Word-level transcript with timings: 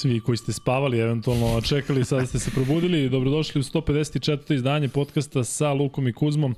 svi 0.00 0.20
koji 0.20 0.36
ste 0.36 0.52
spavali, 0.52 0.98
eventualno 0.98 1.60
čekali, 1.60 2.04
sada 2.04 2.26
ste 2.26 2.38
se 2.38 2.50
probudili. 2.50 3.08
Dobrodošli 3.08 3.58
u 3.58 3.62
154. 3.62 4.54
izdanje 4.54 4.88
podcasta 4.88 5.44
sa 5.44 5.72
Lukom 5.72 6.08
i 6.08 6.12
Kuzmom. 6.12 6.54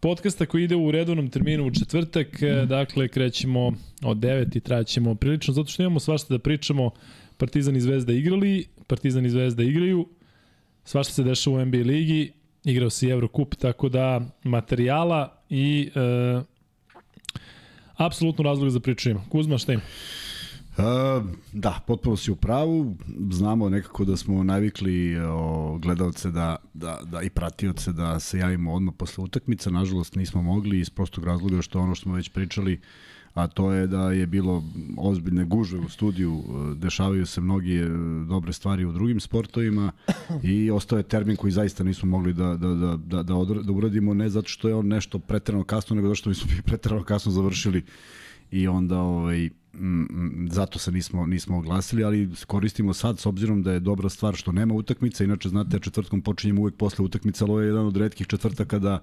Podcasta 0.00 0.46
koji 0.46 0.64
ide 0.64 0.76
u 0.76 0.90
redovnom 0.90 1.30
terminu 1.30 1.66
u 1.66 1.70
četvrtak, 1.70 2.40
mm. 2.40 2.68
dakle 2.68 3.08
krećemo 3.08 3.72
od 4.02 4.16
9 4.16 4.56
i 4.56 4.60
traćemo 4.60 5.14
prilično, 5.14 5.54
zato 5.54 5.70
što 5.70 5.82
imamo 5.82 6.00
svašta 6.00 6.34
da 6.34 6.38
pričamo. 6.38 6.90
Partizan 7.36 7.76
i 7.76 7.80
Zvezda 7.80 8.12
igrali, 8.12 8.66
Partizan 8.86 9.26
i 9.26 9.30
Zvezda 9.30 9.62
igraju, 9.62 10.08
svašta 10.84 11.12
se 11.12 11.22
dešava 11.22 11.56
u 11.56 11.64
NBA 11.64 11.78
ligi, 11.78 12.32
igrao 12.64 12.90
si 12.90 13.08
Eurocup, 13.08 13.54
tako 13.54 13.88
da 13.88 14.20
materijala 14.42 15.42
i 15.50 15.90
e, 15.94 16.00
apsolutno 17.96 18.44
razlog 18.44 18.70
za 18.70 18.80
priču 18.80 19.10
ima. 19.10 19.24
Kuzma, 19.30 19.58
šta 19.58 19.72
ima? 19.72 19.82
Da, 21.52 21.80
potpuno 21.86 22.16
si 22.16 22.30
u 22.30 22.36
pravu. 22.36 22.96
Znamo 23.30 23.68
nekako 23.68 24.04
da 24.04 24.16
smo 24.16 24.42
navikli 24.42 25.18
o, 25.18 25.78
gledalce 25.78 26.30
da, 26.30 26.56
da, 26.74 27.00
da 27.04 27.22
i 27.22 27.30
pratioce 27.30 27.92
da 27.92 28.20
se 28.20 28.38
javimo 28.38 28.74
odmah 28.74 28.94
posle 28.98 29.24
utakmica. 29.24 29.70
Nažalost 29.70 30.14
nismo 30.14 30.42
mogli 30.42 30.80
iz 30.80 30.90
prostog 30.90 31.24
razloga 31.24 31.62
što 31.62 31.80
ono 31.80 31.94
što 31.94 32.02
smo 32.02 32.14
već 32.14 32.28
pričali 32.28 32.80
a 33.34 33.46
to 33.46 33.72
je 33.72 33.86
da 33.86 34.12
je 34.12 34.26
bilo 34.26 34.64
ozbiljne 34.98 35.44
gužve 35.44 35.78
u 35.78 35.88
studiju, 35.88 36.42
dešavaju 36.76 37.26
se 37.26 37.40
mnogi 37.40 37.80
dobre 38.28 38.52
stvari 38.52 38.84
u 38.84 38.92
drugim 38.92 39.20
sportovima 39.20 39.92
i 40.42 40.70
ostao 40.70 40.98
je 40.98 41.02
termin 41.02 41.36
koji 41.36 41.50
zaista 41.50 41.84
nismo 41.84 42.08
mogli 42.10 42.32
da, 42.32 42.56
da, 42.56 42.68
da, 42.68 42.96
da, 42.96 43.22
da, 43.22 43.34
da 43.62 43.72
uradimo, 43.72 44.14
ne 44.14 44.28
zato 44.28 44.48
što 44.48 44.68
je 44.68 44.74
on 44.74 44.86
nešto 44.86 45.18
pretrano 45.18 45.64
kasno, 45.64 45.96
nego 45.96 46.08
zato 46.08 46.16
što 46.16 46.34
smo 46.34 46.50
pretrano 46.66 47.04
kasno 47.04 47.32
završili 47.32 47.84
i 48.50 48.68
onda 48.68 48.98
ovaj, 48.98 49.50
zato 50.50 50.78
se 50.78 50.92
nismo, 50.92 51.26
nismo 51.26 51.58
oglasili, 51.58 52.04
ali 52.04 52.30
koristimo 52.46 52.94
sad 52.94 53.18
s 53.18 53.26
obzirom 53.26 53.62
da 53.62 53.72
je 53.72 53.80
dobra 53.80 54.08
stvar 54.08 54.34
što 54.34 54.52
nema 54.52 54.74
utakmica, 54.74 55.24
inače 55.24 55.48
znate 55.48 55.78
četvrtkom 55.78 56.22
počinjemo 56.22 56.60
uvek 56.60 56.74
posle 56.74 57.04
utakmice, 57.04 57.44
ali 57.44 57.50
ovo 57.50 57.60
je 57.60 57.66
jedan 57.66 57.86
od 57.86 57.96
redkih 57.96 58.26
četvrtaka 58.26 58.78
da 58.78 59.02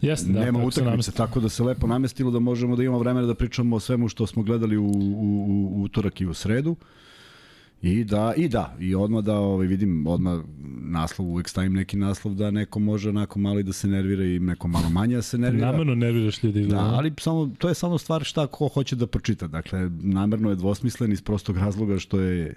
Jeste, 0.00 0.32
da, 0.32 0.44
nema 0.44 0.64
utakmice, 0.64 1.12
tako 1.12 1.40
da 1.40 1.48
se 1.48 1.62
lepo 1.62 1.86
namestilo 1.86 2.30
da 2.30 2.38
možemo 2.38 2.76
da 2.76 2.82
imamo 2.82 2.98
vremena 2.98 3.26
da 3.26 3.34
pričamo 3.34 3.76
o 3.76 3.80
svemu 3.80 4.08
što 4.08 4.26
smo 4.26 4.42
gledali 4.42 4.76
u, 4.76 4.86
u, 4.86 4.88
u, 4.88 5.80
u 5.80 5.82
utorak 5.82 6.20
i 6.20 6.26
u 6.26 6.34
sredu. 6.34 6.70
Uh, 6.70 6.78
I 7.82 8.04
da, 8.04 8.34
i 8.36 8.48
da, 8.48 8.76
i 8.80 8.94
odmah 8.94 9.24
da 9.24 9.34
ovaj, 9.34 9.66
vidim, 9.66 10.06
odmah 10.06 10.40
naslov, 10.82 11.28
uvek 11.28 11.48
stavim 11.48 11.72
neki 11.72 11.96
naslov 11.96 12.34
da 12.34 12.50
neko 12.50 12.78
može 12.78 13.08
onako 13.08 13.38
malo 13.38 13.60
i 13.60 13.62
da 13.62 13.72
se 13.72 13.88
nervira 13.88 14.24
i 14.24 14.38
neko 14.38 14.68
malo 14.68 14.90
manje 14.90 15.16
da 15.16 15.22
se 15.22 15.38
nervira. 15.38 15.70
Namerno 15.70 15.94
nerviraš 15.94 16.42
ljudi. 16.42 16.66
Da, 16.66 16.78
ali 16.78 17.12
samo, 17.18 17.50
to 17.58 17.68
je 17.68 17.74
samo 17.74 17.98
stvar 17.98 18.24
šta 18.24 18.46
ko 18.46 18.68
hoće 18.68 18.96
da 18.96 19.06
pročita. 19.06 19.46
Dakle, 19.46 19.90
namerno 20.00 20.50
je 20.50 20.56
dvosmislen 20.56 21.12
iz 21.12 21.22
prostog 21.22 21.56
razloga 21.56 21.98
što 21.98 22.20
je 22.20 22.56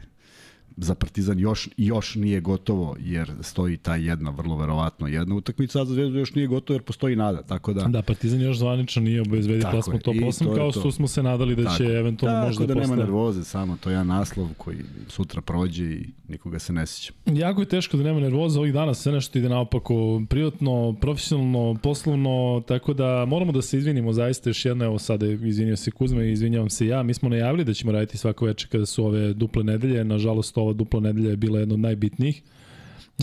za 0.81 0.95
Partizan 0.95 1.39
još, 1.39 1.69
još 1.77 2.15
nije 2.15 2.41
gotovo, 2.41 2.95
jer 2.99 3.31
stoji 3.41 3.77
ta 3.77 3.95
jedna, 3.95 4.29
vrlo 4.29 4.57
verovatno 4.57 5.07
jedna 5.07 5.35
utakmica, 5.35 5.81
a 5.81 5.85
za 5.85 5.93
Zvezdu 5.93 6.19
još 6.19 6.35
nije 6.35 6.47
gotovo 6.47 6.75
jer 6.75 6.81
postoji 6.81 7.15
nada, 7.15 7.41
tako 7.41 7.73
da... 7.73 7.83
Da, 7.83 8.01
Partizan 8.01 8.41
još 8.41 8.57
zvanično 8.57 9.01
nije 9.01 9.21
obezbedio 9.21 9.67
plasman 9.71 9.99
top 9.99 10.15
8, 10.15 10.55
kao 10.55 10.71
što 10.71 10.91
smo 10.91 11.07
se 11.07 11.23
nadali 11.23 11.55
da 11.55 11.63
tako. 11.63 11.77
će 11.77 11.83
eventualno 11.83 12.37
tako 12.37 12.47
možda 12.47 12.65
da 12.65 12.73
nema 12.73 12.95
nervoze, 12.95 13.43
samo 13.43 13.77
to 13.81 13.89
je 13.89 13.93
jedan 13.93 14.07
naslov 14.07 14.47
koji 14.57 14.77
sutra 15.07 15.41
prođe 15.41 15.85
i 15.85 16.05
nikoga 16.27 16.59
se 16.59 16.73
ne 16.73 16.85
seća. 16.85 17.13
Jako 17.25 17.61
je 17.61 17.65
teško 17.65 17.97
da 17.97 18.03
nema 18.03 18.19
nervoze, 18.19 18.59
ovih 18.59 18.73
dana 18.73 18.93
sve 18.93 19.11
nešto 19.11 19.39
ide 19.39 19.49
naopako, 19.49 20.21
privatno, 20.29 20.95
profesionalno, 21.01 21.79
poslovno, 21.83 22.63
tako 22.67 22.93
da 22.93 23.25
moramo 23.25 23.51
da 23.51 23.61
se 23.61 23.77
izvinimo 23.77 24.13
zaista 24.13 24.49
još 24.49 24.65
jedno, 24.65 24.85
evo 24.85 24.99
sada 24.99 25.25
izvinio 25.25 25.77
se 25.77 25.91
Kuzma 25.91 26.23
i 26.23 26.31
izvinjavam 26.31 26.69
se 26.69 26.87
ja, 26.87 27.03
mi 27.03 27.13
smo 27.13 27.29
najavili 27.29 27.63
da 27.63 27.73
ćemo 27.73 27.91
raditi 27.91 28.17
svako 28.17 28.45
večer 28.45 28.69
kada 28.69 28.85
su 28.85 29.05
ove 29.05 29.33
duple 29.33 29.63
nedelje, 29.63 30.03
nažalost 30.03 30.57
ova 30.69 30.77
dupla 30.77 30.99
nedelja 30.99 31.29
je 31.29 31.37
bila 31.37 31.59
jedna 31.59 31.73
od 31.73 31.79
najbitnijih 31.79 32.41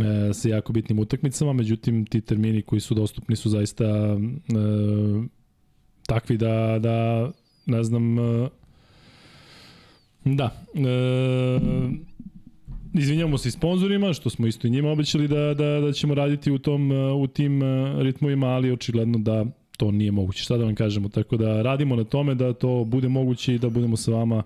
e, 0.01 0.35
sa 0.35 0.49
jako 0.49 0.73
bitnim 0.73 0.99
utakmicama, 0.99 1.53
međutim 1.53 2.07
ti 2.07 2.21
termini 2.21 2.63
koji 2.63 2.81
su 2.81 2.95
dostupni 2.95 3.37
su 3.37 3.49
zaista 3.51 3.85
e, 3.85 4.17
takvi 6.07 6.37
da, 6.37 6.79
da 6.81 7.31
ne 7.67 7.85
znam, 7.85 8.19
e, 8.19 8.49
da, 10.25 10.63
e, 10.75 11.59
izvinjamo 12.95 13.39
se 13.39 13.49
i 13.49 13.53
sponzorima, 13.53 14.13
što 14.13 14.31
smo 14.31 14.47
isto 14.47 14.67
i 14.67 14.71
njima 14.71 14.91
obećali 14.91 15.29
da, 15.29 15.55
da, 15.55 15.81
da 15.81 15.93
ćemo 15.93 16.15
raditi 16.15 16.51
u, 16.51 16.59
tom, 16.59 16.91
u 17.23 17.27
tim 17.27 17.63
e, 17.63 17.95
ritmovima, 18.03 18.47
ali 18.47 18.73
očigledno 18.73 19.19
da 19.19 19.45
to 19.77 19.91
nije 19.91 20.13
moguće. 20.13 20.43
Šta 20.43 20.57
da 20.57 20.65
vam 20.65 20.75
kažemo? 20.75 21.09
Tako 21.09 21.37
da 21.37 21.63
radimo 21.63 21.97
na 21.97 22.05
tome 22.05 22.35
da 22.35 22.53
to 22.53 22.85
bude 22.85 23.09
moguće 23.09 23.55
i 23.55 23.59
da 23.59 23.69
budemo 23.69 23.97
sa 23.97 24.11
vama 24.11 24.43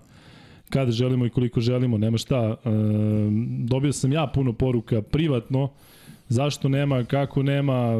kada 0.71 0.91
želimo 0.91 1.25
i 1.25 1.29
koliko 1.29 1.61
želimo, 1.61 1.97
nema 1.97 2.17
šta. 2.17 2.55
E, 2.65 2.69
dobio 3.59 3.93
sam 3.93 4.11
ja 4.11 4.31
puno 4.33 4.53
poruka 4.53 5.01
privatno, 5.01 5.69
zašto 6.29 6.69
nema, 6.69 7.03
kako 7.03 7.43
nema, 7.43 7.95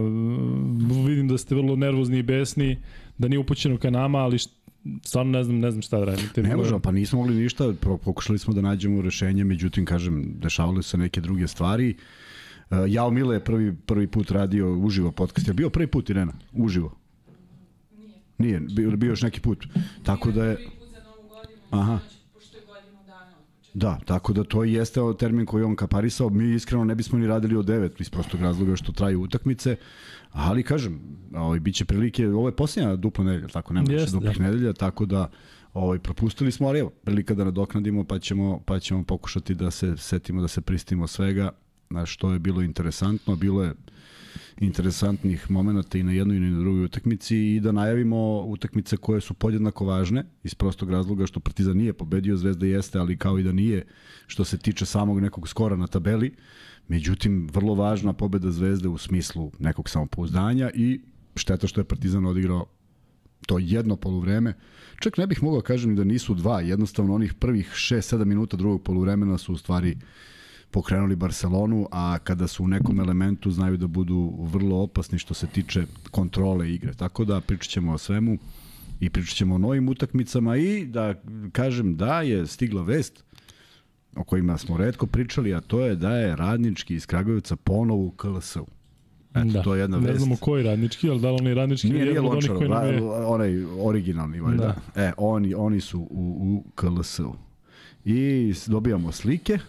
vidim 1.06 1.28
da 1.28 1.38
ste 1.38 1.56
vrlo 1.56 1.76
nervozni 1.76 2.18
i 2.18 2.24
besni, 2.24 2.78
da 3.18 3.28
nije 3.28 3.40
upućeno 3.40 3.78
ka 3.78 3.90
nama, 3.90 4.20
ali 4.20 4.38
št, 4.38 4.50
stvarno 5.04 5.32
ne 5.32 5.44
znam, 5.44 5.60
ne 5.60 5.72
znam 5.72 5.82
šta 5.82 6.00
da 6.00 6.06
radite. 6.06 6.44
Ne 6.44 6.56
možemo, 6.56 6.80
pa 6.80 6.92
nismo 6.92 7.20
mogli 7.20 7.36
ništa, 7.36 7.74
pokušali 8.04 8.40
smo 8.40 8.54
da 8.54 8.62
nađemo 8.62 9.02
rešenje, 9.02 9.44
međutim, 9.44 9.86
kažem, 9.86 10.34
dešavale 10.42 10.84
se 10.84 10.98
neke 10.98 11.22
druge 11.22 11.48
stvari. 11.48 11.96
Uh, 12.70 12.78
Jao 12.88 13.12
Mile 13.12 13.36
je 13.36 13.40
prvi, 13.40 13.76
prvi 13.76 14.08
put 14.08 14.32
radio 14.32 14.80
uživo 14.80 15.12
podcast. 15.12 15.48
Je 15.48 15.54
bio 15.54 15.70
prvi 15.70 15.88
put, 15.88 16.10
Irena? 16.10 16.34
Uživo? 16.54 16.96
Nije. 17.98 18.60
Nije, 18.60 18.60
bio, 18.60 18.98
bio 18.98 19.10
još 19.10 19.22
neki 19.22 19.42
put. 19.42 19.68
Tako 20.04 20.32
da 20.32 20.46
je... 20.46 20.58
Aha. 21.70 22.00
Da, 23.74 24.00
tako 24.06 24.34
da 24.34 24.44
to 24.44 24.64
jeste 24.64 25.00
termin 25.20 25.46
koji 25.46 25.64
on 25.64 25.76
kaparisao. 25.76 26.30
Mi 26.30 26.54
iskreno 26.54 26.84
ne 26.84 26.96
bismo 26.96 27.20
ni 27.20 27.28
radili 27.28 27.56
od 27.56 27.66
9 27.66 28.02
iz 28.02 28.10
prostog 28.10 28.42
razloga 28.42 28.76
što 28.76 28.92
traju 28.92 29.22
utakmice. 29.22 29.76
Ali 30.32 30.64
kažem, 30.64 31.00
ovaj 31.36 31.60
biće 31.60 31.86
prilike, 31.86 32.28
ovo 32.28 32.48
je 32.48 32.56
posljednja 32.56 32.96
dupla 32.96 33.24
nedelja, 33.24 33.48
tako 33.48 33.74
nema 33.74 33.88
više 33.90 34.12
duplih 34.12 34.38
da. 34.38 34.44
nedelja, 34.44 34.74
tako 34.74 35.06
da 35.06 35.30
ovaj 35.74 36.00
propustili 36.00 36.52
smo, 36.52 36.68
ali 36.68 36.80
evo, 36.80 36.90
prilika 36.90 37.34
da 37.34 37.44
nadoknadimo, 37.44 38.04
pa 38.04 38.20
ćemo 38.20 38.60
pa 38.66 38.80
ćemo 38.80 39.04
pokušati 39.04 39.56
da 39.56 39.72
se 39.72 39.98
setimo 39.98 40.42
da 40.42 40.48
se 40.48 40.62
pristimo 40.62 41.08
svega, 41.08 41.50
na 41.90 42.06
što 42.06 42.34
je 42.34 42.40
bilo 42.40 42.62
interesantno, 42.62 43.36
bilo 43.36 43.64
je 43.64 43.74
interesantnih 44.60 45.52
momenta 45.52 45.98
i 45.98 46.04
na 46.04 46.12
jednoj 46.12 46.38
i 46.38 46.40
na 46.40 46.60
drugoj 46.60 46.84
utakmici 46.84 47.38
i 47.38 47.60
da 47.60 47.72
najavimo 47.72 48.42
utakmice 48.42 48.98
koje 48.98 49.22
su 49.22 49.34
podjednako 49.34 49.86
važne 49.86 50.26
iz 50.44 50.54
prostog 50.56 50.92
razloga 50.92 51.26
što 51.26 51.40
Partizan 51.40 51.78
nije 51.78 51.94
pobedio, 51.94 52.38
Zvezda 52.38 52.66
jeste, 52.66 53.00
ali 53.00 53.18
kao 53.18 53.40
i 53.40 53.44
da 53.44 53.52
nije 53.52 53.86
što 54.28 54.46
se 54.46 54.58
tiče 54.58 54.86
samog 54.86 55.20
nekog 55.20 55.48
skora 55.48 55.76
na 55.76 55.88
tabeli. 55.88 56.34
Međutim, 56.88 57.50
vrlo 57.54 57.76
važna 57.76 58.14
pobeda 58.14 58.52
Zvezde 58.52 58.88
u 58.88 58.98
smislu 58.98 59.52
nekog 59.60 59.90
samopouzdanja 59.90 60.70
i 60.74 61.02
šteta 61.36 61.68
što 61.68 61.82
je 61.82 61.86
Partizan 61.86 62.26
odigrao 62.26 62.66
to 63.48 63.60
jedno 63.60 63.96
poluvreme. 63.96 64.54
Čak 65.00 65.18
ne 65.18 65.28
bih 65.28 65.44
mogao 65.44 65.62
kažem 65.62 65.96
da 65.96 66.04
nisu 66.04 66.34
dva, 66.34 66.62
jednostavno 66.62 67.16
onih 67.16 67.34
prvih 67.34 67.72
6-7 67.74 68.26
minuta 68.26 68.58
drugog 68.58 68.84
poluvremena 68.84 69.38
su 69.38 69.54
u 69.54 69.58
stvari 69.58 69.92
uh, 69.92 70.31
pokrenuli 70.72 71.16
Barcelonu, 71.16 71.88
a 71.92 72.18
kada 72.24 72.48
su 72.48 72.64
u 72.64 72.68
nekom 72.68 73.00
elementu 73.00 73.52
znaju 73.52 73.78
da 73.78 73.88
budu 73.88 74.34
vrlo 74.40 74.78
opasni 74.78 75.20
što 75.20 75.34
se 75.34 75.48
tiče 75.48 75.86
kontrole 76.12 76.74
igre. 76.74 76.94
Tako 76.94 77.26
da 77.26 77.42
pričat 77.42 77.70
ćemo 77.70 77.94
o 77.94 77.98
svemu 77.98 78.38
i 79.00 79.10
pričat 79.10 79.36
ćemo 79.36 79.56
o 79.56 79.58
novim 79.58 79.90
utakmicama 79.90 80.58
i 80.58 80.86
da 80.86 81.14
kažem 81.52 81.96
da 81.96 82.22
je 82.22 82.48
stigla 82.48 82.84
vest 82.84 83.24
o 84.16 84.24
kojima 84.24 84.58
smo 84.58 84.78
redko 84.78 85.06
pričali, 85.06 85.54
a 85.54 85.62
to 85.62 85.80
je 85.80 85.96
da 85.96 86.18
je 86.18 86.36
radnički 86.36 86.96
iz 86.96 87.06
Kragujevca 87.06 87.56
ponovo 87.56 88.06
u 88.06 88.12
KLS-u. 88.12 88.68
Eto, 89.36 89.46
da. 89.46 89.62
to 89.62 89.76
je 89.76 89.82
jedna 89.82 89.98
vest. 89.98 90.10
Ne 90.10 90.20
znamo 90.20 90.36
koji 90.36 90.64
radnički, 90.64 91.10
ali 91.10 91.22
da 91.22 91.32
li 91.32 91.38
oni 91.42 91.54
radnički 91.54 91.90
nije, 91.90 92.06
nije 92.06 92.22
Lončar, 92.22 92.58
koji 92.58 92.70
nam 92.70 92.88
je... 92.88 93.02
onaj 93.04 93.66
originalni, 93.80 94.40
valjda. 94.40 94.76
Da. 94.96 95.02
E, 95.02 95.14
oni, 95.18 95.54
oni 95.54 95.82
su 95.82 96.00
u, 96.00 96.38
u 96.42 96.64
KLS-u. 96.76 97.36
I 98.06 98.54
dobijamo 98.68 99.12
slike 99.12 99.60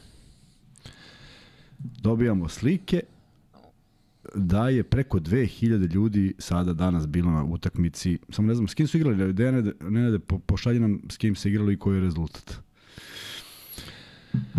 dobijamo 1.83 2.49
slike 2.49 3.01
da 4.35 4.69
je 4.69 4.83
preko 4.83 5.19
2000 5.19 5.95
ljudi 5.95 6.35
sada 6.39 6.73
danas 6.73 7.07
bilo 7.07 7.31
na 7.31 7.45
utakmici. 7.45 8.19
Samo 8.29 8.49
ne 8.49 8.55
znam 8.55 8.69
s 8.69 8.75
kim 8.75 8.87
su 8.87 8.97
igrali, 8.97 9.35
Nenade, 9.35 9.73
Nenade 9.81 10.19
po, 10.19 10.39
pošalje 10.39 10.81
nam 10.81 11.03
s 11.11 11.17
kim 11.17 11.35
se 11.35 11.49
igrali 11.49 11.73
i 11.73 11.79
koji 11.79 11.97
je 11.97 12.01
rezultat. 12.01 12.55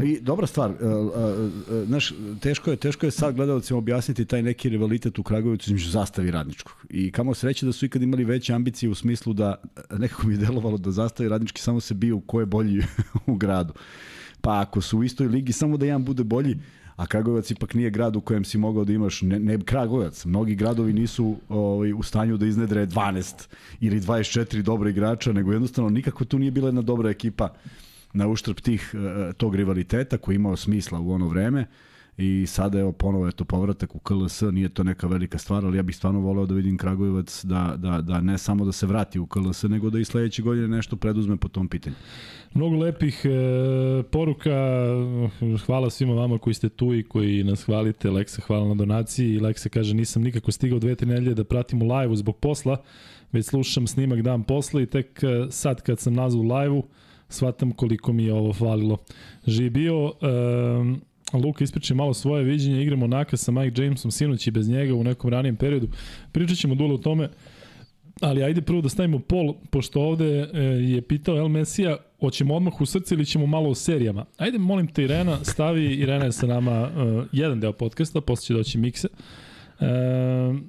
I 0.04 0.20
dobra 0.22 0.48
stvar, 0.48 0.72
uh, 0.72 0.78
uh, 0.78 1.52
znaš, 1.88 2.14
teško 2.40 2.72
je, 2.72 2.78
teško 2.78 3.06
je 3.06 3.12
sad 3.12 3.36
gledalcima 3.36 3.78
objasniti 3.78 4.26
taj 4.26 4.44
neki 4.44 4.70
rivalitet 4.70 5.20
u 5.20 5.24
Kragujevcu 5.24 5.70
između 5.70 5.90
zastavi 5.90 6.32
radničkog. 6.32 6.86
I 6.90 7.12
kamo 7.12 7.34
sreće 7.34 7.66
da 7.66 7.72
su 7.72 7.86
ikad 7.86 8.02
imali 8.02 8.24
veće 8.24 8.54
ambicije 8.54 8.90
u 8.90 8.96
smislu 8.96 9.34
da 9.34 9.56
nekako 9.92 10.28
mi 10.28 10.34
je 10.34 10.38
delovalo 10.46 10.78
da 10.78 10.92
zastavi 10.92 11.30
radnički 11.30 11.62
samo 11.62 11.80
se 11.80 11.94
bio 11.94 12.20
ko 12.20 12.40
je 12.40 12.46
bolji 12.46 12.84
u 13.28 13.36
gradu. 13.36 13.74
Pa 14.42 14.62
ako 14.62 14.82
su 14.82 15.00
u 15.00 15.04
istoj 15.04 15.28
ligi, 15.28 15.54
samo 15.54 15.78
da 15.78 15.86
jedan 15.86 16.06
bude 16.06 16.24
bolji, 16.24 16.58
a 16.96 17.06
Kragujevac 17.06 17.52
ipak 17.52 17.74
nije 17.74 17.90
grad 17.90 18.16
u 18.16 18.22
kojem 18.22 18.46
si 18.46 18.58
mogao 18.58 18.84
da 18.84 18.94
imaš, 18.94 19.22
ne, 19.22 19.40
ne 19.40 19.60
Kragujevac, 19.60 20.26
mnogi 20.26 20.56
gradovi 20.56 20.94
nisu 20.94 21.36
ovaj, 21.50 21.94
u 21.94 22.04
stanju 22.04 22.38
da 22.38 22.46
iznedre 22.46 22.86
12 22.86 23.48
ili 23.80 24.02
24 24.02 24.62
dobra 24.62 24.90
igrača, 24.90 25.34
nego 25.34 25.52
jednostavno 25.52 25.90
nikako 25.90 26.26
tu 26.26 26.40
nije 26.40 26.52
bila 26.52 26.68
jedna 26.68 26.82
dobra 26.82 27.10
ekipa 27.10 27.54
na 28.14 28.28
uštrb 28.28 28.56
tih, 28.56 28.92
uh, 28.94 29.34
tog 29.34 29.56
rivaliteta 29.56 30.18
koji 30.18 30.36
imao 30.36 30.56
smisla 30.56 31.00
u 31.00 31.12
ono 31.12 31.28
vreme 31.28 31.68
i 32.18 32.46
sada 32.48 32.80
evo 32.80 32.92
ponovo 32.92 33.28
eto 33.28 33.46
povratak 33.46 33.96
u 33.96 34.00
KLS, 34.00 34.42
nije 34.42 34.70
to 34.70 34.84
neka 34.84 35.08
velika 35.08 35.38
stvar, 35.38 35.66
ali 35.66 35.78
ja 35.78 35.84
bih 35.84 35.96
stvarno 35.96 36.20
voleo 36.20 36.46
da 36.46 36.56
vidim 36.56 36.78
Kragujevac 36.78 37.46
da, 37.46 37.74
da, 37.78 38.02
da 38.02 38.22
ne 38.22 38.38
samo 38.38 38.66
da 38.66 38.72
se 38.72 38.86
vrati 38.88 39.20
u 39.20 39.26
KLS, 39.26 39.64
nego 39.64 39.90
da 39.90 40.00
i 40.00 40.06
sledeće 40.06 40.42
godine 40.42 40.68
nešto 40.68 40.96
preduzme 40.96 41.38
po 41.38 41.48
tom 41.48 41.68
pitanju. 41.68 41.96
Mnogo 42.54 42.76
lepih 42.76 43.22
e, 43.26 44.04
poruka, 44.04 44.52
hvala 45.66 45.90
svima 45.90 46.14
vama 46.14 46.38
koji 46.38 46.54
ste 46.54 46.70
tu 46.70 46.94
i 46.94 47.04
koji 47.04 47.44
nas 47.44 47.64
hvalite, 47.64 48.10
Leksa 48.10 48.42
hvala 48.42 48.68
na 48.68 48.76
donaciji, 48.76 49.40
Leksa 49.40 49.70
kaže 49.70 49.94
nisam 49.94 50.22
nikako 50.22 50.52
stigao 50.52 50.80
dve, 50.80 50.96
tri 50.96 51.08
nedelje 51.08 51.34
da 51.34 51.44
pratim 51.44 51.82
u 51.82 51.86
live-u 51.86 52.16
zbog 52.16 52.38
posla, 52.38 52.78
već 53.32 53.46
slušam 53.46 53.88
snimak 53.88 54.22
dan 54.22 54.44
posla 54.44 54.82
i 54.82 54.86
tek 54.86 55.24
e, 55.24 55.48
sad 55.50 55.82
kad 55.82 56.00
sam 56.00 56.14
nazvu 56.14 56.42
live-u, 56.42 56.84
shvatam 57.30 57.72
koliko 57.72 58.14
mi 58.14 58.24
je 58.24 58.34
ovo 58.34 58.54
falilo. 58.54 58.98
Živi 59.48 59.70
bio, 59.70 60.14
e, 60.22 61.13
Luka 61.40 61.64
ispriča 61.64 61.94
malo 61.94 62.14
svoje 62.14 62.44
viđenje, 62.44 62.82
igramo 62.82 63.08
Naka 63.08 63.38
sa 63.38 63.52
Mike 63.52 63.82
Jamesom 63.82 64.12
sinoć 64.12 64.48
i 64.48 64.52
bez 64.52 64.70
njega 64.70 64.96
u 64.96 65.04
nekom 65.04 65.30
ranijem 65.30 65.56
periodu. 65.56 65.88
Pričat 66.32 66.58
ćemo 66.58 66.76
dule 66.76 66.94
o 66.94 66.98
tome, 66.98 67.30
ali 68.22 68.44
ajde 68.44 68.62
prvo 68.62 68.82
da 68.82 68.90
stavimo 68.90 69.20
pol, 69.20 69.54
pošto 69.70 70.02
ovde 70.02 70.50
e, 70.54 70.60
je 70.64 71.02
pitao 71.02 71.38
El 71.38 71.48
Mesija, 71.48 71.98
hoćemo 72.20 72.56
odmah 72.56 72.82
u 72.82 72.86
srce 72.86 73.16
ili 73.16 73.26
ćemo 73.26 73.46
malo 73.46 73.70
o 73.70 73.76
serijama. 73.76 74.26
Ajde, 74.38 74.58
molim 74.58 74.88
te 74.88 75.04
Irena, 75.04 75.44
stavi, 75.44 75.86
Irena 75.86 76.26
je 76.26 76.32
sa 76.32 76.48
nama 76.48 76.82
uh, 76.82 77.26
jedan 77.32 77.60
deo 77.60 77.74
podcasta, 77.74 78.22
posle 78.22 78.46
će 78.46 78.54
doći 78.54 78.78
mikse. 78.78 79.08
Uh, 79.80 79.88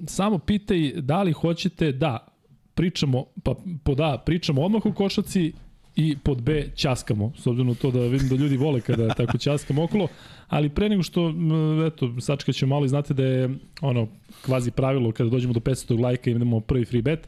samo 0.07 0.37
pitaj 0.39 0.91
da 0.95 1.23
li 1.23 1.31
hoćete 1.31 1.91
da 1.91 2.27
pričamo, 2.73 3.25
pa 3.43 3.55
po 3.83 3.95
da, 3.95 4.23
pričamo 4.25 4.61
odmah 4.61 4.85
o 4.85 4.91
košaci 4.91 5.53
i 5.95 6.17
pod 6.23 6.41
B 6.41 6.69
ćaskamo, 6.75 7.31
s 7.37 7.47
obzirom 7.47 7.75
to 7.75 7.91
da 7.91 7.99
vidim 7.99 8.29
da 8.29 8.35
ljudi 8.35 8.57
vole 8.57 8.81
kada 8.81 9.13
tako 9.13 9.37
ćaskamo 9.37 9.83
okolo, 9.83 10.07
ali 10.47 10.69
pre 10.69 10.89
nego 10.89 11.03
što, 11.03 11.33
eto, 11.87 12.21
sačkat 12.21 12.55
ćemo 12.55 12.75
malo 12.75 12.85
i 12.85 12.89
znate 12.89 13.13
da 13.13 13.23
je 13.23 13.49
ono, 13.81 14.07
kvazi 14.41 14.71
pravilo 14.71 15.11
kada 15.11 15.29
dođemo 15.29 15.53
do 15.53 15.59
500 15.59 16.01
lajka 16.01 16.29
imamo 16.29 16.59
prvi 16.59 16.85
free 16.85 17.01
bet, 17.01 17.27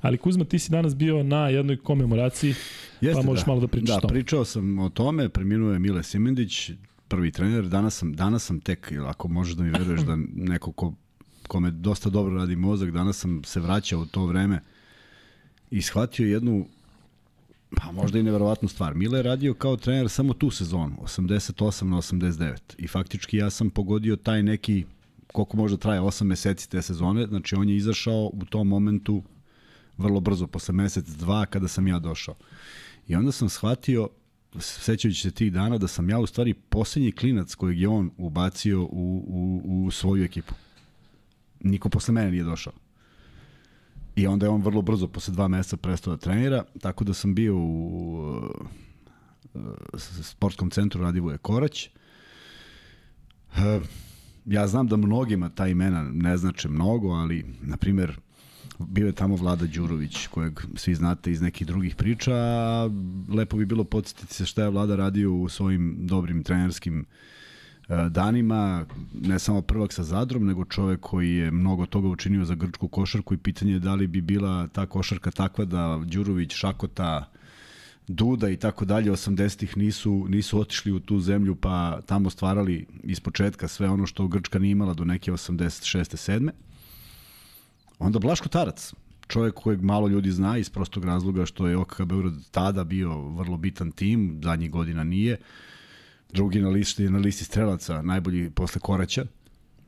ali 0.00 0.18
Kuzma 0.18 0.44
ti 0.44 0.58
si 0.58 0.70
danas 0.70 0.96
bio 0.96 1.22
na 1.22 1.48
jednoj 1.48 1.76
komemoraciji, 1.76 2.54
Jeste, 3.00 3.22
pa 3.22 3.26
možeš 3.26 3.44
da. 3.44 3.50
malo 3.50 3.60
da 3.60 3.68
pričaš 3.68 3.94
da, 3.94 4.00
to. 4.00 4.06
Da, 4.06 4.12
pričao 4.12 4.44
sam 4.44 4.78
o 4.78 4.88
tome, 4.88 5.28
preminuo 5.28 5.72
je 5.72 5.78
Mile 5.78 6.02
Simendić, 6.02 6.70
prvi 7.08 7.30
trener, 7.30 7.64
danas 7.64 7.96
sam, 7.96 8.12
danas 8.12 8.44
sam 8.44 8.60
tek, 8.60 8.92
ako 9.06 9.28
možeš 9.28 9.54
da 9.54 9.62
mi 9.62 9.70
veruješ 9.70 10.00
da 10.00 10.16
neko 10.34 10.72
ko, 10.72 10.92
kome 11.48 11.70
dosta 11.70 12.10
dobro 12.10 12.36
radi 12.36 12.56
mozak, 12.56 12.90
danas 12.90 13.18
sam 13.18 13.44
se 13.44 13.60
vraćao 13.60 14.00
u 14.00 14.06
to 14.06 14.26
vreme 14.26 14.60
i 15.70 15.82
shvatio 15.82 16.28
jednu 16.28 16.66
Pa 17.76 17.92
možda 17.92 18.18
i 18.18 18.22
neverovatnu 18.22 18.68
stvar. 18.68 18.94
Mile 18.94 19.18
je 19.18 19.22
radio 19.22 19.54
kao 19.54 19.76
trener 19.76 20.08
samo 20.08 20.34
tu 20.34 20.50
sezonu, 20.50 20.96
88 21.02 21.84
na 21.84 21.96
89. 21.96 22.56
I 22.78 22.88
faktički 22.88 23.36
ja 23.36 23.50
sam 23.50 23.70
pogodio 23.70 24.16
taj 24.16 24.42
neki, 24.42 24.84
koliko 25.32 25.56
možda 25.56 25.76
traje, 25.76 26.00
8 26.00 26.24
meseci 26.24 26.70
te 26.70 26.82
sezone. 26.82 27.26
Znači 27.26 27.54
on 27.54 27.68
je 27.68 27.76
izašao 27.76 28.30
u 28.32 28.44
tom 28.44 28.68
momentu 28.68 29.22
vrlo 29.98 30.20
brzo, 30.20 30.46
posle 30.46 30.74
mesec, 30.74 31.06
dva, 31.08 31.46
kada 31.46 31.68
sam 31.68 31.88
ja 31.88 31.98
došao. 31.98 32.34
I 33.08 33.14
onda 33.14 33.32
sam 33.32 33.48
shvatio, 33.48 34.08
sećajući 34.58 35.20
se 35.20 35.30
tih 35.30 35.52
dana, 35.52 35.78
da 35.78 35.88
sam 35.88 36.10
ja 36.10 36.18
u 36.18 36.26
stvari 36.26 36.54
poslednji 36.54 37.12
klinac 37.12 37.54
kojeg 37.54 37.80
je 37.80 37.88
on 37.88 38.10
ubacio 38.16 38.82
u, 38.82 39.24
u, 39.28 39.84
u 39.86 39.90
svoju 39.90 40.24
ekipu. 40.24 40.54
Niko 41.60 41.88
posle 41.88 42.14
mene 42.14 42.30
nije 42.30 42.44
došao. 42.44 42.72
I 44.18 44.26
onda 44.26 44.46
je 44.46 44.50
on 44.50 44.62
vrlo 44.62 44.82
brzo, 44.82 45.08
posle 45.08 45.34
dva 45.34 45.48
meseca, 45.48 45.76
prestao 45.76 46.16
da 46.16 46.20
trenira, 46.20 46.64
tako 46.80 47.04
da 47.04 47.14
sam 47.14 47.34
bio 47.34 47.56
u 47.56 48.50
uh, 49.54 50.00
sportskom 50.22 50.70
centru 50.70 51.02
Radivoje 51.02 51.38
Korać. 51.38 51.88
Uh, 53.48 53.82
ja 54.46 54.66
znam 54.66 54.86
da 54.86 54.96
mnogima 54.96 55.48
ta 55.48 55.68
imena 55.68 56.02
ne 56.02 56.36
znače 56.36 56.68
mnogo, 56.68 57.08
ali, 57.08 57.44
na 57.62 57.76
primer, 57.76 58.20
bio 58.78 59.06
je 59.06 59.12
tamo 59.12 59.36
Vlada 59.36 59.66
Đurović, 59.66 60.26
kojeg 60.26 60.60
svi 60.74 60.94
znate 60.94 61.32
iz 61.32 61.40
nekih 61.40 61.66
drugih 61.66 61.96
priča, 61.96 62.34
lepo 63.34 63.56
bi 63.56 63.66
bilo 63.66 63.84
podsjetiti 63.84 64.34
se 64.34 64.46
šta 64.46 64.62
je 64.62 64.70
Vlada 64.70 64.96
radio 64.96 65.34
u 65.34 65.48
svojim 65.48 65.96
dobrim 66.00 66.42
trenerskim 66.42 67.00
uh, 67.00 67.06
danima, 67.88 68.86
ne 69.14 69.38
samo 69.38 69.62
prvak 69.62 69.92
sa 69.92 70.02
Zadrom, 70.02 70.46
nego 70.46 70.64
čovek 70.64 71.00
koji 71.00 71.36
je 71.36 71.50
mnogo 71.50 71.86
toga 71.86 72.08
učinio 72.08 72.44
za 72.44 72.54
grčku 72.54 72.88
košarku 72.88 73.34
i 73.34 73.38
pitanje 73.38 73.72
je 73.72 73.78
da 73.78 73.94
li 73.94 74.06
bi 74.06 74.20
bila 74.20 74.68
ta 74.68 74.86
košarka 74.86 75.30
takva 75.30 75.64
da 75.64 76.00
Đurović, 76.04 76.54
Šakota, 76.54 77.30
Duda 78.08 78.48
i 78.48 78.56
tako 78.56 78.84
dalje 78.84 79.12
80-ih 79.12 79.76
nisu, 79.76 80.26
nisu 80.28 80.60
otišli 80.60 80.92
u 80.92 81.00
tu 81.00 81.20
zemlju 81.20 81.54
pa 81.54 82.00
tamo 82.06 82.30
stvarali 82.30 82.86
iz 83.02 83.20
početka 83.20 83.68
sve 83.68 83.88
ono 83.88 84.06
što 84.06 84.28
Grčka 84.28 84.58
nije 84.58 84.72
imala 84.72 84.94
do 84.94 85.04
neke 85.04 85.32
86. 85.32 86.30
7. 86.30 86.50
Onda 87.98 88.18
Blaško 88.18 88.48
Tarac, 88.48 88.94
čovjek 89.28 89.54
kojeg 89.54 89.82
malo 89.82 90.08
ljudi 90.08 90.30
zna 90.30 90.58
iz 90.58 90.70
prostog 90.70 91.04
razloga 91.04 91.46
što 91.46 91.66
je 91.66 91.76
OKK 91.76 92.02
Beograd 92.02 92.34
tada 92.50 92.84
bio 92.84 93.28
vrlo 93.28 93.56
bitan 93.56 93.90
tim, 93.92 94.40
zadnjih 94.44 94.70
godina 94.70 95.04
nije. 95.04 95.34
Uh, 95.34 95.67
drugi 96.32 96.60
na 96.60 96.68
listi, 96.68 97.10
na 97.10 97.18
listi 97.18 97.44
strelaca, 97.44 98.02
najbolji 98.02 98.50
posle 98.50 98.80
Koraća. 98.80 99.24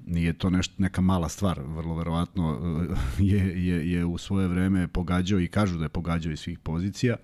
Nije 0.06 0.32
to 0.32 0.50
nešto, 0.50 0.74
neka 0.78 1.00
mala 1.00 1.28
stvar, 1.28 1.60
vrlo 1.60 1.94
verovatno 1.94 2.60
je, 3.18 3.66
je, 3.66 3.92
je 3.92 4.04
u 4.04 4.18
svoje 4.18 4.48
vreme 4.48 4.88
pogađao 4.88 5.40
i 5.40 5.48
kažu 5.48 5.78
da 5.78 5.84
je 5.84 5.88
pogađao 5.88 6.32
iz 6.32 6.40
svih 6.40 6.58
pozicija. 6.58 7.16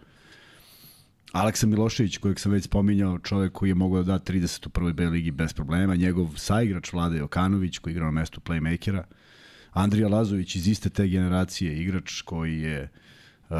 Aleksa 1.32 1.66
Milošević, 1.66 2.16
kojeg 2.18 2.40
sam 2.40 2.52
već 2.52 2.64
spominjao, 2.64 3.18
čovjek 3.18 3.52
koji 3.52 3.70
je 3.70 3.74
mogao 3.74 4.02
da 4.02 4.12
da 4.12 4.32
30 4.32 4.66
u 4.66 4.70
prvoj 4.70 4.92
B 4.92 5.06
ligi 5.06 5.30
bez 5.30 5.52
problema, 5.52 5.96
njegov 5.96 6.28
saigrač 6.36 6.92
Vlade 6.92 7.18
Jokanović, 7.18 7.78
koji 7.78 7.92
igra 7.92 8.04
na 8.04 8.10
mestu 8.10 8.40
playmakera, 8.40 9.02
Andrija 9.72 10.08
Lazović 10.08 10.56
iz 10.56 10.68
iste 10.68 10.90
te 10.90 11.08
generacije, 11.08 11.82
igrač 11.82 12.20
koji 12.20 12.60
je 12.60 12.88
uh, 13.50 13.56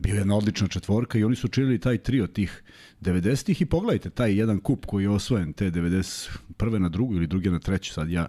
bio 0.00 0.14
jedna 0.14 0.36
odlična 0.36 0.68
četvorka 0.68 1.18
i 1.18 1.24
oni 1.24 1.36
su 1.36 1.48
činili 1.48 1.78
taj 1.78 1.98
trio 1.98 2.26
tih 2.26 2.62
90-ih 3.00 3.62
i 3.62 3.66
pogledajte 3.66 4.10
taj 4.10 4.38
jedan 4.38 4.60
kup 4.60 4.86
koji 4.86 5.02
je 5.02 5.10
osvojen 5.10 5.52
te 5.52 5.70
91. 5.70 6.78
na 6.78 6.88
drugu 6.88 7.14
ili 7.14 7.26
druge 7.26 7.50
na 7.50 7.58
treću, 7.58 7.92
sad 7.92 8.10
ja 8.10 8.28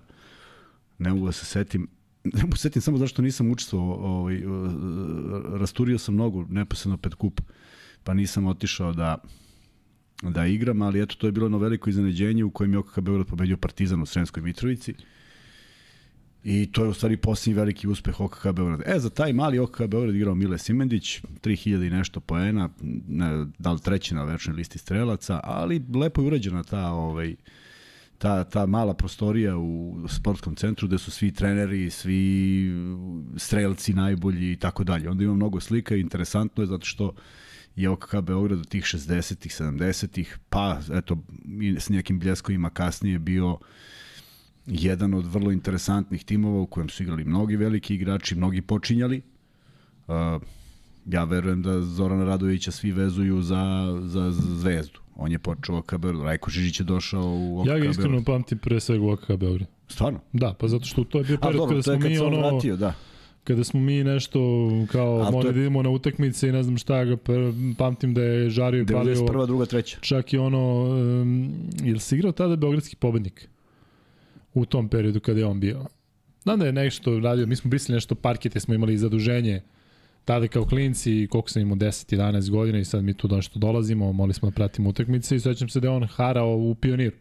ne 0.97 1.09
mogu 1.09 1.25
da 1.25 1.31
se 1.31 1.45
setim, 1.45 1.87
ne 2.33 2.41
mogu 2.43 2.57
setim 2.57 2.81
samo 2.81 2.97
zašto 2.97 3.21
nisam 3.21 3.51
učestvovao, 3.51 3.95
ovaj, 3.95 4.41
rasturio 5.59 5.97
sam 5.97 6.15
nogu 6.15 6.45
neposredno 6.49 6.97
pred 6.97 7.15
kup, 7.15 7.41
pa 8.03 8.13
nisam 8.13 8.45
otišao 8.45 8.93
da 8.93 9.17
da 10.21 10.45
igram, 10.45 10.81
ali 10.81 11.01
eto 11.01 11.15
to 11.15 11.27
je 11.27 11.31
bilo 11.31 11.45
jedno 11.45 11.57
veliko 11.57 11.89
iznenađenje 11.89 12.43
u 12.43 12.51
kojem 12.51 12.73
je 12.73 12.79
OKK 12.79 12.99
Beograd 12.99 13.27
pobedio 13.27 13.57
Partizan 13.57 14.01
u 14.01 14.05
Sremskoj 14.05 14.43
Mitrovici. 14.43 14.93
I 16.43 16.71
to 16.71 16.83
je 16.83 16.89
u 16.89 16.93
stvari 16.93 17.17
posljednji 17.17 17.57
veliki 17.57 17.87
uspeh 17.87 18.19
OKK 18.19 18.43
Beograda. 18.43 18.83
E, 18.85 18.99
za 18.99 19.09
taj 19.09 19.33
mali 19.33 19.59
OKK 19.59 19.81
Beograd 19.87 20.15
igrao 20.15 20.35
Mile 20.35 20.57
Simendić, 20.57 21.21
3000 21.41 21.87
i 21.87 21.89
nešto 21.89 22.19
poena, 22.19 22.69
ne, 23.07 23.45
da 23.59 23.71
li 23.71 23.79
treći 23.79 24.15
na 24.15 24.23
večnoj 24.23 24.55
listi 24.55 24.77
strelaca, 24.77 25.39
ali 25.43 25.81
lepo 25.95 26.21
je 26.21 26.27
urađena 26.27 26.63
ta, 26.63 26.91
ovaj, 26.91 27.35
ta, 28.17 28.43
ta 28.43 28.65
mala 28.65 28.93
prostorija 28.93 29.57
u 29.57 29.97
sportskom 30.07 30.55
centru 30.55 30.87
gde 30.87 30.97
su 30.97 31.11
svi 31.11 31.31
treneri, 31.31 31.89
svi 31.89 32.71
strelci 33.37 33.93
najbolji 33.93 34.51
i 34.51 34.55
tako 34.55 34.83
dalje. 34.83 35.09
Onda 35.09 35.23
ima 35.23 35.33
mnogo 35.33 35.59
slika 35.59 35.95
i 35.95 35.99
interesantno 35.99 36.63
je 36.63 36.67
zato 36.67 36.85
što 36.85 37.13
je 37.75 37.89
OKK 37.89 38.15
Beograd 38.21 38.59
od 38.59 38.69
tih 38.69 38.83
60-ih, 38.83 39.51
70-ih, 39.51 40.37
pa 40.49 40.79
eto, 40.93 41.17
s 41.77 41.89
nekim 41.89 42.19
bljeskovima 42.19 42.69
kasnije 42.69 43.19
bio 43.19 43.57
jedan 44.71 45.13
od 45.13 45.25
vrlo 45.25 45.51
interesantnih 45.51 46.23
timova 46.23 46.61
u 46.61 46.65
kojem 46.65 46.89
su 46.89 47.03
igrali 47.03 47.23
mnogi 47.23 47.55
veliki 47.55 47.95
igrači, 47.95 48.35
mnogi 48.35 48.61
počinjali. 48.61 49.21
Uh, 50.07 50.15
ja 51.05 51.23
verujem 51.23 51.61
da 51.61 51.81
Zorana 51.81 52.25
Radovića 52.25 52.71
svi 52.71 52.91
vezuju 52.91 53.41
za, 53.41 53.93
za, 54.03 54.31
zvezdu. 54.31 54.99
On 55.15 55.31
je 55.31 55.39
počeo 55.39 55.77
OKK 55.77 55.97
Beograd. 55.97 56.23
Rajko 56.23 56.51
Žižić 56.51 56.79
je 56.79 56.83
došao 56.83 57.23
u 57.25 57.59
OKK 57.59 57.67
Ja 57.67 57.79
ga 57.79 57.89
iskreno 57.89 58.23
pamtim 58.23 58.57
pre 58.57 58.79
svega 58.79 59.03
u 59.03 59.09
OKK 59.09 59.27
Beograd. 59.27 59.69
Stvarno? 59.87 60.19
Da, 60.33 60.53
pa 60.59 60.67
zato 60.67 60.85
što 60.85 61.03
to 61.03 61.17
je 61.17 61.23
bio 61.23 61.37
period 61.37 61.69
kada 61.69 61.83
smo 61.83 61.97
mi 61.97 62.17
ono... 62.17 62.37
Vratio, 62.37 62.75
da 62.75 62.93
kada 63.43 63.63
smo 63.63 63.79
mi 63.79 64.03
nešto 64.03 64.39
kao 64.91 65.31
morali 65.31 65.53
da 65.53 65.59
idemo 65.59 65.81
na 65.81 65.89
utakmice 65.89 66.49
i 66.49 66.51
ne 66.51 66.63
znam 66.63 66.77
šta 66.77 67.05
ga 67.05 67.17
pamtim 67.77 68.13
da 68.13 68.21
je 68.21 68.49
žario 68.49 68.81
i 68.81 68.85
palio 68.85 69.15
91. 69.15 69.45
druga, 69.47 69.65
treća. 69.65 69.97
Čak 70.01 70.33
i 70.33 70.37
ono 70.37 70.83
um, 70.83 71.51
ili 71.83 71.99
si 71.99 72.15
igrao 72.15 72.31
tada 72.31 72.55
beogradski 72.55 72.95
pobednik? 72.95 73.49
U 74.53 74.65
tom 74.65 74.89
periodu 74.89 75.19
kada 75.19 75.39
je 75.39 75.45
on 75.45 75.59
bio. 75.59 75.85
Znam 76.43 76.59
da 76.59 76.65
je 76.65 76.71
nešto 76.71 77.19
radio, 77.19 77.47
mi 77.47 77.55
smo 77.55 77.69
brisali 77.69 77.95
nešto 77.95 78.15
parkete, 78.15 78.59
smo 78.59 78.73
imali 78.73 78.97
zaduženje 78.97 79.61
tada 80.25 80.47
kao 80.47 80.65
klinci, 80.65 81.27
koliko 81.31 81.49
sam 81.49 81.61
imao 81.61 81.75
10-11 81.75 82.49
godina 82.49 82.79
i 82.79 82.85
sad 82.85 83.03
mi 83.03 83.13
tu 83.13 83.27
nešto 83.27 83.59
dolazimo, 83.59 84.13
mogli 84.13 84.33
smo 84.33 84.49
da 84.49 84.55
pratimo 84.55 84.89
utakmice 84.89 85.35
i 85.35 85.39
sećam 85.39 85.69
se 85.69 85.79
da 85.79 85.87
je 85.87 85.91
on 85.91 86.07
harao 86.07 86.55
u 86.57 86.75
pioniru. 86.75 87.15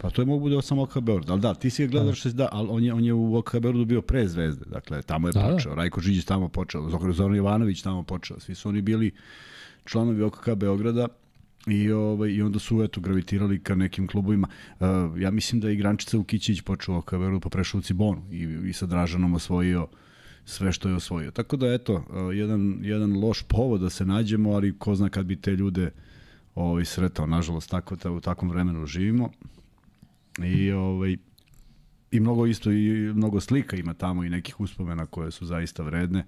Pa 0.00 0.10
to 0.10 0.22
je 0.22 0.26
mogu 0.26 0.40
bude 0.40 0.62
samo 0.62 0.82
OKH 0.82 0.98
Beograd, 1.00 1.30
ali 1.30 1.40
da, 1.40 1.54
ti 1.54 1.70
si 1.70 1.82
je 1.82 1.88
gledaš, 1.88 2.24
da. 2.24 2.32
da, 2.32 2.48
ali 2.52 2.68
on 2.70 2.84
je, 2.84 2.92
on 2.92 3.04
je 3.04 3.12
u 3.12 3.36
OKH 3.36 3.52
Beogradu 3.52 3.84
bio 3.84 4.02
pre 4.02 4.28
Zvezde, 4.28 4.64
dakle, 4.64 5.02
tamo 5.02 5.28
je 5.28 5.32
da, 5.32 5.42
da. 5.42 5.54
počeo, 5.54 5.70
da. 5.70 5.76
Rajko 5.76 6.00
Žiđić 6.00 6.24
tamo 6.24 6.48
počeo, 6.48 7.12
Zoran 7.12 7.36
Jovanović 7.36 7.82
tamo 7.82 8.02
počeo, 8.02 8.40
svi 8.40 8.54
su 8.54 8.68
oni 8.68 8.82
bili 8.82 9.12
članovi 9.84 10.22
OKK 10.22 10.54
Beograda 10.54 11.08
i, 11.66 11.92
ovaj, 11.92 12.30
i 12.30 12.42
onda 12.42 12.58
su 12.58 12.82
eto 12.82 13.00
gravitirali 13.00 13.62
ka 13.62 13.74
nekim 13.74 14.06
klubovima. 14.06 14.48
Uh, 14.80 14.86
ja 15.20 15.30
mislim 15.30 15.60
da 15.60 15.68
je 15.68 15.74
Igrančica 15.74 16.18
Ukićić 16.18 16.60
počeo 16.60 17.02
Beogradu 17.10 17.40
pa 17.40 17.48
prešao 17.48 17.78
u 17.78 17.82
Cibonu 17.82 18.22
i, 18.30 18.68
i 18.68 18.72
sa 18.72 18.86
Dražanom 18.86 19.34
osvojio 19.34 19.88
sve 20.44 20.72
što 20.72 20.88
je 20.88 20.94
osvojio. 20.94 21.30
Tako 21.30 21.56
da 21.56 21.72
eto, 21.72 21.94
uh, 21.94 22.36
jedan, 22.36 22.78
jedan 22.82 23.20
loš 23.20 23.42
povod 23.42 23.80
da 23.80 23.90
se 23.90 24.06
nađemo, 24.06 24.52
ali 24.52 24.78
ko 24.78 24.94
zna 24.94 25.08
kad 25.08 25.26
bi 25.26 25.36
te 25.36 25.50
ljude 25.50 25.90
ovaj, 26.54 26.84
sretao. 26.84 27.26
Nažalost, 27.26 27.70
tako, 27.70 27.96
ta, 27.96 28.10
u 28.10 28.20
takvom 28.20 28.50
vremenu 28.50 28.86
živimo. 28.86 29.30
I 30.44 30.72
ovaj, 30.72 31.16
i 32.10 32.20
mnogo 32.20 32.46
isto 32.46 32.70
i 32.72 33.12
mnogo 33.14 33.40
slika 33.40 33.76
ima 33.76 33.94
tamo 33.94 34.24
i 34.24 34.30
nekih 34.30 34.60
uspomena 34.60 35.06
koje 35.06 35.30
su 35.30 35.46
zaista 35.46 35.82
vredne. 35.82 36.26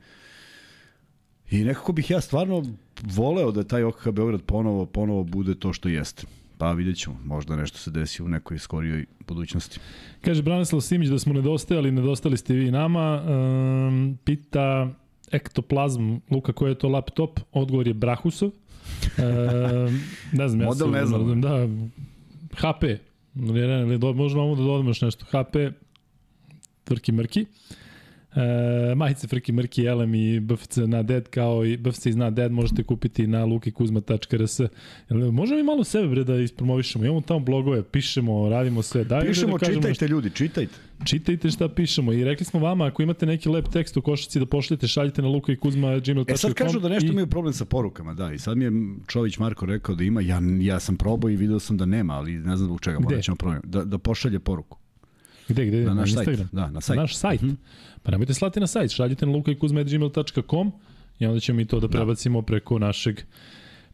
I 1.55 1.65
nekako 1.65 1.93
bih 1.93 2.11
ja 2.11 2.21
stvarno 2.21 2.63
voleo 3.03 3.53
da 3.53 3.65
taj 3.65 3.85
OKK 3.85 4.11
Beograd 4.11 4.43
ponovo, 4.43 4.87
ponovo 4.87 5.25
bude 5.25 5.55
to 5.55 5.73
što 5.73 5.89
jeste. 5.89 6.27
Pa 6.59 6.73
vidjet 6.73 6.97
ćemo, 6.97 7.21
možda 7.25 7.57
nešto 7.57 7.79
se 7.79 7.91
desi 7.91 8.23
u 8.23 8.29
nekoj 8.29 8.59
skorijoj 8.59 9.05
budućnosti. 9.29 9.81
Kaže 10.21 10.43
Branislav 10.43 10.81
Simić 10.81 11.09
da 11.09 11.19
smo 11.19 11.35
nedostajali, 11.35 11.93
nedostali 11.93 12.37
ste 12.37 12.55
vi 12.55 12.71
nama. 12.71 13.23
Um, 13.23 14.19
pita 14.25 14.91
ektoplazm, 15.33 16.15
Luka, 16.31 16.53
koji 16.53 16.71
je 16.71 16.79
to 16.79 16.89
laptop? 16.89 17.41
Odgovor 17.53 17.87
je 17.87 17.95
Brahusov. 17.95 18.49
Um, 18.49 18.55
ne 20.33 20.49
znam, 20.49 20.61
ja 20.61 20.67
Model 20.67 20.91
ne 20.91 21.07
znam. 21.07 21.41
Da, 21.41 21.69
HP. 22.57 22.83
Ne, 23.35 23.67
ne, 23.67 23.87
ne, 23.87 24.13
možemo 24.13 24.55
da 24.55 24.63
dodamo 24.63 24.91
još 24.91 25.01
nešto. 25.01 25.25
HP, 25.25 25.57
tvrki 26.85 27.13
mrki. 27.13 27.47
E, 28.37 28.95
majice 28.95 29.29
Frki 29.29 29.53
Mrki, 29.53 29.85
Elem 29.85 30.15
i 30.15 30.41
BFC 30.41 30.77
na 30.77 31.03
dead 31.03 31.29
kao 31.29 31.65
i 31.65 31.77
BFC 31.77 32.07
iz 32.07 32.17
na 32.17 32.31
dead 32.31 32.53
možete 32.53 32.83
kupiti 32.83 33.27
na 33.27 33.45
lukikuzma.rs. 33.45 34.61
Možemo 35.33 35.61
i 35.61 35.63
malo 35.63 35.85
sebe 35.85 36.09
bre 36.09 36.25
da 36.25 36.37
ispromovišemo. 36.37 37.05
Imamo 37.05 37.21
tamo 37.21 37.41
blogove, 37.41 37.83
pišemo, 37.83 38.49
radimo 38.49 38.83
sve. 38.83 39.05
Daj 39.05 39.27
pišemo, 39.27 39.59
da 39.59 39.67
čitajte 39.67 39.89
nešto. 39.89 40.07
ljudi, 40.07 40.31
čitajte. 40.31 40.75
Čitajte 41.05 41.51
šta 41.51 41.69
pišemo 41.69 42.13
i 42.13 42.25
rekli 42.25 42.47
smo 42.47 42.61
vama 42.61 42.87
ako 42.87 43.03
imate 43.03 43.27
neki 43.27 43.49
lep 43.49 43.69
tekst 43.69 43.97
u 43.97 44.03
košaci 44.03 44.39
da 44.39 44.47
pošaljete, 44.47 44.87
šaljite 44.87 45.23
na 45.23 45.29
lukikuzma.gmail.com. 45.29 46.35
E 46.35 46.37
sad 46.37 46.55
kažu 46.55 46.81
da 46.81 46.89
nešto 46.89 47.07
i... 47.07 47.11
imaju 47.11 47.27
problem 47.27 47.53
sa 47.53 47.65
porukama, 47.65 48.15
da. 48.15 48.33
I 48.33 48.39
sad 48.39 48.57
mi 48.57 48.65
je 48.65 48.73
Čović 49.07 49.39
Marko 49.39 49.67
rekao 49.67 49.95
da 49.95 50.05
ima, 50.05 50.21
ja, 50.21 50.41
ja 50.61 50.81
sam 50.81 50.97
probao 50.97 51.31
i 51.31 51.37
video 51.37 51.59
sam 51.59 51.77
da 51.77 51.87
nema, 51.87 52.15
ali 52.15 52.33
ne 52.33 52.57
znam 52.57 52.69
zbog 52.69 52.81
čega, 52.81 53.01
morat 53.01 53.23
ćemo 53.23 53.37
problem. 53.37 53.61
Da, 53.65 53.85
da 53.85 53.99
pošalje 53.99 54.39
poruku. 54.39 54.84
Gde, 55.49 55.67
gde? 55.67 55.85
Na 55.85 55.95
naš 55.95 56.13
na 56.13 56.25
sajt. 56.25 56.41
Da, 56.53 56.71
na 56.71 56.81
sajt. 56.81 56.97
Na 56.97 57.03
naš 57.03 57.17
sajt. 57.17 57.43
Mm 57.43 57.51
-hmm. 57.51 57.57
Pa 58.03 58.11
nemojte 58.11 58.35
slati 58.35 58.61
na 58.61 58.67
sajt, 58.67 58.91
šaljite 58.91 59.27
na 59.27 59.33
lukajkuzma.gmail.com 59.33 60.73
i 61.19 61.27
onda 61.27 61.41
ćemo 61.41 61.61
i 61.61 61.65
to 61.65 61.81
da, 61.81 61.87
da. 61.87 61.91
prebacimo 61.91 62.41
da. 62.41 62.47
preko 62.47 62.79
našeg 62.79 63.21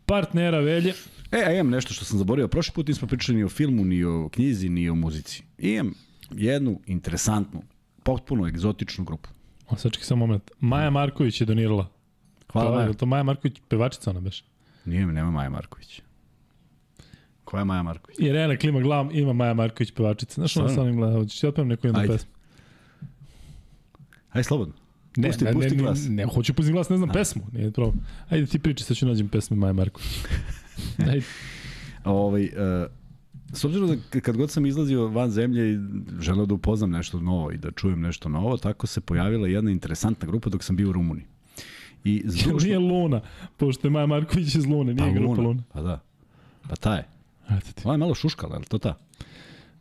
partnera 0.07 0.61
Velje. 0.61 0.95
E, 1.33 1.45
a 1.47 1.53
imam 1.53 1.71
nešto 1.71 1.95
što 1.95 2.05
sam 2.05 2.19
zaboravio. 2.19 2.49
Prošli 2.49 2.73
put 2.75 2.89
nismo 2.89 3.09
pričali 3.09 3.39
ni 3.39 3.45
o 3.45 3.49
filmu, 3.49 3.85
ni 3.85 4.05
o 4.05 4.29
knjizi, 4.29 4.69
ni 4.69 4.89
o 4.89 4.95
muzici. 4.95 5.43
imam 5.59 5.95
jednu 6.31 6.81
interesantnu, 6.87 7.63
potpuno 8.03 8.49
egzotičnu 8.49 9.05
grupu. 9.05 9.29
O, 9.69 9.77
sačekaj 9.77 10.07
samo 10.07 10.27
moment. 10.27 10.51
Maja 10.61 10.91
Marković 10.91 11.41
je 11.41 11.45
donirala. 11.45 11.89
Hvala, 12.53 12.77
Maja. 12.77 12.93
To 12.93 13.07
Maja 13.07 13.23
Marković, 13.23 13.61
pevačica 13.69 14.11
ona 14.11 14.21
beš? 14.21 14.45
Nije, 14.85 15.07
nema 15.07 15.31
Maja 15.31 15.51
Marković. 15.51 16.03
Koja 17.51 17.61
je 17.61 17.65
Maja 17.65 17.83
Marković? 17.83 18.19
Irena 18.19 18.57
klima 18.57 18.81
glavom, 18.81 19.11
ima 19.13 19.33
Maja 19.33 19.55
Marković 19.55 19.91
pevačica. 19.91 20.35
Znaš 20.35 20.57
ono 20.57 20.69
sam 20.69 20.97
gleda, 20.97 21.13
hoćeš 21.13 21.41
ti 21.41 21.47
otpevam 21.47 21.69
neku 21.69 21.87
jednu 21.87 22.01
Ajde. 22.01 22.13
pesmu? 22.13 22.31
Ajde, 24.31 24.45
slobodno. 24.45 24.75
Ne, 25.17 25.29
pusti, 25.29 25.45
ne, 25.45 25.53
pusti 25.53 25.77
ne, 25.77 25.83
glas. 25.83 26.05
Ne, 26.05 26.11
ne, 26.11 26.27
hoću 26.27 26.55
pustim 26.55 26.75
glas, 26.75 26.89
ne 26.89 26.97
znam 26.97 27.11
A. 27.11 27.13
pesmu. 27.13 27.43
Nije 27.53 27.71
problem. 27.71 28.05
Ajde 28.29 28.47
ti 28.47 28.59
priči, 28.59 28.85
sad 28.85 28.97
ću 28.97 29.07
nađem 29.07 29.29
pesme 29.29 29.57
Maja 29.57 29.73
Marković. 29.73 30.09
Ajde. 31.11 31.25
ovaj, 32.05 32.45
uh, 32.45 32.51
s 33.53 33.65
obzirom 33.65 33.89
da 33.89 34.21
kad 34.21 34.37
god 34.37 34.51
sam 34.51 34.67
izlazio 34.67 35.09
van 35.09 35.31
zemlje 35.31 35.73
i 35.73 35.79
želeo 36.21 36.47
da 36.47 36.55
upoznam 36.55 36.91
nešto 36.91 37.21
novo 37.21 37.53
i 37.53 37.57
da 37.57 37.71
čujem 37.71 38.01
nešto 38.01 38.29
novo, 38.29 38.57
tako 38.57 38.87
se 38.87 39.01
pojavila 39.01 39.49
jedna 39.49 39.71
interesantna 39.71 40.29
grupa 40.29 40.51
dok 40.51 40.65
sam 40.65 40.77
bio 40.77 40.89
u 40.89 40.93
Rumuniji. 40.93 41.27
I 42.05 42.23
zdušno... 42.27 42.59
nije 42.63 42.79
Luna, 42.79 43.21
pošto 43.57 43.87
je 43.87 43.91
Maja 43.91 44.07
Marković 44.07 44.55
iz 44.55 44.67
Lune, 44.67 44.95
nije 44.95 45.13
pa, 45.13 45.19
grupa 45.19 45.33
Luna. 45.33 45.49
Luna. 45.49 45.63
Pa 45.73 45.83
da, 45.83 46.01
pa 46.69 46.77
ta 46.77 46.95
je. 46.95 47.20
Eto. 47.51 47.83
Ona 47.85 47.95
je 47.95 47.99
malo 47.99 48.15
šuškala, 48.15 48.55
je 48.55 48.59
li 48.59 48.67
to 48.67 48.79
ta? 48.79 48.99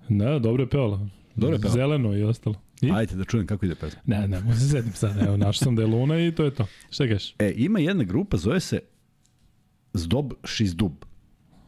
Ne, 0.09 0.39
dobro 0.39 0.63
je 0.63 0.69
pevala. 0.69 1.07
Dobro 1.35 1.55
je 1.55 1.61
pevala. 1.61 1.73
Zeleno 1.75 2.17
i 2.17 2.23
ostalo. 2.23 2.55
I? 2.81 2.91
Ajde 2.91 3.15
da 3.15 3.23
čujem 3.23 3.47
kako 3.47 3.65
ide 3.65 3.75
pesma. 3.75 4.01
Ne, 4.05 4.27
ne, 4.27 4.41
možda 4.41 4.59
se 4.59 4.69
sedim 4.69 4.93
sad. 4.93 5.27
Evo, 5.27 5.37
našao 5.37 5.65
sam 5.65 5.75
da 5.75 5.81
je 5.81 5.87
Luna 5.87 6.19
i 6.19 6.31
to 6.31 6.43
je 6.43 6.51
to. 6.55 6.67
Šta 6.89 7.07
kažeš? 7.07 7.35
E, 7.39 7.53
ima 7.55 7.79
jedna 7.79 8.03
grupa, 8.03 8.37
zove 8.37 8.59
se 8.59 8.79
Zdob 9.93 10.33
Šizdub. 10.43 10.91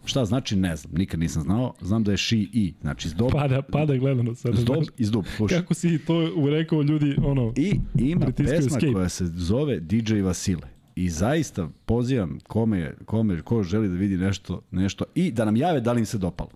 Šta 0.05 0.25
znači, 0.25 0.55
ne 0.55 0.75
znam, 0.75 0.93
nikad 0.95 1.19
nisam 1.19 1.43
znao. 1.43 1.73
Znam 1.81 2.03
da 2.03 2.11
je 2.11 2.17
ši 2.17 2.49
i, 2.53 2.73
znači 2.81 3.09
zdob. 3.09 3.31
Pada, 3.31 3.61
pada 3.61 3.95
gledano 3.95 4.35
sad. 4.35 4.55
Zdob 4.55 4.83
i 4.97 5.05
zdub, 5.05 5.25
slušaj. 5.37 5.59
Kako 5.59 5.73
si 5.73 5.99
to 6.05 6.33
urekao 6.35 6.81
ljudi, 6.81 7.15
ono, 7.23 7.53
I 7.55 7.79
ima 7.95 8.25
pesma 8.37 8.55
escape. 8.55 8.93
koja 8.93 9.09
se 9.09 9.25
zove 9.25 9.79
DJ 9.79 10.21
Vasile. 10.21 10.67
I 10.95 11.09
zaista 11.09 11.69
pozivam 11.85 12.39
kome, 12.47 12.93
kome 13.05 13.41
ko 13.41 13.63
želi 13.63 13.89
da 13.89 13.95
vidi 13.95 14.17
nešto, 14.17 14.61
nešto 14.71 15.05
i 15.15 15.31
da 15.31 15.45
nam 15.45 15.55
jave 15.55 15.81
da 15.81 15.91
li 15.91 15.99
im 15.99 16.05
se 16.05 16.17
dopalo. 16.17 16.49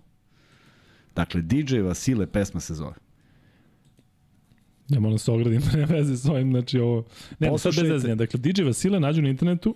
Dakle, 1.16 1.42
DJ 1.42 1.78
Vasile 1.78 2.26
pesma 2.26 2.60
se 2.60 2.74
zove. 2.74 2.94
Ja 4.88 5.00
moram 5.00 5.18
se 5.18 5.32
ogradim, 5.32 5.62
nema 5.74 5.86
veze 5.86 6.16
s 6.16 6.28
ovim, 6.28 6.50
znači 6.50 6.78
ovo... 6.78 7.04
Ne, 7.38 7.58
sad 7.58 7.74
bez. 7.88 8.02
Dakle, 8.02 8.40
DJ 8.40 8.62
Vasile 8.62 9.00
nađu 9.00 9.22
na 9.22 9.28
internetu. 9.28 9.74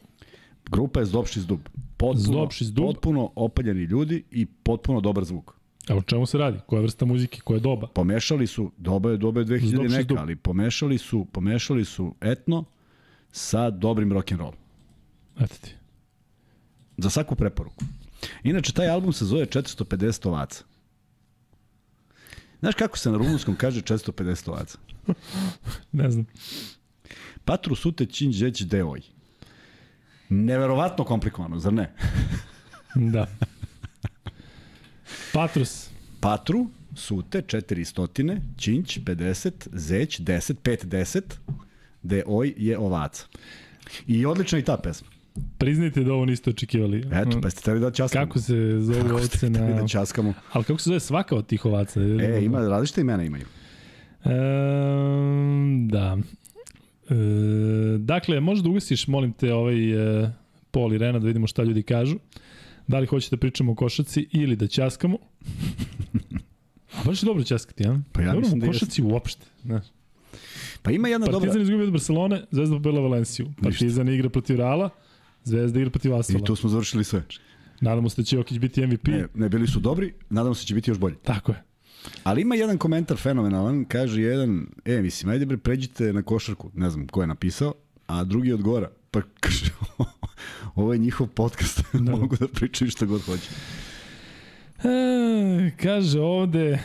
Grupa 0.70 1.00
je 1.00 1.06
Zdopši 1.06 1.40
Zdub. 1.40 1.60
Potpuno, 1.96 2.22
Zdopši 2.22 2.64
Zdub. 2.64 2.86
potpuno 2.86 3.30
opaljeni 3.34 3.82
ljudi 3.82 4.24
i 4.30 4.46
potpuno 4.46 5.00
dobar 5.00 5.24
zvuk. 5.24 5.54
A 5.88 5.96
o 5.96 6.02
čemu 6.02 6.26
se 6.26 6.38
radi? 6.38 6.58
Koja 6.66 6.82
vrsta 6.82 7.04
muzike? 7.04 7.40
Koja 7.40 7.60
doba? 7.60 7.86
Pomešali 7.86 8.46
su, 8.46 8.70
doba 8.76 9.10
je 9.10 9.16
doba 9.16 9.40
je 9.40 9.46
2000 9.46 9.66
Zdopši 9.66 9.96
neka, 9.96 10.14
ali 10.18 10.36
pomešali 10.36 10.98
su, 10.98 11.26
pomešali 11.32 11.84
su 11.84 12.14
etno, 12.20 12.64
sa 13.32 13.70
dobrim 13.70 14.12
rock'n'roll. 14.12 14.54
Eto 15.40 15.54
ti. 15.60 15.74
Za 16.96 17.10
svaku 17.10 17.34
preporuku. 17.34 17.84
Inače, 18.42 18.72
taj 18.72 18.88
album 18.88 19.12
se 19.12 19.24
zove 19.24 19.46
450 19.46 20.28
ovaca. 20.28 20.64
Znaš 22.60 22.74
kako 22.74 22.98
se 22.98 23.10
na 23.10 23.18
rumunskom 23.18 23.56
kaže 23.56 23.82
450 23.82 24.50
ovaca? 24.50 24.78
ne 25.92 26.10
znam. 26.10 26.26
Patru 27.44 27.74
sute 27.74 28.06
činđeć 28.06 28.62
deoj. 28.62 29.02
Neverovatno 30.28 31.04
komplikovano, 31.04 31.58
zar 31.58 31.72
ne? 31.72 31.92
da. 33.14 33.26
Patrus. 35.32 35.90
Patru, 36.20 36.66
sute, 36.96 37.42
400, 37.42 38.40
činć, 38.56 38.98
50, 38.98 39.52
zeć, 39.72 40.20
10, 40.20 40.54
5, 40.54 40.84
10, 40.84 41.22
de 42.02 42.22
oj 42.26 42.54
je 42.56 42.78
ovaca. 42.78 43.26
I 44.06 44.26
odlična 44.26 44.58
i 44.58 44.62
ta 44.62 44.76
pesma. 44.76 45.08
Priznajte 45.58 46.04
da 46.04 46.12
ovo 46.12 46.24
niste 46.24 46.50
očekivali. 46.50 47.06
Eto, 47.12 47.40
pa 47.42 47.50
ste 47.50 47.62
teli 47.62 47.80
da 47.80 47.90
časkamo. 47.90 48.26
Kako 48.26 48.38
se 48.38 48.78
zove 48.80 49.02
kako 49.02 49.14
ovce 49.14 49.50
na... 49.50 49.80
da 49.80 49.88
časkamo. 49.88 50.34
Ali 50.52 50.64
kako 50.64 50.78
se 50.78 50.88
zove 50.88 51.00
svaka 51.00 51.36
od 51.36 51.46
tih 51.46 51.64
ovaca? 51.64 52.00
E, 52.00 52.44
ima 52.44 52.68
različite 52.68 53.00
imena 53.00 53.24
imaju. 53.24 53.44
E, 54.24 54.30
da. 55.88 56.18
E, 57.10 57.14
dakle, 57.98 58.40
možda 58.40 58.68
ugasiš, 58.68 59.06
molim 59.06 59.32
te, 59.32 59.54
ovaj 59.54 60.22
e, 60.24 60.30
Pol 60.70 60.94
i 60.94 60.98
Rena 60.98 61.18
da 61.18 61.26
vidimo 61.26 61.46
šta 61.46 61.62
ljudi 61.62 61.82
kažu. 61.82 62.16
Da 62.86 62.98
li 62.98 63.06
hoćete 63.06 63.36
da 63.36 63.40
pričamo 63.40 63.72
o 63.72 63.74
košaci 63.74 64.28
ili 64.32 64.56
da 64.56 64.66
ćaskamo? 64.66 65.18
A 66.96 67.04
baš 67.04 67.22
je 67.22 67.26
dobro 67.26 67.44
ćaskati, 67.44 67.82
ja? 67.82 68.00
Pa 68.12 68.20
ja 68.20 68.26
dobro, 68.26 68.40
mislim 68.40 68.60
da 68.60 68.66
košaci 68.66 69.00
jeste. 69.00 69.12
uopšte. 69.12 69.46
Znaš. 69.64 69.84
Pa 70.82 70.90
ima 70.90 71.08
jedna 71.08 71.26
Partizan 71.26 71.32
dobra... 71.32 71.48
Partizan 71.48 71.62
izgubio 71.62 71.86
od 71.86 71.92
Barcelone, 71.92 72.42
Zvezda 72.50 72.76
pobela 72.76 73.00
Valenciju. 73.00 73.46
Partizan 73.62 74.08
igra 74.08 74.28
protiv 74.28 74.56
Reala, 74.56 74.90
Zvezda 75.44 75.78
igra 75.78 75.90
protiv 75.90 76.14
Asfala. 76.14 76.38
I 76.38 76.44
tu 76.44 76.56
smo 76.56 76.70
završili 76.70 77.04
sve. 77.04 77.22
Nadamo 77.80 78.08
se 78.08 78.22
da 78.22 78.24
će 78.24 78.36
Jokić 78.36 78.58
biti 78.58 78.86
MVP. 78.86 79.06
Ne, 79.06 79.26
ne 79.34 79.48
bili 79.48 79.66
su 79.66 79.80
dobri, 79.80 80.14
nadamo 80.30 80.54
se 80.54 80.62
da 80.62 80.66
će 80.66 80.74
biti 80.74 80.90
još 80.90 80.98
bolji. 80.98 81.16
Tako 81.22 81.52
je. 81.52 81.62
Ali 82.24 82.42
ima 82.42 82.54
jedan 82.54 82.78
komentar 82.78 83.16
fenomenalan, 83.16 83.84
kaže 83.84 84.22
jedan, 84.22 84.66
e, 84.84 85.02
mislim, 85.02 85.32
ajde 85.32 85.46
bre, 85.46 85.56
pređite 85.56 86.12
na 86.12 86.22
košarku, 86.22 86.70
ne 86.74 86.90
znam 86.90 87.06
ko 87.06 87.20
je 87.20 87.26
napisao, 87.26 87.74
a 88.06 88.24
drugi 88.24 88.52
odgovara, 88.52 88.90
pa 89.10 89.20
kaže, 89.40 89.70
ovo 90.74 90.92
je 90.92 90.98
njihov 90.98 91.26
podcast, 91.26 91.82
da. 91.92 92.16
mogu 92.16 92.36
da 92.36 92.48
pričaju 92.48 92.90
što 92.90 93.06
god 93.06 93.22
hoće. 93.22 93.50
E, 94.84 95.70
kaže 95.76 96.20
ovde 96.20 96.70
e, 96.70 96.80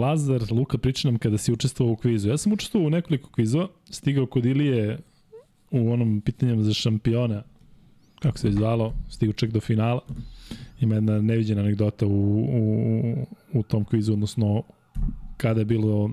Lazar 0.00 0.42
Luka 0.50 0.78
priča 0.78 1.08
nam 1.08 1.18
kada 1.18 1.38
si 1.38 1.52
učestvovao 1.52 1.92
u 1.92 1.96
kvizu. 1.96 2.28
Ja 2.28 2.38
sam 2.38 2.52
učestvovao 2.52 2.86
u 2.86 2.90
nekoliko 2.90 3.30
kvizova, 3.30 3.68
stigao 3.90 4.26
kod 4.26 4.44
Ilije 4.44 4.98
u 5.70 5.92
onom 5.92 6.20
pitanjem 6.20 6.62
za 6.62 6.74
šampiona, 6.74 7.42
kako 8.20 8.38
se 8.38 8.48
je 8.48 8.52
zvalo, 8.52 8.94
stigao 9.10 9.32
čak 9.32 9.50
do 9.50 9.60
finala. 9.60 10.00
Ima 10.80 10.94
jedna 10.94 11.20
neviđena 11.20 11.60
anegdota 11.60 12.06
u, 12.06 12.10
u, 12.38 13.26
u 13.52 13.62
tom 13.62 13.84
kvizu, 13.84 14.12
odnosno 14.12 14.62
kada 15.36 15.60
je 15.60 15.64
bilo 15.64 16.10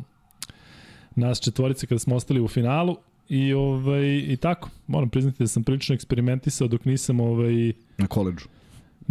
nas 1.16 1.40
četvorice 1.40 1.88
kada 1.88 2.00
smo 2.00 2.16
ostali 2.16 2.42
u 2.42 2.48
finalu 2.48 2.98
i, 3.30 3.54
ovaj, 3.54 4.18
i 4.28 4.38
tako. 4.38 4.70
Moram 4.88 5.10
priznati 5.10 5.44
da 5.44 5.48
sam 5.48 5.64
prilično 5.64 5.96
eksperimentisao 5.96 6.68
dok 6.68 6.86
nisam 6.86 7.20
ovaj, 7.20 7.74
Na 7.98 8.08
koleđu. 8.08 8.46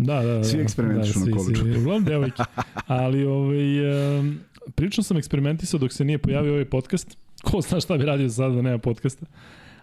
Da, 0.05 0.23
da, 0.23 0.35
da. 0.35 0.45
Svi 0.45 0.61
eksperimentišu 0.61 1.19
da, 1.19 1.27
na 1.27 1.37
koleđu. 1.37 1.63
Svi, 1.63 1.79
uglavnom 1.79 2.05
devojke. 2.05 2.43
Ali 2.87 3.25
ovaj, 3.25 4.19
um, 4.19 4.41
prilično 4.75 5.03
sam 5.03 5.17
eksperimentisao 5.17 5.81
dok 5.81 5.93
se 5.93 6.05
nije 6.05 6.19
pojavio 6.19 6.53
ovaj 6.53 6.65
podcast. 6.65 7.17
Ko 7.43 7.61
zna 7.61 7.81
šta 7.81 7.99
bi 7.99 8.05
radio 8.05 8.29
sada 8.29 8.55
da 8.55 8.63
nema 8.63 8.79
podcasta. 8.79 9.27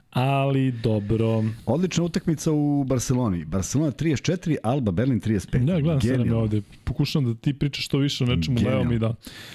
Ali 0.09 0.71
dobro. 0.71 1.43
Odlična 1.65 2.03
utakmica 2.03 2.51
u 2.51 2.83
Barceloni. 2.83 3.45
Barcelona 3.45 3.91
34, 3.91 4.55
Alba 4.63 4.91
Berlin 4.91 5.21
35. 5.21 5.69
Ja 5.69 5.79
gledam 5.79 6.01
se 6.01 6.17
nam 6.17 6.37
ovde. 6.37 6.61
Pokušam 6.83 7.25
da 7.25 7.39
ti 7.41 7.53
pričaš 7.53 7.85
što 7.85 7.97
više 7.97 8.23
o 8.23 8.27
nečemu 8.27 8.59
levom 8.65 8.91
i 8.93 8.99
da. 8.99 9.13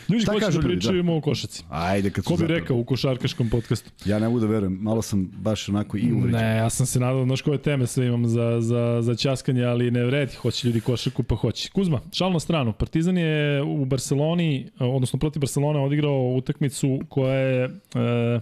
Ljudi 0.08 0.22
Šta 0.22 0.32
hoće 0.32 0.46
da 0.46 0.52
ljudi, 0.52 0.62
da. 0.62 0.68
pričaju 0.68 1.16
o 1.16 1.20
košaci. 1.20 1.64
Ajde, 1.68 2.10
kad 2.10 2.24
Ko 2.24 2.32
bi 2.32 2.38
zapravo. 2.38 2.60
rekao 2.60 2.76
u 2.76 2.84
košarkaškom 2.84 3.50
podcastu? 3.50 3.90
Ja 4.04 4.18
ne 4.18 4.26
mogu 4.28 4.40
da 4.40 4.46
verujem, 4.46 4.72
malo 4.72 5.02
sam 5.02 5.24
baš 5.36 5.68
onako 5.68 5.96
i 5.96 6.12
uvređen. 6.12 6.40
Ne, 6.40 6.56
ja 6.56 6.70
sam 6.70 6.86
se 6.86 7.00
nadao, 7.00 7.24
znaš 7.24 7.42
koje 7.42 7.58
teme 7.58 7.86
sve 7.86 8.06
imam 8.06 8.26
za, 8.26 8.60
za, 8.60 8.98
za 9.02 9.14
ćaskanje, 9.14 9.64
ali 9.64 9.90
ne 9.90 10.04
vredi, 10.04 10.34
hoće 10.34 10.68
ljudi 10.68 10.80
košarku, 10.80 11.22
pa 11.22 11.34
hoće. 11.36 11.70
Kuzma, 11.70 12.00
šal 12.12 12.32
na 12.32 12.40
stranu, 12.40 12.72
Partizan 12.72 13.18
je 13.18 13.62
u 13.62 13.84
Barceloni, 13.84 14.66
odnosno 14.78 15.18
protiv 15.18 15.40
Barcelona 15.40 15.80
odigrao 15.80 16.34
utakmicu 16.36 17.00
koja 17.08 17.34
je... 17.34 17.64
E, 17.94 18.40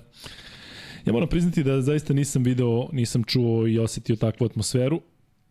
ja 1.06 1.12
moram 1.12 1.28
priznati 1.28 1.64
da 1.64 1.80
zaista 1.80 2.14
nisam 2.14 2.42
video, 2.42 2.88
nisam 2.92 3.24
čuo 3.24 3.66
i 3.66 3.78
osetio 3.78 4.16
takvu 4.16 4.44
atmosferu. 4.44 5.00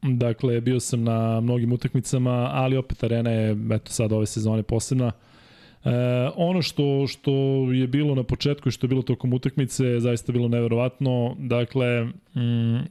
Dakle, 0.01 0.62
bio 0.62 0.79
sam 0.79 1.03
na 1.03 1.41
mnogim 1.41 1.72
utakmicama, 1.72 2.50
ali 2.53 2.77
opet 2.77 3.03
arena 3.03 3.29
je, 3.32 3.58
eto 3.72 3.91
sad 3.91 4.12
ove 4.12 4.25
sezone 4.25 4.63
posebna. 4.63 5.12
E, 5.84 5.89
ono 6.36 6.62
što 6.62 7.08
što 7.08 7.32
je 7.72 7.88
bilo 7.88 8.15
na 8.15 8.24
početku 8.24 8.69
i 8.69 8.71
što 8.71 8.86
je 8.86 8.89
bilo 8.89 9.02
tokom 9.02 9.34
utakmice 9.34 9.86
je 9.86 10.00
zaista 10.00 10.32
bilo 10.32 10.47
neverovatno. 10.47 11.36
Dakle, 11.39 12.06
mm, 12.06 12.86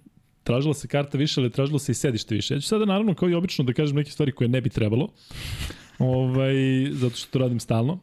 tražila 0.45 0.75
se 0.75 0.89
karta 0.89 1.19
više, 1.19 1.41
ali 1.41 1.51
tražilo 1.51 1.79
se 1.79 1.93
i 1.93 1.95
sedište 1.95 2.35
više. 2.35 2.55
Ja 2.55 2.61
ću 2.61 2.69
sada 2.69 2.85
naravno 2.85 3.15
kao 3.15 3.31
i 3.31 3.35
obično 3.35 3.65
da 3.65 3.73
kažem 3.73 3.97
neke 3.97 4.11
stvari 4.11 4.33
koje 4.33 4.49
ne 4.49 4.61
bi 4.61 4.71
trebalo. 4.71 5.09
Ovaj, 5.99 6.55
zato 6.91 7.17
što 7.17 7.33
to 7.33 7.39
radim 7.39 7.61
stalno. 7.61 7.99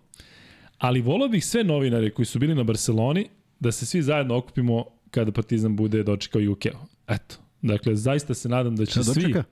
Ali 0.77 1.01
volao 1.01 1.27
bih 1.27 1.45
sve 1.45 1.63
novinare 1.63 2.09
koji 2.09 2.25
su 2.25 2.39
bili 2.39 2.55
na 2.55 2.63
Barceloni 2.63 3.27
da 3.59 3.71
se 3.71 3.85
svi 3.85 4.01
zajedno 4.01 4.37
okupimo 4.37 4.85
kada 5.11 5.31
Partizan 5.31 5.75
bude 5.75 6.03
dočekao 6.03 6.39
Jukeo. 6.41 6.79
Eto. 7.07 7.35
Dakle, 7.61 7.95
zaista 7.95 8.33
se 8.33 8.49
nadam 8.49 8.75
da 8.75 8.85
će 8.85 8.91
Šta 8.91 9.03
svi... 9.03 9.21
dočeka? 9.21 9.43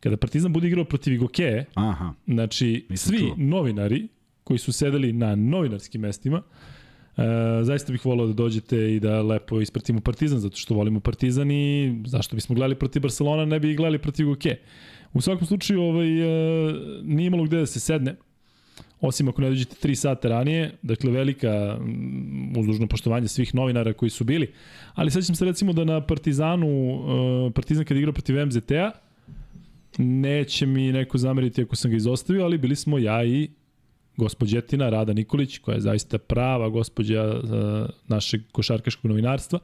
Kada 0.00 0.16
Partizan 0.16 0.52
bude 0.52 0.66
igrao 0.68 0.84
protiv 0.84 1.12
Igokeje, 1.14 1.64
Aha. 1.74 2.12
Znači, 2.26 2.86
Nisam 2.88 3.10
svi 3.10 3.18
čuo. 3.18 3.34
novinari 3.38 4.08
koji 4.44 4.58
su 4.58 4.72
sedeli 4.72 5.12
na 5.12 5.34
novinarskim 5.34 6.00
mestima, 6.00 6.42
e, 7.16 7.22
zaista 7.62 7.92
bih 7.92 8.04
volao 8.06 8.26
da 8.26 8.32
dođete 8.32 8.94
i 8.94 9.00
da 9.00 9.22
lepo 9.22 9.60
ispratimo 9.60 10.00
Partizan, 10.00 10.38
zato 10.38 10.56
što 10.56 10.74
volimo 10.74 11.00
Partizan 11.00 11.50
i 11.50 11.94
zašto 12.06 12.36
bismo 12.36 12.54
gledali 12.54 12.74
protiv 12.74 13.02
Barcelona, 13.02 13.44
ne 13.44 13.60
bi 13.60 13.74
gledali 13.74 13.98
protiv 13.98 14.26
Goke. 14.26 14.58
U 15.12 15.20
svakom 15.20 15.46
slučaju, 15.46 15.82
ovaj, 15.82 16.20
e, 16.20 16.74
nije 17.02 17.26
imalo 17.26 17.44
gde 17.44 17.58
da 17.58 17.66
se 17.66 17.80
sedne, 17.80 18.16
osim 19.06 19.28
ako 19.28 19.42
ne 19.42 19.48
dođete 19.48 19.88
3 19.88 19.94
sata 19.94 20.28
ranije, 20.28 20.72
dakle 20.82 21.10
velika 21.10 21.78
mm, 21.80 22.58
uzdužno 22.58 22.86
poštovanje 22.86 23.28
svih 23.28 23.54
novinara 23.54 23.92
koji 23.92 24.10
su 24.10 24.24
bili, 24.24 24.52
ali 24.94 25.10
sećam 25.10 25.34
se 25.34 25.44
recimo 25.44 25.72
da 25.72 25.84
na 25.84 26.00
Partizanu, 26.00 26.68
e, 27.48 27.50
Partizan 27.50 27.84
kad 27.84 27.96
igrao 27.96 28.12
protiv 28.12 28.46
MZT-a, 28.46 28.90
neće 29.98 30.66
mi 30.66 30.92
neko 30.92 31.18
zameriti 31.18 31.62
ako 31.62 31.76
sam 31.76 31.90
ga 31.90 31.96
izostavio, 31.96 32.44
ali 32.44 32.58
bili 32.58 32.76
smo 32.76 32.98
ja 32.98 33.24
i 33.24 33.48
gospođetina 34.16 34.88
Rada 34.88 35.12
Nikolić, 35.12 35.58
koja 35.58 35.74
je 35.74 35.80
zaista 35.80 36.18
prava 36.18 36.68
gospođa 36.68 37.24
uh, 37.24 37.50
našeg 38.08 38.40
košarkaškog 38.52 39.10
novinarstva. 39.10 39.58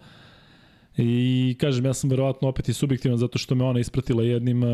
I 0.96 1.56
kažem, 1.60 1.84
ja 1.84 1.94
sam 1.94 2.10
verovatno 2.10 2.48
opet 2.48 2.68
i 2.68 2.72
subjektivan 2.72 3.18
zato 3.18 3.38
što 3.38 3.54
me 3.54 3.64
ona 3.64 3.80
ispratila 3.80 4.22
jednim 4.22 4.62
uh, 4.62 4.70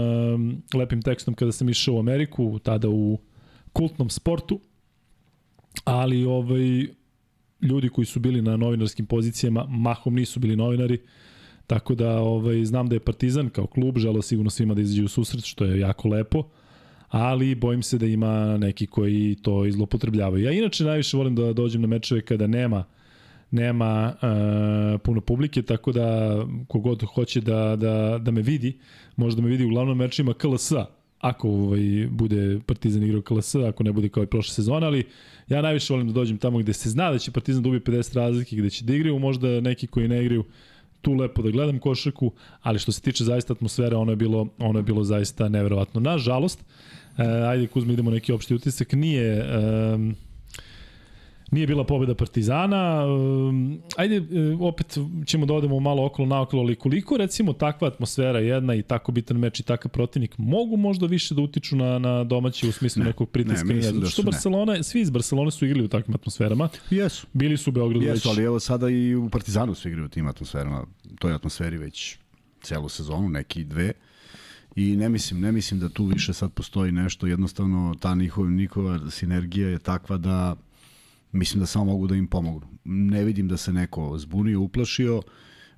lepim 0.75 1.03
tekstom 1.03 1.35
kada 1.35 1.53
sam 1.53 1.69
išao 1.69 1.95
u 1.95 1.99
Ameriku, 1.99 2.59
tada 2.59 2.89
u 2.89 3.19
kultnom 3.73 4.11
sportu. 4.11 4.61
Ali 5.85 6.25
ovaj 6.25 6.87
ljudi 7.63 7.89
koji 7.89 8.05
su 8.05 8.21
bili 8.21 8.43
na 8.43 8.57
novinarskim 8.57 9.07
pozicijama 9.07 9.67
mahom 9.69 10.15
nisu 10.15 10.41
bili 10.41 10.57
novinari. 10.57 10.99
Tako 11.67 11.95
da 11.95 12.19
ovaj 12.19 12.65
znam 12.65 12.89
da 12.89 12.97
je 12.97 13.01
Partizan 13.01 13.49
kao 13.49 13.67
klub 13.67 13.99
želeo 13.99 14.23
sigurno 14.23 14.51
svima 14.51 14.75
da 14.75 14.81
izađe 14.81 15.05
u 15.05 15.09
susret, 15.09 15.45
što 15.45 15.65
je 15.65 15.81
jako 15.81 16.09
lepo 16.09 16.49
ali 17.09 17.55
bojim 17.55 17.83
se 17.83 17.99
da 17.99 18.07
ima 18.07 18.57
neki 18.57 18.87
koji 18.87 19.37
to 19.43 19.67
izlopotrebljavaju. 19.67 20.45
Ja 20.45 20.53
inače 20.53 20.85
najviše 20.85 21.17
volim 21.17 21.35
da 21.35 21.53
dođem 21.53 21.81
na 21.81 21.87
mečeve 21.87 22.21
kada 22.21 22.47
nema 22.47 22.85
nema 23.51 24.15
uh, 24.15 25.01
puno 25.01 25.21
publike, 25.21 25.63
tako 25.63 25.93
da 25.93 26.37
kogod 26.69 27.05
hoće 27.05 27.41
da, 27.41 27.77
da, 27.77 28.19
da 28.19 28.31
me 28.31 28.43
vidi, 28.43 28.79
može 29.17 29.37
da 29.37 29.43
me 29.43 29.49
vidi 29.49 29.65
u 29.65 29.69
glavnom 29.69 29.99
mečima 29.99 30.35
KLS, 30.35 30.73
ako 31.21 31.49
ovaj, 31.49 32.09
bude 32.11 32.61
Partizan 32.67 33.03
igrao 33.03 33.23
KLS, 33.23 33.55
ako 33.55 33.83
ne 33.83 33.93
bude 33.93 34.09
kao 34.09 34.23
i 34.23 34.27
prošle 34.27 34.55
sezone, 34.55 34.87
ali 34.87 35.07
ja 35.49 35.63
najviše 35.63 35.93
volim 35.93 36.07
da 36.07 36.13
dođem 36.13 36.39
tamo 36.39 36.59
gde 36.59 36.73
se 36.73 36.91
zna 36.91 37.11
da 37.11 37.19
će 37.19 37.31
Partizan 37.31 37.63
da 37.63 37.69
ubije 37.69 37.81
50 37.81 38.15
razlike, 38.15 38.57
gde 38.57 38.71
će 38.71 38.85
da 38.85 38.95
igraju, 38.95 39.19
možda 39.19 39.61
neki 39.61 39.87
koji 39.87 40.09
ne 40.09 40.23
igraju 40.23 40.45
tu 41.01 41.13
lepo 41.13 41.43
da 41.43 41.51
gledam 41.51 41.79
košarku, 41.79 42.33
ali 42.63 42.79
što 42.79 42.93
se 42.93 43.01
tiče 43.01 43.25
zaista 43.25 43.53
atmosfere, 43.53 43.97
ono 43.97 44.13
je 44.13 44.17
bilo, 44.17 44.49
ono 44.59 44.79
je 44.79 44.83
bilo 44.83 45.05
zaista 45.05 45.49
neverovatno. 45.49 46.01
Nažalost, 46.01 46.65
e, 47.19 47.23
ajde 47.23 47.67
Kuzma 47.67 47.93
idemo 47.93 48.11
neki 48.11 48.33
opšti 48.33 48.55
utisak, 48.55 48.93
nije 48.93 49.27
e, 49.27 49.45
nije 51.51 51.67
bila 51.67 51.85
pobeda 51.85 52.15
Partizana. 52.15 53.07
Um, 53.07 53.83
ajde, 53.97 54.17
e, 54.17 54.23
opet 54.61 54.99
ćemo 55.27 55.47
da 55.47 55.55
odemo 55.55 55.81
malo 55.81 56.07
okolo 56.07 56.29
naokolo, 56.29 56.63
ali 56.63 56.77
koliko 56.77 57.17
recimo 57.17 57.53
takva 57.53 57.89
atmosfera 57.89 58.39
jedna 58.39 58.75
i 58.75 58.83
tako 58.83 59.13
bitan 59.13 59.37
meč 59.37 59.61
i 59.61 59.63
takav 59.63 59.91
protivnik 59.91 60.35
mogu 60.39 60.77
možda 60.77 61.07
više 61.07 61.35
da 61.35 61.43
utiču 61.43 61.77
na, 61.77 61.99
na 61.99 62.25
domaći 62.25 62.69
u 62.69 62.73
smislu 62.73 63.03
Ne, 63.03 63.07
nekog 63.07 63.31
pritiska? 63.31 63.65
ne, 63.65 63.75
mislim 63.75 64.01
da 64.01 64.07
što 64.07 64.23
su 64.23 64.23
ne. 64.23 64.31
Barcelona, 64.31 64.83
svi 64.83 65.01
iz 65.01 65.11
Barcelone 65.11 65.51
su 65.51 65.67
igrali 65.67 65.85
u 65.85 65.89
takvim 65.89 66.15
atmosferama. 66.15 66.69
Jesu. 66.91 67.27
Bili 67.33 67.57
su 67.57 67.71
u 67.71 67.73
Beogradu 67.73 68.07
već. 68.07 68.15
Jesu, 68.17 68.29
ali 68.29 68.43
evo 68.43 68.61
sada 68.61 68.89
i 68.89 69.15
u 69.15 69.31
Partizanu 69.31 69.75
su 69.75 69.89
igraju 69.89 70.07
u 70.07 70.09
tim 70.09 70.27
atmosferama, 70.27 70.87
toj 71.19 71.35
atmosferi 71.35 71.79
već 71.79 72.19
celu 72.63 72.89
sezonu, 72.89 73.29
neki 73.29 73.65
dve. 73.65 73.93
I 74.77 74.97
ne 74.97 75.09
mislim, 75.09 75.41
ne 75.41 75.53
mislim 75.53 75.81
da 75.81 75.89
tu 75.89 76.05
više 76.05 76.33
sad 76.33 76.53
postoji 76.53 76.93
nešto, 76.93 77.27
jednostavno 77.27 77.95
ta 78.01 78.15
njihova, 78.15 78.51
njihova 78.51 79.11
sinergija 79.11 79.69
je 79.69 79.79
takva 79.79 80.17
da 80.17 80.57
mislim 81.33 81.61
da 81.61 81.67
samo 81.67 81.85
mogu 81.85 82.07
da 82.07 82.17
im 82.17 82.27
pomognu. 82.27 82.69
Ne 82.85 83.25
vidim 83.25 83.49
da 83.49 83.57
se 83.57 83.73
neko 83.73 84.19
zbunio, 84.19 84.61
uplašio, 84.61 85.23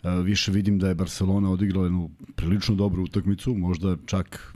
e, 0.03 0.11
više 0.11 0.53
vidim 0.53 0.79
da 0.79 0.89
je 0.89 0.95
Barcelona 0.95 1.51
odigrala 1.51 1.87
jednu 1.87 2.11
prilično 2.37 2.75
dobru 2.75 3.05
utakmicu, 3.05 3.55
možda 3.55 3.97
čak 4.07 4.55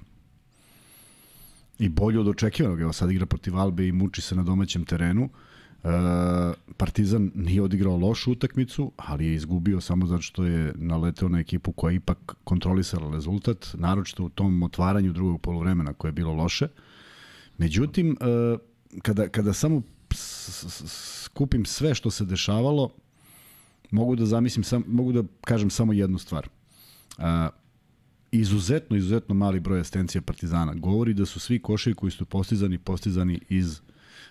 i 1.78 1.88
bolje 1.88 2.20
od 2.20 2.28
očekivanog. 2.28 2.80
Evo 2.80 2.92
sad 2.92 3.11
igra 3.11 3.26
protiv 3.26 3.57
Albe 3.57 3.88
i 3.88 3.92
muči 3.92 4.20
se 4.20 4.37
na 4.37 4.42
domaćem 4.42 4.85
terenu. 4.85 5.28
E, 5.85 5.88
Partizan 6.76 7.30
nije 7.35 7.62
odigrao 7.62 7.96
lošu 7.96 8.33
utakmicu, 8.33 8.92
ali 8.96 9.26
je 9.26 9.35
izgubio 9.35 9.80
samo 9.80 10.07
zato 10.07 10.22
što 10.22 10.44
je 10.44 10.72
naleteo 10.76 11.28
na 11.28 11.38
ekipu 11.38 11.72
koja 11.72 11.90
je 11.92 11.96
ipak 11.96 12.35
kontrolisala 12.44 13.12
rezultat, 13.12 13.66
naročito 13.74 14.24
u 14.24 14.28
tom 14.28 14.62
otvaranju 14.62 15.12
drugog 15.12 15.40
polovremena 15.40 15.92
koje 15.92 16.09
je 16.09 16.12
bilo 16.12 16.33
loše. 16.33 16.68
Međutim, 17.59 18.16
e, 18.20 18.57
kada, 19.02 19.28
kada 19.28 19.52
samo 19.52 19.83
skupim 21.24 21.64
sve 21.64 21.94
što 21.94 22.11
se 22.11 22.24
dešavalo, 22.24 22.90
mogu 23.90 24.16
da 24.16 24.26
zamislim, 24.26 24.64
sam, 24.64 24.85
mogu 24.87 25.12
da 25.12 25.22
kažem 25.40 25.70
samo 25.70 25.92
jednu 25.92 26.18
stvar. 26.18 26.48
A, 27.18 27.48
izuzetno, 28.33 28.96
izuzetno 28.96 29.35
mali 29.35 29.61
broj 29.61 29.80
asistencija 29.80 30.22
Partizana 30.22 30.74
govori 30.74 31.14
da 31.14 31.26
su 31.26 31.40
svi 31.40 31.59
koševi 31.59 31.94
koji 31.94 32.12
su 32.12 32.24
postizani, 32.24 32.78
postizani 32.78 33.40
iz 33.48 33.80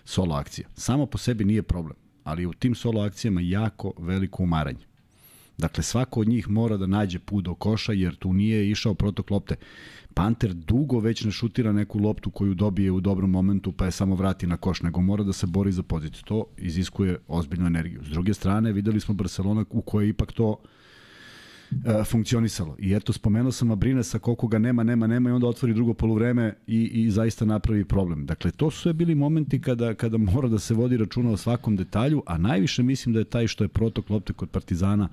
solo 0.04 0.34
akcija. 0.34 0.68
Samo 0.76 1.06
po 1.06 1.18
sebi 1.18 1.44
nije 1.44 1.62
problem, 1.62 1.96
ali 2.24 2.46
u 2.46 2.52
tim 2.52 2.74
solo 2.74 3.02
akcijama 3.02 3.40
jako 3.40 3.92
veliko 3.98 4.42
umaranje. 4.42 4.86
Dakle, 5.58 5.84
svako 5.84 6.20
od 6.20 6.28
njih 6.28 6.48
mora 6.48 6.76
da 6.76 6.86
nađe 6.86 7.18
put 7.18 7.44
do 7.44 7.54
koša, 7.54 7.92
jer 7.92 8.16
tu 8.16 8.32
nije 8.32 8.70
išao 8.70 8.94
protok 8.94 9.30
lopte. 9.30 9.56
Panter 10.14 10.54
dugo 10.54 10.98
već 10.98 11.24
ne 11.24 11.30
šutira 11.30 11.72
neku 11.72 11.98
loptu 11.98 12.30
koju 12.30 12.54
dobije 12.54 12.90
u 12.90 13.00
dobrom 13.00 13.30
momentu, 13.30 13.72
pa 13.72 13.84
je 13.84 13.90
samo 13.90 14.14
vrati 14.14 14.46
na 14.46 14.56
koš, 14.56 14.82
nego 14.82 15.00
mora 15.00 15.24
da 15.24 15.32
se 15.32 15.46
bori 15.46 15.72
za 15.72 15.82
poziciju. 15.82 16.22
To 16.24 16.44
iziskuje 16.58 17.18
ozbiljnu 17.28 17.66
energiju. 17.66 18.04
S 18.04 18.08
druge 18.08 18.34
strane, 18.34 18.72
videli 18.72 19.00
smo 19.00 19.14
Barcelona 19.14 19.64
u 19.70 19.82
kojoj 19.82 20.06
je 20.06 20.08
ipak 20.08 20.32
to 20.32 20.56
e, 21.70 22.04
funkcionisalo. 22.04 22.76
I 22.78 22.94
eto, 22.94 23.12
spomenuo 23.12 23.52
sam 23.52 23.70
Abrinesa, 23.70 24.18
koliko 24.18 24.46
ga 24.46 24.58
nema, 24.58 24.82
nema, 24.82 25.06
nema 25.06 25.30
i 25.30 25.32
onda 25.32 25.46
otvori 25.46 25.74
drugo 25.74 25.94
poluvreme 25.94 26.54
i, 26.66 26.84
i 26.84 27.10
zaista 27.10 27.44
napravi 27.44 27.84
problem. 27.84 28.26
Dakle, 28.26 28.50
to 28.50 28.70
su 28.70 28.80
sve 28.80 28.92
bili 28.92 29.14
momenti 29.14 29.60
kada, 29.60 29.94
kada 29.94 30.18
mora 30.18 30.48
da 30.48 30.58
se 30.58 30.74
vodi 30.74 30.96
računa 30.96 31.30
o 31.30 31.36
svakom 31.36 31.76
detalju, 31.76 32.22
a 32.26 32.38
najviše 32.38 32.82
mislim 32.82 33.12
da 33.12 33.18
je 33.18 33.24
taj 33.24 33.46
što 33.46 33.64
je 33.64 33.68
protok 33.68 34.10
lopte 34.10 34.32
kod 34.32 34.50
Partizana 34.50 35.08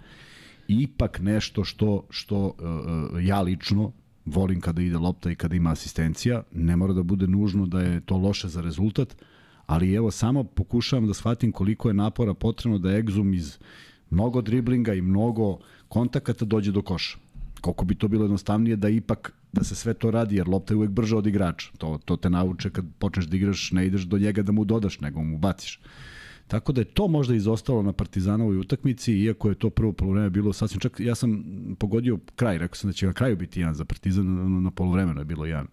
ipak 0.68 1.20
nešto 1.20 1.64
što, 1.64 2.06
što 2.10 2.46
uh, 2.46 3.26
ja 3.26 3.42
lično 3.42 3.92
volim 4.26 4.62
kada 4.62 4.82
ide 4.82 4.98
lopta 4.98 5.32
i 5.32 5.36
kada 5.36 5.56
ima 5.56 5.72
asistencija. 5.72 6.44
Ne 6.52 6.76
mora 6.76 6.94
da 6.94 7.04
bude 7.04 7.28
nužno 7.28 7.66
da 7.66 7.82
je 7.82 8.02
to 8.02 8.18
loše 8.18 8.48
za 8.48 8.62
rezultat, 8.62 9.16
ali 9.66 9.94
evo 9.94 10.12
samo 10.12 10.44
pokušavam 10.44 11.08
da 11.08 11.14
shvatim 11.14 11.52
koliko 11.52 11.88
je 11.88 11.94
napora 11.94 12.34
potrebno 12.34 12.78
da 12.78 12.90
Exum 12.90 13.36
iz 13.36 13.58
mnogo 14.10 14.42
driblinga 14.42 14.94
i 14.94 15.02
mnogo 15.02 15.58
kontakata 15.88 16.46
dođe 16.46 16.72
do 16.72 16.82
koša. 16.82 17.18
Koliko 17.62 17.86
bi 17.86 17.96
to 17.96 18.08
bilo 18.08 18.24
jednostavnije 18.24 18.76
da 18.76 18.90
ipak 18.90 19.34
da 19.54 19.64
se 19.64 19.76
sve 19.76 19.94
to 19.94 20.12
radi, 20.12 20.36
jer 20.36 20.50
lopta 20.50 20.74
je 20.74 20.78
uvek 20.78 20.90
brža 20.90 21.18
od 21.18 21.28
igrača. 21.28 21.72
To, 21.78 22.00
to 22.06 22.16
te 22.16 22.30
nauče 22.30 22.70
kad 22.70 22.86
počneš 23.00 23.26
da 23.26 23.38
igraš, 23.38 23.72
ne 23.72 23.88
ideš 23.88 24.02
do 24.02 24.18
njega 24.18 24.42
da 24.42 24.52
mu 24.52 24.66
dodaš, 24.66 25.00
nego 25.00 25.24
mu 25.24 25.38
baciš. 25.38 25.80
Tako 26.52 26.72
da 26.72 26.82
je 26.82 26.86
to 26.86 27.08
možda 27.08 27.36
izostalo 27.36 27.82
na 27.82 27.94
Partizanovoj 27.94 28.58
utakmici, 28.58 29.14
iako 29.14 29.50
je 29.50 29.56
to 29.56 29.70
prvo 29.70 29.94
polovreme 29.94 30.30
bilo 30.30 30.54
sasvim 30.54 30.80
čak, 30.80 31.00
ja 31.00 31.16
sam 31.16 31.44
pogodio 31.80 32.20
kraj, 32.36 32.58
rekao 32.58 32.76
sam 32.76 32.90
da 32.90 32.94
će 32.94 33.08
na 33.08 33.14
kraju 33.14 33.38
biti 33.38 33.60
jedan 33.60 33.76
za 33.76 33.86
Partizan, 33.86 34.26
na, 34.26 34.60
na 34.60 34.72
polovremenu 34.72 35.22
je 35.22 35.26
bilo 35.26 35.46
jedan 35.46 35.68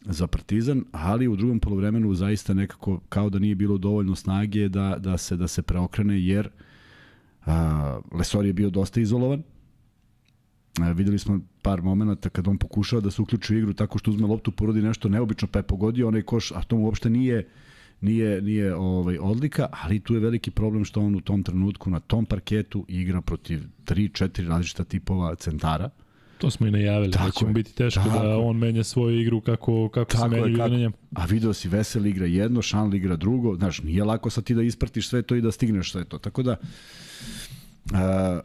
za 0.00 0.26
Partizan, 0.26 0.84
ali 0.92 1.28
u 1.28 1.36
drugom 1.36 1.60
polovremenu 1.60 2.14
zaista 2.14 2.54
nekako 2.54 3.00
kao 3.08 3.30
da 3.30 3.38
nije 3.38 3.54
bilo 3.54 3.78
dovoljno 3.78 4.14
snage 4.14 4.68
da, 4.68 4.96
da 4.98 5.18
se 5.18 5.36
da 5.36 5.48
se 5.48 5.62
preokrene, 5.62 6.20
jer 6.20 6.48
a, 7.46 8.00
Lesor 8.12 8.46
je 8.46 8.52
bio 8.52 8.70
dosta 8.70 9.00
izolovan, 9.00 9.42
videli 10.94 11.18
smo 11.18 11.40
par 11.62 11.82
momenata 11.82 12.28
kad 12.28 12.48
on 12.48 12.58
pokušava 12.58 13.00
da 13.00 13.10
se 13.10 13.22
uključi 13.22 13.54
u 13.54 13.58
igru 13.58 13.72
tako 13.72 13.98
što 13.98 14.10
uzme 14.10 14.26
loptu, 14.26 14.52
porodi 14.52 14.82
nešto 14.82 15.08
neobično, 15.08 15.48
pa 15.48 15.58
je 15.58 15.62
pogodio 15.62 16.08
onaj 16.08 16.22
koš, 16.22 16.52
a 16.52 16.62
to 16.62 16.76
mu 16.76 16.84
uopšte 16.84 17.10
nije 17.10 17.48
nije, 18.00 18.42
nije 18.42 18.74
ovaj, 18.74 19.18
odlika, 19.20 19.66
ali 19.72 20.00
tu 20.00 20.14
je 20.14 20.20
veliki 20.20 20.50
problem 20.50 20.84
što 20.84 21.00
on 21.00 21.14
u 21.14 21.20
tom 21.20 21.42
trenutku 21.42 21.90
na 21.90 22.00
tom 22.00 22.26
parketu 22.26 22.84
igra 22.88 23.20
protiv 23.20 23.60
3-4 23.86 24.48
različita 24.48 24.84
tipova 24.84 25.34
centara. 25.34 25.90
To 26.38 26.50
smo 26.50 26.66
i 26.66 26.70
najavili, 26.70 27.08
da 27.08 27.18
tako 27.18 27.26
da 27.26 27.32
će 27.32 27.46
mu 27.46 27.52
biti 27.52 27.74
teško 27.74 28.02
tako. 28.04 28.18
da 28.18 28.38
on 28.38 28.56
menja 28.56 28.84
svoju 28.84 29.20
igru 29.20 29.40
kako, 29.40 29.88
kako 29.88 30.12
tako 30.12 30.24
se 30.24 30.28
menja 30.28 30.46
igra 30.48 30.68
na 30.68 30.76
njemu. 30.76 30.94
A 31.14 31.24
video 31.24 31.52
si 31.52 31.68
Vesel 31.68 32.06
igra 32.06 32.26
jedno, 32.26 32.62
Šanl 32.62 32.94
igra 32.94 33.16
drugo, 33.16 33.56
znaš, 33.56 33.82
nije 33.82 34.04
lako 34.04 34.30
sad 34.30 34.44
ti 34.44 34.54
da 34.54 34.62
ispratiš 34.62 35.08
sve 35.08 35.22
to 35.22 35.34
i 35.34 35.40
da 35.40 35.52
stigneš 35.52 35.92
sve 35.92 36.04
to. 36.04 36.18
Tako 36.18 36.42
da, 36.42 36.56
a, 37.94 38.40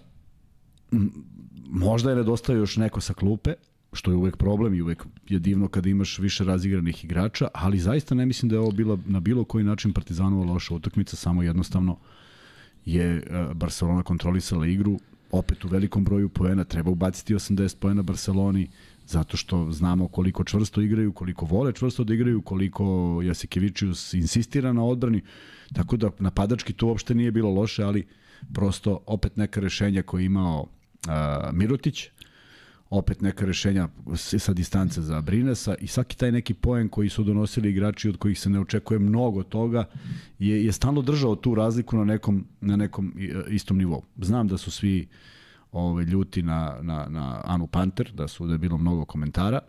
možda 1.70 2.10
je 2.10 2.16
nedostao 2.16 2.56
još 2.56 2.78
neko 2.78 3.02
sa 3.02 3.14
klupe, 3.14 3.54
što 3.94 4.12
je 4.12 4.18
uvek 4.18 4.38
problem 4.38 4.74
i 4.74 4.82
uvek 4.82 5.06
je 5.30 5.40
divno 5.40 5.68
kada 5.68 5.90
imaš 5.90 6.20
više 6.20 6.44
razigranih 6.44 7.04
igrača, 7.06 7.48
ali 7.54 7.80
zaista 7.80 8.16
ne 8.16 8.26
mislim 8.26 8.50
da 8.50 8.56
je 8.56 8.60
ovo 8.60 8.72
bila 8.72 8.98
na 9.06 9.20
bilo 9.20 9.44
koji 9.44 9.64
način 9.64 9.94
Partizanova 9.94 10.46
loša 10.46 10.76
utakmica, 10.76 11.16
samo 11.16 11.44
jednostavno 11.44 11.98
je 12.86 13.06
e, 13.06 13.24
Barcelona 13.54 14.04
kontrolisala 14.04 14.68
igru, 14.68 15.00
opet 15.32 15.66
u 15.66 15.68
velikom 15.68 16.04
broju 16.04 16.30
poena, 16.30 16.64
treba 16.64 16.92
ubaciti 16.92 17.36
80 17.36 17.78
poena 17.80 18.02
Barceloni, 18.02 18.68
zato 19.08 19.38
što 19.38 19.72
znamo 19.72 20.08
koliko 20.08 20.44
čvrsto 20.44 20.82
igraju, 20.82 21.12
koliko 21.12 21.46
vole 21.46 21.74
čvrsto 21.74 22.04
da 22.04 22.14
igraju, 22.14 22.42
koliko 22.42 23.20
Jasikevičius 23.24 24.14
insistira 24.14 24.74
na 24.74 24.84
odbrani, 24.86 25.22
tako 25.74 25.98
da 25.98 26.10
napadački 26.20 26.74
to 26.74 26.88
uopšte 26.88 27.16
nije 27.16 27.32
bilo 27.32 27.50
loše, 27.50 27.84
ali 27.84 28.08
prosto 28.54 29.00
opet 29.06 29.38
neka 29.38 29.60
rešenja 29.60 30.04
koje 30.04 30.22
je 30.22 30.26
imao 30.26 30.62
uh, 30.62 31.14
Mirotić, 31.54 32.10
opet 32.98 33.22
neka 33.22 33.46
rešenja 33.46 33.88
sa 34.16 34.54
distance 34.54 35.02
za 35.02 35.22
Brinesa 35.22 35.76
i 35.76 35.88
svaki 35.88 36.18
taj 36.18 36.32
neki 36.32 36.54
poen 36.54 36.90
koji 36.90 37.10
su 37.10 37.24
donosili 37.24 37.70
igrači 37.70 38.10
od 38.10 38.18
kojih 38.18 38.40
se 38.40 38.50
ne 38.50 38.60
očekuje 38.60 39.00
mnogo 39.00 39.44
toga 39.44 39.86
je, 40.40 40.66
je 40.66 40.72
stalno 40.72 41.02
držao 41.02 41.36
tu 41.36 41.56
razliku 41.56 41.98
na 41.98 42.06
nekom, 42.06 42.46
na 42.62 42.76
nekom 42.76 43.14
istom 43.50 43.78
nivou. 43.78 44.04
Znam 44.18 44.48
da 44.48 44.58
su 44.58 44.72
svi 44.72 45.08
ove, 45.72 46.06
ljuti 46.06 46.44
na, 46.44 46.78
na, 46.82 47.08
na 47.10 47.42
Anu 47.44 47.68
Panter, 47.68 48.12
da 48.14 48.28
su 48.28 48.48
da 48.48 48.54
je 48.54 48.58
bilo 48.58 48.78
mnogo 48.78 49.06
komentara, 49.06 49.60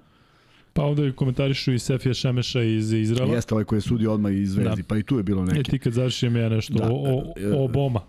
Pa 0.75 0.83
ovde 0.83 1.13
komentarišu 1.13 1.73
i 1.73 1.79
Sefija 1.79 2.15
Šemeša 2.15 2.63
iz 2.63 2.93
Izrela. 2.93 3.35
Jeste 3.35 3.55
ovaj 3.55 3.65
koji 3.65 3.77
je 3.77 3.81
sudio 3.81 4.13
odmah 4.13 4.33
iz 4.33 4.53
Zvezdi, 4.53 4.83
da. 4.83 4.89
pa 4.89 4.97
i 4.97 5.03
tu 5.03 5.17
je 5.17 5.23
bilo 5.23 5.45
neki. 5.45 5.61
E 5.61 5.63
ti 5.63 5.79
kad 5.79 5.93
završim 5.93 6.37
ja 6.37 6.49
nešto 6.49 6.75
da. 6.75 6.89
o, 6.91 6.95
o, 6.95 7.35
o 7.57 7.65
Oboma. 7.65 8.01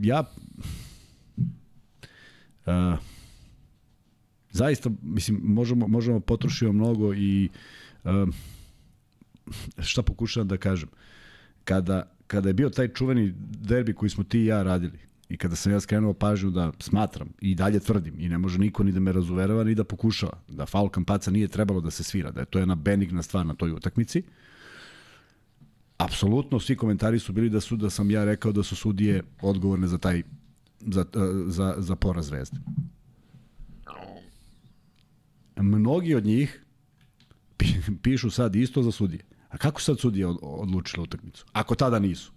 Ja... 0.00 0.24
Uh, 2.66 2.98
zaista, 4.52 4.90
mislim, 5.02 5.40
možemo, 5.42 5.88
možemo 5.88 6.20
potrošiti 6.20 6.72
mnogo 6.72 7.14
i 7.14 7.48
šta 9.78 10.02
pokušavam 10.02 10.48
da 10.48 10.56
kažem. 10.56 10.88
Kada, 11.64 12.10
kada 12.26 12.48
je 12.48 12.54
bio 12.54 12.70
taj 12.70 12.88
čuveni 12.88 13.34
derbi 13.36 13.94
koji 13.94 14.10
smo 14.10 14.24
ti 14.24 14.40
i 14.40 14.46
ja 14.46 14.62
radili, 14.62 14.98
i 15.28 15.36
kada 15.36 15.56
sam 15.56 15.72
ja 15.72 15.80
skrenuo 15.80 16.12
pažnju 16.12 16.50
da 16.50 16.72
smatram 16.78 17.28
i 17.40 17.54
dalje 17.54 17.80
tvrdim 17.80 18.14
i 18.18 18.28
ne 18.28 18.38
može 18.38 18.58
niko 18.58 18.82
ni 18.84 18.92
da 18.92 19.00
me 19.00 19.12
razuverava 19.12 19.64
ni 19.64 19.74
da 19.74 19.84
pokušava 19.84 20.32
da 20.48 20.66
faul 20.66 20.88
kampaca 20.88 21.30
nije 21.30 21.48
trebalo 21.48 21.80
da 21.80 21.90
se 21.90 22.02
svira, 22.02 22.30
da 22.30 22.40
je 22.40 22.46
to 22.46 22.58
jedna 22.58 22.74
benigna 22.74 23.22
stvar 23.22 23.46
na 23.46 23.54
toj 23.54 23.72
utakmici. 23.72 24.22
Apsolutno 25.98 26.60
svi 26.60 26.76
komentari 26.76 27.18
su 27.18 27.32
bili 27.32 27.50
da 27.50 27.60
su 27.60 27.76
da 27.76 27.90
sam 27.90 28.10
ja 28.10 28.24
rekao 28.24 28.52
da 28.52 28.62
su 28.62 28.76
sudije 28.76 29.22
odgovorne 29.40 29.86
za 29.86 29.98
taj 29.98 30.22
za, 30.80 31.04
za, 31.46 31.74
za 31.78 31.96
poraz 31.96 32.26
Zvezde 32.26 32.56
mnogi 35.62 36.14
od 36.14 36.24
njih 36.24 36.64
pišu 38.02 38.30
sad 38.30 38.56
isto 38.56 38.82
za 38.82 38.92
sudije. 38.92 39.24
A 39.48 39.56
kako 39.56 39.80
sad 39.80 39.98
sudije 39.98 40.26
odlučile 40.42 41.02
utakmicu? 41.02 41.44
Ako 41.52 41.74
tada 41.74 41.98
nisu. 41.98 42.32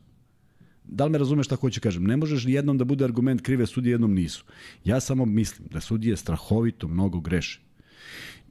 Da 0.83 1.05
li 1.05 1.11
me 1.11 1.17
razumeš 1.17 1.45
šta 1.45 1.55
hoću 1.55 1.81
kažem? 1.81 2.03
Ne 2.03 2.17
možeš 2.17 2.45
jednom 2.45 2.77
da 2.77 2.83
bude 2.83 3.05
argument 3.05 3.41
krive 3.41 3.65
sudije, 3.65 3.93
jednom 3.93 4.13
nisu. 4.13 4.45
Ja 4.85 4.99
samo 4.99 5.25
mislim 5.25 5.67
da 5.71 5.79
sudije 5.81 6.17
strahovito 6.17 6.87
mnogo 6.87 7.19
greše. 7.19 7.61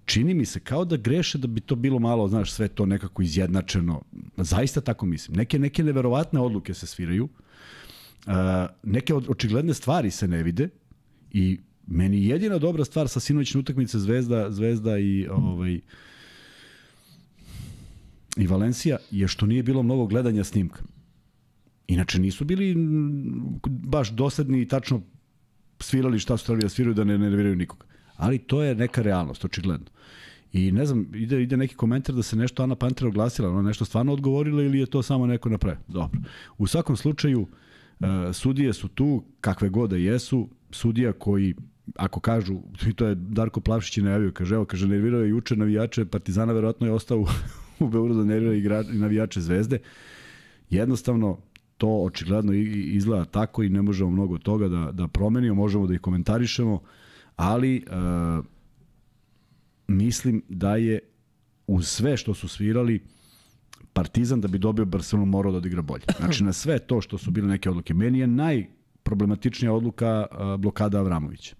Čini 0.05 0.35
mi 0.35 0.45
se 0.47 0.61
kao 0.61 0.85
da 0.85 0.97
greše 0.97 1.39
da 1.39 1.47
bi 1.47 1.61
to 1.61 1.75
bilo 1.77 1.99
malo, 1.99 2.29
znaš, 2.29 2.53
sve 2.53 2.69
to 2.69 2.87
nekako 2.87 3.23
izjednačeno. 3.23 4.03
Zaista 4.37 4.81
tako 4.81 5.07
mislim. 5.07 5.37
Neke, 5.37 5.59
neke 5.59 5.85
neverovatne 5.85 6.41
odluke 6.41 6.75
se 6.75 6.87
sviraju, 6.87 7.29
uh, 8.27 8.33
neke 8.83 9.15
očigledne 9.15 9.75
stvari 9.75 10.11
se 10.11 10.29
ne 10.29 10.43
vide 10.43 10.69
i 11.31 11.59
Meni 11.87 12.27
jedina 12.27 12.59
dobra 12.59 12.85
stvar 12.85 13.09
sa 13.09 13.21
sinoćne 13.21 13.61
utakmice 13.61 13.99
Zvezda, 13.99 14.51
Zvezda 14.51 14.99
i 14.99 15.27
ovaj 15.31 15.81
i 18.37 18.47
Valencija 18.47 18.97
je 19.11 19.29
što 19.29 19.47
nije 19.47 19.62
bilo 19.62 19.83
mnogo 19.83 20.07
gledanja 20.07 20.45
snimka. 20.45 20.83
Inače 21.87 22.18
nisu 22.18 22.45
bili 22.45 22.75
baš 23.66 24.11
dosadni 24.11 24.62
i 24.62 24.68
tačno 24.68 25.03
svirali 25.81 26.18
šta 26.18 26.37
su 26.37 26.47
trebali 26.47 26.62
da 26.62 26.68
sviraju 26.68 26.95
da 26.95 27.05
ne 27.05 27.18
nerviraju 27.18 27.57
nikoga. 27.57 27.85
Ali 28.16 28.38
to 28.38 28.62
je 28.62 28.75
neka 28.75 29.03
realnost, 29.03 29.45
očigledno. 29.45 29.87
I 30.53 30.73
ne 30.73 30.87
znam, 30.87 31.07
ide, 31.14 31.42
ide 31.42 31.57
neki 31.57 31.75
komentar 31.75 32.14
da 32.14 32.23
se 32.23 32.37
nešto 32.37 32.62
Ana 32.62 32.75
Pantera 32.75 33.09
oglasila, 33.09 33.49
ona 33.49 33.62
nešto 33.62 33.85
stvarno 33.85 34.12
odgovorila 34.12 34.62
ili 34.62 34.79
je 34.79 34.87
to 34.87 35.03
samo 35.03 35.27
neko 35.27 35.49
napravio. 35.49 35.81
Dobro. 35.88 36.21
U 36.59 36.66
svakom 36.66 36.97
slučaju, 36.97 37.40
uh, 37.40 38.07
sudije 38.33 38.73
su 38.73 38.88
tu, 38.88 39.25
kakve 39.40 39.68
god 39.68 39.90
da 39.90 39.97
jesu, 39.97 40.49
sudija 40.71 41.12
koji 41.12 41.55
ako 41.97 42.21
kažu, 42.21 42.59
i 42.87 42.92
to 42.92 43.07
je 43.07 43.14
Darko 43.14 43.61
Plavšić 43.61 43.99
i 43.99 44.03
najavio, 44.03 44.33
kaže, 44.33 44.55
evo, 44.55 44.64
kaže, 44.64 44.88
nervirao 44.88 45.21
je 45.21 45.29
juče 45.29 45.57
navijače 45.57 46.05
Partizana, 46.05 46.53
verovatno 46.53 46.87
je 46.87 46.92
ostao 46.92 47.18
u, 47.18 47.27
u 47.85 47.88
Beogradu 47.88 48.21
da 48.21 48.27
nervira 48.27 48.55
igra, 48.55 48.83
navijače 48.92 49.40
Zvezde. 49.40 49.79
Jednostavno, 50.71 51.38
to 51.79 51.88
očigledno 51.88 52.53
izgleda 52.53 53.25
tako 53.25 53.62
i 53.62 53.68
ne 53.68 53.83
možemo 53.83 54.11
mnogo 54.11 54.38
toga 54.38 54.68
da, 54.68 54.92
da 54.92 55.09
promenimo, 55.09 55.55
možemo 55.55 55.87
da 55.87 55.95
ih 55.95 56.01
komentarišemo, 56.01 56.81
ali 57.37 57.85
uh, 57.87 58.45
mislim 59.88 60.42
da 60.49 60.77
je 60.77 60.99
uz 61.66 61.88
sve 61.88 62.16
što 62.16 62.35
su 62.35 62.49
svirali, 62.49 63.01
Partizan 63.92 64.40
da 64.40 64.49
bi 64.49 64.59
dobio 64.59 64.85
Barcelonu 64.85 65.27
morao 65.27 65.53
da 65.53 65.59
odigra 65.59 65.83
bolje. 65.83 66.05
Znači 66.18 66.45
na 66.45 66.53
sve 66.53 66.79
to 66.79 67.01
što 67.01 67.18
su 67.18 67.31
bile 67.31 67.49
neke 67.49 67.71
odluke. 67.71 67.95
Meni 67.95 68.18
je 68.18 68.27
najproblematičnija 68.27 69.73
odluka 69.73 70.27
uh, 70.31 70.61
blokada 70.61 70.99
Avramovića 70.99 71.55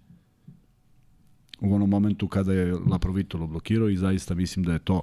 u 1.59 1.75
onom 1.75 1.89
momentu 1.89 2.27
kada 2.27 2.53
je 2.53 2.75
Laprovitolo 2.91 3.47
blokirao 3.47 3.89
i 3.89 3.97
zaista 3.97 4.35
mislim 4.35 4.65
da 4.65 4.73
je 4.73 4.79
to 4.79 5.01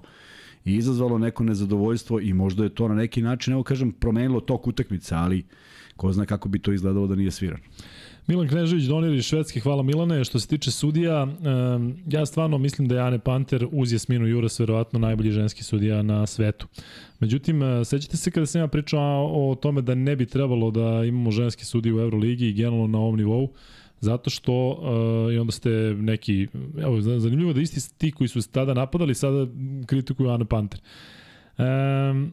i 0.64 0.74
izazvalo 0.74 1.18
neko 1.18 1.44
nezadovoljstvo 1.44 2.20
i 2.20 2.32
možda 2.32 2.64
je 2.64 2.74
to 2.74 2.88
na 2.88 2.94
neki 2.94 3.22
način, 3.22 3.52
evo 3.52 3.62
kažem, 3.62 3.92
promenilo 3.92 4.40
tok 4.40 4.66
utakmice, 4.66 5.14
ali 5.14 5.44
ko 5.96 6.12
zna 6.12 6.26
kako 6.26 6.48
bi 6.48 6.58
to 6.58 6.72
izgledalo 6.72 7.06
da 7.06 7.14
nije 7.14 7.30
sviran. 7.30 7.60
Milan 8.26 8.48
Knežević, 8.48 8.84
donir 8.84 9.14
iz 9.14 9.24
Švedske, 9.24 9.60
hvala 9.60 9.82
Milane. 9.82 10.24
Što 10.24 10.40
se 10.40 10.48
tiče 10.48 10.70
sudija, 10.70 11.26
ja 12.06 12.26
stvarno 12.26 12.58
mislim 12.58 12.88
da 12.88 12.94
je 12.94 13.00
Ane 13.00 13.18
Panter 13.18 13.66
uz 13.72 13.92
Jasminu 13.92 14.26
Juras 14.26 14.60
verovatno 14.60 14.98
najbolji 14.98 15.30
ženski 15.30 15.64
sudija 15.64 16.02
na 16.02 16.26
svetu. 16.26 16.66
Međutim, 17.20 17.62
e, 17.62 17.84
sećate 17.84 18.16
se 18.16 18.30
kada 18.30 18.46
sam 18.46 18.60
ja 18.60 18.68
pričao 18.68 19.30
o 19.32 19.54
tome 19.54 19.82
da 19.82 19.94
ne 19.94 20.16
bi 20.16 20.26
trebalo 20.26 20.70
da 20.70 21.04
imamo 21.04 21.30
ženski 21.30 21.64
sudije 21.64 21.94
u 21.94 22.00
Euroligi 22.00 22.48
i 22.48 22.52
generalno 22.52 22.86
na 22.86 22.98
ovom 22.98 23.16
nivou, 23.16 23.48
Zato 24.00 24.30
što, 24.30 24.68
uh, 24.70 25.34
i 25.34 25.38
onda 25.38 25.52
ste 25.52 25.70
neki, 25.98 26.48
evo, 26.82 27.00
zanimljivo 27.00 27.52
da 27.52 27.60
isti 27.60 27.98
ti 27.98 28.10
koji 28.12 28.28
su 28.28 28.50
tada 28.52 28.74
napadali, 28.74 29.14
sada 29.14 29.46
kritikuju 29.86 30.30
Ana 30.30 30.44
Panter. 30.44 30.80
Um, 31.58 32.32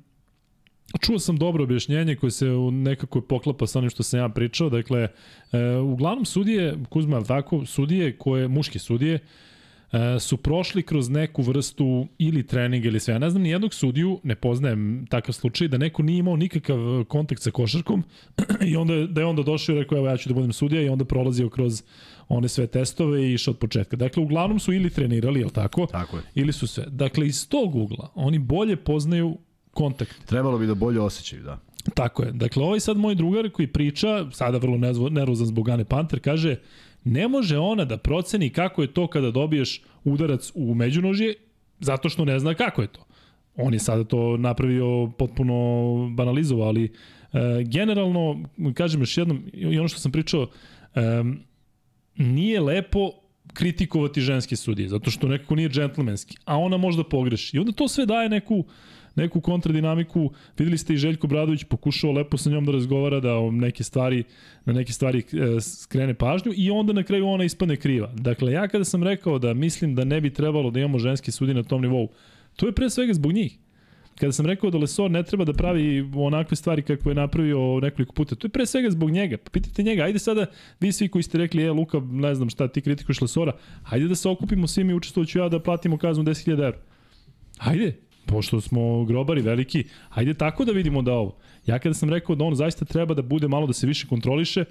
Čuo 0.99 1.19
sam 1.19 1.37
dobro 1.37 1.63
objašnjenje 1.63 2.15
koje 2.15 2.31
se 2.31 2.45
nekako 2.71 3.21
poklapa 3.21 3.67
sa 3.67 3.79
onim 3.79 3.89
što 3.89 4.03
sam 4.03 4.19
ja 4.19 4.29
pričao. 4.29 4.69
Dakle, 4.69 5.07
e, 5.51 5.77
uglavnom 5.77 6.25
sudije, 6.25 6.77
Kuzma, 6.89 7.23
tako, 7.23 7.65
sudije 7.65 8.17
koje, 8.17 8.47
muške 8.47 8.79
sudije, 8.79 9.19
su 10.19 10.37
prošli 10.37 10.83
kroz 10.83 11.09
neku 11.09 11.41
vrstu 11.41 12.07
ili 12.17 12.47
treninga 12.47 12.87
ili 12.87 12.99
sve. 12.99 13.13
Ja 13.13 13.19
ne 13.19 13.29
znam 13.29 13.43
ni 13.43 13.49
jednog 13.49 13.73
sudiju, 13.73 14.19
ne 14.23 14.35
poznajem 14.35 15.05
takav 15.09 15.33
slučaj, 15.33 15.67
da 15.67 15.77
neko 15.77 16.03
nije 16.03 16.19
imao 16.19 16.35
nikakav 16.35 17.03
kontakt 17.07 17.41
sa 17.41 17.51
košarkom 17.51 18.03
i 18.71 18.75
onda, 18.75 18.93
da 19.07 19.21
je 19.21 19.27
onda 19.27 19.43
došao 19.43 19.75
i 19.75 19.79
rekao 19.79 19.97
evo 19.97 20.07
ja 20.07 20.17
ću 20.17 20.29
da 20.29 20.35
budem 20.35 20.53
sudija 20.53 20.81
i 20.81 20.89
onda 20.89 21.05
prolazio 21.05 21.49
kroz 21.49 21.83
one 22.27 22.47
sve 22.47 22.67
testove 22.67 23.23
i 23.23 23.33
išao 23.33 23.51
od 23.51 23.57
početka. 23.57 23.95
Dakle, 23.95 24.23
uglavnom 24.23 24.59
su 24.59 24.73
ili 24.73 24.89
trenirali, 24.89 25.39
je 25.39 25.49
tako? 25.49 25.85
Tako 25.85 26.17
je. 26.17 26.23
Ili 26.35 26.53
su 26.53 26.67
sve. 26.67 26.85
Dakle, 26.87 27.27
iz 27.27 27.49
tog 27.49 27.75
ugla 27.75 28.11
oni 28.15 28.39
bolje 28.39 28.75
poznaju 28.75 29.37
kontakt. 29.71 30.25
Trebalo 30.25 30.57
bi 30.57 30.67
da 30.67 30.75
bolje 30.75 30.99
osjećaju, 30.99 31.43
da. 31.43 31.59
Tako 31.93 32.23
je. 32.23 32.31
Dakle, 32.31 32.63
ovaj 32.63 32.79
sad 32.79 32.97
moj 32.97 33.15
drugar 33.15 33.49
koji 33.49 33.67
priča, 33.67 34.31
sada 34.31 34.57
vrlo 34.57 34.77
nervozan 35.09 35.47
zbog 35.47 35.69
Ane 35.69 35.85
Panter, 35.85 36.19
kaže 36.19 36.55
ne 37.07 37.27
može 37.27 37.57
ona 37.57 37.85
da 37.85 37.97
proceni 37.97 38.49
kako 38.49 38.81
je 38.81 38.93
to 38.93 39.07
kada 39.07 39.31
dobiješ 39.31 39.81
udarac 40.03 40.51
u 40.55 40.75
međunožje, 40.75 41.35
zato 41.79 42.09
što 42.09 42.25
ne 42.25 42.39
zna 42.39 42.53
kako 42.53 42.81
je 42.81 42.87
to. 42.87 43.05
On 43.55 43.73
je 43.73 43.79
sada 43.79 44.03
to 44.03 44.37
napravio 44.37 45.11
potpuno 45.17 45.55
banalizovao, 46.15 46.67
ali 46.67 46.83
e, 46.85 46.89
generalno, 47.63 48.43
kažem 48.73 49.01
još 49.01 49.17
jednom, 49.17 49.43
i 49.53 49.79
ono 49.79 49.87
što 49.87 49.99
sam 49.99 50.11
pričao, 50.11 50.47
e, 50.95 51.23
nije 52.15 52.61
lepo 52.61 53.11
kritikovati 53.53 54.21
ženske 54.21 54.55
sudije, 54.55 54.89
zato 54.89 55.11
što 55.11 55.27
nekako 55.27 55.55
nije 55.55 55.69
džentlmenski, 55.69 56.37
a 56.45 56.57
ona 56.57 56.77
možda 56.77 57.03
pogreši. 57.03 57.57
I 57.57 57.59
onda 57.59 57.71
to 57.71 57.87
sve 57.87 58.05
daje 58.05 58.29
neku, 58.29 58.65
neku 59.17 59.41
kontradinamiku. 59.41 60.31
Videli 60.57 60.77
ste 60.77 60.93
i 60.93 60.97
Željko 60.97 61.27
Bradović 61.27 61.63
pokušao 61.63 62.11
lepo 62.11 62.37
sa 62.37 62.49
njom 62.49 62.65
da 62.65 62.71
razgovara, 62.71 63.19
da 63.19 63.51
neke 63.51 63.83
stvari, 63.83 64.23
na 64.65 64.73
neke 64.73 64.93
stvari 64.93 65.19
e, 65.19 65.61
skrene 65.61 66.13
pažnju 66.13 66.51
i 66.55 66.71
onda 66.71 66.93
na 66.93 67.03
kraju 67.03 67.27
ona 67.27 67.43
ispadne 67.43 67.75
kriva. 67.75 68.11
Dakle, 68.15 68.51
ja 68.51 68.67
kada 68.67 68.85
sam 68.85 69.03
rekao 69.03 69.39
da 69.39 69.53
mislim 69.53 69.95
da 69.95 70.03
ne 70.03 70.21
bi 70.21 70.33
trebalo 70.33 70.71
da 70.71 70.79
imamo 70.79 70.99
ženske 70.99 71.31
sudije 71.31 71.55
na 71.55 71.63
tom 71.63 71.81
nivou, 71.81 72.09
to 72.55 72.65
je 72.65 72.71
pre 72.71 72.89
svega 72.89 73.13
zbog 73.13 73.31
njih. 73.31 73.57
Kada 74.19 74.31
sam 74.31 74.45
rekao 74.45 74.69
da 74.71 74.77
Lesor 74.77 75.11
ne 75.11 75.23
treba 75.23 75.45
da 75.45 75.53
pravi 75.53 76.11
onakve 76.15 76.55
stvari 76.57 76.81
kako 76.81 77.09
je 77.09 77.15
napravio 77.15 77.79
nekoliko 77.79 78.13
puta, 78.13 78.35
to 78.35 78.47
je 78.47 78.51
pre 78.51 78.65
svega 78.65 78.89
zbog 78.89 79.11
njega. 79.11 79.37
Pitajte 79.51 79.83
njega, 79.83 80.03
ajde 80.03 80.19
sada, 80.19 80.45
vi 80.79 80.91
svi 80.91 81.07
koji 81.07 81.23
ste 81.23 81.37
rekli, 81.37 81.61
je 81.61 81.71
Luka, 81.71 82.01
ne 82.11 82.35
znam 82.35 82.49
šta, 82.49 82.67
ti 82.67 82.81
kritikuješ 82.81 83.21
Lesora, 83.21 83.53
ajde 83.83 84.07
da 84.07 84.15
se 84.15 84.29
okupimo 84.29 84.67
svi 84.67 84.83
mi 84.83 84.93
učestvujući 84.93 85.37
ja 85.37 85.49
da 85.49 85.59
platimo 85.59 85.97
kaznu 85.97 86.23
10.000 86.23 86.51
evra. 86.53 86.77
Ajde, 87.57 87.93
pošto 88.27 88.61
smo 88.61 89.05
grobari 89.05 89.41
veliki, 89.41 89.83
ajde 90.09 90.33
tako 90.33 90.65
da 90.65 90.71
vidimo 90.71 91.01
da 91.01 91.13
ovo. 91.13 91.37
Ja 91.65 91.79
kada 91.79 91.93
sam 91.93 92.09
rekao 92.09 92.35
da 92.35 92.45
on 92.45 92.55
zaista 92.55 92.85
treba 92.85 93.13
da 93.13 93.21
bude 93.21 93.47
malo 93.47 93.67
da 93.67 93.73
se 93.73 93.87
više 93.87 94.07
kontroliše, 94.07 94.65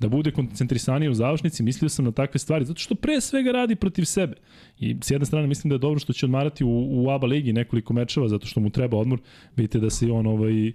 da 0.00 0.08
bude 0.08 0.30
koncentrisaniji 0.30 1.08
u 1.08 1.14
završnici, 1.14 1.62
mislio 1.62 1.88
sam 1.88 2.04
na 2.04 2.12
takve 2.12 2.38
stvari, 2.38 2.64
zato 2.64 2.80
što 2.80 2.94
pre 2.94 3.20
svega 3.20 3.52
radi 3.52 3.76
protiv 3.76 4.04
sebe. 4.04 4.36
I 4.78 4.96
s 5.00 5.10
jedne 5.10 5.26
strane 5.26 5.46
mislim 5.46 5.68
da 5.68 5.74
je 5.74 5.78
dobro 5.78 6.00
što 6.00 6.12
će 6.12 6.26
odmarati 6.26 6.64
u, 6.64 7.04
u 7.04 7.10
ABA 7.10 7.26
ligi 7.26 7.52
nekoliko 7.52 7.92
mečeva, 7.92 8.28
zato 8.28 8.46
što 8.46 8.60
mu 8.60 8.70
treba 8.70 8.96
odmor. 8.96 9.18
Vidite 9.56 9.78
da 9.78 9.90
se 9.90 10.10
on 10.10 10.26
ovaj, 10.26 10.72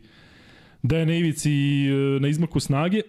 da 0.84 0.98
je 0.98 1.06
na 1.06 1.15
ivici 1.15 1.52
e, 1.88 2.19
na 2.19 2.28
izmaku 2.28 2.60
snage, 2.60 3.02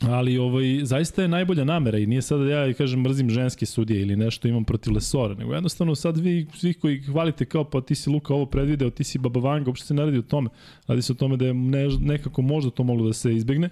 Ali 0.00 0.38
ovaj, 0.38 0.80
zaista 0.82 1.22
je 1.22 1.28
najbolja 1.28 1.64
namera 1.64 1.98
i 1.98 2.06
nije 2.06 2.22
sada 2.22 2.44
da 2.44 2.50
ja 2.50 2.74
kažem 2.74 3.00
mrzim 3.00 3.30
ženske 3.30 3.66
sudije 3.66 4.02
ili 4.02 4.16
nešto 4.16 4.48
imam 4.48 4.64
protiv 4.64 4.92
Lesora, 4.92 5.34
nego 5.34 5.54
jednostavno 5.54 5.94
sad 5.94 6.18
vi 6.18 6.46
svi 6.54 6.74
koji 6.74 7.00
hvalite 7.02 7.44
kao 7.44 7.64
pa 7.64 7.80
ti 7.80 7.94
si 7.94 8.10
Luka 8.10 8.34
ovo 8.34 8.46
predvideo, 8.46 8.90
ti 8.90 9.04
si 9.04 9.18
Baba 9.18 9.40
Vanga, 9.40 9.70
uopšte 9.70 9.86
se 9.86 9.94
ne 9.94 10.04
radi 10.04 10.18
o 10.18 10.22
tome. 10.22 10.50
Radi 10.86 11.02
se 11.02 11.12
o 11.12 11.16
tome 11.16 11.36
da 11.36 11.46
je 11.46 11.54
ne, 11.54 11.88
nekako 12.00 12.42
možda 12.42 12.70
to 12.70 12.82
moglo 12.82 13.06
da 13.06 13.12
se 13.12 13.34
izbegne. 13.34 13.70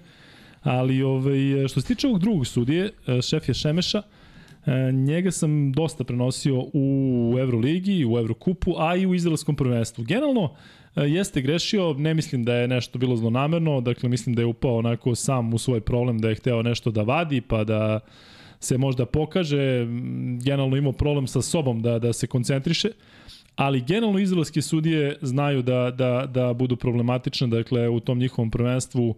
Ali 0.63 1.03
ovaj, 1.03 1.69
što 1.69 1.81
se 1.81 1.87
tiče 1.87 2.07
ovog 2.07 2.21
drugog 2.21 2.47
sudije, 2.47 2.91
e, 3.07 3.23
šef 3.23 3.49
je 3.49 3.55
Šemeša, 3.55 4.03
e, 4.67 4.93
njega 4.93 5.31
sam 5.31 5.73
dosta 5.73 6.05
prenosio 6.05 6.65
u 6.73 7.35
Euroligi, 7.39 8.05
u 8.05 8.19
Eurokupu, 8.19 8.75
a 8.79 8.97
i 8.97 9.07
u 9.07 9.15
izraelskom 9.15 9.57
prvenstvu. 9.57 10.05
Generalno, 10.05 10.55
jeste 10.97 11.41
grešio, 11.41 11.93
ne 11.93 12.15
mislim 12.15 12.45
da 12.45 12.55
je 12.55 12.69
nešto 12.69 12.99
bilo 12.99 13.17
zlonamerno, 13.17 13.81
dakle 13.81 14.09
mislim 14.09 14.35
da 14.35 14.43
je 14.43 14.47
upao 14.47 14.77
onako 14.77 15.15
sam 15.15 15.55
u 15.55 15.59
svoj 15.59 15.81
problem, 15.81 16.19
da 16.19 16.29
je 16.29 16.35
hteo 16.35 16.63
nešto 16.63 16.91
da 16.91 17.03
vadi, 17.03 17.41
pa 17.41 17.65
da 17.65 18.01
se 18.61 18.79
možda 18.79 19.07
pokaže, 19.07 19.87
generalno 20.45 20.77
imao 20.77 20.93
problem 20.93 21.27
sa 21.27 21.43
sobom 21.43 21.83
da, 21.83 21.99
da 21.99 22.13
se 22.13 22.27
koncentriše, 22.27 22.89
ali 23.57 23.81
generalno 23.81 24.19
izraelske 24.19 24.63
sudije 24.63 25.17
znaju 25.23 25.63
da, 25.63 25.91
da, 25.91 26.27
da 26.27 26.53
budu 26.53 26.77
problematične, 26.77 27.47
dakle 27.47 27.89
u 27.89 28.01
tom 28.01 28.19
njihovom 28.19 28.51
prvenstvu 28.51 29.09
uh, 29.09 29.17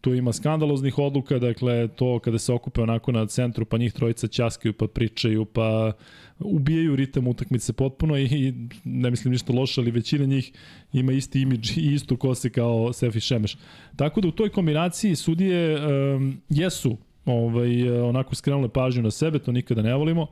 tu 0.00 0.14
ima 0.14 0.32
skandaloznih 0.32 0.98
odluka, 0.98 1.38
dakle 1.38 1.88
to 1.88 2.18
kada 2.18 2.38
se 2.38 2.52
okupe 2.52 2.82
onako 2.82 3.12
na 3.12 3.26
centru, 3.26 3.64
pa 3.64 3.78
njih 3.78 3.92
trojica 3.92 4.26
ćaskaju, 4.26 4.72
pa 4.72 4.86
pričaju, 4.86 5.44
pa 5.44 5.92
ubijaju 6.38 6.96
ritam 6.96 7.28
utakmice 7.28 7.72
potpuno 7.72 8.18
i 8.18 8.54
ne 8.84 9.10
mislim 9.10 9.32
ništa 9.32 9.52
loše, 9.52 9.80
ali 9.80 9.90
većina 9.90 10.24
njih 10.24 10.52
ima 10.92 11.12
isti 11.12 11.40
imidž 11.40 11.78
i 11.78 11.94
istu 11.94 12.16
kose 12.16 12.50
kao 12.50 12.92
Sefi 12.92 13.20
Šemeš. 13.20 13.56
Tako 13.96 14.20
da 14.20 14.28
u 14.28 14.32
toj 14.32 14.48
kombinaciji 14.48 15.16
sudije 15.16 15.86
um, 15.86 16.40
jesu 16.48 16.96
ovaj, 17.24 17.90
onako 17.90 18.34
skrenule 18.34 18.68
pažnju 18.68 19.02
na 19.02 19.10
sebe, 19.10 19.38
to 19.38 19.52
nikada 19.52 19.82
ne 19.82 19.94
volimo, 19.94 20.26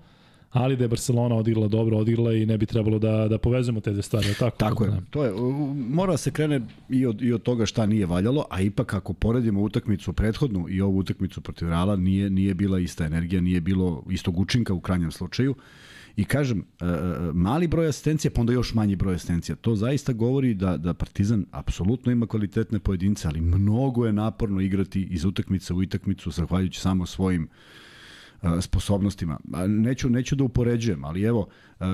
ali 0.50 0.76
da 0.76 0.84
je 0.84 0.88
Barcelona 0.88 1.34
odigrala 1.34 1.68
dobro, 1.68 1.98
odigrala 1.98 2.32
i 2.32 2.46
ne 2.46 2.58
bi 2.58 2.66
trebalo 2.66 2.98
da, 2.98 3.28
da 3.28 3.38
povezujemo 3.38 3.80
te 3.80 3.92
dve 3.92 4.02
stvari. 4.02 4.26
Tako, 4.38 4.56
tako 4.56 4.84
je. 4.84 4.92
To 5.10 5.24
je. 5.24 5.32
Mora 5.74 6.16
se 6.16 6.30
krene 6.30 6.60
i 6.88 7.06
od, 7.06 7.22
i 7.22 7.32
od 7.32 7.42
toga 7.42 7.66
šta 7.66 7.86
nije 7.86 8.06
valjalo, 8.06 8.44
a 8.50 8.60
ipak 8.60 8.94
ako 8.94 9.12
poredimo 9.12 9.62
utakmicu 9.62 10.12
prethodnu 10.12 10.66
i 10.68 10.80
ovu 10.80 10.98
utakmicu 10.98 11.40
protiv 11.40 11.68
Reala, 11.68 11.96
nije, 11.96 12.30
nije 12.30 12.54
bila 12.54 12.78
ista 12.78 13.04
energija, 13.04 13.40
nije 13.40 13.60
bilo 13.60 14.04
istog 14.10 14.38
učinka 14.38 14.74
u 14.74 14.80
krajnjem 14.80 15.10
slučaju. 15.10 15.54
I 16.16 16.24
kažem, 16.24 16.58
e, 16.80 16.84
e, 16.86 16.88
mali 17.32 17.66
broj 17.68 17.88
asistencija, 17.88 18.30
pa 18.34 18.40
onda 18.40 18.52
još 18.52 18.74
manji 18.74 18.96
broj 18.96 19.14
asistencija. 19.14 19.56
To 19.56 19.74
zaista 19.76 20.12
govori 20.12 20.54
da, 20.54 20.76
da 20.76 20.94
Partizan 20.94 21.44
apsolutno 21.50 22.12
ima 22.12 22.26
kvalitetne 22.26 22.78
pojedince, 22.78 23.28
ali 23.28 23.40
mnogo 23.40 24.06
je 24.06 24.12
naporno 24.12 24.60
igrati 24.60 25.02
iz 25.10 25.24
utakmice 25.24 25.74
u 25.74 25.76
utakmicu, 25.76 26.30
zahvaljujući 26.30 26.80
samo 26.80 27.06
svojim 27.06 27.42
uh, 27.42 27.48
sposobnostima. 28.60 29.38
Neću, 29.66 30.10
neću 30.10 30.36
da 30.36 30.44
upoređujem, 30.44 31.04
ali 31.04 31.22
evo, 31.22 31.48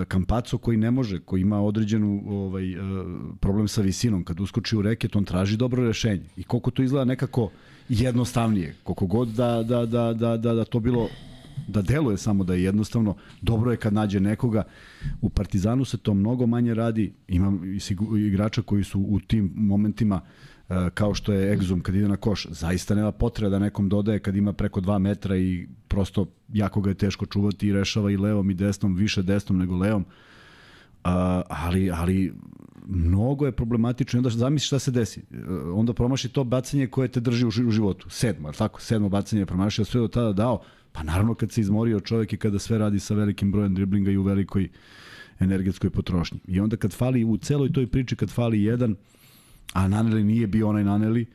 Kampaco 0.09 0.59
koji 0.59 0.77
ne 0.77 0.91
može, 0.91 1.21
koji 1.21 1.41
ima 1.41 1.63
određenu 1.63 2.23
ovaj, 2.27 2.65
problem 3.41 3.69
sa 3.69 3.81
visinom, 3.81 4.25
kad 4.25 4.41
uskoči 4.41 4.77
u 4.77 4.83
reket, 4.83 5.17
on 5.17 5.25
traži 5.25 5.57
dobro 5.57 5.87
rešenje. 5.87 6.25
I 6.37 6.43
koliko 6.43 6.71
to 6.71 6.83
izgleda 6.83 7.05
nekako 7.05 7.51
jednostavnije, 7.89 8.75
koliko 8.83 9.07
god 9.07 9.29
da, 9.29 9.63
da, 9.63 9.87
da, 9.87 10.13
da, 10.13 10.37
da, 10.37 10.55
da 10.55 10.65
to 10.65 10.81
bilo 10.81 11.09
da 11.69 11.83
deluje 11.83 12.17
samo 12.17 12.45
da 12.45 12.55
je 12.55 12.63
jednostavno 12.63 13.15
dobro 13.43 13.71
je 13.71 13.77
kad 13.77 13.93
nađe 13.93 14.21
nekoga 14.21 14.63
u 15.21 15.29
Partizanu 15.29 15.85
se 15.85 15.99
to 15.99 16.15
mnogo 16.15 16.47
manje 16.47 16.75
radi 16.75 17.13
imam 17.29 17.61
igrača 18.19 18.63
koji 18.63 18.85
su 18.85 19.01
u 19.01 19.21
tim 19.21 19.53
momentima 19.55 20.17
uh, 20.17 20.54
kao 20.95 21.15
što 21.15 21.33
je 21.33 21.57
Exum 21.57 21.83
kad 21.83 21.95
ide 21.95 22.09
na 22.09 22.17
koš, 22.17 22.47
zaista 22.51 22.95
nema 22.95 23.13
potreba 23.13 23.51
da 23.51 23.59
nekom 23.59 23.89
dodaje 23.89 24.19
kad 24.19 24.37
ima 24.37 24.53
preko 24.53 24.81
2 24.81 24.99
metra 24.99 25.37
i 25.37 25.67
prosto 25.89 26.27
jako 26.53 26.81
ga 26.81 26.91
je 26.91 26.95
teško 26.95 27.27
čuvati 27.27 27.69
i 27.69 27.73
rešava 27.73 28.11
i 28.11 28.17
levom 28.17 28.51
i 28.51 28.55
desnom, 28.55 28.95
više 28.95 29.23
desnom 29.23 29.59
nego 29.59 29.77
levom. 29.77 30.03
Uh, 30.03 31.11
ali, 31.49 31.91
ali 31.91 32.35
mnogo 32.87 33.47
je 33.47 33.53
problematično. 33.53 34.19
Onda 34.19 34.31
zamisli 34.31 34.67
šta 34.67 34.79
se 34.79 34.91
desi. 34.91 35.21
Uh, 35.31 35.79
onda 35.79 35.93
promaši 35.93 36.29
to 36.29 36.45
bacanje 36.45 36.87
koje 36.87 37.09
te 37.09 37.21
drži 37.21 37.47
u, 37.47 37.51
životu. 37.51 38.11
Sedmo, 38.11 38.49
ali 38.49 38.57
tako? 38.57 38.81
Sedmo 38.81 39.09
bacanje 39.09 39.43
je 39.43 39.47
promašio, 39.47 39.85
sve 39.85 40.01
do 40.01 40.09
tada 40.09 40.33
dao. 40.33 40.63
Pa 40.93 41.03
naravno 41.03 41.35
kad 41.35 41.53
se 41.53 41.61
izmorio 41.61 42.01
čovjek 42.01 42.33
i 42.33 42.37
kada 42.37 42.59
sve 42.59 42.79
radi 42.79 43.01
sa 43.01 43.15
velikim 43.15 43.53
brojem 43.53 43.75
driblinga 43.75 44.11
i 44.11 44.17
u 44.17 44.23
velikoj 44.23 44.69
energetskoj 45.41 45.91
potrošnji. 45.91 46.41
I 46.47 46.61
onda 46.61 46.77
kad 46.77 46.93
fali 46.93 47.25
u 47.25 47.37
celoj 47.37 47.73
toj 47.73 47.87
priči, 47.87 48.17
kad 48.17 48.31
fali 48.31 48.63
jedan, 48.63 48.91
uh, 48.93 48.99
a 49.73 49.89
Naneli 49.89 50.25
nije 50.25 50.47
bio 50.47 50.69
onaj 50.69 50.85
Naneli, 50.85 51.27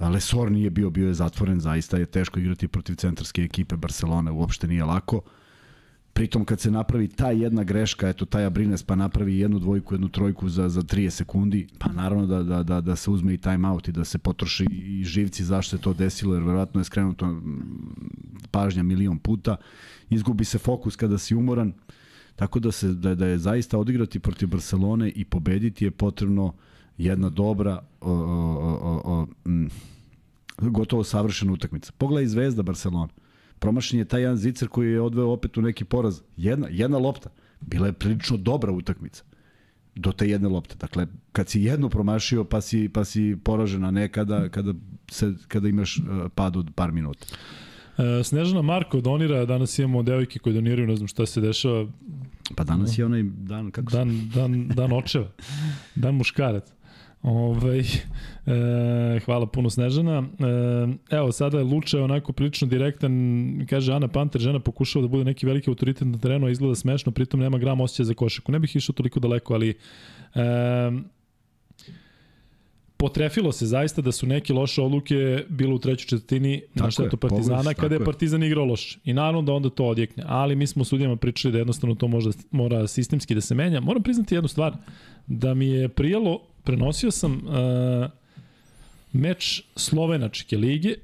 Lesor 0.00 0.52
nije 0.52 0.70
bio, 0.70 0.90
bio 0.90 1.08
je 1.08 1.14
zatvoren, 1.14 1.60
zaista 1.60 1.96
je 1.96 2.06
teško 2.06 2.40
igrati 2.40 2.68
protiv 2.68 2.94
centarske 2.94 3.42
ekipe 3.42 3.76
Barcelone, 3.76 4.30
uopšte 4.30 4.68
nije 4.68 4.84
lako. 4.84 5.20
Pritom 6.12 6.44
kad 6.44 6.60
se 6.60 6.70
napravi 6.70 7.08
ta 7.08 7.30
jedna 7.30 7.64
greška, 7.64 8.08
eto 8.08 8.24
taj 8.24 8.44
Abrines 8.44 8.82
pa 8.82 8.94
napravi 8.94 9.38
jednu 9.38 9.58
dvojku, 9.58 9.94
jednu 9.94 10.08
trojku 10.08 10.48
za, 10.48 10.68
za 10.68 10.82
30 10.82 11.10
sekundi, 11.10 11.66
pa 11.78 11.92
naravno 11.92 12.26
da, 12.26 12.42
da, 12.42 12.62
da, 12.62 12.80
da 12.80 12.96
se 12.96 13.10
uzme 13.10 13.34
i 13.34 13.38
time 13.38 13.68
out 13.68 13.88
i 13.88 13.92
da 13.92 14.04
se 14.04 14.18
potroši 14.18 14.66
i 14.70 15.04
živci 15.04 15.44
zašto 15.44 15.76
se 15.76 15.82
to 15.82 15.94
desilo, 15.94 16.34
jer 16.34 16.42
verovatno 16.42 16.80
je 16.80 16.84
skrenuto 16.84 17.42
pažnja 18.50 18.82
milion 18.82 19.18
puta. 19.18 19.56
Izgubi 20.10 20.44
se 20.44 20.58
fokus 20.58 20.96
kada 20.96 21.18
si 21.18 21.34
umoran, 21.34 21.72
tako 22.36 22.60
da, 22.60 22.72
se, 22.72 22.88
da, 22.88 23.14
da 23.14 23.26
je 23.26 23.38
zaista 23.38 23.78
odigrati 23.78 24.18
protiv 24.18 24.48
Barcelone 24.48 25.10
i 25.10 25.24
pobediti 25.24 25.84
je 25.84 25.90
potrebno 25.90 26.44
uh, 26.44 26.54
jedna 26.98 27.30
dobra 27.30 27.82
o, 28.00 28.10
o, 28.10 28.78
o, 28.82 29.00
o, 29.04 29.26
m, 29.46 29.68
gotovo 30.58 31.04
savršena 31.04 31.52
utakmica. 31.52 31.92
Pogledaj 31.98 32.26
Zvezda 32.26 32.62
Barcelona. 32.62 33.12
Promašen 33.58 33.98
je 33.98 34.04
taj 34.04 34.20
jedan 34.20 34.36
zicer 34.36 34.68
koji 34.68 34.92
je 34.92 35.00
odveo 35.00 35.30
opet 35.30 35.56
u 35.56 35.62
neki 35.62 35.84
poraz. 35.84 36.20
Jedna, 36.36 36.68
jedna 36.70 36.98
lopta. 36.98 37.30
Bila 37.60 37.86
je 37.86 37.92
prilično 37.92 38.36
dobra 38.36 38.72
utakmica 38.72 39.24
do 39.94 40.12
te 40.12 40.28
jedne 40.28 40.48
lopte. 40.48 40.74
Dakle, 40.80 41.06
kad 41.32 41.48
si 41.48 41.62
jedno 41.62 41.88
promašio, 41.88 42.44
pa 42.44 42.60
si, 42.60 42.88
pa 42.88 43.04
si 43.04 43.36
poražen, 43.44 43.84
a 43.84 43.90
ne 43.90 44.08
kada, 44.08 44.48
kada, 44.48 44.74
se, 45.10 45.34
kada 45.48 45.68
imaš 45.68 45.98
uh, 45.98 46.04
pad 46.34 46.56
od 46.56 46.70
par 46.74 46.92
minuta. 46.92 47.26
E, 47.98 48.24
Snežana 48.24 48.62
Marko 48.62 49.00
donira, 49.00 49.44
danas 49.46 49.78
imamo 49.78 50.02
devojke 50.02 50.38
koje 50.38 50.54
doniraju, 50.54 50.88
ne 50.88 50.96
znam 50.96 51.08
šta 51.08 51.26
se 51.26 51.40
dešava, 51.40 51.86
Pa 52.56 52.64
danas 52.64 52.98
je 52.98 53.04
onaj 53.04 53.22
dan, 53.22 53.70
kako 53.70 53.90
se... 53.90 53.96
dan, 53.96 54.30
dan, 54.34 54.68
dan 54.68 54.92
očeva, 54.92 55.28
dan 55.94 56.14
muškarac. 56.14 56.73
Ove, 57.24 57.78
e, 57.78 59.20
hvala 59.24 59.46
puno 59.46 59.70
Snežana. 59.70 60.22
E, 60.22 61.16
evo, 61.16 61.32
sada 61.32 61.58
je 61.58 61.64
Luča 61.64 62.02
onako 62.02 62.32
prilično 62.32 62.68
direktan, 62.68 63.12
kaže 63.70 63.92
Ana 63.92 64.08
Panter, 64.08 64.40
žena 64.40 64.60
pokušava 64.60 65.02
da 65.02 65.08
bude 65.08 65.24
neki 65.24 65.46
veliki 65.46 65.70
autoritet 65.70 66.08
na 66.08 66.18
terenu, 66.18 66.46
a 66.46 66.50
izgleda 66.50 66.74
smešno, 66.74 67.12
pritom 67.12 67.40
nema 67.40 67.58
gram 67.58 67.80
osjećaja 67.80 68.04
za 68.04 68.14
košaku. 68.14 68.52
Ne 68.52 68.58
bih 68.58 68.76
išao 68.76 68.92
toliko 68.92 69.20
daleko, 69.20 69.54
ali 69.54 69.70
e, 70.34 70.42
potrefilo 72.96 73.52
se 73.52 73.66
zaista 73.66 74.02
da 74.02 74.12
su 74.12 74.26
neke 74.26 74.52
loše 74.52 74.82
odluke 74.82 75.44
bilo 75.48 75.74
u 75.74 75.78
trećoj 75.78 76.06
četvrtini 76.06 76.62
na 76.74 76.90
štetu 76.90 77.16
Partizana 77.16 77.56
pogledaj, 77.56 77.74
kada 77.74 77.94
je 77.94 77.98
tako 77.98 78.02
je. 78.02 78.04
Partizan 78.04 78.42
igrao 78.42 78.64
loše. 78.64 78.98
I 79.04 79.12
naravno 79.12 79.42
da 79.42 79.52
onda 79.52 79.70
to 79.70 79.84
odjekne. 79.84 80.24
Ali 80.26 80.56
mi 80.56 80.66
smo 80.66 80.82
u 80.82 80.84
sudijama 80.84 81.16
pričali 81.16 81.52
da 81.52 81.58
jednostavno 81.58 81.94
to 81.94 82.08
možda 82.08 82.30
mora 82.50 82.86
sistemski 82.86 83.34
da 83.34 83.40
se 83.40 83.54
menja. 83.54 83.80
Moram 83.80 84.02
priznati 84.02 84.34
jednu 84.34 84.48
stvar, 84.48 84.76
da 85.26 85.54
mi 85.54 85.68
je 85.68 85.88
prijelo, 85.88 86.40
prenosio 86.64 87.10
sam 87.10 87.32
uh, 87.34 88.10
meč 89.12 89.62
Slovenačke 89.76 90.56
lige, 90.56 90.94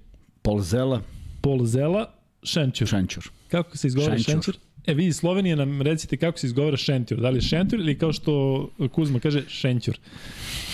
Polzela, 0.42 1.02
Polzela, 1.40 2.12
Šenćur. 2.42 2.88
Šenčur. 2.88 3.30
Kako 3.48 3.76
se 3.76 3.86
izgovara 3.86 4.18
Šenćur. 4.18 4.32
Šenćur? 4.32 4.56
E, 4.86 4.94
vi 4.94 5.06
iz 5.06 5.16
Slovenije 5.16 5.56
nam 5.56 5.82
recite 5.82 6.16
kako 6.16 6.38
se 6.38 6.46
izgovara 6.46 6.76
Šentjur. 6.76 7.20
Da 7.20 7.30
li 7.30 7.36
je 7.36 7.42
Šentjur 7.42 7.80
ili 7.80 7.98
kao 7.98 8.12
što 8.12 8.68
Kuzma 8.92 9.20
kaže 9.20 9.42
Šenćur. 9.48 9.98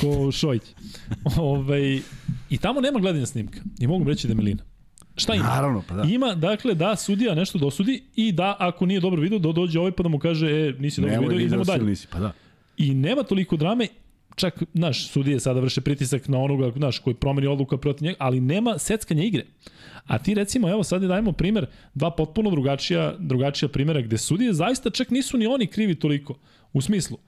Ko 0.00 0.32
Šojć. 0.32 0.62
Ove, 1.38 2.00
I 2.50 2.58
tamo 2.58 2.80
nema 2.80 2.98
gledanja 2.98 3.26
snimka. 3.26 3.60
I 3.78 3.86
mogu 3.86 4.04
reći 4.04 4.26
da 4.26 4.30
je 4.30 4.36
Milina. 4.36 4.62
Šta 5.16 5.34
ima? 5.34 5.44
Naravno, 5.44 5.82
pa 5.88 5.94
da. 5.94 6.02
Ima, 6.02 6.34
dakle, 6.34 6.74
da 6.74 6.96
sudija 6.96 7.34
nešto 7.34 7.58
dosudi 7.58 8.02
i 8.16 8.32
da, 8.32 8.56
ako 8.58 8.86
nije 8.86 9.00
dobro 9.00 9.22
video, 9.22 9.38
da 9.38 9.52
dođe 9.52 9.78
ovaj 9.78 9.92
pa 9.92 10.02
da 10.02 10.08
mu 10.08 10.18
kaže, 10.18 10.46
e, 10.46 10.74
nisi 10.78 11.00
dobro 11.00 11.14
Nemoj 11.14 11.28
video, 11.28 11.46
idemo 11.46 11.62
video 11.62 11.76
dalje. 11.76 11.90
Nisi, 11.90 12.06
pa 12.10 12.18
da. 12.18 12.32
I 12.76 12.94
nema 12.94 13.22
toliko 13.22 13.56
drame, 13.56 13.88
čak, 14.36 14.62
znaš, 14.74 15.08
sudije 15.08 15.40
sada 15.40 15.60
vrše 15.60 15.80
pritisak 15.80 16.28
na 16.28 16.38
onoga, 16.38 16.70
znaš, 16.76 16.98
koji 16.98 17.14
promeni 17.14 17.46
odluka 17.46 17.76
protiv 17.76 18.04
njega, 18.04 18.16
ali 18.20 18.40
nema 18.40 18.78
seckanja 18.78 19.24
igre. 19.24 19.44
A 20.06 20.18
ti 20.18 20.34
recimo, 20.34 20.70
evo 20.70 20.84
sad 20.84 21.02
dajemo 21.02 21.32
primer, 21.32 21.66
dva 21.94 22.10
potpuno 22.10 22.50
drugačija, 22.50 23.14
drugačija 23.18 23.68
primjera 23.68 24.00
gde 24.00 24.18
sudije 24.18 24.52
zaista 24.52 24.90
čak 24.90 25.10
nisu 25.10 25.38
ni 25.38 25.46
oni 25.46 25.66
krivi 25.66 25.94
toliko. 25.94 26.34
U 26.72 26.80
smislu, 26.80 27.18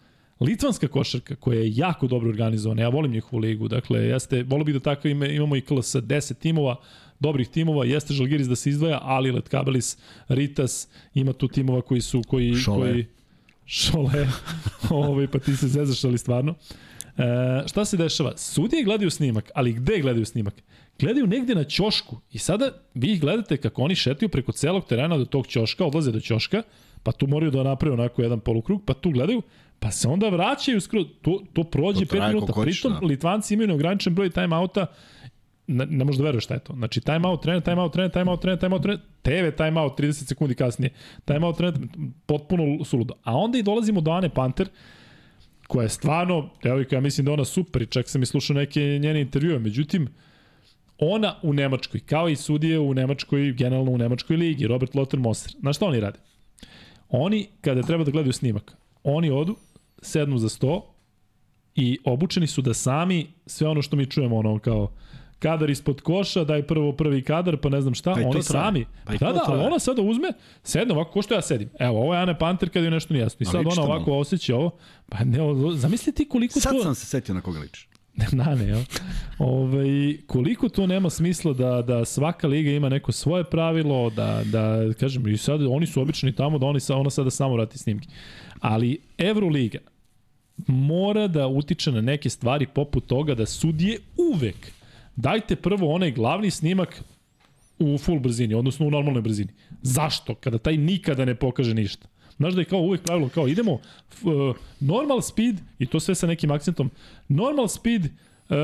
Litvanska 0.40 0.88
košarka 0.88 1.34
koja 1.34 1.58
je 1.58 1.76
jako 1.76 2.06
dobro 2.06 2.28
organizovana, 2.28 2.82
ja 2.82 2.88
volim 2.88 3.12
njihovu 3.12 3.40
ligu, 3.40 3.68
dakle, 3.68 4.00
jeste, 4.00 4.42
volio 4.42 4.64
bih 4.64 4.74
da 4.74 4.80
tako 4.80 5.08
ime, 5.08 5.34
imamo 5.34 5.56
i 5.56 5.60
KLS 5.60 5.94
10 5.94 6.34
timova, 6.34 6.76
dobrih 7.20 7.48
timova, 7.48 7.84
jeste 7.84 8.14
Žalgiris 8.14 8.46
da 8.46 8.56
se 8.56 8.70
izdvaja, 8.70 8.98
ali 9.02 9.30
Letkabelis, 9.30 9.96
Ritas, 10.28 10.88
ima 11.14 11.32
tu 11.32 11.48
timova 11.48 11.82
koji 11.82 12.00
su, 12.00 12.22
koji, 12.28 12.54
Šole. 12.54 12.90
koji, 12.90 13.06
Šole, 13.66 14.28
ovaj, 14.90 15.26
pa 15.26 15.38
ti 15.38 15.56
se 15.56 15.68
zezaš, 15.68 16.04
ali 16.04 16.18
stvarno. 16.18 16.54
E, 17.18 17.68
šta 17.68 17.84
se 17.84 17.96
dešava? 17.96 18.32
Sudije 18.36 18.84
gledaju 18.84 19.10
snimak, 19.10 19.50
ali 19.54 19.72
gde 19.72 20.00
gledaju 20.00 20.24
snimak? 20.24 20.54
Gledaju 20.98 21.26
negde 21.26 21.54
na 21.54 21.64
ćošku 21.64 22.20
i 22.32 22.38
sada 22.38 22.70
vi 22.94 23.12
ih 23.12 23.20
gledate 23.20 23.56
kako 23.56 23.82
oni 23.82 23.94
šetaju 23.94 24.28
preko 24.28 24.52
celog 24.52 24.84
terena 24.86 25.18
do 25.18 25.24
tog 25.24 25.46
ćoška, 25.46 25.84
odlaze 25.84 26.12
do 26.12 26.20
ćoška, 26.20 26.62
pa 27.02 27.12
tu 27.12 27.26
moraju 27.26 27.50
da 27.50 27.62
naprave 27.62 27.94
onako 27.94 28.22
jedan 28.22 28.40
polukrug, 28.40 28.82
pa 28.84 28.94
tu 28.94 29.10
gledaju, 29.10 29.42
pa 29.78 29.90
se 29.90 30.08
onda 30.08 30.28
vraćaju 30.28 30.80
skroz, 30.80 31.06
to, 31.22 31.42
to 31.52 31.64
prođe 31.64 32.06
To 32.06 32.16
traje 32.16 32.32
5 32.32 32.34
minuta. 32.34 32.52
Pritom, 32.62 32.92
da. 33.00 33.06
Litvanci 33.06 33.54
imaju 33.54 33.68
neograničen 33.68 34.14
broj 34.14 34.30
timeouta, 34.30 34.86
ne, 35.66 35.86
ne 35.86 36.04
možeš 36.04 36.18
da 36.18 36.24
veruješ 36.24 36.44
šta 36.44 36.54
je 36.54 36.60
to. 36.60 36.72
Znači, 36.72 37.00
timeout, 37.00 37.42
trener, 37.42 37.62
timeout, 37.62 37.92
trener, 37.92 38.10
timeout, 38.10 38.40
trener, 38.40 38.58
timeout, 38.58 38.82
trener, 38.82 39.00
TV 39.22 39.56
timeout 39.64 39.98
30 39.98 40.12
sekundi 40.12 40.54
kasnije, 40.54 40.90
timeout, 41.24 41.56
trener, 41.56 41.74
potpuno 42.26 42.84
suludo. 42.84 43.14
A 43.22 43.36
onda 43.36 43.58
i 43.58 43.62
dolazimo 43.62 44.00
do 44.00 44.10
Ane 44.10 44.28
Panter, 44.28 44.68
koja 45.68 45.82
je 45.82 45.88
stvarno, 45.88 46.50
evo 46.62 46.84
ja 46.90 47.00
mislim 47.00 47.24
da 47.26 47.32
ona 47.32 47.44
super 47.44 47.82
i 47.82 47.86
čak 47.86 48.08
sam 48.08 48.22
i 48.22 48.26
slušao 48.26 48.56
neke 48.56 48.80
njene 48.80 49.20
intervjue, 49.20 49.58
međutim, 49.58 50.08
ona 50.98 51.34
u 51.42 51.52
Nemačkoj, 51.52 52.00
kao 52.00 52.28
i 52.28 52.36
sudije 52.36 52.78
u 52.78 52.94
Nemačkoj, 52.94 53.52
generalno 53.52 53.90
u 53.90 53.98
Nemačkoj 53.98 54.36
ligi, 54.36 54.66
Robert 54.66 54.94
Lothar 54.94 55.20
Moser. 55.20 55.52
Znaš 55.60 55.76
šta 55.76 55.86
oni 55.86 56.00
rade? 56.00 56.18
Oni, 57.08 57.46
kada 57.60 57.82
treba 57.82 58.04
da 58.04 58.10
gledaju 58.10 58.32
snimak, 58.32 58.76
oni 59.02 59.30
odu, 59.30 59.56
sednu 60.02 60.38
za 60.38 60.48
sto 60.48 60.94
i 61.74 61.98
obučeni 62.04 62.46
su 62.46 62.62
da 62.62 62.74
sami 62.74 63.26
sve 63.46 63.68
ono 63.68 63.82
što 63.82 63.96
mi 63.96 64.06
čujemo, 64.06 64.36
ono 64.36 64.58
kao 64.58 64.92
kadar 65.38 65.70
ispod 65.70 66.00
koša, 66.00 66.44
daj 66.44 66.62
prvo 66.62 66.92
prvi 66.92 67.22
kadar, 67.22 67.56
pa 67.56 67.68
ne 67.68 67.80
znam 67.80 67.94
šta, 67.94 68.14
Pa 68.14 68.20
oni 68.28 68.42
sami. 68.42 68.86
Pa 69.04 69.14
i 69.14 69.18
da, 69.18 69.32
da, 69.32 69.40
ali 69.46 69.64
ona 69.64 69.78
sada 69.78 70.02
uzme, 70.02 70.32
sedne 70.62 70.94
ovako, 70.94 71.12
ko 71.12 71.22
što 71.22 71.34
ja 71.34 71.42
sedim. 71.42 71.70
Evo, 71.78 72.02
ovo 72.02 72.14
je 72.14 72.20
Ane 72.20 72.38
Panter 72.38 72.68
kada 72.70 72.84
je 72.84 72.90
nešto 72.90 73.14
nije 73.14 73.22
jasno. 73.22 73.38
I 73.40 73.44
sad 73.44 73.66
ona 73.66 73.82
ovako 73.82 74.10
malo. 74.10 74.20
osjeća 74.20 74.56
ovo. 74.56 74.70
Pa 75.08 75.24
ne, 75.24 75.38
zamisli 75.74 76.12
ti 76.14 76.28
koliko 76.28 76.60
Sad 76.60 76.72
to... 76.72 76.82
sam 76.82 76.94
se 76.94 77.06
setio 77.06 77.34
na 77.34 77.40
koga 77.40 77.58
liči. 77.60 77.88
na 78.32 78.54
ne, 78.54 78.64
jel? 78.64 78.82
Ove, 79.38 80.16
koliko 80.26 80.68
to 80.68 80.86
nema 80.86 81.10
smisla 81.10 81.52
da, 81.52 81.82
da 81.82 82.04
svaka 82.04 82.46
liga 82.46 82.70
ima 82.70 82.88
neko 82.88 83.12
svoje 83.12 83.44
pravilo, 83.44 84.10
da, 84.10 84.42
da 84.44 84.92
kažem, 85.00 85.28
i 85.28 85.36
sad 85.36 85.62
oni 85.62 85.86
su 85.86 86.00
obični 86.00 86.32
tamo 86.32 86.58
da 86.58 86.66
oni 86.66 86.80
sa, 86.80 86.96
ona 86.96 87.10
sada 87.10 87.30
samo 87.30 87.54
vrati 87.54 87.78
snimke. 87.78 88.08
Ali 88.60 88.98
Euroliga 89.18 89.78
mora 90.66 91.26
da 91.26 91.46
utiče 91.46 91.92
na 91.92 92.00
neke 92.00 92.30
stvari 92.30 92.66
poput 92.66 93.06
toga 93.06 93.34
da 93.34 93.46
sudije 93.46 93.98
uvek 94.32 94.72
dajte 95.18 95.56
prvo 95.56 95.94
onaj 95.94 96.12
glavni 96.12 96.50
snimak 96.50 97.02
u 97.78 97.98
full 97.98 98.20
brzini, 98.20 98.54
odnosno 98.54 98.86
u 98.86 98.90
normalnoj 98.90 99.22
brzini. 99.22 99.52
Zašto? 99.82 100.34
Kada 100.34 100.58
taj 100.58 100.76
nikada 100.76 101.24
ne 101.24 101.34
pokaže 101.34 101.74
ništa. 101.74 102.08
Znaš 102.36 102.54
da 102.54 102.60
je 102.60 102.64
kao 102.64 102.78
uvek 102.78 103.02
pravilo, 103.02 103.28
kao 103.28 103.48
idemo 103.48 103.72
uh, 103.72 103.80
normal 104.80 105.20
speed, 105.22 105.56
i 105.78 105.86
to 105.86 106.00
sve 106.00 106.14
sa 106.14 106.26
nekim 106.26 106.50
akcentom, 106.50 106.90
normal 107.28 107.68
speed 107.68 108.04
uh, 108.04 108.56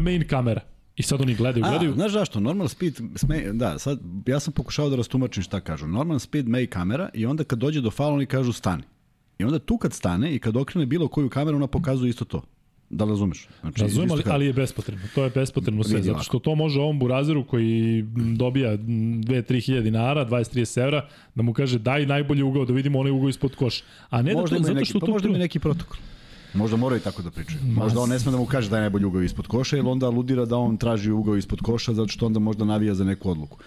main 0.00 0.28
kamera. 0.28 0.60
I 0.96 1.02
sad 1.02 1.20
oni 1.20 1.34
gledaju, 1.34 1.64
A, 1.64 1.70
gledaju. 1.70 1.92
znaš 1.92 2.12
zašto? 2.12 2.40
Normal 2.40 2.68
speed, 2.68 2.94
sme, 3.14 3.52
da, 3.52 3.78
sad, 3.78 4.00
ja 4.26 4.40
sam 4.40 4.52
pokušao 4.52 4.88
da 4.90 4.96
rastumačim 4.96 5.42
šta 5.42 5.60
kažu. 5.60 5.86
Normal 5.86 6.18
speed 6.18 6.48
make 6.48 6.66
kamera 6.66 7.08
i 7.14 7.26
onda 7.26 7.44
kad 7.44 7.58
dođe 7.58 7.80
do 7.80 7.90
faula 7.90 8.14
oni 8.14 8.26
kažu 8.26 8.52
stani. 8.52 8.82
I 9.38 9.44
onda 9.44 9.58
tu 9.58 9.78
kad 9.78 9.92
stane 9.92 10.34
i 10.34 10.38
kad 10.38 10.56
okrene 10.56 10.86
bilo 10.86 11.08
koju 11.08 11.28
kameru, 11.30 11.56
ona 11.56 11.66
pokazuje 11.66 12.10
isto 12.10 12.24
to. 12.24 12.42
Da 12.90 13.04
li 13.04 13.10
razumeš? 13.10 13.48
Znači, 13.60 13.82
Razumem, 13.82 14.10
ali, 14.10 14.22
ali 14.26 14.46
je 14.46 14.52
bespotrebno. 14.52 15.06
To 15.14 15.24
je 15.24 15.30
bespotrebno 15.30 15.84
sve, 15.84 16.02
zato 16.02 16.22
što 16.22 16.38
to 16.38 16.54
može 16.54 16.80
ovom 16.80 16.98
burazeru 16.98 17.44
koji 17.44 18.04
dobija 18.36 18.76
2-3 18.78 19.64
hiljade 19.66 19.82
dinara, 19.82 20.26
20-30 20.26 20.82
evra, 20.82 21.08
da 21.34 21.42
mu 21.42 21.52
kaže 21.52 21.78
daj 21.78 22.06
najbolji 22.06 22.42
ugao, 22.42 22.64
da 22.64 22.72
vidimo 22.72 22.98
onaj 22.98 23.12
ugao 23.12 23.28
ispod 23.28 23.56
koša. 23.56 23.84
A 24.10 24.22
ne 24.22 24.34
možda 24.34 24.56
da 24.56 24.62
to, 24.62 24.62
zato 24.62 24.74
neki, 24.74 24.90
što 24.90 25.00
pa 25.00 25.06
to... 25.06 25.12
možda 25.12 25.28
ima 25.28 25.38
neki 25.38 25.58
protokol. 25.58 25.96
Možda 26.54 26.76
moraju 26.76 27.00
tako 27.00 27.22
da 27.22 27.30
pričaju. 27.30 27.58
Možda 27.62 28.00
on 28.00 28.08
ne 28.08 28.18
sme 28.18 28.32
da 28.32 28.38
mu 28.38 28.46
kaže 28.46 28.70
da 28.70 28.76
je 28.76 28.80
najbolji 28.80 29.04
ugao 29.04 29.22
ispod 29.22 29.46
koša, 29.46 29.76
jer 29.76 29.86
onda 29.86 30.06
aludira 30.06 30.44
da 30.44 30.56
on 30.56 30.76
traži 30.76 31.10
ugao 31.10 31.36
ispod 31.36 31.60
koša, 31.60 31.94
zato 31.94 32.08
što 32.08 32.26
onda 32.26 32.38
možda 32.38 32.64
navija 32.64 32.94
za 32.94 33.04
neku 33.04 33.30
odluku. 33.30 33.58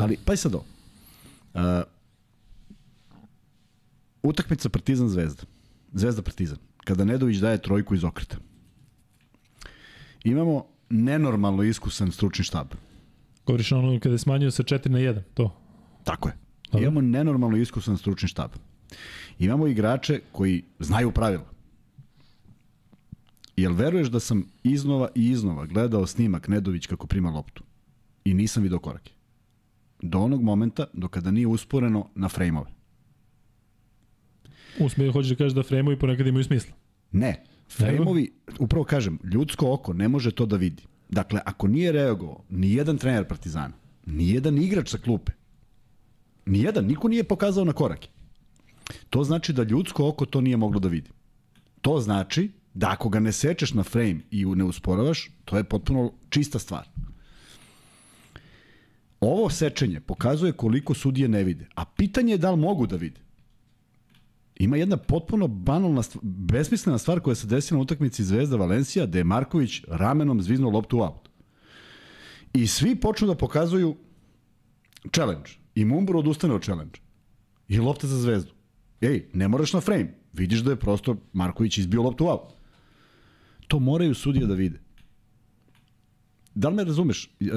Ali, 0.00 0.16
pa 0.24 0.34
i 0.34 0.36
sad 0.36 0.54
ovo. 0.54 0.64
Uh, 1.54 1.60
utakmica 4.22 4.68
Partizan 4.68 5.08
Zvezda. 5.08 5.42
Zvezda 5.92 6.22
Partizan. 6.22 6.58
Kada 6.84 7.04
Nedović 7.04 7.36
daje 7.36 7.62
trojku 7.62 7.94
iz 7.94 8.04
okreta. 8.04 8.36
Imamo 10.26 10.66
nenormalno 10.90 11.62
iskusan 11.62 12.12
stručni 12.12 12.44
štab. 12.44 12.66
Govoriš 13.46 13.72
ono 13.72 14.00
kada 14.00 14.14
je 14.14 14.18
smanjio 14.18 14.50
sa 14.50 14.62
4 14.62 14.88
na 14.88 14.98
1, 14.98 15.22
to. 15.34 15.60
Tako 16.04 16.28
je. 16.28 16.34
Dobro. 16.72 16.82
Imamo 16.82 17.00
nenormalno 17.00 17.56
iskusan 17.56 17.98
stručni 17.98 18.28
štab. 18.28 18.50
Imamo 19.38 19.66
igrače 19.66 20.20
koji 20.32 20.64
znaju 20.78 21.10
pravila. 21.10 21.44
Jel 23.56 23.72
veruješ 23.72 24.08
da 24.08 24.20
sam 24.20 24.44
iznova 24.62 25.08
i 25.14 25.30
iznova 25.30 25.66
gledao 25.66 26.06
snimak 26.06 26.48
Nedović 26.48 26.86
kako 26.86 27.06
prima 27.06 27.30
loptu 27.30 27.62
i 28.24 28.34
nisam 28.34 28.62
video 28.62 28.78
korake? 28.78 29.12
Do 30.02 30.18
onog 30.18 30.42
momenta 30.42 30.86
do 30.92 31.08
kada 31.08 31.30
nije 31.30 31.46
usporeno 31.46 32.08
na 32.14 32.28
frejmove. 32.28 32.70
Usme, 34.80 35.12
hoćeš 35.12 35.30
da 35.30 35.36
kažeš 35.36 35.52
da 35.52 35.62
frejmovi 35.62 35.98
ponekad 35.98 36.26
imaju 36.26 36.44
smisla. 36.44 36.74
Ne. 37.12 37.44
Frejmovi, 37.68 38.32
upravo 38.58 38.84
kažem, 38.84 39.18
ljudsko 39.32 39.72
oko 39.72 39.92
ne 39.92 40.08
može 40.08 40.30
to 40.30 40.46
da 40.46 40.56
vidi. 40.56 40.82
Dakle, 41.08 41.40
ako 41.44 41.68
nije 41.68 41.92
reagovao 41.92 42.44
ni 42.50 42.72
jedan 42.72 42.98
trener 42.98 43.28
Partizana, 43.28 43.74
ni 44.06 44.30
jedan 44.30 44.58
igrač 44.58 44.90
sa 44.90 44.98
klupe, 44.98 45.32
ni 46.46 46.62
jedan, 46.62 46.84
niko 46.84 47.08
nije 47.08 47.24
pokazao 47.24 47.64
na 47.64 47.72
korake. 47.72 48.08
To 49.10 49.24
znači 49.24 49.52
da 49.52 49.62
ljudsko 49.62 50.08
oko 50.08 50.26
to 50.26 50.40
nije 50.40 50.56
moglo 50.56 50.80
da 50.80 50.88
vidi. 50.88 51.10
To 51.80 52.00
znači 52.00 52.50
da 52.74 52.90
ako 52.90 53.08
ga 53.08 53.20
ne 53.20 53.32
sečeš 53.32 53.74
na 53.74 53.82
frame 53.82 54.20
i 54.30 54.44
ne 54.44 54.64
usporavaš, 54.64 55.30
to 55.44 55.56
je 55.56 55.64
potpuno 55.64 56.12
čista 56.28 56.58
stvar. 56.58 56.88
Ovo 59.20 59.50
sečenje 59.50 60.00
pokazuje 60.00 60.52
koliko 60.52 60.94
sudije 60.94 61.28
ne 61.28 61.44
vide, 61.44 61.68
a 61.74 61.84
pitanje 61.84 62.32
je 62.32 62.38
da 62.38 62.50
li 62.50 62.56
mogu 62.56 62.86
da 62.86 62.96
vide. 62.96 63.20
Ima 64.56 64.76
jedna 64.76 64.96
potpuno 64.96 65.48
banalna, 65.48 66.02
stvar, 66.02 66.20
besmislena 66.24 66.98
stvar 66.98 67.20
koja 67.20 67.34
se 67.34 67.46
desila 67.46 67.78
na 67.78 67.82
utakmici 67.82 68.24
Zvezda 68.24 68.56
Valencija, 68.56 69.06
da 69.06 69.18
je 69.18 69.24
Marković 69.24 69.82
ramenom 69.88 70.42
zviznuo 70.42 70.70
loptu 70.70 70.98
u 70.98 71.02
aut. 71.02 71.28
I 72.54 72.66
svi 72.66 72.96
počnu 72.96 73.26
da 73.26 73.34
pokazuju 73.34 73.96
challenge. 75.14 75.50
I 75.74 75.84
Mumbro 75.84 76.18
odustane 76.18 76.54
od 76.54 76.64
challenge. 76.64 77.00
I 77.68 77.78
lopta 77.78 78.06
za 78.06 78.18
zvezdu. 78.18 78.52
Ej, 79.00 79.28
ne 79.32 79.48
moraš 79.48 79.72
na 79.72 79.80
frame. 79.80 80.14
Vidiš 80.32 80.60
da 80.60 80.70
je 80.70 80.76
prosto 80.76 81.16
Marković 81.32 81.78
izbio 81.78 82.02
loptu 82.02 82.28
out. 82.28 82.52
To 83.68 83.78
moraju 83.78 84.14
sudije 84.14 84.46
da 84.46 84.54
vide. 84.54 84.80
Da 86.54 86.68
li 86.68 86.74
me 86.74 86.84
razumeš? 86.84 87.24
E, 87.24 87.44
e, 87.44 87.48
e, 87.48 87.52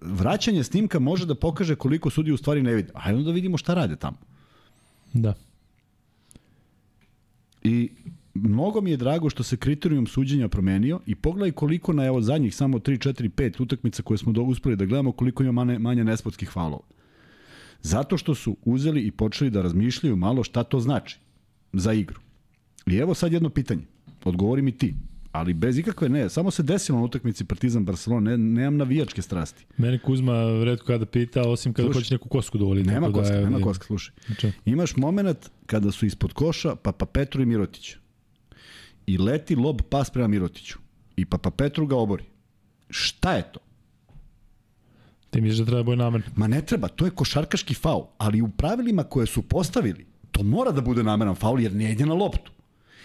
vraćanje 0.00 0.64
snimka 0.64 0.98
može 0.98 1.26
da 1.26 1.34
pokaže 1.34 1.76
koliko 1.76 2.10
sudije 2.10 2.34
u 2.34 2.36
stvari 2.36 2.62
ne 2.62 2.74
vide. 2.74 2.92
Hajde 2.94 3.22
da 3.22 3.30
vidimo 3.30 3.56
šta 3.56 3.74
rade 3.74 3.96
tamo. 3.96 4.16
Da. 5.12 5.34
I 7.62 7.90
mnogo 8.34 8.80
mi 8.80 8.90
je 8.90 8.96
drago 8.96 9.30
što 9.30 9.42
se 9.42 9.56
kriterijum 9.56 10.06
suđenja 10.06 10.48
promenio 10.48 11.00
i 11.06 11.14
pogledaj 11.14 11.52
koliko 11.52 11.92
na 11.92 12.04
evo 12.04 12.20
zadnjih 12.20 12.54
samo 12.54 12.78
3, 12.78 13.08
4, 13.08 13.28
5 13.28 13.62
utakmica 13.62 14.02
koje 14.02 14.18
smo 14.18 14.32
do, 14.32 14.42
uspeli 14.42 14.76
da 14.76 14.84
gledamo 14.84 15.12
koliko 15.12 15.42
ima 15.42 15.52
manje, 15.52 15.78
manje 15.78 16.04
nespotskih 16.04 16.50
faulova. 16.50 16.84
Zato 17.82 18.16
što 18.16 18.34
su 18.34 18.56
uzeli 18.64 19.02
i 19.02 19.10
počeli 19.10 19.50
da 19.50 19.62
razmišljaju 19.62 20.16
malo 20.16 20.44
šta 20.44 20.64
to 20.64 20.80
znači 20.80 21.18
za 21.72 21.92
igru. 21.92 22.20
I 22.86 22.96
evo 22.96 23.14
sad 23.14 23.32
jedno 23.32 23.50
pitanje. 23.50 23.82
Odgovori 24.24 24.62
mi 24.62 24.72
ti. 24.72 24.94
Ali 25.32 25.54
bez 25.54 25.78
ikakve 25.78 26.08
ne, 26.08 26.28
samo 26.28 26.50
se 26.50 26.62
desilo 26.62 26.98
na 26.98 27.04
utakmici 27.04 27.44
Partizan 27.44 27.84
Barcelona, 27.84 28.30
ne, 28.30 28.38
nemam 28.38 28.76
navijačke 28.76 29.22
strasti. 29.22 29.66
Mene 29.76 29.98
Kuzma 29.98 30.32
redko 30.64 30.86
kada 30.86 31.06
pita, 31.06 31.42
osim 31.48 31.72
kada 31.72 31.92
hoće 31.92 32.14
neku 32.14 32.28
kosku 32.28 32.58
da 32.58 32.64
voli. 32.64 32.82
Nema 32.82 33.08
da 33.08 33.12
koska, 33.12 33.34
je, 33.34 33.44
nema 33.44 33.60
koska, 33.60 33.86
slušaj. 33.86 34.14
Znači. 34.26 34.52
Imaš 34.64 34.96
moment 34.96 35.50
kada 35.66 35.92
su 35.92 36.06
ispod 36.06 36.32
koša 36.32 36.76
Papa 36.76 37.06
Petru 37.06 37.42
i 37.42 37.46
Mirotić. 37.46 37.96
I 39.06 39.18
leti 39.18 39.56
lob 39.56 39.82
pas 39.90 40.10
prema 40.10 40.28
Mirotiću. 40.28 40.78
I 41.16 41.24
Papa 41.24 41.50
Petru 41.50 41.86
ga 41.86 41.96
obori. 41.96 42.24
Šta 42.90 43.32
je 43.32 43.42
to? 43.52 43.60
Ti 45.30 45.40
misliš 45.40 45.58
da 45.58 45.64
treba 45.64 45.82
bude 45.82 45.96
namerno? 45.96 46.26
Ma 46.36 46.46
ne 46.46 46.62
treba, 46.62 46.88
to 46.88 47.04
je 47.04 47.10
košarkaški 47.10 47.74
faul, 47.74 48.04
ali 48.18 48.42
u 48.42 48.48
pravilima 48.48 49.04
koje 49.04 49.26
su 49.26 49.42
postavili, 49.42 50.06
to 50.30 50.42
mora 50.42 50.70
da 50.70 50.80
bude 50.80 51.02
nameran 51.02 51.34
faul 51.34 51.60
jer 51.60 51.72
ne 51.74 51.92
ide 51.92 52.06
na 52.06 52.14
loptu. 52.14 52.52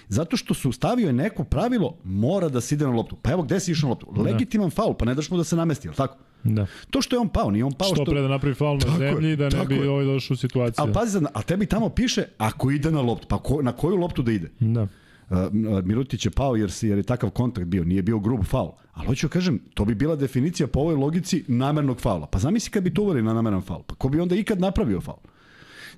Zato 0.09 0.37
što 0.37 0.53
su 0.53 0.71
stavio 0.71 1.07
je 1.07 1.13
neko 1.13 1.43
pravilo, 1.43 1.97
mora 2.03 2.49
da 2.49 2.61
se 2.61 2.75
ide 2.75 2.85
na 2.85 2.91
loptu. 2.91 3.15
Pa 3.21 3.31
evo 3.31 3.43
gde 3.43 3.59
si 3.59 3.71
išao 3.71 3.87
na 3.87 3.89
loptu? 3.89 4.07
Da. 4.15 4.21
Legitiman 4.21 4.69
faul, 4.69 4.93
pa 4.93 5.05
ne 5.05 5.15
daš 5.15 5.31
mu 5.31 5.37
da 5.37 5.43
se 5.43 5.55
namesti, 5.55 5.87
al 5.87 5.93
tako? 5.93 6.17
Da. 6.43 6.67
To 6.89 7.01
što 7.01 7.15
je 7.15 7.19
on 7.19 7.29
pao, 7.29 7.51
nije 7.51 7.65
on 7.65 7.73
pao 7.73 7.87
što... 7.87 7.95
Što 7.95 8.11
pre 8.11 8.21
da 8.21 8.27
napravi 8.27 8.55
faul 8.55 8.77
na 8.77 8.97
zemlji, 8.97 9.35
da 9.35 9.49
ne 9.49 9.65
bi 9.65 9.87
ovaj 9.87 10.05
došao 10.05 10.33
u 10.33 10.37
situaciju. 10.37 10.83
A 10.83 10.91
pazi, 10.93 11.19
a 11.33 11.41
tebi 11.41 11.65
tamo 11.65 11.89
piše 11.89 12.23
ako 12.37 12.71
ide 12.71 12.91
na 12.91 13.01
loptu, 13.01 13.27
pa 13.27 13.37
ko, 13.37 13.61
na 13.61 13.71
koju 13.71 13.95
loptu 13.95 14.21
da 14.21 14.31
ide? 14.31 14.51
Da. 14.59 14.87
Uh, 15.29 15.37
Mirutić 15.83 16.25
je 16.25 16.31
pao 16.31 16.55
jer, 16.55 16.71
si, 16.71 16.87
jer 16.87 16.97
je 16.97 17.03
takav 17.03 17.29
kontakt 17.29 17.67
bio, 17.67 17.83
nije 17.83 18.01
bio 18.01 18.19
grub 18.19 18.43
faul. 18.45 18.71
Ali 18.93 19.07
hoću 19.07 19.27
da 19.27 19.31
kažem, 19.31 19.59
to 19.73 19.85
bi 19.85 19.95
bila 19.95 20.15
definicija 20.15 20.67
po 20.67 20.79
ovoj 20.79 20.95
logici 20.95 21.43
namernog 21.47 21.99
faula. 21.99 22.27
Pa 22.27 22.39
zamisli 22.39 22.71
kad 22.71 22.83
bi 22.83 22.93
to 22.93 23.01
uveli 23.01 23.23
na 23.23 23.33
nameran 23.33 23.61
faul. 23.61 23.83
Pa 23.83 23.95
ko 23.95 24.09
bi 24.09 24.19
onda 24.19 24.35
ikad 24.35 24.59
napravio 24.59 25.01
faul? 25.01 25.17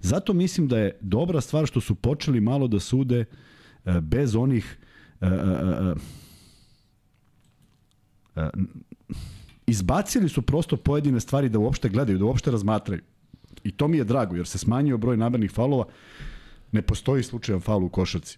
Zato 0.02 0.34
mislim 0.34 0.68
da 0.68 0.80
je 0.80 0.98
dobra 1.02 1.42
stvar 1.42 1.66
što 1.66 1.82
su 1.82 1.96
počeli 1.96 2.42
malo 2.42 2.68
da 2.68 2.80
sude 2.80 3.20
uh, 3.20 3.26
bez 4.02 4.36
onih 4.36 4.78
uh, 5.22 5.30
uh, 8.36 8.50
izbacili 9.68 10.30
su 10.30 10.42
prosto 10.42 10.78
pojedine 10.78 11.20
stvari 11.20 11.50
da 11.50 11.60
uopšte 11.60 11.90
gledaju, 11.90 12.18
da 12.18 12.26
uopšte 12.26 12.52
razmatraju. 12.52 13.02
I 13.64 13.72
to 13.72 13.88
mi 13.88 13.98
je 13.98 14.04
drago, 14.04 14.36
jer 14.36 14.48
se 14.48 14.58
smanjio 14.58 14.98
broj 14.98 15.18
namernih 15.18 15.52
faulova. 15.52 15.86
Ne 16.72 16.82
postoji 16.82 17.24
slučajan 17.24 17.62
faul 17.62 17.86
u 17.86 17.90
košarci. 17.90 18.38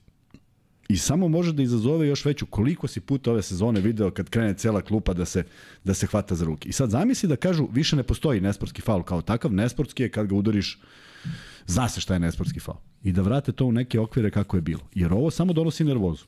I 0.90 0.98
samo 0.98 1.28
može 1.28 1.54
da 1.54 1.64
izazove 1.64 2.08
još 2.08 2.26
veću 2.26 2.46
koliko 2.46 2.88
si 2.88 3.00
puta 3.00 3.32
ove 3.32 3.42
sezone 3.42 3.82
video 3.82 4.12
kad 4.12 4.30
krene 4.30 4.54
cela 4.54 4.82
klupa 4.82 5.14
da 5.14 5.26
se, 5.26 5.44
da 5.84 5.94
se 5.94 6.08
hvata 6.08 6.36
za 6.36 6.46
ruke. 6.46 6.70
I 6.70 6.72
sad 6.72 6.90
zamisli 6.90 7.30
da 7.30 7.36
kažu 7.36 7.68
više 7.72 7.96
ne 7.96 8.04
postoji 8.04 8.42
nesportski 8.42 8.82
faul 8.82 9.04
kao 9.04 9.22
takav, 9.22 9.54
nesportski 9.54 10.04
je 10.04 10.10
kad 10.10 10.28
ga 10.28 10.36
udariš 10.36 10.80
zna 11.68 11.90
se 11.90 12.02
šta 12.02 12.14
je 12.14 12.20
nesportski 12.20 12.60
faul. 12.60 12.78
I 13.04 13.12
da 13.12 13.22
vrate 13.22 13.52
to 13.52 13.66
u 13.66 13.72
neke 13.72 14.00
okvire 14.00 14.32
kako 14.32 14.58
je 14.58 14.62
bilo. 14.62 14.82
Jer 14.96 15.14
ovo 15.14 15.32
samo 15.32 15.54
donosi 15.54 15.84
nervozu. 15.84 16.26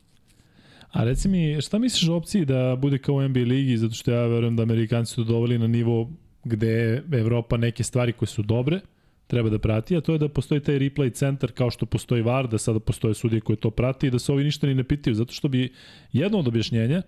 A 0.92 1.04
reci 1.04 1.30
mi, 1.30 1.62
šta 1.62 1.80
misliš 1.80 2.10
o 2.10 2.16
opciji 2.16 2.46
da 2.46 2.76
bude 2.76 2.98
kao 2.98 3.16
u 3.16 3.28
NBA 3.28 3.40
ligi, 3.40 3.78
zato 3.78 3.94
što 3.94 4.12
ja 4.12 4.28
verujem 4.28 4.56
da 4.56 4.64
Amerikanci 4.64 5.14
su 5.14 5.24
doveli 5.24 5.58
na 5.58 5.68
nivo 5.68 6.12
gde 6.44 7.04
Evropa 7.12 7.58
neke 7.58 7.84
stvari 7.84 8.14
koje 8.14 8.28
su 8.28 8.42
dobre, 8.42 8.80
treba 9.28 9.50
da 9.50 9.60
prati, 9.60 9.98
a 9.98 10.02
to 10.02 10.14
je 10.14 10.20
da 10.20 10.30
postoji 10.30 10.62
taj 10.62 10.76
replay 10.76 11.14
centar 11.14 11.52
kao 11.52 11.72
što 11.72 11.86
postoji 11.86 12.22
VAR, 12.22 12.48
da 12.48 12.58
sada 12.58 12.80
postoje 12.80 13.14
sudije 13.14 13.42
koje 13.42 13.56
to 13.56 13.72
prati 13.72 14.08
i 14.08 14.12
da 14.12 14.20
se 14.20 14.32
ovi 14.32 14.44
ništa 14.44 14.68
ni 14.68 14.76
ne 14.76 14.84
pitaju, 14.84 15.16
zato 15.16 15.34
što 15.34 15.48
bi 15.48 15.74
jedno 16.12 16.40
od 16.40 16.48
objašnjenja 16.48 17.02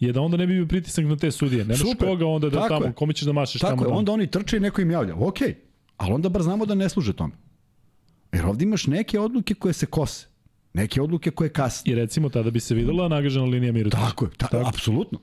je 0.00 0.12
da 0.12 0.20
onda 0.20 0.36
ne 0.36 0.46
bi 0.46 0.54
bio 0.54 0.66
pritisak 0.66 1.04
na 1.04 1.16
te 1.16 1.30
sudije. 1.30 1.64
Nemaš 1.64 1.80
Super. 1.80 2.08
koga 2.08 2.26
onda 2.26 2.50
da 2.50 2.56
Tako 2.56 2.68
tamo, 2.68 2.86
je. 2.86 2.92
kome 2.92 3.12
ćeš 3.12 3.24
da 3.24 3.32
mašeš 3.32 3.60
Tako 3.60 3.70
tamo. 3.70 3.82
Tako 3.82 3.92
je, 3.92 3.98
onda 3.98 4.12
oni 4.12 4.26
trče 4.26 4.56
i 4.56 4.60
neko 4.60 4.80
im 4.80 4.90
javlja. 4.90 5.14
Ok, 5.16 5.38
ali 5.96 6.12
onda 6.12 6.28
bar 6.28 6.42
znamo 6.42 6.66
da 6.66 6.74
ne 6.74 6.88
služe 6.88 7.12
tome. 7.12 7.32
Jer 8.32 8.46
ovde 8.46 8.64
imaš 8.64 8.86
neke 8.86 9.20
odluke 9.20 9.54
koje 9.54 9.72
se 9.72 9.86
kose. 9.86 10.26
Neke 10.74 11.02
odluke 11.02 11.30
koje 11.30 11.48
kasne. 11.48 11.92
I 11.92 11.94
recimo 11.94 12.28
tada 12.28 12.50
bi 12.50 12.60
se 12.60 12.74
videla 12.74 13.08
nagažena 13.08 13.44
linija 13.44 13.72
Mirotić. 13.72 14.00
Tako 14.00 14.24
je, 14.24 14.30
ta, 14.36 14.46
Tako. 14.46 14.68
apsolutno. 14.68 15.18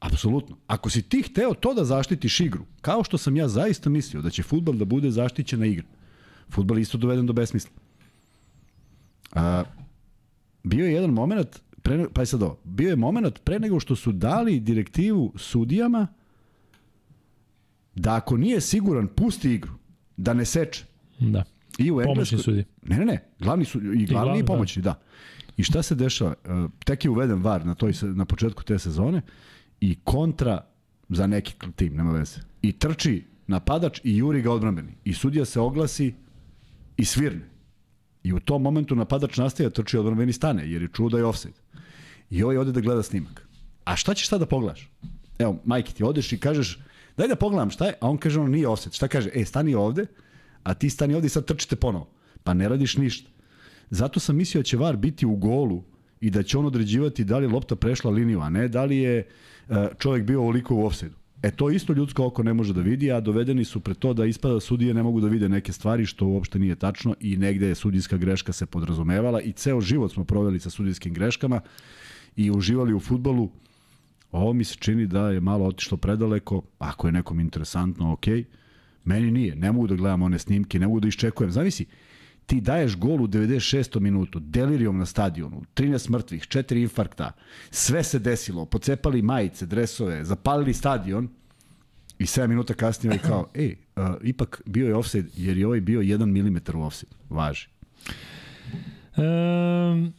Apsolutno. 0.00 0.56
Ako 0.66 0.90
si 0.90 1.02
ti 1.02 1.22
hteo 1.22 1.54
to 1.54 1.74
da 1.74 1.84
zaštitiš 1.84 2.40
igru, 2.40 2.64
kao 2.80 3.04
što 3.04 3.18
sam 3.18 3.36
ja 3.36 3.48
zaista 3.48 3.90
mislio 3.90 4.22
da 4.22 4.30
će 4.30 4.42
futbal 4.42 4.74
da 4.74 4.84
bude 4.84 5.10
zaštićena 5.10 5.66
igra, 5.66 5.86
futbal 6.50 6.78
isto 6.78 6.98
doveden 6.98 7.26
do 7.26 7.32
besmisla. 7.32 7.70
A, 9.32 9.64
bio 10.62 10.86
je 10.86 10.92
jedan 10.92 11.10
moment, 11.10 11.60
pre, 11.82 12.06
pa 12.14 12.22
je 12.22 12.26
sad 12.26 12.42
ovo, 12.42 12.58
bio 12.64 12.90
je 12.90 12.96
moment 12.96 13.44
pre 13.44 13.58
nego 13.58 13.80
što 13.80 13.96
su 13.96 14.12
dali 14.12 14.60
direktivu 14.60 15.32
sudijama 15.36 16.06
da 17.94 18.14
ako 18.14 18.36
nije 18.36 18.60
siguran, 18.60 19.08
pusti 19.08 19.52
igru, 19.52 19.72
da 20.16 20.34
ne 20.34 20.44
seče. 20.44 20.84
Da. 21.18 21.44
I 21.78 21.92
u 21.92 22.00
Engleskoj... 22.00 22.38
sudi. 22.38 22.64
Ne, 22.82 22.98
ne, 22.98 23.04
ne, 23.04 23.24
glavni 23.40 23.64
su, 23.64 23.78
i 23.78 23.82
glavni 23.82 24.02
i, 24.02 24.06
glavni, 24.06 24.38
i 24.38 24.44
pomoćni, 24.46 24.82
da. 24.82 24.90
da. 24.90 25.00
I 25.56 25.62
šta 25.62 25.82
se 25.82 25.94
dešava? 25.94 26.34
E, 26.44 26.68
tek 26.84 27.04
je 27.04 27.10
uveden 27.10 27.42
VAR 27.42 27.66
na, 27.66 27.74
toj, 27.74 27.92
na 28.02 28.24
početku 28.24 28.64
te 28.64 28.78
sezone 28.78 29.22
i 29.80 29.96
kontra 30.04 30.64
za 31.08 31.26
neki 31.26 31.54
tim, 31.76 31.96
nema 31.96 32.12
veze. 32.12 32.40
I 32.62 32.72
trči 32.72 33.24
napadač 33.46 34.00
i 34.04 34.16
juri 34.16 34.42
ga 34.42 34.52
odbrambeni. 34.52 34.92
I 35.04 35.14
sudija 35.14 35.44
se 35.44 35.60
oglasi 35.60 36.14
i 36.96 37.04
svirne. 37.04 37.48
I 38.22 38.32
u 38.32 38.40
tom 38.40 38.62
momentu 38.62 38.96
napadač 38.96 39.36
nastaje 39.36 39.68
da 39.68 39.74
trči 39.74 39.98
odbrambeni 39.98 40.32
stane, 40.32 40.70
jer 40.70 40.82
je 40.82 40.88
čuo 40.92 41.08
da 41.08 41.18
je 41.18 41.24
offside. 41.24 41.58
I 42.30 42.42
ovaj 42.42 42.56
ode 42.56 42.72
da 42.72 42.80
gleda 42.80 43.02
snimak. 43.02 43.48
A 43.84 43.96
šta 43.96 44.14
ćeš 44.14 44.28
sada 44.28 44.44
da 44.44 44.48
pogledaš? 44.48 44.90
Evo, 45.38 45.56
majke, 45.64 45.92
ti 45.92 46.04
odeš 46.04 46.32
i 46.32 46.38
kažeš, 46.38 46.78
daj 47.16 47.28
da 47.28 47.36
pogledam 47.36 47.70
šta 47.70 47.86
je, 47.86 47.94
a 48.00 48.08
on 48.08 48.18
kaže, 48.18 48.40
ono 48.40 48.48
nije 48.48 48.68
offside. 48.68 48.94
Šta 48.94 49.08
kaže? 49.08 49.30
E, 49.34 49.44
stani 49.44 49.74
ovde, 49.74 50.06
a 50.62 50.74
ti 50.74 50.90
stani 50.90 51.14
ovde 51.14 51.26
i 51.26 51.30
sad 51.30 51.44
trčite 51.44 51.76
ponovo. 51.76 52.08
Pa 52.44 52.54
ne 52.54 52.68
radiš 52.68 52.96
ništa. 52.96 53.30
Zato 53.90 54.20
sam 54.20 54.36
mislio 54.36 54.60
da 54.60 54.64
će 54.64 54.76
VAR 54.76 54.96
biti 54.96 55.26
u 55.26 55.36
golu 55.36 55.82
i 56.20 56.30
da 56.30 56.42
će 56.42 56.58
on 56.58 56.66
određivati 56.66 57.24
da 57.24 57.38
li 57.38 57.44
je 57.44 57.48
lopta 57.48 57.76
prešla 57.76 58.10
liniju, 58.10 58.40
a 58.40 58.50
ne 58.50 58.68
da 58.68 58.84
li 58.84 58.96
je 58.96 59.18
e, 59.18 59.88
čovjek 59.98 60.24
bio 60.24 60.40
ovoliko 60.40 60.74
u 60.74 60.86
offside 60.86 61.20
E 61.42 61.50
to 61.50 61.70
isto 61.70 61.92
ljudsko 61.92 62.26
oko 62.26 62.42
ne 62.42 62.54
može 62.54 62.72
da 62.72 62.80
vidi, 62.80 63.12
a 63.12 63.20
dovedeni 63.20 63.64
su 63.64 63.80
pre 63.80 63.94
to 63.94 64.12
da 64.14 64.24
ispada 64.24 64.54
da 64.54 64.60
sudije 64.60 64.94
ne 64.94 65.02
mogu 65.02 65.20
da 65.20 65.28
vide 65.28 65.48
neke 65.48 65.72
stvari 65.72 66.06
što 66.06 66.26
uopšte 66.26 66.58
nije 66.58 66.76
tačno 66.76 67.14
i 67.20 67.36
negde 67.36 67.66
je 67.66 67.74
sudijska 67.74 68.16
greška 68.16 68.52
se 68.52 68.66
podrazumevala 68.66 69.40
i 69.40 69.52
ceo 69.52 69.80
život 69.80 70.12
smo 70.12 70.24
proveli 70.24 70.60
sa 70.60 70.70
sudijskim 70.70 71.14
greškama 71.14 71.60
i 72.36 72.50
uživali 72.50 72.94
u 72.94 73.00
futbolu. 73.00 73.50
Ovo 74.32 74.52
mi 74.52 74.64
se 74.64 74.76
čini 74.76 75.06
da 75.06 75.30
je 75.30 75.40
malo 75.40 75.66
otišlo 75.66 75.96
predaleko, 75.96 76.62
ako 76.78 77.08
je 77.08 77.12
nekom 77.12 77.40
interesantno, 77.40 78.12
ok. 78.12 78.26
Meni 79.04 79.30
nije, 79.30 79.56
ne 79.56 79.72
mogu 79.72 79.86
da 79.86 79.94
gledam 79.94 80.22
one 80.22 80.38
snimke, 80.38 80.78
ne 80.78 80.86
mogu 80.86 81.00
da 81.00 81.08
iščekujem. 81.08 81.50
Zavisi, 81.50 81.86
ti 82.46 82.60
daješ 82.60 82.96
gol 82.96 83.22
u 83.22 83.28
96. 83.28 84.00
minutu, 84.00 84.40
delirijom 84.40 84.98
na 84.98 85.06
stadionu, 85.06 85.62
13 85.74 86.10
mrtvih, 86.10 86.42
4 86.42 86.82
infarkta, 86.82 87.32
sve 87.70 88.04
se 88.04 88.18
desilo, 88.18 88.64
pocepali 88.64 89.22
majice, 89.22 89.66
dresove, 89.66 90.24
zapalili 90.24 90.74
stadion 90.74 91.28
i 92.18 92.24
7 92.24 92.46
minuta 92.46 92.74
kasnije 92.74 93.14
je 93.14 93.18
kao, 93.18 93.46
ej, 93.54 93.76
uh, 93.96 94.04
ipak 94.22 94.62
bio 94.66 94.88
je 94.88 94.94
offside 94.94 95.28
jer 95.36 95.58
je 95.58 95.66
ovaj 95.66 95.80
bio 95.80 96.00
1 96.00 96.26
mm 96.26 96.78
u 96.78 96.82
offside. 96.82 97.12
Važi. 97.28 97.68
Um, 99.16 100.12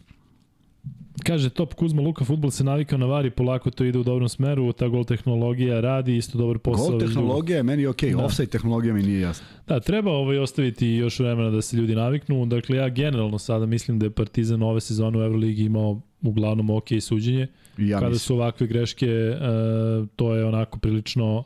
Kaže, 1.24 1.50
top 1.50 1.74
Kuzma 1.74 2.02
Luka, 2.02 2.26
futbol 2.26 2.52
se 2.52 2.64
navikao 2.64 2.98
na 2.98 3.06
vari, 3.06 3.30
polako 3.30 3.72
to 3.72 3.84
ide 3.84 4.00
u 4.00 4.04
dobrom 4.04 4.30
smeru, 4.30 4.74
ta 4.74 4.88
gol 4.88 5.04
tehnologija 5.06 5.82
radi, 5.82 6.18
isto 6.18 6.38
dobar 6.38 6.60
posao. 6.60 6.90
Gol 6.90 7.00
tehnologija 7.00 7.58
je 7.58 7.64
meni 7.64 7.88
okej, 7.88 8.10
okay. 8.10 8.18
da. 8.18 8.26
offside 8.26 8.50
tehnologija 8.50 8.94
mi 8.94 9.04
nije 9.04 9.22
jasna. 9.22 9.48
Da, 9.68 9.80
treba 9.80 10.12
ovaj 10.12 10.38
ostaviti 10.38 10.88
još 10.88 11.20
vremena 11.20 11.50
da 11.50 11.62
se 11.62 11.78
ljudi 11.78 11.96
naviknu. 11.96 12.46
Dakle, 12.46 12.78
ja 12.78 12.90
generalno 12.90 13.40
sada 13.40 13.66
mislim 13.66 14.00
da 14.00 14.06
je 14.06 14.10
Partizan 14.10 14.64
ove 14.64 14.82
sezone 14.82 15.20
u 15.20 15.22
Euroligi 15.22 15.64
imao 15.64 16.02
uglavnom 16.22 16.70
ok 16.70 16.88
suđenje. 17.02 17.48
Ja 17.78 17.98
Kada 17.98 18.10
mislim. 18.10 18.20
su 18.20 18.36
ovakve 18.36 18.68
greške, 18.68 19.08
uh, 19.08 20.08
to 20.16 20.36
je 20.36 20.46
onako 20.46 20.80
prilično 20.80 21.44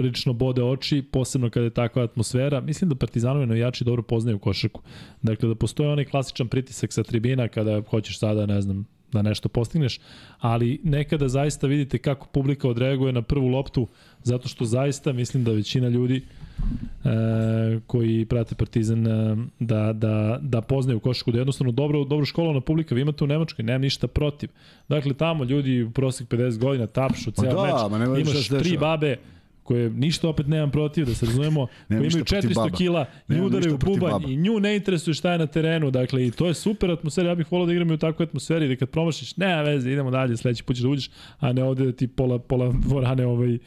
prilično 0.00 0.32
bode 0.32 0.62
oči, 0.62 1.02
posebno 1.02 1.50
kada 1.50 1.64
je 1.64 1.70
takva 1.70 2.02
atmosfera. 2.02 2.60
Mislim 2.60 2.88
da 2.90 2.96
Partizanovi 2.96 3.46
navijači 3.46 3.84
dobro 3.84 4.02
poznaju 4.02 4.38
košarku. 4.38 4.82
Dakle, 5.22 5.48
da 5.48 5.54
postoje 5.54 5.88
onaj 5.88 6.04
klasičan 6.04 6.48
pritisak 6.48 6.92
sa 6.92 7.02
tribina 7.02 7.48
kada 7.48 7.82
hoćeš 7.90 8.18
sada, 8.18 8.46
ne 8.46 8.60
znam, 8.60 8.86
da 9.12 9.22
nešto 9.22 9.48
postigneš, 9.48 10.00
ali 10.38 10.80
nekada 10.84 11.28
zaista 11.28 11.66
vidite 11.66 11.98
kako 11.98 12.26
publika 12.26 12.68
odreaguje 12.68 13.12
na 13.12 13.22
prvu 13.22 13.48
loptu, 13.48 13.88
zato 14.22 14.48
što 14.48 14.64
zaista 14.64 15.12
mislim 15.12 15.44
da 15.44 15.52
većina 15.52 15.88
ljudi 15.88 16.16
e, 16.16 17.80
koji 17.86 18.24
prate 18.24 18.54
Partizan 18.54 19.06
e, 19.06 19.36
da, 19.58 19.92
da, 19.92 20.38
da 20.42 20.60
poznaju 20.60 21.00
košarku, 21.00 21.30
da 21.30 21.38
je 21.38 21.40
jednostavno 21.40 21.72
dobro, 21.72 22.04
dobro 22.04 22.26
školovana 22.26 22.60
publika, 22.60 22.94
vi 22.94 23.00
imate 23.00 23.24
u 23.24 23.26
Nemačkoj, 23.26 23.64
nemam 23.64 23.82
ništa 23.82 24.06
protiv. 24.06 24.50
Dakle, 24.88 25.14
tamo 25.14 25.44
ljudi 25.44 25.82
u 25.82 25.90
prosek 25.90 26.28
50 26.28 26.58
godina 26.58 26.86
tapšu 26.86 27.30
ceo 27.30 27.54
da, 27.54 27.88
meč, 27.88 28.28
imaš 28.28 28.48
tri 28.48 28.78
babe, 28.78 29.16
koje 29.70 29.90
ništa 29.90 30.28
opet 30.28 30.46
nemam 30.46 30.70
protiv, 30.70 31.06
da 31.06 31.14
se 31.14 31.26
razumemo, 31.26 31.66
koji 31.88 31.96
imaju 31.96 32.04
ništa 32.04 32.24
protiv 32.24 32.48
400 32.50 32.54
baba. 32.54 32.76
kila, 32.76 33.04
i 33.28 33.40
udaraju 33.40 33.78
bubanj 33.78 34.10
baba. 34.10 34.28
i 34.28 34.36
nju 34.36 34.60
ne 34.60 34.76
interesuje 34.76 35.14
šta 35.14 35.32
je 35.32 35.38
na 35.38 35.46
terenu, 35.46 35.90
dakle 35.90 36.26
i 36.26 36.30
to 36.30 36.46
je 36.46 36.54
super 36.54 36.90
atmosfera, 36.90 37.28
ja 37.28 37.34
bih 37.34 37.52
volao 37.52 37.66
da 37.66 37.72
igram 37.72 37.90
i 37.90 37.94
u 37.94 37.98
takvoj 37.98 38.24
atmosferi, 38.24 38.68
da 38.68 38.76
kad 38.76 38.88
promašiš, 38.88 39.36
nema 39.36 39.62
veze, 39.62 39.92
idemo 39.92 40.10
dalje, 40.10 40.36
sledeći 40.36 40.64
put 40.64 40.76
ćeš 40.76 40.82
da 40.82 40.88
uđeš, 40.88 41.10
a 41.38 41.52
ne 41.52 41.64
ovde 41.64 41.84
da 41.84 41.92
ti 41.92 42.08
pola, 42.08 42.38
pola 42.38 42.72
dvorane 42.86 43.26
ovaj, 43.26 43.54
e, 43.54 43.58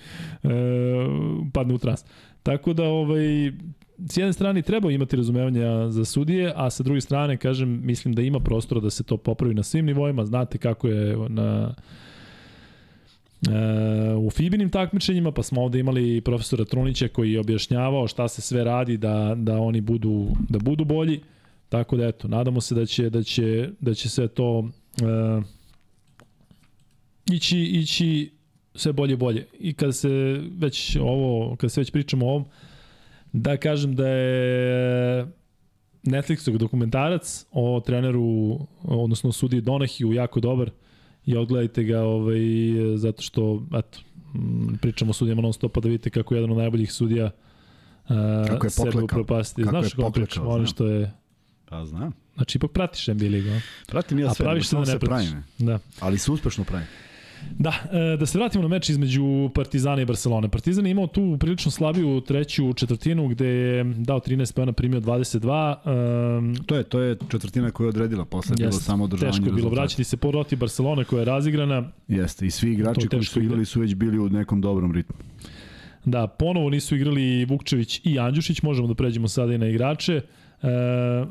padne 1.53 1.73
u 1.73 1.77
trans. 1.77 2.05
Tako 2.43 2.73
da, 2.73 2.83
ovaj, 2.83 3.51
s 4.09 4.17
jedne 4.17 4.33
strane 4.33 4.61
treba 4.61 4.91
imati 4.91 5.15
razumevanja 5.15 5.89
za 5.89 6.05
sudije, 6.05 6.53
a 6.55 6.69
sa 6.69 6.83
druge 6.83 7.01
strane, 7.01 7.37
kažem, 7.37 7.79
mislim 7.83 8.13
da 8.13 8.21
ima 8.21 8.39
prostora 8.39 8.81
da 8.81 8.89
se 8.89 9.03
to 9.03 9.17
popravi 9.17 9.53
na 9.53 9.63
svim 9.63 9.85
nivoima, 9.85 10.25
znate 10.25 10.57
kako 10.57 10.87
je 10.87 11.17
na 11.29 11.75
u 14.17 14.29
Fibinim 14.29 14.69
takmičenjima, 14.69 15.31
pa 15.31 15.43
smo 15.43 15.61
ovde 15.61 15.79
imali 15.79 16.21
profesora 16.21 16.65
Trunića 16.65 17.07
koji 17.07 17.31
je 17.31 17.39
objašnjavao 17.39 18.07
šta 18.07 18.27
se 18.27 18.41
sve 18.41 18.63
radi 18.63 18.97
da, 18.97 19.35
da 19.37 19.59
oni 19.59 19.81
budu, 19.81 20.27
da 20.49 20.59
budu 20.59 20.85
bolji. 20.85 21.21
Tako 21.69 21.97
da 21.97 22.07
eto, 22.07 22.27
nadamo 22.27 22.61
se 22.61 22.75
da 22.75 22.85
će, 22.85 23.09
da 23.09 23.23
će, 23.23 23.69
da 23.79 23.93
će 23.93 24.09
sve 24.09 24.27
to 24.27 24.69
e, 25.01 25.41
ići, 27.31 27.59
ići 27.59 28.31
sve 28.75 28.93
bolje 28.93 29.17
bolje. 29.17 29.45
I 29.59 29.73
kada 29.73 29.91
se 29.91 30.41
već 30.57 30.97
ovo, 31.01 31.55
kada 31.55 31.69
se 31.69 31.81
već 31.81 31.91
pričamo 31.91 32.25
o 32.25 32.29
ovom, 32.29 32.45
da 33.33 33.57
kažem 33.57 33.95
da 33.95 34.07
je 34.07 35.25
Netflixov 36.03 36.57
dokumentarac 36.57 37.45
o 37.51 37.81
treneru, 37.85 38.59
odnosno 38.83 39.31
sudiji 39.31 39.61
Donahiju 39.61 40.13
jako 40.13 40.39
dobar 40.39 40.71
i 41.26 41.38
odgledajte 41.38 41.84
ga 41.84 42.01
ovaj, 42.01 42.39
zato 42.95 43.21
što 43.21 43.63
eto, 43.76 43.99
m, 44.36 44.78
pričamo 44.82 45.09
o 45.09 45.13
sudijama 45.13 45.41
non 45.41 45.53
stopa 45.53 45.80
da 45.80 45.88
vidite 45.88 46.09
kako 46.09 46.34
je 46.36 46.39
jedan 46.39 46.51
od 46.51 46.57
najboljih 46.57 46.93
sudija 46.93 47.26
uh, 47.26 48.09
Kako 48.47 48.65
je 48.65 48.69
sebe 48.69 48.91
poklekao. 48.91 49.05
upropasti. 49.05 49.63
Kako 49.63 49.69
Znaš 49.71 49.86
je 49.86 49.95
kako 49.95 50.11
pričamo, 50.11 50.49
ono 50.49 50.65
što 50.65 50.88
je... 50.88 51.11
Pa 51.65 51.86
znam. 51.86 52.11
Znači, 52.36 52.57
ipak 52.57 52.71
pratiš 52.71 53.07
NBA 53.07 53.26
ligu, 53.26 53.49
a? 53.49 53.59
Pratim 53.88 54.19
ja 54.19 54.28
a 54.28 54.34
sve, 54.34 54.43
praviš 54.45 54.67
se 54.67 54.76
da 54.76 54.80
ne 54.80 54.86
se 54.86 54.99
pratiš. 54.99 55.30
pravim. 55.30 55.43
Da. 55.59 55.80
Ali 55.99 56.17
se 56.17 56.32
uspešno 56.32 56.63
pravim. 56.63 56.88
Da, 57.59 57.73
e, 57.91 58.17
da 58.17 58.25
se 58.25 58.37
vratimo 58.37 58.61
na 58.61 58.67
meč 58.67 58.89
između 58.89 59.49
Partizana 59.55 60.01
i 60.01 60.05
Barcelone. 60.05 60.49
Partizan 60.49 60.85
je 60.85 60.91
imao 60.91 61.07
tu 61.07 61.37
prilično 61.39 61.71
slabiju 61.71 62.21
treću 62.21 62.73
četvrtinu 62.73 63.27
gde 63.27 63.47
je 63.47 63.83
dao 63.83 64.19
13 64.19 64.53
pojena, 64.53 64.71
primio 64.71 64.99
22. 65.01 66.37
Um, 66.37 66.55
To 66.65 66.75
je, 66.75 66.83
to 66.83 66.99
je 66.99 67.17
četvrtina 67.29 67.71
koja 67.71 67.85
je 67.85 67.89
odredila, 67.89 68.25
posle 68.25 68.53
je 68.53 68.55
bilo 68.55 68.71
samo 68.71 69.03
održavanje 69.03 69.31
teško 69.31 69.45
je 69.45 69.51
bilo 69.51 69.55
rezultata. 69.55 69.81
vraćati 69.81 70.03
se 70.03 70.17
protiv 70.17 70.59
Barcelone 70.59 71.03
koja 71.03 71.19
je 71.19 71.25
razigrana. 71.25 71.83
Jeste, 72.07 72.45
i 72.45 72.51
svi 72.51 72.73
igrači 72.73 73.07
koji 73.07 73.23
su 73.23 73.39
igra. 73.39 73.45
igrali 73.45 73.65
su 73.65 73.79
već 73.79 73.95
bili 73.95 74.19
u 74.19 74.29
nekom 74.29 74.61
dobrom 74.61 74.91
ritmu. 74.91 75.15
Da, 76.05 76.27
ponovo 76.27 76.69
nisu 76.69 76.95
igrali 76.95 77.45
Vukčević 77.45 78.01
i 78.03 78.19
Andjušić, 78.19 78.61
možemo 78.61 78.87
da 78.87 78.93
pređemo 78.93 79.27
sada 79.27 79.53
i 79.53 79.57
na 79.57 79.67
igrače. 79.67 80.13
E, 80.13 80.67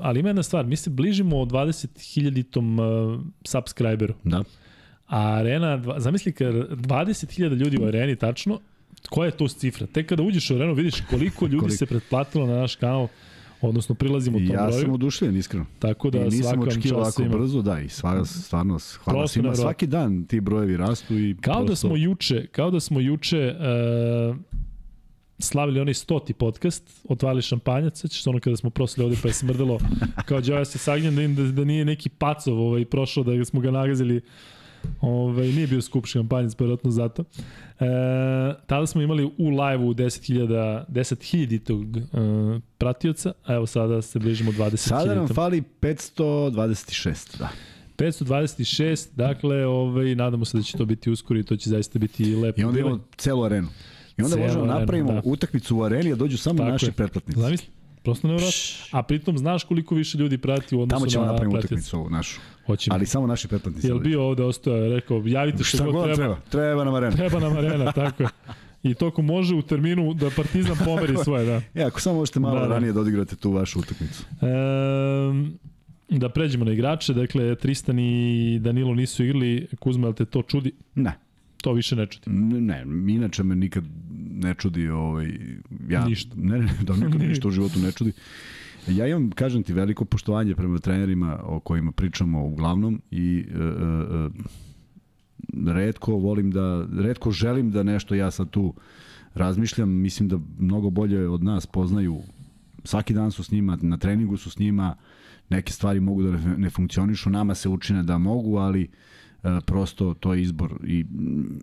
ali 0.00 0.20
ima 0.20 0.28
jedna 0.28 0.42
stvar, 0.42 0.66
mi 0.66 0.76
se 0.76 0.90
bližimo 0.90 1.36
20.000-tom 1.36 2.78
uh, 2.78 3.20
subscriberu. 3.44 4.14
Da. 4.24 4.44
A 5.12 5.34
arena, 5.34 5.82
zamisli 5.98 6.32
kad 6.32 6.54
20.000 6.54 7.54
ljudi 7.54 7.78
u 7.78 7.86
areni 7.86 8.16
tačno, 8.16 8.60
koja 9.10 9.26
je 9.26 9.32
to 9.32 9.48
cifra? 9.48 9.86
Tek 9.86 10.06
kada 10.06 10.22
uđeš 10.22 10.50
u 10.50 10.54
arenu 10.54 10.74
vidiš 10.74 10.94
koliko 11.10 11.44
ljudi 11.44 11.58
Koliko? 11.58 11.76
se 11.76 11.86
pretplatilo 11.86 12.46
na 12.46 12.54
naš 12.54 12.76
kanal, 12.76 13.08
odnosno 13.60 13.94
prilazimo 13.94 14.38
tom 14.38 14.46
ja 14.48 14.66
broju. 14.66 14.80
sam 14.80 14.92
oduševljen, 14.92 15.36
iskreno. 15.36 15.66
Tako 15.78 16.10
da 16.10 16.18
I 16.18 16.24
nisam 16.24 16.60
očekivao 16.60 16.80
čast 17.00 17.18
ovako 17.18 17.30
svima. 17.30 17.36
brzo, 17.36 17.62
da, 17.62 17.80
i 17.80 17.88
sva, 17.88 18.24
stvarno, 18.24 18.78
hvala 19.04 19.18
Prosto 19.18 19.32
svima. 19.32 19.54
Svaki 19.54 19.86
dan 19.86 20.24
ti 20.24 20.40
brojevi 20.40 20.76
rastu 20.76 21.18
i 21.18 21.36
Kao 21.40 21.54
da 21.54 21.66
prosto- 21.66 21.76
smo 21.78 21.96
juče, 21.96 22.46
kao 22.46 22.70
da 22.70 22.80
smo 22.80 23.00
juče 23.00 23.54
uh, 24.30 24.36
slavili 25.38 25.80
onaj 25.80 25.94
stoti 25.94 26.32
podcast, 26.32 27.02
otvarali 27.04 27.42
šampanjac, 27.42 28.00
sećaš 28.00 28.22
se 28.22 28.30
ono 28.30 28.40
kada 28.40 28.56
smo 28.56 28.70
prosili 28.70 29.04
ovde 29.04 29.16
pa 29.22 29.28
je 29.28 29.34
smrdelo 29.34 29.78
kao 30.24 30.40
Đoja 30.40 30.64
se 30.64 30.78
sagnjem 30.78 31.34
da, 31.34 31.42
da, 31.42 31.52
da 31.52 31.64
nije 31.64 31.84
neki 31.84 32.08
pacov 32.08 32.60
ovaj, 32.60 32.84
prošao 32.84 33.24
da 33.24 33.44
smo 33.44 33.60
ga 33.60 33.70
nagazili 33.70 34.20
Ovaj, 35.01 35.47
nije 35.49 35.66
bio 35.66 35.83
skup 35.83 36.07
šampanjac, 36.07 36.55
pa 36.55 36.64
vjerojatno 36.64 36.91
zato. 36.91 37.24
E, 37.80 37.85
tada 38.66 38.87
smo 38.87 39.03
imali 39.03 39.24
u 39.24 39.49
live-u 39.51 39.95
10.000 39.95 40.85
10.000 40.89 42.55
uh, 42.55 42.62
pratioca, 42.78 43.33
a 43.45 43.55
evo 43.55 43.66
sada 43.66 44.03
se 44.03 44.18
bližimo 44.18 44.53
20.000. 44.53 44.76
Sada 44.76 45.14
nam 45.14 45.28
fali 45.28 45.62
526, 45.80 47.39
da. 47.39 47.49
526, 47.99 49.09
dakle, 49.16 49.66
ovaj, 49.66 50.14
nadamo 50.14 50.45
se 50.45 50.57
da 50.57 50.62
će 50.62 50.76
to 50.78 50.85
biti 50.85 51.11
uskoro 51.11 51.41
i 51.41 51.43
to 51.43 51.57
će 51.57 51.70
zaista 51.70 51.99
biti 51.99 52.37
lepo. 52.37 52.61
I 52.61 52.64
onda 52.64 52.80
imamo 52.80 52.99
celu 53.16 53.45
arenu. 53.45 53.68
I 54.18 54.22
onda 54.22 54.37
možemo 54.37 54.64
arenu, 54.64 54.80
napravimo 54.80 55.12
da. 55.12 55.20
utakmicu 55.24 55.76
u 55.76 55.83
areni, 55.83 56.12
a 56.12 56.16
dođu 56.16 56.39
samo 56.39 56.59
Tako 56.59 56.70
naši 56.70 56.87
je. 56.87 56.93
pretplatnici. 56.93 57.41
Zamisli, 57.41 57.66
prosto 58.03 58.28
nevjerojatno. 58.28 58.61
A 58.90 59.03
pritom 59.03 59.38
znaš 59.38 59.64
koliko 59.64 59.94
više 59.94 60.18
ljudi 60.18 60.38
prati 60.38 60.76
u 60.76 60.80
odnosu 60.80 60.98
Tamo 61.00 61.11
ćemo 61.11 61.24
na 61.24 61.30
napravimo 61.32 61.53
pratioce. 61.53 61.74
utakmicu 61.74 61.96
ovu 61.96 62.11
našu. 62.11 62.40
Hoćemo. 62.66 62.94
Ali 62.94 63.07
samo 63.07 63.26
naši 63.26 63.48
pretplatnici. 63.48 63.86
Jel 63.86 63.98
bio 63.98 64.22
ovde 64.22 64.42
ostao, 64.42 64.88
rekao, 64.88 65.22
javite 65.26 65.64
se 65.64 65.78
god 65.78 65.92
god 65.92 66.05
treba. 66.05 66.16
treba. 66.16 66.36
Treba 66.50 66.84
nam 66.84 66.94
arena. 66.94 67.16
Treba 67.16 67.40
nam 67.40 67.57
arena, 67.57 67.92
tako 68.03 68.22
je. 68.22 68.28
I 68.82 68.94
to 68.94 69.11
ko 69.11 69.22
može 69.22 69.55
u 69.55 69.62
terminu 69.62 70.14
da 70.14 70.30
Partizan 70.30 70.76
pomeri 70.84 71.16
svoje, 71.24 71.46
da. 71.46 71.61
E, 71.74 71.84
ako 71.84 72.00
samo 72.00 72.18
možete 72.18 72.40
malo 72.40 72.55
Da, 72.55 72.61
da. 72.61 72.74
ranije 72.74 72.92
da 72.92 73.00
odigrate 73.00 73.36
tu 73.36 73.50
vašu 73.53 73.78
utakmicu. 73.78 74.24
Ehm, 74.42 75.46
da 76.09 76.28
pređemo 76.28 76.64
na 76.64 76.72
igrače, 76.72 77.14
dakle 77.14 77.55
Tristan 77.55 77.98
i 77.98 78.59
Danilo 78.61 78.94
nisu 78.94 79.24
igrali, 79.24 79.66
Kuzma, 79.78 80.07
jel 80.07 80.14
te 80.14 80.24
to 80.24 80.42
čudi? 80.42 80.72
Ne. 80.94 81.18
To 81.62 81.72
više 81.72 81.96
ne 81.96 82.07
čudi. 82.07 82.30
Ne, 82.61 82.82
inače 83.09 83.42
me 83.42 83.57
nikad 83.57 83.84
ne 84.43 84.55
čudi 84.55 84.88
ovaj 84.88 85.38
ja 85.88 86.05
Ništa. 86.05 86.34
ne 86.36 86.59
ne 86.59 86.72
da 86.82 86.97
me 86.97 87.09
ništa 87.28 87.49
u 87.49 87.51
životu 87.51 87.78
ne 87.78 87.93
čudi. 87.93 88.12
Ja 88.88 89.07
imam 89.07 89.30
kažem 89.30 89.62
ti 89.62 89.72
veliko 89.72 90.05
poštovanje 90.05 90.55
prema 90.55 90.78
trenerima 90.78 91.38
o 91.43 91.61
kojima 91.61 91.93
pričamo 91.93 92.45
uglavnom 92.45 93.03
i 93.11 93.45
e, 93.51 93.59
e, 93.59 93.62
e, 95.66 95.72
redko 95.72 96.12
volim 96.12 96.51
da 96.51 96.86
redko 96.99 97.30
želim 97.30 97.70
da 97.70 97.82
nešto 97.82 98.14
ja 98.14 98.30
sad 98.30 98.51
tu 98.51 98.74
razmišljam, 99.34 99.90
mislim 99.90 100.28
da 100.28 100.38
mnogo 100.59 100.90
bolje 100.90 101.28
od 101.28 101.45
nas 101.45 101.66
poznaju 101.66 102.22
svaki 102.84 103.14
dan 103.14 103.30
su 103.30 103.45
s 103.45 103.51
njima, 103.51 103.78
na 103.82 103.97
treningu 103.97 104.36
su 104.36 104.51
s 104.51 104.59
njima, 104.59 104.97
neke 105.49 105.72
stvari 105.72 106.01
mogu 106.01 106.22
da 106.22 106.30
ne- 106.57 106.70
funkcionišu, 106.70 107.30
nama 107.30 107.55
se 107.55 107.68
učine 107.68 108.03
da 108.03 108.18
mogu, 108.18 108.57
ali 108.57 108.88
prosto 109.66 110.14
to 110.14 110.34
je 110.34 110.43
izbor 110.43 110.78
i 110.84 111.05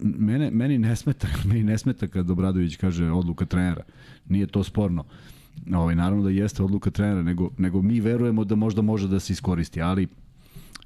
mene, 0.02 0.52
meni 0.52 0.78
ne 0.78 0.96
smeta 0.96 1.28
meni 1.50 1.64
ne 1.64 1.78
smeta 1.78 2.08
kad 2.08 2.30
Obradović 2.30 2.76
kaže 2.76 3.12
odluka 3.12 3.46
trenera. 3.46 3.84
Nije 4.30 4.48
to 4.48 4.64
sporno. 4.64 5.04
Ovaj, 5.74 5.96
naravno 5.96 6.24
da 6.24 6.30
jeste 6.30 6.64
odluka 6.64 6.92
trenera 6.92 7.24
nego, 7.24 7.50
nego 7.58 7.82
mi 7.82 8.00
verujemo 8.00 8.44
da 8.44 8.56
možda 8.56 8.82
može 8.82 9.08
da 9.08 9.20
se 9.20 9.34
iskoristi 9.34 9.82
ali 9.82 10.08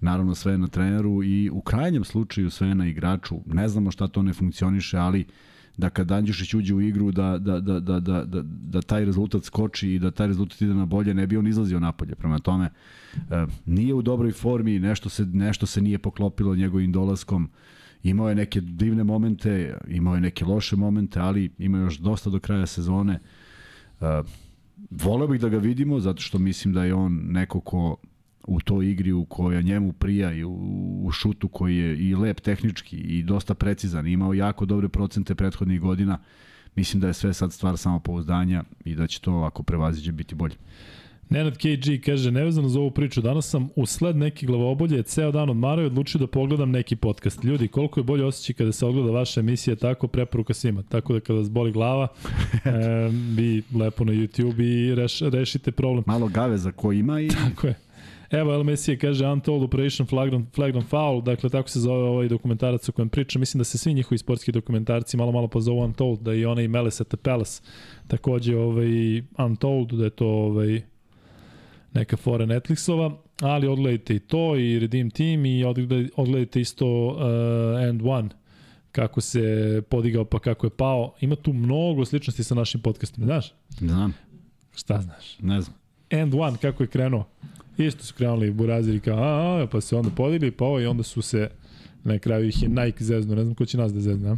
naravno 0.01 0.35
sve 0.35 0.51
je 0.51 0.57
na 0.57 0.67
treneru 0.67 1.23
i 1.23 1.49
u 1.49 1.61
krajnjem 1.61 2.03
slučaju 2.03 2.49
sve 2.49 2.67
je 2.67 2.75
na 2.75 2.87
igraču. 2.87 3.35
Ne 3.45 3.67
znamo 3.67 3.91
šta 3.91 4.07
to 4.07 4.21
ne 4.21 4.33
funkcioniše 4.33 4.97
ali 4.97 5.25
da 5.77 5.89
kad 5.89 6.11
Andjušić 6.11 6.53
uđe 6.53 6.73
u 6.73 6.81
igru 6.81 7.11
da, 7.11 7.37
da, 7.37 7.59
da, 7.59 7.79
da, 7.79 7.99
da, 7.99 8.23
da, 8.25 8.41
da 8.45 8.81
taj 8.81 9.05
rezultat 9.05 9.43
skoči 9.43 9.93
i 9.93 9.99
da 9.99 10.11
taj 10.11 10.27
rezultat 10.27 10.61
ide 10.61 10.73
na 10.73 10.85
bolje, 10.85 11.13
ne 11.13 11.27
bi 11.27 11.37
on 11.37 11.47
izlazio 11.47 11.79
napolje. 11.79 12.15
Prema 12.15 12.39
tome, 12.39 12.69
e, 13.15 13.45
nije 13.65 13.93
u 13.93 14.01
dobroj 14.01 14.31
formi, 14.31 14.79
nešto 14.79 15.09
se, 15.09 15.25
nešto 15.25 15.65
se 15.65 15.81
nije 15.81 15.97
poklopilo 15.97 16.55
njegovim 16.55 16.91
dolaskom, 16.91 17.49
imao 18.03 18.29
je 18.29 18.35
neke 18.35 18.61
divne 18.61 19.03
momente, 19.03 19.77
imao 19.87 20.15
je 20.15 20.21
neke 20.21 20.45
loše 20.45 20.75
momente, 20.75 21.19
ali 21.19 21.51
ima 21.57 21.77
još 21.77 21.97
dosta 21.97 22.29
do 22.29 22.39
kraja 22.39 22.65
sezone. 22.65 23.19
E, 24.01 24.23
voleo 24.89 25.27
bih 25.27 25.41
da 25.41 25.49
ga 25.49 25.57
vidimo, 25.57 25.99
zato 25.99 26.21
što 26.21 26.39
mislim 26.39 26.73
da 26.73 26.85
je 26.85 26.93
on 26.93 27.19
neko 27.23 27.59
ko 27.59 27.97
u 28.47 28.61
toj 28.61 28.91
igri 28.91 29.11
u 29.11 29.25
koja 29.25 29.61
njemu 29.61 29.93
prija 29.93 30.33
i 30.33 30.43
u, 30.43 31.09
šutu 31.11 31.47
koji 31.47 31.77
je 31.77 31.97
i 31.97 32.15
lep 32.15 32.41
tehnički 32.41 32.97
i 32.97 33.23
dosta 33.23 33.53
precizan, 33.53 34.07
imao 34.07 34.33
jako 34.33 34.65
dobre 34.65 34.89
procente 34.89 35.35
prethodnih 35.35 35.81
godina, 35.81 36.17
mislim 36.75 37.01
da 37.01 37.07
je 37.07 37.13
sve 37.13 37.33
sad 37.33 37.53
stvar 37.53 37.77
samopouzdanja 37.77 38.63
i 38.85 38.95
da 38.95 39.07
će 39.07 39.21
to 39.21 39.31
ako 39.31 39.63
prevaziđe 39.63 40.11
biti 40.11 40.35
bolje. 40.35 40.55
Nenad 41.29 41.57
KG 41.57 42.05
kaže, 42.05 42.31
nevezano 42.31 42.69
za 42.69 42.79
ovu 42.79 42.91
priču, 42.91 43.21
danas 43.21 43.49
sam 43.49 43.69
usled 43.75 44.15
neke 44.15 44.45
glavobolje 44.45 45.03
ceo 45.03 45.31
dan 45.31 45.49
odmarao 45.49 45.83
i 45.83 45.85
odlučio 45.85 46.19
da 46.19 46.27
pogledam 46.27 46.71
neki 46.71 46.95
podcast. 46.95 47.43
Ljudi, 47.43 47.67
koliko 47.67 47.99
je 47.99 48.03
bolje 48.03 48.25
osjećaj 48.25 48.53
kada 48.55 48.71
se 48.71 48.85
ogleda 48.85 49.11
vaša 49.11 49.39
emisija, 49.39 49.75
tako 49.75 50.07
preporuka 50.07 50.53
svima. 50.53 50.83
Tako 50.83 51.13
da 51.13 51.19
kada 51.19 51.39
vas 51.39 51.49
boli 51.49 51.71
glava, 51.71 52.07
e, 52.65 52.69
vi 53.35 53.63
lepo 53.75 54.05
na 54.05 54.11
YouTube 54.13 54.61
i 54.63 54.95
reš, 54.95 55.19
rešite 55.21 55.71
problem. 55.71 56.03
Malo 56.07 56.27
gaveza 56.27 56.71
ko 56.71 56.91
ima 56.91 57.21
i 57.21 57.27
Tako 57.27 57.67
je. 57.67 57.75
Evo, 58.33 58.53
El 58.53 58.63
Mesije 58.63 58.97
kaže 58.97 59.27
Untold 59.27 59.63
Operation 59.63 60.07
Flagrant, 60.07 60.55
Flagrant 60.55 60.87
Foul, 60.89 61.21
dakle 61.21 61.49
tako 61.49 61.69
se 61.69 61.79
zove 61.79 62.03
ovaj 62.03 62.27
dokumentarac 62.27 62.89
o 62.89 62.91
kojem 62.91 63.09
pričam. 63.09 63.39
Mislim 63.39 63.59
da 63.59 63.63
se 63.63 63.77
svi 63.77 63.93
njihovi 63.93 64.17
sportski 64.17 64.51
dokumentarci 64.51 65.17
malo 65.17 65.31
malo 65.31 65.47
pozovu 65.47 65.79
Untold, 65.79 66.19
da 66.19 66.33
i 66.33 66.45
onaj 66.45 66.67
Melis 66.67 67.01
at 67.01 67.07
the 67.07 67.17
Palace 67.17 67.61
takođe 68.07 68.57
ovaj, 68.57 69.21
Untold, 69.37 69.91
da 69.91 70.03
je 70.03 70.09
to 70.09 70.27
ovaj, 70.27 70.81
neka 71.93 72.17
fora 72.17 72.45
Netflixova, 72.45 73.15
ali 73.41 73.67
odgledajte 73.67 74.15
i 74.15 74.19
to 74.19 74.55
i 74.55 74.79
Redeem 74.79 75.09
Team 75.09 75.45
i 75.45 75.63
odgledajte 76.15 76.61
isto 76.61 77.07
uh, 77.07 77.83
End 77.89 78.01
One 78.05 78.29
kako 78.91 79.21
se 79.21 79.81
podigao 79.89 80.25
pa 80.25 80.39
kako 80.39 80.65
je 80.65 80.69
pao. 80.69 81.13
Ima 81.21 81.35
tu 81.35 81.53
mnogo 81.53 82.05
sličnosti 82.05 82.43
sa 82.43 82.55
našim 82.55 82.81
podcastima, 82.81 83.25
znaš? 83.25 83.53
Znam. 83.69 84.13
Šta 84.75 85.01
znaš? 85.01 85.39
Ne 85.39 85.61
znam. 85.61 85.77
End 86.09 86.35
One, 86.35 86.57
kako 86.61 86.83
je 86.83 86.87
krenuo. 86.87 87.25
Isto 87.77 88.03
su 88.03 88.13
krenuli 88.13 88.51
buraziri 88.51 88.99
kao, 88.99 89.17
a, 89.17 89.63
a, 89.63 89.67
pa 89.67 89.81
se 89.81 89.95
onda 89.95 90.09
podigli, 90.09 90.51
pa 90.51 90.65
ovo 90.65 90.79
i 90.79 90.85
onda 90.85 91.03
su 91.03 91.21
se 91.21 91.49
na 92.03 92.19
kraju 92.19 92.47
ih 92.47 92.63
je 92.63 92.69
Nike 92.69 93.03
zeznu, 93.03 93.35
ne 93.35 93.43
znam 93.43 93.55
ko 93.55 93.65
će 93.65 93.77
nas 93.77 93.93
da 93.93 94.01
zezne, 94.01 94.37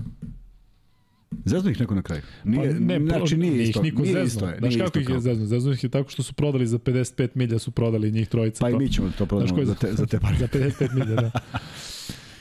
Zeznu 1.45 1.71
ih 1.71 1.79
neko 1.79 1.95
na 1.95 2.01
kraju. 2.01 2.21
Nije, 2.43 2.69
pa 2.71 2.79
ne, 2.79 2.99
znači 2.99 3.37
nije, 3.37 3.53
nije 3.53 3.63
isto. 3.63 3.81
Niko 3.81 4.01
nije 4.01 4.13
zeznu. 4.13 4.27
isto 4.27 4.47
je. 4.47 4.57
Znaš 4.59 4.75
kako 4.75 4.99
ih 4.99 5.09
je 5.09 5.19
zeznu? 5.19 5.45
Zeznu 5.45 5.71
ih 5.71 5.83
je 5.83 5.89
tako 5.89 6.09
što 6.09 6.23
su 6.23 6.33
prodali 6.33 6.67
za 6.67 6.77
55 6.77 7.29
milja, 7.33 7.59
su 7.59 7.71
prodali 7.71 8.11
njih 8.11 8.27
trojica. 8.27 8.65
Pa 8.65 8.69
to. 8.69 8.75
i 8.75 8.79
mi 8.79 8.91
ćemo 8.91 9.11
to 9.17 9.25
prodati 9.25 9.65
za 9.65 9.75
te, 9.75 9.93
za 9.93 10.05
te 10.05 10.19
pare. 10.19 10.37
za 10.37 10.47
55 10.47 10.93
milja, 10.93 11.15
da. 11.15 11.31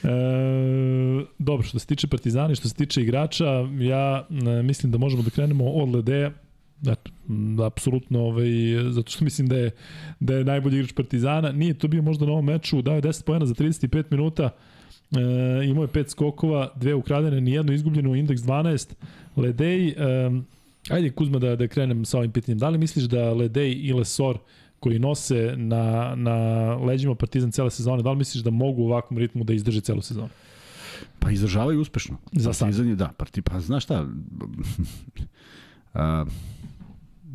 E, 0.04 1.26
dobro, 1.38 1.66
što 1.66 1.78
se 1.78 1.86
tiče 1.86 2.06
Partizana 2.06 2.54
što 2.54 2.68
se 2.68 2.74
tiče 2.74 3.02
igrača, 3.02 3.46
ja 3.80 4.26
e, 4.58 4.62
mislim 4.62 4.92
da 4.92 4.98
možemo 4.98 5.22
da 5.22 5.30
krenemo 5.30 5.64
od 5.64 5.94
Ledeja. 5.94 6.32
Eto, 6.86 7.10
apsolutno, 7.66 8.20
ovaj, 8.20 8.48
zato 8.90 9.10
što 9.10 9.24
mislim 9.28 9.48
da 9.48 9.56
je, 9.56 9.70
da 10.20 10.34
je 10.34 10.44
najbolji 10.44 10.78
igrač 10.78 10.92
Partizana. 10.92 11.52
Nije 11.52 11.74
to 11.74 11.88
bio 11.88 12.02
možda 12.02 12.26
na 12.26 12.32
ovom 12.32 12.44
meču, 12.44 12.82
dao 12.82 12.94
je 12.94 13.02
10 13.02 13.24
pojena 13.24 13.46
za 13.46 13.54
35 13.54 14.04
minuta, 14.10 14.50
e, 15.12 15.64
imao 15.64 15.84
je 15.84 15.88
5 15.88 16.08
skokova, 16.08 16.72
dve 16.76 16.94
ukradene, 16.94 17.40
nijedno 17.40 17.72
izgubljeno, 17.72 18.14
indeks 18.14 18.42
12. 18.42 18.94
Ledej, 19.36 19.88
e, 19.88 19.94
ajde 20.90 21.10
Kuzma 21.10 21.38
da, 21.38 21.56
da 21.56 21.68
krenem 21.68 22.04
sa 22.04 22.18
ovim 22.18 22.32
pitanjem. 22.32 22.58
Da 22.58 22.68
li 22.68 22.78
misliš 22.78 23.04
da 23.04 23.32
Ledej 23.32 23.72
i 23.72 23.92
Lesor 23.92 24.38
koji 24.80 24.98
nose 24.98 25.54
na, 25.56 26.14
na 26.16 26.36
leđima 26.76 27.14
Partizan 27.14 27.52
cele 27.52 27.70
sezone, 27.70 28.02
da 28.02 28.10
li 28.10 28.16
misliš 28.16 28.44
da 28.44 28.50
mogu 28.50 28.82
u 28.82 28.86
ovakvom 28.86 29.18
ritmu 29.18 29.44
da 29.44 29.54
izdrže 29.54 29.80
celu 29.80 30.02
sezonu? 30.02 30.28
Pa 31.18 31.30
izdržavaju 31.30 31.80
uspešno. 31.80 32.16
Za 32.32 32.50
Partizan 32.60 32.88
je, 32.88 32.96
da, 32.96 33.12
parti, 33.16 33.42
pa 33.42 33.60
znaš 33.60 33.84
šta, 33.84 34.06
a, 35.94 36.24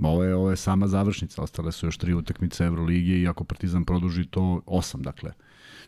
ovo 0.08 0.24
je, 0.24 0.36
ovo 0.36 0.50
je 0.50 0.58
sama 0.58 0.88
završnica, 0.88 1.42
ostale 1.42 1.72
su 1.72 1.88
još 1.88 1.98
tri 1.98 2.14
utakmice 2.14 2.64
Evroligije 2.64 3.22
i 3.22 3.28
ako 3.28 3.44
Partizan 3.44 3.86
produži 3.86 4.26
to 4.26 4.62
osam, 4.66 5.02
dakle, 5.02 5.32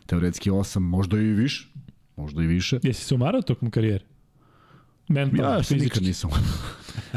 teoretski 0.06 0.50
osam, 0.50 0.82
možda 0.82 1.18
i 1.18 1.24
više, 1.24 1.68
možda 2.16 2.42
i 2.42 2.46
više. 2.46 2.78
Jesi 2.82 3.04
se 3.04 3.14
umarao 3.14 3.42
tokom 3.42 3.70
karijere? 3.70 4.04
Mentalno, 5.08 5.56
ja 5.56 5.62
se 5.62 5.76
nikad 5.76 6.02
nisam. 6.02 6.30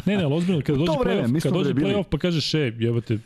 ne, 0.05 0.17
ne, 0.17 0.23
ali 0.23 0.33
ozbiljno, 0.33 0.61
kada 0.65 0.77
dođe 0.77 0.91
play-off, 0.91 1.43
kada 1.43 1.53
dođe 1.53 1.73
play-off 1.73 2.03
pa 2.09 2.17
kažeš, 2.17 2.53
e, 2.53 2.73
jebate, 2.79 3.19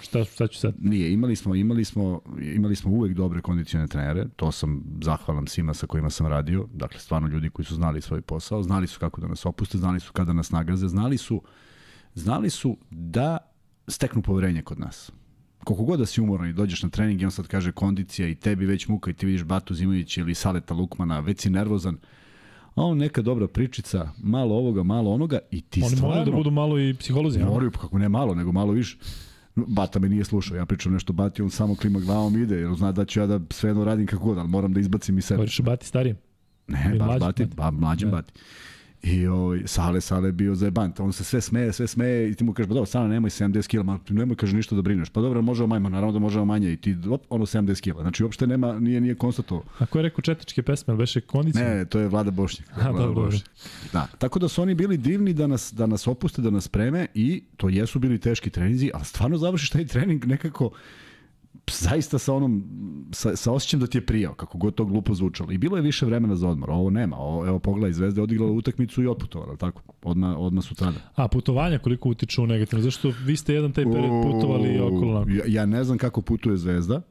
šta, 0.00 0.24
šta 0.24 0.46
ću 0.46 0.58
sad? 0.58 0.74
Nije, 0.78 1.12
imali 1.12 1.36
smo, 1.36 1.54
imali 1.54 1.84
smo, 1.84 2.20
imali 2.54 2.76
smo 2.76 2.90
uvek 2.90 3.12
dobre 3.12 3.40
kondicione 3.40 3.86
trenere, 3.86 4.26
to 4.36 4.52
sam 4.52 4.84
zahvalan 5.02 5.46
svima 5.46 5.74
sa 5.74 5.86
kojima 5.86 6.10
sam 6.10 6.26
radio, 6.26 6.68
dakle 6.74 7.00
stvarno 7.00 7.28
ljudi 7.28 7.50
koji 7.50 7.66
su 7.66 7.74
znali 7.74 8.00
svoj 8.00 8.20
posao, 8.20 8.62
znali 8.62 8.86
su 8.86 9.00
kako 9.00 9.20
da 9.20 9.28
nas 9.28 9.46
opuste, 9.46 9.78
znali 9.78 10.00
su 10.00 10.12
kada 10.12 10.32
nas 10.32 10.50
nagaze, 10.50 10.88
znali 10.88 11.18
su, 11.18 11.42
znali 12.16 12.50
su 12.50 12.76
da 12.90 13.38
steknu 13.88 14.22
poverenje 14.22 14.62
kod 14.62 14.78
nas. 14.78 15.12
Koliko 15.64 15.84
god 15.84 15.98
da 15.98 16.06
si 16.06 16.20
umoran 16.20 16.48
i 16.48 16.52
dođeš 16.52 16.82
na 16.82 16.88
trening 16.88 17.22
i 17.22 17.24
on 17.24 17.30
sad 17.30 17.46
kaže 17.46 17.72
kondicija 17.72 18.28
i 18.28 18.34
tebi 18.34 18.66
već 18.66 18.88
muka 18.88 19.10
i 19.10 19.14
ti 19.14 19.26
vidiš 19.26 19.44
Batu 19.44 19.74
Zimović 19.74 20.16
ili 20.16 20.34
Saleta 20.34 20.74
Lukmana, 20.74 21.20
već 21.20 21.40
si 21.40 21.50
nervozan, 21.50 21.96
a 22.74 22.82
on 22.82 22.98
neka 22.98 23.22
dobra 23.22 23.48
pričica, 23.48 24.10
malo 24.18 24.54
ovoga, 24.54 24.82
malo 24.82 25.12
onoga 25.12 25.38
i 25.50 25.60
ti 25.60 25.82
Oni 25.84 25.96
stvarno... 25.96 26.06
Oni 26.06 26.18
moraju 26.18 26.32
da 26.32 26.36
budu 26.36 26.50
malo 26.50 26.78
i 26.78 26.94
psiholozi. 26.94 27.38
Moraju, 27.38 27.70
kako 27.70 27.98
ne 27.98 28.08
malo, 28.08 28.34
nego 28.34 28.52
malo 28.52 28.72
više. 28.72 28.98
Bata 29.54 29.98
me 29.98 30.08
nije 30.08 30.24
slušao, 30.24 30.56
ja 30.56 30.66
pričam 30.66 30.92
nešto 30.92 31.12
Bati, 31.12 31.42
on 31.42 31.50
samo 31.50 31.74
klima 31.74 32.00
glavom 32.00 32.42
ide, 32.42 32.56
jer 32.56 32.74
zna 32.74 32.92
da 32.92 33.04
ću 33.04 33.20
ja 33.20 33.26
da 33.26 33.40
sve 33.50 33.70
jedno 33.70 33.84
radim 33.84 34.06
kako 34.06 34.24
god, 34.24 34.38
ali 34.38 34.48
moram 34.48 34.72
da 34.72 34.80
izbacim 34.80 35.18
i 35.18 35.22
sebe. 35.22 35.36
Govoriš 35.36 35.60
Bati 35.60 35.86
starijem? 35.86 36.16
Ne, 36.68 36.94
baš 36.98 37.20
Bati, 37.20 37.46
ba, 37.56 37.70
mlađem 37.70 38.10
da. 38.10 38.16
Bati. 38.16 38.32
I 39.06 39.26
ovaj, 39.26 39.62
Sale, 39.64 40.00
Sale 40.00 40.32
bio 40.32 40.54
za 40.54 40.70
bant. 40.70 41.00
On 41.00 41.12
se 41.12 41.24
sve 41.24 41.40
smeje, 41.40 41.72
sve 41.72 41.86
smeje 41.86 42.30
i 42.30 42.34
ti 42.34 42.44
mu 42.44 42.52
kažeš, 42.52 42.68
pa 42.68 42.74
dobro, 42.74 42.86
Sale, 42.86 43.08
nemoj 43.08 43.30
70 43.30 43.68
kg, 43.68 43.86
ma 43.86 43.98
nemoj 44.08 44.36
kaže 44.36 44.56
ništa 44.56 44.76
da 44.76 44.82
brineš. 44.82 45.08
Pa 45.08 45.20
dobro, 45.20 45.42
možemo 45.42 45.66
manje, 45.66 45.90
naravno 45.90 46.12
da 46.12 46.18
možemo 46.18 46.44
manje 46.44 46.72
i 46.72 46.76
ti 46.76 46.96
op, 47.10 47.22
ono 47.28 47.46
70 47.46 47.92
kg. 47.92 48.00
Znači 48.00 48.22
uopšte 48.24 48.46
nema, 48.46 48.78
nije, 48.80 49.00
nije 49.00 49.14
konstatovao. 49.14 49.64
A 49.78 49.86
ko 49.86 49.98
je 49.98 50.02
rekao 50.02 50.22
četničke 50.22 50.62
pesme, 50.62 50.92
ali 50.92 50.98
beše 50.98 51.20
kondicija? 51.20 51.74
Ne, 51.74 51.84
to 51.84 51.98
je 51.98 52.08
Vlada 52.08 52.30
Bošnjak. 52.30 52.68
A, 52.74 52.90
Vlada 52.90 53.06
dobro, 53.06 53.24
Bošnjak. 53.24 53.48
Da, 53.92 54.06
tako 54.18 54.38
da 54.38 54.48
su 54.48 54.62
oni 54.62 54.74
bili 54.74 54.96
divni 54.96 55.32
da 55.32 55.46
nas, 55.46 55.72
da 55.72 55.86
nas 55.86 56.06
opuste, 56.06 56.42
da 56.42 56.50
nas 56.50 56.68
preme 56.68 57.06
i 57.14 57.42
to 57.56 57.68
jesu 57.68 57.98
bili 57.98 58.18
teški 58.18 58.50
treninzi, 58.50 58.90
ali 58.94 59.04
stvarno 59.04 59.38
završiš 59.38 59.70
taj 59.70 59.86
trening 59.86 60.26
nekako 60.26 60.70
zaista 61.72 62.18
sa 62.18 62.34
onom, 62.34 62.64
sa, 63.12 63.36
sa 63.36 63.52
osjećam 63.52 63.80
da 63.80 63.86
ti 63.86 63.98
je 63.98 64.06
prijao, 64.06 64.34
kako 64.34 64.58
god 64.58 64.74
to 64.74 64.84
glupo 64.84 65.14
zvučalo. 65.14 65.52
I 65.52 65.58
bilo 65.58 65.76
je 65.76 65.82
više 65.82 66.06
vremena 66.06 66.36
za 66.36 66.48
odmor. 66.48 66.70
Ovo 66.70 66.90
nema. 66.90 67.16
Ovo, 67.16 67.46
evo, 67.46 67.58
pogledaj, 67.58 67.92
Zvezda 67.92 68.20
je 68.20 68.22
odigrala 68.22 68.52
utakmicu 68.52 69.02
i 69.02 69.06
otputovala, 69.06 69.56
tako? 69.56 69.82
Odma, 70.02 70.38
odma 70.38 70.62
su 70.62 70.74
tada. 70.74 70.98
A 71.14 71.28
putovanja 71.28 71.78
koliko 71.78 72.08
utiču 72.08 72.46
negativno? 72.46 72.82
Zašto 72.82 73.12
vi 73.24 73.36
ste 73.36 73.54
jedan 73.54 73.72
taj 73.72 73.84
period 73.84 74.22
putovali 74.22 74.80
okolo? 74.80 75.26
Ja, 75.28 75.44
ja 75.46 75.66
ne 75.66 75.84
znam 75.84 75.98
kako 75.98 76.22
putuje 76.22 76.56
Zvezda. 76.56 77.02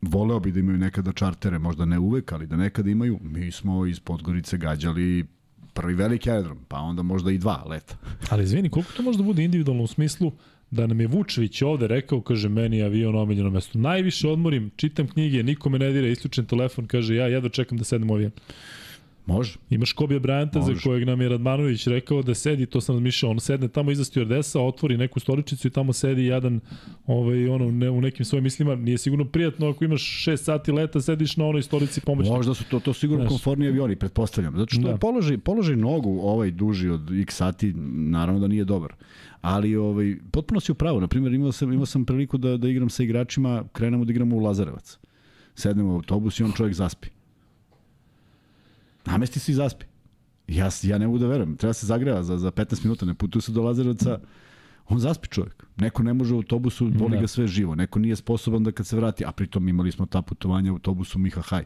Voleo 0.00 0.40
bi 0.40 0.52
da 0.52 0.60
imaju 0.60 0.78
nekada 0.78 1.12
čartere, 1.12 1.58
možda 1.58 1.84
ne 1.84 1.98
uvek, 1.98 2.32
ali 2.32 2.46
da 2.46 2.56
nekada 2.56 2.90
imaju. 2.90 3.18
Mi 3.22 3.52
smo 3.52 3.86
iz 3.86 4.00
Podgorice 4.00 4.58
gađali 4.58 5.26
prvi 5.74 5.94
veliki 5.94 6.30
aerodrom, 6.30 6.58
pa 6.68 6.78
onda 6.78 7.02
možda 7.02 7.30
i 7.30 7.38
dva 7.38 7.64
leta. 7.66 7.96
ali 8.30 8.44
izvini, 8.44 8.70
koliko 8.70 8.92
to 8.92 9.02
može 9.02 9.18
da 9.18 9.24
bude 9.24 9.44
individualno 9.44 9.82
u 9.82 9.86
smislu 9.86 10.32
da 10.74 10.86
nam 10.86 11.00
je 11.00 11.06
Vučević 11.06 11.62
ovde 11.62 11.86
rekao, 11.86 12.20
kaže, 12.20 12.48
meni 12.48 12.78
je 12.78 12.84
avion 12.84 13.16
omiljeno 13.16 13.50
mesto. 13.50 13.78
Najviše 13.78 14.28
odmorim, 14.28 14.70
čitam 14.76 15.08
knjige, 15.08 15.42
niko 15.42 15.70
me 15.70 15.78
ne 15.78 15.92
dira, 15.92 16.08
isključen 16.08 16.46
telefon, 16.46 16.86
kaže, 16.86 17.14
ja 17.14 17.26
jedva 17.26 17.48
čekam 17.48 17.78
da 17.78 17.84
sedem 17.84 18.10
u 18.10 18.14
avion. 18.14 18.32
Može. 19.26 19.56
Imaš 19.70 19.92
Kobija 19.92 20.20
Bryanta 20.20 20.62
za 20.62 20.80
kojeg 20.84 21.06
nam 21.06 21.20
je 21.20 21.28
Radmanović 21.28 21.86
rekao 21.86 22.22
da 22.22 22.34
sedi, 22.34 22.66
to 22.66 22.80
sam 22.80 22.94
razmišljao, 22.94 23.30
on 23.30 23.40
sedne 23.40 23.68
tamo 23.68 23.90
iza 23.90 24.04
stewardesa, 24.04 24.58
otvori 24.60 24.96
neku 24.96 25.20
stoličicu 25.20 25.68
i 25.68 25.70
tamo 25.70 25.92
sedi 25.92 26.24
jedan 26.24 26.60
ovaj, 27.06 27.48
ono, 27.48 27.70
ne, 27.70 27.90
u 27.90 28.00
nekim 28.00 28.24
svojim 28.24 28.44
mislima. 28.44 28.74
Nije 28.74 28.98
sigurno 28.98 29.24
prijatno 29.24 29.68
ako 29.68 29.84
imaš 29.84 30.24
6 30.26 30.36
sati 30.36 30.72
leta, 30.72 31.00
sediš 31.00 31.36
na 31.36 31.46
onoj 31.46 31.62
stolici 31.62 32.00
pomoćnika. 32.00 32.36
Možda 32.36 32.54
su 32.54 32.64
to, 32.70 32.80
to 32.80 32.92
sigurno 32.92 33.24
Znaš. 33.24 33.30
komfortni 33.30 33.68
avioni, 33.68 33.96
pretpostavljam. 33.96 34.56
Zato 34.56 34.74
što 34.74 34.82
da. 34.82 34.96
položaj, 34.96 35.38
položaj 35.38 35.76
nogu 35.76 36.18
ovaj 36.22 36.50
duži 36.50 36.88
od 36.88 37.10
x 37.20 37.36
sati, 37.36 37.72
naravno 37.92 38.40
da 38.40 38.48
nije 38.48 38.64
dobar. 38.64 38.92
Ali 39.40 39.76
ovaj, 39.76 40.16
potpuno 40.30 40.60
si 40.60 40.72
u 40.72 40.74
pravu. 40.74 41.00
Naprimjer, 41.00 41.32
imao 41.32 41.52
sam, 41.52 41.72
imao 41.72 41.86
sam 41.86 42.04
priliku 42.04 42.38
da, 42.38 42.56
da 42.56 42.68
igram 42.68 42.90
sa 42.90 43.02
igračima, 43.02 43.64
krenemo 43.72 44.04
da 44.04 44.10
igramo 44.10 44.36
u 44.36 44.38
Lazarevac. 44.38 44.98
Sednemo 45.54 45.92
u 45.92 45.94
autobus 45.94 46.40
i 46.40 46.42
on 46.42 46.52
čovjek 46.52 46.74
zaspi. 46.74 47.08
Namesti 49.06 49.40
se 49.40 49.52
i 49.52 49.54
zaspi. 49.54 49.84
Ja, 50.48 50.70
ja 50.82 50.98
ne 50.98 51.06
mogu 51.06 51.18
da 51.18 51.26
verujem. 51.26 51.56
Treba 51.56 51.72
se 51.72 51.86
zagreva 51.86 52.22
za, 52.22 52.38
za 52.38 52.50
15 52.50 52.84
minuta, 52.84 53.06
ne 53.06 53.14
putuje 53.14 53.42
se 53.42 53.52
do 53.52 53.62
Lazarevca. 53.62 54.18
On 54.88 54.98
zaspi 54.98 55.28
čovjek. 55.28 55.66
Neko 55.76 56.02
ne 56.02 56.14
može 56.14 56.34
u 56.34 56.36
autobusu, 56.36 56.90
boli 56.90 57.16
da. 57.16 57.20
ga 57.20 57.26
sve 57.26 57.46
živo. 57.46 57.74
Neko 57.74 57.98
nije 57.98 58.16
sposoban 58.16 58.64
da 58.64 58.72
kad 58.72 58.86
se 58.86 58.96
vrati, 58.96 59.24
a 59.24 59.32
pritom 59.32 59.68
imali 59.68 59.92
smo 59.92 60.06
ta 60.06 60.22
putovanja 60.22 60.72
u 60.72 60.74
autobusu 60.74 61.18
Miha 61.18 61.40
Haj. 61.40 61.64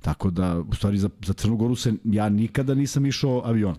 Tako 0.00 0.30
da, 0.30 0.60
u 0.60 0.74
stvari, 0.74 0.98
za, 0.98 1.10
za 1.24 1.32
Crnu 1.32 1.56
Goru 1.56 1.74
se, 1.74 1.92
ja 2.04 2.28
nikada 2.28 2.74
nisam 2.74 3.06
išao 3.06 3.42
avion. 3.44 3.76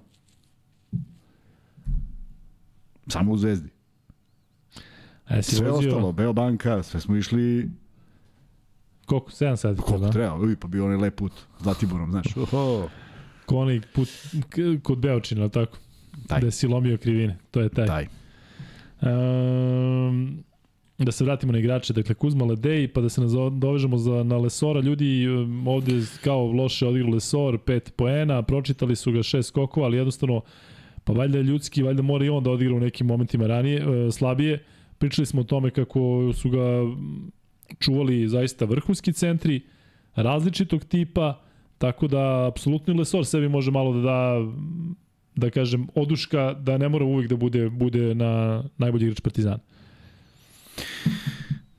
Samo 3.07 3.31
u 3.31 3.37
Zvezdi. 3.37 3.69
E, 5.29 5.43
sve 5.43 5.71
vozio... 5.71 5.89
ostalo, 5.89 6.11
Beobanka, 6.11 6.83
sve 6.83 6.99
smo 6.99 7.15
išli 7.15 7.69
Koliko? 9.07 9.31
7 9.31 9.55
sati? 9.55 9.81
Koliko 9.81 10.05
da? 10.05 10.11
treba? 10.11 10.35
Uj, 10.35 10.55
pa 10.55 10.67
bio 10.67 10.85
onaj 10.85 10.97
lep 10.97 11.15
put 11.15 11.31
Zlatiborom, 11.59 12.11
znaš. 12.11 12.37
Oho. 12.37 12.89
Ko 13.45 13.57
onaj 13.57 13.81
put 13.95 14.09
kod 14.83 14.97
Beočina, 14.97 15.49
tako? 15.49 15.77
Taj. 16.27 16.41
Da 16.41 16.51
si 16.51 16.67
lomio 16.67 16.97
krivine. 16.97 17.37
To 17.51 17.61
je 17.61 17.69
taj. 17.69 17.87
Taj. 17.87 18.07
Um, 19.01 20.43
da 20.97 21.11
se 21.11 21.23
vratimo 21.23 21.51
na 21.51 21.59
igrače, 21.59 21.93
dakle 21.93 22.15
Kuzma 22.15 22.45
Ledej, 22.45 22.87
pa 22.87 23.01
da 23.01 23.09
se 23.09 23.21
dovežemo 23.51 23.97
za, 23.97 24.23
na 24.23 24.37
Lesora, 24.37 24.79
ljudi 24.81 25.27
ovde 25.65 26.01
kao 26.23 26.51
loše 26.51 26.87
odigrali 26.87 27.13
Lesor, 27.13 27.57
5 27.57 27.91
poena, 27.91 28.41
pročitali 28.41 28.95
su 28.95 29.11
ga 29.11 29.23
šest 29.23 29.49
skokova, 29.49 29.85
ali 29.85 29.97
jednostavno, 29.97 30.41
pa 31.03 31.13
valjda 31.13 31.41
ljudski, 31.41 31.83
valjda 31.83 32.01
mora 32.01 32.25
i 32.25 32.29
on 32.29 32.43
da 32.43 32.51
odigra 32.51 32.75
u 32.75 32.79
nekim 32.79 33.07
momentima 33.07 33.47
ranije, 33.47 34.07
e, 34.07 34.11
slabije. 34.11 34.63
Pričali 34.97 35.25
smo 35.25 35.41
o 35.41 35.43
tome 35.43 35.69
kako 35.71 36.31
su 36.33 36.49
ga 36.49 36.59
čuvali 37.79 38.27
zaista 38.27 38.65
vrhunski 38.65 39.13
centri, 39.13 39.61
različitog 40.15 40.85
tipa, 40.85 41.41
tako 41.77 42.07
da 42.07 42.47
apsolutno 42.47 42.93
Lesor 42.93 43.25
sebi 43.25 43.49
može 43.49 43.71
malo 43.71 43.93
da 43.93 44.01
da 44.01 44.39
da 45.35 45.49
kažem 45.49 45.87
oduška 45.95 46.53
da 46.53 46.77
ne 46.77 46.89
mora 46.89 47.05
uvek 47.05 47.29
da 47.29 47.35
bude 47.35 47.69
bude 47.69 48.15
na 48.15 48.63
najbolji 48.77 49.03
igrač 49.03 49.21
Partizana. 49.21 49.59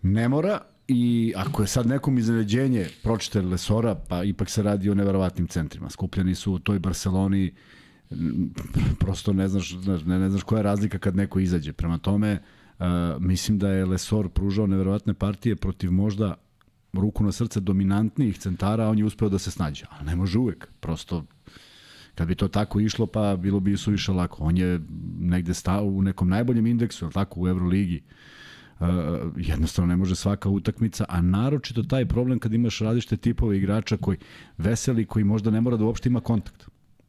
Ne 0.02 0.28
mora, 0.28 0.60
I 0.88 1.32
ako 1.36 1.62
je 1.62 1.68
sad 1.68 1.86
nekom 1.86 2.18
iznenađenje 2.18 2.86
pročite 3.02 3.42
Lesora, 3.42 3.94
pa 3.94 4.24
ipak 4.24 4.50
se 4.50 4.62
radi 4.62 4.90
o 4.90 4.94
neverovatnim 4.94 5.46
centrima. 5.46 5.90
Skupljeni 5.90 6.34
su 6.34 6.52
u 6.52 6.58
toj 6.58 6.78
Barceloni, 6.78 7.52
prosto 8.98 9.32
ne 9.32 9.48
znaš, 9.48 9.72
ne, 10.06 10.18
ne 10.18 10.30
znaš 10.30 10.42
koja 10.42 10.58
je 10.58 10.62
razlika 10.62 10.98
kad 10.98 11.16
neko 11.16 11.40
izađe. 11.40 11.72
Prema 11.72 11.98
tome, 11.98 12.38
mislim 13.20 13.58
da 13.58 13.68
je 13.68 13.86
Lesor 13.86 14.28
pružao 14.28 14.66
neverovatne 14.66 15.14
partije 15.14 15.56
protiv 15.56 15.92
možda 15.92 16.34
ruku 16.92 17.24
na 17.24 17.32
srce 17.32 17.60
dominantnijih 17.60 18.38
centara, 18.38 18.88
on 18.88 18.98
je 18.98 19.04
uspeo 19.04 19.28
da 19.28 19.38
se 19.38 19.50
snađe. 19.50 19.84
Ali 19.90 20.06
ne 20.06 20.16
može 20.16 20.38
uvek. 20.38 20.68
Prosto 20.80 21.24
kad 22.14 22.28
bi 22.28 22.34
to 22.34 22.48
tako 22.48 22.80
išlo, 22.80 23.06
pa 23.06 23.36
bilo 23.36 23.60
bi 23.60 23.76
suviše 23.76 24.12
lako. 24.12 24.44
On 24.44 24.56
je 24.56 24.80
negde 25.20 25.54
stao 25.54 25.84
u 25.84 26.02
nekom 26.02 26.28
najboljem 26.28 26.66
indeksu, 26.66 27.04
ali 27.04 27.14
tako, 27.14 27.40
u 27.40 27.48
Euroligi. 27.48 28.02
Uh, 28.80 28.86
jednostavno 29.36 29.88
ne 29.88 29.96
može 29.96 30.16
svaka 30.16 30.48
utakmica, 30.48 31.04
a 31.08 31.20
naročito 31.22 31.82
taj 31.82 32.06
problem 32.06 32.38
kad 32.38 32.54
imaš 32.54 32.78
različite 32.78 33.16
tipove 33.16 33.58
igrača 33.58 33.96
koji 33.96 34.18
veseli, 34.58 35.04
koji 35.04 35.24
možda 35.24 35.50
ne 35.50 35.60
mora 35.60 35.76
da 35.76 35.84
uopšte 35.84 36.08
ima 36.08 36.20
kontakt. 36.20 36.68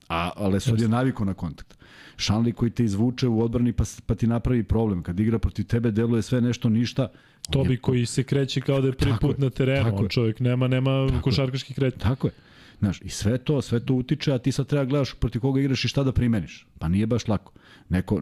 A 0.09 0.47
Lesor 0.47 0.81
je 0.81 0.87
naviko 0.87 1.25
na 1.25 1.33
kontakt. 1.33 1.77
Šanli 2.17 2.53
koji 2.53 2.71
te 2.71 2.83
izvuče 2.83 3.27
u 3.27 3.41
odbrani 3.41 3.73
pa, 3.73 3.83
pa 4.05 4.15
ti 4.15 4.27
napravi 4.27 4.63
problem. 4.63 5.03
Kad 5.03 5.19
igra 5.19 5.39
protiv 5.39 5.65
tebe 5.65 5.91
deluje 5.91 6.21
sve 6.21 6.41
nešto 6.41 6.69
ništa. 6.69 7.07
Tobi 7.51 7.73
je... 7.73 7.77
koji 7.77 8.05
se 8.05 8.23
kreće 8.23 8.61
kao 8.61 8.81
da 8.81 8.87
je 8.87 8.93
prvi 8.93 9.13
put 9.21 9.37
na 9.37 9.49
terenu. 9.49 9.95
On 9.97 10.07
čovjek 10.07 10.39
nema, 10.39 10.67
nema 10.67 11.07
tako 11.07 11.21
košarkaški 11.21 11.73
kretnje. 11.73 12.01
Tako 12.01 12.27
je. 12.27 12.33
Znaš, 12.79 13.01
i 13.01 13.09
sve 13.09 13.37
to, 13.37 13.61
sve 13.61 13.79
to 13.79 13.93
utiče, 13.93 14.33
a 14.33 14.37
ti 14.37 14.51
sad 14.51 14.67
treba 14.67 14.85
gledaš 14.85 15.13
protiv 15.13 15.41
koga 15.41 15.59
igraš 15.59 15.85
i 15.85 15.87
šta 15.87 16.03
da 16.03 16.11
primeniš. 16.11 16.67
Pa 16.79 16.87
nije 16.87 17.07
baš 17.07 17.27
lako. 17.27 17.51
Neko, 17.89 18.21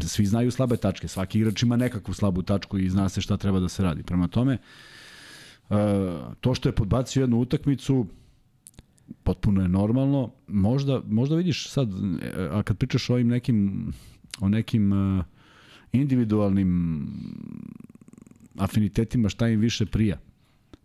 svi 0.00 0.26
znaju 0.26 0.50
slabe 0.50 0.76
tačke, 0.76 1.08
svaki 1.08 1.38
igrač 1.38 1.62
ima 1.62 1.76
nekakvu 1.76 2.14
slabu 2.14 2.42
tačku 2.42 2.78
i 2.78 2.90
zna 2.90 3.08
se 3.08 3.20
šta 3.20 3.36
treba 3.36 3.60
da 3.60 3.68
se 3.68 3.82
radi. 3.82 4.02
Prema 4.02 4.28
tome, 4.28 4.58
uh, 5.68 5.76
to 6.40 6.54
što 6.54 6.68
je 6.68 6.72
podbacio 6.72 7.20
jednu 7.20 7.38
utakmicu, 7.38 8.06
potpuno 9.22 9.62
je 9.62 9.68
normalno. 9.68 10.32
Možda, 10.48 11.02
možda 11.06 11.36
vidiš 11.36 11.68
sad, 11.68 11.88
a 12.50 12.62
kad 12.62 12.78
pričaš 12.78 13.10
o 13.10 13.12
ovim 13.12 13.28
nekim, 13.28 13.86
o 14.40 14.48
nekim 14.48 14.92
uh, 14.92 15.24
individualnim 15.92 17.06
afinitetima 18.58 19.28
šta 19.28 19.48
im 19.48 19.60
više 19.60 19.86
prija. 19.86 20.18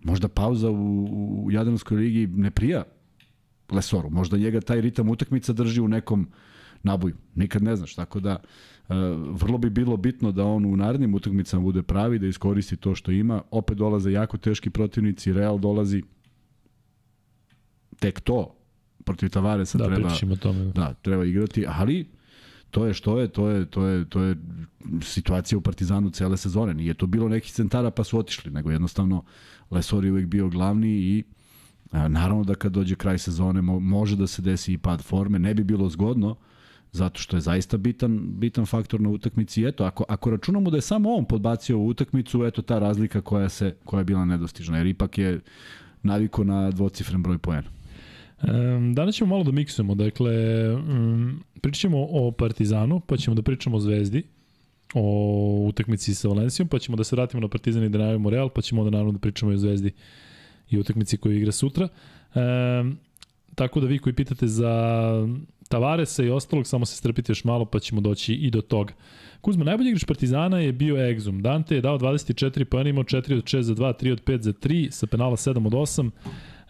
Možda 0.04 0.28
pauza 0.28 0.70
u, 0.70 1.06
u 1.46 1.52
Jadranskoj 1.52 1.98
ligi 1.98 2.28
ne 2.28 2.52
prija 2.52 2.84
Lesoru. 3.72 4.10
Možda 4.10 4.38
njega 4.38 4.62
taj 4.62 4.82
ritam 4.82 5.10
utakmica 5.10 5.54
drži 5.54 5.82
u 5.82 5.88
nekom 5.88 6.28
naboju. 6.84 7.16
Nikad 7.36 7.64
ne 7.64 7.76
znaš. 7.76 7.96
Tako 7.96 8.20
da 8.20 8.38
uh, 8.38 8.96
vrlo 9.42 9.58
bi 9.58 9.70
bilo 9.70 9.98
bitno 9.98 10.32
da 10.32 10.46
on 10.46 10.66
u 10.66 10.78
narednim 10.78 11.16
utakmicama 11.16 11.64
bude 11.64 11.84
pravi, 11.84 12.20
da 12.20 12.28
iskoristi 12.28 12.78
to 12.78 12.96
što 12.96 13.12
ima. 13.12 13.42
Opet 13.52 13.78
dolaze 13.78 14.12
jako 14.12 14.38
teški 14.38 14.70
protivnici, 14.70 15.34
Real 15.34 15.60
dolazi 15.60 16.04
tek 18.00 18.20
to 18.20 18.56
protiv 19.04 19.30
Tavaresa 19.30 19.78
da, 19.78 19.86
treba 19.86 20.10
tome. 20.40 20.72
Da, 20.76 20.94
treba 20.94 21.26
igrati, 21.26 21.66
ali 21.68 22.08
to 22.72 22.86
je 22.86 22.94
što 22.94 23.20
je, 23.20 23.28
to 23.28 23.48
je, 23.50 23.66
to 23.66 23.86
je, 23.86 24.10
to 24.10 24.22
je 24.22 24.36
situacija 25.02 25.58
u 25.58 25.62
Partizanu 25.62 26.10
cele 26.10 26.38
sezone. 26.38 26.74
Nije 26.74 26.94
to 26.94 27.08
bilo 27.08 27.30
nekih 27.30 27.54
centara 27.54 27.92
pa 27.92 28.04
su 28.04 28.20
otišli, 28.20 28.52
nego 28.52 28.72
jednostavno 28.72 29.24
Lesor 29.72 30.06
je 30.06 30.12
uvek 30.12 30.26
bio 30.26 30.50
glavni 30.50 30.90
i 30.90 31.24
a, 31.92 32.08
naravno 32.08 32.44
da 32.44 32.56
kad 32.56 32.72
dođe 32.72 32.96
kraj 32.96 33.18
sezone 33.18 33.62
mo, 33.62 33.80
može 33.80 34.16
da 34.16 34.28
se 34.28 34.42
desi 34.42 34.74
i 34.74 34.78
pad 34.78 35.02
forme, 35.02 35.40
ne 35.40 35.54
bi 35.54 35.64
bilo 35.64 35.90
zgodno, 35.90 36.36
zato 36.92 37.22
što 37.22 37.38
je 37.38 37.42
zaista 37.42 37.78
bitan, 37.78 38.20
bitan 38.24 38.66
faktor 38.66 39.02
na 39.02 39.10
utakmici. 39.10 39.66
Eto, 39.66 39.84
ako, 39.84 40.04
ako 40.10 40.30
računamo 40.30 40.70
da 40.70 40.78
je 40.78 40.82
samo 40.82 41.14
on 41.14 41.26
podbacio 41.26 41.78
u 41.78 41.88
utakmicu, 41.88 42.46
eto 42.46 42.62
ta 42.62 42.80
razlika 42.80 43.22
koja, 43.22 43.50
se, 43.50 43.76
koja 43.86 44.00
je 44.00 44.06
bila 44.06 44.26
nedostižna, 44.26 44.78
jer 44.78 44.88
ipak 44.88 45.18
je 45.18 45.40
naviko 46.04 46.44
na 46.44 46.72
dvocifren 46.72 47.24
broj 47.24 47.38
poena. 47.38 47.79
Um, 48.44 48.96
danas 48.96 49.16
ćemo 49.16 49.30
malo 49.30 49.44
da 49.44 49.52
miksujemo, 49.52 49.96
dakle, 49.96 50.34
um, 50.74 51.44
pričat 51.62 51.82
ćemo 51.82 52.08
o 52.12 52.32
Partizanu, 52.32 53.00
pa 53.00 53.18
ćemo 53.18 53.36
da 53.36 53.42
pričamo 53.42 53.78
o 53.78 53.80
Zvezdi, 53.80 54.24
o 54.94 55.66
utakmici 55.70 56.16
sa 56.16 56.28
Valencijom, 56.28 56.68
pa 56.68 56.80
ćemo 56.80 56.98
da 56.98 57.04
se 57.04 57.16
vratimo 57.16 57.42
na 57.42 57.48
Partizan 57.48 57.84
i 57.84 57.90
da 57.90 57.98
najavimo 57.98 58.30
Real, 58.30 58.50
pa 58.50 58.62
ćemo 58.62 58.82
onda 58.82 58.92
naravno 58.92 59.12
da 59.12 59.20
pričamo 59.20 59.52
i 59.52 59.56
o 59.56 59.58
Zvezdi 59.58 59.92
i 60.70 60.80
utakmici 60.80 61.18
koju 61.18 61.38
igra 61.38 61.52
sutra. 61.52 61.88
Um, 62.36 62.98
tako 63.56 63.80
da 63.80 63.88
vi 63.88 64.00
koji 64.00 64.14
pitate 64.14 64.48
za 64.48 64.74
Tavaresa 65.70 66.24
i 66.24 66.30
ostalog, 66.30 66.68
samo 66.68 66.86
se 66.86 66.96
strpite 66.96 67.32
još 67.32 67.44
malo 67.44 67.66
pa 67.66 67.80
ćemo 67.80 68.02
doći 68.02 68.34
i 68.34 68.52
do 68.52 68.62
toga. 68.62 68.94
Kuzma, 69.42 69.64
najbolji 69.64 69.90
igrač 69.90 70.06
Partizana 70.06 70.60
je 70.60 70.72
bio 70.72 71.10
Egzum. 71.10 71.42
Dante 71.42 71.76
je 71.76 71.82
dao 71.82 72.00
24 72.00 72.64
pojena, 72.64 72.90
imao 72.90 73.04
4 73.04 73.38
od 73.38 73.44
6 73.44 73.62
za 73.62 73.76
2, 73.76 74.04
3 74.04 74.12
od 74.12 74.24
5 74.24 74.42
za 74.42 74.54
3, 74.54 74.92
sa 74.92 75.08
penala 75.08 75.36
7 75.36 75.68
od 75.68 75.74
8. 75.74 76.10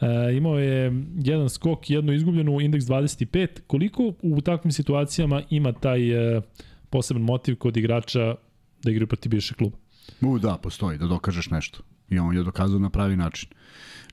E, 0.02 0.38
imao 0.38 0.60
je 0.60 1.04
jedan 1.24 1.50
skok, 1.50 1.90
jednu 1.90 2.14
izgubljenu, 2.14 2.62
indeks 2.62 2.86
25. 2.86 3.48
Koliko 3.68 4.14
u 4.22 4.42
takvim 4.42 4.72
situacijama 4.72 5.42
ima 5.50 5.74
taj 5.74 6.38
e, 6.38 6.42
poseban 6.90 7.24
motiv 7.24 7.56
kod 7.56 7.78
igrača 7.78 8.36
da 8.84 8.92
igraju 8.92 9.08
protiv 9.08 9.30
bivšeg 9.30 9.58
kluba? 9.58 9.78
U, 10.22 10.40
da, 10.40 10.58
postoji, 10.58 10.98
da 10.98 11.08
dokažeš 11.08 11.50
nešto. 11.50 11.80
I 12.10 12.20
on 12.20 12.36
je 12.36 12.44
dokazao 12.44 12.80
na 12.80 12.90
pravi 12.90 13.16
način. 13.16 13.50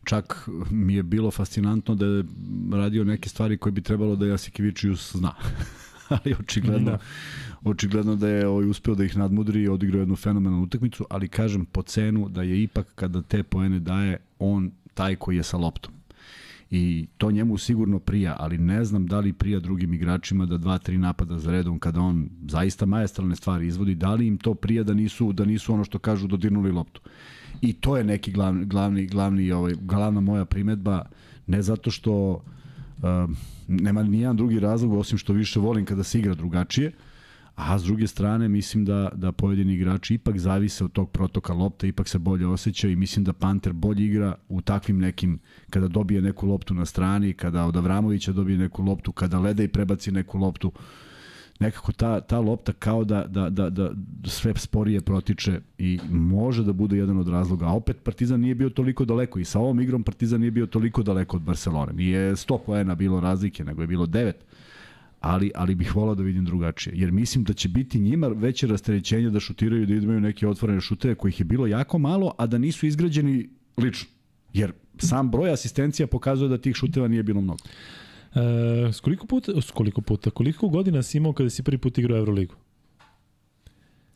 Čak 0.05 0.49
mi 0.71 0.95
je 0.95 1.03
bilo 1.03 1.31
fascinantno 1.31 1.95
da 1.95 2.07
je 2.07 2.25
radio 2.73 3.05
neke 3.05 3.29
stvari 3.29 3.57
koje 3.57 3.73
bi 3.73 3.81
trebalo 3.81 4.17
da 4.17 4.27
Jasikivičius 4.27 5.17
zna. 5.17 5.33
ali 6.09 6.35
očigledno, 6.41 6.91
da. 6.91 6.99
očigledno 7.65 8.17
da 8.17 8.29
je 8.29 8.47
ovaj 8.47 8.69
uspeo 8.69 8.95
da 8.95 9.05
ih 9.05 9.17
nadmudri 9.17 9.63
i 9.63 9.69
odigrao 9.69 10.01
jednu 10.01 10.17
fenomenalnu 10.17 10.65
utakmicu, 10.65 11.07
ali 11.11 11.29
kažem 11.29 11.65
po 11.65 11.83
cenu 11.83 12.29
da 12.29 12.43
je 12.43 12.63
ipak 12.63 12.87
kada 12.95 13.23
te 13.23 13.43
poene 13.43 13.81
daje, 13.81 14.19
on 14.39 14.71
taj 14.97 15.17
koji 15.17 15.37
je 15.37 15.43
sa 15.43 15.57
loptom. 15.57 15.93
I 16.71 17.07
to 17.19 17.31
njemu 17.31 17.59
sigurno 17.59 17.99
prija, 17.99 18.37
ali 18.39 18.59
ne 18.59 18.85
znam 18.85 19.07
da 19.07 19.21
li 19.21 19.33
prija 19.33 19.61
drugim 19.61 19.95
igračima 19.95 20.47
da 20.47 20.57
dva, 20.59 20.79
tri 20.79 20.99
napada 20.99 21.39
za 21.39 21.51
redom 21.51 21.79
kada 21.79 22.01
on 22.01 22.29
zaista 22.49 22.87
majestralne 22.87 23.37
stvari 23.37 23.67
izvodi, 23.67 23.95
da 23.95 24.15
li 24.15 24.27
im 24.27 24.39
to 24.39 24.55
prija 24.55 24.83
da 24.83 24.95
nisu, 24.95 25.33
da 25.33 25.45
nisu 25.45 25.75
ono 25.75 25.85
što 25.85 25.99
kažu 25.99 26.27
dodirnuli 26.27 26.73
loptu. 26.73 27.01
I 27.61 27.73
to 27.73 27.97
je 27.97 28.05
neki 28.05 28.33
glavni, 28.33 28.65
glavni, 28.65 29.07
glavni 29.07 29.53
ovaj, 29.53 29.75
glavna 29.81 30.21
moja 30.21 30.45
primetba, 30.45 31.05
ne 31.47 31.63
zato 31.63 31.91
što 31.91 32.15
uh, 32.33 33.31
nema 33.69 34.03
nijedan 34.03 34.37
drugi 34.37 34.61
razlog 34.61 34.93
osim 34.93 35.19
što 35.19 35.33
više 35.33 35.61
volim 35.61 35.85
kada 35.85 36.03
se 36.03 36.19
igra 36.19 36.35
drugačije, 36.35 36.93
A 37.57 37.79
s 37.79 37.85
druge 37.85 38.07
strane, 38.07 38.49
mislim 38.49 38.85
da, 38.85 39.09
da 39.15 39.33
pojedini 39.33 39.75
igrači 39.75 40.15
ipak 40.15 40.39
zavise 40.39 40.85
od 40.85 40.93
tog 40.93 41.11
protoka 41.11 41.53
lopta, 41.53 41.87
ipak 41.87 42.09
se 42.09 42.19
bolje 42.19 42.47
osjećaju 42.47 42.93
i 42.93 42.97
mislim 42.97 43.25
da 43.25 43.33
Panter 43.33 43.73
bolje 43.73 44.05
igra 44.05 44.35
u 44.49 44.61
takvim 44.61 44.99
nekim, 44.99 45.39
kada 45.71 45.89
dobije 45.89 46.23
neku 46.23 46.47
loptu 46.47 46.75
na 46.75 46.85
strani, 46.85 47.33
kada 47.33 47.65
od 47.65 47.77
Avramovića 47.77 48.33
dobije 48.33 48.59
neku 48.59 48.83
loptu, 48.83 49.13
kada 49.13 49.39
Leda 49.39 49.63
i 49.63 49.69
prebaci 49.69 50.13
neku 50.13 50.39
loptu, 50.39 50.73
nekako 51.61 51.93
ta, 51.93 52.21
ta 52.21 52.41
lopta 52.41 52.73
kao 52.73 53.05
da, 53.05 53.25
da, 53.27 53.51
da, 53.51 53.71
da 53.71 53.91
sve 54.25 54.53
sporije 54.57 55.01
protiče 55.01 55.61
i 55.79 56.01
može 56.11 56.65
da 56.65 56.73
bude 56.73 56.97
jedan 56.97 57.19
od 57.19 57.29
razloga. 57.29 57.67
A 57.67 57.73
opet 57.73 57.97
Partizan 58.03 58.41
nije 58.41 58.55
bio 58.55 58.71
toliko 58.71 59.05
daleko 59.05 59.39
i 59.39 59.45
sa 59.45 59.61
ovom 59.61 59.81
igrom 59.81 60.03
Partizan 60.03 60.41
nije 60.41 60.51
bio 60.51 60.67
toliko 60.67 61.03
daleko 61.03 61.37
od 61.37 61.43
Barcelone. 61.43 61.93
Nije 61.93 62.33
100 62.33 62.59
poena 62.67 62.95
bilo 62.95 63.21
razlike, 63.21 63.65
nego 63.65 63.83
je 63.83 63.87
bilo 63.87 64.07
9 64.07 64.33
ali, 65.21 65.51
ali 65.55 65.75
bih 65.75 65.97
volao 65.97 66.15
da 66.15 66.23
vidim 66.23 66.45
drugačije. 66.45 66.93
Jer 66.97 67.13
mislim 67.13 67.45
da 67.45 67.53
će 67.53 67.69
biti 67.69 67.99
njima 67.99 68.29
veće 68.29 68.67
rasterećenje 68.67 69.31
da 69.31 69.41
šutiraju, 69.41 69.87
da 69.87 69.95
imaju 69.95 70.21
neke 70.21 70.49
otvorene 70.49 70.81
šuteve 70.81 71.15
kojih 71.15 71.41
je 71.41 71.45
bilo 71.45 71.67
jako 71.67 71.99
malo, 71.99 72.35
a 72.39 72.47
da 72.47 72.59
nisu 72.59 72.87
izgrađeni 72.87 73.49
lično. 73.77 74.09
Jer 74.53 74.73
sam 74.99 75.31
broj 75.31 75.53
asistencija 75.53 76.07
pokazuje 76.07 76.49
da 76.49 76.59
tih 76.59 76.77
šuteva 76.77 77.09
nije 77.09 77.23
bilo 77.23 77.41
mnogo. 77.41 77.65
E, 78.35 78.93
s 78.93 79.01
koliko 79.01 79.27
puta, 79.27 79.53
s 79.61 79.71
koliko 79.71 80.01
puta, 80.01 80.31
koliko 80.31 80.69
godina 80.69 81.03
si 81.03 81.19
imao 81.19 81.33
kada 81.33 81.51
si 81.51 81.63
prvi 81.63 81.79
put 81.79 81.99
igrao 81.99 82.19
Euroligu? 82.19 82.55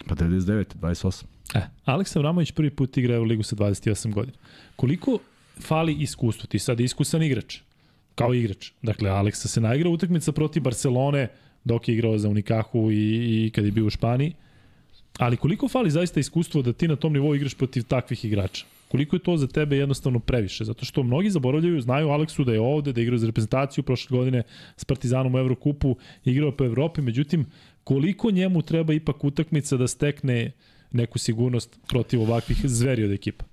Pa 0.07 0.15
99, 0.15 0.65
28. 0.81 1.25
E, 1.55 1.61
Aleksa 1.85 2.19
Vramović 2.19 2.53
prvi 2.53 2.71
put 2.71 2.97
igra 2.97 3.15
Euroligu 3.15 3.43
sa 3.43 3.57
28 3.57 4.13
godina. 4.13 4.39
Koliko 4.77 5.19
fali 5.61 5.95
iskustvo? 5.95 6.47
Ti 6.47 6.59
sad 6.59 6.81
iskusan 6.81 7.23
igrač 7.23 7.61
kao 8.15 8.35
igrač. 8.35 8.71
Dakle, 8.83 9.11
Aleksa 9.11 9.49
se 9.49 9.61
naigra 9.61 9.91
utakmica 9.91 10.33
protiv 10.33 10.63
Barcelone 10.63 11.29
dok 11.65 11.89
je 11.89 11.95
igrao 11.95 12.19
za 12.19 12.29
Unikahu 12.29 12.91
i, 12.91 13.47
i 13.47 13.51
kad 13.51 13.65
je 13.65 13.71
bio 13.71 13.87
u 13.87 13.91
Španiji. 13.91 14.35
Ali 15.19 15.37
koliko 15.37 15.69
fali 15.69 15.91
zaista 15.91 16.21
iskustvo 16.21 16.63
da 16.63 16.73
ti 16.73 16.89
na 16.89 16.97
tom 16.97 17.13
nivou 17.13 17.35
igraš 17.35 17.55
protiv 17.55 17.83
takvih 17.83 18.25
igrača? 18.25 18.65
Koliko 18.89 19.17
je 19.17 19.21
to 19.21 19.37
za 19.37 19.47
tebe 19.47 19.77
jednostavno 19.77 20.19
previše? 20.19 20.65
Zato 20.65 20.85
što 20.85 21.03
mnogi 21.03 21.31
zaboravljaju, 21.31 21.81
znaju 21.81 22.09
Aleksu 22.09 22.45
da 22.45 22.53
je 22.53 22.61
ovde, 22.61 22.93
da 22.93 23.01
je 23.01 23.03
igrao 23.03 23.19
za 23.19 23.27
reprezentaciju 23.27 23.85
prošle 23.85 24.17
godine 24.17 24.43
s 24.77 24.85
Partizanom 24.85 25.35
u 25.35 25.39
Evrokupu, 25.39 25.97
igrao 26.25 26.53
po 26.53 26.65
Evropi, 26.65 27.03
međutim, 27.03 27.47
koliko 27.85 28.31
njemu 28.31 28.63
treba 28.63 28.93
ipak 28.93 29.25
utakmica 29.25 29.77
da 29.77 29.89
stekne 29.89 30.53
neku 30.93 31.19
sigurnost 31.19 31.79
protiv 31.89 32.23
ovakvih 32.23 32.59
zveri 32.65 33.05
od 33.05 33.13
ekipa? 33.13 33.45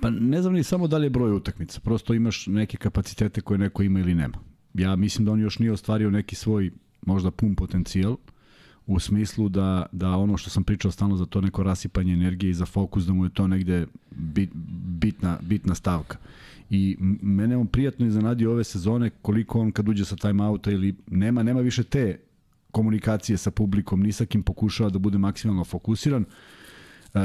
Pa 0.00 0.10
ne 0.10 0.42
znam 0.42 0.54
ni 0.54 0.62
samo 0.62 0.86
da 0.86 0.98
li 0.98 1.06
je 1.06 1.10
broj 1.10 1.32
utakmica, 1.32 1.80
prosto 1.80 2.14
imaš 2.14 2.46
neke 2.46 2.76
kapacitete 2.76 3.40
koje 3.40 3.58
neko 3.58 3.82
ima 3.82 4.00
ili 4.00 4.14
nema. 4.14 4.38
Ja 4.74 4.96
mislim 4.96 5.24
da 5.24 5.32
on 5.32 5.40
još 5.40 5.58
nije 5.58 5.72
ostvario 5.72 6.10
neki 6.10 6.34
svoj 6.36 6.70
možda 7.06 7.30
pun 7.30 7.54
potencijal 7.54 8.16
u 8.86 9.00
smislu 9.00 9.48
da, 9.48 9.86
da 9.92 10.10
ono 10.10 10.36
što 10.36 10.50
sam 10.50 10.64
pričao 10.64 10.90
stalno 10.90 11.16
za 11.16 11.26
to 11.26 11.40
neko 11.40 11.62
rasipanje 11.62 12.12
energije 12.12 12.50
i 12.50 12.54
za 12.54 12.66
fokus, 12.66 13.04
da 13.04 13.12
mu 13.12 13.24
je 13.24 13.30
to 13.30 13.46
negde 13.46 13.86
bit, 14.10 14.50
bitna, 15.00 15.38
bitna 15.42 15.74
stavka. 15.74 16.18
I 16.70 16.96
mene 17.22 17.56
on 17.56 17.66
prijatno 17.66 18.06
iznenadio 18.06 18.52
ove 18.52 18.64
sezone 18.64 19.10
koliko 19.22 19.60
on 19.60 19.72
kad 19.72 19.88
uđe 19.88 20.04
sa 20.04 20.16
timeouta 20.16 20.70
ili 20.70 20.94
nema, 21.06 21.42
nema 21.42 21.60
više 21.60 21.82
te 21.82 22.18
komunikacije 22.70 23.36
sa 23.36 23.50
publikom, 23.50 24.02
ni 24.02 24.12
sa 24.12 24.26
kim 24.26 24.42
pokušava 24.42 24.90
da 24.90 24.98
bude 24.98 25.18
maksimalno 25.18 25.64
fokusiran. 25.64 26.24
Uh, 27.14 27.20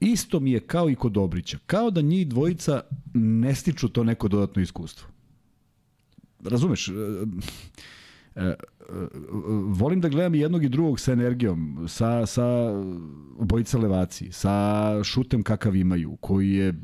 isto 0.00 0.40
mi 0.40 0.52
je 0.52 0.60
kao 0.60 0.90
i 0.90 0.94
kod 0.94 1.12
Dobrića. 1.12 1.58
Kao 1.66 1.90
da 1.90 2.00
njih 2.00 2.28
dvojica 2.28 2.80
ne 3.14 3.54
stiču 3.54 3.88
to 3.88 4.04
neko 4.04 4.28
dodatno 4.28 4.62
iskustvo. 4.62 5.08
Razumeš? 6.44 6.88
Uh, 6.88 6.94
uh, 8.36 8.52
volim 9.66 10.00
da 10.00 10.08
gledam 10.08 10.34
jednog 10.34 10.64
i 10.64 10.68
drugog 10.68 11.00
sa 11.00 11.12
energijom, 11.12 11.86
sa, 11.88 12.26
sa 12.26 12.44
bojica 13.40 13.78
levaci, 13.78 14.32
sa 14.32 15.04
šutem 15.04 15.42
kakav 15.42 15.76
imaju, 15.76 16.16
koji 16.20 16.52
je 16.52 16.74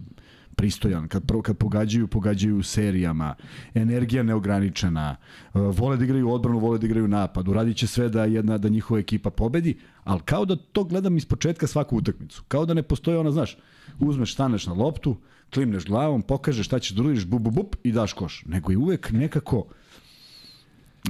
pristojan, 0.57 1.09
kad, 1.09 1.27
prvo, 1.27 1.43
kad 1.43 1.57
pogađaju, 1.57 2.07
pogađaju 2.07 2.63
serijama, 2.63 3.35
energija 3.75 4.23
neograničena, 4.23 5.17
vole 5.55 5.97
da 5.97 6.05
igraju 6.05 6.31
odbranu, 6.31 6.59
vole 6.59 6.79
da 6.79 6.87
igraju 6.87 7.09
napad, 7.09 7.49
uradit 7.49 7.77
će 7.77 7.87
sve 7.87 8.09
da, 8.09 8.25
jedna, 8.25 8.59
da 8.59 8.69
njihova 8.69 9.01
ekipa 9.01 9.31
pobedi, 9.31 9.77
ali 10.05 10.21
kao 10.25 10.45
da 10.45 10.57
to 10.57 10.85
gledam 10.85 11.17
iz 11.17 11.27
početka 11.27 11.67
svaku 11.67 11.97
utakmicu. 11.97 12.43
Kao 12.49 12.67
da 12.67 12.75
ne 12.75 12.83
postoji 12.83 13.17
ona, 13.17 13.31
znaš, 13.31 13.57
uzmeš, 13.99 14.35
staneš 14.35 14.67
na 14.67 14.73
loptu, 14.73 15.17
klimneš 15.55 15.85
glavom, 15.85 16.23
pokažeš 16.23 16.67
šta 16.67 16.79
ćeš 16.79 16.97
da 16.97 17.03
uradiš, 17.03 17.27
bup, 17.27 17.43
bup, 17.43 17.55
bup 17.55 17.77
i 17.85 17.93
daš 17.93 18.13
koš. 18.13 18.43
Nego 18.47 18.71
je 18.71 18.79
uvek 18.79 19.11
nekako 19.13 19.65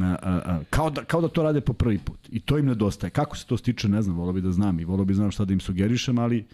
a, 0.00 0.16
a, 0.22 0.40
a, 0.44 0.60
kao, 0.70 0.90
da, 0.90 1.04
kao 1.04 1.20
da 1.20 1.28
to 1.28 1.42
rade 1.42 1.60
po 1.60 1.72
prvi 1.72 1.98
put. 1.98 2.18
I 2.28 2.40
to 2.40 2.58
im 2.58 2.66
nedostaje. 2.66 3.10
Kako 3.10 3.36
se 3.36 3.46
to 3.46 3.56
stiče, 3.56 3.88
ne 3.88 4.02
znam, 4.02 4.16
volio 4.16 4.32
bi 4.32 4.40
da 4.40 4.52
znam 4.52 4.80
i 4.80 4.84
volio 4.84 5.04
bi 5.04 5.14
da 5.14 5.16
znam 5.16 5.30
šta 5.30 5.44
da 5.44 5.52
im 5.52 5.60
sugerišem, 5.60 6.18
ali 6.18 6.44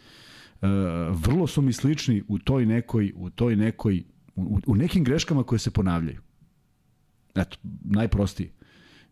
vrlo 1.10 1.46
su 1.46 1.62
mi 1.62 1.72
slični 1.72 2.22
u 2.28 2.38
toj 2.38 2.66
nekoj, 2.66 3.12
u 3.16 3.30
toj 3.30 3.56
nekoj, 3.56 4.02
u, 4.36 4.58
u 4.66 4.76
nekim 4.76 5.04
greškama 5.04 5.42
koje 5.42 5.58
se 5.58 5.70
ponavljaju. 5.70 6.20
Eto, 7.34 7.56
najprostiji. 7.84 8.50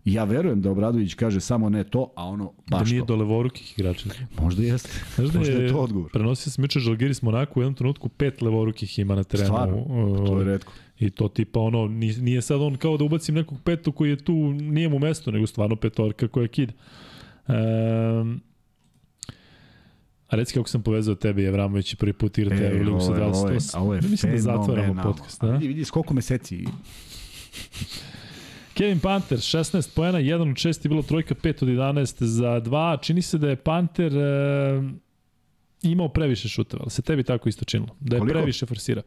I 0.05 0.13
ja 0.13 0.25
verujem 0.25 0.63
da 0.63 0.71
Obradović 0.71 1.15
kaže 1.15 1.41
samo 1.41 1.69
ne 1.69 1.85
to, 1.85 2.13
a 2.17 2.25
ono 2.25 2.53
baš 2.71 2.89
da 2.89 2.91
nije 2.91 3.01
to. 3.01 3.07
do 3.07 3.17
levorukih 3.17 3.79
igrača. 3.79 4.09
Možda 4.41 4.63
jeste. 4.63 4.89
Znaš 5.17 5.29
da 5.29 5.39
Možda 5.39 5.55
je 5.55 5.69
to 5.69 5.81
odgovor. 5.81 6.11
Prenosio 6.13 6.51
sam 6.51 6.65
juče 6.65 6.81
Žalgiris 6.81 7.23
Monaku 7.23 7.61
u 7.61 7.63
jednom 7.63 7.75
trenutku 7.75 8.09
pet 8.09 8.43
levorukih 8.43 8.99
ima 8.99 9.15
na 9.15 9.25
terenu. 9.25 9.47
Stvarno, 9.47 9.85
to 10.27 10.39
je 10.39 10.45
redko. 10.45 10.73
I 10.99 11.11
to 11.11 11.29
tipa 11.29 11.61
ono, 11.61 11.87
nije 12.21 12.43
sad 12.43 12.61
on 12.61 12.77
kao 12.77 12.97
da 12.97 13.05
ubacim 13.05 13.35
nekog 13.35 13.59
petu 13.65 13.93
koji 13.93 14.11
je 14.11 14.17
tu, 14.17 14.53
nije 14.53 14.89
mu 14.89 14.99
mesto, 14.99 15.31
nego 15.31 15.47
stvarno 15.47 15.77
petorka 15.77 16.29
koja 16.29 16.49
kida. 16.49 16.73
Um, 17.49 18.41
A 20.31 20.37
reci 20.37 20.55
kako 20.55 20.69
sam 20.69 20.83
povezao 20.83 21.15
tebe 21.15 21.43
i 21.43 21.49
Avramović 21.49 21.93
i 21.93 21.97
prvi 21.97 22.13
put 22.13 22.39
igrate 22.39 22.67
Euroligu 22.67 23.01
sa 23.01 23.13
28. 23.13 23.37
Ovo 23.37 23.49
je, 23.51 23.59
ovo 23.75 23.95
je 23.95 24.01
Mislim 24.03 24.33
da 24.33 24.39
zatvaramo 24.39 25.03
podcast. 25.03 25.41
Da? 25.41 25.51
Vidi, 25.51 25.69
vidi 25.69 25.85
s 25.85 25.91
koliko 25.91 26.15
meseci 26.15 26.65
Kevin 28.75 29.01
Panter, 29.01 29.39
16 29.39 29.95
poena, 29.95 30.19
1 30.19 30.51
od 30.51 30.57
6 30.57 30.85
je 30.85 30.89
bilo 30.89 31.03
trojka, 31.03 31.35
5 31.35 31.63
od 31.63 31.69
11 31.69 32.25
za 32.25 32.61
2. 32.61 33.03
Čini 33.03 33.23
se 33.23 33.39
da 33.39 33.49
je 33.49 33.57
Panter 33.57 34.17
e, 34.17 34.83
imao 35.83 36.09
previše 36.09 36.49
šuteva, 36.49 36.83
ali 36.83 36.91
se 36.91 37.03
tebi 37.03 37.23
tako 37.23 37.49
isto 37.49 37.65
činilo. 37.65 37.97
Da 38.01 38.17
je 38.17 38.21
Koliko? 38.21 38.39
previše 38.39 38.67
forsirao. 38.67 39.03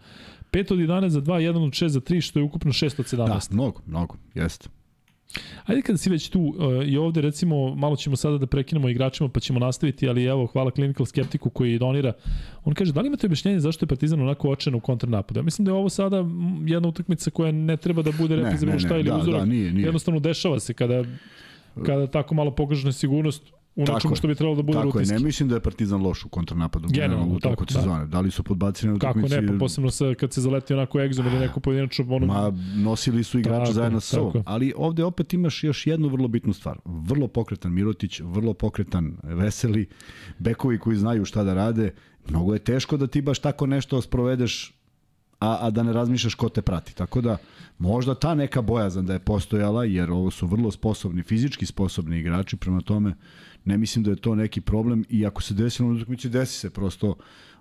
5 0.51 0.74
od 0.74 0.80
11 0.80 1.07
za 1.07 1.21
2, 1.21 1.34
1 1.34 1.65
od 1.65 1.71
6 1.71 1.88
za 1.88 1.99
3, 1.99 2.21
što 2.21 2.39
je 2.39 2.43
ukupno 2.43 2.71
6 2.71 2.99
od 2.99 3.05
17. 3.05 3.28
Da, 3.28 3.39
mnogo, 3.51 3.82
mnogo, 3.86 4.15
jeste. 4.34 4.69
Ajde 5.65 5.82
kada 5.82 5.97
si 5.97 6.09
već 6.09 6.30
tu 6.30 6.41
uh, 6.41 6.88
i 6.88 6.97
ovde 6.97 7.21
recimo 7.21 7.76
malo 7.76 7.95
ćemo 7.95 8.15
sada 8.15 8.38
da 8.38 8.47
prekinemo 8.47 8.89
igračima 8.89 9.30
pa 9.30 9.39
ćemo 9.39 9.59
nastaviti, 9.59 10.09
ali 10.09 10.24
evo 10.24 10.45
hvala 10.45 10.71
Clinical 10.71 11.05
Skeptiku 11.05 11.49
koji 11.49 11.80
donira. 11.80 12.13
On 12.63 12.74
kaže 12.74 12.93
da 12.93 13.01
li 13.01 13.07
imate 13.07 13.28
objašnjenje 13.28 13.59
zašto 13.59 13.84
je 13.84 13.88
Partizan 13.88 14.21
onako 14.21 14.49
očen 14.49 14.76
u 14.76 14.80
kontranapadu? 14.80 15.39
Ja 15.39 15.43
mislim 15.43 15.65
da 15.65 15.71
je 15.71 15.76
ovo 15.76 15.89
sada 15.89 16.26
jedna 16.65 16.89
utakmica 16.89 17.32
koja 17.32 17.51
ne 17.51 17.78
treba 17.78 18.01
da 18.01 18.11
bude 18.11 18.36
bilo 18.61 18.80
šta 18.80 18.95
ili 18.95 19.09
da, 19.09 19.17
uzorak. 19.17 19.39
Da, 19.39 19.45
nije, 19.45 19.74
nije. 19.74 19.86
Jednostavno 19.86 20.19
dešava 20.19 20.59
se 20.59 20.74
kada 20.74 21.03
kada 21.86 22.07
tako 22.07 22.36
malo 22.36 22.51
pokažeš 22.51 22.84
na 22.84 22.91
tako 23.86 24.15
što 24.15 24.28
bi 24.28 24.36
trebalo 24.36 24.55
da 24.55 24.61
bude 24.61 24.78
tako 24.78 24.86
rutinski. 24.86 25.09
Tako 25.09 25.19
je, 25.19 25.19
ne 25.19 25.26
mislim 25.26 25.49
da 25.49 25.55
je 25.55 25.61
Partizan 25.61 26.01
loš 26.01 26.26
u 26.26 26.30
kontranapadu. 26.30 26.88
Generalno, 26.91 27.36
u 27.36 27.39
toku 27.39 27.65
tako, 27.65 27.80
sezone. 27.80 27.99
Da. 27.99 28.05
da 28.05 28.19
li 28.19 28.32
su 28.32 28.43
podbacili 28.43 28.89
na 28.89 28.95
utakmici? 28.95 29.30
Kako 29.30 29.41
ne, 29.41 29.47
pa 29.47 29.59
posebno 29.59 29.91
sa, 29.91 30.13
kad 30.19 30.34
se 30.34 30.41
zaleti 30.41 30.74
onako 30.74 30.99
egzom 31.01 31.28
ili 31.28 31.39
neko 31.39 31.59
pojedinačno 31.59 32.05
ono... 32.09 32.26
Ma, 32.26 32.53
nosili 32.76 33.24
su 33.24 33.39
igrača 33.39 33.59
tako, 33.59 33.74
zajedno 33.74 33.99
sa 33.99 34.15
sobom. 34.15 34.43
Ali 34.45 34.74
ovde 34.78 35.03
opet 35.03 35.34
imaš 35.34 35.63
još 35.63 35.88
jednu 35.88 36.07
vrlo 36.07 36.28
bitnu 36.28 36.53
stvar. 36.53 36.78
Vrlo 36.86 37.28
pokretan 37.28 37.74
Mirotić, 37.74 38.19
vrlo 38.19 38.53
pokretan 38.53 39.17
Veseli, 39.24 39.88
bekovi 40.39 40.80
koji 40.80 40.97
znaju 40.97 41.26
šta 41.26 41.43
da 41.43 41.53
rade. 41.53 41.91
Mnogo 42.30 42.53
je 42.53 42.59
teško 42.59 42.97
da 42.97 43.07
ti 43.07 43.21
baš 43.21 43.39
tako 43.39 43.65
nešto 43.65 44.01
sprovedeš 44.01 44.74
a, 45.39 45.57
a 45.61 45.69
da 45.69 45.84
ne 45.84 45.93
razmišljaš 45.93 46.36
ko 46.36 46.49
te 46.49 46.61
prati. 46.61 46.95
Tako 46.95 47.21
da 47.21 47.38
možda 47.78 48.15
ta 48.15 48.36
neka 48.36 48.61
bojazan 48.61 49.05
da 49.05 49.13
je 49.13 49.19
postojala, 49.19 49.86
jer 49.86 50.11
ovo 50.11 50.32
su 50.32 50.47
vrlo 50.47 50.71
sposobni, 50.71 51.24
fizički 51.24 51.65
sposobni 51.65 52.19
igrači, 52.19 52.57
prema 52.57 52.82
tome 52.82 53.15
ne 53.66 53.78
mislim 53.78 54.03
da 54.03 54.11
je 54.11 54.16
to 54.16 54.36
neki 54.36 54.61
problem 54.61 55.05
i 55.09 55.26
ako 55.26 55.41
se 55.41 55.53
desi 55.53 55.84
na 55.84 55.89
utakmici, 55.89 56.30
desi 56.30 56.59
se 56.59 56.70
prosto 56.70 57.16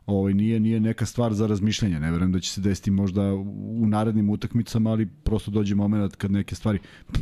ovaj, 0.06 0.34
nije, 0.34 0.60
nije 0.60 0.80
neka 0.80 1.06
stvar 1.06 1.34
za 1.34 1.46
razmišljanje. 1.46 2.00
Ne 2.00 2.10
verujem 2.10 2.32
da 2.32 2.40
će 2.40 2.50
se 2.50 2.60
desiti 2.60 2.90
možda 2.90 3.34
u 3.34 3.86
narednim 3.86 4.30
utakmicama, 4.30 4.90
ali 4.90 5.08
prosto 5.24 5.50
dođe 5.50 5.74
moment 5.74 6.16
kad 6.16 6.30
neke 6.30 6.54
stvari... 6.54 6.78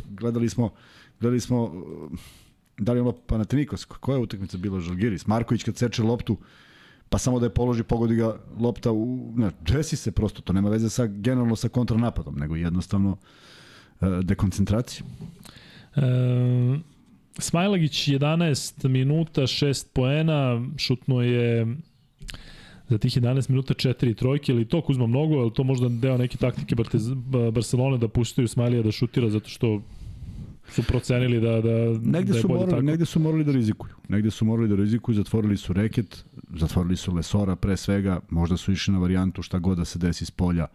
Gledali 0.09 0.49
smo, 0.49 0.69
gledali 1.19 1.39
smo 1.39 1.73
da 2.77 2.93
li 2.93 2.99
ono 2.99 3.11
Panathinaikos, 3.11 3.85
koja 3.85 4.15
je 4.15 4.21
utakmica 4.21 4.57
bila 4.57 4.79
Žalgiris? 4.79 5.27
Marković 5.27 5.63
kad 5.63 5.77
seče 5.77 6.03
loptu, 6.03 6.37
pa 7.09 7.17
samo 7.17 7.39
da 7.39 7.45
je 7.45 7.53
položi, 7.53 7.83
pogodi 7.83 8.15
ga 8.15 8.39
lopta 8.59 8.91
u... 8.91 9.33
Ne, 9.35 9.51
desi 9.67 9.95
se 9.95 10.11
prosto, 10.11 10.41
to 10.41 10.53
nema 10.53 10.69
veze 10.69 10.89
sa, 10.89 11.05
generalno 11.05 11.55
sa 11.55 11.69
kontranapadom, 11.69 12.35
nego 12.35 12.55
jednostavno 12.55 13.11
uh, 13.11 14.07
dekoncentracija. 14.23 15.05
Smajlagić 17.37 18.07
11 18.07 18.87
minuta, 18.87 19.41
6 19.41 19.87
poena, 19.93 20.61
šutno 20.77 21.21
je 21.21 21.77
za 22.89 22.97
tih 22.97 23.17
11 23.17 23.49
minuta 23.49 23.73
4 23.73 24.15
trojke, 24.15 24.51
ili 24.51 24.65
to 24.65 24.81
Kuzma 24.81 25.07
mnogo, 25.07 25.35
ali 25.35 25.53
to 25.53 25.63
možda 25.63 25.89
deo 25.89 26.17
neke 26.17 26.37
taktike 26.37 26.75
Barcelone 27.53 27.97
da 27.97 28.07
puštaju 28.07 28.47
Smajlija 28.47 28.83
da 28.83 28.91
šutira 28.91 29.29
zato 29.29 29.49
što 29.49 29.81
su 30.69 30.83
procenili 30.83 31.39
da, 31.39 31.61
da, 31.61 31.99
negde 32.03 32.33
da 32.33 32.39
su 32.39 32.47
morali, 32.47 32.69
tako. 32.69 32.81
Negde 32.81 33.05
su 33.05 33.19
morali 33.19 33.43
da 33.43 33.51
rizikuju. 33.51 33.93
Negde 34.09 34.31
su 34.31 34.45
morali 34.45 34.69
da 34.69 34.75
rizikuju, 34.75 35.15
zatvorili 35.15 35.57
su 35.57 35.73
reket, 35.73 36.25
zatvorili 36.55 36.95
su 36.95 37.13
Lesora 37.15 37.55
pre 37.55 37.77
svega, 37.77 38.19
možda 38.29 38.57
su 38.57 38.71
išli 38.71 38.93
na 38.93 38.99
varijantu 38.99 39.41
šta 39.41 39.59
god 39.59 39.77
da 39.77 39.85
se 39.85 39.99
desi 39.99 40.25
s 40.25 40.31
polja. 40.31 40.67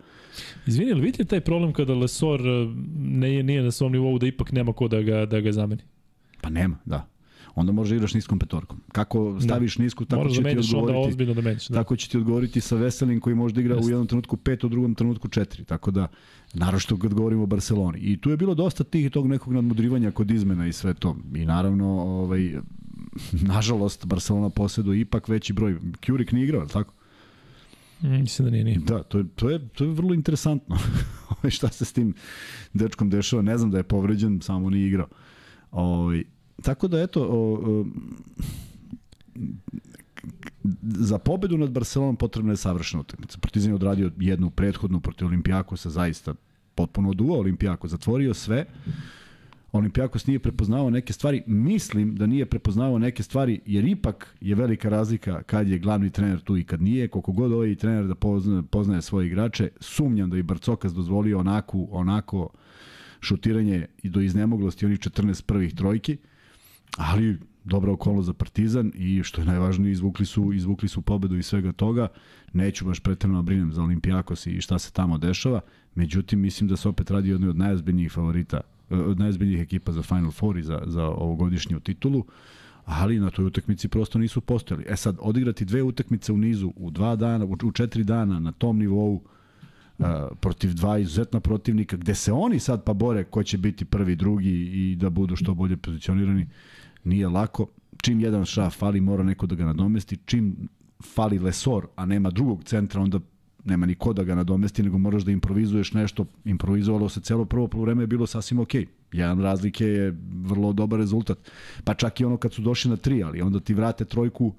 Izvini, 0.67 0.93
ali 0.93 1.01
vidite 1.01 1.25
taj 1.25 1.41
problem 1.41 1.73
kada 1.73 1.95
Lesor 1.95 2.41
eh, 2.41 2.69
ne, 2.99 3.43
nije 3.43 3.63
na 3.63 3.71
svom 3.71 3.93
nivou 3.93 4.19
da 4.19 4.27
ipak 4.27 4.53
nema 4.53 4.73
ko 4.73 4.89
da 4.89 5.03
ga, 5.03 5.27
da 5.27 5.41
ga 5.41 5.53
zameni? 5.53 5.83
Pa 6.47 6.51
nema, 6.51 6.77
da. 6.85 7.09
Onda 7.55 7.73
može 7.73 7.91
da 7.91 7.97
igraš 7.97 8.15
niskom 8.15 8.39
petorkom. 8.39 8.81
Kako 8.93 9.33
da. 9.33 9.41
staviš 9.41 9.77
da. 9.77 9.83
nisku, 9.83 10.05
tako 10.05 10.21
Moraš 10.21 10.37
će 10.37 10.43
da 10.43 10.51
ti 10.51 10.59
odgovoriti. 10.59 11.23
Onda 11.23 11.35
da 11.35 11.41
menjaš, 11.41 11.69
da. 11.69 11.75
Tako 11.75 11.97
će 11.97 12.09
ti 12.09 12.17
odgovoriti 12.17 12.61
sa 12.61 12.77
Veselin 12.77 13.21
koji 13.21 13.37
može 13.37 13.55
da 13.55 13.61
igra 13.61 13.75
Just. 13.75 13.87
u 13.87 13.91
jednom 13.91 14.07
trenutku 14.07 14.37
pet, 14.37 14.65
u 14.65 14.69
drugom 14.69 14.95
trenutku 14.95 15.29
četiri. 15.29 15.65
Tako 15.65 15.91
da, 15.91 16.09
narošto 16.55 16.99
kad 16.99 17.15
govorimo 17.15 17.43
o 17.43 17.47
Barceloni. 17.47 17.99
I 17.99 18.21
tu 18.21 18.31
je 18.31 18.37
bilo 18.37 18.55
dosta 18.55 18.85
tih 18.85 19.11
tog 19.11 19.27
nekog 19.27 19.53
nadmudrivanja 19.53 20.11
kod 20.11 20.31
izmena 20.31 20.67
i 20.67 20.73
sve 20.73 20.95
to. 20.95 21.17
I 21.35 21.45
naravno, 21.45 21.87
ovaj, 22.03 22.55
nažalost, 23.55 24.07
Barcelona 24.07 24.51
posjeduje 24.51 25.01
ipak 25.01 25.29
veći 25.29 25.53
broj. 25.53 25.79
Kjurik 26.01 26.33
nije 26.33 26.45
igrao, 26.45 26.67
tako? 26.67 26.93
Mm, 28.03 28.21
mislim 28.21 28.47
da 28.47 28.51
nije, 28.51 28.65
nije. 28.65 28.79
Da, 28.79 29.03
to 29.03 29.19
je, 29.19 29.25
to 29.35 29.51
je, 29.51 29.69
to 29.69 29.85
je 29.85 29.91
vrlo 29.91 30.15
interesantno. 30.15 30.77
šta 31.57 31.69
se 31.69 31.85
s 31.85 31.93
tim 31.93 32.15
dečkom 32.73 33.11
dešava. 33.11 33.43
Ne 33.43 33.59
znam 33.59 33.71
da 33.71 33.77
je 33.77 33.83
povređen, 33.83 34.41
samo 34.41 34.71
nije 34.71 34.87
igrao. 34.87 35.09
Ovaj, 35.71 36.25
Tako 36.63 36.89
da, 36.89 37.01
eto, 37.01 37.23
o, 37.23 37.55
o, 37.55 37.85
za 40.83 41.19
pobedu 41.19 41.59
nad 41.59 41.71
Barcelonom 41.71 42.17
potrebna 42.17 42.53
je 42.53 42.57
savršena 42.57 43.01
utakmica. 43.01 43.39
Partizan 43.39 43.71
je 43.71 43.75
odradio 43.75 44.11
jednu 44.19 44.51
prethodnu 44.51 45.01
protiv 45.01 45.27
Olimpijakosa, 45.27 45.91
zaista 45.91 46.35
potpuno 46.75 47.11
oduo 47.11 47.39
Olimpijako, 47.39 47.89
zatvorio 47.89 48.35
sve. 48.35 48.65
Olimpijakos 49.73 50.27
nije 50.27 50.39
prepoznao 50.39 50.91
neke 50.91 51.13
stvari. 51.13 51.43
Mislim 51.47 52.17
da 52.17 52.27
nije 52.27 52.47
prepoznao 52.47 52.99
neke 52.99 53.23
stvari, 53.23 53.61
jer 53.67 53.85
ipak 53.85 54.37
je 54.41 54.55
velika 54.55 54.89
razlika 54.89 55.43
kad 55.43 55.69
je 55.69 55.79
glavni 55.79 56.11
trener 56.11 56.41
tu 56.41 56.57
i 56.57 56.65
kad 56.65 56.83
nije. 56.83 57.09
Koliko 57.09 57.33
god 57.33 57.53
ovaj 57.53 57.75
trener 57.75 58.07
da 58.07 58.15
poznaje, 58.15 58.63
poznaje 58.63 59.03
svoje 59.03 59.27
igrače, 59.27 59.69
sumnjam 59.81 60.31
da 60.31 60.39
i 60.39 60.43
Barcokas 60.43 60.95
dozvolio 60.95 61.39
onako, 61.39 61.87
onako 61.91 62.49
šutiranje 63.21 63.87
i 64.03 64.09
do 64.09 64.21
iznemoglosti 64.21 64.87
onih 64.87 64.99
14 64.99 65.43
prvih 65.43 65.75
trojki. 65.75 66.13
Uh, 66.13 66.36
ali 66.97 67.39
dobra 67.65 67.93
okolnost 67.93 68.27
za 68.27 68.33
Partizan 68.33 68.93
i 68.95 69.23
što 69.23 69.41
je 69.41 69.47
najvažnije 69.47 69.93
izvukli 69.93 70.27
su 70.27 70.53
izvukli 70.53 70.89
su 70.89 71.03
pobedu 71.03 71.37
i 71.37 71.43
svega 71.43 71.73
toga. 71.73 72.09
Neću 72.53 72.85
baš 72.85 73.01
preterano 73.01 73.39
da 73.39 73.43
brinem 73.43 73.73
za 73.73 73.83
Olimpijakos 73.83 74.47
i 74.47 74.61
šta 74.61 74.79
se 74.79 74.93
tamo 74.93 75.19
dešava, 75.19 75.61
međutim 75.95 76.41
mislim 76.41 76.69
da 76.69 76.77
se 76.77 76.89
opet 76.89 77.11
radi 77.11 77.31
o 77.31 77.35
jednoj 77.35 77.51
od 77.51 77.57
najazbiljnijih 77.57 78.13
favorita 78.13 78.61
od 78.91 79.19
najzbiljnijih 79.19 79.61
ekipa 79.61 79.93
za 79.93 80.03
Final 80.03 80.31
Four 80.31 80.59
i 80.59 80.63
za, 80.63 80.83
za 80.87 81.05
ovogodišnju 81.05 81.81
titulu, 81.81 82.25
ali 82.85 83.21
na 83.21 83.31
toj 83.31 83.45
utakmici 83.45 83.89
prosto 83.89 84.19
nisu 84.19 84.41
postojali. 84.41 84.85
E 84.89 84.97
sad, 84.97 85.17
odigrati 85.21 85.65
dve 85.65 85.83
utakmice 85.83 86.33
u 86.33 86.37
nizu, 86.37 86.73
u 86.77 86.91
dva 86.91 87.17
dana, 87.17 87.45
u, 87.45 87.73
četiri 87.73 88.05
dana, 88.05 88.41
na 88.41 88.53
tom 88.53 88.79
nivou, 88.79 89.23
protiv 90.41 90.75
dva 90.75 90.99
izuzetna 90.99 91.41
protivnika, 91.41 91.97
gde 91.97 92.15
se 92.15 92.33
oni 92.33 92.59
sad 92.59 92.85
pa 92.85 92.93
bore 92.93 93.25
ko 93.25 93.43
će 93.43 93.59
biti 93.59 93.85
prvi, 93.85 94.17
drugi 94.17 94.51
i 94.51 94.97
da 94.97 95.11
budu 95.11 95.37
što 95.37 95.55
bolje 95.55 95.77
pozicionirani, 95.77 96.47
nije 97.05 97.29
lako. 97.29 97.67
Čim 98.03 98.21
jedan 98.21 98.45
šaf 98.45 98.77
fali, 98.77 99.01
mora 99.01 99.25
neko 99.25 99.47
da 99.47 99.55
ga 99.55 99.65
nadomesti. 99.65 100.17
Čim 100.25 100.69
fali 101.15 101.39
Lesor, 101.39 101.87
a 101.97 102.07
nema 102.07 102.31
drugog 102.31 102.65
centra, 102.65 103.01
onda 103.01 103.21
nema 103.65 103.87
ni 103.87 103.95
ko 103.95 104.13
da 104.13 104.25
ga 104.25 104.35
nadomesti, 104.35 104.83
nego 104.83 104.99
moraš 104.99 105.23
da 105.23 105.33
improvizuješ 105.33 105.93
nešto. 105.93 106.27
Improvizovalo 106.45 107.09
se 107.09 107.21
celo 107.21 107.45
prvo 107.45 107.69
vreme 107.75 108.03
je 108.03 108.07
bilo 108.07 108.27
sasvim 108.27 108.61
okej. 108.61 108.83
Okay. 108.85 108.89
Jedan 109.13 109.43
razlike 109.43 109.87
je 109.87 110.17
vrlo 110.43 110.73
dobar 110.73 111.01
rezultat. 111.01 111.39
Pa 111.85 111.95
čak 111.95 112.21
i 112.21 112.25
ono 112.25 112.37
kad 112.37 112.53
su 112.53 112.63
došli 112.63 112.91
na 112.91 112.97
tri, 112.97 113.23
ali 113.23 113.43
onda 113.43 113.61
ti 113.61 113.75
vrate 113.75 114.05
trojku, 114.05 114.55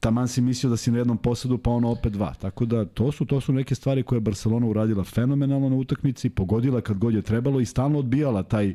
taman 0.00 0.28
si 0.28 0.40
mislio 0.40 0.70
da 0.70 0.76
si 0.76 0.90
na 0.90 0.98
jednom 0.98 1.18
posadu, 1.18 1.58
pa 1.58 1.70
ono 1.70 1.90
opet 1.90 2.12
dva. 2.12 2.34
Tako 2.34 2.64
da 2.64 2.84
to 2.84 3.12
su 3.12 3.26
to 3.26 3.40
su 3.40 3.52
neke 3.52 3.74
stvari 3.74 4.02
koje 4.02 4.16
je 4.16 4.20
Barcelona 4.20 4.66
uradila 4.66 5.04
fenomenalno 5.04 5.68
na 5.68 5.76
utakmici, 5.76 6.30
pogodila 6.30 6.80
kad 6.80 6.98
god 6.98 7.14
je 7.14 7.22
trebalo 7.22 7.60
i 7.60 7.66
stalno 7.66 7.98
odbijala 7.98 8.42
taj 8.42 8.74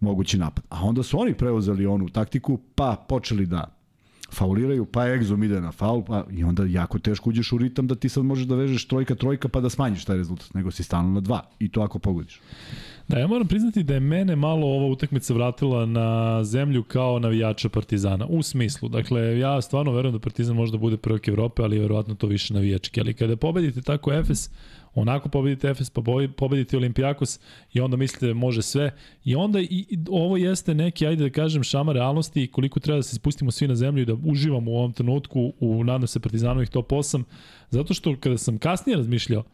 mogući 0.00 0.38
napad. 0.38 0.64
A 0.68 0.84
onda 0.84 1.02
su 1.02 1.20
oni 1.20 1.34
preuzeli 1.34 1.86
onu 1.86 2.08
taktiku, 2.08 2.58
pa 2.74 3.04
počeli 3.08 3.46
da 3.46 3.76
fauliraju, 4.32 4.84
pa 4.84 5.06
egzom 5.08 5.42
ide 5.42 5.60
na 5.60 5.72
faul, 5.72 6.04
pa 6.04 6.24
i 6.30 6.44
onda 6.44 6.64
jako 6.64 6.98
teško 6.98 7.30
uđeš 7.30 7.52
u 7.52 7.58
ritam 7.58 7.86
da 7.86 7.94
ti 7.94 8.08
sad 8.08 8.24
možeš 8.24 8.46
da 8.46 8.54
vežeš 8.54 8.88
trojka, 8.88 9.14
trojka 9.14 9.48
pa 9.48 9.60
da 9.60 9.70
smanjiš 9.70 10.04
taj 10.04 10.16
rezultat, 10.16 10.54
nego 10.54 10.70
si 10.70 10.82
stalno 10.82 11.10
na 11.10 11.20
dva 11.20 11.42
i 11.58 11.68
to 11.68 11.80
ako 11.80 11.98
pogodiš. 11.98 12.40
Da, 13.08 13.18
ja 13.18 13.26
moram 13.26 13.48
priznati 13.48 13.82
da 13.82 13.94
je 13.94 14.00
mene 14.00 14.36
malo 14.36 14.66
ova 14.66 14.86
utakmica 14.86 15.34
vratila 15.34 15.86
na 15.86 16.44
zemlju 16.44 16.82
kao 16.82 17.18
navijača 17.18 17.68
Partizana. 17.68 18.26
U 18.26 18.42
smislu, 18.42 18.88
dakle, 18.88 19.38
ja 19.38 19.62
stvarno 19.62 19.92
verujem 19.92 20.12
da 20.12 20.18
Partizan 20.18 20.56
može 20.56 20.72
da 20.72 20.78
bude 20.78 20.96
prvak 20.96 21.28
Evrope, 21.28 21.62
ali 21.62 21.78
verovatno 21.78 22.14
to 22.14 22.26
više 22.26 22.54
navijački. 22.54 23.00
Ali 23.00 23.14
kada 23.14 23.36
pobedite 23.36 23.82
tako 23.82 24.12
Efes, 24.12 24.50
onako 24.94 25.28
pobedite 25.28 25.68
Efes, 25.68 25.90
pa 25.90 26.02
pobedite 26.36 26.76
Olimpijakos 26.76 27.40
i 27.72 27.80
onda 27.80 27.96
mislite 27.96 28.26
da 28.26 28.34
može 28.34 28.62
sve. 28.62 28.94
I 29.24 29.36
onda 29.36 29.60
i, 29.60 29.86
i 29.90 29.98
ovo 30.10 30.36
jeste 30.36 30.74
neki, 30.74 31.06
ajde 31.06 31.24
da 31.24 31.30
kažem, 31.30 31.62
šama 31.62 31.92
realnosti 31.92 32.42
i 32.42 32.50
koliko 32.50 32.80
treba 32.80 32.96
da 32.96 33.02
se 33.02 33.14
spustimo 33.14 33.50
svi 33.50 33.68
na 33.68 33.74
zemlju 33.74 34.02
i 34.02 34.06
da 34.06 34.14
uživamo 34.24 34.70
u 34.70 34.76
ovom 34.76 34.92
trenutku 34.92 35.52
u, 35.60 35.84
nadam 35.84 36.06
se, 36.06 36.20
Partizanovih 36.20 36.70
top 36.70 36.90
8. 36.90 37.22
Zato 37.70 37.94
što 37.94 38.16
kada 38.20 38.38
sam 38.38 38.58
kasnije 38.58 38.96
razmišljao, 38.96 39.44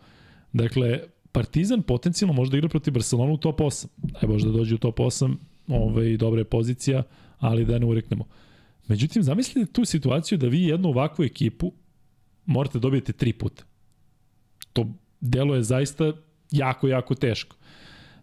dakle, 0.52 1.00
Partizan 1.32 1.82
potencijalno 1.82 2.32
može 2.32 2.50
da 2.50 2.56
igra 2.56 2.68
protiv 2.68 2.94
Barcelona 2.94 3.32
u 3.32 3.36
top 3.36 3.60
8. 3.60 3.86
Daj 3.96 4.28
Bože 4.28 4.46
da 4.46 4.52
dođe 4.52 4.74
u 4.74 4.78
top 4.78 4.98
8, 4.98 5.34
ovaj, 5.68 6.16
dobra 6.16 6.40
je 6.40 6.44
pozicija, 6.44 7.02
ali 7.38 7.64
da 7.64 7.78
ne 7.78 7.86
ureknemo. 7.86 8.24
Međutim, 8.88 9.22
zamislite 9.22 9.72
tu 9.72 9.84
situaciju 9.84 10.38
da 10.38 10.46
vi 10.46 10.62
jednu 10.62 10.88
ovakvu 10.88 11.24
ekipu 11.24 11.72
morate 12.46 12.78
dobijete 12.78 13.12
tri 13.12 13.32
puta. 13.32 13.64
To 14.72 14.86
delo 15.20 15.54
je 15.54 15.62
zaista 15.62 16.12
jako, 16.50 16.88
jako 16.88 17.14
teško. 17.14 17.56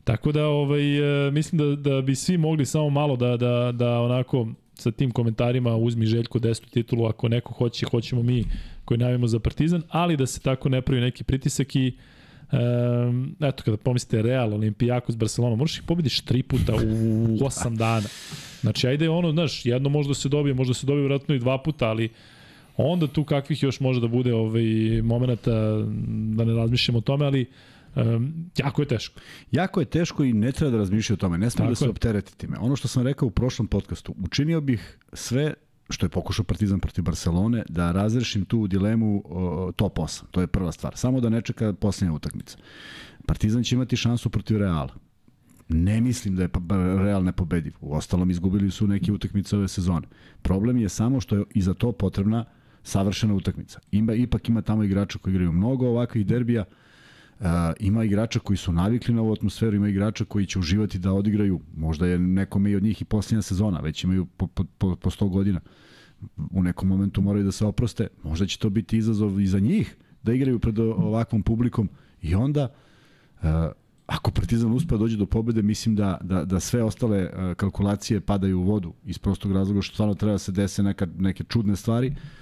Tako 0.04 0.32
da 0.32 0.48
ovaj, 0.48 1.28
e, 1.28 1.32
mislim 1.32 1.58
da, 1.58 1.92
da 1.92 2.02
bi 2.02 2.16
svi 2.16 2.38
mogli 2.38 2.66
samo 2.66 2.90
malo 2.90 3.16
da, 3.16 3.38
da, 3.38 3.72
da 3.72 4.02
onako 4.02 4.48
sa 4.74 4.92
tim 4.92 5.12
komentarima 5.12 5.76
uzmi 5.76 6.06
Željko 6.06 6.40
desetu 6.40 6.70
titulu, 6.70 7.06
ako 7.06 7.28
neko 7.28 7.54
hoće, 7.54 7.86
hoćemo 7.86 8.24
mi 8.24 8.46
koji 8.86 8.98
navimo 8.98 9.28
za 9.28 9.40
Partizan, 9.40 9.82
ali 9.90 10.18
da 10.18 10.26
se 10.26 10.40
tako 10.40 10.70
ne 10.70 10.82
pravi 10.82 11.02
neki 11.02 11.24
pritisak 11.24 11.76
i 11.76 11.98
Um, 12.52 13.36
eto, 13.40 13.64
kada 13.64 13.78
pomislite 13.78 14.22
Real, 14.22 14.54
Olimpijakos, 14.54 15.18
Barcelona, 15.18 15.56
možeš 15.56 15.78
ih 15.78 15.84
pobediš 15.84 16.22
tri 16.22 16.44
puta 16.44 16.74
u 16.76 17.38
osam 17.46 17.76
dana. 17.76 18.08
Znači, 18.62 18.88
ajde 18.88 19.10
ono, 19.10 19.32
znaš, 19.32 19.66
jedno 19.66 19.90
možda 19.90 20.14
se 20.14 20.30
dobije, 20.30 20.54
možda 20.54 20.74
se 20.74 20.88
dobije 20.88 21.04
vratno 21.04 21.36
i 21.36 21.40
dva 21.40 21.58
puta, 21.64 21.90
ali 21.90 22.10
onda 22.78 23.08
tu 23.08 23.24
kakvih 23.24 23.64
još 23.64 23.80
može 23.80 24.02
da 24.02 24.08
bude 24.08 24.34
ovaj, 24.34 25.02
momenta, 25.04 25.52
da 26.36 26.46
ne 26.46 26.54
razmišljamo 26.54 26.98
o 26.98 27.02
tome, 27.02 27.26
ali 27.26 27.46
um, 27.96 28.34
jako 28.58 28.82
je 28.82 28.88
teško. 28.88 29.20
Jako 29.52 29.80
je 29.80 29.86
teško 29.86 30.24
i 30.24 30.34
ne 30.34 30.52
treba 30.52 30.72
da 30.72 30.78
razmišljati 30.78 31.14
o 31.14 31.22
tome, 31.22 31.38
ne 31.38 31.50
smije 31.50 31.70
da 31.70 31.76
se 31.76 31.90
optereti 31.90 32.38
time. 32.38 32.58
Ono 32.60 32.76
što 32.76 32.88
sam 32.88 33.04
rekao 33.04 33.28
u 33.28 33.32
prošlom 33.32 33.68
podcastu, 33.68 34.16
učinio 34.24 34.62
bih 34.62 34.98
sve 35.14 35.54
što 35.90 36.06
je 36.06 36.10
pokušao 36.10 36.46
Partizan 36.46 36.80
protiv 36.80 37.04
Barcelone, 37.04 37.64
da 37.70 37.92
razrešim 37.92 38.46
tu 38.46 38.68
dilemu 38.68 39.24
o, 39.26 39.72
top 39.76 39.98
8. 39.98 40.24
To 40.32 40.42
je 40.42 40.48
prva 40.48 40.72
stvar. 40.72 40.98
Samo 40.98 41.20
da 41.20 41.30
ne 41.30 41.42
čeka 41.42 41.74
posljednja 41.74 42.14
utakmica. 42.14 42.58
Partizan 43.26 43.64
će 43.64 43.76
imati 43.76 43.96
šansu 43.96 44.30
protiv 44.30 44.58
Reala. 44.58 44.96
Ne 45.70 46.02
mislim 46.02 46.36
da 46.36 46.42
je 46.42 46.48
pa, 46.48 46.60
Real 46.76 47.24
nepobediv. 47.24 47.74
U 47.82 47.96
ostalom 47.96 48.32
izgubili 48.32 48.72
su 48.72 48.88
neke 48.88 49.12
utakmice 49.12 49.58
ove 49.58 49.68
sezone. 49.68 50.08
Problem 50.42 50.78
je 50.78 50.90
samo 50.90 51.22
što 51.22 51.36
je 51.36 51.44
i 51.54 51.62
za 51.62 51.74
to 51.74 51.92
potrebna 51.92 52.46
savršena 52.84 53.34
utakmica. 53.34 53.80
Ima, 53.92 54.14
ipak 54.14 54.50
ima 54.50 54.62
tamo 54.62 54.84
igrača 54.84 55.20
koji 55.20 55.32
igraju 55.32 55.52
mnogo 55.52 55.88
ovakvih 55.88 56.26
derbija, 56.26 56.66
Uh, 57.40 57.46
ima 57.80 58.04
igrača 58.04 58.40
koji 58.40 58.58
su 58.58 58.72
navikli 58.72 59.14
na 59.14 59.22
ovu 59.22 59.34
atmosferu, 59.34 59.76
ima 59.76 59.90
igrača 59.90 60.26
koji 60.26 60.46
će 60.46 60.60
uživati 60.60 61.00
da 61.00 61.14
odigraju, 61.14 61.60
možda 61.78 62.08
je 62.08 62.20
nekome 62.20 62.72
i 62.72 62.76
od 62.76 62.84
njih 62.84 63.02
i 63.02 63.06
posljednja 63.06 63.42
sezona, 63.42 63.80
već 63.80 64.04
imaju 64.04 64.26
po, 64.26 64.48
po, 64.48 64.64
po, 64.64 64.96
po 64.96 65.10
100 65.10 65.30
godina. 65.30 65.60
U 66.52 66.64
nekom 66.64 66.90
momentu 66.90 67.22
moraju 67.22 67.46
da 67.46 67.52
se 67.52 67.66
oproste, 67.66 68.08
možda 68.24 68.46
će 68.46 68.60
to 68.60 68.70
biti 68.70 68.98
izazov 68.98 69.40
i 69.40 69.48
za 69.48 69.60
njih 69.60 69.96
da 70.24 70.34
igraju 70.34 70.60
pred 70.60 70.80
ovakvom 70.80 71.44
publikom 71.44 71.90
i 72.22 72.36
onda 72.36 72.68
uh, 73.42 73.48
ako 74.08 74.32
Partizan 74.32 74.74
uspe 74.74 74.96
da 74.96 74.98
dođe 74.98 75.18
do 75.18 75.26
pobede, 75.26 75.62
mislim 75.62 75.96
da, 75.96 76.18
da, 76.22 76.46
da 76.46 76.60
sve 76.60 76.84
ostale 76.84 77.24
uh, 77.24 77.54
kalkulacije 77.54 78.22
padaju 78.22 78.60
u 78.60 78.64
vodu 78.64 78.94
iz 79.06 79.18
prostog 79.18 79.52
razloga 79.52 79.82
što 79.82 79.94
stvarno 79.94 80.16
treba 80.16 80.34
da 80.34 80.40
se 80.40 80.52
dese 80.52 80.84
neka, 80.84 81.08
neke 81.18 81.44
čudne 81.44 81.76
stvari. 81.76 82.08
Uh, 82.08 82.39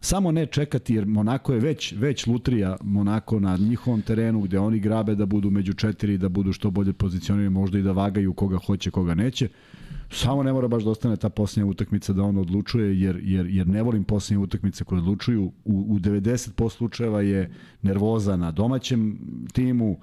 Samo 0.00 0.32
ne 0.32 0.46
čekati 0.46 0.94
jer 0.94 1.06
Monako 1.06 1.52
je 1.52 1.60
već 1.60 1.92
već 1.92 2.26
lutrija 2.26 2.76
Monako 2.82 3.40
na 3.40 3.56
njihovom 3.56 4.02
terenu 4.02 4.40
gde 4.40 4.58
oni 4.58 4.80
grabe 4.80 5.14
da 5.14 5.26
budu 5.26 5.50
među 5.50 5.74
četiri, 5.74 6.18
da 6.18 6.28
budu 6.28 6.52
što 6.52 6.70
bolje 6.70 6.92
pozicionirani, 6.92 7.50
možda 7.50 7.78
i 7.78 7.82
da 7.82 7.92
vagaju 7.92 8.32
koga 8.32 8.58
hoće, 8.66 8.90
koga 8.90 9.14
neće. 9.14 9.48
Samo 10.10 10.42
ne 10.42 10.52
mora 10.52 10.68
baš 10.68 10.84
da 10.84 10.90
ostane 10.90 11.16
ta 11.16 11.28
posljednja 11.28 11.70
utakmica 11.70 12.12
da 12.12 12.22
on 12.22 12.38
odlučuje, 12.38 13.00
jer, 13.00 13.20
jer, 13.22 13.46
jer 13.46 13.68
ne 13.68 13.82
volim 13.82 14.04
posljednje 14.04 14.44
utakmice 14.44 14.84
koje 14.84 14.98
odlučuju. 14.98 15.44
U, 15.44 15.52
u 15.64 15.98
90% 15.98 16.70
slučajeva 16.70 17.22
je 17.22 17.50
nervoza 17.82 18.36
na 18.36 18.50
domaćem 18.50 19.18
timu 19.52 19.98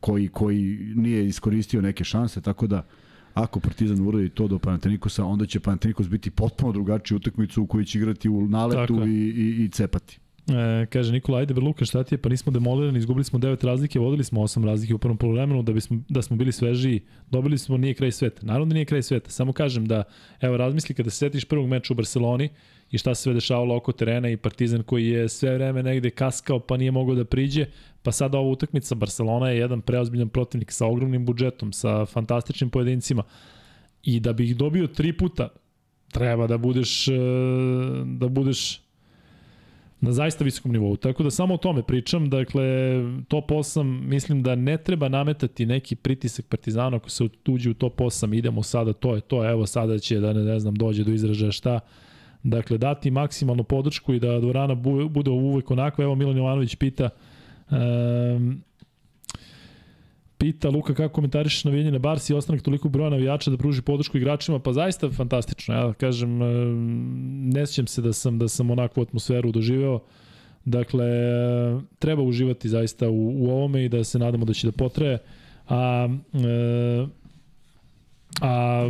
koji, 0.00 0.28
koji 0.28 0.92
nije 0.94 1.26
iskoristio 1.26 1.82
neke 1.82 2.04
šanse, 2.04 2.40
tako 2.40 2.66
da 2.66 2.86
Ako 3.34 3.60
Partizan 3.60 4.06
uradi 4.08 4.28
to 4.28 4.48
do 4.48 4.58
Panatenikosa, 4.58 5.24
onda 5.24 5.46
će 5.46 5.60
Panatenikos 5.60 6.08
biti 6.08 6.30
potpuno 6.30 6.72
drugačiju 6.72 7.16
utakmicu 7.16 7.62
u 7.62 7.66
kojoj 7.66 7.84
će 7.84 7.98
igrati 7.98 8.28
u 8.28 8.48
naletu 8.48 9.06
i, 9.06 9.10
i, 9.10 9.64
i 9.64 9.68
cepati. 9.68 10.18
E, 10.48 10.86
kaže 10.86 11.12
Nikola, 11.12 11.38
ajde 11.38 11.54
Berluka, 11.54 11.84
šta 11.84 12.02
ti 12.04 12.14
je? 12.14 12.18
Pa 12.18 12.28
nismo 12.28 12.52
demolirani, 12.52 12.98
izgubili 12.98 13.24
smo 13.24 13.38
9 13.38 13.64
razlike, 13.66 13.98
vodili 13.98 14.24
smo 14.24 14.40
8 14.42 14.64
razlike 14.64 14.94
u 14.94 14.98
prvom 14.98 15.16
polovremenu, 15.16 15.62
da, 15.62 15.72
bismo, 15.72 15.98
da 16.08 16.22
smo 16.22 16.36
bili 16.36 16.52
svežiji, 16.52 17.00
dobili 17.30 17.58
smo, 17.58 17.76
nije 17.76 17.94
kraj 17.94 18.12
sveta. 18.12 18.46
Naravno 18.46 18.66
da 18.66 18.74
nije 18.74 18.84
kraj 18.84 19.02
sveta, 19.02 19.30
samo 19.30 19.52
kažem 19.52 19.86
da, 19.86 20.02
evo 20.40 20.56
razmisli 20.56 20.94
kada 20.94 21.10
se 21.10 21.16
setiš 21.16 21.44
prvog 21.44 21.68
meča 21.68 21.92
u 21.92 21.96
Barceloni 21.96 22.48
i 22.90 22.98
šta 22.98 23.14
se 23.14 23.22
sve 23.22 23.34
dešavalo 23.34 23.76
oko 23.76 23.92
terena 23.92 24.28
i 24.28 24.36
Partizan 24.36 24.82
koji 24.82 25.08
je 25.08 25.28
sve 25.28 25.54
vreme 25.54 25.82
negde 25.82 26.10
kaskao 26.10 26.60
pa 26.60 26.76
nije 26.76 26.90
mogao 26.90 27.14
da 27.14 27.24
priđe, 27.24 27.66
pa 28.02 28.12
sada 28.12 28.38
ova 28.38 28.50
utakmica 28.50 28.94
Barcelona 28.94 29.50
je 29.50 29.58
jedan 29.58 29.80
preozbiljan 29.80 30.28
protivnik 30.28 30.72
sa 30.72 30.86
ogromnim 30.86 31.26
budžetom, 31.26 31.72
sa 31.72 32.06
fantastičnim 32.06 32.70
pojedincima 32.70 33.22
i 34.02 34.20
da 34.20 34.32
bi 34.32 34.44
ih 34.44 34.56
dobio 34.56 34.86
tri 34.86 35.12
puta 35.12 35.48
treba 36.12 36.46
da 36.46 36.58
budeš 36.58 37.08
e, 37.08 37.12
da 38.04 38.28
budeš 38.28 38.83
na 40.00 40.12
zaista 40.12 40.44
visokom 40.44 40.72
nivou. 40.72 40.96
Tako 40.96 41.22
da 41.22 41.30
samo 41.30 41.54
o 41.54 41.56
tome 41.56 41.82
pričam, 41.82 42.30
dakle 42.30 42.62
top 43.28 43.50
8 43.50 43.82
mislim 44.00 44.42
da 44.42 44.54
ne 44.54 44.76
treba 44.76 45.08
nametati 45.08 45.66
neki 45.66 45.96
pritisak 45.96 46.46
Partizana 46.46 46.96
ako 46.96 47.10
se 47.10 47.24
uđe 47.48 47.70
u 47.70 47.74
top 47.74 48.00
8, 48.00 48.38
idemo 48.38 48.62
sada, 48.62 48.92
to 48.92 49.14
je 49.14 49.20
to, 49.20 49.50
evo 49.50 49.66
sada 49.66 49.98
će 49.98 50.20
da 50.20 50.32
ne, 50.32 50.42
ne 50.42 50.60
znam 50.60 50.74
dođe 50.74 51.04
do 51.04 51.12
izražaja 51.12 51.52
šta. 51.52 51.80
Dakle 52.42 52.78
dati 52.78 53.10
maksimalnu 53.10 53.64
podršku 53.64 54.14
i 54.14 54.20
da 54.20 54.40
dvorana 54.40 54.74
bude 55.08 55.30
uvek 55.30 55.70
onako, 55.70 56.02
evo 56.02 56.14
Milan 56.14 56.36
Jovanović 56.36 56.74
pita 56.74 57.08
um, 57.70 58.62
Pita 60.44 60.68
Luka 60.68 60.94
kako 60.94 61.14
komentarišeš 61.14 61.64
navijanje 61.64 61.90
na 61.90 61.98
Barsi 61.98 62.32
i 62.32 62.36
ostanak 62.36 62.62
toliko 62.62 62.88
broja 62.88 63.10
navijača 63.10 63.50
da 63.50 63.56
pruži 63.56 63.82
podršku 63.82 64.16
igračima, 64.16 64.58
pa 64.58 64.72
zaista 64.72 65.10
fantastično. 65.10 65.74
Ja 65.74 65.92
kažem, 65.92 66.38
ne 67.52 67.66
sjećam 67.66 67.86
se 67.86 68.02
da 68.02 68.12
sam 68.12 68.38
da 68.38 68.48
sam 68.48 68.70
onakvu 68.70 69.02
atmosferu 69.02 69.52
doživeo. 69.52 70.00
Dakle, 70.64 71.06
treba 71.98 72.22
uživati 72.22 72.68
zaista 72.68 73.08
u, 73.08 73.44
u 73.44 73.50
ovome 73.50 73.84
i 73.84 73.88
da 73.88 74.04
se 74.04 74.18
nadamo 74.18 74.44
da 74.44 74.52
će 74.52 74.66
da 74.66 74.72
potraje. 74.72 75.18
A, 75.68 76.08
e, 76.34 77.06
a 78.40 78.84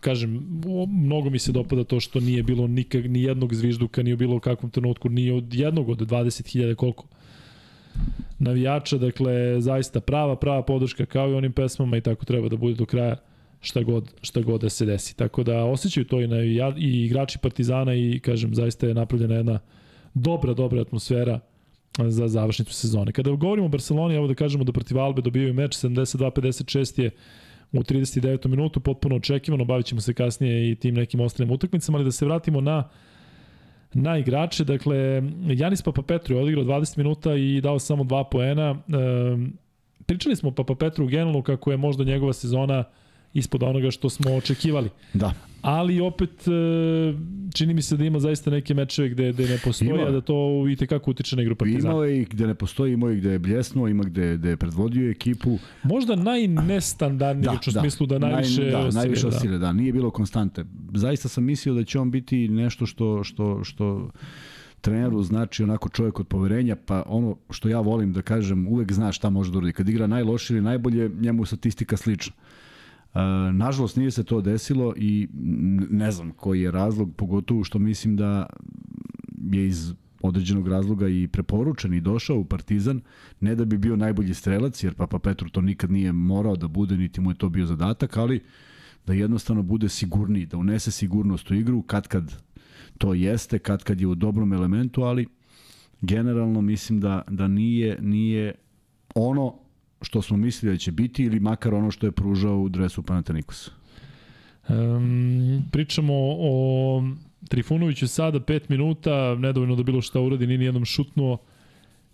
kažem, 0.00 0.60
mnogo 0.88 1.30
mi 1.30 1.38
se 1.38 1.52
dopada 1.52 1.84
to 1.84 2.00
što 2.00 2.20
nije 2.20 2.42
bilo 2.42 2.66
nikak, 2.66 3.04
ni 3.04 3.22
jednog 3.22 3.54
zvižduka, 3.54 4.02
bilo 4.02 4.36
u 4.36 4.40
kakvom 4.40 4.70
trenutku, 4.70 5.08
ni 5.08 5.30
od 5.30 5.54
jednog 5.54 5.88
od 5.88 5.98
20.000 5.98 6.74
koliko 6.74 7.04
navijača, 8.38 8.98
dakle 8.98 9.60
zaista 9.60 10.00
prava, 10.00 10.36
prava 10.36 10.62
podrška 10.62 11.06
kao 11.06 11.30
i 11.30 11.34
onim 11.34 11.52
pesmama 11.52 11.96
i 11.96 12.00
tako 12.00 12.24
treba 12.24 12.48
da 12.48 12.56
bude 12.56 12.74
do 12.74 12.86
kraja 12.86 13.16
šta 13.60 13.82
god, 13.82 14.12
šta 14.22 14.40
god 14.40 14.60
da 14.60 14.68
se 14.68 14.86
desi. 14.86 15.16
Tako 15.16 15.42
da 15.42 15.64
osjećaju 15.64 16.06
to 16.06 16.20
i, 16.20 16.26
na, 16.26 16.36
i 16.76 17.04
igrači 17.04 17.38
Partizana 17.38 17.94
i 17.94 18.20
kažem 18.24 18.54
zaista 18.54 18.86
je 18.86 18.94
napravljena 18.94 19.34
jedna 19.34 19.58
dobra, 20.14 20.54
dobra 20.54 20.80
atmosfera 20.80 21.40
za 21.98 22.28
završnicu 22.28 22.74
sezone. 22.74 23.12
Kada 23.12 23.30
govorimo 23.30 23.66
o 23.66 23.68
Barceloni, 23.68 24.14
evo 24.14 24.26
da 24.26 24.34
kažemo 24.34 24.64
da 24.64 24.72
protiv 24.72 24.98
Albe 24.98 25.22
dobijaju 25.22 25.54
meč 25.54 25.76
72-56 25.76 27.02
je 27.02 27.10
u 27.72 27.82
39. 27.82 28.46
minutu, 28.46 28.80
potpuno 28.80 29.16
očekivano, 29.16 29.64
bavit 29.64 29.86
ćemo 29.86 30.00
se 30.00 30.14
kasnije 30.14 30.70
i 30.70 30.74
tim 30.74 30.94
nekim 30.94 31.20
ostalim 31.20 31.52
utakmicama, 31.52 31.98
ali 31.98 32.04
da 32.04 32.12
se 32.12 32.24
vratimo 32.24 32.60
na 32.60 32.88
na 33.96 34.18
igrače, 34.18 34.64
dakle, 34.64 35.22
Janis 35.46 35.82
Papapetru 35.82 36.36
je 36.36 36.42
odigrao 36.42 36.64
20 36.64 36.98
minuta 36.98 37.34
i 37.34 37.60
dao 37.60 37.78
samo 37.78 38.04
dva 38.04 38.24
poena. 38.24 38.70
E, 38.70 38.76
pričali 40.06 40.36
smo 40.36 40.50
Papapetru 40.50 41.04
u 41.04 41.08
generalnu 41.08 41.42
kako 41.42 41.70
je 41.70 41.76
možda 41.76 42.04
njegova 42.04 42.32
sezona 42.32 42.84
ispod 43.34 43.62
onoga 43.62 43.90
što 43.90 44.10
smo 44.10 44.34
očekivali. 44.34 44.90
Da 45.14 45.32
ali 45.62 46.00
opet 46.00 46.48
e, 46.48 46.52
čini 47.54 47.74
mi 47.74 47.82
se 47.82 47.96
da 47.96 48.04
ima 48.04 48.20
zaista 48.20 48.50
neke 48.50 48.74
mečeve 48.74 49.08
gde, 49.08 49.32
gde 49.32 49.48
ne 49.48 49.58
postoji, 49.64 49.90
ima. 49.90 50.02
a 50.02 50.10
da 50.10 50.20
to 50.20 50.64
i 50.70 50.76
tekako 50.76 51.10
utiče 51.10 51.36
na 51.36 51.42
igru 51.42 51.54
Partizana. 51.54 51.90
Imao 51.90 52.04
je 52.04 52.22
i 52.22 52.24
gde 52.24 52.46
ne 52.46 52.54
postoji, 52.54 52.92
imao 52.92 53.10
i 53.10 53.16
gde 53.16 53.30
je 53.30 53.38
bljesnuo, 53.38 53.88
ima 53.88 54.04
gde, 54.04 54.36
gde 54.36 54.48
je 54.48 54.56
predvodio 54.56 55.10
ekipu. 55.10 55.58
Možda 55.82 56.16
najnestandardniji 56.16 57.44
da, 57.44 57.52
u 57.68 57.72
da, 57.72 57.80
smislu 57.80 58.06
da 58.06 58.18
najviše 58.18 58.62
Naj, 58.62 58.70
da, 58.70 58.78
osile. 58.78 59.00
Najviše 59.00 59.26
osile, 59.26 59.52
da. 59.52 59.58
da. 59.58 59.72
Nije 59.72 59.92
bilo 59.92 60.10
konstante. 60.10 60.64
Zaista 60.94 61.28
sam 61.28 61.44
mislio 61.44 61.74
da 61.74 61.84
će 61.84 61.98
on 61.98 62.10
biti 62.10 62.48
nešto 62.48 62.86
što, 62.86 63.24
što, 63.24 63.64
što 63.64 64.10
treneru 64.80 65.22
znači 65.22 65.62
onako 65.62 65.88
čovjek 65.88 66.20
od 66.20 66.26
poverenja, 66.26 66.76
pa 66.86 67.02
ono 67.06 67.36
što 67.50 67.68
ja 67.68 67.80
volim 67.80 68.12
da 68.12 68.22
kažem, 68.22 68.68
uvek 68.68 68.92
zna 68.92 69.12
šta 69.12 69.30
može 69.30 69.52
da 69.52 69.58
uradi. 69.58 69.72
Kad 69.72 69.88
igra 69.88 70.06
najlošije 70.06 70.56
ili 70.56 70.64
najbolje, 70.64 71.10
njemu 71.20 71.44
statistika 71.44 71.96
slična. 71.96 72.34
Nažalost 73.52 73.96
nije 73.96 74.10
se 74.10 74.24
to 74.24 74.40
desilo 74.40 74.94
i 74.96 75.28
ne 75.90 76.10
znam 76.10 76.30
koji 76.30 76.62
je 76.62 76.70
razlog, 76.70 77.14
pogotovo 77.16 77.64
što 77.64 77.78
mislim 77.78 78.16
da 78.16 78.46
je 79.50 79.66
iz 79.66 79.92
određenog 80.22 80.68
razloga 80.68 81.08
i 81.08 81.28
preporučen 81.28 81.94
i 81.94 82.00
došao 82.00 82.38
u 82.38 82.44
Partizan, 82.44 83.00
ne 83.40 83.54
da 83.54 83.64
bi 83.64 83.78
bio 83.78 83.96
najbolji 83.96 84.34
strelac, 84.34 84.84
jer 84.84 84.94
Papa 84.94 85.18
Petru 85.18 85.48
to 85.48 85.60
nikad 85.60 85.90
nije 85.90 86.12
morao 86.12 86.56
da 86.56 86.68
bude, 86.68 86.96
niti 86.96 87.20
mu 87.20 87.30
je 87.30 87.34
to 87.34 87.48
bio 87.48 87.66
zadatak, 87.66 88.16
ali 88.16 88.40
da 89.06 89.12
jednostavno 89.12 89.62
bude 89.62 89.88
sigurniji, 89.88 90.46
da 90.46 90.56
unese 90.56 90.90
sigurnost 90.90 91.50
u 91.50 91.54
igru, 91.54 91.82
kad 91.82 92.08
kad 92.08 92.42
to 92.98 93.14
jeste, 93.14 93.58
kad 93.58 93.84
kad 93.84 94.00
je 94.00 94.06
u 94.06 94.14
dobrom 94.14 94.52
elementu, 94.52 95.02
ali 95.02 95.26
generalno 96.00 96.60
mislim 96.60 97.00
da, 97.00 97.22
da 97.30 97.48
nije, 97.48 97.98
nije 98.00 98.54
ono 99.14 99.54
što 100.02 100.22
smo 100.22 100.36
mislili 100.36 100.74
da 100.74 100.78
će 100.78 100.92
biti 100.92 101.24
ili 101.24 101.40
makar 101.40 101.74
ono 101.74 101.90
što 101.90 102.06
je 102.06 102.12
pružao 102.12 102.58
u 102.58 102.68
dresu 102.68 103.02
Panathinaikosa? 103.02 103.70
Um, 104.68 105.62
pričamo 105.72 106.14
o 106.38 107.02
Trifunoviću 107.48 108.08
sada 108.08 108.40
5 108.40 108.60
minuta, 108.68 109.34
nedovoljno 109.34 109.76
da 109.76 109.82
bilo 109.82 110.00
šta 110.02 110.20
uradi, 110.20 110.46
nije 110.46 110.58
nijednom 110.58 110.84
šutnuo, 110.84 111.38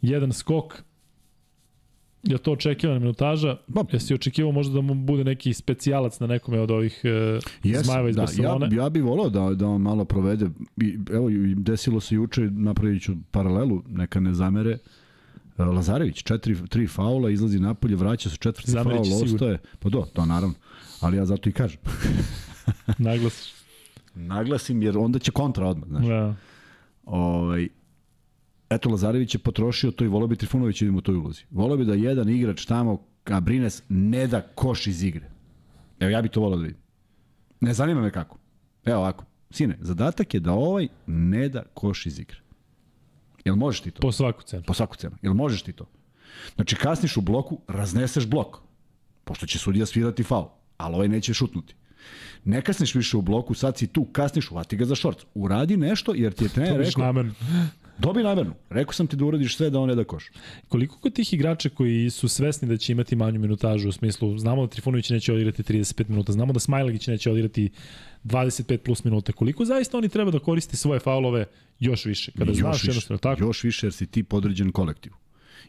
jedan 0.03 0.33
skok, 0.33 0.83
Je 2.22 2.39
to 2.39 2.53
očekivana 2.53 2.99
minutaža? 2.99 3.57
Ba, 3.66 3.83
Jesi 3.93 4.14
očekivao 4.14 4.53
možda 4.53 4.74
da 4.74 4.80
mu 4.80 4.95
bude 4.95 5.24
neki 5.24 5.53
specijalac 5.55 6.20
na 6.20 6.26
nekome 6.26 6.61
od 6.61 6.70
ovih 6.70 7.01
uh, 7.05 7.11
yes, 7.64 7.83
zmajeva 7.85 8.09
iz 8.09 8.16
da, 8.16 8.22
Barcelone? 8.22 8.68
Ja, 8.72 8.83
ja 8.83 8.91
bih 8.91 9.03
volao 9.03 9.30
da, 9.30 9.55
da 9.55 9.66
on 9.66 9.80
malo 9.80 10.05
provede. 10.05 10.47
I, 10.76 10.99
evo, 11.12 11.28
desilo 11.57 12.01
se 12.01 12.14
juče, 12.14 12.41
napravit 12.41 13.03
ću 13.03 13.16
paralelu, 13.30 13.83
neka 13.89 14.20
ne 14.20 14.35
zamere. 14.35 14.72
Uh, 14.72 15.02
Lazarević, 15.71 16.23
četiri, 16.23 16.57
tri 16.69 16.87
faula, 16.87 17.31
izlazi 17.31 17.61
napolje, 17.61 17.97
vraća 17.97 18.31
se 18.31 18.37
četvrti 18.37 18.71
Zamerić 18.71 19.09
faul, 19.09 19.25
ostaje. 19.25 19.59
Pa 19.79 19.89
do, 19.89 20.07
to 20.13 20.27
naravno. 20.27 20.55
Ali 21.01 21.17
ja 21.17 21.25
zato 21.25 21.49
i 21.49 21.53
kažem. 21.53 21.81
Naglasiš. 22.99 23.53
Naglasim 24.15 24.83
jer 24.83 24.99
onda 24.99 25.19
će 25.19 25.31
kontra 25.31 25.67
odmah, 25.67 25.89
znaš. 25.89 26.07
Da. 26.07 26.35
Ovaj, 27.05 27.69
eto, 28.71 28.89
Lazarević 28.89 29.35
je 29.35 29.39
potrošio 29.39 29.91
to 29.91 30.05
i 30.05 30.09
volao 30.09 30.29
bi 30.29 30.37
Trifunović 30.37 30.83
idemo 30.83 30.99
u 30.99 31.01
toj 31.01 31.15
ulozi. 31.15 31.43
Volao 31.51 31.77
bi 31.77 31.85
da 31.85 31.95
jedan 31.95 32.29
igrač 32.29 32.65
tamo, 32.65 33.03
Abrines, 33.25 33.83
ne 33.89 34.27
da 34.27 34.41
koš 34.41 34.87
iz 34.87 35.03
igre. 35.03 35.31
Evo, 36.01 36.11
ja 36.11 36.23
bih 36.23 36.31
to 36.31 36.41
volao 36.41 36.59
da 36.59 36.65
vidim. 36.65 36.81
Ne 37.61 37.75
zanima 37.75 38.01
me 38.01 38.11
kako. 38.11 38.39
Evo 38.85 38.99
ovako. 38.99 39.25
Sine, 39.51 39.79
zadatak 39.81 40.35
je 40.35 40.41
da 40.41 40.53
ovaj 40.53 40.89
ne 41.07 41.49
da 41.49 41.63
koš 41.75 42.07
iz 42.07 42.19
igre. 42.19 42.41
Jel 43.45 43.57
možeš 43.57 43.80
ti 43.80 43.90
to? 43.90 44.01
Po 44.01 44.12
svaku 44.12 44.43
cenu. 44.43 44.62
Po 44.66 44.74
svaku 44.74 44.97
cenu. 44.97 45.16
Jel 45.22 45.34
možeš 45.34 45.62
ti 45.62 45.72
to? 45.72 45.86
Znači, 46.55 46.76
kasniš 46.76 47.16
u 47.16 47.20
bloku, 47.20 47.61
razneseš 47.68 48.26
blok. 48.26 48.57
Pošto 49.24 49.47
će 49.47 49.59
sudija 49.59 49.86
svirati 49.86 50.22
faul. 50.22 50.49
Ali 50.76 50.95
ovaj 50.95 51.09
neće 51.09 51.34
šutnuti. 51.34 51.74
Ne 52.45 52.62
kasniš 52.62 52.95
više 52.95 53.16
u 53.16 53.22
bloku, 53.22 53.55
sad 53.55 53.78
si 53.78 53.86
tu, 53.86 54.05
kasniš, 54.05 54.51
uvati 54.51 54.76
ga 54.76 54.84
za 54.84 54.95
šort. 54.95 55.26
Uradi 55.34 55.76
nešto, 55.76 56.12
jer 56.14 56.32
ti 56.32 56.45
je 56.45 56.49
trener 56.49 56.78
rekao... 56.78 57.24
Dobi 58.03 58.23
namerno. 58.23 58.55
Rekao 58.71 58.93
sam 58.93 59.07
ti 59.07 59.17
da 59.17 59.25
uradiš 59.25 59.57
sve 59.57 59.71
da 59.71 59.81
on 59.81 59.89
ne 59.89 59.95
da 59.95 60.05
koš. 60.05 60.31
Koliko 60.69 60.99
kod 60.99 61.13
tih 61.13 61.35
igrača 61.35 61.69
koji 61.69 62.11
su 62.11 62.29
svesni 62.29 62.69
da 62.69 62.77
će 62.77 62.93
imati 62.93 63.17
manju 63.17 63.41
minutažu 63.41 63.89
u 63.89 63.93
smislu, 63.93 64.39
znamo 64.39 64.67
da 64.67 64.71
Trifunović 64.71 65.11
neće 65.11 65.33
odigrati 65.33 65.63
35 65.63 66.09
minuta, 66.09 66.33
znamo 66.33 66.53
da 66.53 66.61
Smajlagić 66.61 67.07
neće 67.07 67.31
odigrati 67.31 67.70
25 68.24 68.77
plus 68.77 69.05
minuta. 69.05 69.33
Koliko 69.33 69.65
zaista 69.65 69.99
oni 69.99 70.09
treba 70.09 70.31
da 70.31 70.39
koriste 70.39 70.77
svoje 70.77 71.01
faulove 71.01 71.45
još 71.81 72.05
više? 72.05 72.33
Kada 72.39 72.51
još 72.51 72.59
znaš 72.59 72.85
jednostavno 72.85 73.19
tako? 73.19 73.45
Još 73.45 73.65
više 73.65 73.87
jer 73.87 73.93
si 73.93 74.07
ti 74.07 74.23
podređen 74.23 74.73
kolektivu. 74.73 75.15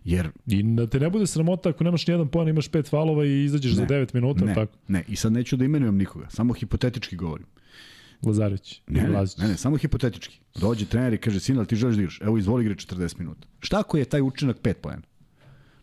Jer... 0.06 0.30
I 0.48 0.64
da 0.64 0.88
te 0.88 1.00
ne 1.00 1.10
bude 1.10 1.28
sramota 1.28 1.70
ako 1.70 1.84
nemaš 1.84 2.08
nijedan 2.08 2.28
poen, 2.28 2.48
imaš 2.48 2.68
pet 2.68 2.90
faulova 2.90 3.26
i 3.26 3.44
izađeš 3.44 3.72
ne, 3.72 3.76
za 3.76 3.86
9 3.86 4.14
minuta, 4.14 4.46
ne, 4.46 4.54
tako? 4.54 4.78
Ne, 4.88 5.04
i 5.08 5.16
sad 5.16 5.32
neću 5.32 5.58
da 5.58 5.66
imenujem 5.66 5.98
nikoga, 5.98 6.30
samo 6.30 6.54
hipotetički 6.54 7.16
govorim. 7.16 7.46
Lazarević. 8.26 8.82
Ne, 8.88 9.02
ne, 9.02 9.10
ne, 9.38 9.48
ne, 9.48 9.58
samo 9.58 9.78
hipotetički. 9.78 10.40
Dođe 10.56 10.86
trener 10.86 11.14
i 11.14 11.18
kaže, 11.18 11.40
sin, 11.40 11.66
ti 11.66 11.76
želiš 11.76 11.96
da 11.96 12.02
igraš? 12.02 12.22
Evo, 12.22 12.38
izvoli 12.38 12.64
igre 12.64 12.76
40 12.76 13.20
minuta. 13.20 13.48
Šta 13.60 13.80
ako 13.80 13.98
je 13.98 14.06
taj 14.06 14.22
učinak 14.22 14.58
5 14.58 14.74
poena? 14.74 15.02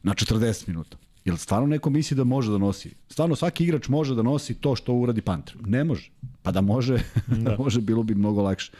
Na 0.02 0.14
40 0.14 0.68
minuta. 0.68 0.96
Jel 1.24 1.36
stvarno 1.36 1.66
neko 1.66 1.90
misli 1.90 2.16
da 2.16 2.24
može 2.24 2.50
da 2.52 2.58
nosi? 2.58 2.94
Stvarno 3.08 3.36
svaki 3.36 3.64
igrač 3.64 3.88
može 3.88 4.14
da 4.14 4.22
nosi 4.22 4.54
to 4.54 4.76
što 4.76 4.94
uradi 4.94 5.20
Panter? 5.20 5.56
Ne 5.66 5.84
može. 5.84 6.10
Pa 6.42 6.52
da 6.52 6.60
može, 6.60 6.98
da. 7.44 7.56
može 7.58 7.80
bilo 7.80 8.02
bi 8.02 8.14
mnogo 8.14 8.42
lakše. 8.42 8.72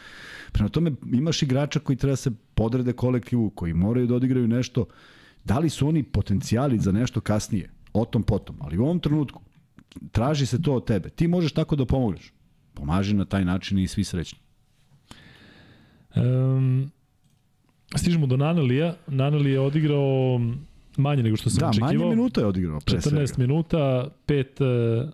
Prema 0.53 0.69
tome 0.69 0.93
imaš 1.13 1.43
igrača 1.43 1.81
koji 1.81 1.97
treba 1.97 2.13
da 2.13 2.17
se 2.17 2.31
podrede 2.55 2.93
kolektivu, 2.93 3.51
koji 3.51 3.75
moraju 3.75 4.07
da 4.07 4.15
odigraju 4.15 4.49
nešto. 4.49 4.87
Da 5.45 5.59
li 5.59 5.71
su 5.71 5.89
oni 5.89 6.03
potencijali 6.03 6.79
za 6.79 6.93
nešto 6.93 7.21
kasnije? 7.21 7.71
O 7.93 8.05
tom 8.05 8.23
potom. 8.23 8.57
Ali 8.61 8.79
u 8.79 8.85
ovom 8.85 9.01
trenutku 9.01 9.43
traži 10.13 10.47
se 10.47 10.63
to 10.63 10.75
od 10.75 10.87
tebe. 10.87 11.09
Ti 11.11 11.29
možeš 11.29 11.53
tako 11.53 11.77
da 11.77 11.85
pomogneš. 11.85 12.33
Pomaži 12.81 13.15
na 13.15 13.25
taj 13.25 13.45
način 13.45 13.79
i 13.79 13.89
svi 13.89 14.05
srećni. 14.05 14.39
Um, 16.17 16.91
stižemo 17.97 18.27
do 18.27 18.37
Nanelija. 18.37 18.95
Naneli 19.07 19.51
je 19.51 19.61
odigrao 19.61 20.41
manje 20.97 21.23
nego 21.23 21.37
što 21.37 21.51
sam 21.51 21.61
da, 21.61 21.69
očekivao. 21.69 21.93
Da, 21.93 22.05
manje 22.05 22.17
minuta 22.17 22.41
je 22.41 22.47
odigrao. 22.47 22.81
Pre 22.81 22.97
14 22.97 23.01
svega. 23.01 23.35
minuta, 23.39 24.09
5 24.27 25.11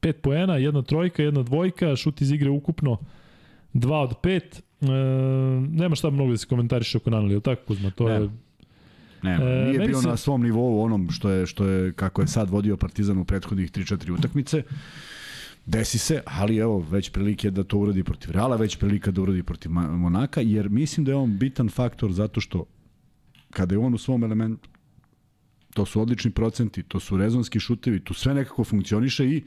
5 0.00 0.12
poena, 0.12 0.56
jedna 0.56 0.82
trojka, 0.82 1.22
jedna 1.22 1.42
dvojka, 1.42 1.96
šut 1.96 2.20
iz 2.20 2.30
igre 2.30 2.50
ukupno 2.50 2.98
2 3.74 3.94
od 3.94 4.14
5. 4.22 4.40
E, 4.40 4.86
nema 5.70 5.94
šta 5.94 6.10
mnogo 6.10 6.30
da 6.30 6.36
se 6.36 6.46
komentariše 6.46 6.98
oko 6.98 7.10
Naneli, 7.10 7.32
ili 7.32 7.42
tako 7.42 7.62
Kuzma? 7.66 7.90
To 7.90 8.08
ne. 8.08 8.14
je 8.14 8.30
Ne, 9.22 9.34
e, 9.34 9.64
nije 9.64 9.86
bio 9.86 10.00
se... 10.00 10.08
na 10.08 10.16
svom 10.16 10.42
nivou 10.42 10.82
onom 10.82 11.10
što 11.10 11.30
je, 11.30 11.46
što 11.46 11.66
je, 11.66 11.92
kako 11.92 12.22
je 12.22 12.28
sad 12.28 12.50
vodio 12.50 12.76
Partizan 12.76 13.18
u 13.18 13.24
prethodnih 13.24 13.72
3-4 13.72 14.18
utakmice. 14.18 14.62
Desi 15.68 15.98
se, 15.98 16.22
ali 16.24 16.56
evo, 16.56 16.78
već 16.90 17.10
prilike 17.10 17.50
da 17.50 17.64
to 17.64 17.78
uradi 17.78 18.04
protiv 18.04 18.30
Reala, 18.30 18.56
već 18.56 18.76
prilika 18.76 19.10
da 19.10 19.22
uradi 19.22 19.42
protiv 19.42 19.70
Monaka, 19.72 20.40
jer 20.40 20.68
mislim 20.68 21.04
da 21.04 21.12
je 21.12 21.16
on 21.16 21.38
bitan 21.38 21.68
faktor 21.68 22.12
zato 22.12 22.40
što 22.40 22.64
kada 23.50 23.74
je 23.74 23.78
on 23.78 23.94
u 23.94 23.98
svom 23.98 24.24
elementu, 24.24 24.68
to 25.74 25.86
su 25.86 26.00
odlični 26.00 26.30
procenti, 26.30 26.82
to 26.82 27.00
su 27.00 27.16
rezonski 27.16 27.60
šutevi, 27.60 28.00
tu 28.00 28.14
sve 28.14 28.34
nekako 28.34 28.64
funkcioniše 28.64 29.26
i 29.26 29.44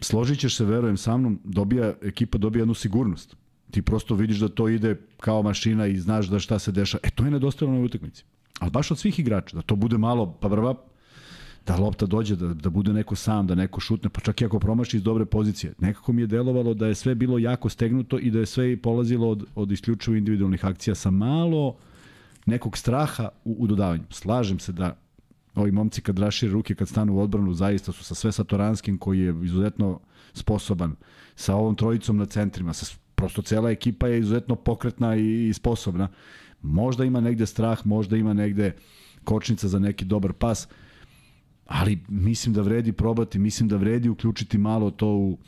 složit 0.00 0.38
ćeš 0.38 0.56
se, 0.56 0.64
verujem 0.64 0.96
sa 0.96 1.16
mnom, 1.16 1.40
dobija, 1.44 1.94
ekipa 2.02 2.38
dobija 2.38 2.62
jednu 2.62 2.74
sigurnost. 2.74 3.36
Ti 3.70 3.82
prosto 3.82 4.14
vidiš 4.14 4.38
da 4.38 4.48
to 4.48 4.68
ide 4.68 4.96
kao 5.20 5.42
mašina 5.42 5.86
i 5.86 5.96
znaš 5.96 6.26
da 6.26 6.38
šta 6.38 6.58
se 6.58 6.72
deša. 6.72 6.98
E, 7.02 7.10
to 7.10 7.24
je 7.24 7.30
nedostajalo 7.30 7.78
na 7.78 7.84
utakmici. 7.84 8.24
Ali 8.58 8.70
baš 8.70 8.90
od 8.90 8.98
svih 8.98 9.18
igrača, 9.18 9.56
da 9.56 9.62
to 9.62 9.76
bude 9.76 9.98
malo, 9.98 10.32
pa 10.40 10.48
brva, 10.48 10.74
da 11.66 11.76
lopta 11.76 12.06
dođe, 12.06 12.36
da, 12.36 12.54
da 12.54 12.70
bude 12.70 12.92
neko 12.92 13.16
sam, 13.16 13.46
da 13.46 13.54
neko 13.54 13.80
šutne, 13.80 14.10
pa 14.10 14.20
čak 14.20 14.40
i 14.40 14.44
ako 14.44 14.58
promaši 14.58 14.96
iz 14.96 15.02
dobre 15.02 15.24
pozicije. 15.24 15.74
Nekako 15.78 16.12
mi 16.12 16.22
je 16.22 16.26
delovalo 16.26 16.74
da 16.74 16.86
je 16.86 16.94
sve 16.94 17.14
bilo 17.14 17.38
jako 17.38 17.68
stegnuto 17.68 18.18
i 18.18 18.30
da 18.30 18.38
je 18.38 18.46
sve 18.46 18.76
polazilo 18.76 19.30
od, 19.30 19.44
od 19.54 19.72
isključivo 19.72 20.16
individualnih 20.16 20.64
akcija 20.64 20.94
sa 20.94 21.10
malo 21.10 21.76
nekog 22.46 22.78
straha 22.78 23.28
u, 23.44 23.56
u 23.58 23.66
dodavanju. 23.66 24.04
Slažem 24.10 24.58
se 24.58 24.72
da 24.72 24.96
ovi 25.54 25.72
momci 25.72 26.02
kad 26.02 26.18
rašire 26.18 26.52
ruke, 26.52 26.74
kad 26.74 26.88
stanu 26.88 27.14
u 27.14 27.20
odbranu, 27.20 27.54
zaista 27.54 27.92
su 27.92 28.04
sa 28.04 28.14
sve 28.14 28.32
Satoranskim 28.32 28.98
koji 28.98 29.20
je 29.20 29.34
izuzetno 29.42 30.00
sposoban, 30.32 30.96
sa 31.36 31.54
ovom 31.54 31.74
trojicom 31.74 32.16
na 32.16 32.26
centrima, 32.26 32.72
sa, 32.72 32.96
prosto 33.14 33.42
cela 33.42 33.70
ekipa 33.70 34.08
je 34.08 34.18
izuzetno 34.18 34.56
pokretna 34.56 35.16
i, 35.16 35.48
i 35.48 35.52
sposobna. 35.52 36.08
Možda 36.62 37.04
ima 37.04 37.20
negde 37.20 37.46
strah, 37.46 37.86
možda 37.86 38.16
ima 38.16 38.32
negde 38.32 38.76
kočnica 39.24 39.68
za 39.68 39.78
neki 39.78 40.04
dobar 40.04 40.32
pas, 40.32 40.68
ali 41.66 41.98
mislim 42.08 42.54
da 42.54 42.62
vredi 42.62 42.92
probati, 42.92 43.38
mislim 43.38 43.68
da 43.68 43.76
vredi 43.76 44.08
uključiti 44.08 44.58
malo 44.58 44.90
to 44.90 45.08
u, 45.08 45.38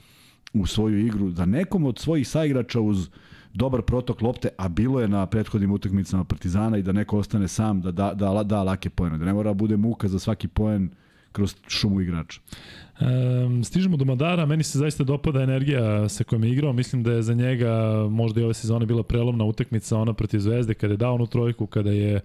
u 0.52 0.66
svoju 0.66 1.06
igru, 1.06 1.30
da 1.30 1.46
nekom 1.46 1.84
od 1.84 1.98
svojih 1.98 2.28
saigrača 2.28 2.80
uz 2.80 3.08
dobar 3.54 3.82
protok 3.82 4.22
lopte, 4.22 4.48
a 4.58 4.68
bilo 4.68 5.00
je 5.00 5.08
na 5.08 5.26
prethodnim 5.26 5.72
utakmicama 5.72 6.24
Partizana 6.24 6.78
i 6.78 6.82
da 6.82 6.92
neko 6.92 7.18
ostane 7.18 7.48
sam, 7.48 7.80
da 7.80 7.90
da, 7.90 8.14
da, 8.14 8.42
da 8.42 8.62
lake 8.62 8.90
pojene, 8.90 9.18
da 9.18 9.24
ne 9.24 9.32
mora 9.32 9.50
da 9.50 9.54
bude 9.54 9.76
muka 9.76 10.08
za 10.08 10.18
svaki 10.18 10.48
poen 10.48 10.90
kroz 11.32 11.54
šumu 11.68 12.00
igrača. 12.00 12.40
Um, 13.00 13.64
stižemo 13.64 13.96
do 13.96 14.04
Madara, 14.04 14.46
meni 14.46 14.62
se 14.62 14.78
zaista 14.78 15.04
dopada 15.04 15.42
energija 15.42 16.08
sa 16.08 16.24
kojom 16.24 16.44
je 16.44 16.52
igrao, 16.52 16.72
mislim 16.72 17.02
da 17.02 17.12
je 17.12 17.22
za 17.22 17.34
njega 17.34 18.06
možda 18.10 18.40
i 18.40 18.44
ove 18.44 18.54
sezone 18.54 18.86
bila 18.86 19.02
prelomna 19.02 19.44
utakmica 19.44 19.98
ona 19.98 20.12
protiv 20.12 20.40
Zvezde, 20.40 20.74
kada 20.74 20.94
je 20.94 20.96
dao 20.96 21.14
onu 21.14 21.26
trojku, 21.26 21.66
kada 21.66 21.90
je 21.90 22.20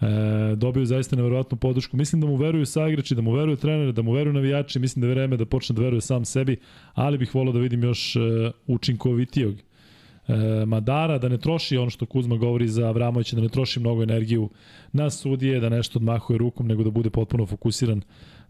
e, 0.00 0.56
dobio 0.56 0.84
zaista 0.84 1.16
neverovatnu 1.16 1.56
podršku. 1.56 1.96
Mislim 1.96 2.20
da 2.20 2.26
mu 2.26 2.36
veruju 2.36 2.66
saigrači, 2.66 3.14
da 3.14 3.22
mu 3.22 3.32
veruju 3.32 3.56
trenere, 3.56 3.92
da 3.92 4.02
mu 4.02 4.12
veruju 4.12 4.32
navijači, 4.32 4.78
mislim 4.78 5.00
da 5.00 5.06
je 5.06 5.14
vreme 5.14 5.36
da 5.36 5.46
počne 5.46 5.74
da 5.74 5.82
veruje 5.82 6.00
sam 6.00 6.24
sebi, 6.24 6.56
ali 6.94 7.18
bih 7.18 7.34
volao 7.34 7.52
da 7.52 7.58
vidim 7.58 7.84
još 7.84 8.16
e, 8.16 8.20
učinkovitijog 8.66 9.54
e, 9.54 10.66
Madara, 10.66 11.18
da 11.18 11.28
ne 11.28 11.38
troši 11.38 11.76
ono 11.76 11.90
što 11.90 12.06
Kuzma 12.06 12.36
govori 12.36 12.68
za 12.68 12.86
Avramovića, 12.86 13.36
da 13.36 13.42
ne 13.42 13.48
troši 13.48 13.80
mnogo 13.80 14.02
energiju 14.02 14.50
na 14.92 15.10
sudije, 15.10 15.60
da 15.60 15.68
nešto 15.68 15.98
odmahuje 15.98 16.38
rukom, 16.38 16.66
nego 16.66 16.84
da 16.84 16.90
bude 16.90 17.10
potpuno 17.10 17.46
fokusiran 17.46 18.02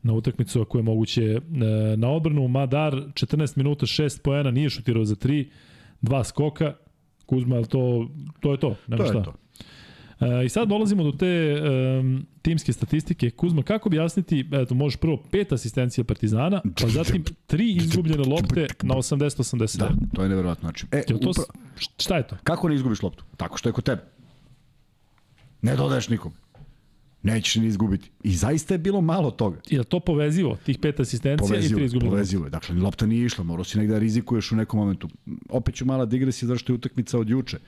na 0.02 0.12
utakmicu 0.12 0.60
ako 0.60 0.78
je 0.78 0.82
moguće 0.82 1.24
e, 1.24 1.40
na 1.96 2.10
odbranu. 2.10 2.48
Madar 2.48 2.94
14 2.94 3.56
minuta 3.56 3.86
6 3.86 4.22
poena, 4.22 4.50
nije 4.50 4.70
šutirao 4.70 5.04
za 5.04 5.14
3, 5.14 5.48
dva 6.02 6.24
skoka. 6.24 6.74
Kuzma, 7.26 7.62
to, 7.62 8.08
to 8.40 8.52
je 8.52 8.58
to, 8.60 8.76
nema 8.86 9.04
To 9.04 9.04
je 9.04 9.08
šta. 9.08 9.22
to. 9.22 9.34
E, 10.20 10.44
I 10.44 10.48
sad 10.48 10.68
dolazimo 10.68 11.04
do 11.04 11.12
te 11.12 11.62
um, 12.00 12.26
timske 12.42 12.72
statistike. 12.72 13.30
Kuzma, 13.30 13.62
kako 13.62 13.88
objasniti, 13.88 14.48
eto, 14.52 14.74
možeš 14.74 14.96
prvo 14.96 15.22
pet 15.30 15.52
asistencija 15.52 16.04
Partizana, 16.04 16.62
pa 16.80 16.88
zatim 16.88 17.24
tri 17.46 17.72
izgubljene 17.72 18.24
lopte 18.24 18.66
na 18.82 18.94
80-80. 18.94 19.78
Da, 19.78 19.90
to 20.14 20.22
je 20.22 20.28
neverovatno. 20.28 20.66
Znači, 20.66 20.86
e, 20.90 21.02
to, 21.02 21.14
upra... 21.14 21.42
šta 21.98 22.16
je 22.16 22.26
to? 22.26 22.36
Kako 22.42 22.68
ne 22.68 22.74
izgubiš 22.74 23.02
loptu? 23.02 23.24
Tako 23.36 23.58
što 23.58 23.68
je 23.68 23.72
kod 23.72 23.84
tebe. 23.84 24.02
Ne 25.62 25.76
dodaješ 25.76 26.08
nikom. 26.08 26.32
Nećeš 27.22 27.54
ni 27.54 27.66
izgubiti. 27.66 28.10
I 28.22 28.34
zaista 28.36 28.74
je 28.74 28.78
bilo 28.78 29.00
malo 29.00 29.30
toga. 29.30 29.60
Je 29.70 29.78
li 29.78 29.84
to 29.84 30.00
povezivo, 30.00 30.56
tih 30.66 30.78
pet 30.78 31.00
asistencija 31.00 31.46
i 31.46 31.48
Povezivo, 31.48 31.76
tri 31.76 31.82
je, 31.82 31.86
izgubljene 31.86 32.10
lopte? 32.10 32.16
povezivo 32.16 32.44
je. 32.44 32.50
Dakle, 32.50 32.74
lopta 32.74 33.06
nije 33.06 33.26
išla, 33.26 33.44
morao 33.44 33.64
si 33.64 33.78
negde 33.78 33.92
da 33.92 33.98
rizikuješ 33.98 34.52
u 34.52 34.56
nekom 34.56 34.80
momentu. 34.80 35.08
Opet 35.48 35.74
ću 35.74 35.84
mala 35.84 36.04
digresija 36.04 36.46
zašto 36.48 36.72
je 36.72 36.74
utakmica 36.74 37.18
od 37.18 37.30
juče. 37.30 37.58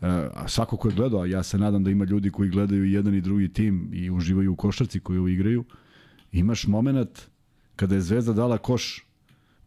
A 0.00 0.48
svako 0.48 0.76
ko 0.76 0.88
je 0.88 0.94
gledao, 0.94 1.26
ja 1.26 1.42
se 1.42 1.58
nadam 1.58 1.84
da 1.84 1.90
ima 1.90 2.04
ljudi 2.04 2.30
koji 2.30 2.50
gledaju 2.50 2.84
jedan 2.84 3.14
i 3.14 3.20
drugi 3.20 3.48
tim 3.48 3.90
i 3.92 4.10
uživaju 4.10 4.52
u 4.52 4.56
košarci 4.56 5.00
ovo 5.04 5.28
igraju, 5.28 5.64
imaš 6.32 6.66
moment 6.66 7.28
kada 7.76 7.94
je 7.94 8.00
Zvezda 8.00 8.32
dala 8.32 8.58
koš 8.58 9.06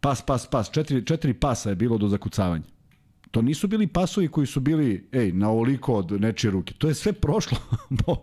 pas, 0.00 0.22
pas, 0.22 0.46
pas, 0.46 0.70
četiri, 0.70 1.06
četiri 1.06 1.34
pasa 1.34 1.68
je 1.68 1.76
bilo 1.76 1.98
do 1.98 2.08
zakucavanja. 2.08 2.64
To 3.30 3.42
nisu 3.42 3.68
bili 3.68 3.86
pasovi 3.86 4.28
koji 4.28 4.46
su 4.46 4.60
bili, 4.60 5.08
ej, 5.12 5.32
na 5.32 5.50
ovoliko 5.50 5.94
od 5.94 6.20
nečije 6.20 6.50
ruke. 6.50 6.74
To 6.78 6.88
je 6.88 6.94
sve 6.94 7.12
prošlo 7.12 7.58
po, 8.06 8.22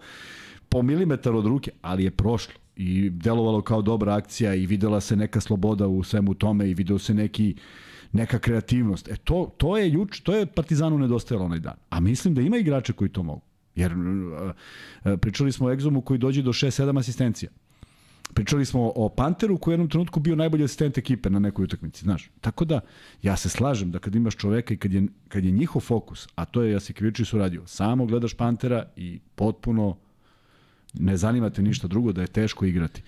po 0.70 0.82
milimetar 0.82 1.36
od 1.36 1.46
ruke, 1.46 1.72
ali 1.82 2.04
je 2.04 2.12
prošlo. 2.12 2.54
I 2.76 3.10
delovalo 3.10 3.62
kao 3.62 3.82
dobra 3.82 4.16
akcija 4.16 4.56
i 4.56 4.66
videla 4.66 5.02
se 5.02 5.16
neka 5.16 5.42
sloboda 5.42 5.88
u 5.88 6.04
svemu 6.04 6.34
tome 6.34 6.70
i 6.70 6.74
video 6.74 7.00
se 7.00 7.14
neki 7.14 7.56
neka 8.12 8.40
kreativnost. 8.40 9.08
E 9.08 9.16
to, 9.16 9.54
to 9.58 9.78
je 9.78 9.92
juč, 9.92 10.20
to 10.20 10.36
je 10.36 10.46
Partizanu 10.46 10.98
nedostajalo 10.98 11.46
onaj 11.46 11.60
dan. 11.60 11.76
A 11.90 12.00
mislim 12.00 12.34
da 12.34 12.42
ima 12.42 12.58
igrača 12.58 12.94
koji 12.94 13.10
to 13.10 13.24
mogu. 13.24 13.42
Jer 13.76 13.94
uh, 13.94 14.02
uh, 14.02 15.20
pričali 15.20 15.52
smo 15.52 15.68
o 15.68 15.72
Egzomu 15.72 16.02
koji 16.02 16.18
dođe 16.18 16.42
do 16.42 16.54
6-7 16.54 17.00
asistencija. 17.00 17.52
Pričali 18.34 18.66
smo 18.66 18.92
o 18.96 19.10
Panteru 19.10 19.58
koji 19.58 19.72
je 19.72 19.74
u 19.74 19.78
jednom 19.78 19.90
trenutku 19.90 20.20
bio 20.20 20.36
najbolji 20.36 20.64
asistent 20.64 20.98
ekipe 20.98 21.30
na 21.30 21.40
nekoj 21.40 21.64
utakmici, 21.64 22.04
znaš. 22.04 22.30
Tako 22.42 22.66
da, 22.66 22.80
ja 23.24 23.38
se 23.38 23.50
slažem 23.50 23.92
da 23.92 24.00
kad 24.00 24.16
imaš 24.16 24.36
čoveka 24.36 24.74
i 24.74 24.78
kad 24.78 24.94
je, 24.94 25.08
kad 25.28 25.46
je 25.46 25.52
njihov 25.52 25.82
fokus, 25.82 26.28
a 26.36 26.46
to 26.46 26.62
je 26.62 26.72
Jasikvičić 26.72 27.34
uradio, 27.34 27.68
samo 27.68 28.06
gledaš 28.06 28.34
Pantera 28.34 28.86
i 28.96 29.20
potpuno 29.36 29.98
ne 30.94 31.18
zanima 31.18 31.50
te 31.50 31.62
ništa 31.62 31.88
drugo, 31.88 32.12
da 32.12 32.22
je 32.22 32.28
teško 32.28 32.66
igrati. 32.66 33.02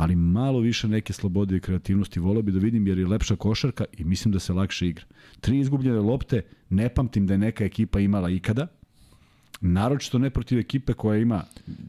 Ali 0.00 0.16
malo 0.16 0.60
više 0.60 0.88
neke 0.88 1.12
slobode 1.12 1.56
i 1.56 1.60
kreativnosti 1.60 2.20
voleo 2.20 2.42
bi 2.42 2.52
da 2.52 2.58
vidim 2.58 2.86
jer 2.86 2.98
je 2.98 3.06
lepša 3.06 3.36
košarka 3.36 3.84
i 3.92 4.04
mislim 4.04 4.32
da 4.32 4.38
se 4.38 4.52
lakše 4.52 4.86
igra. 4.88 5.04
Tri 5.40 5.58
izgubljene 5.58 5.98
lopte, 5.98 6.42
ne 6.68 6.88
pamtim 6.88 7.26
da 7.26 7.34
je 7.34 7.38
neka 7.38 7.64
ekipa 7.64 8.00
imala 8.00 8.30
ikada, 8.30 8.66
naročito 9.60 10.18
ne 10.18 10.30
protiv 10.30 10.58
ekipe 10.58 10.92
koja 10.92 11.18
ima 11.18 11.42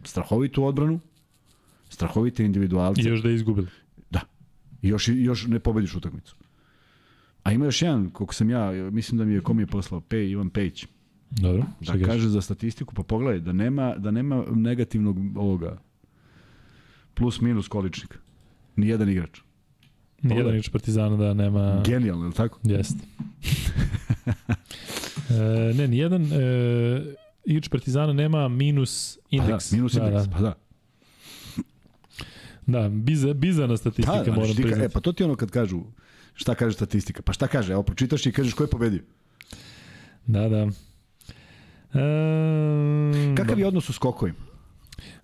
strahovitu 0.04 0.64
odbranu, 0.64 1.00
strahovite 1.90 2.46
individualce. 2.46 3.02
I 3.02 3.06
još 3.06 3.22
da 3.22 3.30
je 3.30 3.36
izgubili. 3.36 3.68
Da. 4.10 4.22
I 4.82 4.88
još, 4.88 5.08
još 5.08 5.48
ne 5.48 5.60
pobediš 5.60 5.96
utakmicu. 5.96 6.36
A 7.44 7.52
ima 7.52 7.66
još 7.66 7.82
jedan, 7.82 8.10
koliko 8.10 8.34
sam 8.34 8.50
ja, 8.50 8.72
mislim 8.92 9.18
da 9.18 9.26
mi 9.26 9.34
je 9.34 9.42
kom 9.42 9.60
je 9.60 9.68
poslao, 9.68 10.02
Pej, 10.02 10.30
Ivan 10.30 10.50
Pejić, 10.50 10.86
Dobro, 11.30 11.64
da 11.80 12.06
kaže 12.06 12.30
za 12.30 12.42
statistiku, 12.42 12.96
pa 12.96 13.04
pogledaj, 13.04 13.40
da 13.40 13.54
nema, 13.54 13.96
da 13.96 14.12
nema 14.12 14.44
negativnog 14.52 15.18
ovoga 15.38 15.78
plus 17.14 17.42
minus 17.42 17.68
količnika. 17.68 18.18
Nijedan 18.76 19.10
igrač. 19.10 19.40
Nijedan 20.22 20.50
igrač 20.50 20.70
Partizana 20.70 21.18
da 21.18 21.34
nema... 21.34 21.82
Genijalno, 21.86 22.24
je 22.24 22.28
li 22.28 22.34
tako? 22.36 22.60
Jeste. 22.64 23.00
e, 25.30 25.34
ne, 25.74 25.88
nijedan 25.88 26.24
e, 26.24 27.02
igrač 27.46 27.70
Partizana 27.70 28.14
nema 28.14 28.48
minus 28.48 29.18
Pa 29.22 29.38
da, 29.38 29.44
indeks. 29.44 29.72
minus 29.72 29.94
da, 29.94 30.06
indeks, 30.06 30.24
Da, 30.24 30.32
pa 30.32 30.40
da. 30.40 30.54
da 32.68 32.90
biza, 32.90 33.34
bizana 33.34 33.78
statistika, 33.78 34.18
Da, 34.18 34.24
da, 34.24 34.32
moram 34.32 34.46
znači, 34.46 34.56
ti 34.56 34.62
ka- 34.62 34.66
priznati. 34.66 34.86
e, 34.86 34.90
pa 34.90 35.00
to 35.00 35.12
ti 35.12 35.24
ono 35.24 35.36
kad 35.36 35.52
kažu, 35.52 35.82
šta 36.34 36.56
kaže 36.56 36.76
statistika? 36.76 37.22
Pa 37.22 37.34
šta 37.34 37.48
kaže? 37.48 37.74
Evo, 37.74 37.84
pročitaš 37.84 38.26
i 38.26 38.32
kažeš 38.32 38.54
ko 38.54 38.64
je 38.64 38.70
pobedio. 38.70 39.02
Da, 40.28 40.50
da. 40.50 40.68
E, 41.94 42.06
Kakav 43.36 43.60
je 43.60 43.68
odnos 43.68 43.90
u 43.90 43.94
skokovima? 43.94 44.38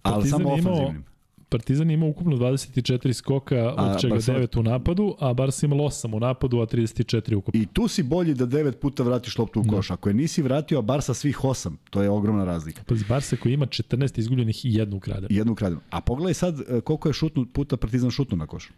Ali 0.02 0.30
samo 0.30 0.50
ofanzivnim. 0.50 1.04
Partizan 1.50 1.92
ima 1.92 2.06
ukupno 2.06 2.36
24 2.38 3.14
skoka, 3.14 3.74
A 3.78 3.86
od 3.86 4.02
čega 4.02 4.14
Barcelona- 4.14 4.40
9 4.40 4.60
u 4.60 4.64
napadu, 4.64 5.16
a 5.20 5.34
Barca 5.34 5.66
imalo 5.66 5.84
8 5.84 6.14
u 6.14 6.20
napadu, 6.20 6.60
a 6.60 6.66
34 6.66 7.36
ukupno. 7.36 7.62
I 7.62 7.66
tu 7.66 7.88
si 7.88 8.04
bolji 8.04 8.34
da 8.34 8.46
devet 8.46 8.80
puta 8.80 9.04
vratiš 9.04 9.38
loptu 9.38 9.60
u 9.60 9.66
koš. 9.66 9.92
Ako 9.92 10.10
je 10.10 10.14
nisi 10.14 10.42
vratio, 10.42 10.80
a 10.80 10.82
bar 10.82 11.02
sa 11.02 11.14
svih 11.14 11.44
osam, 11.44 11.78
to 11.90 12.02
je 12.02 12.10
ogromna 12.10 12.46
razlika. 12.46 12.84
Pazi, 12.84 13.06
Barca 13.10 13.36
koji 13.36 13.54
ima 13.54 13.66
14 13.66 14.20
izgubljenih 14.20 14.66
i 14.66 14.74
jednu 14.74 14.98
ukradenu. 14.98 15.28
Jednu 15.32 15.54
ukradenu. 15.54 15.82
A 15.90 16.02
pogledaj 16.02 16.34
sad 16.34 16.60
e, 16.60 16.82
koliko 16.82 17.10
je 17.10 17.14
šutnu, 17.14 17.46
puta 17.46 17.78
Partizan 17.78 18.12
šutnu 18.12 18.38
na 18.38 18.48
koš. 18.48 18.70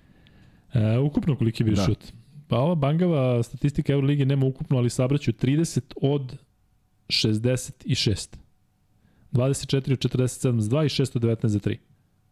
E, 0.74 0.98
ukupno 0.98 1.36
koliki 1.36 1.64
je 1.64 1.66
bio 1.66 1.76
Da. 1.76 1.86
šut? 1.86 2.00
Pa 2.48 2.58
ova 2.58 2.76
bangava 2.76 3.44
statistika 3.44 3.94
Euroligi 3.94 4.26
nema 4.26 4.46
ukupno, 4.46 4.78
ali 4.78 4.90
sabraću 4.90 5.32
30 5.32 5.82
od 6.02 6.38
66. 7.08 8.38
24 9.32 9.94
od 9.94 10.00
47 10.00 10.28
za 10.60 10.70
2 10.70 10.86
i 10.86 10.90
619 10.90 11.48
za 11.48 11.60
3. 11.60 11.78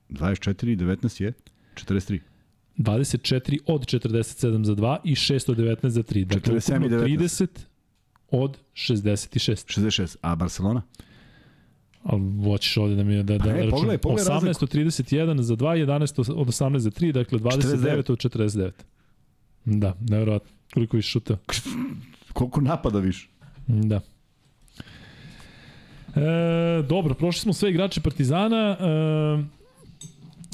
24 0.10 0.72
i 0.72 0.78
19 0.78 1.24
je 1.24 1.34
43. 1.76 2.20
24 2.78 3.58
od 3.66 3.82
47 3.82 4.64
za 4.64 4.76
2 4.76 4.98
i 5.04 5.16
619 5.16 5.88
za 5.88 6.04
3. 6.04 6.26
Dakle, 6.26 6.54
47 6.54 6.74
i 6.74 6.78
ukupno 6.78 6.98
19. 6.98 7.08
30 7.18 7.48
od 8.32 8.58
66. 8.74 9.80
66. 9.80 10.16
A 10.22 10.36
Barcelona? 10.36 10.82
Ali 12.04 12.44
hoćeš 12.44 12.78
ovde 12.78 12.96
da 12.96 13.04
mi 13.04 13.14
je 13.14 13.24
da, 13.24 13.38
da 13.38 13.44
Pa 13.44 13.46
ne, 13.46 13.54
računam. 13.54 13.72
pogledaj, 13.72 13.98
pogledaj 13.98 14.36
18 14.36 14.46
razliku. 14.46 14.66
od 14.66 14.74
31 14.74 15.40
za 15.42 15.56
2, 15.56 15.86
11 15.86 16.32
od 16.32 16.48
18 16.48 16.78
za 16.78 16.92
3, 16.92 17.12
dakle 17.12 17.40
29 17.40 18.12
od 18.12 18.18
49. 18.18 18.72
Da, 19.66 19.96
nevjerojatno. 20.00 20.50
Koliko 20.74 20.98
više 20.98 21.10
šuta. 21.10 21.38
Koliko 22.34 22.62
napada 22.62 23.00
više? 23.00 23.28
Da. 23.68 24.02
E, 26.16 26.82
dobro, 26.90 27.14
prošli 27.14 27.42
smo 27.42 27.54
sve 27.54 27.70
igrače 27.70 28.02
Partizana. 28.02 28.78
E, 28.80 29.57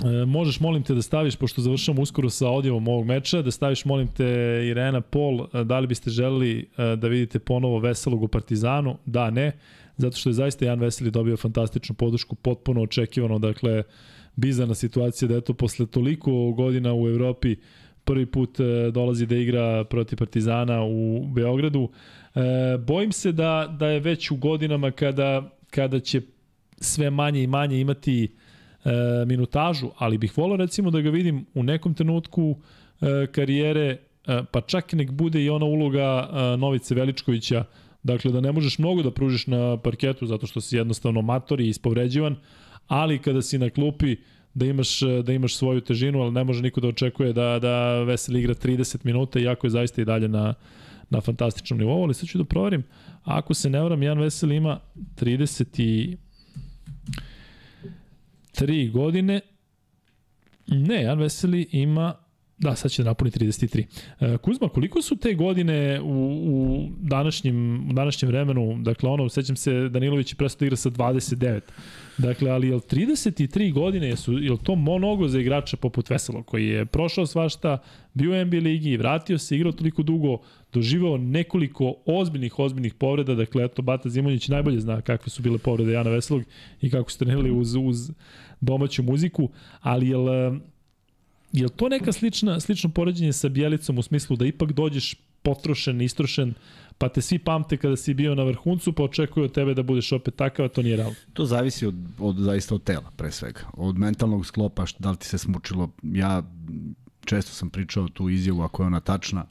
E, 0.01 0.25
možeš, 0.25 0.59
molim 0.59 0.83
te, 0.83 0.93
da 0.93 1.01
staviš, 1.01 1.35
pošto 1.35 1.61
završamo 1.61 2.01
uskoro 2.01 2.29
sa 2.29 2.49
odjevom 2.49 2.87
ovog 2.87 3.05
meča, 3.05 3.41
da 3.41 3.51
staviš, 3.51 3.85
molim 3.85 4.07
te, 4.07 4.25
Irena 4.69 5.01
Pol, 5.01 5.47
e, 5.53 5.63
da 5.63 5.79
li 5.79 5.87
biste 5.87 6.09
želeli 6.09 6.69
e, 6.77 6.95
da 6.95 7.07
vidite 7.07 7.39
ponovo 7.39 7.79
Veselog 7.79 8.23
u 8.23 8.27
Partizanu? 8.27 8.97
Da, 9.05 9.29
ne, 9.29 9.51
zato 9.97 10.17
što 10.17 10.29
je 10.29 10.33
zaista 10.33 10.65
Jan 10.65 10.79
Veseli 10.79 11.11
dobio 11.11 11.37
fantastičnu 11.37 11.95
podršku, 11.95 12.35
potpuno 12.35 12.81
očekivano, 12.81 13.39
dakle, 13.39 13.83
bizarna 14.35 14.75
situacija 14.75 15.27
da 15.27 15.37
eto, 15.37 15.53
posle 15.53 15.85
toliko 15.85 16.51
godina 16.51 16.93
u 16.93 17.07
Evropi 17.07 17.55
prvi 18.03 18.25
put 18.25 18.59
e, 18.59 18.91
dolazi 18.91 19.25
da 19.25 19.35
igra 19.35 19.83
protiv 19.83 20.17
Partizana 20.17 20.83
u 20.83 21.27
Beogradu. 21.27 21.89
E, 22.35 22.39
bojim 22.77 23.11
se 23.11 23.31
da, 23.31 23.75
da 23.79 23.87
je 23.87 23.99
već 23.99 24.31
u 24.31 24.35
godinama 24.35 24.91
kada, 24.91 25.51
kada 25.69 25.99
će 25.99 26.21
sve 26.77 27.09
manje 27.09 27.43
i 27.43 27.47
manje 27.47 27.79
imati 27.79 28.35
e, 28.85 29.25
minutažu, 29.25 29.89
ali 29.97 30.17
bih 30.17 30.37
volao 30.37 30.57
recimo 30.57 30.91
da 30.91 31.01
ga 31.01 31.09
vidim 31.09 31.45
u 31.53 31.63
nekom 31.63 31.93
trenutku 31.93 32.55
e, 33.01 33.27
karijere, 33.31 33.97
e, 34.27 34.43
pa 34.51 34.61
čak 34.61 34.93
nek 34.93 35.11
bude 35.11 35.43
i 35.43 35.49
ona 35.49 35.65
uloga 35.65 36.29
e, 36.31 36.57
Novice 36.57 36.95
Veličkovića, 36.95 37.63
dakle 38.03 38.31
da 38.31 38.41
ne 38.41 38.51
možeš 38.51 38.79
mnogo 38.79 39.03
da 39.03 39.11
pružiš 39.11 39.47
na 39.47 39.77
parketu 39.77 40.25
zato 40.25 40.47
što 40.47 40.61
si 40.61 40.77
jednostavno 40.77 41.21
mator 41.21 41.61
i 41.61 41.67
ispovređivan, 41.67 42.35
ali 42.87 43.19
kada 43.19 43.41
si 43.41 43.57
na 43.57 43.69
klupi 43.69 44.15
da 44.53 44.65
imaš, 44.65 44.99
da 44.99 45.33
imaš 45.33 45.55
svoju 45.55 45.81
težinu, 45.81 46.21
ali 46.21 46.31
ne 46.31 46.43
može 46.43 46.61
niko 46.61 46.81
da 46.81 46.87
očekuje 46.87 47.33
da, 47.33 47.59
da 47.59 48.03
Veseli 48.03 48.39
igra 48.39 48.53
30 48.53 48.97
minuta, 49.03 49.39
iako 49.39 49.67
je 49.67 49.71
zaista 49.71 50.01
i 50.01 50.05
dalje 50.05 50.27
na, 50.27 50.53
na 51.09 51.21
fantastičnom 51.21 51.79
nivou, 51.79 52.03
ali 52.03 52.13
sad 52.13 52.29
ću 52.29 52.37
da 52.37 52.43
proverim, 52.43 52.83
ako 53.23 53.53
se 53.53 53.69
ne 53.69 53.81
varam, 53.81 54.03
Jan 54.03 54.19
Veseli 54.19 54.55
ima 54.55 54.79
33 58.53 58.91
godine, 58.91 59.41
ne, 60.67 61.03
Jan 61.03 61.19
Veseli 61.19 61.67
ima 61.71 62.23
Da, 62.57 62.75
sad 62.75 62.91
će 62.91 63.03
da 63.03 63.09
napuni 63.09 63.31
33. 63.31 63.85
E, 64.19 64.37
Kuzma, 64.37 64.69
koliko 64.69 65.01
su 65.01 65.15
te 65.15 65.33
godine 65.33 66.01
u, 66.01 66.07
u, 66.45 66.89
današnjem, 66.99 67.89
u 67.89 67.93
današnjem 67.93 68.31
vremenu, 68.31 68.77
dakle 68.79 69.09
ono, 69.09 69.29
sećam 69.29 69.55
se 69.55 69.89
Danilović 69.89 70.31
je 70.31 70.35
presto 70.35 70.65
igra 70.65 70.75
sa 70.77 70.89
29. 70.89 71.61
Dakle, 72.17 72.51
ali 72.51 72.67
je 72.67 72.75
li 72.75 72.81
33 72.81 73.73
godine, 73.73 74.07
jesu, 74.07 74.37
je 74.37 74.57
to 74.63 74.75
mnogo 74.75 75.27
za 75.27 75.39
igrača 75.39 75.77
poput 75.77 76.09
Veselo, 76.09 76.43
koji 76.43 76.67
je 76.67 76.85
prošao 76.85 77.25
svašta, 77.25 77.77
bio 78.13 78.31
u 78.31 78.45
NBA 78.45 78.57
ligi, 78.57 78.97
vratio 78.97 79.37
se, 79.37 79.55
igrao 79.55 79.71
toliko 79.71 80.03
dugo, 80.03 80.37
doživao 80.73 81.17
nekoliko 81.17 81.95
ozbiljnih, 82.05 82.59
ozbiljnih 82.59 82.93
povreda, 82.93 83.35
dakle, 83.35 83.65
eto, 83.65 83.81
Bata 83.81 84.09
Zimonjić 84.09 84.47
najbolje 84.47 84.79
zna 84.79 85.01
kakve 85.01 85.29
su 85.29 85.41
bile 85.41 85.57
povrede 85.57 85.91
Jana 85.91 86.09
Veselog 86.09 86.43
i 86.81 86.89
kako 86.89 87.11
su 87.11 87.19
trenirali 87.19 87.51
uz, 87.51 87.75
uz 87.75 88.11
domaću 88.65 89.03
muziku, 89.03 89.49
ali 89.81 90.07
je 90.07 90.17
li 90.17 90.59
Je 91.53 91.63
li 91.63 91.69
to 91.69 91.89
neka 91.89 92.11
slična, 92.11 92.59
slično 92.59 92.89
poređenje 92.89 93.33
sa 93.33 93.49
Bjelicom 93.49 93.97
u 93.97 94.03
smislu 94.03 94.35
da 94.35 94.45
ipak 94.45 94.71
dođeš 94.71 95.15
potrošen, 95.43 96.01
istrošen, 96.01 96.53
pa 96.97 97.09
te 97.09 97.21
svi 97.21 97.39
pamte 97.39 97.77
kada 97.77 97.95
si 97.95 98.13
bio 98.13 98.35
na 98.35 98.43
vrhuncu, 98.43 98.93
pa 98.93 99.03
očekuju 99.03 99.45
od 99.45 99.51
tebe 99.51 99.73
da 99.73 99.83
budeš 99.83 100.11
opet 100.11 100.35
takav, 100.35 100.65
a 100.65 100.69
to 100.69 100.81
nije 100.81 100.97
realno. 100.97 101.15
To 101.33 101.45
zavisi 101.45 101.85
od, 101.85 101.95
od 102.19 102.37
zaista 102.37 102.75
od 102.75 102.83
tela, 102.83 103.11
pre 103.17 103.31
svega. 103.31 103.59
Od 103.73 103.97
mentalnog 103.97 104.45
sklopa, 104.45 104.85
da 104.99 105.11
li 105.11 105.17
ti 105.17 105.27
se 105.27 105.37
smučilo. 105.37 105.89
Ja 106.03 106.43
često 107.25 107.51
sam 107.51 107.69
pričao 107.69 108.07
tu 108.07 108.29
izjavu, 108.29 108.61
ako 108.61 108.83
je 108.83 108.87
ona 108.87 108.99
tačna, 108.99 109.45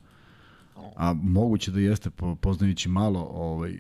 a 0.96 1.12
moguće 1.12 1.70
da 1.70 1.80
jeste, 1.80 2.10
poznajući 2.40 2.88
malo 2.88 3.20
ovaj, 3.20 3.70
e, 3.70 3.76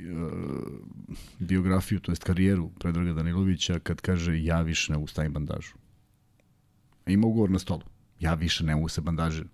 biografiju, 1.38 2.00
to 2.00 2.12
jest 2.12 2.24
karijeru 2.24 2.70
Predraga 2.78 3.12
Danilovića, 3.12 3.78
kad 3.78 4.00
kaže 4.00 4.42
ja 4.42 4.60
više 4.60 4.92
ne 4.92 4.98
ustavim 4.98 5.32
bandažu. 5.32 5.72
Ima 7.06 7.26
ugovor 7.26 7.50
na 7.50 7.58
stolu 7.58 7.82
ja 8.22 8.34
više 8.34 8.64
ne 8.64 8.74
mogu 8.74 8.88
se 8.88 9.00
bandažiram. 9.00 9.48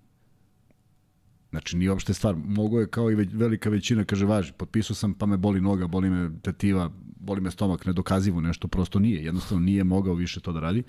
Znači, 1.51 1.77
nije 1.77 1.91
uopšte 1.91 2.15
stvar. 2.15 2.37
Mogu 2.37 2.81
je 2.81 2.87
kao 2.87 3.11
i 3.11 3.15
velika 3.15 3.71
većina, 3.71 4.05
kaže, 4.05 4.27
važi, 4.27 4.53
potpisao 4.53 4.97
sam, 4.97 5.15
pa 5.15 5.27
me 5.27 5.37
boli 5.37 5.61
noga, 5.61 5.87
boli 5.87 6.11
me 6.11 6.31
tetiva, 6.43 6.91
boli 7.21 7.41
me 7.41 7.51
stomak, 7.51 7.87
nedokazivo 7.87 8.41
nešto, 8.41 8.69
prosto 8.69 8.99
nije. 8.99 9.25
Jednostavno 9.25 9.65
nije 9.65 9.85
mogao 9.85 10.15
više 10.15 10.41
to 10.41 10.53
da 10.53 10.61
radi. 10.61 10.83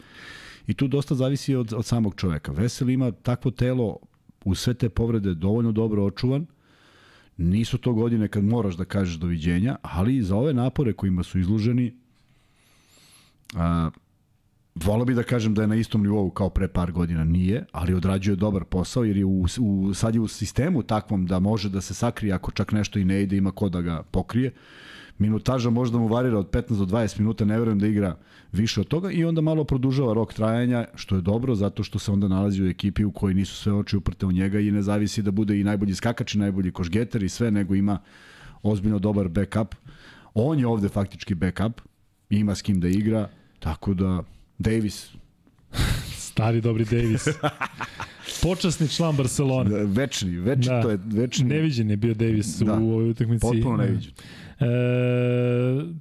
I 0.68 0.74
tu 0.74 0.88
dosta 0.88 1.16
zavisi 1.16 1.56
od, 1.56 1.74
od 1.74 1.86
samog 1.86 2.16
čoveka. 2.16 2.52
Vesel 2.52 2.90
ima 2.90 3.12
takvo 3.12 3.52
telo 3.52 3.98
u 4.46 4.56
sve 4.56 4.74
te 4.74 4.90
povrede 4.90 5.34
dovoljno 5.34 5.72
dobro 5.72 6.06
očuvan, 6.06 6.46
nisu 7.38 7.78
to 7.78 7.94
godine 7.94 8.28
kad 8.28 8.44
moraš 8.44 8.76
da 8.76 8.86
kažeš 8.86 9.16
doviđenja, 9.16 9.76
ali 9.82 10.22
za 10.22 10.36
ove 10.36 10.54
napore 10.54 10.94
kojima 10.94 11.24
su 11.24 11.40
izluženi, 11.40 11.94
a, 13.56 13.90
Volao 14.76 15.06
bi 15.06 15.14
da 15.14 15.24
kažem 15.24 15.54
da 15.54 15.62
je 15.62 15.68
na 15.68 15.76
istom 15.76 16.04
nivou 16.04 16.30
kao 16.30 16.50
pre 16.50 16.68
par 16.68 16.92
godina, 16.92 17.24
nije, 17.24 17.66
ali 17.72 17.94
odrađuje 17.94 18.36
dobar 18.36 18.64
posao 18.64 19.04
jer 19.04 19.18
je 19.18 19.26
u, 19.26 19.46
u, 19.60 19.94
sad 19.94 20.16
je 20.16 20.22
u 20.22 20.28
sistemu 20.28 20.84
takvom 20.84 21.26
da 21.26 21.40
može 21.40 21.70
da 21.70 21.82
se 21.82 21.94
sakrije 21.94 22.34
ako 22.34 22.52
čak 22.52 22.72
nešto 22.72 23.00
i 23.00 23.06
ne 23.06 23.24
ide, 23.24 23.38
ima 23.38 23.52
ko 23.52 23.70
da 23.70 23.82
ga 23.82 24.04
pokrije. 24.04 24.52
Minutaža 25.20 25.70
možda 25.70 25.98
mu 25.98 26.08
varira 26.08 26.40
od 26.40 26.50
15 26.50 26.78
do 26.78 26.86
20 26.86 27.20
minuta, 27.20 27.46
ne 27.46 27.60
verujem 27.60 27.80
da 27.80 27.88
igra 27.88 28.16
više 28.52 28.82
od 28.82 28.88
toga 28.88 29.12
i 29.12 29.26
onda 29.26 29.42
malo 29.42 29.64
produžava 29.64 30.14
rok 30.14 30.34
trajanja, 30.34 30.86
što 30.96 31.16
je 31.16 31.22
dobro 31.22 31.56
zato 31.56 31.84
što 31.84 32.00
se 32.00 32.12
onda 32.12 32.28
nalazi 32.28 32.64
u 32.64 32.68
ekipi 32.68 33.06
u 33.06 33.12
kojoj 33.12 33.34
nisu 33.34 33.56
sve 33.56 33.74
oči 33.74 33.98
uprte 33.98 34.26
u 34.26 34.32
njega 34.32 34.60
i 34.60 34.72
ne 34.72 34.82
zavisi 34.82 35.22
da 35.22 35.32
bude 35.32 35.60
i 35.60 35.64
najbolji 35.64 35.96
skakač 35.96 36.36
i 36.36 36.40
najbolji 36.40 36.72
košgeter 36.72 37.24
i 37.24 37.30
sve, 37.30 37.52
nego 37.52 37.76
ima 37.76 38.00
ozbiljno 38.64 39.00
dobar 39.00 39.28
backup. 39.28 39.76
On 40.34 40.60
je 40.60 40.68
ovde 40.68 40.90
faktički 40.90 41.36
backup, 41.36 41.82
ima 42.30 42.56
s 42.56 42.62
kim 42.62 42.80
da 42.80 42.88
igra, 42.88 43.30
tako 43.60 43.94
da 43.94 44.24
Davis. 44.58 45.12
Stari 46.30 46.62
dobri 46.62 46.86
Davis. 46.86 47.28
Počasni 48.44 48.88
član 48.88 49.16
Barcelona. 49.16 49.70
Da, 49.70 49.84
večni, 49.84 50.38
večni, 50.38 50.74
da. 50.74 50.82
to 50.82 50.90
je 50.90 51.00
večni. 51.06 51.46
Neviđen 51.46 51.90
je 51.90 51.98
bio 51.98 52.14
Davis 52.14 52.60
da. 52.60 52.74
u 52.74 52.92
ovoj 52.92 53.10
utakmici. 53.10 53.42
Potpuno 53.42 53.78
neviđen. 53.78 54.12
E, 54.12 54.49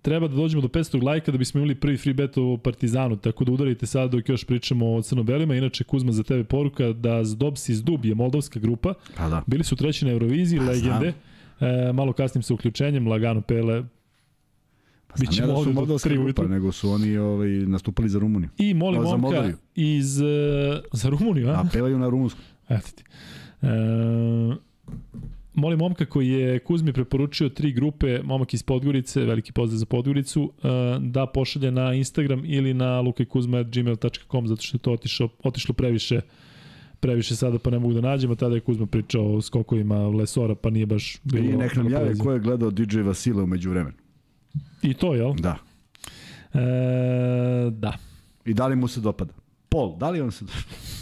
treba 0.02 0.28
da 0.28 0.36
dođemo 0.36 0.62
do 0.62 0.68
500 0.68 1.02
lajka 1.02 1.32
da 1.32 1.39
bismo 1.39 1.60
imali 1.60 1.74
prvi 1.74 1.97
free 1.97 2.14
bet 2.14 2.39
o 2.39 2.56
Partizanu, 2.56 3.16
tako 3.16 3.44
da 3.44 3.52
udarite 3.52 3.86
sad 3.86 4.10
dok 4.10 4.28
još 4.28 4.44
pričamo 4.44 4.94
o 4.94 5.02
crno-belima. 5.02 5.55
Inače, 5.55 5.85
Kuzma, 5.85 6.12
za 6.12 6.22
tebe 6.22 6.44
poruka 6.44 6.93
da 6.93 7.24
Zdobs 7.24 7.68
iz 7.68 7.82
Dub 7.82 8.05
je 8.05 8.14
moldavska 8.14 8.60
grupa. 8.60 8.94
Pa 9.16 9.28
da. 9.28 9.43
Bili 9.47 9.64
su 9.64 9.76
treći 9.76 10.05
na 10.05 10.10
Euroviziji, 10.10 10.59
pa, 10.59 10.64
legende. 10.64 11.12
E, 11.60 11.93
malo 11.93 12.12
kasnim 12.12 12.43
sa 12.43 12.55
uključenjem, 12.55 13.09
lagano 13.09 13.40
pele, 13.40 13.85
Pa 15.09 15.14
Biće 15.20 15.47
da 15.47 15.64
su 15.64 15.72
moldavska 15.72 16.09
grupa, 16.09 16.43
nego 16.43 16.72
su 16.72 16.90
oni 16.90 17.18
ovaj, 17.18 17.48
nastupali 17.48 18.09
za 18.09 18.18
Rumuniju. 18.18 18.51
I 18.59 18.74
molim 18.74 19.02
momka 19.02 19.16
Moldaviju. 19.16 19.56
iz... 19.74 20.20
Uh, 20.20 20.26
za 20.93 21.09
Rumuniju, 21.09 21.48
a? 21.48 21.52
A 21.52 21.64
pevaju 21.72 21.98
na 21.98 22.09
rumunsku. 22.09 22.40
Eto 22.68 22.89
ti. 22.94 23.05
Uh, 23.62 23.68
molim 25.59 25.78
momka 25.78 26.06
koji 26.06 26.28
je 26.28 26.59
Kuzmi 26.59 26.93
preporučio 26.93 27.48
tri 27.48 27.72
grupe, 27.72 28.20
momak 28.24 28.55
iz 28.55 28.62
Podgorice, 28.62 29.24
veliki 29.24 29.52
pozdrav 29.52 29.78
za 29.78 29.86
Podgoricu, 29.86 30.43
uh, 30.43 30.52
da 31.02 31.26
pošalje 31.26 31.70
na 31.70 31.94
Instagram 31.94 32.43
ili 32.44 32.74
na 32.74 33.01
lukajkuzma.gmail.com 33.01 34.48
zato 34.48 34.62
što 34.62 34.76
je 34.76 34.80
to 34.80 34.93
otišlo, 34.93 35.28
otišlo 35.43 35.74
previše 35.74 36.20
previše 37.01 37.36
sada 37.36 37.59
pa 37.59 37.70
ne 37.70 37.78
mogu 37.78 37.94
da 37.94 38.01
nađemo, 38.01 38.35
tada 38.35 38.55
je 38.55 38.60
Kuzma 38.60 38.86
pričao 38.86 39.35
o 39.35 39.43
skokovima 39.43 40.09
Lesora, 40.09 40.55
pa 40.55 40.70
nije 40.70 40.86
baš 40.86 41.18
bilo... 41.24 41.44
I 41.44 41.56
nek 41.56 41.76
nam 41.76 41.90
jave 41.90 42.18
ko 42.18 42.32
je 42.32 42.40
gledao 42.40 42.70
DJ 42.70 43.01
Vasila 43.01 43.43
umeđu 43.43 43.70
vremenu. 43.70 43.97
I 44.82 44.94
to, 44.94 45.14
jel? 45.14 45.35
Da. 45.35 45.56
E, 46.55 47.70
da. 47.70 47.97
I 48.44 48.55
da 48.55 48.66
li 48.66 48.76
mu 48.76 48.89
se 48.89 49.01
dopada? 49.01 49.32
Pol, 49.68 49.97
da 49.97 50.10
li 50.10 50.20
on 50.20 50.32
se 50.32 50.44
dopada? 50.44 50.97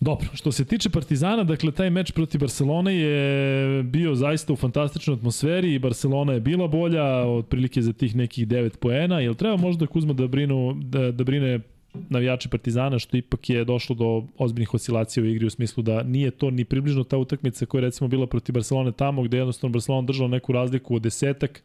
Dobro, 0.00 0.28
što 0.34 0.52
se 0.52 0.64
tiče 0.64 0.90
Partizana, 0.90 1.44
dakle, 1.44 1.72
taj 1.72 1.90
meč 1.90 2.12
protiv 2.12 2.40
Barcelone 2.40 2.96
je 2.96 3.82
bio 3.82 4.14
zaista 4.14 4.52
u 4.52 4.56
fantastičnoj 4.56 5.14
atmosferi 5.14 5.74
i 5.74 5.78
Barcelona 5.78 6.32
je 6.32 6.40
bila 6.40 6.68
bolja, 6.68 7.04
otprilike 7.26 7.82
za 7.82 7.92
tih 7.92 8.16
nekih 8.16 8.48
9 8.48 8.76
poena. 8.76 9.20
Jel 9.20 9.34
treba 9.34 9.56
možda 9.56 9.86
Kuzma 9.86 10.12
da, 10.12 10.26
brinu, 10.26 10.74
da, 10.82 11.10
da 11.10 11.24
brine 11.24 11.60
navijači 11.94 12.48
Partizana, 12.48 12.98
što 12.98 13.16
ipak 13.16 13.50
je 13.50 13.64
došlo 13.64 13.94
do 13.94 14.24
ozbiljnih 14.38 14.74
oscilacija 14.74 15.22
u 15.22 15.26
igri 15.26 15.46
u 15.46 15.50
smislu 15.50 15.82
da 15.82 16.02
nije 16.02 16.30
to 16.30 16.50
ni 16.50 16.64
približno 16.64 17.04
ta 17.04 17.16
utakmica 17.16 17.66
koja 17.66 17.78
je 17.78 17.84
recimo 17.84 18.08
bila 18.08 18.26
protiv 18.26 18.52
Barcelone 18.52 18.92
tamo 18.92 19.22
gde 19.22 19.36
je 19.36 19.40
jednostavno 19.40 19.72
Barcelona 19.72 20.06
držala 20.06 20.28
neku 20.28 20.52
razliku 20.52 20.94
od 20.94 21.02
desetak, 21.02 21.62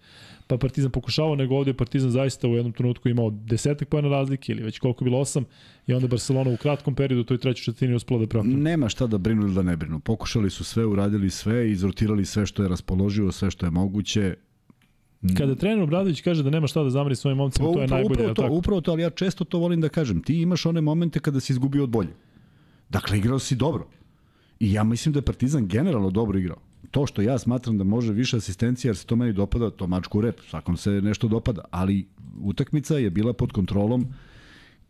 pa 0.48 0.58
Partizan 0.58 0.92
pokušavao, 0.92 1.36
nego 1.36 1.56
ovde 1.56 1.74
Partizan 1.74 2.10
zaista 2.12 2.48
u 2.48 2.56
jednom 2.56 2.74
trenutku 2.74 3.10
imao 3.10 3.30
desetak 3.30 3.90
pojena 3.90 4.10
razlike 4.10 4.52
ili 4.52 4.64
već 4.64 4.80
koliko 4.80 5.04
bilo 5.04 5.20
osam 5.20 5.46
i 5.88 5.94
onda 5.94 6.08
Barcelona 6.08 6.52
u 6.52 6.58
kratkom 6.58 6.96
periodu 6.96 7.22
u 7.22 7.26
toj 7.26 7.38
trećoj 7.38 7.64
četvrtini 7.64 7.96
uspela 7.96 8.20
da 8.20 8.28
preokne. 8.28 8.54
Nema 8.54 8.90
šta 8.90 9.08
da 9.08 9.18
brinu 9.18 9.42
ili 9.42 9.54
da 9.54 9.62
ne 9.62 9.78
brinu. 9.78 10.00
Pokušali 10.00 10.50
su 10.50 10.64
sve, 10.64 10.86
uradili 10.86 11.30
sve, 11.30 11.72
izrotirali 11.72 12.26
sve 12.26 12.46
što 12.46 12.64
je 12.64 12.70
raspoloživo, 12.70 13.32
sve 13.32 13.52
što 13.52 13.66
je 13.66 13.70
moguće. 13.70 14.36
Kada 15.38 15.56
trener 15.56 15.84
Obradović 15.84 16.22
kaže 16.22 16.44
da 16.44 16.50
nema 16.50 16.68
šta 16.68 16.84
da 16.84 16.90
zameri 16.90 17.16
svojim 17.16 17.38
momcima, 17.38 17.74
to 17.74 17.82
je 17.82 17.88
najbolje. 17.88 18.14
Upravo 18.14 18.34
to, 18.34 18.42
tako? 18.42 18.54
upravo 18.56 18.82
to, 18.82 18.92
ali 18.92 19.02
ja 19.02 19.10
često 19.10 19.44
to 19.44 19.60
volim 19.60 19.82
da 19.82 19.90
kažem. 19.90 20.22
Ti 20.22 20.42
imaš 20.42 20.66
one 20.66 20.82
momente 20.82 21.20
kada 21.20 21.40
si 21.40 21.54
izgubio 21.54 21.84
od 21.84 21.90
bolje. 21.90 22.14
Dakle, 22.90 23.18
igrao 23.18 23.40
si 23.40 23.56
dobro. 23.56 23.88
I 24.60 24.74
ja 24.74 24.84
mislim 24.84 25.14
da 25.14 25.18
je 25.18 25.26
Partizan 25.26 25.68
generalno 25.68 26.10
dobro 26.10 26.40
igrao. 26.40 26.58
To 26.92 27.06
što 27.06 27.22
ja 27.22 27.38
smatram 27.38 27.78
da 27.78 27.84
može 27.84 28.14
više 28.14 28.38
asistencija, 28.38 28.90
jer 28.90 28.98
se 28.98 29.06
to 29.06 29.16
meni 29.16 29.34
dopada, 29.34 29.70
to 29.70 29.88
mačku 29.88 30.22
rep, 30.22 30.40
svakom 30.50 30.78
se 30.78 30.92
nešto 30.92 31.28
dopada. 31.28 31.62
Ali 31.72 32.06
utakmica 32.42 32.98
je 32.98 33.10
bila 33.10 33.34
pod 33.34 33.52
kontrolom 33.52 34.08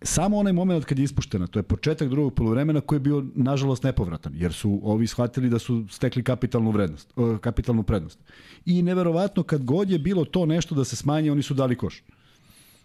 samo 0.04 0.38
onaj 0.38 0.54
moment 0.54 0.86
kad 0.86 1.00
je 1.00 1.04
ispuštena, 1.04 1.48
to 1.48 1.60
je 1.60 1.64
početak 1.64 2.10
drugog 2.10 2.34
polovremena 2.34 2.82
koji 2.82 2.98
je 2.98 3.02
bio 3.02 3.26
nažalost 3.36 3.84
nepovratan, 3.84 4.34
jer 4.36 4.54
su 4.54 4.80
ovi 4.84 5.08
shvatili 5.08 5.50
da 5.50 5.60
su 5.60 5.86
stekli 5.90 6.24
kapitalnu 6.24 6.72
vrednost, 6.72 7.14
kapitalnu 7.42 7.84
prednost. 7.84 8.20
I 8.66 8.82
neverovatno 8.82 9.44
kad 9.44 9.64
god 9.64 9.90
je 9.90 10.00
bilo 10.00 10.26
to 10.26 10.46
nešto 10.46 10.76
da 10.76 10.84
se 10.84 10.96
smanje, 10.96 11.32
oni 11.32 11.44
su 11.44 11.54
dali 11.54 11.76
koš. 11.76 12.04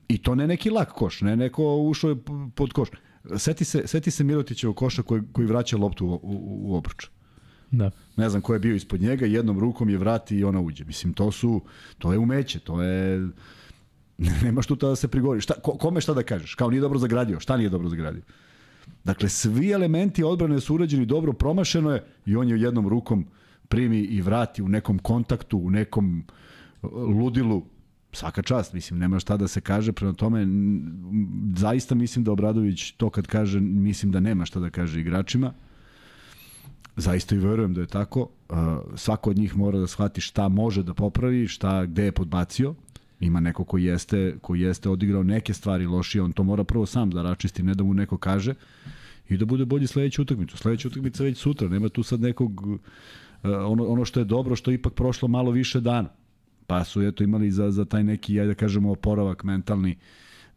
I 0.08 0.18
to 0.18 0.34
ne 0.34 0.46
neki 0.46 0.70
lak 0.70 0.92
koš, 0.92 1.20
ne 1.20 1.36
neko 1.36 1.76
ušao 1.76 2.10
je 2.10 2.16
pod 2.54 2.72
koš. 2.72 2.88
Seti 3.36 3.64
se, 3.64 3.82
seti 3.86 4.10
se 4.10 4.24
Mirotićevog 4.24 4.76
koša 4.76 5.02
koji, 5.02 5.22
koji 5.32 5.46
vraća 5.46 5.76
loptu 5.76 6.06
u, 6.06 6.12
u, 6.12 6.72
u 6.72 6.76
obruč. 6.76 7.08
Da. 7.70 7.90
Ne 8.16 8.28
znam 8.30 8.42
ko 8.42 8.52
je 8.54 8.60
bio 8.60 8.74
ispod 8.74 9.00
njega, 9.00 9.26
jednom 9.26 9.60
rukom 9.60 9.90
je 9.90 9.98
vrati 9.98 10.36
i 10.36 10.44
ona 10.44 10.60
uđe. 10.60 10.84
Mislim, 10.84 11.12
to 11.12 11.32
su, 11.32 11.60
to 11.98 12.12
je 12.12 12.18
umeće, 12.18 12.58
to 12.58 12.82
je 12.82 13.28
Nemaš 14.18 14.66
tu 14.66 14.74
da 14.74 14.96
se 14.96 15.08
prigovori. 15.08 15.40
Šta, 15.40 15.54
ko, 15.54 15.72
kome 15.72 16.00
šta 16.00 16.14
da 16.14 16.22
kažeš? 16.22 16.54
Kao 16.54 16.70
nije 16.70 16.80
dobro 16.80 16.98
zagradio. 16.98 17.40
Šta 17.40 17.56
nije 17.56 17.70
dobro 17.70 17.88
zagradio? 17.88 18.22
Dakle, 19.04 19.28
svi 19.28 19.70
elementi 19.70 20.24
odbrane 20.24 20.60
su 20.60 20.74
urađeni 20.74 21.06
dobro, 21.06 21.32
promašeno 21.32 21.90
je 21.90 22.04
i 22.26 22.36
on 22.36 22.48
je 22.48 22.60
jednom 22.60 22.88
rukom 22.88 23.26
primi 23.68 23.98
i 23.98 24.20
vrati 24.22 24.62
u 24.62 24.68
nekom 24.68 24.98
kontaktu, 24.98 25.58
u 25.58 25.70
nekom 25.70 26.24
ludilu, 26.82 27.64
svaka 28.12 28.42
čast, 28.42 28.72
mislim, 28.72 28.98
nema 28.98 29.18
šta 29.18 29.36
da 29.36 29.48
se 29.48 29.60
kaže, 29.60 29.92
prema 29.92 30.12
tome, 30.12 30.46
zaista 31.56 31.94
mislim 31.94 32.24
da 32.24 32.32
Obradović 32.32 32.90
to 32.90 33.10
kad 33.10 33.26
kaže, 33.26 33.60
mislim 33.60 34.12
da 34.12 34.20
nema 34.20 34.44
šta 34.44 34.60
da 34.60 34.70
kaže 34.70 35.00
igračima, 35.00 35.52
zaista 36.96 37.34
i 37.34 37.38
verujem 37.38 37.74
da 37.74 37.80
je 37.80 37.86
tako, 37.86 38.28
svako 38.96 39.30
od 39.30 39.38
njih 39.38 39.56
mora 39.56 39.78
da 39.78 39.86
shvati 39.86 40.20
šta 40.20 40.48
može 40.48 40.82
da 40.82 40.94
popravi, 40.94 41.48
šta, 41.48 41.86
gde 41.86 42.04
je 42.04 42.12
podbacio, 42.12 42.74
ima 43.20 43.40
neko 43.40 43.64
ko 43.64 43.78
jeste, 43.78 44.36
ko 44.40 44.54
jeste 44.54 44.88
odigrao 44.88 45.22
neke 45.22 45.54
stvari 45.54 45.86
lošije, 45.86 46.22
on 46.22 46.32
to 46.32 46.42
mora 46.42 46.64
prvo 46.64 46.86
sam 46.86 47.10
da 47.10 47.22
račisti, 47.22 47.62
ne 47.62 47.74
da 47.74 47.84
mu 47.84 47.94
neko 47.94 48.18
kaže 48.18 48.54
i 49.28 49.36
da 49.36 49.44
bude 49.44 49.64
bolji 49.64 49.86
sledeću 49.86 50.22
utakmicu. 50.22 50.56
Sledeća 50.56 50.88
utakmica 50.88 51.24
već 51.24 51.38
sutra, 51.38 51.68
nema 51.68 51.88
tu 51.88 52.02
sad 52.02 52.20
nekog 52.20 52.66
ono, 53.42 53.84
ono 53.84 54.04
što 54.04 54.20
je 54.20 54.24
dobro, 54.24 54.56
što 54.56 54.70
je 54.70 54.74
ipak 54.74 54.94
prošlo 54.94 55.28
malo 55.28 55.50
više 55.50 55.80
dana 55.80 56.08
pa 56.68 56.84
su 56.84 57.02
eto 57.02 57.24
imali 57.24 57.50
za, 57.50 57.70
za 57.70 57.84
taj 57.84 58.04
neki, 58.04 58.40
ajde 58.40 58.52
da 58.52 58.54
kažemo, 58.54 58.92
oporavak 58.92 59.44
mentalni, 59.44 59.96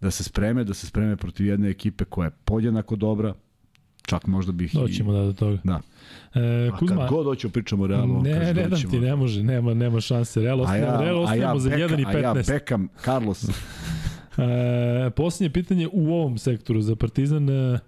da 0.02 0.12
se 0.12 0.24
spreme, 0.24 0.64
da 0.64 0.74
se 0.74 0.88
spreme 0.88 1.16
protiv 1.16 1.46
jedne 1.46 1.70
ekipe 1.70 2.06
koja 2.06 2.26
je 2.26 2.32
podjednako 2.46 2.96
dobra, 2.96 3.34
čak 4.06 4.28
možda 4.28 4.52
bih 4.52 4.72
Doćemo 4.74 5.12
i... 5.12 5.16
da 5.16 5.26
do 5.26 5.34
toga. 5.34 5.58
Da. 5.64 5.82
E, 6.34 6.72
Kuzma, 6.80 7.02
kad 7.02 7.10
god 7.10 7.26
hoću 7.26 7.50
pričamo 7.50 7.84
o 7.84 7.88
Realu, 7.88 8.22
ne, 8.22 8.34
kaže, 8.34 8.54
ne 8.54 8.68
dam 8.68 8.82
ti, 8.92 9.00
ne 9.00 9.16
može, 9.16 9.44
nema, 9.44 9.74
nema 9.74 10.02
šanse. 10.02 10.42
Real 10.42 10.62
ostavimo, 10.62 10.88
ja, 10.88 11.02
Real 11.02 11.20
ostavimo 11.20 11.46
ja 11.46 11.60
za 11.60 11.70
1 11.70 12.02
i 12.02 12.06
15. 12.06 12.16
A 12.16 12.20
ja 12.20 12.34
bekam 12.48 12.88
Carlos. 13.04 13.50
e, 13.50 15.10
posljednje 15.16 15.54
pitanje 15.54 15.88
u 15.92 16.14
ovom 16.14 16.38
sektoru 16.38 16.82
za 16.82 16.96
Partizan. 16.96 17.50
E, 17.50 17.80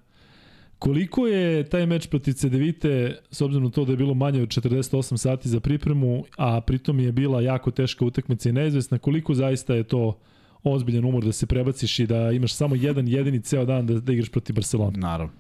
Koliko 0.84 1.28
je 1.28 1.64
taj 1.64 1.86
meč 1.86 2.08
protiv 2.08 2.34
Cedevite, 2.34 3.18
s 3.32 3.42
obzirom 3.42 3.64
na 3.64 3.70
to 3.70 3.86
da 3.86 3.92
je 3.92 3.98
bilo 3.98 4.14
manje 4.14 4.42
od 4.42 4.50
48 4.50 5.18
sati 5.18 5.50
za 5.50 5.60
pripremu, 5.60 6.24
a 6.38 6.62
pritom 6.62 7.00
je 7.00 7.12
bila 7.12 7.42
jako 7.42 7.72
teška 7.72 8.06
utakmica 8.06 8.50
i 8.50 8.52
neizvesna, 8.52 8.98
koliko 8.98 9.34
zaista 9.34 9.76
je 9.76 9.84
to 9.84 10.20
ozbiljan 10.64 11.06
umor 11.06 11.24
da 11.26 11.32
se 11.32 11.46
prebaciš 11.46 12.00
i 12.00 12.08
da 12.08 12.32
imaš 12.32 12.54
samo 12.54 12.76
jedan 12.76 13.08
jedini 13.08 13.42
ceo 13.42 13.66
dan 13.66 13.88
da, 13.88 14.00
da 14.00 14.14
igraš 14.14 14.30
protiv 14.30 14.56
Barcelona? 14.56 14.98
Naravno. 14.98 15.34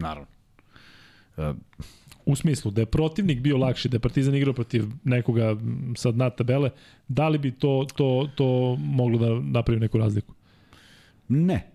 Naravno. 0.00 0.28
Uh, 1.36 1.56
u 2.26 2.36
smislu 2.36 2.70
da 2.70 2.82
je 2.82 2.86
protivnik 2.86 3.40
bio 3.40 3.56
lakši, 3.56 3.88
da 3.88 3.96
je 3.96 4.00
Partizan 4.00 4.34
igrao 4.34 4.54
protiv 4.54 4.84
nekoga 5.04 5.56
sa 5.96 6.10
dna 6.10 6.30
tabele, 6.30 6.70
da 7.08 7.28
li 7.28 7.38
bi 7.38 7.50
to, 7.50 7.86
to, 7.96 8.28
to 8.34 8.76
moglo 8.80 9.18
da 9.18 9.40
napravi 9.40 9.80
neku 9.80 9.98
razliku? 9.98 10.34
Ne 11.28 11.70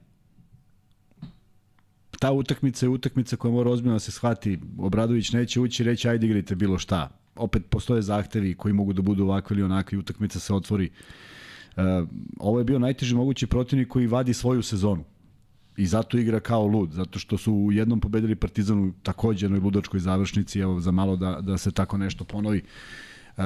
ta 2.20 2.32
utakmica 2.32 2.86
je 2.86 2.90
utakmica 2.90 3.36
koja 3.36 3.52
mora 3.52 3.70
ozbiljno 3.72 3.96
da 3.96 4.00
se 4.00 4.12
shvati. 4.12 4.60
Obradović 4.78 5.32
neće 5.32 5.60
ući 5.60 5.84
i 5.84 5.86
reći 5.86 6.10
ajde 6.10 6.26
igrajte 6.26 6.56
bilo 6.56 6.78
šta. 6.78 7.10
Opet 7.36 7.64
postoje 7.70 8.02
zahtevi 8.02 8.56
koji 8.56 8.74
mogu 8.74 8.94
da 8.94 9.02
budu 9.02 9.24
ovakvi 9.24 9.54
ili 9.54 9.64
onakvi, 9.64 9.98
utakmica 9.98 10.40
se 10.40 10.54
otvori. 10.54 10.90
Uh, 11.76 11.84
ovo 12.40 12.60
je 12.60 12.66
bio 12.66 12.80
najteži 12.80 13.16
mogući 13.16 13.48
protivnik 13.48 13.88
koji 13.88 14.08
vadi 14.08 14.34
svoju 14.34 14.62
sezonu. 14.62 15.04
I 15.78 15.86
zato 15.86 16.18
igra 16.18 16.40
kao 16.40 16.68
lud, 16.68 16.92
zato 16.92 17.20
što 17.20 17.38
su 17.38 17.54
u 17.54 17.72
jednom 17.72 18.00
pobedili 18.00 18.36
Partizanu 18.36 18.94
takođe 19.04 19.46
jednoj 19.46 19.60
ludačkoj 19.60 20.00
završnici, 20.00 20.60
evo 20.60 20.80
za 20.80 20.92
malo 20.92 21.16
da, 21.16 21.42
da 21.42 21.58
se 21.58 21.72
tako 21.72 21.98
nešto 21.98 22.24
ponovi. 22.24 22.62
Uh, 23.38 23.44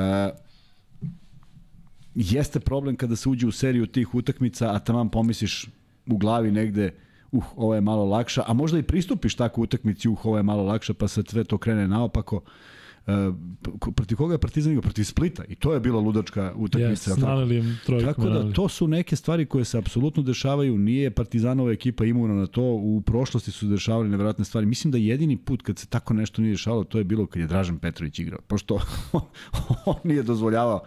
jeste 2.15 2.59
problem 2.59 2.95
kada 2.95 3.15
se 3.15 3.29
uđe 3.29 3.47
u 3.47 3.51
seriju 3.51 3.87
tih 3.87 4.15
utakmica, 4.15 4.75
a 4.75 4.79
tamo 4.79 5.09
pomisliš 5.09 5.67
u 6.07 6.17
glavi 6.17 6.51
negde 6.51 6.91
uh, 7.31 7.43
ovo 7.55 7.75
je 7.75 7.81
malo 7.81 8.05
lakša, 8.05 8.43
a 8.47 8.53
možda 8.53 8.79
i 8.79 8.83
pristupiš 8.83 9.35
tako 9.35 9.61
utakmici, 9.61 10.07
uh, 10.07 10.25
ovo 10.25 10.37
je 10.37 10.43
malo 10.43 10.63
lakša, 10.63 10.93
pa 10.93 11.07
se 11.07 11.23
sve 11.27 11.43
to 11.43 11.57
krene 11.57 11.87
naopako. 11.87 12.35
Uh, 12.35 12.43
protiv 13.95 14.17
koga 14.17 14.33
je 14.33 14.37
Partizan 14.37 14.71
igrao? 14.71 14.81
Protiv 14.81 15.03
Splita. 15.03 15.43
I 15.49 15.55
to 15.55 15.73
je 15.73 15.79
bila 15.79 15.99
ludačka 15.99 16.53
utakmica. 16.55 17.11
Yes, 17.11 17.21
nalili 17.21 17.63
trojku. 17.85 18.05
Tako 18.05 18.29
da, 18.29 18.53
to 18.53 18.69
su 18.69 18.87
neke 18.87 19.15
stvari 19.15 19.45
koje 19.45 19.65
se 19.65 19.77
apsolutno 19.77 20.23
dešavaju. 20.23 20.77
Nije 20.77 21.11
Partizanova 21.11 21.71
ekipa 21.71 22.05
imuna 22.05 22.33
na 22.33 22.47
to. 22.47 22.61
U 22.63 23.01
prošlosti 23.01 23.51
su 23.51 23.67
dešavali 23.67 24.09
nevjerojatne 24.09 24.45
stvari. 24.45 24.67
Mislim 24.67 24.91
da 24.91 24.97
jedini 24.97 25.37
put 25.37 25.61
kad 25.61 25.79
se 25.79 25.87
tako 25.87 26.13
nešto 26.13 26.41
nije 26.41 26.51
dešavalo, 26.51 26.83
to 26.83 26.97
je 26.97 27.03
bilo 27.03 27.25
kad 27.25 27.41
je 27.41 27.47
Dražan 27.47 27.77
Petrović 27.79 28.19
igrao. 28.19 28.39
Pošto 28.47 28.79
on 29.85 29.95
nije 30.03 30.23
dozvoljavao 30.23 30.81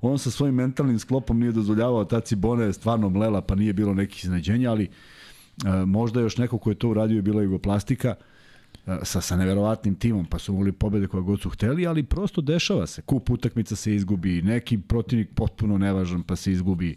on 0.00 0.18
sa 0.18 0.30
svojim 0.30 0.54
mentalnim 0.54 0.98
sklopom 0.98 1.38
nije 1.38 1.52
dozvoljavao, 1.52 2.04
ta 2.04 2.20
Cibona 2.20 2.64
je 2.64 2.72
stvarno 2.72 3.08
mlela, 3.08 3.40
pa 3.40 3.54
nije 3.54 3.72
bilo 3.72 3.94
nekih 3.94 4.24
iznenađenja, 4.24 4.70
ali 4.70 4.88
E, 5.66 5.84
možda 5.84 6.20
još 6.20 6.36
neko 6.36 6.58
ko 6.58 6.70
je 6.70 6.74
to 6.74 6.88
uradio 6.88 7.16
je 7.16 7.22
bila 7.22 7.42
Jugoplastika 7.42 8.08
e, 8.08 8.37
sa, 9.02 9.20
sa 9.20 9.36
neverovatnim 9.36 9.94
timom, 9.94 10.26
pa 10.26 10.38
su 10.38 10.52
mogli 10.52 10.72
pobede 10.72 11.06
koja 11.06 11.20
god 11.20 11.40
su 11.40 11.50
hteli, 11.50 11.86
ali 11.86 12.02
prosto 12.02 12.40
dešava 12.40 12.86
se. 12.86 13.02
Kup 13.02 13.30
utakmica 13.30 13.76
se 13.76 13.94
izgubi, 13.94 14.42
neki 14.42 14.78
protivnik 14.78 15.28
potpuno 15.34 15.78
nevažan 15.78 16.22
pa 16.22 16.36
se 16.36 16.52
izgubi. 16.52 16.96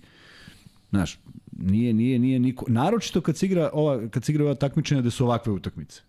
Znaš, 0.89 1.19
nije, 1.51 1.93
nije, 1.93 2.19
nije 2.19 2.39
niko... 2.39 2.65
Naročito 2.67 3.21
kad 3.21 3.37
se 3.37 3.45
igra 3.45 3.69
ova, 3.73 4.07
kad 4.09 4.23
se 4.23 4.31
igra 4.31 4.43
ova 4.45 4.55
takmičenja 4.55 5.01
da 5.01 5.09
su 5.09 5.25
ovakve 5.25 5.53
utakmice. 5.53 6.01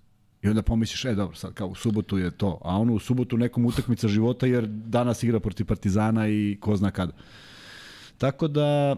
I 0.43 0.49
onda 0.49 0.63
pomisliš, 0.63 1.05
e 1.05 1.15
dobro, 1.15 1.37
sad 1.37 1.55
kao 1.55 1.69
u 1.69 1.75
subotu 1.75 2.19
je 2.19 2.31
to, 2.31 2.59
a 2.65 2.77
ono 2.77 2.95
u 2.95 2.99
subotu 2.99 3.37
nekom 3.39 3.67
utakmica 3.67 4.09
života 4.09 4.47
jer 4.47 4.67
danas 4.67 5.23
igra 5.23 5.41
protiv 5.41 5.67
Partizana 5.67 6.29
i 6.29 6.57
ko 6.61 6.77
zna 6.77 6.91
kada. 6.91 7.13
Tako 8.19 8.49
da 8.49 8.97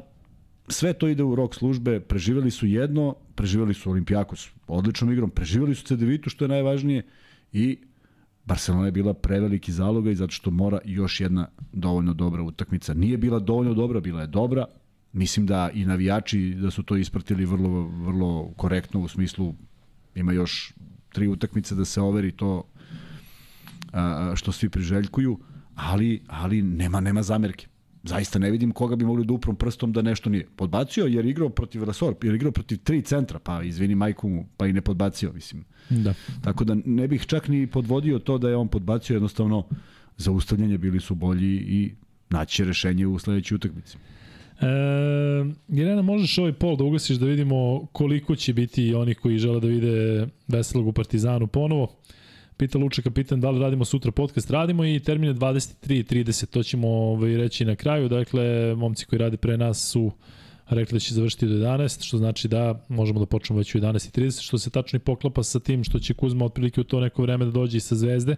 sve 0.69 0.93
to 0.93 1.09
ide 1.09 1.23
u 1.23 1.35
rok 1.35 1.55
službe, 1.55 2.01
preživeli 2.01 2.51
su 2.51 2.67
jedno, 2.67 3.15
preživeli 3.35 3.75
su 3.75 3.91
Olimpijakos 3.91 4.51
odličnom 4.67 5.13
igrom, 5.13 5.31
preživeli 5.31 5.75
su 5.75 5.85
Cedevitu 5.85 6.31
što 6.31 6.45
je 6.45 6.49
najvažnije 6.49 7.03
i 7.53 7.79
Barcelona 8.45 8.87
je 8.87 8.93
bila 8.93 9.15
preveliki 9.15 9.73
zaloga 9.73 10.11
i 10.11 10.15
zato 10.15 10.33
što 10.33 10.51
mora 10.51 10.79
još 10.85 11.21
jedna 11.21 11.49
dovoljno 11.73 12.15
dobra 12.15 12.43
utakmica. 12.43 12.95
Nije 12.95 13.19
bila 13.19 13.39
dovoljno 13.39 13.75
dobra, 13.75 14.01
bila 14.01 14.21
je 14.21 14.27
dobra. 14.27 14.65
Mislim 15.13 15.47
da 15.47 15.71
i 15.75 15.85
navijači 15.85 16.55
da 16.55 16.71
su 16.71 16.83
to 16.83 16.97
ispratili 16.97 17.45
vrlo, 17.45 17.83
vrlo 17.83 18.53
korektno 18.57 19.01
u 19.01 19.09
smislu 19.09 19.55
ima 20.15 20.33
još 20.33 20.73
tri 21.13 21.29
utakmice 21.29 21.75
da 21.75 21.85
se 21.85 22.01
overi 22.01 22.33
to 22.33 22.65
a, 23.93 24.33
što 24.37 24.53
svi 24.53 24.69
priželjkuju, 24.69 25.39
ali, 25.75 26.23
ali 26.27 26.63
nema, 26.63 27.01
nema 27.01 27.23
zamerke 27.23 27.67
zaista 28.05 28.39
ne 28.39 28.51
vidim 28.51 28.73
koga 28.73 28.97
bi 28.97 29.05
mogli 29.05 29.25
da 29.25 29.33
uprom 29.33 29.57
prstom 29.57 29.93
da 29.93 30.03
nešto 30.03 30.31
nije. 30.31 30.47
Podbacio 30.57 31.07
jer 31.07 31.27
igrao 31.27 31.49
protiv 31.49 31.85
Rasor, 31.85 32.15
jer 32.23 32.35
igrao 32.35 32.53
protiv 32.53 32.79
tri 32.85 33.03
centra, 33.03 33.39
pa 33.39 33.63
izvini 33.63 33.95
majku 33.95 34.29
mu, 34.29 34.47
pa 34.57 34.67
i 34.67 34.73
ne 34.73 34.81
podbacio, 34.81 35.33
mislim. 35.33 35.65
Da. 35.91 36.15
Tako 36.43 36.65
da 36.65 36.77
ne 36.85 37.09
bih 37.09 37.27
čak 37.27 37.49
ni 37.49 37.67
podvodio 37.67 38.19
to 38.19 38.39
da 38.39 38.49
je 38.49 38.57
on 38.57 38.69
podbacio, 38.69 39.15
jednostavno 39.15 39.67
zaustavljanje 40.17 40.79
bili 40.79 41.01
su 41.01 41.15
bolji 41.15 41.57
i 41.57 41.95
naći 42.31 42.65
rešenje 42.65 43.07
u 43.07 43.19
sledećoj 43.19 43.57
utakmici. 43.57 43.97
E, 44.61 44.67
Irena, 45.69 46.03
možeš 46.03 46.39
ovaj 46.39 46.53
pol 46.53 46.77
da 46.77 46.85
ugasiš 46.85 47.17
da 47.17 47.27
vidimo 47.27 47.87
koliko 47.93 48.37
će 48.37 48.53
biti 48.53 48.95
oni 48.95 49.15
koji 49.15 49.39
žele 49.39 49.61
da 49.61 49.67
vide 49.67 50.27
Veselog 50.49 50.87
u 50.87 50.93
Partizanu 50.93 51.47
ponovo. 51.47 51.97
Pita 52.57 52.79
Luča 52.79 53.03
kapitan 53.03 53.41
da 53.41 53.51
li 53.51 53.61
radimo 53.61 53.85
sutra 53.85 54.13
podcast. 54.13 54.51
Radimo 54.51 54.85
i 54.85 55.01
termin 55.01 55.29
je 55.29 55.35
23.30, 55.35 56.47
to 56.47 56.63
ćemo 56.63 56.89
ovaj, 56.89 57.37
reći 57.37 57.65
na 57.65 57.77
kraju. 57.77 58.09
Dakle, 58.09 58.75
momci 58.75 59.07
koji 59.07 59.19
rade 59.19 59.37
pre 59.37 59.57
nas 59.57 59.91
su 59.91 60.13
rekli 60.69 60.97
da 60.97 61.01
će 61.01 61.15
završiti 61.15 61.47
do 61.47 61.55
11, 61.55 62.07
što 62.07 62.19
znači 62.19 62.49
da 62.49 62.85
možemo 62.89 63.21
da 63.21 63.27
počnemo 63.27 63.59
već 63.59 63.75
u 63.75 63.79
11.30, 63.79 64.43
što 64.43 64.59
se 64.59 64.71
tačno 64.71 64.97
i 64.97 65.01
poklapa 65.01 65.43
sa 65.43 65.61
tim 65.61 65.85
što 65.85 65.99
će 65.99 66.15
Kuzma 66.15 66.45
otprilike 66.45 66.81
u 66.81 66.85
to 66.85 67.01
neko 67.01 67.23
vreme 67.23 67.45
da 67.45 67.51
dođe 67.51 67.77
i 67.77 67.81
sa 67.81 67.95
Zvezde. 67.95 68.37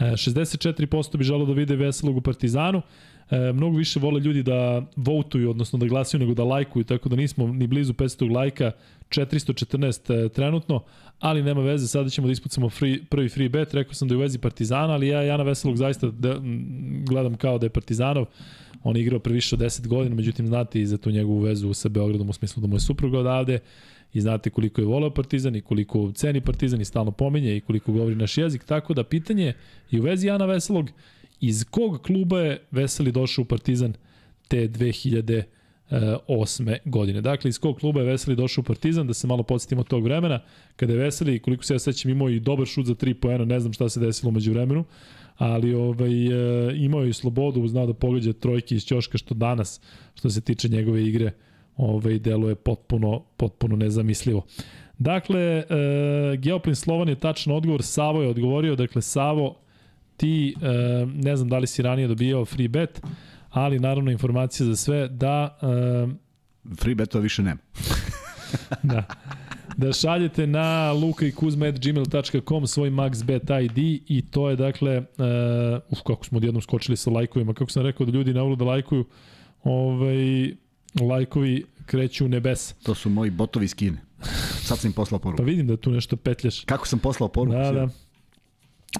64% 0.00 1.14
e, 1.14 1.18
bi 1.18 1.24
želo 1.24 1.46
da 1.46 1.52
vide 1.52 1.76
Veselog 1.76 2.16
u 2.16 2.20
Partizanu. 2.20 2.82
E, 3.30 3.52
mnogo 3.52 3.76
više 3.76 4.00
vole 4.00 4.20
ljudi 4.20 4.42
da 4.42 4.82
votuju, 4.96 5.50
odnosno 5.50 5.78
da 5.78 5.86
glasaju 5.86 6.20
nego 6.20 6.34
da 6.34 6.44
lajkuju, 6.44 6.84
tako 6.84 7.08
da 7.08 7.16
nismo 7.16 7.46
ni 7.46 7.66
blizu 7.66 7.92
500 7.92 8.34
lajka, 8.34 8.72
414 9.08 10.26
e, 10.26 10.28
trenutno, 10.28 10.84
ali 11.22 11.42
nema 11.42 11.60
veze, 11.60 11.88
sada 11.88 12.10
ćemo 12.10 12.26
da 12.26 12.32
ispucamo 12.32 12.70
free, 12.70 12.98
prvi 13.10 13.28
free 13.28 13.48
bet, 13.48 13.74
rekao 13.74 13.94
sam 13.94 14.08
da 14.08 14.14
je 14.14 14.16
u 14.16 14.20
vezi 14.20 14.38
Partizana, 14.38 14.92
ali 14.92 15.08
ja 15.08 15.22
Jana 15.22 15.42
Veselog 15.42 15.76
zaista 15.76 16.10
de, 16.10 16.36
gledam 17.06 17.36
kao 17.36 17.58
da 17.58 17.66
je 17.66 17.70
Partizanov, 17.70 18.26
on 18.82 18.96
je 18.96 19.02
igrao 19.02 19.20
pre 19.20 19.32
više 19.32 19.54
od 19.54 19.60
10 19.60 19.86
godina, 19.86 20.16
međutim 20.16 20.46
znate 20.46 20.80
i 20.80 20.86
za 20.86 20.98
tu 20.98 21.10
njegovu 21.10 21.38
vezu 21.38 21.74
sa 21.74 21.88
Beogradom 21.88 22.28
u 22.28 22.32
smislu 22.32 22.60
da 22.60 22.66
mu 22.66 22.76
je 22.76 22.80
supruga 22.80 23.18
odavde 23.18 23.58
i 24.12 24.20
znate 24.20 24.50
koliko 24.50 24.80
je 24.80 24.86
volao 24.86 25.10
Partizan 25.10 25.56
i 25.56 25.60
koliko 25.60 26.12
ceni 26.12 26.40
Partizan 26.40 26.80
i 26.80 26.84
stalno 26.84 27.10
pominje 27.10 27.56
i 27.56 27.60
koliko 27.60 27.92
govori 27.92 28.14
naš 28.14 28.38
jezik, 28.38 28.64
tako 28.64 28.94
da 28.94 29.04
pitanje 29.04 29.52
i 29.90 30.00
u 30.00 30.02
vezi 30.02 30.26
Jana 30.26 30.46
Veselog, 30.46 30.90
iz 31.40 31.64
kog 31.70 32.02
kluba 32.02 32.40
je 32.40 32.62
Veseli 32.70 33.12
došao 33.12 33.42
u 33.42 33.46
Partizan 33.46 33.94
te 34.48 34.68
2000 34.68 35.42
2008. 35.92 36.76
godine. 36.84 37.20
Dakle, 37.20 37.48
iz 37.48 37.58
kog 37.58 37.78
kluba 37.78 38.00
je 38.00 38.06
Veseli 38.06 38.36
došao 38.36 38.62
u 38.62 38.64
Partizan, 38.64 39.06
da 39.06 39.14
se 39.14 39.26
malo 39.26 39.42
podsjetimo 39.42 39.82
tog 39.82 40.04
vremena, 40.04 40.40
kada 40.76 40.92
je 40.92 40.98
Veseli, 40.98 41.38
koliko 41.38 41.64
se 41.64 41.74
ja 41.74 41.78
sećam, 41.78 42.10
imao 42.10 42.28
i 42.28 42.40
dobar 42.40 42.66
šut 42.66 42.86
za 42.86 42.94
3 42.94 43.14
poena, 43.14 43.44
ne 43.44 43.60
znam 43.60 43.72
šta 43.72 43.88
se 43.88 44.00
desilo 44.00 44.28
umeđu 44.28 44.52
vremenu, 44.52 44.84
ali 45.36 45.74
ovaj, 45.74 46.26
e, 46.26 46.76
imao 46.76 47.02
je 47.02 47.10
i 47.10 47.12
slobodu, 47.12 47.68
znao 47.68 47.86
da 47.86 47.94
pogađa 47.94 48.32
trojke 48.32 48.74
iz 48.74 48.84
ćoška, 48.84 49.18
što 49.18 49.34
danas, 49.34 49.80
što 50.14 50.30
se 50.30 50.40
tiče 50.40 50.68
njegove 50.68 51.04
igre, 51.04 51.32
ovaj, 51.76 52.18
delo 52.18 52.48
je 52.48 52.54
potpuno, 52.54 53.22
potpuno 53.36 53.76
nezamislivo. 53.76 54.44
Dakle, 54.98 55.40
e, 55.40 55.64
Geoplin 56.36 56.74
Slovan 56.74 57.08
je 57.08 57.14
tačan 57.14 57.52
odgovor, 57.52 57.82
Savo 57.82 58.22
je 58.22 58.28
odgovorio, 58.28 58.76
dakle 58.76 59.02
Savo 59.02 59.56
ti, 60.16 60.54
e, 60.62 61.06
ne 61.06 61.36
znam 61.36 61.48
da 61.48 61.58
li 61.58 61.66
si 61.66 61.82
ranije 61.82 62.08
dobijao 62.08 62.44
free 62.44 62.68
bet, 62.68 63.00
ali 63.52 63.78
naravno 63.78 64.10
informacija 64.10 64.66
za 64.66 64.76
sve 64.76 65.08
da... 65.08 65.58
E, 65.62 66.76
free 66.76 66.94
betova 66.94 67.22
više 67.22 67.42
nema. 67.42 67.60
da. 68.92 69.04
Da 69.76 69.92
šaljete 69.92 70.46
na 70.46 70.92
lukaikuzma.gmail.com 70.92 72.66
svoj 72.66 72.90
maxbet 72.90 73.64
ID 73.64 74.02
i 74.08 74.22
to 74.30 74.50
je 74.50 74.56
dakle, 74.56 74.98
uh, 74.98 75.04
uf, 75.88 75.98
kako 76.06 76.24
smo 76.24 76.36
odjednom 76.36 76.62
skočili 76.62 76.96
sa 76.96 77.10
lajkovima, 77.10 77.54
kako 77.54 77.70
sam 77.70 77.82
rekao 77.82 78.06
da 78.06 78.12
ljudi 78.12 78.34
ne 78.34 78.40
volu 78.40 78.56
da 78.56 78.64
lajkuju, 78.64 79.04
ovaj, 79.64 80.54
lajkovi 81.00 81.64
kreću 81.86 82.24
u 82.24 82.28
nebes. 82.28 82.72
To 82.72 82.94
su 82.94 83.10
moji 83.10 83.30
botovi 83.30 83.64
iz 83.64 83.74
Kine. 83.74 83.98
Sad 84.62 84.78
sam 84.78 84.88
im 84.88 84.92
poslao 84.92 85.18
poruku. 85.18 85.42
Pa 85.42 85.46
vidim 85.46 85.66
da 85.66 85.76
tu 85.76 85.90
nešto 85.90 86.16
petljaš. 86.16 86.64
Kako 86.64 86.86
sam 86.86 86.98
poslao 86.98 87.28
poruku? 87.28 87.58
Da, 87.58 87.72
da. 87.72 87.88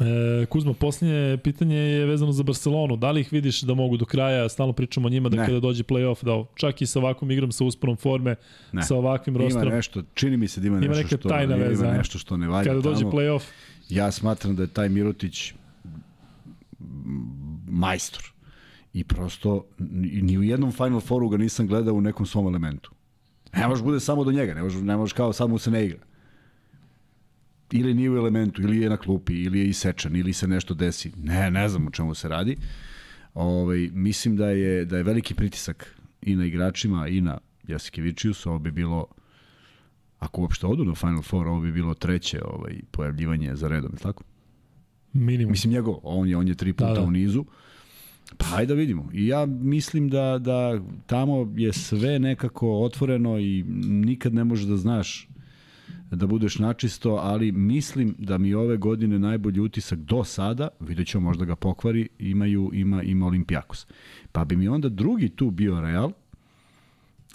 E, 0.00 0.46
Kuzma, 0.46 0.72
posljednje 0.72 1.38
pitanje 1.44 1.76
je 1.76 2.06
vezano 2.06 2.32
za 2.32 2.42
Barcelonu. 2.42 2.96
Da 2.96 3.10
li 3.10 3.20
ih 3.20 3.32
vidiš 3.32 3.60
da 3.60 3.74
mogu 3.74 3.96
do 3.96 4.04
kraja, 4.04 4.48
stalno 4.48 4.72
pričamo 4.72 5.06
o 5.06 5.10
njima, 5.10 5.28
da 5.28 5.36
ne. 5.36 5.46
kada 5.46 5.60
dođe 5.60 5.82
play-off, 5.84 6.24
da 6.24 6.44
čak 6.54 6.82
i 6.82 6.86
sa 6.86 6.98
ovakvom 6.98 7.30
igrom, 7.30 7.52
sa 7.52 7.64
usporom 7.64 7.96
forme, 7.96 8.34
ne. 8.72 8.82
sa 8.82 8.96
ovakvim 8.96 9.36
rosterom. 9.36 9.68
Ima 9.68 9.76
nešto, 9.76 10.02
čini 10.14 10.36
mi 10.36 10.48
se 10.48 10.60
da 10.60 10.66
ima, 10.66 10.78
ima 10.78 10.94
nešto 10.94 11.16
što, 11.16 11.28
tajna 11.28 11.54
veza, 11.54 11.86
ima 11.86 11.96
nešto 11.96 12.18
što 12.18 12.36
ne 12.36 12.48
valja 12.48 12.64
Kada 12.64 12.80
dođe 12.80 13.04
play-off. 13.04 13.42
Ja 13.88 14.10
smatram 14.12 14.56
da 14.56 14.62
je 14.62 14.68
taj 14.68 14.88
Mirotić 14.88 15.52
majstor. 17.68 18.32
I 18.94 19.04
prosto, 19.04 19.64
ni 20.22 20.38
u 20.38 20.42
jednom 20.42 20.72
Final 20.72 21.00
Fouru 21.00 21.28
ga 21.28 21.36
nisam 21.36 21.66
gledao 21.66 21.94
u 21.94 22.00
nekom 22.00 22.26
svom 22.26 22.46
elementu. 22.46 22.90
Ne 23.56 23.68
može 23.68 23.82
bude 23.82 24.00
samo 24.00 24.24
do 24.24 24.32
njega, 24.32 24.54
ne 24.54 24.62
može, 24.62 24.82
ne 24.82 24.96
može 24.96 25.14
kao 25.14 25.32
sad 25.32 25.50
mu 25.50 25.58
se 25.58 25.70
ne 25.70 25.84
igra 25.84 25.98
ili 27.72 27.94
nije 27.94 28.10
u 28.10 28.16
elementu, 28.16 28.62
ili 28.62 28.80
je 28.80 28.90
na 28.90 28.96
klupi, 28.96 29.42
ili 29.42 29.58
je 29.58 29.66
isečan, 29.66 30.16
ili 30.16 30.32
se 30.32 30.48
nešto 30.48 30.74
desi. 30.74 31.12
Ne, 31.16 31.50
ne 31.50 31.68
znam 31.68 31.86
o 31.86 31.90
čemu 31.90 32.14
se 32.14 32.28
radi. 32.28 32.56
Ovaj, 33.34 33.90
mislim 33.92 34.36
da 34.36 34.48
je, 34.48 34.84
da 34.84 34.96
je 34.96 35.02
veliki 35.02 35.34
pritisak 35.34 36.00
i 36.22 36.36
na 36.36 36.44
igračima 36.44 37.08
i 37.08 37.20
na 37.20 37.38
Jasikevičiusu. 37.68 38.50
Ovo 38.50 38.58
bi 38.58 38.70
bilo, 38.70 39.06
ako 40.18 40.40
uopšte 40.40 40.66
odu 40.66 40.84
na 40.84 40.94
Final 40.94 41.22
Four, 41.22 41.46
ovo 41.46 41.60
bi 41.60 41.72
bilo 41.72 41.94
treće 41.94 42.40
ovaj, 42.44 42.80
pojavljivanje 42.90 43.56
za 43.56 43.68
redom, 43.68 43.92
tako? 44.02 44.22
Minimum. 45.12 45.50
Mislim 45.50 45.72
njegov, 45.72 45.94
on 46.02 46.28
je, 46.28 46.36
on 46.36 46.48
je 46.48 46.54
tri 46.54 46.72
puta 46.72 46.92
da, 46.92 47.00
da. 47.00 47.02
u 47.02 47.10
nizu. 47.10 47.44
Pa 48.38 48.44
hajde 48.44 48.74
da 48.74 48.78
vidimo. 48.78 49.10
I 49.12 49.26
ja 49.26 49.46
mislim 49.46 50.08
da, 50.08 50.38
da 50.38 50.80
tamo 51.06 51.52
je 51.56 51.72
sve 51.72 52.18
nekako 52.18 52.80
otvoreno 52.80 53.38
i 53.38 53.62
nikad 53.86 54.34
ne 54.34 54.44
možeš 54.44 54.66
da 54.66 54.76
znaš 54.76 55.28
da 56.16 56.26
budeš 56.26 56.58
načisto, 56.58 57.10
ali 57.10 57.52
mislim 57.52 58.14
da 58.18 58.38
mi 58.38 58.54
ove 58.54 58.76
godine 58.76 59.18
najbolji 59.18 59.60
utisak 59.60 59.98
do 59.98 60.24
sada, 60.24 60.68
vidjet 60.80 61.08
ćemo 61.08 61.24
možda 61.24 61.44
ga 61.44 61.56
pokvari, 61.56 62.08
imaju, 62.18 62.70
ima, 62.74 63.02
ima 63.02 63.26
Olimpijakos. 63.26 63.86
Pa 64.32 64.44
bi 64.44 64.56
mi 64.56 64.68
onda 64.68 64.88
drugi 64.88 65.28
tu 65.28 65.50
bio 65.50 65.80
Real, 65.80 66.12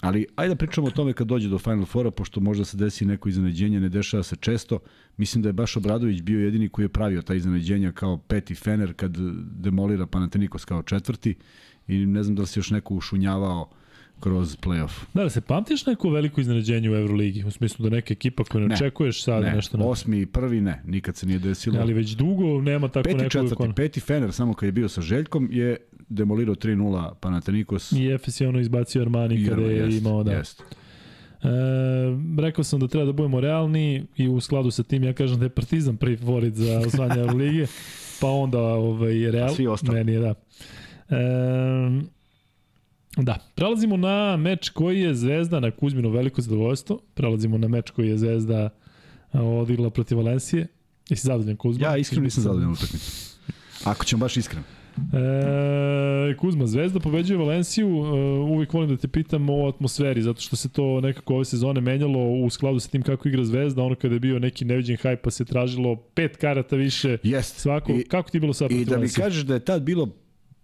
Ali 0.00 0.26
ajde 0.36 0.54
da 0.54 0.58
pričamo 0.58 0.86
o 0.86 0.90
tome 0.90 1.12
kad 1.12 1.26
dođe 1.26 1.48
do 1.48 1.58
Final 1.58 1.84
Fora, 1.84 2.10
pošto 2.10 2.40
možda 2.40 2.64
se 2.64 2.76
desi 2.76 3.06
neko 3.06 3.28
iznenađenje, 3.28 3.80
ne 3.80 3.88
dešava 3.88 4.22
se 4.22 4.36
često. 4.36 4.78
Mislim 5.16 5.42
da 5.42 5.48
je 5.48 5.52
baš 5.52 5.76
Obradović 5.76 6.22
bio 6.22 6.40
jedini 6.40 6.68
koji 6.68 6.84
je 6.84 6.88
pravio 6.88 7.22
ta 7.22 7.34
iznenađenja 7.34 7.92
kao 7.92 8.16
peti 8.16 8.54
Fener 8.54 8.94
kad 8.94 9.16
demolira 9.58 10.06
Panathinaikos 10.06 10.64
kao 10.64 10.82
četvrti 10.82 11.34
i 11.88 12.06
ne 12.06 12.22
znam 12.22 12.36
da 12.36 12.42
li 12.42 12.48
se 12.48 12.60
još 12.60 12.70
neko 12.70 12.94
ušunjavao 12.94 13.70
kroz 14.20 14.56
playoff. 14.56 14.92
Da, 15.14 15.22
da 15.22 15.30
se 15.30 15.40
pamtiš 15.40 15.86
neko 15.86 16.10
veliko 16.10 16.40
iznenađenje 16.40 16.90
u 16.90 16.94
Euroligi? 16.94 17.44
U 17.44 17.50
smislu 17.50 17.88
da 17.88 17.96
neka 17.96 18.12
ekipa 18.12 18.44
koju 18.44 18.60
ne, 18.60 18.68
ne 18.68 18.74
očekuješ 18.74 19.22
sad 19.24 19.42
ne. 19.42 19.52
nešto... 19.52 19.76
Ne, 19.76 19.84
osmi 19.84 20.20
i 20.20 20.26
prvi 20.26 20.60
ne, 20.60 20.82
nikad 20.86 21.16
se 21.16 21.26
nije 21.26 21.38
desilo. 21.38 21.76
Ne, 21.76 21.82
ali 21.82 21.92
već 21.92 22.10
dugo 22.10 22.60
nema 22.60 22.88
tako 22.88 23.04
peti, 23.04 23.16
nekog... 23.16 23.32
Četvrti, 23.32 23.74
peti 23.76 24.00
Fener, 24.00 24.32
samo 24.32 24.54
kad 24.54 24.66
je 24.66 24.72
bio 24.72 24.88
sa 24.88 25.00
Željkom, 25.00 25.48
je 25.52 25.76
demolirao 26.08 26.54
3-0 26.54 27.14
Panathinaikos. 27.14 27.92
I 27.92 28.06
Efes 28.06 28.40
je 28.40 28.48
ono 28.48 28.60
izbacio 28.60 29.02
Armani 29.02 29.46
kada 29.48 29.62
je 29.62 29.76
jest, 29.76 29.98
imao 29.98 30.22
da. 30.22 30.32
Jest. 30.32 30.62
E, 31.42 31.48
rekao 32.42 32.64
sam 32.64 32.80
da 32.80 32.88
treba 32.88 33.06
da 33.06 33.12
budemo 33.12 33.40
realni 33.40 34.06
i 34.16 34.28
u 34.28 34.40
skladu 34.40 34.70
sa 34.70 34.82
tim 34.82 35.04
ja 35.04 35.12
kažem 35.12 35.38
da 35.38 35.44
je 35.44 35.48
Partizan 35.48 35.96
prvi 35.96 36.16
favorit 36.16 36.54
za 36.54 36.78
osvajanje 36.78 37.32
Lige, 37.38 37.66
pa 38.20 38.28
onda 38.28 38.60
ovaj, 38.60 39.30
Real. 39.30 39.54
Svi 39.54 39.66
ostali. 39.66 39.98
Meni 39.98 40.12
je 40.12 40.20
da. 40.20 40.34
E, 41.08 42.17
Da, 43.22 43.38
prelazimo 43.54 43.96
na 43.96 44.36
meč 44.36 44.68
koji 44.68 45.00
je 45.00 45.14
Zvezda 45.14 45.60
na 45.60 45.70
Kuzminu 45.70 46.10
veliko 46.10 46.42
zadovoljstvo. 46.42 47.00
Prelazimo 47.14 47.58
na 47.58 47.68
meč 47.68 47.90
koji 47.90 48.08
je 48.08 48.18
Zvezda 48.18 48.70
odigla 49.32 49.90
protiv 49.90 50.18
Valencije. 50.18 50.66
Jesi 51.08 51.26
zadovoljan 51.26 51.56
Kuzma? 51.56 51.86
Ja 51.86 51.96
iskreno 51.96 52.24
nisam 52.24 52.42
zadovoljan 52.42 52.72
utakmicu. 52.72 53.36
Ako 53.84 54.04
ćemo 54.04 54.20
baš 54.20 54.36
iskreno. 54.36 54.64
E, 54.98 56.36
Kuzma, 56.36 56.66
Zvezda 56.66 57.00
pobeđuje 57.00 57.38
Valenciju, 57.38 57.88
e, 57.88 58.10
uvijek 58.38 58.72
volim 58.72 58.90
da 58.90 58.96
te 58.96 59.08
pitam 59.08 59.50
o 59.50 59.68
atmosferi, 59.68 60.22
zato 60.22 60.40
što 60.40 60.56
se 60.56 60.68
to 60.68 61.00
nekako 61.00 61.34
ove 61.34 61.44
sezone 61.44 61.80
menjalo 61.80 62.30
u 62.44 62.50
skladu 62.50 62.80
sa 62.80 62.88
tim 62.88 63.02
kako 63.02 63.28
igra 63.28 63.44
Zvezda, 63.44 63.82
ono 63.82 63.94
kada 63.94 64.14
je 64.14 64.20
bio 64.20 64.38
neki 64.38 64.64
neviđen 64.64 64.96
hajp 64.96 65.22
pa 65.22 65.30
se 65.30 65.44
tražilo 65.44 65.96
pet 65.96 66.36
karata 66.36 66.76
više 66.76 67.18
Jest. 67.22 67.58
svako. 67.58 67.92
I, 67.92 68.04
kako 68.04 68.30
ti 68.30 68.40
bilo 68.40 68.52
sad? 68.52 68.70
I 68.70 68.84
da 68.84 68.98
mi 68.98 69.08
kažeš 69.08 69.42
da 69.42 69.54
je 69.54 69.60
tad 69.60 69.82
bilo 69.82 70.08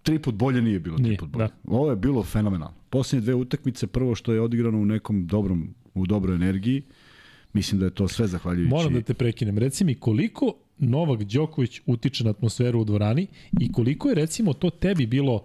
tri 0.04 0.18
put 0.18 0.34
bolje 0.34 0.62
nije 0.62 0.80
bilo 0.80 0.96
nije, 0.96 1.08
tri 1.08 1.16
put 1.16 1.28
bolje. 1.28 1.46
Da. 1.46 1.54
Ovo 1.64 1.90
je 1.90 1.96
bilo 1.96 2.22
fenomenalno. 2.22 2.74
Poslednje 2.90 3.24
dve 3.24 3.34
utakmice, 3.34 3.86
prvo 3.86 4.14
što 4.14 4.32
je 4.32 4.40
odigrano 4.40 4.78
u 4.78 4.84
nekom 4.84 5.26
dobrom, 5.26 5.74
u 5.94 6.06
dobroj 6.06 6.34
energiji, 6.34 6.82
mislim 7.52 7.80
da 7.80 7.86
je 7.86 7.94
to 7.94 8.08
sve 8.08 8.26
zahvaljujući. 8.26 8.70
Moram 8.70 8.94
da 8.94 9.00
te 9.00 9.14
prekinem. 9.14 9.58
Reci 9.58 9.84
mi 9.84 9.94
koliko 9.94 10.54
Novak 10.78 11.24
Đoković 11.24 11.80
utiče 11.86 12.24
na 12.24 12.30
atmosferu 12.30 12.80
u 12.80 12.84
dvorani 12.84 13.26
i 13.60 13.72
koliko 13.72 14.08
je 14.08 14.14
recimo 14.14 14.52
to 14.52 14.70
tebi 14.70 15.06
bilo 15.06 15.44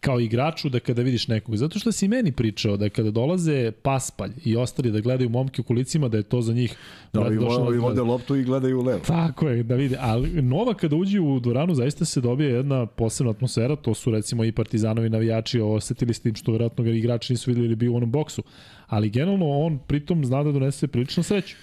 kao 0.00 0.20
igraču 0.20 0.68
da 0.68 0.80
kada 0.80 1.02
vidiš 1.02 1.28
nekog. 1.28 1.56
Zato 1.56 1.78
što 1.78 1.92
si 1.92 2.08
meni 2.08 2.32
pričao 2.32 2.76
da 2.76 2.88
kada 2.88 3.10
dolaze 3.10 3.72
Paspalj 3.82 4.32
i 4.44 4.56
ostali 4.56 4.90
da 4.90 5.00
gledaju 5.00 5.30
momke 5.30 5.60
u 5.60 5.64
kolicima 5.64 6.08
da 6.08 6.16
je 6.16 6.22
to 6.22 6.42
za 6.42 6.52
njih 6.52 6.76
da, 7.12 7.28
i, 7.32 7.36
vo, 7.36 7.74
i 7.74 7.78
vode 7.78 8.02
loptu 8.02 8.36
i 8.36 8.44
gledaju 8.44 8.82
levo. 8.82 9.00
Tako 9.06 9.48
je, 9.48 9.62
da 9.62 9.74
vidi. 9.74 9.96
Ali 10.00 10.42
Nova 10.42 10.74
kada 10.74 10.96
uđe 10.96 11.20
u 11.20 11.40
dvoranu 11.40 11.74
zaista 11.74 12.04
se 12.04 12.20
dobije 12.20 12.50
jedna 12.50 12.86
posebna 12.86 13.30
atmosfera, 13.30 13.76
to 13.76 13.94
su 13.94 14.10
recimo 14.10 14.44
i 14.44 14.52
partizanovi 14.52 15.10
navijači 15.10 15.60
osetili 15.60 16.14
s 16.14 16.20
tim 16.20 16.34
što 16.34 16.52
verovatno 16.52 16.84
ga 16.84 16.90
igrači 16.90 17.32
nisu 17.32 17.50
videli 17.50 17.66
ili 17.66 17.76
bio 17.76 17.92
u 17.92 17.96
onom 17.96 18.10
boksu. 18.10 18.42
Ali 18.86 19.10
generalno 19.10 19.48
on 19.48 19.78
pritom 19.78 20.24
zna 20.24 20.42
da 20.42 20.52
donese 20.52 20.86
prilično 20.86 21.22
sreću. 21.22 21.56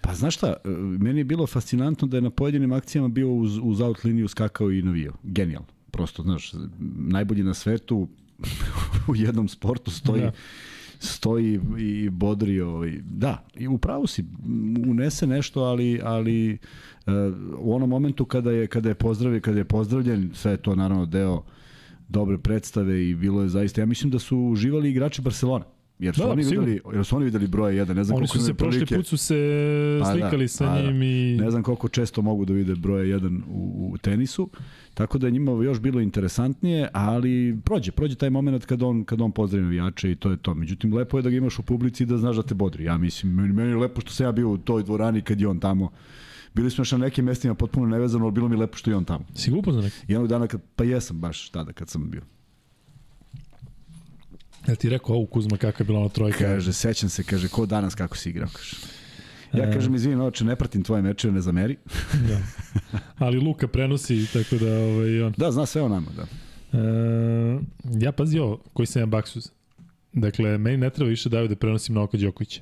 Pa 0.00 0.14
znaš 0.14 0.36
šta, 0.36 0.54
meni 1.00 1.20
je 1.20 1.24
bilo 1.24 1.46
fascinantno 1.46 2.08
da 2.08 2.16
je 2.16 2.20
na 2.20 2.30
pojedinim 2.30 2.72
akcijama 2.72 3.08
bio 3.08 3.32
uz, 3.32 3.58
uz 3.62 3.80
out 3.80 4.04
liniju 4.04 4.28
skakao 4.28 4.72
i 4.72 4.82
navio. 4.82 5.12
Genijalno 5.22 5.75
prosto, 5.90 6.22
znaš, 6.22 6.52
najbolji 6.96 7.42
na 7.42 7.54
svetu 7.54 8.08
u 9.08 9.16
jednom 9.16 9.48
sportu 9.48 9.90
stoji 9.90 10.22
da. 10.22 10.32
stoji 10.98 11.60
i 11.78 12.10
bodri 12.10 12.60
ovaj 12.60 12.98
da 13.04 13.44
i 13.54 13.68
upravo 13.68 14.06
si 14.06 14.24
unese 14.88 15.26
nešto 15.26 15.60
ali 15.60 16.00
ali 16.02 16.58
uh, 17.06 17.12
u 17.58 17.74
onom 17.74 17.90
momentu 17.90 18.24
kada 18.24 18.50
je 18.50 18.66
kada 18.66 18.88
je 18.88 18.94
pozdravljen 18.94 19.40
kada 19.40 19.58
je 19.58 19.64
pozdravljen 19.64 20.30
sve 20.34 20.52
je 20.52 20.56
to 20.56 20.74
naravno 20.74 21.06
deo 21.06 21.42
dobre 22.08 22.38
predstave 22.38 23.08
i 23.08 23.14
bilo 23.14 23.42
je 23.42 23.48
zaista 23.48 23.80
ja 23.80 23.86
mislim 23.86 24.10
da 24.10 24.18
su 24.18 24.38
uživali 24.38 24.90
igrači 24.90 25.22
Barcelone 25.22 25.64
Jer 25.98 26.14
su, 26.14 26.22
da, 26.22 26.30
oni 26.30 26.44
videli, 26.44 26.80
jer 26.94 27.04
su 27.04 27.16
oni 27.16 27.24
videli 27.24 27.46
broje 27.46 27.84
1, 27.84 27.94
ne 27.94 28.04
znam 28.04 28.16
oni 28.16 28.26
koliko 28.26 28.38
su 28.38 28.44
se 28.44 28.54
prošli 28.54 28.86
put 28.86 29.06
su 29.06 29.16
se 29.16 29.36
pa, 30.02 30.06
da, 30.06 30.12
slikali 30.12 30.44
da, 30.44 30.48
sa 30.48 30.66
pa, 30.66 30.82
njim 30.82 31.02
i... 31.02 31.36
Ne 31.36 31.50
znam 31.50 31.62
koliko 31.62 31.88
često 31.88 32.22
mogu 32.22 32.44
da 32.44 32.52
vide 32.52 32.74
broje 32.74 33.18
1 33.18 33.40
u, 33.48 33.90
u 33.92 33.98
tenisu, 33.98 34.48
tako 34.94 35.18
da 35.18 35.26
je 35.26 35.30
njima 35.30 35.52
još 35.52 35.80
bilo 35.80 36.00
interesantnije, 36.00 36.88
ali 36.92 37.58
prođe, 37.64 37.92
prođe 37.92 38.14
taj 38.14 38.30
moment 38.30 38.64
kad 38.64 38.82
on, 38.82 39.04
kad 39.04 39.20
on 39.20 39.32
pozdravi 39.32 39.64
navijače 39.64 40.10
i 40.10 40.16
to 40.16 40.30
je 40.30 40.36
to. 40.36 40.54
Međutim, 40.54 40.94
lepo 40.94 41.18
je 41.18 41.22
da 41.22 41.30
ga 41.30 41.36
imaš 41.36 41.58
u 41.58 41.62
publici 41.62 42.02
i 42.02 42.06
da 42.06 42.18
znaš 42.18 42.36
da 42.36 42.42
te 42.42 42.54
bodri. 42.54 42.84
Ja 42.84 42.98
mislim, 42.98 43.34
meni, 43.34 43.52
meni 43.52 43.70
je 43.70 43.76
lepo 43.76 44.00
što 44.00 44.10
sam 44.10 44.26
ja 44.26 44.32
bio 44.32 44.50
u 44.50 44.58
toj 44.58 44.82
dvorani 44.82 45.22
kad 45.22 45.40
je 45.40 45.48
on 45.48 45.60
tamo. 45.60 45.90
Bili 46.54 46.70
smo 46.70 46.82
još 46.82 46.92
na 46.92 46.98
nekim 46.98 47.24
mestima 47.24 47.54
potpuno 47.54 47.86
nevezano, 47.86 48.24
ali 48.24 48.32
bilo 48.32 48.48
mi 48.48 48.56
lepo 48.56 48.76
što 48.76 48.90
je 48.90 48.96
on 48.96 49.04
tamo. 49.04 49.24
Si 49.34 49.50
ga 49.50 49.56
upoznao 49.56 49.82
neki? 49.82 49.96
Jednog 50.08 50.28
dana, 50.28 50.46
kad, 50.46 50.60
pa 50.76 50.84
jesam 50.84 51.20
baš 51.20 51.48
tada 51.48 51.72
kad 51.72 51.88
sam 51.88 52.10
bio. 52.10 52.22
Ja 54.68 54.74
ti 54.74 54.88
rekao 54.88 55.14
ovu 55.14 55.26
Kuzma 55.26 55.56
kakva 55.56 55.82
je 55.82 55.86
bila 55.86 55.98
ona 55.98 56.08
trojka? 56.08 56.38
Kaže, 56.38 56.72
sećam 56.72 57.08
se, 57.08 57.24
kaže, 57.24 57.48
ko 57.48 57.66
danas 57.66 57.94
kako 57.94 58.16
si 58.16 58.30
igrao, 58.30 58.48
kaže. 58.52 58.76
Ja 59.52 59.70
e... 59.70 59.72
kažem, 59.72 59.94
izvini, 59.94 60.22
oče, 60.22 60.44
ne 60.44 60.56
pratim 60.56 60.82
tvoje 60.82 61.02
mečeve, 61.02 61.32
ne 61.32 61.40
zameri. 61.40 61.76
da. 62.28 62.38
Ali 63.18 63.38
Luka 63.38 63.68
prenosi, 63.68 64.26
tako 64.32 64.64
da... 64.64 64.78
Ovaj, 64.78 65.22
on... 65.22 65.34
Da, 65.36 65.52
zna 65.52 65.66
sve 65.66 65.82
o 65.82 65.88
nama, 65.88 66.06
da. 66.16 66.26
E, 66.78 67.58
ja 68.00 68.12
pazio 68.12 68.58
koji 68.72 68.86
sam 68.86 69.02
ja 69.02 69.06
Baksuz. 69.06 69.48
Dakle, 70.12 70.58
meni 70.58 70.76
ne 70.76 70.90
treba 70.90 71.08
više 71.08 71.28
daju 71.28 71.48
da 71.48 71.56
prenosim 71.56 71.94
Novaka 71.94 72.16
Đokovića. 72.16 72.60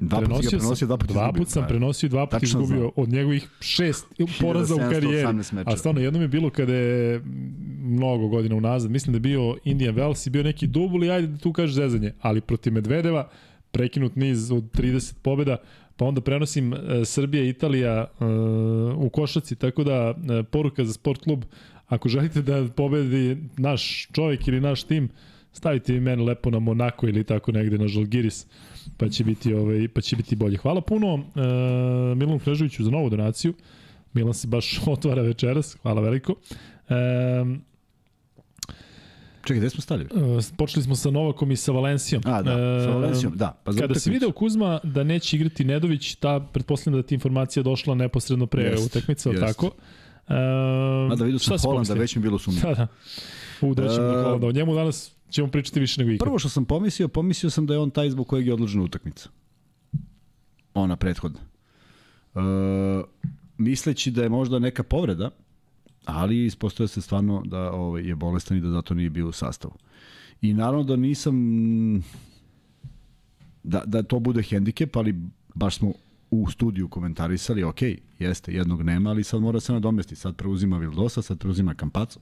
Dva 0.00 0.20
put 0.20 0.44
si 0.44 0.56
ga 0.56 0.58
prenosio, 0.58 0.86
dva 0.86 0.96
put 0.96 1.08
Dva 1.08 1.32
put 1.32 1.48
sam 1.48 1.64
prenosio, 1.68 2.08
dva 2.08 2.26
put 2.26 2.42
izgubio 2.42 2.78
znam. 2.78 2.90
od 2.96 3.08
njegovih 3.08 3.48
šest 3.60 4.06
poraza 4.40 4.74
u 4.74 4.78
karijeri. 4.78 5.38
A 5.64 5.76
stvarno, 5.76 6.00
jednom 6.00 6.22
je 6.22 6.28
bilo 6.28 6.50
kada 6.50 6.74
je 6.74 7.20
mnogo 7.82 8.28
godina 8.28 8.56
unazad, 8.56 8.90
mislim 8.90 9.12
da 9.12 9.16
je 9.16 9.20
bio 9.20 9.56
Indian 9.64 9.94
Wells 9.94 10.26
i 10.26 10.30
bio 10.30 10.42
neki 10.42 10.66
dubl 10.66 11.04
i 11.04 11.10
ajde 11.10 11.26
da 11.26 11.38
tu 11.38 11.52
kažeš 11.52 11.74
zezanje, 11.74 12.12
ali 12.20 12.40
protiv 12.40 12.72
Medvedeva 12.72 13.28
prekinut 13.70 14.16
niz 14.16 14.52
od 14.52 14.64
30 14.72 15.14
pobjeda, 15.22 15.56
pa 15.96 16.04
onda 16.04 16.20
prenosim 16.20 16.72
uh, 16.72 16.78
Srbija 17.04 17.44
Italija 17.44 18.06
uh, 18.20 18.26
u 18.96 19.10
košaci, 19.10 19.56
tako 19.56 19.84
da 19.84 20.10
uh, 20.10 20.46
poruka 20.50 20.84
za 20.84 20.92
sport 20.92 21.24
klub, 21.24 21.44
ako 21.86 22.08
želite 22.08 22.42
da 22.42 22.68
pobedi 22.76 23.36
naš 23.56 24.08
čovjek 24.12 24.48
ili 24.48 24.60
naš 24.60 24.82
tim, 24.82 25.08
stavite 25.52 25.96
i 25.96 26.00
mene 26.00 26.22
lepo 26.22 26.50
na 26.50 26.58
Monako 26.58 27.08
ili 27.08 27.24
tako 27.24 27.52
negde 27.52 27.78
na 27.78 27.88
Žalgiris, 27.88 28.46
pa 28.96 29.08
će 29.08 29.24
biti, 29.24 29.54
ovaj, 29.54 29.88
pa 29.88 30.00
će 30.00 30.16
biti 30.16 30.36
bolje. 30.36 30.56
Hvala 30.56 30.80
puno 30.80 31.14
uh, 31.14 31.22
Milanu 32.16 32.38
Kneževiću 32.38 32.84
za 32.84 32.90
novu 32.90 33.10
donaciju. 33.10 33.54
Milan 34.12 34.34
se 34.34 34.46
baš 34.46 34.80
otvara 34.86 35.22
večeras, 35.22 35.76
hvala 35.82 36.00
veliko. 36.00 36.34
Um, 36.88 37.62
Čekaj, 39.44 39.56
gde 39.60 39.70
smo 39.70 39.80
stali? 39.80 40.04
Uh, 40.04 40.44
počeli 40.56 40.82
smo 40.82 40.96
sa 40.96 41.10
Novakom 41.10 41.50
i 41.50 41.56
sa 41.56 41.72
Valencijom. 41.72 42.22
A, 42.26 42.42
da, 42.42 42.50
uh, 42.52 42.84
sa 42.84 42.90
Valencijom, 42.90 43.36
da. 43.36 43.60
Pa 43.64 43.72
kada 43.72 43.94
si 43.94 44.10
video 44.10 44.32
Kuzma 44.32 44.80
da 44.82 45.04
neće 45.04 45.36
igrati 45.36 45.64
Nedović, 45.64 46.14
ta, 46.14 46.40
pretpostavljam 46.52 47.02
da 47.02 47.06
ti 47.06 47.14
informacija 47.14 47.62
došla 47.62 47.94
neposredno 47.94 48.46
pre 48.46 48.62
jest, 48.62 48.86
utakmice, 48.86 49.28
jest. 49.28 49.40
tako? 49.40 49.66
Uh, 49.66 50.34
Mada 51.08 51.24
vidio 51.24 51.38
sam 51.38 51.58
Holanda, 51.58 51.94
već 51.94 52.16
mi 52.16 52.22
bilo 52.22 52.38
sumnje. 52.38 52.60
Da, 52.68 52.74
da. 52.74 52.86
U, 53.60 53.74
doćemo 53.74 54.06
uh, 54.06 54.14
do 54.14 54.22
Holanda. 54.22 54.46
O 54.46 54.52
njemu 54.52 54.74
danas 54.74 55.12
ćemo 55.30 55.48
pričati 55.48 55.80
više 55.80 56.00
nego 56.00 56.10
ikad. 56.10 56.26
Prvo 56.26 56.38
što 56.38 56.48
sam 56.48 56.64
pomislio, 56.64 57.08
pomislio 57.08 57.50
sam 57.50 57.66
da 57.66 57.74
je 57.74 57.80
on 57.80 57.90
taj 57.90 58.10
zbog 58.10 58.28
kojeg 58.28 58.46
je 58.46 58.54
odložena 58.54 58.84
utakmica. 58.84 59.28
Ona 60.74 60.96
prethodna. 60.96 61.40
Uh, 62.34 62.42
misleći 63.58 64.10
da 64.10 64.22
je 64.22 64.28
možda 64.28 64.58
neka 64.58 64.82
povreda, 64.82 65.30
ali 66.04 66.44
ispostoje 66.44 66.88
se 66.88 67.00
stvarno 67.00 67.42
da 67.44 67.72
ovaj, 67.72 68.02
je 68.02 68.14
bolestan 68.14 68.56
i 68.56 68.60
da 68.60 68.70
zato 68.70 68.94
nije 68.94 69.10
bio 69.10 69.28
u 69.28 69.32
sastavu. 69.32 69.74
I 70.42 70.54
naravno 70.54 70.84
da 70.84 70.96
nisam 70.96 71.34
da, 73.62 73.82
da 73.86 74.02
to 74.02 74.18
bude 74.18 74.42
hendikep, 74.42 74.96
ali 74.96 75.14
baš 75.54 75.76
smo 75.76 75.92
u 76.30 76.50
studiju 76.50 76.88
komentarisali, 76.88 77.64
ok, 77.64 77.82
jeste, 78.18 78.52
jednog 78.52 78.82
nema, 78.82 79.10
ali 79.10 79.24
sad 79.24 79.40
mora 79.40 79.60
se 79.60 79.72
nadomesti. 79.72 80.16
Sad 80.16 80.36
preuzima 80.36 80.78
Vildosa, 80.78 81.22
sad 81.22 81.38
preuzima 81.38 81.74
Kampaco, 81.74 82.20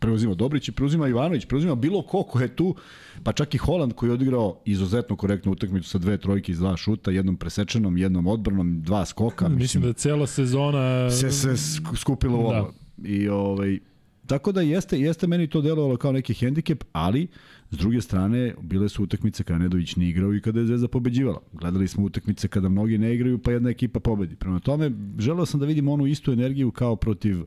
preuzima 0.00 0.34
Dobrić 0.34 0.68
i 0.68 0.72
preuzima 0.72 1.08
Ivanović, 1.08 1.46
preuzima 1.46 1.74
bilo 1.74 2.02
ko 2.02 2.22
ko 2.22 2.40
je 2.40 2.56
tu, 2.56 2.74
pa 3.22 3.32
čak 3.32 3.54
i 3.54 3.58
Holand 3.58 3.92
koji 3.92 4.10
je 4.10 4.14
odigrao 4.14 4.60
izuzetno 4.64 5.16
korektnu 5.16 5.52
utakmicu 5.52 5.88
sa 5.88 5.98
dve 5.98 6.18
trojke 6.18 6.52
iz 6.52 6.58
dva 6.58 6.76
šuta, 6.76 7.10
jednom 7.10 7.36
presečenom, 7.36 7.98
jednom 7.98 8.26
odbranom, 8.26 8.82
dva 8.82 9.04
skoka. 9.04 9.48
Mislim, 9.48 9.58
mislim 9.58 9.82
da 9.82 9.92
cela 9.92 10.26
sezona 10.26 11.10
se 11.10 11.30
se 11.30 11.56
skupila 11.96 12.36
u 12.36 12.40
ovo. 12.40 12.52
Da. 12.52 13.08
I 13.08 13.28
ovaj 13.28 13.78
tako 14.26 14.52
da 14.52 14.60
jeste 14.60 15.00
jeste 15.00 15.26
meni 15.26 15.46
to 15.46 15.60
delovalo 15.60 15.96
kao 15.96 16.12
neki 16.12 16.34
hendikep, 16.34 16.84
ali 16.92 17.26
s 17.70 17.76
druge 17.76 18.00
strane 18.00 18.54
bile 18.62 18.88
su 18.88 19.02
utakmice 19.02 19.44
kada 19.44 19.58
Nedović 19.58 19.96
nije 19.96 20.10
igrao 20.10 20.34
i 20.34 20.40
kada 20.40 20.60
je 20.60 20.66
Zvezda 20.66 20.88
pobeđivala. 20.88 21.40
Gledali 21.52 21.88
smo 21.88 22.04
utakmice 22.04 22.48
kada 22.48 22.68
mnogi 22.68 22.98
ne 22.98 23.14
igraju 23.14 23.38
pa 23.38 23.52
jedna 23.52 23.70
ekipa 23.70 24.00
pobedi. 24.00 24.36
Prema 24.36 24.60
tome 24.60 24.90
želeo 25.18 25.46
sam 25.46 25.60
da 25.60 25.66
vidim 25.66 25.88
onu 25.88 26.06
istu 26.06 26.32
energiju 26.32 26.70
kao 26.70 26.96
protiv 26.96 27.44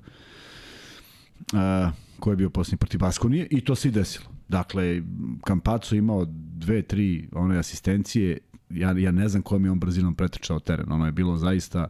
a, 1.54 1.92
ko 2.24 2.32
je 2.32 2.36
bio 2.36 2.50
posljednji 2.50 2.78
protiv 2.78 3.00
Baskonije 3.00 3.48
i 3.52 3.62
to 3.62 3.76
se 3.76 3.88
i 3.88 3.92
desilo. 3.92 4.26
Dakle, 4.48 5.02
Kampaco 5.44 5.96
imao 5.96 6.26
dve, 6.56 6.82
tri 6.82 7.28
one 7.32 7.58
asistencije, 7.58 8.38
ja, 8.70 8.92
ja 8.98 9.12
ne 9.12 9.28
znam 9.30 9.42
kojom 9.42 9.66
je 9.66 9.72
on 9.72 9.80
brzinom 9.80 10.16
pretrčao 10.16 10.60
teren. 10.60 10.92
Ono 10.92 11.06
je 11.06 11.12
bilo 11.12 11.38
zaista 11.38 11.90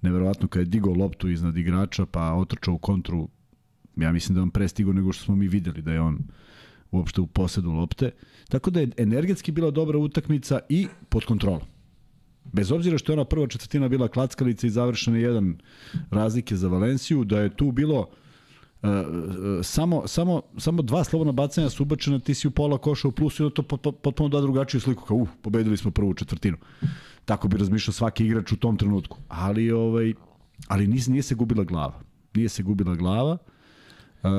neverovatno 0.00 0.48
kada 0.48 0.60
je 0.60 0.66
digao 0.66 0.94
loptu 0.94 1.28
iznad 1.28 1.56
igrača 1.56 2.06
pa 2.06 2.32
otrčao 2.32 2.74
u 2.74 2.78
kontru 2.78 3.28
ja 3.96 4.12
mislim 4.12 4.34
da 4.34 4.38
je 4.38 4.42
on 4.42 4.50
pre 4.50 4.68
stigo 4.68 4.92
nego 4.92 5.12
što 5.12 5.24
smo 5.24 5.36
mi 5.36 5.48
videli 5.48 5.82
da 5.82 5.92
je 5.92 6.00
on 6.00 6.18
uopšte 6.90 7.20
u 7.20 7.26
posedu 7.26 7.70
lopte. 7.70 8.10
Tako 8.48 8.70
da 8.70 8.80
je 8.80 8.90
energetski 8.96 9.52
bila 9.52 9.70
dobra 9.70 9.98
utakmica 9.98 10.58
i 10.68 10.86
pod 11.08 11.24
kontrolom. 11.24 11.62
Bez 12.44 12.72
obzira 12.72 12.98
što 12.98 13.12
je 13.12 13.14
ona 13.14 13.24
prva 13.24 13.46
četvrtina 13.46 13.88
bila 13.88 14.08
klackalica 14.08 14.66
i 14.66 14.70
završena 14.70 15.18
jedan 15.18 15.58
razlike 16.10 16.56
za 16.56 16.68
Valenciju, 16.68 17.24
da 17.24 17.40
je 17.40 17.56
tu 17.56 17.72
bilo 17.72 18.10
samo, 19.62 20.02
samo, 20.06 20.42
samo 20.58 20.82
dva 20.82 21.04
slobodna 21.04 21.32
bacanja 21.32 21.70
su 21.70 21.82
ubačena, 21.82 22.18
ti 22.18 22.34
si 22.34 22.48
u 22.48 22.50
pola 22.50 22.78
koša 22.78 23.08
u 23.08 23.12
plusu 23.12 23.42
i 23.42 23.46
onda 23.46 23.54
to 23.54 23.92
potpuno 23.92 24.28
da 24.28 24.40
drugačiju 24.40 24.80
sliku, 24.80 25.04
kao 25.04 25.16
uh, 25.16 25.28
pobedili 25.42 25.76
smo 25.76 25.90
prvu 25.90 26.14
četvrtinu. 26.14 26.56
Tako 27.24 27.48
bi 27.48 27.56
razmišljao 27.56 27.92
svaki 27.92 28.26
igrač 28.26 28.52
u 28.52 28.56
tom 28.56 28.76
trenutku. 28.76 29.18
Ali, 29.28 29.70
ovaj, 29.70 30.14
ali 30.68 30.86
nije, 30.86 31.02
nije 31.08 31.22
se 31.22 31.34
gubila 31.34 31.64
glava. 31.64 32.00
Nije 32.34 32.48
se 32.48 32.62
gubila 32.62 32.94
glava. 32.94 33.38
Uh, 34.22 34.30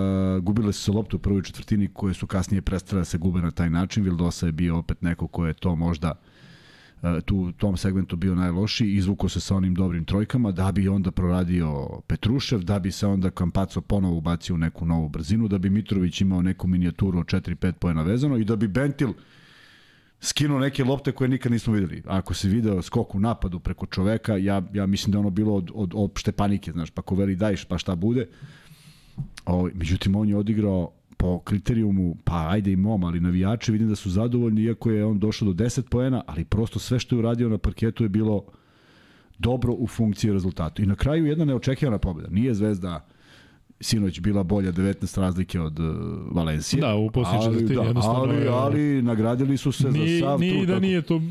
gubile 0.43 0.73
su 0.73 0.83
se 0.83 0.91
loptu 0.91 1.17
u 1.17 1.19
prvoj 1.19 1.43
četvrtini 1.43 1.89
koje 1.93 2.13
su 2.13 2.27
kasnije 2.27 2.61
prestale 2.61 3.01
da 3.01 3.05
se 3.05 3.17
gube 3.17 3.41
na 3.41 3.51
taj 3.51 3.69
način. 3.69 4.03
Vildosa 4.03 4.45
je 4.45 4.51
bio 4.51 4.77
opet 4.77 5.01
neko 5.01 5.27
ko 5.27 5.45
je 5.45 5.53
to 5.53 5.75
možda 5.75 6.11
uh, 6.11 6.32
tu 7.25 7.37
u 7.37 7.51
tom 7.51 7.77
segmentu 7.77 8.15
bio 8.15 8.35
najlošiji, 8.35 8.93
izvukao 8.93 9.29
se 9.29 9.39
sa 9.39 9.55
onim 9.55 9.75
dobrim 9.75 10.05
trojkama, 10.05 10.51
da 10.51 10.71
bi 10.71 10.87
onda 10.87 11.11
proradio 11.11 11.87
Petrušev, 12.07 12.63
da 12.63 12.79
bi 12.79 12.91
se 12.91 13.07
onda 13.07 13.29
Kampaco 13.29 13.81
ponovo 13.81 14.17
ubacio 14.17 14.55
u 14.55 14.57
neku 14.57 14.85
novu 14.85 15.09
brzinu, 15.09 15.47
da 15.47 15.57
bi 15.57 15.69
Mitrović 15.69 16.21
imao 16.21 16.41
neku 16.41 16.67
minijaturu 16.67 17.19
od 17.19 17.25
4-5 17.25 17.71
pojena 17.71 18.01
vezano 18.01 18.37
i 18.37 18.45
da 18.45 18.55
bi 18.55 18.67
Bentil 18.67 19.13
skinuo 20.21 20.59
neke 20.59 20.83
lopte 20.83 21.11
koje 21.11 21.27
nikad 21.27 21.51
nismo 21.51 21.73
videli. 21.73 22.03
Ako 22.07 22.33
se 22.33 22.47
video 22.47 22.81
skok 22.81 23.15
u 23.15 23.19
napadu 23.19 23.59
preko 23.59 23.85
čoveka, 23.85 24.37
ja, 24.37 24.61
ja 24.73 24.85
mislim 24.85 25.11
da 25.11 25.19
ono 25.19 25.29
bilo 25.29 25.55
od, 25.55 25.71
od 25.73 25.91
opšte 25.95 26.31
panike, 26.31 26.71
znaš, 26.71 26.89
pa 26.89 27.01
ko 27.01 27.15
veli 27.15 27.35
dajš, 27.35 27.65
pa 27.65 27.77
šta 27.77 27.95
bude. 27.95 28.27
O, 29.45 29.53
ovaj, 29.53 29.71
međutim, 29.75 30.15
on 30.15 30.29
je 30.29 30.37
odigrao 30.37 30.91
po 31.23 31.39
kriterijumu, 31.39 32.15
pa 32.23 32.49
ajde 32.49 32.71
i 32.71 32.75
mom, 32.75 33.03
ali 33.03 33.19
navijači 33.19 33.71
vidim 33.71 33.89
da 33.89 33.95
su 33.95 34.09
zadovoljni, 34.09 34.61
iako 34.61 34.91
je 34.91 35.05
on 35.05 35.19
došao 35.19 35.53
do 35.53 35.63
10 35.63 35.81
poena, 35.89 36.23
ali 36.27 36.45
prosto 36.45 36.79
sve 36.79 36.99
što 36.99 37.15
je 37.15 37.19
uradio 37.19 37.49
na 37.49 37.57
parketu 37.57 38.03
je 38.03 38.09
bilo 38.09 38.45
dobro 39.39 39.73
u 39.73 39.87
funkciji 39.87 40.33
rezultata. 40.33 40.83
I 40.83 40.85
na 40.85 40.95
kraju 40.95 41.25
jedna 41.25 41.45
neočekivana 41.45 41.97
pobjeda. 41.97 42.29
Nije 42.29 42.53
Zvezda 42.53 43.05
sinoć 43.83 44.19
bila 44.19 44.43
bolja 44.43 44.71
19 44.71 45.19
razlike 45.19 45.59
od 45.59 45.79
uh, 45.79 45.85
Valencije. 46.31 46.81
Da, 46.81 46.95
u 46.95 47.11
posljednjoj 47.11 47.43
četvrtini 47.43 47.75
da, 47.75 47.81
jednostavno. 47.81 48.19
Ali, 48.19 48.47
ali 48.47 49.01
nagradili 49.01 49.57
su 49.57 49.71
se 49.71 49.91
nije, 49.91 50.19
za 50.19 50.25
sav 50.25 50.39
nije 50.39 50.53
trud. 50.53 50.67
da 50.67 50.79
nije 50.79 51.01
to 51.01 51.21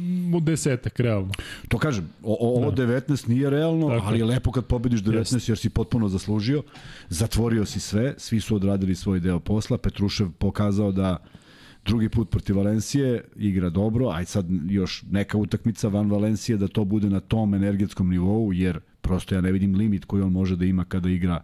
desetak, 0.40 1.00
realno. 1.00 1.32
To 1.68 1.78
kažem, 1.78 2.08
o, 2.22 2.36
ovo 2.40 2.70
da. 2.70 2.82
19 2.82 3.28
nije 3.28 3.50
realno, 3.50 3.88
Tako. 3.88 4.06
ali 4.06 4.18
je 4.18 4.24
lepo 4.24 4.52
kad 4.52 4.66
pobediš 4.66 5.02
19 5.02 5.34
Jest. 5.34 5.48
jer 5.48 5.58
si 5.58 5.70
potpuno 5.70 6.08
zaslužio. 6.08 6.62
Zatvorio 7.08 7.64
si 7.64 7.80
sve, 7.80 8.14
svi 8.18 8.40
su 8.40 8.56
odradili 8.56 8.94
svoj 8.94 9.20
deo 9.20 9.40
posla. 9.40 9.78
Petrušev 9.78 10.28
pokazao 10.38 10.92
da 10.92 11.16
drugi 11.84 12.08
put 12.08 12.30
protiv 12.30 12.56
Valencije 12.56 13.24
igra 13.36 13.70
dobro, 13.70 14.08
aj 14.08 14.24
sad 14.24 14.46
još 14.68 15.04
neka 15.10 15.38
utakmica 15.38 15.88
van 15.88 16.10
Valencije 16.10 16.56
da 16.56 16.68
to 16.68 16.84
bude 16.84 17.10
na 17.10 17.20
tom 17.20 17.54
energetskom 17.54 18.10
nivou, 18.10 18.52
jer 18.52 18.80
prosto 19.00 19.34
ja 19.34 19.40
ne 19.40 19.52
vidim 19.52 19.74
limit 19.74 20.04
koji 20.04 20.22
on 20.22 20.32
može 20.32 20.56
da 20.56 20.64
ima 20.64 20.84
kada 20.84 21.10
igra 21.10 21.40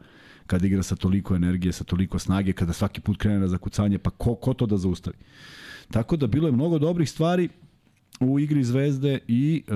kada 0.48 0.66
igra 0.66 0.82
sa 0.82 0.96
toliko 0.96 1.36
energije, 1.36 1.72
sa 1.72 1.84
toliko 1.84 2.18
snage, 2.18 2.52
kada 2.52 2.72
svaki 2.72 3.00
put 3.00 3.18
krene 3.20 3.44
na 3.44 3.48
zakucanje, 3.48 3.98
pa 3.98 4.10
ko, 4.10 4.34
ko 4.34 4.54
to 4.54 4.66
da 4.66 4.76
zaustavi? 4.76 5.16
Tako 5.92 6.16
da 6.16 6.26
bilo 6.26 6.48
je 6.48 6.52
mnogo 6.52 6.78
dobrih 6.78 7.10
stvari 7.10 7.48
u 8.20 8.38
igri 8.40 8.64
Zvezde 8.64 9.18
i 9.28 9.62
e, 9.68 9.72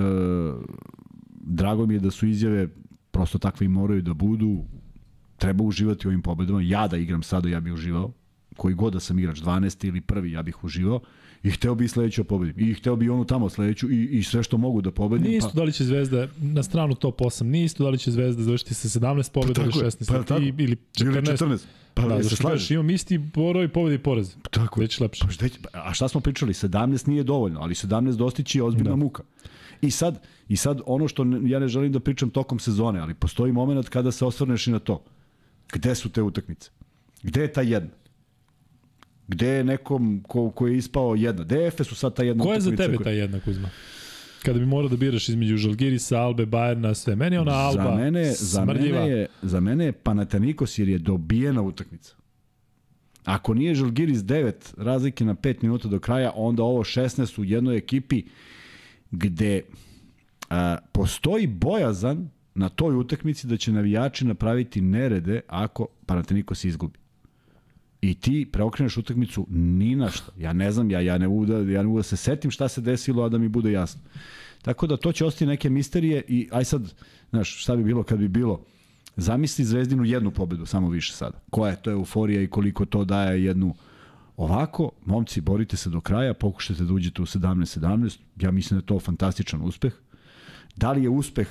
drago 1.45 1.85
mi 1.85 1.93
je 1.93 1.99
da 1.99 2.11
su 2.11 2.27
izjave 2.27 2.67
prosto 3.11 3.37
takve 3.37 3.65
i 3.65 3.69
moraju 3.69 4.01
da 4.01 4.13
budu 4.13 4.63
treba 5.37 5.63
uživati 5.63 6.07
u 6.07 6.09
ovim 6.09 6.21
pobedama. 6.21 6.61
Ja 6.61 6.87
da 6.87 6.97
igram 6.97 7.23
sada, 7.23 7.49
ja 7.49 7.59
bih 7.59 7.73
uživao. 7.73 8.11
Koji 8.57 8.75
god 8.75 8.93
da 8.93 8.99
sam 8.99 9.19
igrač, 9.19 9.39
12. 9.41 9.87
ili 9.87 10.01
prvi, 10.01 10.31
ja 10.31 10.43
bih 10.43 10.63
uživao. 10.63 10.99
I 11.43 11.51
hteo 11.51 11.75
bi 11.75 11.87
sledeću 11.87 12.23
da 12.23 12.27
pobedim. 12.27 12.69
I 12.69 12.73
hteo 12.73 12.95
bi 12.95 13.09
onu 13.09 13.25
tamo 13.25 13.49
sledeću 13.49 13.91
i, 13.91 14.05
i 14.05 14.23
sve 14.23 14.43
što 14.43 14.57
mogu 14.57 14.81
da 14.81 14.91
pobedim. 14.91 15.27
Nije 15.27 15.37
isto 15.37 15.49
pa... 15.49 15.55
da 15.55 15.63
li 15.63 15.71
će 15.71 15.83
Zvezda 15.83 16.27
na 16.41 16.63
stranu 16.63 16.95
top 16.95 17.19
8, 17.19 17.43
nije 17.43 17.65
isto 17.65 17.83
da 17.83 17.89
li 17.89 17.97
će 17.97 18.11
Zvezda 18.11 18.43
završiti 18.43 18.73
sa 18.73 18.99
17 18.99 19.31
pobeda 19.31 19.53
pa, 19.53 19.61
ili 19.61 19.71
16 19.71 20.07
pa, 20.07 20.23
tako, 20.23 20.41
ili 20.41 20.75
14. 20.93 21.05
Ili 21.05 21.21
14. 21.21 21.59
Pa, 21.93 22.01
da, 22.01 22.23
se 22.23 22.35
slažeš, 22.35 22.71
imam 22.71 22.89
isti 22.89 23.17
broj 23.17 23.67
pobedi 23.67 23.95
i 23.95 23.99
porazi. 23.99 24.35
Tako. 24.51 24.79
Već 24.79 24.99
lepše. 24.99 25.25
Pa, 25.25 25.31
šta, 25.31 25.45
a 25.73 25.93
šta 25.93 26.07
smo 26.07 26.21
pričali? 26.21 26.53
17 26.53 27.07
nije 27.07 27.23
dovoljno, 27.23 27.59
ali 27.61 27.73
17 27.73 28.15
dostići 28.15 28.57
je 28.57 28.63
ozbiljna 28.63 28.89
da. 28.89 28.95
muka. 28.95 29.23
I 29.81 29.91
sad, 29.91 30.21
I 30.49 30.57
sad 30.57 30.81
ono 30.85 31.07
što 31.07 31.25
ja 31.43 31.59
ne 31.59 31.67
želim 31.67 31.91
da 31.91 31.99
pričam 31.99 32.29
tokom 32.29 32.59
sezone, 32.59 32.99
ali 32.99 33.13
postoji 33.13 33.51
moment 33.51 33.89
kada 33.89 34.11
se 34.11 34.25
osvrneš 34.25 34.67
i 34.67 34.71
na 34.71 34.79
to. 34.79 35.03
Gde 35.73 35.95
su 35.95 36.09
te 36.09 36.21
utakmice? 36.21 36.69
Gde 37.23 37.41
je 37.41 37.53
ta 37.53 37.61
jedna? 37.61 37.89
Gde 39.27 39.47
je 39.47 39.63
nekom 39.63 40.23
ko, 40.27 40.51
ko 40.51 40.67
je 40.67 40.77
ispao 40.77 41.15
jedna? 41.15 41.43
Gde 41.43 41.55
je 41.55 41.67
Efesu 41.67 41.95
sad 41.95 42.15
ta 42.15 42.23
jedna 42.23 42.43
Ko 42.43 42.53
je 42.53 42.61
za 42.61 42.75
tebe 42.75 42.97
koja... 42.97 43.03
ta 43.03 43.09
jedna, 43.09 43.39
Kuzma? 43.39 43.69
Kada 44.43 44.59
bi 44.59 44.65
morao 44.65 44.89
da 44.89 44.97
biraš 44.97 45.29
između 45.29 45.57
Žalgirisa, 45.57 46.19
Albe, 46.19 46.45
Bajerna, 46.45 46.93
sve. 46.93 47.15
Meni 47.15 47.35
je 47.35 47.39
ona 47.39 47.51
Alba 47.51 47.83
za 47.83 47.95
mene, 47.95 48.31
za 48.33 48.65
mene 48.65 49.09
je, 49.09 49.27
za 49.41 49.59
mene 49.59 49.85
je 49.85 49.91
Panathinaikos 49.91 50.79
jer 50.79 50.89
je 50.89 50.97
dobijena 50.97 51.61
utakmica. 51.61 52.15
Ako 53.23 53.53
nije 53.53 53.75
Žalgiris 53.75 54.19
9 54.19 54.53
razlike 54.77 55.25
na 55.25 55.35
5 55.35 55.63
minuta 55.63 55.87
do 55.87 55.99
kraja, 55.99 56.31
onda 56.35 56.63
ovo 56.63 56.83
16 56.83 57.41
u 57.41 57.43
jednoj 57.43 57.77
ekipi 57.77 58.23
gde 59.11 59.61
a, 60.49 60.77
postoji 60.91 61.47
bojazan 61.47 62.29
na 62.55 62.69
toj 62.69 62.95
utakmici 62.95 63.47
da 63.47 63.57
će 63.57 63.71
navijači 63.71 64.25
napraviti 64.25 64.81
nerede 64.81 65.41
ako 65.47 65.87
Panathinaikos 66.05 66.63
izgubi 66.63 67.02
i 68.03 68.13
ti 68.13 68.45
preokreneš 68.51 68.97
utakmicu 68.97 69.47
ni 69.49 69.95
na 69.95 70.09
šta. 70.09 70.31
Ja 70.37 70.53
ne 70.53 70.71
znam, 70.71 70.91
ja, 70.91 70.99
ja, 70.99 71.17
ne 71.17 71.27
mogu 71.27 71.45
da, 71.45 71.57
ja 71.57 71.81
ne 71.81 71.83
mogu 71.83 71.99
da 71.99 72.03
se 72.03 72.17
setim 72.17 72.51
šta 72.51 72.67
se 72.67 72.81
desilo, 72.81 73.23
a 73.23 73.29
da 73.29 73.37
mi 73.37 73.47
bude 73.47 73.71
jasno. 73.71 74.01
Tako 74.61 74.87
da 74.87 74.97
to 74.97 75.11
će 75.11 75.25
ostati 75.25 75.45
neke 75.45 75.69
misterije 75.69 76.23
i 76.27 76.49
aj 76.51 76.65
sad, 76.65 76.93
znaš, 77.29 77.61
šta 77.61 77.75
bi 77.75 77.83
bilo 77.83 78.03
kad 78.03 78.19
bi 78.19 78.27
bilo, 78.27 78.59
zamisli 79.15 79.65
Zvezdinu 79.65 80.05
jednu 80.05 80.31
pobedu, 80.31 80.65
samo 80.65 80.89
više 80.89 81.13
sada. 81.13 81.39
Koja 81.49 81.71
je 81.71 81.81
to 81.81 81.91
euforija 81.91 82.41
i 82.41 82.47
koliko 82.47 82.85
to 82.85 83.05
daje 83.05 83.43
jednu 83.43 83.73
Ovako, 84.37 84.91
momci, 85.05 85.41
borite 85.41 85.77
se 85.77 85.89
do 85.89 86.01
kraja, 86.01 86.33
pokušajte 86.33 86.83
da 86.83 86.93
uđete 86.93 87.21
u 87.21 87.25
17-17, 87.25 88.19
ja 88.41 88.51
mislim 88.51 88.79
da 88.79 88.83
je 88.83 88.85
to 88.85 88.99
fantastičan 88.99 89.61
uspeh. 89.61 89.93
Da 90.75 90.91
li 90.91 91.03
je 91.03 91.09
uspeh 91.09 91.47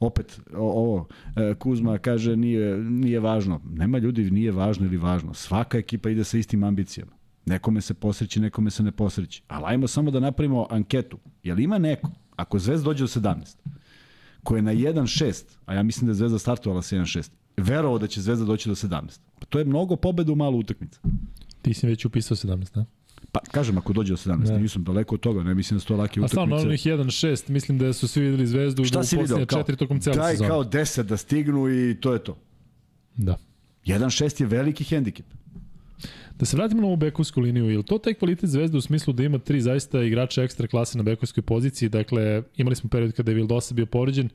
opet 0.00 0.40
ovo 0.56 1.06
e, 1.36 1.54
Kuzma 1.54 1.98
kaže 1.98 2.36
nije 2.36 2.76
nije 2.78 3.20
važno. 3.20 3.60
Nema 3.64 3.98
ljudi 3.98 4.30
nije 4.30 4.52
važno 4.52 4.86
ili 4.86 4.96
važno. 4.96 5.34
Svaka 5.34 5.78
ekipa 5.78 6.10
ide 6.10 6.24
sa 6.24 6.38
istim 6.38 6.64
ambicijama. 6.64 7.12
Nekome 7.46 7.80
se 7.80 7.94
posreći, 7.94 8.40
nekome 8.40 8.70
se 8.70 8.82
ne 8.82 8.92
posreći. 8.92 9.42
Ali 9.48 9.64
ajmo 9.66 9.88
samo 9.88 10.10
da 10.10 10.20
napravimo 10.20 10.66
anketu. 10.70 11.18
Jel 11.42 11.60
ima 11.60 11.78
neko, 11.78 12.10
ako 12.36 12.58
Zvezda 12.58 12.84
dođe 12.84 13.04
do 13.04 13.08
17, 13.08 13.56
ko 14.42 14.56
je 14.56 14.62
na 14.62 14.72
1-6, 14.72 15.44
a 15.66 15.74
ja 15.74 15.82
mislim 15.82 16.06
da 16.06 16.10
je 16.10 16.14
Zvezda 16.14 16.38
startovala 16.38 16.82
sa 16.82 16.96
1-6, 16.96 17.30
verovao 17.56 17.98
da 17.98 18.06
će 18.06 18.20
Zvezda 18.20 18.44
doći 18.44 18.68
do 18.68 18.74
17. 18.74 19.20
Pa 19.38 19.46
to 19.46 19.58
je 19.58 19.64
mnogo 19.64 19.96
pobeda 19.96 20.32
u 20.32 20.36
malu 20.36 20.58
utakmicu. 20.58 21.00
Ti 21.62 21.74
si 21.74 21.86
već 21.86 22.04
upisao 22.04 22.36
17, 22.36 22.74
da? 22.74 22.84
Pa, 23.34 23.40
kažem, 23.40 23.78
ako 23.78 23.92
dođe 23.92 24.12
do 24.12 24.16
17, 24.16 24.52
ne. 24.52 24.58
nisam 24.58 24.84
daleko 24.84 25.14
od 25.14 25.20
toga, 25.20 25.42
ne 25.42 25.54
mislim 25.54 25.76
da 25.76 25.80
su 25.80 25.86
to 25.86 25.96
lake 25.96 26.20
utakmice. 26.20 26.24
A 26.24 26.28
stvarno, 26.28 26.56
onih 26.56 26.80
1-6, 26.80 27.50
mislim 27.50 27.78
da 27.78 27.92
su 27.92 28.08
svi 28.08 28.22
videli 28.22 28.46
zvezdu 28.46 28.84
Šta 28.84 28.98
u 28.98 29.02
posljednje 29.02 29.46
četiri 29.46 29.76
tokom 29.76 30.00
cele 30.00 30.14
sezone. 30.14 30.38
Daj 30.38 30.48
kao 30.48 30.64
10 30.64 31.02
da 31.02 31.16
stignu 31.16 31.68
i 31.68 31.96
to 32.00 32.12
je 32.12 32.18
to. 32.18 32.36
Da. 33.16 33.36
1-6 33.86 34.40
je 34.40 34.46
veliki 34.46 34.84
hendikep. 34.84 35.26
Da 36.38 36.46
se 36.46 36.56
vratimo 36.56 36.80
na 36.80 36.86
ovu 36.86 36.96
bekovsku 36.96 37.40
liniju, 37.40 37.70
je 37.70 37.78
li 37.78 37.84
to 37.84 37.98
taj 37.98 38.14
kvalitet 38.14 38.50
zvezde 38.50 38.78
u 38.78 38.80
smislu 38.80 39.12
da 39.12 39.22
ima 39.22 39.38
tri 39.38 39.60
zaista 39.60 40.02
igrača 40.02 40.42
ekstra 40.42 40.66
klase 40.66 40.98
na 40.98 41.04
bekovskoj 41.04 41.42
poziciji? 41.42 41.88
Dakle, 41.88 42.42
imali 42.56 42.76
smo 42.76 42.90
period 42.90 43.12
kada 43.12 43.30
je 43.30 43.34
Vildosa 43.34 43.74
bio 43.74 43.86
povređen, 43.86 44.28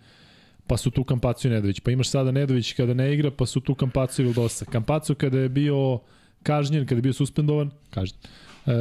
pa 0.67 0.77
su 0.77 0.91
tu 0.91 1.03
Kampacu 1.03 1.47
i 1.47 1.51
Nedović. 1.51 1.79
Pa 1.79 1.91
imaš 1.91 2.09
sada 2.09 2.31
Nedović 2.31 2.73
kada 2.73 2.93
ne 2.93 3.13
igra, 3.13 3.31
pa 3.31 3.45
su 3.45 3.59
tu 3.59 3.75
Kampacu 3.75 4.21
i 4.21 4.25
Vildosa. 4.25 4.65
Kampacu 4.65 5.15
kada 5.15 5.39
je 5.39 5.49
bio 5.49 5.99
kažnjen, 6.43 6.85
kada 6.85 6.97
je 6.97 7.01
bio 7.01 7.13
suspendovan, 7.13 7.71
kažnjen, 7.89 8.19
e, 8.65 8.71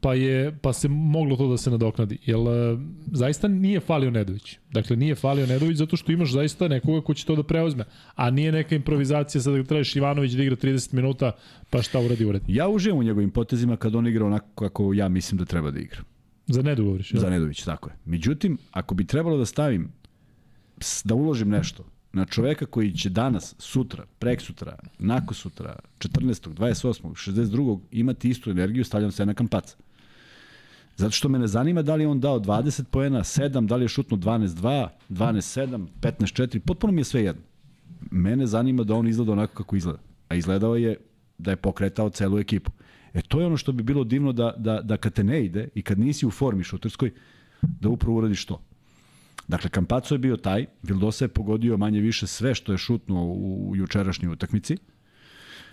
pa, 0.00 0.14
je, 0.14 0.58
pa 0.62 0.72
se 0.72 0.88
moglo 0.88 1.36
to 1.36 1.48
da 1.48 1.56
se 1.56 1.70
nadoknadi. 1.70 2.18
Jel, 2.26 2.48
e, 2.48 2.78
zaista 3.12 3.48
nije 3.48 3.80
falio 3.80 4.10
Nedović. 4.10 4.58
Dakle, 4.72 4.96
nije 4.96 5.14
falio 5.14 5.46
Nedović 5.46 5.76
zato 5.76 5.96
što 5.96 6.12
imaš 6.12 6.32
zaista 6.32 6.68
nekoga 6.68 7.00
ko 7.00 7.14
će 7.14 7.26
to 7.26 7.36
da 7.36 7.42
preuzme. 7.42 7.84
A 8.14 8.30
nije 8.30 8.52
neka 8.52 8.74
improvizacija 8.74 9.42
sada 9.42 9.56
da 9.56 9.64
tražiš 9.64 9.96
Ivanović 9.96 10.32
da 10.32 10.42
igra 10.42 10.56
30 10.56 10.94
minuta, 10.94 11.32
pa 11.70 11.82
šta 11.82 12.00
uradi 12.00 12.24
uredi. 12.24 12.44
Ja 12.48 12.68
uživam 12.68 12.98
u 12.98 13.02
njegovim 13.02 13.30
potezima 13.30 13.76
kad 13.76 13.94
on 13.94 14.06
igra 14.06 14.26
onako 14.26 14.46
kako 14.54 14.94
ja 14.94 15.08
mislim 15.08 15.38
da 15.38 15.44
treba 15.44 15.70
da 15.70 15.80
igra. 15.80 16.00
Za 16.46 16.62
Nedu 16.62 16.84
govoriš, 16.84 17.12
Za 17.12 17.30
Nedović, 17.30 17.62
tako 17.62 17.90
je. 17.90 17.96
Međutim, 18.04 18.58
ako 18.70 18.94
bi 18.94 19.06
trebalo 19.06 19.36
da 19.36 19.46
stavim, 19.46 19.92
da 21.04 21.14
uložim 21.14 21.48
nešto, 21.48 21.84
na 22.16 22.24
čoveka 22.24 22.66
koji 22.66 22.92
će 22.92 23.10
danas, 23.10 23.54
sutra, 23.58 24.04
prek 24.18 24.40
sutra, 24.40 24.78
nako 24.98 25.34
sutra, 25.34 25.76
14. 25.98 26.54
28. 26.54 27.32
62. 27.32 27.80
imati 27.90 28.28
istu 28.28 28.50
energiju, 28.50 28.84
stavljam 28.84 29.12
se 29.12 29.26
na 29.26 29.34
kampaca. 29.34 29.76
Zato 30.96 31.10
što 31.10 31.28
me 31.28 31.38
ne 31.38 31.46
zanima 31.46 31.82
da 31.82 31.94
li 31.94 32.04
je 32.04 32.08
on 32.08 32.20
dao 32.20 32.40
20 32.40 32.84
poena, 32.84 33.20
7, 33.20 33.66
da 33.66 33.76
li 33.76 33.84
je 33.84 33.88
šutno 33.88 34.16
12-2, 34.16 34.88
12-7, 35.10 35.86
15-4, 36.00 36.58
potpuno 36.58 36.92
mi 36.92 37.00
je 37.00 37.04
sve 37.04 37.22
jedno. 37.22 37.42
Mene 38.10 38.46
zanima 38.46 38.84
da 38.84 38.94
on 38.94 39.08
izgleda 39.08 39.32
onako 39.32 39.54
kako 39.54 39.76
izgleda. 39.76 39.98
A 40.28 40.34
izgledao 40.34 40.76
je 40.76 40.96
da 41.38 41.50
je 41.50 41.56
pokretao 41.56 42.10
celu 42.10 42.38
ekipu. 42.38 42.70
E 43.14 43.22
to 43.22 43.40
je 43.40 43.46
ono 43.46 43.56
što 43.56 43.72
bi 43.72 43.82
bilo 43.82 44.04
divno 44.04 44.32
da, 44.32 44.54
da, 44.56 44.80
da 44.82 44.96
kad 44.96 45.12
te 45.12 45.24
ne 45.24 45.44
ide 45.44 45.68
i 45.74 45.82
kad 45.82 45.98
nisi 45.98 46.26
u 46.26 46.30
formi 46.30 46.64
šuterskoj, 46.64 47.12
da 47.62 47.88
upravo 47.88 48.18
uradiš 48.18 48.46
to. 48.46 48.60
Dakle, 49.48 49.70
Kampaco 49.70 50.14
je 50.14 50.18
bio 50.18 50.36
taj, 50.36 50.66
Vildosa 50.82 51.24
je 51.24 51.28
pogodio 51.28 51.76
manje 51.76 52.00
više 52.00 52.26
sve 52.26 52.54
što 52.54 52.72
je 52.72 52.78
šutnuo 52.78 53.24
u 53.34 53.72
jučerašnjoj 53.76 54.32
utakmici. 54.32 54.76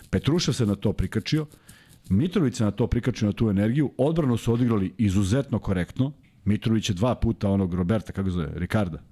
Petrušev 0.10 0.54
se 0.54 0.66
na 0.66 0.76
to 0.76 0.94
prikačio, 0.94 1.46
Mitrović 2.10 2.56
se 2.56 2.64
na 2.64 2.72
to 2.72 2.88
prikačio 2.88 3.26
na 3.26 3.34
tu 3.34 3.50
energiju, 3.50 3.92
odbrano 3.98 4.38
su 4.38 4.54
odigrali 4.54 4.94
izuzetno 4.98 5.60
korektno, 5.60 6.12
Mitrović 6.46 6.90
je 6.90 6.94
dva 6.94 7.16
puta 7.16 7.50
onog 7.50 7.74
Roberta, 7.74 8.14
kako 8.14 8.30
se 8.30 8.34
zove, 8.34 8.52
Ricarda, 8.56 9.04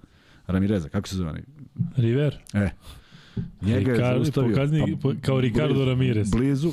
Ramireza, 0.48 0.90
kako 0.90 1.08
se 1.08 1.16
zove? 1.16 1.44
River. 1.98 2.38
E, 2.54 2.70
njega 3.62 3.92
Ricardo, 3.92 4.02
je 4.02 4.16
zaustavio. 4.16 4.50
Pokazni, 4.50 4.98
pa, 5.02 5.14
kao 5.22 5.42
Ricardo 5.42 5.74
blizu, 5.74 5.86
Ramirez. 5.86 6.32
Blizu, 6.32 6.72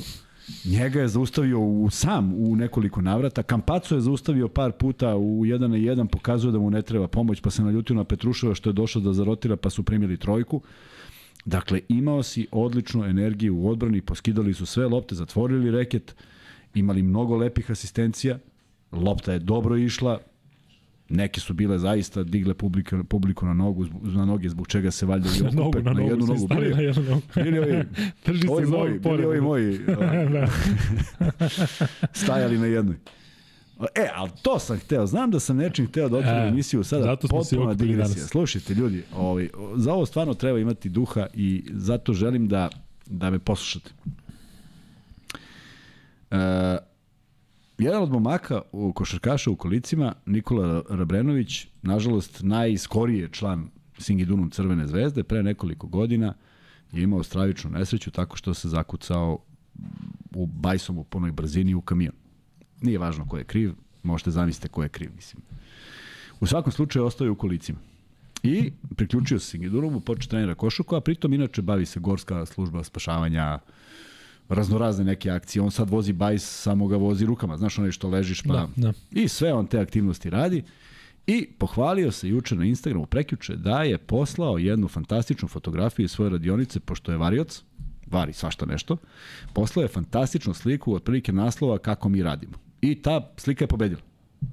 Njega 0.65 1.01
je 1.01 1.07
zaustavio 1.07 1.59
u 1.59 1.89
sam 1.89 2.33
u 2.33 2.55
nekoliko 2.55 3.01
navrata. 3.01 3.43
Kampaco 3.43 3.95
je 3.95 4.01
zaustavio 4.01 4.47
par 4.47 4.71
puta 4.71 5.15
u 5.15 5.45
1 5.45 5.59
na 5.59 5.77
1, 5.77 6.07
pokazuje 6.07 6.51
da 6.51 6.59
mu 6.59 6.69
ne 6.69 6.81
treba 6.81 7.07
pomoć, 7.07 7.41
pa 7.41 7.49
se 7.49 7.63
naljutio 7.63 7.95
na 7.95 8.03
Petruševa 8.03 8.55
što 8.55 8.69
je 8.69 8.73
došao 8.73 9.01
da 9.01 9.13
zarotira, 9.13 9.55
pa 9.55 9.69
su 9.69 9.83
primili 9.83 10.17
trojku. 10.17 10.61
Dakle, 11.45 11.81
imao 11.89 12.23
si 12.23 12.47
odličnu 12.51 13.05
energiju 13.05 13.57
u 13.57 13.69
odbrani, 13.69 14.01
poskidali 14.01 14.53
su 14.53 14.65
sve 14.65 14.87
lopte, 14.87 15.15
zatvorili 15.15 15.71
reket, 15.71 16.15
imali 16.73 17.03
mnogo 17.03 17.37
lepih 17.37 17.71
asistencija, 17.71 18.39
lopta 18.91 19.33
je 19.33 19.39
dobro 19.39 19.77
išla, 19.77 20.19
Neke 21.09 21.39
su 21.39 21.53
bile 21.53 21.79
zaista 21.79 22.23
digle 22.23 22.53
publiku, 22.53 23.03
publiku 23.03 23.45
na 23.45 23.53
nogu 23.53 23.85
na 24.01 24.25
noge 24.25 24.49
zbog 24.49 24.67
čega 24.67 24.91
se 24.91 25.05
valjda 25.05 25.29
i 25.29 25.43
na, 25.43 25.49
na, 25.83 25.93
na 25.93 26.01
jednu 26.01 26.25
nogu. 26.25 26.47
Bili, 26.47 26.75
na 26.75 26.81
jednu 26.81 27.03
nogu. 27.03 27.21
Bili 27.35 27.59
ovi, 27.59 27.83
ovi 28.49 28.65
moji, 28.65 28.99
bili 28.99 29.25
ovi 29.25 29.41
moji. 29.41 29.77
da. 30.33 30.47
stajali 32.13 32.57
na 32.57 32.65
jednoj. 32.65 32.95
E, 33.95 34.09
ali 34.15 34.31
to 34.41 34.59
sam 34.59 34.79
hteo. 34.79 35.05
Znam 35.07 35.31
da 35.31 35.39
sam 35.39 35.57
nečim 35.57 35.87
hteo 35.87 36.09
da 36.09 36.17
otvorim 36.17 36.43
e, 36.43 36.47
emisiju 36.47 36.83
sada. 36.83 37.03
Zato 37.03 37.27
potpuna 37.27 37.73
digresija. 37.73 38.27
Slušajte, 38.27 38.73
ljudi, 38.73 39.03
ovaj, 39.15 39.49
za 39.75 39.93
ovo 39.93 40.05
stvarno 40.05 40.33
treba 40.33 40.59
imati 40.59 40.89
duha 40.89 41.27
i 41.33 41.63
zato 41.73 42.13
želim 42.13 42.47
da, 42.47 42.69
da 43.05 43.29
me 43.29 43.39
poslušate. 43.39 43.91
E, 46.31 46.77
Jedan 47.79 48.03
od 48.03 48.11
momaka 48.11 48.61
u 48.71 48.93
košarkaša 48.93 49.51
u 49.51 49.55
kolicima, 49.55 50.13
Nikola 50.25 50.83
Rabrenović, 50.89 51.67
nažalost 51.81 52.39
najskorije 52.43 53.29
član 53.31 53.69
Singidunum 53.97 54.49
Crvene 54.49 54.87
zvezde, 54.87 55.23
pre 55.23 55.43
nekoliko 55.43 55.87
godina 55.87 56.33
je 56.91 57.03
imao 57.03 57.23
stravičnu 57.23 57.69
nesreću 57.69 58.11
tako 58.11 58.37
što 58.37 58.53
se 58.53 58.69
zakucao 58.69 59.39
u 60.35 60.45
bajsom 60.45 60.97
u 60.97 61.03
punoj 61.03 61.31
brzini 61.31 61.73
u 61.73 61.81
kamion. 61.81 62.13
Nije 62.81 62.99
važno 62.99 63.27
ko 63.27 63.37
je 63.37 63.43
kriv, 63.43 63.73
možete 64.03 64.31
zamislite 64.31 64.67
ko 64.67 64.83
je 64.83 64.89
kriv, 64.89 65.09
mislim. 65.15 65.41
U 66.39 66.47
svakom 66.47 66.71
slučaju 66.71 67.05
ostaje 67.05 67.31
u 67.31 67.35
kolicima. 67.35 67.79
I 68.43 68.71
priključio 68.95 69.39
se 69.39 69.47
Singidunumu, 69.47 69.99
počeo 69.99 70.29
trenira 70.29 70.55
košuku, 70.55 70.95
a 70.95 71.01
pritom 71.01 71.33
inače 71.33 71.61
bavi 71.61 71.85
se 71.85 71.99
gorska 71.99 72.45
služba 72.45 72.83
spašavanja, 72.83 73.59
raznorazne 74.49 75.03
neke 75.03 75.31
akcije. 75.31 75.61
On 75.61 75.71
sad 75.71 75.89
vozi 75.89 76.13
bajs, 76.13 76.43
samo 76.43 76.87
ga 76.87 76.97
vozi 76.97 77.25
rukama. 77.25 77.57
Znaš 77.57 77.79
onaj 77.79 77.91
što 77.91 78.09
ležiš 78.09 78.41
pa... 78.41 78.53
Da, 78.53 78.67
da. 78.75 78.93
I 79.11 79.27
sve 79.27 79.53
on 79.53 79.67
te 79.67 79.79
aktivnosti 79.79 80.29
radi. 80.29 80.63
I 81.27 81.47
pohvalio 81.57 82.11
se 82.11 82.29
juče 82.29 82.55
na 82.55 82.65
Instagramu, 82.65 83.05
prekjuče, 83.05 83.55
da 83.55 83.83
je 83.83 83.97
poslao 83.97 84.57
jednu 84.57 84.87
fantastičnu 84.87 85.47
fotografiju 85.47 86.03
iz 86.03 86.11
svoje 86.11 86.29
radionice, 86.29 86.79
pošto 86.79 87.11
je 87.11 87.17
varioc, 87.17 87.63
vari 88.11 88.33
svašta 88.33 88.65
nešto, 88.65 88.97
poslao 89.53 89.83
je 89.83 89.87
fantastičnu 89.87 90.53
sliku 90.53 90.93
od 90.93 91.03
prilike 91.03 91.31
naslova 91.31 91.77
kako 91.77 92.09
mi 92.09 92.23
radimo. 92.23 92.53
I 92.81 93.01
ta 93.01 93.33
slika 93.37 93.63
je 93.63 93.67
pobedila. 93.67 94.01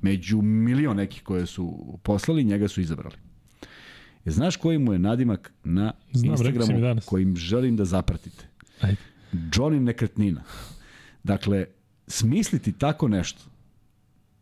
Među 0.02 0.42
milion 0.42 0.96
nekih 0.96 1.22
koje 1.22 1.46
su 1.46 1.98
poslali, 2.02 2.44
njega 2.44 2.68
su 2.68 2.80
izabrali. 2.80 3.16
Je, 4.24 4.32
znaš 4.32 4.56
koji 4.56 4.78
mu 4.78 4.92
je 4.92 4.98
nadimak 4.98 5.52
na 5.64 5.92
Znam, 6.12 6.30
Instagramu 6.30 7.00
kojim 7.04 7.36
želim 7.36 7.76
da 7.76 7.84
zapratite? 7.84 8.44
Ajde. 8.80 8.96
Johnny 9.52 9.80
nekretnina. 9.80 10.42
Dakle, 11.24 11.66
smisliti 12.08 12.72
tako 12.72 13.08
nešto 13.08 13.42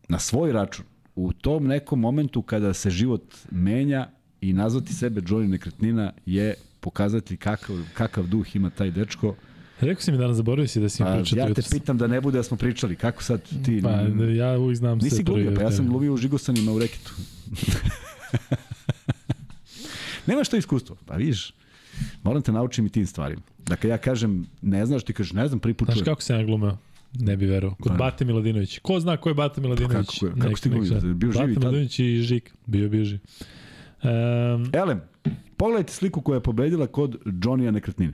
na 0.09 0.19
svoj 0.19 0.51
račun 0.51 0.85
u 1.15 1.33
tom 1.33 1.67
nekom 1.67 1.99
momentu 1.99 2.41
kada 2.41 2.73
se 2.73 2.89
život 2.89 3.35
menja 3.51 4.09
i 4.41 4.53
nazvati 4.53 4.93
sebe 4.93 5.21
Johnny 5.21 5.47
nekretnina 5.47 6.13
je 6.25 6.53
pokazati 6.79 7.37
kakav, 7.37 7.75
kakav 7.93 8.27
duh 8.27 8.55
ima 8.55 8.69
taj 8.69 8.91
dečko. 8.91 9.35
Rekao 9.79 10.01
si 10.01 10.11
mi 10.11 10.17
danas, 10.17 10.37
zaboravio 10.37 10.67
si 10.67 10.79
da 10.79 10.89
si 10.89 11.03
mi 11.03 11.09
pa, 11.09 11.15
pričao. 11.15 11.37
Ja 11.37 11.53
te 11.53 11.61
pitam 11.71 11.97
da 11.97 12.07
ne 12.07 12.21
bude 12.21 12.37
da 12.37 12.43
smo 12.43 12.57
pričali. 12.57 12.95
Kako 12.95 13.23
sad 13.23 13.41
ti... 13.65 13.81
Pa, 13.83 13.89
ja 14.23 14.59
uvijek 14.59 14.77
znam 14.77 14.97
nisi 14.97 15.09
sve. 15.09 15.17
Nisi 15.17 15.23
gluvio, 15.23 15.53
pa 15.55 15.61
ja 15.61 15.71
sam 15.71 15.87
gluvio 15.87 16.13
u 16.13 16.17
žigosanima 16.17 16.71
u 16.71 16.79
reketu. 16.79 17.13
Nema 20.27 20.43
što 20.43 20.57
iskustvo. 20.57 20.97
Pa 21.05 21.15
vidiš, 21.15 21.53
moram 22.23 22.41
te 22.41 22.51
naučiti 22.51 22.87
i 22.87 22.89
tim 22.89 23.07
stvarima. 23.07 23.41
Dakle, 23.65 23.89
ja 23.89 23.97
kažem, 23.97 24.45
ne 24.61 24.85
znaš, 24.85 25.03
ti 25.03 25.13
kažeš, 25.13 25.33
ne 25.33 25.47
znam, 25.47 25.59
prvi 25.59 25.73
put 25.73 25.87
Znaš 25.91 26.05
kako 26.05 26.21
se 26.21 26.33
ja 26.33 26.43
glumeo? 26.43 26.77
Ne 27.19 27.37
bi 27.37 27.45
verovao. 27.45 27.75
Kod 27.75 27.91
pa, 27.91 27.97
Bate 27.97 28.25
Miladinović. 28.25 28.79
Ko 28.79 28.99
zna 28.99 29.17
ko 29.17 29.29
je 29.29 29.35
Bate 29.35 29.61
Miladinović? 29.61 30.07
Kako, 30.07 30.25
kako, 30.25 30.41
kako 30.41 30.55
ste 30.55 30.69
glumio? 30.69 30.99
Bio 31.13 31.31
Bate 31.31 31.39
živi 31.39 31.53
tad? 31.53 31.63
Miladinović 31.63 31.99
i 31.99 32.17
Žik. 32.21 32.53
Bio, 32.65 32.89
bio 32.89 33.05
živ. 33.05 33.19
Um, 34.03 34.69
Elem, 34.73 35.01
pogledajte 35.57 35.93
sliku 35.93 36.21
koja 36.21 36.35
je 36.35 36.41
pobedila 36.41 36.87
kod 36.87 37.17
Johnny-a 37.25 37.71
nekretnine. 37.71 38.13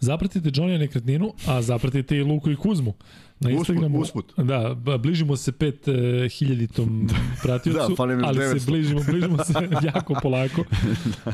Zapratite 0.00 0.50
Johnny 0.50 0.78
nekretninu, 0.78 1.32
a 1.46 1.62
zapratite 1.62 2.16
i 2.16 2.22
Luku 2.22 2.50
i 2.50 2.56
Kuzmu. 2.56 2.94
Na 3.40 3.48
Usput, 3.50 3.68
Instagramu, 3.68 3.98
usput. 4.00 4.32
Da, 4.36 4.74
ba- 4.74 4.98
bližimo 4.98 5.36
se 5.36 5.52
pet 5.52 5.88
e, 5.88 6.28
hiljaditom 6.28 7.08
pratiocu, 7.42 7.88
Da, 7.88 7.96
fali 7.96 8.16
nam 8.16 8.24
ali 8.24 8.38
900. 8.38 8.58
se 8.58 8.70
bližimo, 8.70 9.00
bližimo 9.10 9.44
se 9.44 9.52
jako 9.94 10.14
polako. 10.22 10.64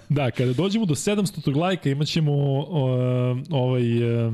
Da, 0.09 0.31
kada 0.31 0.53
dođemo 0.53 0.87
do 0.87 0.95
700 0.95 1.57
lajka 1.57 1.91
imat 1.91 2.07
ćemo 2.07 2.33
o, 2.33 3.37
ovaj... 3.51 4.27
E, 4.27 4.33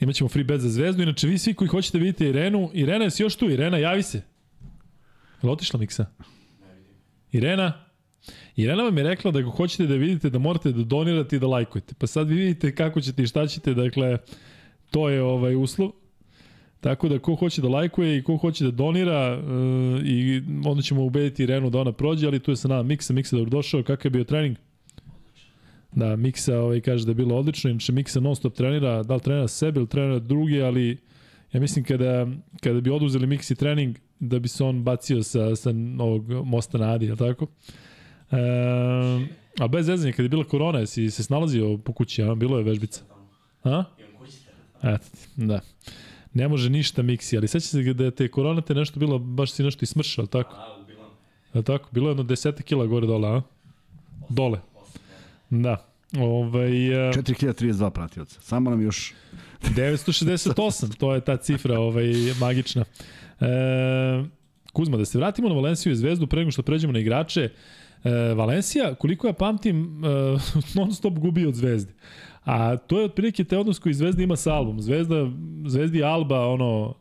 imat 0.00 0.14
ćemo 0.14 0.28
free 0.28 0.44
bet 0.44 0.60
za 0.60 0.68
zvezdu. 0.68 1.02
Inače, 1.02 1.26
vi 1.26 1.38
svi 1.38 1.54
koji 1.54 1.68
hoćete 1.68 1.98
vidite 1.98 2.28
Irenu, 2.28 2.70
Irena, 2.72 3.04
jesi 3.04 3.22
još 3.22 3.36
tu? 3.36 3.50
Irena, 3.50 3.78
javi 3.78 4.02
se. 4.02 4.22
Je 5.42 5.50
otišla 5.50 5.80
Miksa? 5.80 6.06
Irena? 7.32 7.72
Irena 8.56 8.82
vam 8.82 8.98
je 8.98 9.04
rekla 9.04 9.30
da 9.30 9.38
ako 9.38 9.50
hoćete 9.50 9.86
da 9.86 9.94
vidite 9.94 10.30
da 10.30 10.38
morate 10.38 10.72
da 10.72 10.84
donirate 10.84 11.36
i 11.36 11.38
da 11.38 11.46
lajkujete. 11.46 11.94
Pa 11.98 12.06
sad 12.06 12.28
vi 12.28 12.34
vidite 12.34 12.74
kako 12.74 13.00
ćete 13.00 13.22
i 13.22 13.26
šta 13.26 13.46
ćete, 13.46 13.74
dakle, 13.74 14.18
to 14.92 15.08
je 15.08 15.22
ovaj 15.22 15.56
uslov. 15.56 15.90
Tako 16.80 17.08
da 17.08 17.18
ko 17.18 17.34
hoće 17.34 17.62
da 17.62 17.68
lajkuje 17.68 18.18
i 18.18 18.22
ko 18.22 18.36
hoće 18.36 18.64
da 18.64 18.70
donira 18.70 19.38
uh, 19.38 20.00
i 20.04 20.42
onda 20.64 20.82
ćemo 20.82 21.04
ubediti 21.04 21.42
Irenu 21.42 21.70
da 21.70 21.80
ona 21.80 21.92
prođe, 21.92 22.26
ali 22.26 22.40
tu 22.40 22.50
je 22.50 22.56
sa 22.56 22.68
nama 22.68 22.82
Miksa, 22.82 23.12
Miksa 23.12 23.36
dobro 23.36 23.50
došao, 23.50 23.82
kakav 23.82 24.06
je 24.06 24.10
bio 24.10 24.24
trening? 24.24 24.56
Da, 25.92 26.16
Miksa 26.16 26.58
ovaj, 26.58 26.80
kaže 26.80 27.04
da 27.04 27.10
je 27.10 27.14
bilo 27.14 27.36
odlično, 27.36 27.70
inače 27.70 27.92
Miksa 27.92 28.20
non 28.20 28.36
stop 28.36 28.54
trenira, 28.54 29.02
da 29.02 29.14
li 29.14 29.20
trenira 29.20 29.48
sebe 29.48 29.80
ili 29.80 29.88
trenira 29.88 30.18
drugi, 30.18 30.62
ali 30.62 30.98
ja 31.52 31.60
mislim 31.60 31.84
kada, 31.84 32.26
kada 32.60 32.80
bi 32.80 32.90
oduzeli 32.90 33.26
Miksi 33.26 33.54
trening, 33.54 33.98
da 34.20 34.38
bi 34.38 34.48
se 34.48 34.64
on 34.64 34.82
bacio 34.82 35.22
sa, 35.22 35.56
sa 35.56 35.70
ovog 35.98 36.30
mosta 36.30 36.78
na 36.78 36.92
Adi, 36.92 37.06
je 37.06 37.16
tako? 37.16 37.46
E, 38.30 38.36
a 39.58 39.68
bez 39.68 39.86
zezanja, 39.86 40.12
kada 40.12 40.22
je 40.22 40.28
bila 40.28 40.44
korona, 40.44 40.78
jesi 40.78 41.10
se 41.10 41.22
snalazio 41.22 41.78
po 41.78 41.92
kući, 41.92 42.22
a? 42.22 42.34
Bilo 42.34 42.58
je 42.58 42.64
vežbica. 42.64 43.02
A? 43.64 43.84
Eto 44.82 45.04
ti, 45.10 45.28
da. 45.36 45.60
Ne 46.34 46.48
može 46.48 46.70
ništa 46.70 47.02
Miksi, 47.02 47.36
ali 47.36 47.48
seća 47.48 47.66
se 47.66 47.82
da 47.82 48.04
je 48.04 48.10
te 48.10 48.28
korona 48.28 48.60
te 48.60 48.74
nešto 48.74 49.00
bilo, 49.00 49.18
baš 49.18 49.52
si 49.52 49.62
nešto 49.62 49.84
ismršao, 49.84 50.26
tako? 50.26 50.56
Je 51.54 51.58
li 51.58 51.64
tako? 51.64 51.88
Bilo 51.92 52.08
je 52.08 52.10
jedno 52.10 52.24
10 52.24 52.62
kila 52.62 52.86
gore 52.86 53.06
dole, 53.06 53.28
a? 53.28 53.42
Dole. 54.28 54.60
Da. 55.50 55.92
Ovaj, 56.18 57.08
e, 57.08 57.12
4032 57.12 57.90
pratioca. 57.90 58.40
Samo 58.40 58.70
nam 58.70 58.82
još 58.82 59.14
968, 59.76 60.96
to 60.96 61.14
je 61.14 61.20
ta 61.20 61.36
cifra 61.36 61.80
ovaj, 61.80 62.12
magična. 62.40 62.84
E, 63.40 63.46
Kuzma, 64.72 64.96
da 64.96 65.04
se 65.04 65.18
vratimo 65.18 65.48
na 65.48 65.54
Valenciju 65.54 65.92
i 65.92 65.96
Zvezdu 65.96 66.26
pre 66.26 66.38
nego 66.38 66.50
što 66.50 66.62
pređemo 66.62 66.92
na 66.92 66.98
igrače. 66.98 67.50
E, 68.04 68.10
Valencija, 68.34 68.94
koliko 68.94 69.26
ja 69.26 69.32
pamtim, 69.32 70.04
e, 70.04 70.08
non 70.78 70.94
stop 70.94 71.14
gubi 71.14 71.46
od 71.46 71.54
Zvezde. 71.54 71.92
A 72.44 72.76
to 72.76 72.98
je 72.98 73.04
otprilike 73.04 73.44
te 73.44 73.58
odnos 73.58 73.78
koji 73.78 73.94
Zvezda 73.94 74.22
ima 74.22 74.36
sa 74.36 74.54
Albom. 74.54 74.80
Zvezda, 74.80 75.30
Zvezdi 75.66 76.02
Alba, 76.04 76.46
ono, 76.46 76.94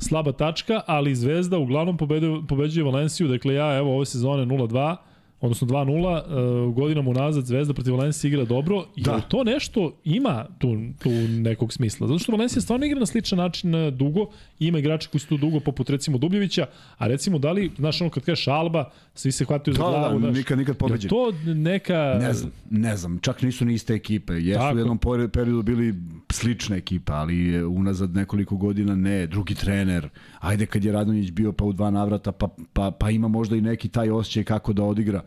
slaba 0.00 0.32
tačka, 0.32 0.80
ali 0.86 1.14
Zvezda 1.14 1.58
uglavnom 1.58 1.96
pobeđuje, 1.96 2.40
pobeđuje 2.48 2.84
Valenciju. 2.84 3.28
Dakle, 3.28 3.54
ja, 3.54 3.78
evo, 3.78 3.96
ove 3.96 4.06
sezone 4.06 4.46
0-2, 4.46 4.96
odnosno 5.40 5.66
2-0, 5.66 6.22
uh, 6.68 6.74
godinama 6.74 7.10
unazad 7.10 7.44
Zvezda 7.44 7.74
protiv 7.74 7.94
Valencije 7.94 8.28
igra 8.28 8.44
dobro 8.44 8.84
i 8.96 9.02
Da. 9.02 9.12
da. 9.12 9.20
to 9.20 9.44
nešto 9.44 9.92
ima 10.04 10.46
tu, 10.58 10.68
tu 10.98 11.10
nekog 11.30 11.72
smisla. 11.72 12.06
Zato 12.06 12.18
što 12.18 12.32
Valencija 12.32 12.62
stvarno 12.62 12.86
igra 12.86 13.00
na 13.00 13.06
sličan 13.06 13.38
način 13.38 13.74
uh, 13.76 13.92
dugo, 13.92 14.26
ima 14.58 14.78
igrače 14.78 15.08
koji 15.08 15.20
su 15.20 15.28
tu 15.28 15.36
dugo 15.36 15.60
poput 15.60 15.90
recimo 15.90 16.18
Dubljevića, 16.18 16.66
a 16.98 17.06
recimo 17.06 17.38
da 17.38 17.52
li, 17.52 17.70
znaš 17.78 18.00
ono 18.00 18.10
kad 18.10 18.22
kažeš 18.22 18.48
Alba, 18.48 18.90
svi 19.14 19.32
se 19.32 19.44
hvataju 19.44 19.74
za 19.74 19.78
Da, 19.78 19.90
da, 19.90 19.98
glavu. 19.98 20.14
da, 20.14 20.18
znaš. 20.20 20.36
nikad- 20.36 20.58
nikad 20.58 20.74
Je 20.74 20.78
pobeđen. 20.78 21.08
to 21.10 21.32
neka... 21.46 22.16
Ne 22.20 22.32
znam, 22.32 22.52
ne 22.70 22.96
znam, 22.96 23.18
čak 23.18 23.42
nisu 23.42 23.64
ni 23.64 23.74
iste 23.74 23.94
ekipe. 23.94 24.32
Jesu 24.34 24.58
Tako. 24.58 24.74
u 24.74 24.78
jednom 24.78 24.98
periodu 25.28 25.62
bili 25.62 25.94
slične 26.30 26.76
ekipa, 26.76 27.12
ali 27.12 27.54
e, 27.54 27.64
unazad 27.64 28.14
nekoliko 28.14 28.56
godina 28.56 28.94
ne, 28.96 29.26
drugi 29.26 29.54
trener. 29.54 30.08
Ajde 30.38 30.66
kad 30.66 30.84
je 30.84 30.92
Radonjić 30.92 31.30
bio 31.30 31.52
pa 31.52 31.64
u 31.64 31.72
dva 31.72 31.90
navrata, 31.90 32.32
pa, 32.32 32.48
pa, 32.72 32.90
pa 32.90 33.10
ima 33.10 33.28
možda 33.28 33.56
i 33.56 33.60
neki 33.60 33.88
taj 33.88 34.10
osjećaj 34.10 34.44
kako 34.44 34.72
da 34.72 34.82
odigra. 34.84 35.22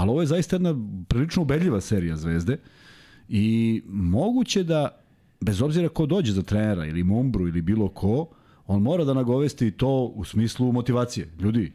Ali 0.00 0.10
ovo 0.10 0.20
je 0.20 0.26
zaista 0.26 0.56
jedna 0.56 0.74
prilično 1.08 1.42
ubedljiva 1.42 1.80
serija 1.80 2.16
Zvezde 2.16 2.56
i 3.28 3.82
moguće 3.86 4.62
da, 4.62 4.88
bez 5.40 5.62
obzira 5.62 5.88
ko 5.88 6.06
dođe 6.06 6.32
za 6.32 6.42
trenera 6.42 6.86
ili 6.86 7.04
Mombru 7.04 7.48
ili 7.48 7.62
bilo 7.62 7.88
ko, 7.88 8.28
on 8.66 8.82
mora 8.82 9.04
da 9.04 9.14
nagovesti 9.14 9.70
to 9.70 10.12
u 10.14 10.24
smislu 10.24 10.72
motivacije. 10.72 11.28
Ljudi, 11.40 11.72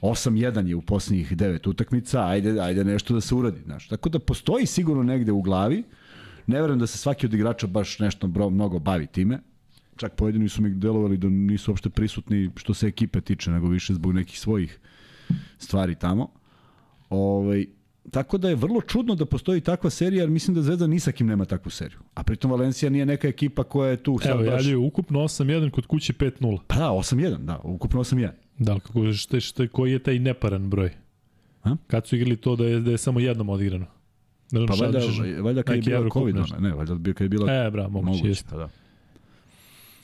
8-1 0.00 0.66
je 0.66 0.74
u 0.74 0.82
posljednjih 0.82 1.32
9 1.32 1.68
utakmica, 1.68 2.26
ajde, 2.26 2.60
ajde 2.60 2.84
nešto 2.84 3.14
da 3.14 3.20
se 3.20 3.34
uradi. 3.34 3.60
Znaš. 3.64 3.88
Tako 3.88 4.08
da 4.08 4.18
postoji 4.18 4.66
sigurno 4.66 5.02
negde 5.02 5.32
u 5.32 5.42
glavi, 5.42 5.82
ne 6.46 6.60
verujem 6.60 6.78
da 6.78 6.86
se 6.86 6.98
svaki 6.98 7.26
od 7.26 7.34
igrača 7.34 7.66
baš 7.66 7.98
nešto 7.98 8.26
bro, 8.26 8.50
mnogo 8.50 8.78
bavi 8.78 9.06
time, 9.06 9.38
čak 9.96 10.14
pojedini 10.14 10.48
su 10.48 10.62
mi 10.62 10.70
delovali 10.70 11.16
da 11.16 11.28
nisu 11.28 11.70
uopšte 11.70 11.90
prisutni 11.90 12.50
što 12.56 12.74
se 12.74 12.86
ekipe 12.86 13.20
tiče, 13.20 13.50
nego 13.50 13.68
više 13.68 13.94
zbog 13.94 14.12
nekih 14.12 14.38
svojih 14.38 14.78
stvari 15.58 15.94
tamo. 15.94 16.41
Ovaj, 17.12 17.66
tako 18.10 18.38
da 18.38 18.48
je 18.48 18.54
vrlo 18.54 18.80
čudno 18.80 19.14
da 19.14 19.24
postoji 19.24 19.60
takva 19.60 19.90
serija, 19.90 20.22
jer 20.22 20.30
mislim 20.30 20.54
da 20.54 20.62
Zvezda 20.62 20.86
ni 20.86 21.00
sa 21.00 21.12
kim 21.12 21.26
nema 21.26 21.44
takvu 21.44 21.70
seriju. 21.70 21.98
A 22.14 22.22
pritom 22.22 22.50
Valencija 22.50 22.90
nije 22.90 23.06
neka 23.06 23.28
ekipa 23.28 23.62
koja 23.62 23.90
je 23.90 24.02
tu 24.02 24.18
sad 24.18 24.30
Evo, 24.30 24.38
baš... 24.38 24.48
javljaju 24.48 24.86
ukupno 24.86 25.18
8-1 25.18 25.70
kod 25.70 25.86
kuće 25.86 26.12
5-0. 26.12 26.58
Pa 26.66 26.74
da, 26.76 26.88
8-1, 26.88 27.36
da, 27.38 27.60
ukupno 27.64 28.00
8-1. 28.00 28.30
Da 28.58 28.78
kako, 28.78 29.12
šta, 29.12 29.40
šta, 29.40 29.68
koji 29.68 29.92
je 29.92 29.98
taj 29.98 30.18
neparan 30.18 30.70
broj? 30.70 30.90
A? 31.62 31.76
Kad 31.86 32.06
su 32.06 32.16
igrali 32.16 32.36
to 32.36 32.56
da 32.56 32.66
je, 32.66 32.80
da 32.80 32.90
je 32.90 32.98
samo 32.98 33.20
jednom 33.20 33.48
odigrano? 33.48 33.86
Ne 34.52 34.60
znam 34.60 34.66
Pa 34.66 34.74
valjda, 34.74 34.98
valjda 35.42 35.62
kad 35.62 35.76
je 35.76 35.82
bila 35.82 36.08
COVID, 36.12 36.36
ona, 36.36 36.58
ne, 36.58 36.74
valjda 36.74 37.12
kad 37.12 37.24
je 37.24 37.28
bila 37.28 37.52
E, 37.52 37.70
bra, 37.70 37.88
moguće, 37.88 38.06
moguće. 38.06 38.28
jeste. 38.28 38.50
Pa 38.50 38.56
da. 38.56 38.68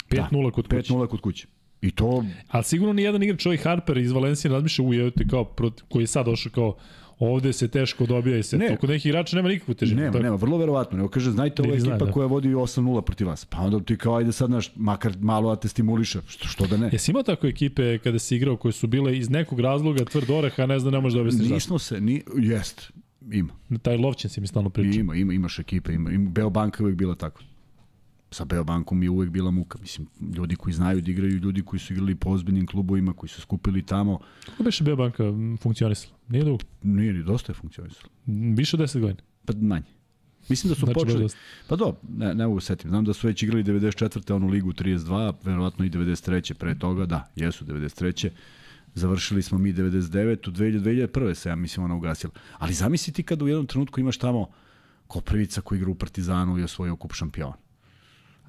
5-0 0.09 0.51
kod 0.51 0.68
kuće. 0.68 0.93
5-0 0.93 1.06
kod 1.06 1.20
kuće. 1.20 1.47
I 1.82 1.90
to, 1.90 2.24
Ali 2.48 2.64
sigurno 2.64 2.92
ni 2.92 3.02
jedan 3.02 3.22
igrač, 3.22 3.46
ovaj 3.46 3.56
Harper 3.56 3.96
iz 3.96 4.12
Valencije, 4.12 4.52
razmišlja 4.52 4.84
u 4.84 4.94
evo 4.94 5.10
ti 5.10 5.28
kao, 5.28 5.44
proti, 5.44 5.82
koji 5.88 6.02
je 6.02 6.06
sad 6.06 6.26
došao 6.26 6.52
kao, 6.52 6.76
ovde 7.18 7.52
se 7.52 7.68
teško 7.68 8.06
dobija 8.06 8.38
i 8.38 8.42
se. 8.42 8.59
Ne. 8.59 8.68
Ne. 8.68 8.76
Kod 8.76 8.90
nekih 8.90 9.06
igrača 9.06 9.36
nema 9.36 9.48
nikakvu 9.48 9.74
težinu. 9.74 10.00
nema, 10.00 10.12
tako? 10.12 10.22
nema, 10.22 10.36
vrlo 10.36 10.59
verovatno. 10.59 10.96
Nego 10.96 11.09
kaže, 11.09 11.30
znajte, 11.30 11.62
ovo 11.62 11.72
je 11.72 11.78
ekipa 11.78 12.05
da. 12.05 12.12
koja 12.12 12.26
vodi 12.26 12.48
8-0 12.48 13.00
protiv 13.00 13.26
vas. 13.26 13.44
Pa 13.44 13.59
onda 13.59 13.80
ti 13.80 13.96
kao, 13.96 14.16
ajde 14.16 14.32
sad, 14.32 14.50
naš, 14.50 14.70
makar 14.76 15.12
malo 15.20 15.55
da 15.55 15.60
te 15.60 15.68
stimuliše. 15.68 16.20
Što, 16.26 16.48
što 16.48 16.66
da 16.66 16.76
ne? 16.76 16.88
Jesi 16.92 17.10
imao 17.10 17.22
tako 17.22 17.46
ekipe 17.46 17.98
kada 17.98 18.18
si 18.18 18.36
igrao 18.36 18.56
koje 18.56 18.72
su 18.72 18.86
bile 18.86 19.18
iz 19.18 19.30
nekog 19.30 19.60
razloga 19.60 20.05
tvrd 20.05 20.30
oreha, 20.30 20.66
ne 20.66 20.78
znam, 20.78 20.92
ne 20.92 21.00
možeš 21.00 21.14
da 21.14 21.20
objasniš. 21.20 21.48
Nismo 21.48 21.78
se, 21.78 22.00
ni, 22.00 22.22
jest, 22.36 22.92
ima. 23.32 23.52
Taj 23.82 23.96
Lovćen 23.96 24.30
si 24.30 24.40
mi 24.40 24.46
stalno 24.46 24.70
pričao. 24.70 25.00
Ima, 25.00 25.14
ima, 25.14 25.32
imaš 25.32 25.59
ekipe, 25.59 25.92
ima. 25.92 26.10
ima. 26.10 26.30
Beobanka 26.30 26.82
je 26.82 26.84
uvek 26.84 26.96
bila 26.96 27.14
tako. 27.14 27.42
Sa 28.30 28.44
Beobankom 28.44 29.02
je 29.02 29.10
uvek 29.10 29.30
bila 29.30 29.50
muka. 29.50 29.78
Mislim, 29.80 30.06
ljudi 30.36 30.56
koji 30.56 30.74
znaju 30.74 31.00
da 31.00 31.10
igraju, 31.10 31.32
ljudi 31.38 31.62
koji 31.62 31.80
su 31.80 31.92
igrali 31.92 32.14
po 32.14 32.30
ozbiljnim 32.30 32.66
klubovima, 32.66 33.12
koji 33.12 33.30
su 33.30 33.40
skupili 33.40 33.82
tamo, 33.86 34.18
Kako 34.46 34.62
beše 34.62 34.84
B 34.84 34.96
banka 34.96 35.24
funkcionisala? 35.60 36.14
Nije 36.28 36.44
dugo. 36.44 36.59
nije 36.82 37.12
ni 37.12 37.22
dosta 37.22 37.52
je 37.52 37.55
funkcionisalo. 37.55 38.09
Više 38.56 38.76
od 38.76 38.80
10 38.82 39.00
godina. 39.00 39.20
Pa 39.44 39.52
manje. 39.56 39.84
Mislim 40.48 40.68
da 40.68 40.74
su 40.74 40.84
Znači, 40.86 40.94
počeli, 40.94 41.22
dosta. 41.22 41.38
pa 41.68 41.76
do, 41.76 41.96
ne, 42.09 42.34
ne 42.34 42.46
mogu 42.46 42.60
setim. 42.60 42.90
Znam 42.90 43.05
da 43.05 43.12
su 43.12 43.26
već 43.26 43.42
igrali 43.42 43.64
94. 43.64 44.32
onu 44.34 44.48
ligu 44.48 44.72
32, 44.72 45.34
verovatno 45.44 45.84
i 45.84 45.90
93. 45.90 46.55
pre 46.55 46.78
toga, 46.78 47.06
da, 47.06 47.30
jesu 47.36 47.64
93. 47.64 48.30
Završili 48.94 49.42
smo 49.42 49.59
mi 49.59 49.72
99. 49.72 50.48
U 50.48 50.52
2001. 50.52 51.34
se, 51.34 51.48
ja 51.48 51.56
mislim, 51.56 51.84
ona 51.84 51.94
ugasila. 51.94 52.32
Ali 52.59 52.72
zamisli 52.74 53.12
ti 53.12 53.22
kad 53.22 53.42
u 53.42 53.48
jednom 53.48 53.66
trenutku 53.66 54.00
imaš 54.00 54.18
tamo 54.18 54.46
Koprivica 55.06 55.60
koji 55.60 55.78
igra 55.78 55.90
u 55.90 55.94
Partizanu 55.94 56.59
i 56.59 56.62
osvojio 56.62 56.96
kup 56.96 57.12
šampiona. 57.12 57.55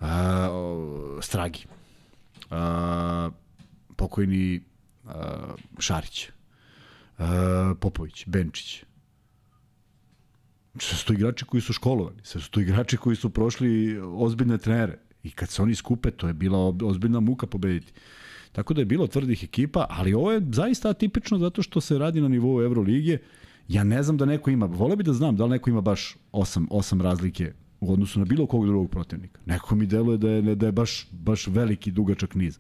O, 0.02 1.20
Stragi. 1.22 1.66
A, 2.50 3.30
pokojni 3.96 4.62
a, 5.06 5.54
Šarić. 5.80 6.30
A, 7.18 7.74
Popović, 7.80 8.24
Benčić. 8.28 8.84
Sve 10.80 10.98
su 10.98 11.06
to 11.06 11.14
igrači 11.14 11.46
koji 11.46 11.62
su 11.62 11.74
školovani, 11.74 12.20
sve 12.24 12.42
su 12.42 12.52
to 12.52 12.60
igrači 12.60 12.98
koji 12.98 13.16
su 13.16 13.30
prošli 13.30 14.00
ozbiljne 14.00 14.58
trenere. 14.58 15.00
I 15.24 15.32
kad 15.32 15.50
se 15.50 15.62
oni 15.62 15.76
skupe, 15.76 16.12
to 16.12 16.28
je 16.28 16.34
bila 16.34 16.74
ozbiljna 16.84 17.20
muka 17.20 17.48
pobediti. 17.48 17.94
Tako 18.52 18.74
da 18.74 18.82
je 18.82 18.86
bilo 18.86 19.08
tvrdih 19.08 19.44
ekipa, 19.44 19.86
ali 19.90 20.14
ovo 20.14 20.32
je 20.32 20.42
zaista 20.52 20.90
atipično 20.90 21.38
zato 21.38 21.62
što 21.62 21.82
se 21.82 21.98
radi 21.98 22.22
na 22.22 22.28
nivou 22.28 22.62
Evrolige. 22.62 23.18
Ja 23.68 23.84
ne 23.84 24.04
znam 24.04 24.18
da 24.18 24.26
neko 24.26 24.50
ima, 24.50 24.66
vole 24.66 24.96
bi 24.96 25.04
da 25.04 25.14
znam 25.14 25.36
da 25.36 25.44
li 25.44 25.50
neko 25.50 25.70
ima 25.70 25.82
baš 25.82 26.18
osam, 26.32 26.68
osam 26.72 27.02
razlike 27.02 27.54
u 27.80 27.94
odnosu 27.94 28.20
na 28.20 28.26
bilo 28.26 28.46
kog 28.46 28.66
drugog 28.66 28.92
protivnika. 28.92 29.42
Neko 29.46 29.76
mi 29.76 29.86
deluje 29.86 30.18
da 30.18 30.30
je, 30.30 30.56
da 30.56 30.66
je 30.66 30.72
baš, 30.72 31.08
baš 31.12 31.48
veliki, 31.48 31.92
dugačak 31.92 32.36
niz. 32.36 32.60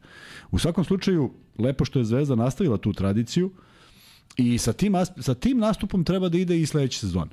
U 0.52 0.60
svakom 0.60 0.84
slučaju, 0.84 1.32
lepo 1.58 1.86
što 1.86 2.00
je 2.00 2.06
Zvezda 2.06 2.36
nastavila 2.36 2.78
tu 2.78 2.94
tradiciju 2.94 3.52
i 4.38 4.58
sa 4.58 4.74
tim, 4.74 4.94
sa 5.20 5.34
tim 5.34 5.58
nastupom 5.58 6.04
treba 6.04 6.30
da 6.30 6.38
ide 6.38 6.62
i 6.62 6.66
sledeće 6.66 7.00
sezone. 7.00 7.32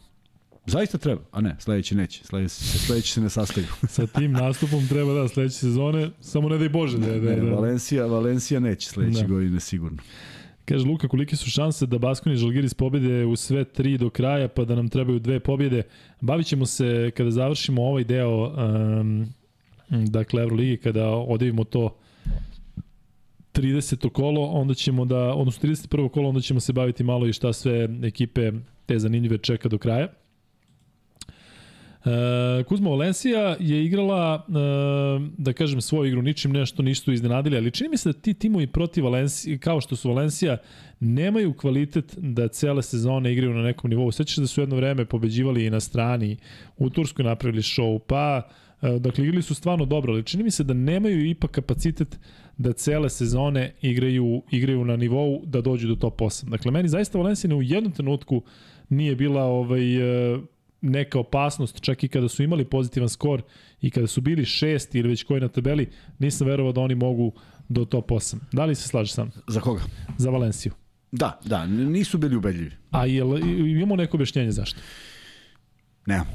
Zaista 0.66 0.98
treba, 0.98 1.22
a 1.32 1.40
ne, 1.40 1.56
sledeći 1.58 1.94
neće. 1.94 2.24
Sledeći, 2.24 2.54
sledeći 2.54 3.12
se 3.12 3.20
ne 3.20 3.30
sastaju. 3.30 3.66
Sa 3.88 4.06
tim 4.06 4.32
nastupom 4.32 4.88
treba 4.88 5.14
da 5.14 5.28
sledeće 5.28 5.54
sezone, 5.54 6.10
samo 6.20 6.48
ne 6.48 6.58
daj 6.58 6.68
Bože 6.68 6.98
da, 6.98 7.06
da, 7.06 7.30
Ne, 7.30 7.36
da, 7.36 7.54
Valencija, 7.54 8.06
Valencija 8.06 8.60
neće 8.60 8.88
sledeće 8.88 9.20
Da. 9.20 9.26
godine 9.26 9.60
sigurno. 9.60 9.98
Kaže 10.68 10.86
Luka, 10.86 11.08
kolike 11.08 11.36
su 11.36 11.50
šanse 11.50 11.86
da 11.86 11.98
Baskoni 11.98 12.34
i 12.34 12.38
Žalgiris 12.38 12.74
pobede 12.74 13.24
u 13.24 13.36
sve 13.36 13.64
tri 13.64 13.98
do 13.98 14.10
kraja, 14.10 14.48
pa 14.48 14.64
da 14.64 14.74
nam 14.74 14.88
trebaju 14.88 15.18
dve 15.18 15.40
pobjede. 15.40 15.82
Bavit 16.20 16.46
ćemo 16.46 16.66
se 16.66 17.10
kada 17.16 17.30
završimo 17.30 17.82
ovaj 17.82 18.04
deo 18.04 18.46
um, 18.46 19.26
dakle 19.88 20.42
Euroligi, 20.42 20.76
kada 20.76 21.08
odivimo 21.08 21.64
to 21.64 21.96
30. 23.52 24.08
kolo, 24.10 24.46
onda 24.46 24.74
ćemo 24.74 25.04
da, 25.04 25.34
odnosno 25.34 25.68
31. 25.68 26.08
kolo, 26.08 26.28
onda 26.28 26.40
ćemo 26.40 26.60
se 26.60 26.72
baviti 26.72 27.04
malo 27.04 27.26
i 27.26 27.32
šta 27.32 27.52
sve 27.52 27.88
ekipe 28.02 28.52
te 28.86 28.98
zanimljive 28.98 29.38
čeka 29.38 29.68
do 29.68 29.78
kraja. 29.78 30.08
E, 32.06 32.64
Kuzma 32.64 32.90
Valencija 32.90 33.56
je 33.60 33.84
igrala, 33.84 34.46
e, 34.48 34.52
da 35.38 35.52
kažem, 35.52 35.80
svoju 35.80 36.08
igru, 36.08 36.22
ničim 36.22 36.52
nešto 36.52 36.82
nisu 36.82 37.12
iznenadili, 37.12 37.56
ali 37.56 37.70
čini 37.70 37.90
mi 37.90 37.96
se 37.96 38.08
da 38.08 38.18
ti 38.18 38.34
timovi 38.34 38.66
protiv 38.66 39.04
Valencija, 39.04 39.58
kao 39.58 39.80
što 39.80 39.96
su 39.96 40.08
Valencija, 40.08 40.56
nemaju 41.00 41.54
kvalitet 41.54 42.14
da 42.16 42.48
cele 42.48 42.82
sezone 42.82 43.32
igraju 43.32 43.54
na 43.54 43.62
nekom 43.62 43.90
nivou. 43.90 44.12
Svećaš 44.12 44.36
da 44.36 44.46
su 44.46 44.60
jedno 44.60 44.76
vreme 44.76 45.04
pobeđivali 45.04 45.66
i 45.66 45.70
na 45.70 45.80
strani, 45.80 46.36
u 46.76 46.90
Turskoj 46.90 47.24
napravili 47.24 47.62
show, 47.62 47.98
pa 47.98 48.42
e, 48.82 48.98
dakle 48.98 49.24
igrali 49.24 49.42
su 49.42 49.54
stvarno 49.54 49.84
dobro, 49.84 50.12
ali 50.12 50.24
čini 50.24 50.42
mi 50.42 50.50
se 50.50 50.64
da 50.64 50.74
nemaju 50.74 51.26
ipak 51.26 51.50
kapacitet 51.50 52.18
da 52.58 52.72
cele 52.72 53.10
sezone 53.10 53.72
igraju, 53.82 54.42
igraju 54.50 54.84
na 54.84 54.96
nivou 54.96 55.42
da 55.46 55.60
dođu 55.60 55.88
do 55.88 55.94
top 55.94 56.20
8. 56.20 56.50
Dakle, 56.50 56.70
meni 56.70 56.88
zaista 56.88 57.18
Valencija 57.18 57.56
u 57.56 57.62
jednom 57.62 57.92
trenutku 57.92 58.42
nije 58.88 59.16
bila 59.16 59.42
ovaj, 59.42 59.82
neka 60.90 61.18
opasnost, 61.18 61.80
čak 61.80 62.04
i 62.04 62.08
kada 62.08 62.28
su 62.28 62.42
imali 62.42 62.64
pozitivan 62.64 63.08
skor 63.08 63.42
i 63.80 63.90
kada 63.90 64.06
su 64.06 64.20
bili 64.20 64.44
šest 64.44 64.94
ili 64.94 65.08
već 65.08 65.22
koji 65.22 65.40
na 65.40 65.48
tabeli, 65.48 65.88
nisam 66.18 66.46
verovao 66.46 66.72
da 66.72 66.80
oni 66.80 66.94
mogu 66.94 67.32
do 67.68 67.84
top 67.84 68.10
8. 68.10 68.36
Da 68.52 68.64
li 68.64 68.74
se 68.74 68.88
slaže 68.88 69.12
sam? 69.12 69.30
Za 69.48 69.60
koga? 69.60 69.82
Za 70.18 70.30
Valenciju. 70.30 70.72
Da, 71.12 71.40
da, 71.44 71.66
nisu 71.66 72.18
bili 72.18 72.36
ubedljivi. 72.36 72.70
A 72.90 73.06
jel, 73.06 73.38
imamo 73.68 73.96
neko 73.96 74.16
objašnjenje 74.16 74.50
zašto? 74.50 74.80
Nemamo. 76.06 76.30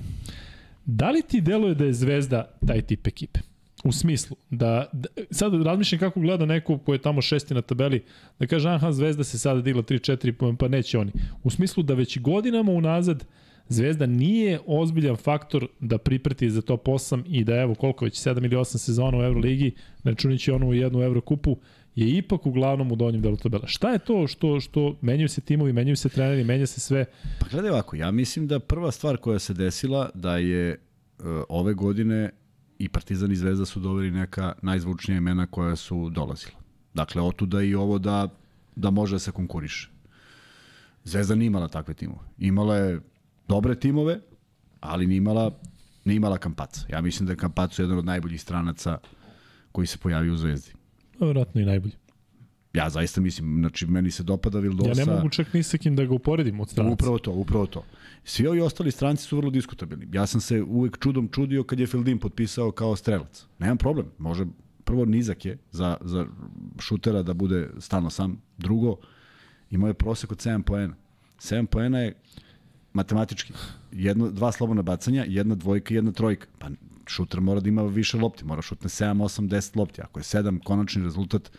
Da 0.86 1.12
li 1.12 1.22
ti 1.22 1.42
deluje 1.42 1.76
da 1.76 1.86
je 1.86 1.94
Zvezda 1.94 2.58
taj 2.68 2.82
tip 2.82 3.08
ekipe? 3.08 3.40
U 3.84 3.92
smislu, 3.92 4.38
da, 4.50 4.90
da 4.94 5.10
sad 5.32 5.54
razmišljam 5.62 6.00
kako 6.00 6.20
gleda 6.20 6.46
neko 6.46 6.78
ko 6.78 6.94
je 6.94 7.02
tamo 7.02 7.22
šesti 7.22 7.54
na 7.54 7.62
tabeli, 7.62 8.04
da 8.40 8.48
kaže, 8.48 8.70
aha, 8.70 8.92
Zvezda 8.92 9.24
se 9.24 9.40
sada 9.40 9.62
digla 9.62 9.84
3-4, 9.84 10.56
pa 10.58 10.68
neće 10.68 10.98
oni. 10.98 11.12
U 11.44 11.50
smislu 11.50 11.84
da 11.84 11.94
već 11.94 12.20
godinama 12.20 12.72
unazad 12.72 13.18
uh, 13.22 13.28
Zvezda 13.70 14.06
nije 14.06 14.60
ozbiljan 14.66 15.16
faktor 15.16 15.68
da 15.80 15.98
pripreti 15.98 16.50
za 16.50 16.62
top 16.62 16.86
8 16.86 17.24
i 17.28 17.44
da 17.44 17.56
evo 17.56 17.76
koliko 17.76 18.06
već 18.06 18.28
7 18.28 18.46
ili 18.46 18.56
8 18.56 18.78
sezona 18.78 19.18
u 19.18 19.24
Euroligi, 19.24 19.72
računići 20.04 20.52
onu 20.52 20.68
u 20.68 20.74
jednu 20.74 21.02
Eurokupu, 21.02 21.58
je 21.96 22.18
ipak 22.18 22.46
uglavnom 22.46 22.92
u 22.92 22.96
donjem 22.96 23.22
delu 23.22 23.38
tabela. 23.38 23.68
Šta 23.68 23.90
je 23.90 24.00
to 24.00 24.28
što 24.28 24.60
što 24.60 24.98
menjaju 25.02 25.30
se 25.30 25.42
timovi, 25.42 25.74
menjaju 25.74 25.96
se 25.96 26.10
treneri, 26.10 26.44
menja 26.44 26.68
se 26.68 26.80
sve? 26.80 27.06
Pa 27.40 27.48
gledaj 27.52 27.72
ovako, 27.72 27.96
ja 27.96 28.12
mislim 28.12 28.48
da 28.48 28.60
prva 28.60 28.92
stvar 28.92 29.18
koja 29.18 29.40
se 29.40 29.54
desila 29.54 30.10
da 30.14 30.38
je 30.38 30.78
uh, 31.20 31.26
ove 31.50 31.74
godine 31.74 32.30
i 32.80 32.90
Partizan 32.90 33.32
i 33.32 33.36
Zvezda 33.36 33.66
su 33.66 33.80
doveli 33.80 34.12
neka 34.12 34.54
najzvučnija 34.62 35.18
imena 35.18 35.48
koja 35.48 35.76
su 35.76 36.10
dolazila. 36.10 36.58
Dakle, 36.94 37.22
otuda 37.22 37.62
i 37.62 37.76
ovo 37.76 38.00
da, 38.00 38.28
da 38.76 38.90
može 38.90 39.16
da 39.16 39.20
se 39.20 39.32
konkuriše. 39.32 39.90
Zvezda 41.04 41.36
nije 41.36 41.48
imala 41.48 41.68
takve 41.68 41.94
timove. 41.94 42.28
Imala 42.38 42.76
je 42.78 43.00
dobre 43.52 43.76
timove, 43.76 44.20
ali 44.80 45.08
ni 45.08 45.16
imala, 45.16 45.52
ni 46.06 46.16
imala 46.16 46.38
Kampaca. 46.38 46.86
Ja 46.90 47.02
mislim 47.02 47.28
da 47.28 47.34
je 47.34 47.38
Kampacu 47.38 47.82
jedan 47.82 47.98
od 47.98 48.06
najboljih 48.06 48.42
stranaca 48.42 48.98
koji 49.72 49.88
se 49.88 49.98
pojavio 49.98 50.34
u 50.34 50.38
Zvezdi. 50.38 50.72
Vjerojatno 51.20 51.62
i 51.62 51.66
najbolji. 51.66 51.94
Ja 52.74 52.90
zaista 52.90 53.22
mislim, 53.22 53.60
znači 53.60 53.86
meni 53.86 54.12
se 54.12 54.24
dopada 54.24 54.60
Vildosa. 54.60 55.02
Ja 55.02 55.06
ne 55.06 55.14
mogu 55.14 55.30
čak 55.30 55.54
ni 55.54 55.64
sa 55.64 55.78
kim 55.78 55.96
da 55.96 56.06
ga 56.06 56.14
uporedim 56.14 56.60
od 56.60 56.70
stranaca. 56.70 56.94
Upravo 56.94 57.18
to, 57.18 57.32
upravo 57.32 57.66
to. 57.66 57.84
Svi 58.24 58.48
ovi 58.48 58.62
ostali 58.62 58.92
stranci 58.92 59.24
su 59.24 59.38
vrlo 59.38 59.52
diskutabilni. 59.52 60.08
Ja 60.14 60.26
sam 60.28 60.42
se 60.42 60.62
uvek 60.62 60.98
čudom 61.00 61.28
čudio 61.28 61.64
kad 61.64 61.80
je 61.80 61.88
Fildin 61.88 62.20
potpisao 62.20 62.72
kao 62.72 62.96
strelac. 62.96 63.46
Nemam 63.60 63.78
problem, 63.78 64.08
može 64.18 64.46
prvo 64.84 65.06
nizak 65.06 65.46
je 65.46 65.58
za, 65.72 65.98
za 66.02 66.26
šutera 66.80 67.24
da 67.24 67.34
bude 67.34 67.70
stalno 67.80 68.10
sam. 68.10 68.42
Drugo, 68.58 68.98
imao 69.70 69.88
je 69.88 69.94
prosek 69.94 70.32
od 70.32 70.38
7 70.38 70.64
poena. 70.64 70.96
7 71.40 71.66
poena 71.66 72.00
je 72.00 72.16
matematički. 72.94 73.54
Jedno, 73.92 74.32
dva 74.32 74.52
slobodna 74.52 74.82
bacanja, 74.82 75.26
jedna 75.28 75.56
dvojka 75.56 75.94
i 75.94 75.98
jedna 75.98 76.12
trojka. 76.12 76.48
Pa 76.60 76.70
šuter 77.08 77.42
mora 77.42 77.60
da 77.60 77.70
ima 77.70 77.84
više 77.84 78.18
lopti, 78.18 78.46
mora 78.46 78.62
šutne 78.62 78.90
7, 78.90 79.24
8, 79.24 79.48
10 79.48 79.78
lopti. 79.78 80.02
Ako 80.02 80.20
je 80.20 80.24
7 80.24 80.64
konačni 80.64 81.04
rezultat, 81.04 81.52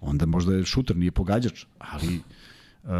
onda 0.00 0.26
možda 0.26 0.54
je 0.54 0.64
šuter, 0.64 0.96
nije 0.96 1.12
pogađač. 1.12 1.64
Ali 1.78 2.20
uh, 2.84 2.90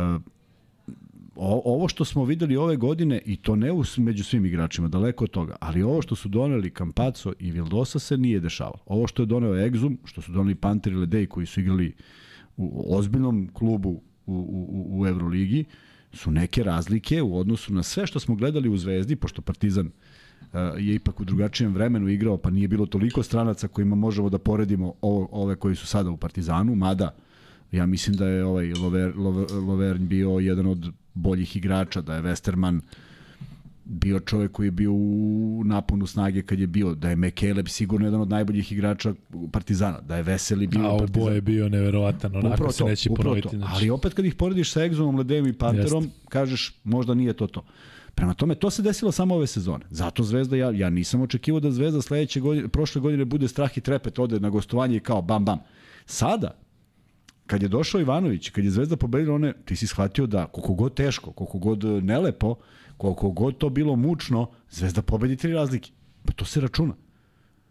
ovo 1.37 1.89
što 1.89 2.05
smo 2.05 2.25
videli 2.25 2.57
ove 2.57 2.77
godine, 2.77 3.21
i 3.27 3.37
to 3.37 3.57
ne 3.57 3.71
među 3.97 4.25
svim 4.25 4.47
igračima, 4.47 4.89
daleko 4.89 5.25
od 5.25 5.31
toga, 5.31 5.57
ali 5.61 5.83
ovo 5.83 6.03
što 6.03 6.17
su 6.17 6.29
doneli 6.29 6.75
Campazzo 6.79 7.33
i 7.39 7.51
Vildosa 7.51 7.99
se 7.99 8.17
nije 8.17 8.41
dešavalo. 8.41 8.83
Ovo 8.87 9.07
što 9.07 9.23
je 9.23 9.27
doneo 9.27 9.53
Exum, 9.53 9.97
što 10.05 10.23
su 10.23 10.33
doneli 10.33 10.55
Panter 10.55 10.93
i 10.93 10.97
Ledej 10.97 11.27
koji 11.27 11.47
su 11.47 11.61
igrali 11.61 11.95
u 12.57 12.97
ozbiljnom 12.97 13.49
klubu 13.53 14.03
u, 14.27 14.35
u, 14.35 15.01
u 15.01 15.07
Euroligi, 15.07 15.65
uh, 15.69 15.90
su 16.13 16.31
neke 16.31 16.63
razlike 16.63 17.23
u 17.23 17.39
odnosu 17.39 17.73
na 17.73 17.83
sve 17.83 18.07
što 18.07 18.21
smo 18.21 18.35
gledali 18.35 18.69
u 18.69 18.77
Zvezdi, 18.77 19.17
pošto 19.17 19.43
Partizan 19.43 19.87
uh, 19.87 20.61
je 20.79 20.95
ipak 20.95 21.21
u 21.21 21.25
drugačijem 21.25 21.75
vremenu 21.75 22.09
igrao, 22.09 22.37
pa 22.37 22.51
nije 22.51 22.69
bilo 22.69 22.87
toliko 22.87 23.23
stranaca 23.23 23.69
kojima 23.69 23.97
možemo 23.97 24.31
da 24.31 24.39
poredimo 24.39 24.95
ove 25.01 25.57
koji 25.57 25.77
su 25.77 25.87
sada 25.87 26.11
u 26.11 26.17
Partizanu, 26.17 26.75
mada 26.75 27.15
ja 27.73 27.87
mislim 27.87 28.17
da 28.17 28.27
je 28.27 28.45
ovaj 28.45 28.73
Lover, 28.73 29.17
Lover, 29.17 29.53
Lovern 29.53 30.09
bio 30.09 30.31
jedan 30.31 30.67
od 30.67 30.93
boljih 31.15 31.57
igrača, 31.57 32.01
da 32.01 32.15
je 32.15 32.23
Westerman 32.23 32.77
uh, 32.77 32.83
bio 33.91 34.21
čovek 34.21 34.53
koji 34.53 34.67
je 34.67 34.71
bio 34.71 34.93
u 34.93 35.63
naponu 35.65 36.07
snage 36.07 36.43
kad 36.43 36.59
je 36.59 36.67
bio, 36.67 36.95
da 36.95 37.11
je 37.11 37.17
Mekeleb 37.17 37.69
sigurno 37.69 38.07
jedan 38.07 38.21
od 38.21 38.29
najboljih 38.29 38.73
igrača 38.73 39.15
Partizana, 39.53 40.01
da 40.01 40.17
je 40.17 40.23
Veseli 40.23 40.67
bio 40.67 40.85
A 40.85 40.93
oboje 40.93 41.35
je 41.35 41.41
bio 41.41 41.69
neverovatan, 41.69 42.37
onako 42.37 42.55
upravo 42.55 42.73
se 42.73 42.85
neće 42.85 43.11
ponoviti. 43.17 43.49
To. 43.49 43.57
Znači. 43.57 43.73
Ali 43.75 43.91
opet 43.91 44.15
kad 44.15 44.25
ih 44.25 44.35
porediš 44.35 44.73
sa 44.73 44.81
Exonom, 44.81 45.19
Ledem 45.19 45.47
i 45.47 45.53
Panterom, 45.53 46.05
Jest. 46.05 46.17
kažeš 46.29 46.81
možda 46.85 47.15
nije 47.15 47.33
to 47.33 47.47
to. 47.47 47.65
Prema 48.15 48.35
tome, 48.35 48.55
to 48.55 48.71
se 48.71 48.83
desilo 48.83 49.13
samo 49.13 49.35
ove 49.35 49.47
sezone. 49.47 49.85
Zato 49.91 50.23
Zvezda, 50.23 50.57
ja, 50.57 50.71
ja 50.71 50.91
nisam 50.91 51.21
očekivao 51.21 51.61
da 51.61 51.71
Zvezda 51.71 52.03
sledeće 52.03 52.41
godine, 52.41 52.69
prošle 52.69 53.01
godine 53.01 53.25
bude 53.25 53.49
strah 53.49 53.79
i 53.79 53.81
trepet, 53.81 54.19
ode 54.19 54.41
na 54.41 54.51
gostovanje 54.51 54.97
i 54.97 55.01
kao 55.01 55.23
bam 55.23 55.45
bam. 55.45 55.59
Sada, 56.07 56.59
kad 57.51 57.63
je 57.63 57.69
došao 57.69 58.01
Ivanović, 58.01 58.51
kad 58.51 58.65
je 58.65 58.71
Zvezda 58.71 58.97
pobedila 58.97 59.35
one, 59.35 59.53
ti 59.65 59.77
si 59.77 59.87
shvatio 59.87 60.27
da 60.27 60.47
koliko 60.47 60.75
god 60.75 60.95
teško, 60.95 61.33
koliko 61.33 61.59
god 61.59 61.85
nelepo, 61.85 62.55
koliko 62.97 63.31
god 63.31 63.59
to 63.59 63.69
bilo 63.69 63.97
mučno, 63.97 64.47
Zvezda 64.71 65.03
pobedi 65.03 65.37
tri 65.37 65.53
razlike. 65.53 65.91
Pa 66.25 66.33
to 66.33 66.45
se 66.45 66.61
računa. 66.61 66.95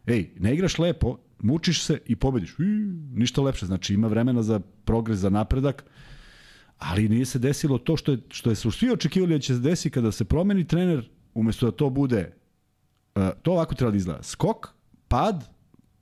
Ej, 0.08 0.34
ne 0.40 0.54
igraš 0.54 0.80
lepo, 0.80 1.18
mučiš 1.40 1.84
se 1.84 2.00
i 2.06 2.16
pobediš. 2.16 2.52
I, 2.60 2.64
ništa 3.14 3.42
lepše. 3.42 3.66
Znači 3.66 3.94
ima 3.94 4.08
vremena 4.08 4.44
za 4.44 4.60
progres, 4.60 5.20
za 5.20 5.30
napredak, 5.30 5.86
ali 6.78 7.10
nije 7.10 7.26
se 7.26 7.40
desilo 7.40 7.78
to 7.78 7.98
što 7.98 8.12
je, 8.12 8.18
što 8.30 8.50
je 8.50 8.56
su 8.56 8.72
svi 8.72 8.92
očekivali 8.92 9.34
da 9.34 9.40
će 9.40 9.54
se 9.54 9.60
desiti 9.60 9.90
kada 9.90 10.12
se 10.12 10.26
promeni 10.26 10.68
trener, 10.68 11.10
umesto 11.34 11.66
da 11.66 11.72
to 11.72 11.90
bude, 11.90 12.34
uh, 13.16 13.30
to 13.42 13.52
ovako 13.52 13.76
treba 13.76 13.92
da 13.92 13.98
izgleda. 13.98 14.24
Skok, 14.24 14.68
pad, 15.08 15.48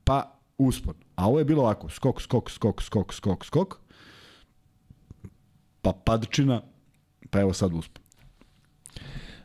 pa 0.04 0.37
uspon. 0.58 0.94
A 1.16 1.28
ovo 1.28 1.40
je 1.40 1.46
bilo 1.46 1.62
ovako, 1.62 1.90
skok, 1.90 2.22
skok, 2.22 2.52
skok, 2.52 2.82
skok, 2.82 3.14
skok, 3.14 3.46
skok, 3.46 3.80
pa 5.82 5.94
padčina, 5.94 6.62
pa 7.30 7.40
evo 7.40 7.54
sad 7.54 7.74
uspon. 7.74 8.04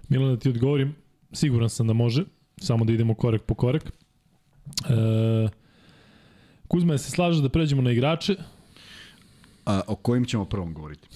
Milan, 0.09 0.35
da 0.35 0.39
ti 0.39 0.49
odgovorim, 0.49 0.95
siguran 1.33 1.71
sam 1.71 1.87
da 1.87 1.93
može, 1.93 2.25
samo 2.61 2.85
da 2.85 2.93
idemo 2.93 3.15
korak 3.15 3.43
po 3.43 3.55
korak. 3.55 3.93
E, 4.89 5.49
Kuzma, 6.69 6.99
se 6.99 7.11
slaže 7.11 7.43
da 7.43 7.49
pređemo 7.49 7.83
na 7.83 7.91
igrače? 7.91 8.37
A 9.67 9.81
o 9.87 9.97
kojim 9.97 10.25
ćemo 10.25 10.45
prvom 10.45 10.75
govoriti? 10.75 11.09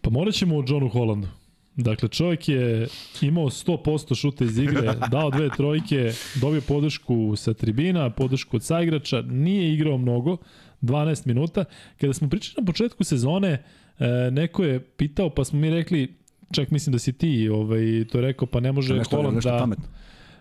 Pa 0.00 0.10
morat 0.10 0.34
ćemo 0.34 0.56
o 0.56 0.64
Johnu 0.66 0.88
Hollandu. 0.88 1.28
Dakle, 1.76 2.08
čovjek 2.08 2.48
je 2.48 2.88
imao 3.20 3.44
100% 3.44 4.20
šuta 4.20 4.44
iz 4.44 4.58
igre, 4.58 4.94
dao 5.10 5.30
dve 5.30 5.48
trojke, 5.56 6.12
dobio 6.40 6.60
podršku 6.60 7.36
sa 7.36 7.54
tribina, 7.54 8.10
podršku 8.10 8.56
od 8.56 8.62
saigrača, 8.62 9.22
nije 9.22 9.74
igrao 9.74 9.98
mnogo, 9.98 10.36
12 10.82 11.26
minuta. 11.26 11.64
Kada 12.00 12.12
smo 12.12 12.28
pričali 12.28 12.54
na 12.58 12.66
početku 12.66 13.04
sezone, 13.04 13.62
e, 13.98 14.30
neko 14.30 14.64
je 14.64 14.80
pitao, 14.80 15.30
pa 15.30 15.44
smo 15.44 15.58
mi 15.58 15.70
rekli, 15.70 16.14
čak 16.52 16.70
mislim 16.70 16.92
da 16.92 16.98
si 16.98 17.12
ti 17.12 17.48
ovaj, 17.48 18.04
to 18.12 18.20
rekao, 18.20 18.46
pa 18.46 18.60
ne 18.60 18.72
može 18.72 18.94
nešto, 18.94 19.16
Holland 19.16 19.34
nešto 19.34 19.50
da... 19.50 19.58
Pametno. 19.58 19.84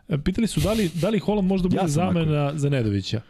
E, 0.10 0.18
pitali 0.18 0.48
su 0.48 0.60
da 0.60 0.74
li, 0.74 0.90
da 0.94 1.10
li 1.10 1.20
Holland 1.20 1.48
možda 1.48 1.68
bude 1.68 1.82
ja 1.82 1.88
zamena 1.88 2.57
za 2.57 2.70
Nedovića. 2.70 3.22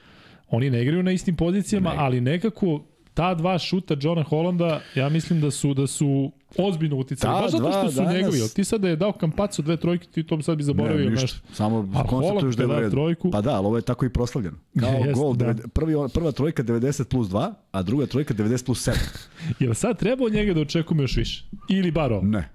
Oni 0.50 0.70
ne 0.70 0.82
igraju 0.82 1.04
na 1.04 1.12
istim 1.12 1.36
pozicijama, 1.36 1.90
ne. 1.90 1.96
ali 2.00 2.22
nekako 2.22 2.86
ta 3.16 3.34
dva 3.34 3.60
šuta 3.60 3.96
Johna 4.02 4.24
Holanda, 4.24 4.82
ja 4.96 5.10
mislim 5.10 5.42
da 5.42 5.52
su 5.52 5.74
da 5.74 5.88
su 5.88 6.32
ozbiljno 6.58 6.96
uticali. 6.98 7.42
Baš 7.42 7.52
zato 7.52 7.72
što 7.72 7.92
su 7.92 7.96
danas- 7.96 8.14
njegovi. 8.14 8.40
Ti 8.50 8.64
sad 8.64 8.82
da 8.82 8.90
je 8.90 8.96
dao 8.96 9.12
kampacu 9.14 9.62
dve 9.62 9.78
trojke, 9.78 10.08
ti 10.08 10.24
to 10.24 10.42
sad 10.42 10.58
bi 10.58 10.64
zaboravio. 10.64 11.06
ne, 11.06 11.12
ništa. 11.12 11.40
Samo 11.54 11.90
A 11.96 12.04
konstatuješ 12.04 12.56
da 12.56 12.64
je 12.64 12.80
redu. 12.80 12.92
trojku- 12.92 13.32
Pa 13.32 13.42
da, 13.42 13.52
ali 13.52 13.66
ovo 13.66 13.76
je 13.76 13.82
tako 13.82 14.06
i 14.06 14.10
proslavljeno. 14.10 14.58
Kao 14.80 14.90
Jeste, 14.90 15.12
gol, 15.14 15.36
da. 15.36 15.54
prvi, 15.70 15.94
prva 16.14 16.32
trojka 16.32 16.64
90 16.64 17.04
plus 17.06 17.28
2, 17.28 17.54
a 17.72 17.82
druga 17.82 18.06
trojka 18.06 18.34
90 18.34 18.66
plus 18.66 18.82
7. 18.82 18.94
Jel 19.60 19.74
sad 19.74 20.00
treba 20.00 20.26
od 20.26 20.34
njega 20.34 20.54
da 20.54 20.62
očekujemo 20.62 21.04
još 21.04 21.18
više? 21.18 21.44
Ili 21.70 21.92
bar 21.92 22.14
ovo? 22.14 22.22
Ne. 22.22 22.50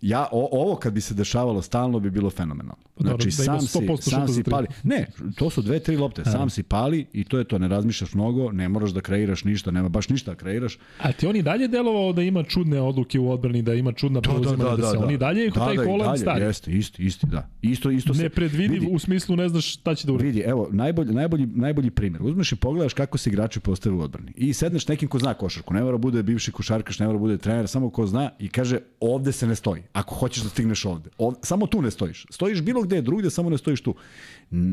Ja, 0.00 0.28
o, 0.32 0.48
ovo 0.52 0.76
kad 0.76 0.92
bi 0.92 1.00
se 1.00 1.14
dešavalo 1.14 1.62
stalno 1.62 2.00
bi 2.00 2.10
bilo 2.10 2.30
fenomenalno. 2.30 2.82
Znači, 2.96 3.28
da 3.36 3.44
ima 3.44 3.60
sam 3.60 3.68
si, 3.68 3.78
100% 3.78 4.10
sam 4.10 4.28
si 4.28 4.42
pali. 4.42 4.66
Ne, 4.82 5.06
to 5.36 5.50
su 5.50 5.62
dve, 5.62 5.78
tri 5.80 5.96
lopte. 5.96 6.24
Sam 6.24 6.50
si 6.50 6.62
pali 6.62 7.06
i 7.12 7.24
to 7.24 7.38
je 7.38 7.44
to. 7.44 7.58
Ne 7.58 7.68
razmišljaš 7.68 8.14
mnogo, 8.14 8.52
ne 8.52 8.68
moraš 8.68 8.90
da 8.90 9.00
kreiraš 9.00 9.44
ništa, 9.44 9.70
nema 9.70 9.88
baš 9.88 10.08
ništa 10.08 10.30
da 10.30 10.34
kreiraš. 10.34 10.78
A 10.98 11.12
ti 11.12 11.26
on 11.26 11.36
i 11.36 11.42
dalje 11.42 11.68
delovao 11.68 12.12
da 12.12 12.22
ima 12.22 12.42
čudne 12.42 12.80
odluke 12.80 13.18
u 13.18 13.30
odbrani, 13.30 13.62
da 13.62 13.74
ima 13.74 13.92
čudna 13.92 14.20
preuzimanja, 14.20 14.76
da, 14.76 14.90
se 14.90 14.96
on 14.96 15.10
i 15.10 15.18
dalje 15.18 15.40
je 15.40 15.50
da, 15.50 15.64
taj 15.64 15.76
da, 15.76 15.84
Holland 15.84 16.10
dalje, 16.10 16.18
stari. 16.18 16.44
Jeste, 16.44 16.70
isti, 16.70 17.02
isti, 17.02 17.26
da. 17.26 17.48
Isto, 17.62 17.90
isto 17.90 18.14
se... 18.14 18.22
Nepredvidiv 18.22 18.80
vidi, 18.80 18.94
u 18.94 18.98
smislu 18.98 19.36
ne 19.36 19.48
znaš 19.48 19.72
šta 19.72 19.94
će 19.94 20.06
da 20.06 20.12
uradi. 20.12 20.26
Vidi, 20.26 20.40
evo, 20.40 20.68
najbolji, 20.70 21.14
najbolji, 21.14 21.46
najbolji 21.46 21.90
primjer. 21.90 22.22
Uzmeš 22.22 22.52
i 22.52 22.56
pogledaš 22.56 22.94
kako 22.94 23.18
se 23.18 23.30
igrači 23.30 23.60
postave 23.60 23.96
u 23.96 24.00
odbrani. 24.00 24.32
I 24.36 24.52
sedneš 24.52 24.88
nekim 24.88 25.08
ko 25.08 25.18
zna 25.18 25.34
košarku. 25.34 25.74
Ne 25.74 25.82
mora 25.82 25.98
bude 25.98 26.22
bivši 26.22 26.52
košarkaš, 26.52 26.98
ne 26.98 27.06
mora 27.06 27.18
bude 27.18 27.38
trener, 27.38 27.68
samo 27.68 27.90
ko 27.90 28.06
zna 28.06 28.30
i 28.38 28.48
kaže 28.48 28.78
ovde 29.00 29.32
se 29.32 29.46
ne 29.46 29.54
stoji. 29.54 29.82
Ako 29.92 30.14
hoćeš 30.14 30.42
da 30.42 30.48
stigneš 30.48 30.84
ovde. 30.84 31.10
ovde 31.18 31.38
samo 31.42 31.66
tu 31.66 31.82
ne 31.82 31.90
stojiš. 31.90 32.26
Stojiš 32.30 32.62
bilo 32.62 32.82
gde 32.82 33.02
drugde, 33.02 33.30
samo 33.30 33.50
ne 33.50 33.58
stojiš 33.58 33.80
tu. 33.80 33.94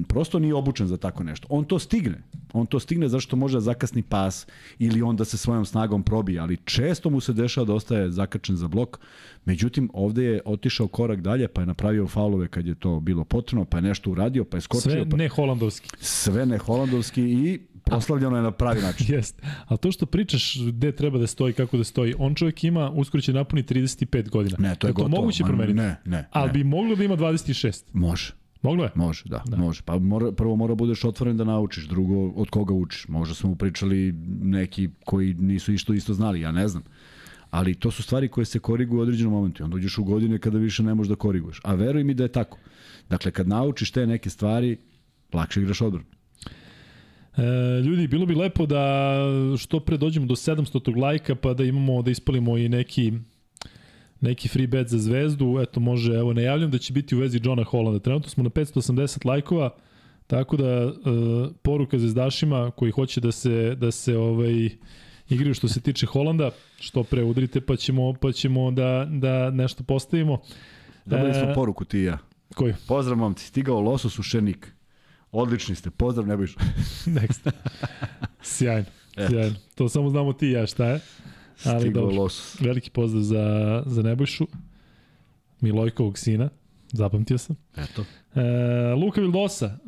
Prosto 0.08 0.40
nije 0.40 0.56
obučen 0.56 0.88
za 0.88 0.98
tako 0.98 1.24
nešto. 1.24 1.48
On 1.50 1.66
to 1.66 1.80
stigne. 1.80 2.24
On 2.54 2.66
to 2.66 2.80
stigne 2.80 3.10
zašto 3.10 3.36
može 3.36 3.58
da 3.58 3.62
zakasni 3.62 4.02
pas 4.02 4.48
ili 4.80 5.02
on 5.02 5.16
da 5.16 5.26
se 5.26 5.38
svojom 5.38 5.66
snagom 5.66 6.04
probije, 6.04 6.40
ali 6.40 6.58
često 6.66 7.10
mu 7.10 7.22
se 7.22 7.34
dešava 7.34 7.66
da 7.66 7.74
ostaje 7.74 8.12
zakačen 8.12 8.56
za 8.56 8.68
blok. 8.68 9.00
Međutim, 9.46 9.90
ovde 9.94 10.24
je 10.24 10.42
otišao 10.46 10.88
korak 10.88 11.22
dalje, 11.22 11.48
pa 11.48 11.62
je 11.62 11.68
napravio 11.68 12.08
faulove 12.08 12.48
kad 12.48 12.68
je 12.68 12.76
to 12.76 13.00
bilo 13.00 13.24
potrebno, 13.24 13.66
pa 13.66 13.78
je 13.78 13.82
nešto 13.82 14.12
uradio, 14.12 14.46
pa 14.46 14.58
je 14.58 14.62
skočio, 14.62 14.92
Sve 14.92 15.10
pa 15.10 15.18
ne 15.18 15.30
holandovski. 15.30 15.90
sve 16.00 16.46
ne 16.46 16.58
holandovski 16.58 17.22
i 17.24 17.60
proslavljeno 17.86 18.36
je 18.36 18.44
na 18.44 18.52
pravi 18.52 18.82
način. 18.88 19.16
Jeste. 19.16 19.44
Ali 19.68 19.78
to 19.78 19.92
što 19.92 20.06
pričaš 20.06 20.58
gde 20.68 20.92
treba 20.92 21.18
da 21.20 21.28
stoji, 21.28 21.54
kako 21.54 21.78
da 21.78 21.84
stoji, 21.84 22.14
on 22.20 22.36
čovjek 22.36 22.64
ima, 22.64 22.90
uskoro 22.90 23.22
će 23.22 23.34
napuni 23.34 23.64
35 23.64 24.30
godina. 24.30 24.58
Ne, 24.60 24.76
to 24.76 24.88
je 24.88 24.94
to 24.94 25.04
gotovo. 25.04 25.22
moguće 25.22 25.44
Ma, 25.44 25.48
promeniti? 25.48 25.78
Ne, 25.78 25.96
ne. 26.06 26.28
Ali 26.32 26.48
ne. 26.48 26.54
bi 26.54 26.64
moglo 26.64 26.96
da 26.96 27.04
ima 27.04 27.18
26. 27.18 27.84
Može. 27.94 28.34
Moglo 28.62 28.84
je? 28.84 28.92
Može, 28.96 29.24
da, 29.26 29.44
da. 29.48 29.58
može. 29.58 29.82
Pa 29.86 30.00
mora, 30.00 30.32
prvo 30.32 30.56
mora 30.56 30.76
budeš 30.76 31.04
otvoren 31.04 31.38
da 31.38 31.44
naučiš, 31.44 31.88
drugo 31.88 32.28
od 32.28 32.50
koga 32.50 32.74
učiš. 32.74 33.08
Možda 33.08 33.36
smo 33.36 33.56
pričali 33.56 34.12
neki 34.42 34.90
koji 35.06 35.34
nisu 35.34 35.74
isto 35.74 35.94
isto 35.94 36.14
znali, 36.14 36.42
ja 36.42 36.52
ne 36.52 36.68
znam. 36.68 36.84
Ali 37.50 37.76
to 37.76 37.92
su 37.92 38.04
stvari 38.04 38.28
koje 38.28 38.46
se 38.46 38.60
koriguju 38.60 39.00
u 39.00 39.02
određenom 39.02 39.34
momentu. 39.34 39.64
Onda 39.64 39.76
uđeš 39.76 39.98
u 39.98 40.04
godine 40.04 40.40
kada 40.40 40.58
više 40.58 40.84
ne 40.84 40.96
možeš 40.96 41.10
da 41.10 41.16
koriguješ. 41.16 41.60
A 41.64 41.76
veruj 41.76 42.04
mi 42.04 42.14
da 42.14 42.24
je 42.24 42.32
tako. 42.32 42.58
Dakle, 43.10 43.32
kad 43.32 43.48
naučiš 43.48 43.92
te 43.92 44.08
neke 44.08 44.30
stvari, 44.30 44.78
lakše 45.34 45.62
igraš 45.62 45.82
odbranu. 45.82 46.06
E, 47.38 47.82
ljudi, 47.82 48.08
bilo 48.08 48.26
bi 48.26 48.36
lepo 48.36 48.66
da 48.66 49.16
što 49.58 49.80
pre 49.80 49.98
dođemo 49.98 50.26
do 50.26 50.36
700 50.36 51.02
lajka 51.02 51.36
pa 51.36 51.54
da 51.54 51.64
imamo, 51.64 52.02
da 52.02 52.12
ispalimo 52.12 52.58
i 52.58 52.70
neki 52.70 53.14
neki 54.22 54.48
free 54.48 54.68
bet 54.68 54.88
za 54.88 54.98
zvezdu. 54.98 55.60
Eto, 55.62 55.80
može, 55.80 56.14
evo, 56.14 56.34
najavljam 56.34 56.72
da 56.72 56.78
će 56.78 56.94
biti 56.94 57.16
u 57.16 57.20
vezi 57.20 57.40
Johna 57.44 57.64
Hollanda. 57.64 58.00
Trenutno 58.00 58.30
smo 58.30 58.44
na 58.44 58.50
580 58.50 59.26
lajkova, 59.26 59.70
tako 60.28 60.58
da 60.58 60.66
e, 60.66 60.92
poruka 61.62 62.00
zvezdašima 62.00 62.72
koji 62.72 62.92
hoće 62.92 63.22
da 63.22 63.32
se, 63.32 63.76
da 63.76 63.92
se 63.92 64.18
ovaj, 64.18 64.70
igraju 65.30 65.54
što 65.54 65.68
se 65.68 65.82
tiče 65.82 66.06
Holanda, 66.06 66.52
što 66.80 67.04
pre 67.04 67.24
udrite 67.24 67.62
pa 67.62 67.76
ćemo, 67.76 68.14
pa 68.14 68.32
ćemo 68.32 68.72
da, 68.72 69.08
da 69.12 69.50
nešto 69.50 69.84
postavimo. 69.84 70.42
Dobili 71.06 71.34
smo 71.34 71.52
E, 71.52 71.54
poruku 71.54 71.86
ti 71.86 72.00
i 72.00 72.04
ja. 72.04 72.18
Koji? 72.56 72.74
Pozdrav 72.88 73.18
momci, 73.18 73.46
stigao 73.46 73.82
losos 73.82 74.20
u 74.20 74.24
šenik. 74.24 74.75
Odlični 75.36 75.76
ste, 75.76 75.90
pozdrav 75.92 76.28
Nebojša. 76.28 76.60
Next. 77.18 77.52
Sjajno, 78.42 78.86
sjajno. 79.30 79.56
To 79.76 79.90
samo 79.90 80.10
znamo 80.10 80.34
ti 80.34 80.48
i 80.48 80.52
ja 80.52 80.68
šta 80.68 80.86
je. 80.86 81.00
Ali 81.66 81.80
Stigao 81.80 82.04
dobro. 82.04 82.22
losos. 82.22 82.62
Veliki 82.62 82.90
pozdrav 82.90 83.24
za, 83.24 83.84
za 83.86 84.02
Nebojšu, 84.02 84.48
Milojkovog 85.62 86.18
sina, 86.18 86.50
zapamtio 86.92 87.38
sam. 87.38 87.56
Eto. 87.78 88.06
E, 88.36 88.94
Luka 88.94 89.22
Vildosa, 89.22 89.80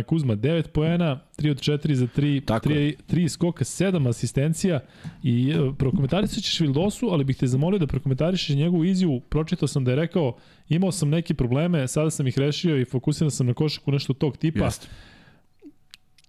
e, 0.00 0.02
Kuzma, 0.02 0.36
9 0.36 0.68
poena, 0.68 1.20
3 1.38 1.50
od 1.50 1.60
4 1.60 1.94
za 1.94 2.06
3, 2.06 2.44
Tako 2.44 2.68
3, 2.68 2.94
3 3.08 3.28
skoka, 3.28 3.64
7 3.64 4.08
asistencija 4.08 4.80
i 5.22 5.50
e, 5.50 5.74
prokomentarisat 5.78 6.44
ćeš 6.44 6.60
Vildosu, 6.60 7.08
ali 7.10 7.24
bih 7.24 7.36
te 7.36 7.46
zamolio 7.46 7.78
da 7.78 7.86
prokomentarišeš 7.86 8.56
njegovu 8.56 8.84
izjavu. 8.84 9.20
Pročitao 9.20 9.68
sam 9.68 9.84
da 9.84 9.90
je 9.90 9.96
rekao, 9.96 10.36
imao 10.68 10.92
sam 10.92 11.08
neke 11.08 11.34
probleme, 11.34 11.88
sada 11.88 12.10
sam 12.10 12.26
ih 12.26 12.38
rešio 12.38 12.80
i 12.80 12.84
fokusiran 12.84 13.30
sam 13.30 13.46
na 13.46 13.54
košaku 13.54 13.92
nešto 13.92 14.12
tog 14.12 14.36
tipa. 14.36 14.64
Jeste. 14.64 14.86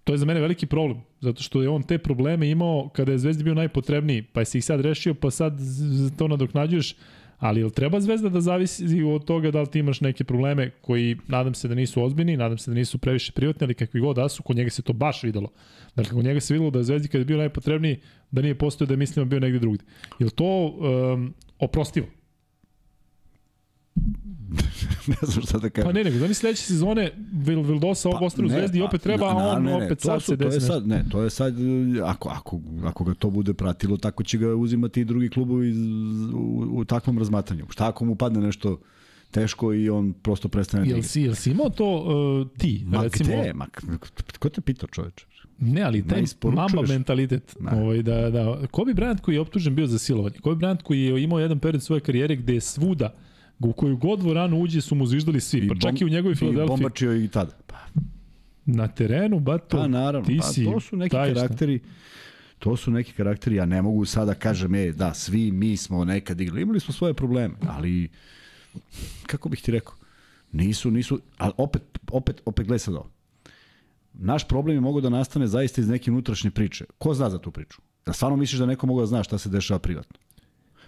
To 0.04 0.12
je 0.12 0.18
za 0.18 0.26
mene 0.26 0.40
veliki 0.40 0.66
problem, 0.66 1.00
zato 1.20 1.42
što 1.42 1.62
je 1.62 1.68
on 1.68 1.82
te 1.82 1.98
probleme 1.98 2.50
imao 2.50 2.88
kada 2.88 3.12
je 3.12 3.18
Zvezdi 3.18 3.44
bio 3.44 3.54
najpotrebniji, 3.54 4.22
pa 4.22 4.44
si 4.44 4.58
ih 4.58 4.64
sad 4.64 4.80
rešio, 4.80 5.14
pa 5.14 5.30
sad 5.30 5.58
to 6.18 6.28
nadoknađuješ, 6.28 6.96
ali 7.42 7.60
jel 7.60 7.70
treba 7.70 8.00
Zvezda 8.00 8.28
da 8.28 8.40
zavisi 8.40 9.02
od 9.02 9.24
toga 9.24 9.50
da 9.50 9.60
li 9.60 9.66
ti 9.66 9.78
imaš 9.78 10.00
neke 10.00 10.24
probleme 10.24 10.70
koji 10.80 11.16
nadam 11.28 11.54
se 11.54 11.68
da 11.68 11.74
nisu 11.74 12.04
ozbiljni, 12.04 12.36
nadam 12.36 12.58
se 12.58 12.70
da 12.70 12.74
nisu 12.74 12.98
previše 12.98 13.32
privatni, 13.32 13.64
ali 13.64 13.74
kakvi 13.74 14.00
god 14.00 14.16
da 14.16 14.28
su, 14.28 14.42
kod 14.42 14.56
njega 14.56 14.70
se 14.70 14.82
to 14.82 14.92
baš 14.92 15.22
videlo. 15.22 15.48
Dakle, 15.96 16.12
kod 16.12 16.24
njega 16.24 16.40
se 16.40 16.54
videlo 16.54 16.70
da 16.70 16.78
je 16.78 16.84
Zvezdi 16.84 17.08
kada 17.08 17.18
je 17.18 17.24
bio 17.24 17.38
najpotrebniji, 17.38 18.00
da 18.30 18.42
nije 18.42 18.58
postoje 18.58 18.86
da 18.86 18.92
je 18.94 18.98
mislimo 18.98 19.26
bio 19.26 19.40
negde 19.40 19.58
drugde. 19.58 19.84
Jel 20.18 20.30
to 20.30 20.66
um, 20.66 21.34
oprostivo? 21.58 22.06
ne 25.12 25.16
znam 25.22 25.42
šta 25.42 25.58
da 25.58 25.70
kažem. 25.70 25.88
Pa 25.88 25.92
ne, 25.92 26.04
nego 26.04 26.18
zamisli 26.18 26.34
sledeće 26.34 26.62
sezone 26.62 27.10
Vil, 27.32 27.62
Vildosa 27.62 28.08
pa, 28.10 28.18
ostane 28.18 28.46
u 28.46 28.50
Zvezdi 28.50 28.78
i 28.78 28.82
opet 28.82 29.02
treba, 29.02 29.26
a 29.26 29.36
on 29.56 29.68
opet 29.68 29.98
to 29.98 30.04
sad 30.04 30.22
su, 30.22 30.26
se 30.26 30.36
to 30.36 30.44
je 30.44 30.50
desi 30.50 30.66
sad, 30.66 30.86
ne, 30.86 31.04
to 31.10 31.22
je 31.22 31.30
sad, 31.30 31.54
ako, 32.04 32.28
ako, 32.28 32.60
ako 32.84 33.04
ga 33.04 33.14
to 33.14 33.30
bude 33.30 33.54
pratilo, 33.54 33.96
tako 33.96 34.22
će 34.22 34.38
ga 34.38 34.54
uzimati 34.54 35.00
i 35.00 35.04
drugi 35.04 35.28
klubovi 35.28 35.68
iz- 35.70 36.32
u, 36.34 36.68
u 36.72 36.84
takvom 36.84 37.18
razmatranju. 37.18 37.66
Šta 37.70 37.88
ako 37.88 38.04
mu 38.04 38.14
padne 38.14 38.40
nešto 38.40 38.80
teško 39.30 39.74
i 39.74 39.90
on 39.90 40.12
prosto 40.12 40.48
prestane 40.48 40.84
da 40.84 40.90
Jel 40.90 41.02
si, 41.02 41.22
jel 41.22 41.34
si 41.34 41.50
imao 41.50 41.70
to 41.70 41.96
uh, 41.96 42.58
ti, 42.58 42.84
Ma 42.86 43.02
recimo? 43.02 43.30
gde? 43.42 43.52
Ma, 43.54 43.66
ko 44.38 44.48
te 44.48 44.60
pitao 44.60 44.88
čoveče? 44.88 45.26
Ne, 45.58 45.82
ali 45.82 46.08
taj 46.08 46.20
Ne 46.20 46.26
mama 46.42 46.82
mentalitet. 46.88 47.56
Ne. 47.60 47.82
Ovaj, 47.82 48.02
da, 48.02 48.30
da. 48.30 48.58
Kobe 48.70 48.92
Bryant 48.92 49.20
koji 49.20 49.34
je 49.34 49.40
optužen 49.40 49.74
bio 49.74 49.86
za 49.86 49.98
silovanje. 49.98 50.36
Kobe 50.42 50.66
Bryant 50.66 50.82
koji 50.82 51.02
je 51.02 51.22
imao 51.22 51.40
jedan 51.40 51.58
period 51.58 51.82
svoje 51.82 52.00
karijere 52.00 52.36
gde 52.36 52.54
je 52.54 52.60
svuda 52.60 53.14
u 53.68 53.72
koju 53.72 53.96
god 53.96 54.18
dvoranu 54.18 54.60
uđe 54.60 54.80
su 54.80 54.94
mu 54.94 55.06
zviždali 55.06 55.40
svi, 55.40 55.68
pa 55.68 55.74
čak 55.74 56.00
i 56.00 56.04
u 56.04 56.08
njegovoj 56.08 56.32
I 56.32 56.36
Filadelfiji. 56.36 56.68
bombačio 56.68 57.16
i 57.16 57.28
tada. 57.28 57.52
Pa, 57.66 57.76
Na 58.66 58.88
terenu, 58.88 59.40
bato, 59.40 59.76
pa 59.76 59.86
naravno, 59.88 60.26
ti 60.26 60.38
pa, 60.40 60.46
si 60.46 60.64
to 60.64 60.80
su 60.80 60.96
neki 60.96 61.12
taj 61.12 61.30
šta. 61.30 61.40
karakteri 61.40 61.80
to 62.58 62.76
su 62.76 62.90
neki 62.90 63.12
karakteri, 63.12 63.56
ja 63.56 63.66
ne 63.66 63.82
mogu 63.82 64.04
sada 64.04 64.34
kažem, 64.34 64.74
e, 64.74 64.92
da, 64.92 65.14
svi 65.14 65.52
mi 65.52 65.76
smo 65.76 66.04
nekad 66.04 66.40
igrali, 66.40 66.62
imali 66.62 66.80
smo 66.80 66.94
svoje 66.94 67.14
probleme, 67.14 67.54
ali 67.68 68.08
kako 69.26 69.48
bih 69.48 69.62
ti 69.62 69.72
rekao, 69.72 69.94
nisu, 70.52 70.90
nisu, 70.90 71.20
ali 71.38 71.52
opet, 71.56 71.82
opet, 72.10 72.42
opet 72.44 72.66
gledaj 72.66 72.78
sad 72.78 72.94
ovo. 72.94 73.10
Naš 74.12 74.48
problem 74.48 74.76
je 74.76 74.80
mogo 74.80 75.00
da 75.00 75.08
nastane 75.08 75.46
zaista 75.46 75.80
iz 75.80 75.88
neke 75.88 76.10
unutrašnje 76.10 76.50
priče. 76.50 76.84
Ko 76.98 77.14
zna 77.14 77.30
za 77.30 77.38
tu 77.38 77.50
priču? 77.50 77.80
Da 78.06 78.12
stvarno 78.12 78.36
misliš 78.36 78.58
da 78.58 78.66
neko 78.66 78.86
mogu 78.86 79.00
da 79.00 79.06
zna 79.06 79.22
šta 79.22 79.38
se 79.38 79.48
dešava 79.48 79.78
privatno? 79.78 80.18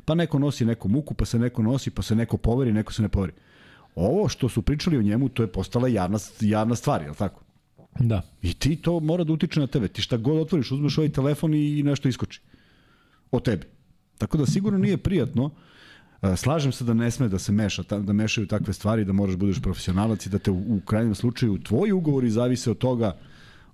Pa 0.04 0.14
neko 0.14 0.38
nosi 0.38 0.64
neku 0.64 0.88
muku, 0.88 1.14
pa 1.14 1.24
se 1.24 1.38
neko 1.38 1.62
nosi, 1.62 1.90
pa 1.90 2.02
se 2.02 2.14
neko 2.14 2.36
poveri, 2.36 2.72
neko 2.72 2.92
se 2.92 3.02
ne 3.02 3.08
poveri. 3.08 3.32
Ovo 3.94 4.28
što 4.28 4.48
su 4.48 4.62
pričali 4.62 4.98
o 4.98 5.02
njemu, 5.02 5.28
to 5.28 5.42
je 5.42 5.52
postala 5.52 5.88
javna, 5.88 6.18
javna 6.40 6.74
stvar, 6.74 7.02
je 7.02 7.10
li 7.10 7.16
tako? 7.16 7.42
Da. 8.00 8.22
I 8.42 8.54
ti 8.54 8.76
to 8.76 9.00
mora 9.00 9.24
da 9.24 9.32
utiče 9.32 9.60
na 9.60 9.66
tebe. 9.66 9.88
Ti 9.88 10.02
šta 10.02 10.16
god 10.16 10.38
otvoriš, 10.38 10.70
uzmeš 10.70 10.98
ovaj 10.98 11.08
telefon 11.08 11.54
i 11.54 11.82
nešto 11.82 12.08
iskoči. 12.08 12.40
O 13.30 13.40
tebi. 13.40 13.66
Tako 14.18 14.38
da 14.38 14.46
sigurno 14.46 14.78
nije 14.78 14.96
prijatno. 14.96 15.50
E, 16.22 16.36
Slažem 16.36 16.72
se 16.72 16.84
da 16.84 16.94
ne 16.94 17.10
sme 17.10 17.28
da 17.28 17.38
se 17.38 17.52
meša, 17.52 17.82
da 17.82 18.12
mešaju 18.12 18.46
takve 18.46 18.72
stvari, 18.72 19.04
da 19.04 19.12
moraš 19.12 19.36
budeš 19.36 19.62
profesionalac 19.62 20.26
i 20.26 20.30
da 20.30 20.38
te 20.38 20.50
u, 20.50 20.76
u 20.76 20.80
krajnjem 20.80 21.14
slučaju 21.14 21.58
tvoji 21.58 21.92
ugovori 21.92 22.30
zavise 22.30 22.70
od 22.70 22.78
toga, 22.78 23.16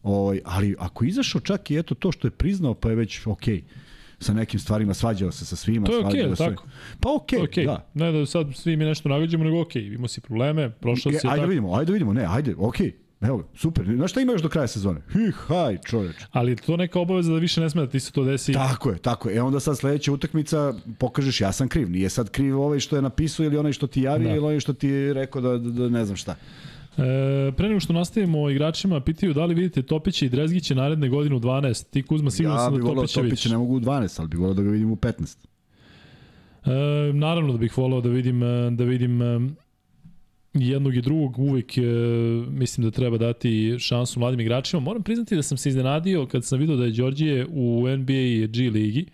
ovaj, 0.02 0.40
ali 0.44 0.76
ako 0.78 1.04
izašao 1.04 1.40
čak 1.40 1.70
i 1.70 1.78
eto 1.78 1.94
to 1.94 2.12
što 2.12 2.26
je 2.26 2.30
priznao, 2.30 2.74
pa 2.74 2.90
je 2.90 2.96
već 2.96 3.26
okej. 3.26 3.56
Okay 3.56 3.89
sa 4.20 4.32
nekim 4.32 4.60
stvarima, 4.60 4.94
svađao 4.94 5.32
se 5.32 5.46
sa 5.46 5.56
svima. 5.56 5.86
To 5.86 5.92
je 5.98 6.06
okej, 6.06 6.22
okay, 6.22 6.36
se. 6.36 6.44
tako? 6.44 6.64
Pa 7.00 7.14
okej, 7.14 7.38
okay, 7.38 7.50
Okay. 7.50 7.66
da. 7.66 7.88
Ne 7.94 8.12
da 8.12 8.26
sad 8.26 8.46
svi 8.54 8.76
mi 8.76 8.84
nešto 8.84 9.08
nagađamo, 9.08 9.44
nego 9.44 9.60
okej, 9.60 9.82
okay, 9.82 9.94
imao 9.94 10.08
si 10.08 10.20
probleme, 10.20 10.70
prošao 10.70 11.10
E, 11.10 11.12
si 11.12 11.26
ajde 11.26 11.28
tako. 11.28 11.40
da 11.40 11.46
vidimo, 11.46 11.74
ajde 11.74 11.86
da 11.86 11.92
vidimo, 11.92 12.12
ne, 12.12 12.26
ajde, 12.28 12.54
okej. 12.58 12.86
Okay. 12.86 12.92
Evo, 13.20 13.44
super. 13.54 13.84
Znaš 13.96 14.10
šta 14.10 14.20
ima 14.20 14.32
još 14.32 14.42
do 14.42 14.48
kraja 14.48 14.66
sezone? 14.66 15.00
Hi, 15.12 15.32
haj, 15.46 15.78
čoveč. 15.84 16.16
Ali 16.30 16.56
to 16.56 16.76
neka 16.76 17.00
obaveza 17.00 17.32
da 17.32 17.38
više 17.38 17.60
ne 17.60 17.70
sme 17.70 17.82
da 17.82 17.90
ti 17.90 18.00
se 18.00 18.12
to 18.12 18.24
desi. 18.24 18.52
Tako 18.52 18.90
je, 18.90 18.98
tako 18.98 19.28
je. 19.28 19.36
E 19.36 19.42
onda 19.42 19.60
sad 19.60 19.78
sledeća 19.78 20.12
utakmica 20.12 20.74
pokažeš 20.98 21.40
ja 21.40 21.52
sam 21.52 21.68
kriv. 21.68 21.90
Nije 21.90 22.08
sad 22.10 22.30
kriv 22.30 22.60
ovaj 22.60 22.80
što 22.80 22.96
je 22.96 23.02
napisao 23.02 23.44
ili 23.44 23.56
onaj 23.56 23.72
što 23.72 23.86
ti 23.86 24.02
javio 24.02 24.28
Da. 24.28 24.34
ili 24.34 24.44
onaj 24.46 24.60
što 24.60 24.72
ti 24.72 24.88
je 24.88 25.14
rekao 25.14 25.42
da, 25.42 25.58
da, 25.58 25.70
da 25.70 25.88
ne 25.88 26.04
znam 26.04 26.16
šta. 26.16 26.36
E, 26.98 27.52
pre 27.56 27.68
nego 27.68 27.80
što 27.80 27.92
nastavimo 27.92 28.42
o 28.42 28.50
igračima, 28.50 29.00
pitaju 29.00 29.34
da 29.34 29.44
li 29.44 29.54
vidite 29.54 29.82
Topića 29.82 30.26
i 30.26 30.28
Drezgića 30.28 30.74
naredne 30.74 31.08
godine 31.08 31.36
u 31.36 31.40
12. 31.40 31.90
Ti 31.90 32.02
Kuzma 32.02 32.30
sigurno 32.30 32.56
ja 32.56 32.64
sam 32.64 32.74
bih 32.74 32.84
da 32.84 32.94
Topića 32.94 33.20
vidiš. 33.20 33.44
ne 33.44 33.58
mogu 33.58 33.76
u 33.76 33.80
12, 33.80 34.20
ali 34.20 34.28
bih 34.28 34.38
volao 34.38 34.54
da 34.54 34.62
ga 34.62 34.70
vidim 34.70 34.90
u 34.90 34.96
15. 34.96 35.36
E, 36.64 37.12
naravno 37.12 37.52
da 37.52 37.58
bih 37.58 37.78
volao 37.78 38.00
da 38.00 38.08
vidim, 38.08 38.42
e, 38.42 38.70
da 38.70 38.84
vidim 38.84 39.22
e, 39.22 39.40
jednog 40.54 40.96
i 40.96 41.02
drugog, 41.02 41.38
uvek 41.38 41.78
e, 41.78 41.82
mislim 42.50 42.84
da 42.84 42.90
treba 42.90 43.18
dati 43.18 43.76
šansu 43.78 44.20
mladim 44.20 44.40
igračima. 44.40 44.80
Moram 44.80 45.02
priznati 45.02 45.36
da 45.36 45.42
sam 45.42 45.58
se 45.58 45.68
iznenadio 45.68 46.26
kad 46.26 46.44
sam 46.44 46.58
vidio 46.58 46.76
da 46.76 46.84
je 46.84 46.90
Đorđije 46.90 47.46
u 47.50 47.88
NBA 47.98 48.12
i 48.12 48.46
G 48.46 48.70
ligi. 48.70 49.06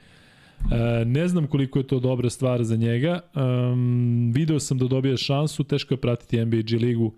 E, 0.73 1.05
ne 1.05 1.29
znam 1.29 1.47
koliko 1.47 1.79
je 1.79 1.87
to 1.87 2.01
dobra 2.01 2.31
stvar 2.31 2.65
za 2.65 2.77
njega. 2.77 3.21
Um, 3.35 4.33
video 4.35 4.61
sam 4.61 4.79
da 4.79 4.89
dobije 4.89 5.17
šansu, 5.17 5.65
teško 5.65 5.95
je 5.95 6.01
pratiti 6.01 6.45
NBA 6.45 6.57
i 6.57 6.63
G 6.63 6.77
ligu. 6.77 7.13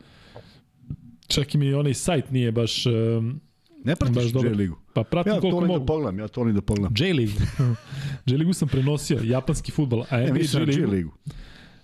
Čak 1.28 1.55
i 1.55 1.59
mi 1.59 1.74
onaj 1.74 1.94
sajt 1.94 2.30
nije 2.30 2.52
baš... 2.52 2.86
Um, 2.86 3.40
Ne 3.84 3.94
Baš 3.94 3.98
pratiš 4.12 4.32
dobro. 4.32 4.50
J 4.50 4.55
ligu. 4.55 4.76
pa 4.94 5.02
pratim 5.05 5.30
Ja 5.30 5.36
to 5.36 5.40
koliko 5.42 5.60
da 5.60 5.66
mogu. 5.68 5.86
pogledam, 5.86 6.18
ja 6.18 6.28
to 6.28 6.40
volim 6.40 6.55
da 6.55 6.60
pogledam. 6.62 6.94
J 6.98 7.12
ligu. 7.12 7.32
J 8.26 8.36
ligu 8.36 8.52
sam 8.52 8.68
prenosio, 8.68 9.20
japanski 9.24 9.72
futbol, 9.72 10.05
a 10.10 10.16
Ne, 10.16 10.32
mislim 10.32 10.64
G 10.64 10.66
na 10.66 10.72
J 10.72 10.76
ligu. 10.78 10.92
ligu. 10.92 11.12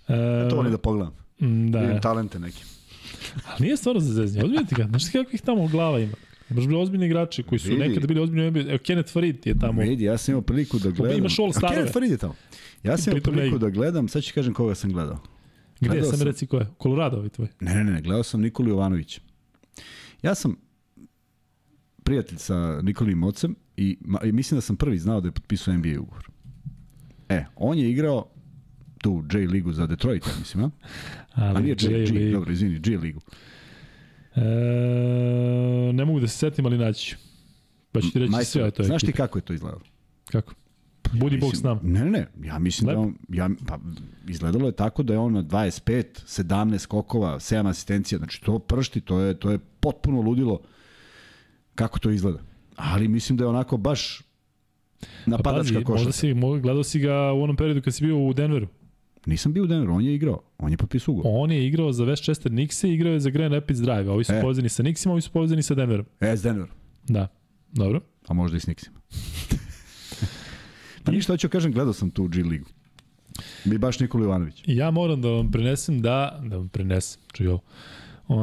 E, 0.07 0.13
Ja 0.13 0.49
to 0.49 0.55
volim 0.55 0.71
da 0.71 0.77
pogledam. 0.77 1.13
Da. 1.39 1.47
da, 1.69 1.79
Vidim 1.79 2.01
talente 2.01 2.39
neke. 2.39 2.63
Ali 3.45 3.61
nije 3.61 3.77
stvarno 3.77 3.99
za 4.01 4.13
zezanje. 4.13 4.43
Ozbiljno 4.45 4.65
ti 4.65 4.75
ga. 4.75 4.83
Znaš 4.85 5.05
ti 5.05 5.11
kakvih 5.13 5.41
tamo 5.41 5.67
glava 5.67 5.99
ima? 5.99 6.13
Imaš 6.49 6.65
bili 6.65 6.79
ozbiljni 6.79 7.05
igrači 7.05 7.43
koji 7.43 7.59
su 7.59 7.69
Vidi. 7.69 7.79
nekada 7.79 8.07
bili 8.07 8.19
ozbiljni 8.19 8.51
NBA. 8.51 8.59
Evo, 8.61 8.77
Kenneth 8.79 9.11
Farid 9.11 9.47
je 9.47 9.59
tamo. 9.59 9.81
Vidi, 9.81 10.03
ja 10.03 10.17
sam 10.17 10.31
imao 10.31 10.41
priliku 10.41 10.79
da 10.79 10.89
gledam. 10.91 11.17
imaš 11.17 11.39
All 11.39 11.49
A 11.49 11.51
Starove. 11.51 11.75
Kenneth 11.75 11.93
Farid 11.93 12.11
je 12.11 12.17
tamo. 12.17 12.35
Ja 12.83 12.97
sam 12.97 13.11
imao 13.11 13.23
priliku 13.23 13.57
da 13.57 13.69
gledam, 13.69 14.07
sad 14.07 14.23
ću 14.23 14.33
kažem 14.33 14.53
koga 14.53 14.75
sam 14.75 14.93
gledao. 14.93 15.19
Gde? 15.79 15.89
gledao 15.89 16.09
Sam 16.09 16.17
sam. 16.17 16.27
reci 16.27 16.47
ko 16.47 16.57
je? 16.57 16.67
Colorado 16.83 17.17
ovaj 17.17 17.29
tvoj. 17.29 17.47
Ne, 17.59 17.75
ne, 17.75 17.83
ne, 17.83 18.01
gledao 18.01 18.23
sam 18.23 18.41
Nikolu 18.41 18.69
Jovanovića. 18.69 19.21
Ja 20.21 20.35
sam 20.35 20.55
prijatelj 22.03 22.37
sa 22.37 22.81
Nikolim 22.81 23.23
Ocem 23.23 23.55
i, 23.77 23.97
ma, 24.01 24.19
i 24.23 24.31
mislim 24.31 24.57
da 24.57 24.61
sam 24.61 24.75
prvi 24.75 24.97
znao 24.97 25.21
da 25.21 25.27
je 25.27 25.31
potpisao 25.31 25.73
NBA 25.73 25.99
ugovor. 26.01 26.29
E, 27.29 27.45
on 27.55 27.77
je 27.77 27.91
igrao 27.91 28.29
tu 28.97 29.23
J 29.31 29.37
ligu 29.37 29.73
za 29.73 29.87
Detroit, 29.87 30.27
ja 30.27 30.33
mislim, 30.39 30.63
a? 30.63 30.69
Ali, 31.41 31.57
A 31.57 31.61
nije 31.61 31.75
J, 31.79 31.91
J 31.91 32.05
G, 32.05 32.13
League. 32.13 32.31
dobro, 32.31 32.51
izvini, 32.51 32.79
G 32.79 32.97
ligu. 32.97 33.21
E, 34.35 34.41
ne 35.93 36.05
mogu 36.05 36.19
da 36.19 36.27
se 36.27 36.37
setim, 36.37 36.65
ali 36.65 36.77
naći 36.77 37.05
ću. 37.05 37.15
Pa 37.91 38.01
ću 38.01 38.11
ti 38.11 38.19
reći 38.19 38.31
Majstor, 38.31 38.51
sve 38.51 38.63
o 38.63 38.71
toj 38.71 38.85
Znaš 38.85 39.01
ti 39.01 39.05
ekipi. 39.05 39.17
kako 39.17 39.37
je 39.37 39.41
to 39.41 39.53
izgledalo? 39.53 39.81
Kako? 40.31 40.53
Budi 41.15 41.37
Bog 41.37 41.55
s 41.55 41.63
nama. 41.63 41.79
Ne, 41.83 42.05
ne, 42.05 42.27
ja 42.43 42.59
mislim 42.59 42.89
Lepo. 42.89 43.01
da 43.01 43.07
on, 43.07 43.15
ja, 43.29 43.49
pa, 43.67 43.79
izgledalo 44.27 44.65
je 44.65 44.71
tako 44.73 45.03
da 45.03 45.13
je 45.13 45.19
on 45.19 45.33
na 45.33 45.43
25, 45.43 46.03
17 46.43 46.77
skokova, 46.79 47.35
7 47.35 47.69
asistencija, 47.69 48.17
znači 48.17 48.41
to 48.41 48.59
pršti, 48.59 49.01
to 49.01 49.19
je, 49.19 49.33
to 49.33 49.51
je 49.51 49.59
potpuno 49.79 50.21
ludilo 50.21 50.61
kako 51.75 51.99
to 51.99 52.09
izgleda. 52.09 52.39
Ali 52.75 53.07
mislim 53.07 53.37
da 53.37 53.43
je 53.43 53.47
onako 53.47 53.77
baš 53.77 54.21
Pa 54.99 55.05
napadačka 55.25 55.73
možda 55.73 55.85
košarka. 55.85 56.11
si, 56.11 56.27
mo- 56.27 56.59
gledao 56.59 56.83
si 56.83 56.99
ga 56.99 57.31
u 57.31 57.41
onom 57.41 57.55
periodu 57.55 57.81
kad 57.81 57.93
si 57.93 58.03
bio 58.03 58.17
u 58.19 58.33
Denveru. 58.33 58.67
Nisam 59.25 59.53
bio 59.53 59.63
u 59.63 59.67
Denveru, 59.67 59.93
on 59.93 60.01
je 60.01 60.15
igrao, 60.15 60.41
on 60.57 60.71
je 60.71 60.77
potpisao 60.77 61.11
ugovor. 61.11 61.31
On 61.33 61.51
je 61.51 61.67
igrao 61.67 61.91
za 61.91 62.05
Westchester 62.05 62.47
Knicks 62.49 62.83
i 62.83 62.89
igrao 62.89 63.13
je 63.13 63.19
za 63.19 63.29
Grand 63.29 63.53
Rapids 63.53 63.79
Drive. 63.79 64.09
Ovi 64.09 64.23
su 64.23 64.33
E. 64.33 64.41
povezani 64.41 64.69
sa 64.69 64.83
Knicksima, 64.83 65.11
ovi 65.11 65.21
su 65.21 65.31
povezani 65.31 65.63
sa 65.63 65.75
Denverom. 65.75 66.05
E, 66.19 66.27
s 66.27 66.41
Denveru, 66.41 66.71
Da. 67.03 67.27
Dobro. 67.71 68.01
a 68.27 68.33
možda 68.33 68.57
i 68.57 68.61
s 68.61 68.65
Nixima. 68.65 68.97
pa 71.05 71.11
ništa, 71.11 71.33
hoću 71.33 71.49
kažem, 71.49 71.71
gledao 71.71 71.93
sam 71.93 72.09
tu 72.09 72.27
G 72.27 72.43
ligu. 72.43 72.65
Mi 73.65 73.77
baš 73.77 73.99
Nikola 73.99 74.23
Jovanović. 74.23 74.63
Ja 74.67 74.91
moram 74.91 75.21
da 75.21 75.29
vam 75.29 75.51
prenesem 75.51 76.01
da, 76.01 76.39
da 76.43 76.57
vam 76.57 76.69
prenesem, 76.69 77.21
čuj 77.33 77.47
ovo. 77.47 77.61
Uh, 78.27 78.37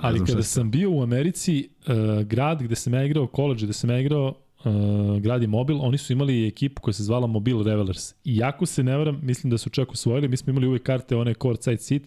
ali 0.00 0.18
znam 0.18 0.26
šta 0.26 0.32
kada 0.32 0.42
sam 0.42 0.70
bio 0.70 0.90
u 0.90 1.02
Americi, 1.02 1.68
uh, 1.86 2.22
grad 2.22 2.62
gde 2.62 2.74
sam 2.74 2.94
ja 2.94 3.04
igrao, 3.04 3.28
college 3.36 3.64
gde 3.64 3.72
sam 3.72 3.90
ja 3.90 4.00
igrao, 4.00 4.34
uh, 4.64 5.20
grad 5.20 5.42
je 5.42 5.48
Mobil, 5.48 5.80
oni 5.80 5.98
su 5.98 6.12
imali 6.12 6.46
ekipu 6.46 6.82
koja 6.82 6.94
se 6.94 7.02
zvala 7.02 7.26
Mobile 7.26 7.64
Revelers. 7.64 8.12
I 8.24 8.36
jako 8.36 8.66
se 8.66 8.82
ne 8.82 8.96
varam, 8.96 9.20
mislim 9.22 9.50
da 9.50 9.58
su 9.58 9.70
čak 9.70 9.92
osvojili, 9.92 10.28
mi 10.28 10.36
smo 10.36 10.50
imali 10.50 10.66
uvek 10.66 10.82
karte, 10.82 11.16
one 11.16 11.34
court 11.34 11.62
side 11.62 11.78
seat. 11.78 12.02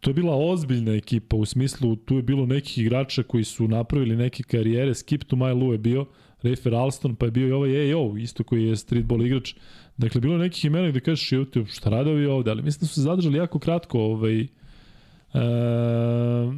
To 0.00 0.10
je 0.10 0.14
bila 0.14 0.36
ozbiljna 0.36 0.92
ekipa, 0.94 1.36
u 1.36 1.44
smislu 1.44 1.96
tu 1.96 2.16
je 2.16 2.22
bilo 2.22 2.46
nekih 2.46 2.78
igrača 2.78 3.22
koji 3.22 3.44
su 3.44 3.68
napravili 3.68 4.16
neke 4.16 4.42
karijere, 4.42 4.94
Skip 4.94 5.24
to 5.24 5.36
my 5.36 5.60
Lou 5.60 5.72
je 5.72 5.78
bio, 5.78 6.06
Rafer 6.44 6.74
Alston, 6.74 7.14
pa 7.14 7.26
je 7.26 7.30
bio 7.30 7.48
i 7.48 7.52
ovaj 7.52 7.92
AO, 7.92 8.16
isto 8.16 8.44
koji 8.44 8.64
je 8.64 8.76
streetball 8.76 9.26
igrač. 9.26 9.54
Dakle, 9.96 10.20
bilo 10.20 10.34
je 10.34 10.38
nekih 10.38 10.64
imena 10.64 10.88
gde 10.88 11.00
kažeš, 11.00 11.32
jevte, 11.32 11.64
šta 11.66 11.90
rade 11.90 12.10
ovi 12.10 12.26
ovde, 12.26 12.50
ali 12.50 12.62
mislim 12.62 12.80
da 12.80 12.86
su 12.86 12.94
se 12.94 13.00
zadržali 13.00 13.38
jako 13.38 13.58
kratko, 13.58 13.98
ovaj, 14.00 14.40
e, 14.40 14.46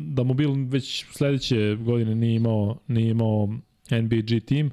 da 0.09 0.23
mobil 0.23 0.51
već 0.69 1.05
sledeće 1.11 1.77
godine 1.81 2.15
nije 2.15 2.35
imao, 2.35 2.79
nije 2.89 3.11
imao 3.11 3.49
NBG 3.91 4.45
tim, 4.47 4.71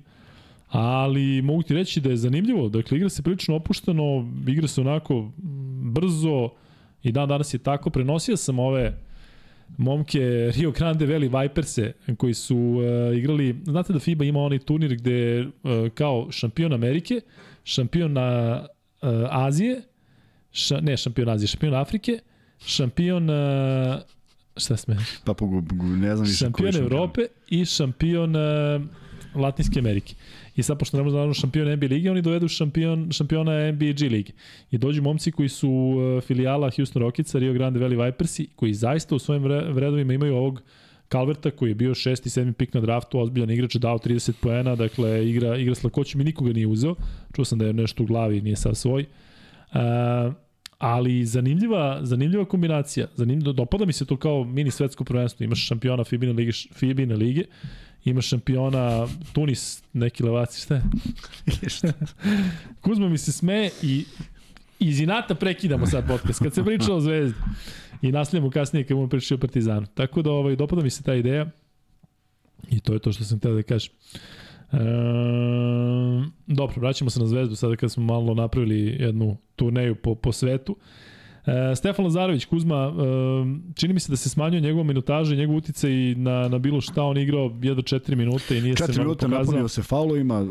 ali 0.69 1.41
mogu 1.41 1.64
ti 1.64 1.73
reći 1.73 2.02
da 2.02 2.10
je 2.10 2.18
zanimljivo, 2.18 2.69
dakle 2.69 2.98
igra 2.98 3.10
se 3.10 3.23
prilično 3.23 3.56
opušteno, 3.56 4.30
igra 4.48 4.68
se 4.68 4.81
onako 4.81 5.31
brzo 5.94 6.49
i 7.03 7.11
dan 7.11 7.30
danas 7.30 7.53
je 7.53 7.57
tako, 7.57 7.90
prenosio 7.90 8.38
sam 8.38 8.60
ove 8.60 8.98
momke 9.77 10.51
Rio 10.55 10.71
Grande 10.71 11.05
Valley 11.05 11.41
Viperse 11.41 11.93
koji 12.17 12.33
su 12.33 12.57
uh, 12.57 13.17
igrali, 13.17 13.55
znate 13.63 13.93
da 13.93 13.99
FIBA 13.99 14.25
ima 14.25 14.39
onaj 14.39 14.59
turnir 14.59 14.95
gde 14.95 15.41
uh, 15.41 15.89
kao 15.93 16.31
šampion 16.31 16.73
Amerike, 16.73 17.21
šampion 17.63 18.13
na 18.13 18.59
uh, 19.01 19.09
Azije, 19.29 19.81
ša, 20.51 20.79
ne 20.81 20.97
šampion 20.97 21.29
Azije, 21.29 21.47
šampion 21.47 21.73
Afrike, 21.73 22.19
šampion 22.65 23.29
uh, 23.29 23.35
šta 24.57 24.77
sme, 24.77 24.97
Pa 25.25 25.33
pogu, 25.33 25.61
ne 25.83 26.15
znam 26.15 26.27
više 26.27 26.37
šampion 26.37 26.71
šampion. 26.71 26.91
Evrope 26.91 27.21
i 27.49 27.65
šampion 27.65 28.35
uh, 28.35 28.81
Latinske 29.35 29.79
Amerike. 29.79 30.15
I 30.55 30.63
sad, 30.63 30.80
pošto 30.80 30.97
ne 30.97 31.03
možda 31.03 31.34
šampion 31.34 31.73
NBA 31.73 31.88
lige, 31.88 32.11
oni 32.11 32.21
dovedu 32.21 32.47
šampion, 32.47 33.11
šampiona 33.11 33.71
NBA 33.71 33.91
G 33.99 34.09
lige. 34.09 34.31
I 34.71 34.77
dođu 34.77 35.01
momci 35.01 35.31
koji 35.31 35.49
su 35.49 35.69
uh, 35.69 36.23
filijala 36.23 36.71
Houston 36.75 37.01
Rocketsa, 37.01 37.39
Rio 37.39 37.53
Grande 37.53 37.80
Valley 37.80 38.05
Vipersi, 38.05 38.47
koji 38.55 38.73
zaista 38.73 39.15
u 39.15 39.19
svojim 39.19 39.43
vre, 39.43 39.61
vredovima 39.71 40.13
imaju 40.13 40.35
ovog 40.35 40.61
Calverta 41.11 41.51
koji 41.51 41.69
je 41.69 41.75
bio 41.75 41.95
šesti, 41.95 42.30
sedmi 42.30 42.53
pik 42.53 42.73
na 42.73 42.81
draftu, 42.81 43.19
ozbiljan 43.19 43.49
igrač, 43.49 43.75
dao 43.75 43.97
30 43.97 44.31
poena, 44.41 44.75
dakle 44.75 45.30
igra, 45.30 45.57
igra 45.57 45.75
s 45.75 45.84
lakoćem 45.84 46.21
i 46.21 46.23
nikoga 46.23 46.53
nije 46.53 46.67
uzeo. 46.67 46.95
Čuo 47.35 47.45
sam 47.45 47.59
da 47.59 47.65
je 47.65 47.73
nešto 47.73 48.03
u 48.03 48.05
glavi, 48.05 48.41
nije 48.41 48.55
sad 48.55 48.77
svoj. 48.77 49.05
Uh, 49.73 50.34
ali 50.77 51.25
zanimljiva, 51.25 51.99
zanimljiva 52.01 52.45
kombinacija. 52.45 53.07
Zanimljiva, 53.15 53.53
dopada 53.53 53.85
mi 53.85 53.93
se 53.93 54.05
to 54.05 54.17
kao 54.17 54.43
mini 54.43 54.71
svetsko 54.71 55.03
prvenstvo. 55.03 55.43
Imaš 55.43 55.67
šampiona 55.67 56.03
Fibine 56.03 56.34
lige, 56.34 56.51
Fibine 56.73 57.15
lige 57.15 57.43
imaš 58.05 58.27
šampiona 58.27 59.07
Tunis, 59.34 59.84
neki 59.93 60.23
levaci, 60.23 60.61
šta 60.61 60.75
je? 60.75 60.84
Kuzma 62.81 63.09
mi 63.09 63.17
se 63.17 63.31
smeje 63.31 63.71
i 63.81 64.05
iz 64.80 64.99
inata 64.99 65.35
prekidamo 65.35 65.85
sad 65.85 66.07
podcast. 66.07 66.43
Kad 66.43 66.53
se 66.53 66.63
priča 66.63 66.93
o 66.93 66.99
Zvezdi 66.99 67.39
i 68.01 68.11
nastavljamo 68.11 68.49
kasnije 68.49 68.84
kad 68.84 68.97
mu 68.97 69.09
pričao 69.09 69.35
o 69.35 69.39
Partizanu. 69.39 69.85
Tako 69.93 70.21
da 70.21 70.31
ovaj, 70.31 70.55
dopada 70.55 70.81
mi 70.81 70.89
se 70.89 71.03
ta 71.03 71.15
ideja 71.15 71.49
i 72.69 72.80
to 72.80 72.93
je 72.93 72.99
to 72.99 73.11
što 73.11 73.23
sam 73.23 73.39
htio 73.39 73.53
da 73.53 73.63
kažem. 73.63 73.93
E, 74.71 74.77
dobro, 76.47 76.75
vraćamo 76.77 77.09
se 77.09 77.19
na 77.19 77.25
Zvezdu 77.25 77.55
sada 77.55 77.75
kad 77.75 77.91
smo 77.91 78.03
malo 78.03 78.34
napravili 78.34 78.97
jednu 78.99 79.38
turneju 79.55 79.95
po, 79.95 80.15
po 80.15 80.31
svetu. 80.31 80.77
E, 80.80 81.12
Stefan 81.76 82.06
Lazarević, 82.06 82.45
Kuzma, 82.45 82.76
e, 82.76 83.74
čini 83.76 83.94
mi 83.94 83.99
se 83.99 84.11
da 84.11 84.15
se 84.15 84.30
smanjuje 84.30 84.61
njegova 84.61 84.84
minutaža 84.84 85.34
i 85.34 85.38
njegov 85.38 85.56
uticaj 85.56 85.91
na, 86.15 86.48
na 86.48 86.57
bilo 86.57 86.82
šta. 86.82 87.03
On 87.03 87.18
igrao 87.18 87.52
jedno 87.61 87.84
4 87.84 88.15
minuta 88.15 88.56
i 88.56 88.61
nije 88.61 88.76
se 88.76 88.84
4 88.84 88.90
mnogo 88.90 89.03
minuta 89.03 89.26
pokazao. 89.26 89.44
napunio 89.44 89.68
se 89.68 89.82
faulovima, 89.82 90.45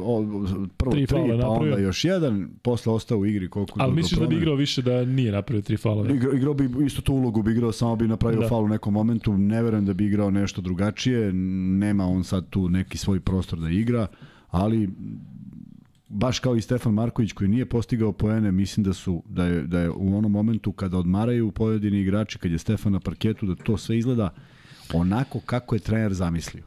prvo 0.76 0.92
Tri 0.92 1.06
3, 1.06 1.10
faula 1.10 1.28
pa 1.28 1.48
napravio. 1.48 1.72
onda 1.72 1.78
još 1.78 2.04
jedan, 2.04 2.48
posle 2.62 2.92
ostao 2.92 3.18
u 3.18 3.26
igri 3.26 3.50
koliko 3.50 3.82
Ali 3.82 3.94
misliš 3.94 4.20
da 4.20 4.26
bi 4.26 4.36
igrao 4.36 4.54
više 4.54 4.82
da 4.82 5.04
nije 5.04 5.32
napravio 5.32 5.62
tri 5.62 5.76
faulove? 5.76 6.14
Igrao, 6.14 6.32
igrao 6.32 6.54
bi 6.54 6.84
isto 6.86 7.02
tu 7.02 7.14
ulogu, 7.14 7.42
bi 7.42 7.52
igrao, 7.52 7.72
samo 7.72 7.96
bi 7.96 8.08
napravio 8.08 8.40
da. 8.40 8.48
faul 8.48 8.64
u 8.64 8.68
nekom 8.68 8.94
momentu. 8.94 9.38
Ne 9.38 9.62
verujem 9.62 9.86
da 9.86 9.94
bi 9.94 10.06
igrao 10.06 10.30
nešto 10.30 10.60
drugačije. 10.60 11.32
Nema 11.32 12.06
on 12.06 12.24
sad 12.24 12.50
tu 12.50 12.68
neki 12.68 12.98
svoj 12.98 13.20
prostor 13.20 13.58
da 13.58 13.68
igra, 13.70 14.06
ali 14.50 14.88
baš 16.12 16.38
kao 16.38 16.56
i 16.56 16.62
Stefan 16.62 16.94
Marković 16.94 17.32
koji 17.32 17.48
nije 17.48 17.66
postigao 17.66 18.12
poene, 18.12 18.52
mislim 18.52 18.84
da 18.84 18.92
su 18.92 19.22
da 19.28 19.44
je, 19.44 19.62
da 19.62 19.80
je 19.80 19.90
u 19.90 20.18
onom 20.18 20.32
momentu 20.32 20.72
kada 20.72 20.98
odmaraju 20.98 21.50
pojedini 21.50 22.00
igrači, 22.00 22.38
kad 22.38 22.52
je 22.52 22.58
Stefan 22.58 22.92
na 22.92 23.00
parketu, 23.00 23.46
da 23.46 23.54
to 23.54 23.76
sve 23.76 23.98
izgleda 23.98 24.34
onako 24.94 25.40
kako 25.40 25.74
je 25.74 25.78
trener 25.78 26.12
zamislio. 26.14 26.64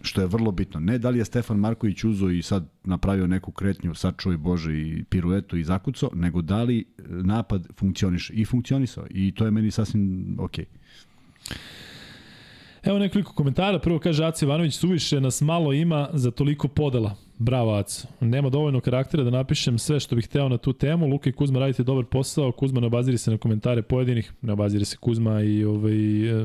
Što 0.00 0.20
je 0.20 0.26
vrlo 0.26 0.50
bitno. 0.50 0.80
Ne 0.80 0.98
da 0.98 1.10
li 1.10 1.18
je 1.18 1.24
Stefan 1.24 1.58
Marković 1.58 2.04
uzo 2.04 2.28
i 2.28 2.42
sad 2.42 2.68
napravio 2.84 3.26
neku 3.26 3.52
kretnju, 3.52 3.94
sad 3.94 4.14
čuj 4.18 4.36
Bože 4.36 4.80
i 4.80 5.04
piruetu 5.04 5.56
i 5.56 5.64
zakuco, 5.64 6.10
nego 6.14 6.42
da 6.42 6.62
li 6.62 6.84
napad 7.08 7.66
funkcioniše. 7.78 8.32
I 8.32 8.44
funkcionisao. 8.44 9.06
I 9.10 9.32
to 9.34 9.44
je 9.44 9.50
meni 9.50 9.70
sasvim 9.70 10.36
okej. 10.40 10.64
Evo 12.82 12.98
nekoliko 12.98 13.32
komentara. 13.32 13.78
Prvo 13.78 13.98
kaže 13.98 14.24
Aci 14.24 14.44
Ivanović, 14.44 14.74
suviše 14.74 15.20
nas 15.20 15.40
malo 15.40 15.72
ima 15.72 16.08
za 16.12 16.30
toliko 16.30 16.68
podela. 16.68 17.25
Bravo, 17.38 17.74
Aco. 17.74 18.06
Nema 18.20 18.50
dovoljno 18.50 18.80
karaktera 18.80 19.24
da 19.24 19.30
napišem 19.30 19.78
sve 19.78 20.00
što 20.00 20.16
bih 20.16 20.24
hteo 20.24 20.48
na 20.48 20.58
tu 20.58 20.72
temu. 20.72 21.06
Luka 21.06 21.30
i 21.30 21.32
Kuzma 21.32 21.58
radite 21.58 21.82
dobar 21.82 22.04
posao. 22.04 22.52
Kuzma 22.52 22.80
ne 22.80 22.86
obaziri 22.86 23.18
se 23.18 23.30
na 23.30 23.38
komentare 23.38 23.82
pojedinih. 23.82 24.32
Ne 24.42 24.52
obaziri 24.52 24.84
se 24.84 24.96
Kuzma 24.96 25.42
i 25.42 25.64
ovaj... 25.64 25.96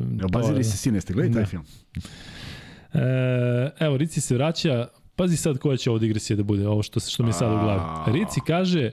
Ne 0.10 0.26
obaziri 0.26 0.64
se 0.64 0.78
sine, 0.78 1.02
ste 1.02 1.14
gledali 1.14 1.34
taj 1.34 1.46
film? 1.46 1.64
E, 2.94 3.70
evo, 3.80 3.98
Rici 3.98 4.22
se 4.22 4.36
vraća. 4.36 4.88
Pazi 5.16 5.38
sad 5.38 5.58
koja 5.58 5.78
će 5.78 5.90
ovo 5.90 6.00
digresija 6.00 6.38
da 6.38 6.44
bude, 6.44 6.68
ovo 6.68 6.84
što, 6.84 7.00
što 7.00 7.24
mi 7.24 7.30
je 7.30 7.34
sad 7.34 7.52
u 7.52 7.60
glavi. 7.60 8.12
Rici 8.20 8.40
kaže, 8.48 8.92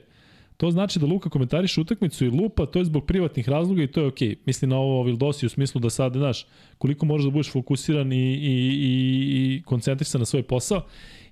to 0.56 0.70
znači 0.70 0.98
da 0.98 1.06
Luka 1.06 1.30
komentariše 1.30 1.80
utakmicu 1.80 2.24
i 2.24 2.30
lupa, 2.30 2.66
to 2.66 2.78
je 2.78 2.84
zbog 2.84 3.06
privatnih 3.06 3.48
razloga 3.48 3.82
i 3.82 3.86
to 3.86 4.00
je 4.00 4.06
okej. 4.06 4.28
Okay. 4.28 4.36
Mislim 4.46 4.70
na 4.70 4.76
ovo 4.76 5.02
Vildosi 5.02 5.46
u 5.46 5.48
smislu 5.48 5.80
da 5.80 5.90
sad, 5.90 6.12
znaš, 6.12 6.46
koliko 6.78 7.06
možeš 7.06 7.24
da 7.24 7.30
budeš 7.30 7.52
fokusiran 7.52 8.12
i, 8.12 8.16
i, 8.16 8.38
i, 8.38 9.56
i 9.56 9.62
koncentrisan 9.62 10.18
na 10.18 10.24
svoj 10.24 10.42
posao. 10.42 10.82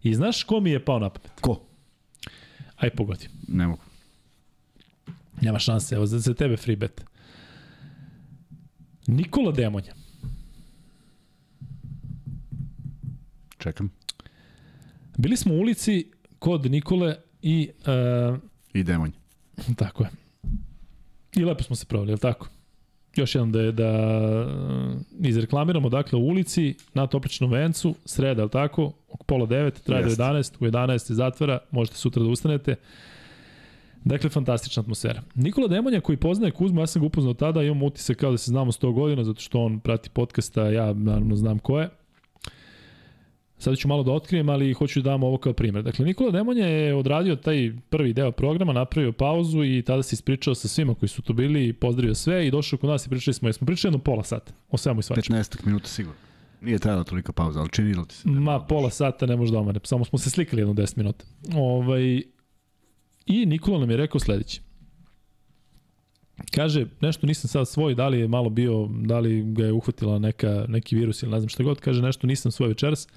I 0.06 0.14
znaš 0.14 0.42
ko 0.42 0.60
mi 0.60 0.70
je 0.70 0.84
pao 0.84 0.98
na 0.98 1.10
pamet? 1.10 1.40
Ko? 1.40 1.60
Aj 2.76 2.90
pogodi. 2.90 3.28
Ne 3.48 3.66
mogu. 3.66 3.82
Nema 5.42 5.58
šanse, 5.58 5.94
evo 5.94 6.06
za, 6.06 6.18
za 6.18 6.34
tebe 6.34 6.56
free 6.56 6.76
bet. 6.76 7.04
Nikola 9.06 9.52
Demonja. 9.52 9.94
Čekam. 13.58 13.90
Bili 15.18 15.36
smo 15.36 15.54
u 15.54 15.58
ulici 15.58 16.10
kod 16.38 16.70
Nikole 16.70 17.16
i... 17.42 17.70
Uh, 18.30 18.38
I 18.74 18.82
Demonj. 18.82 19.10
Tako 19.78 20.04
je. 20.04 20.10
I 21.36 21.44
lepo 21.44 21.62
smo 21.62 21.76
se 21.76 21.86
provali, 21.86 22.10
je 22.10 22.14
li 22.14 22.20
tako? 22.20 22.48
Još 23.16 23.34
jednom 23.34 23.52
da 23.52 23.60
je 23.60 23.72
da 23.72 23.84
e, 23.84 25.28
izreklamiramo, 25.28 25.88
dakle, 25.88 26.18
u 26.18 26.22
ulici, 26.22 26.74
na 26.94 27.06
Topličnom 27.06 27.50
vencu, 27.50 27.94
sreda, 28.04 28.42
je 28.42 28.44
li 28.44 28.50
tako? 28.50 28.92
Oko 29.08 29.24
pola 29.24 29.46
devet, 29.46 29.82
traje 29.84 30.04
do 30.04 30.10
11, 30.10 30.56
u 30.60 30.64
11 30.64 30.98
se 30.98 31.14
zatvara, 31.14 31.58
možete 31.70 31.96
sutra 31.96 32.22
da 32.22 32.28
ustanete. 32.28 32.74
Dakle, 34.04 34.30
fantastična 34.30 34.80
atmosfera. 34.80 35.22
Nikola 35.34 35.68
Demonja 35.68 36.00
koji 36.00 36.16
poznaje 36.16 36.50
Kuzmu, 36.52 36.80
ja 36.80 36.86
sam 36.86 37.02
ga 37.02 37.06
upoznao 37.06 37.34
tada, 37.34 37.62
imam 37.62 37.82
utisak 37.82 38.16
kao 38.16 38.30
da 38.30 38.38
se 38.38 38.50
znamo 38.50 38.72
100 38.72 38.92
godina, 38.92 39.24
zato 39.24 39.40
što 39.40 39.60
on 39.60 39.80
prati 39.80 40.10
podcasta, 40.10 40.70
ja 40.70 40.92
naravno 40.92 41.36
znam 41.36 41.58
ko 41.58 41.80
je. 41.80 41.88
Sada 43.58 43.76
ću 43.76 43.88
malo 43.88 44.02
da 44.02 44.12
otkrijem, 44.12 44.48
ali 44.48 44.72
hoću 44.72 45.02
da 45.02 45.10
dam 45.10 45.22
ovo 45.22 45.38
kao 45.38 45.52
primjer. 45.52 45.84
Dakle, 45.84 46.04
Nikola 46.04 46.30
Demonja 46.30 46.66
je 46.66 46.94
odradio 46.94 47.36
taj 47.36 47.72
prvi 47.90 48.12
deo 48.12 48.32
programa, 48.32 48.72
napravio 48.72 49.12
pauzu 49.12 49.64
i 49.64 49.82
tada 49.82 50.02
se 50.02 50.14
ispričao 50.14 50.54
sa 50.54 50.68
svima 50.68 50.94
koji 50.94 51.08
su 51.08 51.22
tu 51.22 51.32
bili, 51.32 51.72
pozdravio 51.72 52.14
sve 52.14 52.46
i 52.46 52.50
došao 52.50 52.78
kod 52.78 52.90
nas 52.90 53.06
i 53.06 53.10
pričali 53.10 53.34
smo, 53.34 53.52
smo 53.52 53.66
pričali 53.66 53.88
jedno 53.88 54.04
pola 54.04 54.24
sata 54.24 54.52
o 54.70 54.76
svemu 54.76 55.00
i 55.00 55.02
svačemu. 55.02 55.38
15 55.38 55.66
minuta 55.66 55.86
sigurno. 55.88 56.18
Nije 56.60 56.78
trajala 56.78 57.04
tolika 57.04 57.32
pauza, 57.32 57.60
ali 57.60 57.68
činilo 57.70 58.04
ti 58.04 58.14
se. 58.14 58.28
Da 58.28 58.40
Ma, 58.40 58.60
pola 58.60 58.90
sata 58.90 59.26
ne 59.26 59.36
može 59.36 59.52
da 59.52 59.58
omane, 59.58 59.80
samo 59.84 60.04
smo 60.04 60.18
se 60.18 60.30
slikali 60.30 60.62
jedno 60.62 60.74
10 60.74 60.96
minuta. 60.96 61.24
Ovaj, 61.54 62.22
I 63.26 63.46
Nikola 63.46 63.78
nam 63.78 63.90
je 63.90 63.96
rekao 63.96 64.20
sledeće. 64.20 64.60
Kaže, 66.54 66.86
nešto 67.00 67.26
nisam 67.26 67.48
sad 67.48 67.68
svoj, 67.68 67.94
da 67.94 68.08
li 68.08 68.20
je 68.20 68.28
malo 68.28 68.50
bio, 68.50 68.88
da 68.90 69.18
li 69.18 69.42
ga 69.52 69.64
je 69.64 69.72
uhvatila 69.72 70.18
neka, 70.18 70.64
neki 70.68 70.96
virus 70.96 71.22
ili 71.22 71.32
ne 71.32 71.40
znam 71.40 71.48
šta 71.48 71.62
god, 71.62 71.80
kaže 71.80 72.02
nešto 72.02 72.26
nisam 72.26 72.52
svoj 72.52 72.68
večeras. 72.68 73.08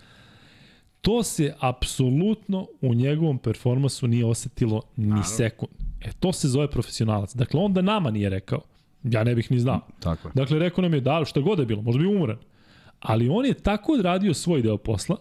To 1.02 1.24
se 1.24 1.54
apsolutno 1.60 2.68
u 2.82 2.94
njegovom 2.94 3.38
performansu 3.38 4.08
nije 4.08 4.26
osetilo 4.26 4.82
ni 4.96 5.08
Naravno. 5.08 5.24
sekund. 5.24 5.72
E, 6.02 6.12
to 6.20 6.34
se 6.34 6.48
zove 6.48 6.70
profesionalac. 6.72 7.36
Dakle, 7.36 7.60
on 7.60 7.74
da 7.74 7.82
nama 7.82 8.12
nije 8.12 8.30
rekao, 8.30 8.62
ja 9.04 9.24
ne 9.24 9.36
bih 9.36 9.52
ni 9.52 9.60
znao. 9.60 9.82
Tako 10.00 10.28
je. 10.28 10.32
Dakle, 10.36 10.60
rekao 10.60 10.82
nam 10.82 10.94
je 10.94 11.02
da, 11.02 11.26
šta 11.26 11.40
god 11.42 11.60
je 11.60 11.66
bilo, 11.66 11.82
možda 11.82 12.00
bi 12.00 12.08
umoran. 12.08 12.38
Ali 13.00 13.30
on 13.30 13.46
je 13.46 13.54
tako 13.54 13.92
odradio 13.92 14.34
svoj 14.34 14.62
deo 14.62 14.78
posla, 14.78 15.18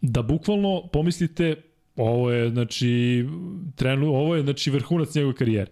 da 0.00 0.22
bukvalno 0.22 0.88
pomislite, 0.92 1.62
ovo 1.96 2.30
je, 2.30 2.50
znači, 2.50 3.24
trenu, 3.74 4.06
ovo 4.06 4.36
je, 4.36 4.42
znači, 4.42 4.70
vrhunac 4.70 5.14
njegove 5.14 5.34
karijere. 5.34 5.70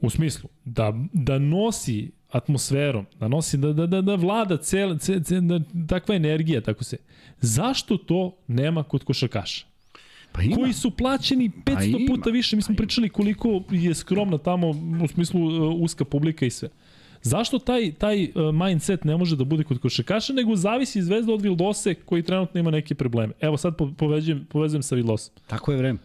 U 0.00 0.10
smislu, 0.10 0.50
da, 0.64 0.92
da 1.12 1.38
nosi 1.38 2.10
atmosferom, 2.32 3.06
da 3.20 3.28
nosi, 3.28 3.56
da, 3.56 3.72
da, 3.72 3.86
da, 3.86 4.00
da 4.00 4.14
vlada 4.14 4.56
cel, 4.56 4.98
cel, 4.98 5.20
cel, 5.22 5.40
da, 5.40 5.60
takva 5.88 6.14
energija, 6.14 6.60
tako 6.60 6.84
se. 6.84 6.96
Zašto 7.40 7.96
to 7.96 8.36
nema 8.46 8.82
kod 8.82 9.04
košarkaša? 9.04 9.66
Pa 10.32 10.42
ima. 10.42 10.56
koji 10.56 10.72
su 10.72 10.90
plaćeni 10.90 11.50
500 11.64 11.74
pa 11.74 11.84
ima. 11.84 11.98
puta 12.08 12.30
više. 12.30 12.56
Mi 12.56 12.62
smo 12.62 12.74
pa 12.74 12.76
pričali 12.76 13.08
koliko 13.08 13.62
je 13.70 13.94
skromna 13.94 14.38
tamo 14.38 14.68
u 15.04 15.08
smislu 15.08 15.46
uh, 15.46 15.80
uska 15.80 16.04
publika 16.04 16.46
i 16.46 16.50
sve. 16.50 16.68
Zašto 17.22 17.58
taj, 17.58 17.92
taj 17.92 18.24
uh, 18.24 18.30
mindset 18.54 19.04
ne 19.04 19.16
može 19.16 19.36
da 19.36 19.44
bude 19.44 19.64
kod 19.64 19.78
košarkaša, 19.78 20.32
nego 20.32 20.56
zavisi 20.56 21.02
zvezda 21.02 21.32
od 21.32 21.42
Vildose 21.42 21.94
koji 21.94 22.22
trenutno 22.22 22.60
ima 22.60 22.70
neke 22.70 22.94
probleme. 22.94 23.32
Evo 23.40 23.56
sad 23.56 23.74
povezujem, 23.98 24.46
povezujem 24.50 24.82
sa 24.82 24.94
Vildosom. 24.94 25.34
Tako 25.46 25.72
je 25.72 25.78
vreme. 25.78 25.98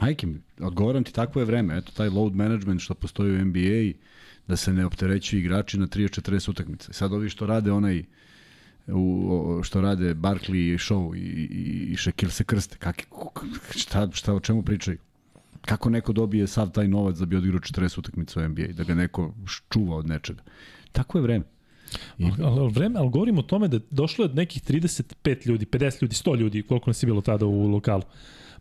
Majke 0.00 0.26
mi, 0.26 0.40
odgovoram 0.60 1.04
ti, 1.04 1.12
tako 1.12 1.38
je 1.38 1.44
vreme. 1.44 1.78
Eto, 1.78 1.92
taj 1.92 2.08
load 2.08 2.34
management 2.34 2.80
što 2.80 2.94
postoji 2.94 3.32
u 3.32 3.44
NBA, 3.44 3.98
da 4.48 4.56
se 4.56 4.72
ne 4.72 4.86
opterećuju 4.86 5.40
igrači 5.40 5.78
na 5.78 5.86
30-40 5.86 6.50
utakmice. 6.50 6.92
Sad 6.92 7.12
ovi 7.12 7.28
što 7.30 7.46
rade 7.46 7.72
onaj 7.72 8.04
u, 8.86 9.60
što 9.62 9.80
rade 9.80 10.14
Barkley 10.14 10.78
show 10.78 11.16
i, 11.16 11.20
i, 11.20 11.92
i 11.92 11.96
Shaquille 11.96 12.30
se 12.30 12.44
krste. 12.44 12.76
Kaki, 12.78 13.04
šta, 13.76 14.08
šta, 14.12 14.34
o 14.34 14.40
čemu 14.40 14.62
pričaju? 14.62 14.98
Kako 15.60 15.90
neko 15.90 16.12
dobije 16.12 16.46
sav 16.46 16.70
taj 16.70 16.88
novac 16.88 17.16
da 17.16 17.26
bi 17.26 17.36
odigrao 17.36 17.60
40 17.60 17.98
utakmica 17.98 18.40
u 18.40 18.48
NBA, 18.48 18.66
da 18.72 18.84
ga 18.84 18.94
neko 18.94 19.34
čuva 19.70 19.96
od 19.96 20.06
nečega. 20.06 20.42
Tako 20.92 21.18
je 21.18 21.22
vreme. 21.22 21.44
I... 22.18 22.30
Al, 22.42 22.68
vreme, 22.68 22.98
ali 22.98 23.10
govorimo 23.10 23.40
o 23.40 23.42
tome 23.42 23.68
da 23.68 23.78
došlo 23.90 24.24
je 24.24 24.34
nekih 24.34 24.62
35 24.62 25.46
ljudi, 25.46 25.66
50 25.66 26.02
ljudi, 26.02 26.14
100 26.14 26.36
ljudi, 26.36 26.62
koliko 26.62 26.90
nas 26.90 27.02
je 27.02 27.06
bilo 27.06 27.20
tada 27.20 27.46
u 27.46 27.66
lokalu. 27.66 28.02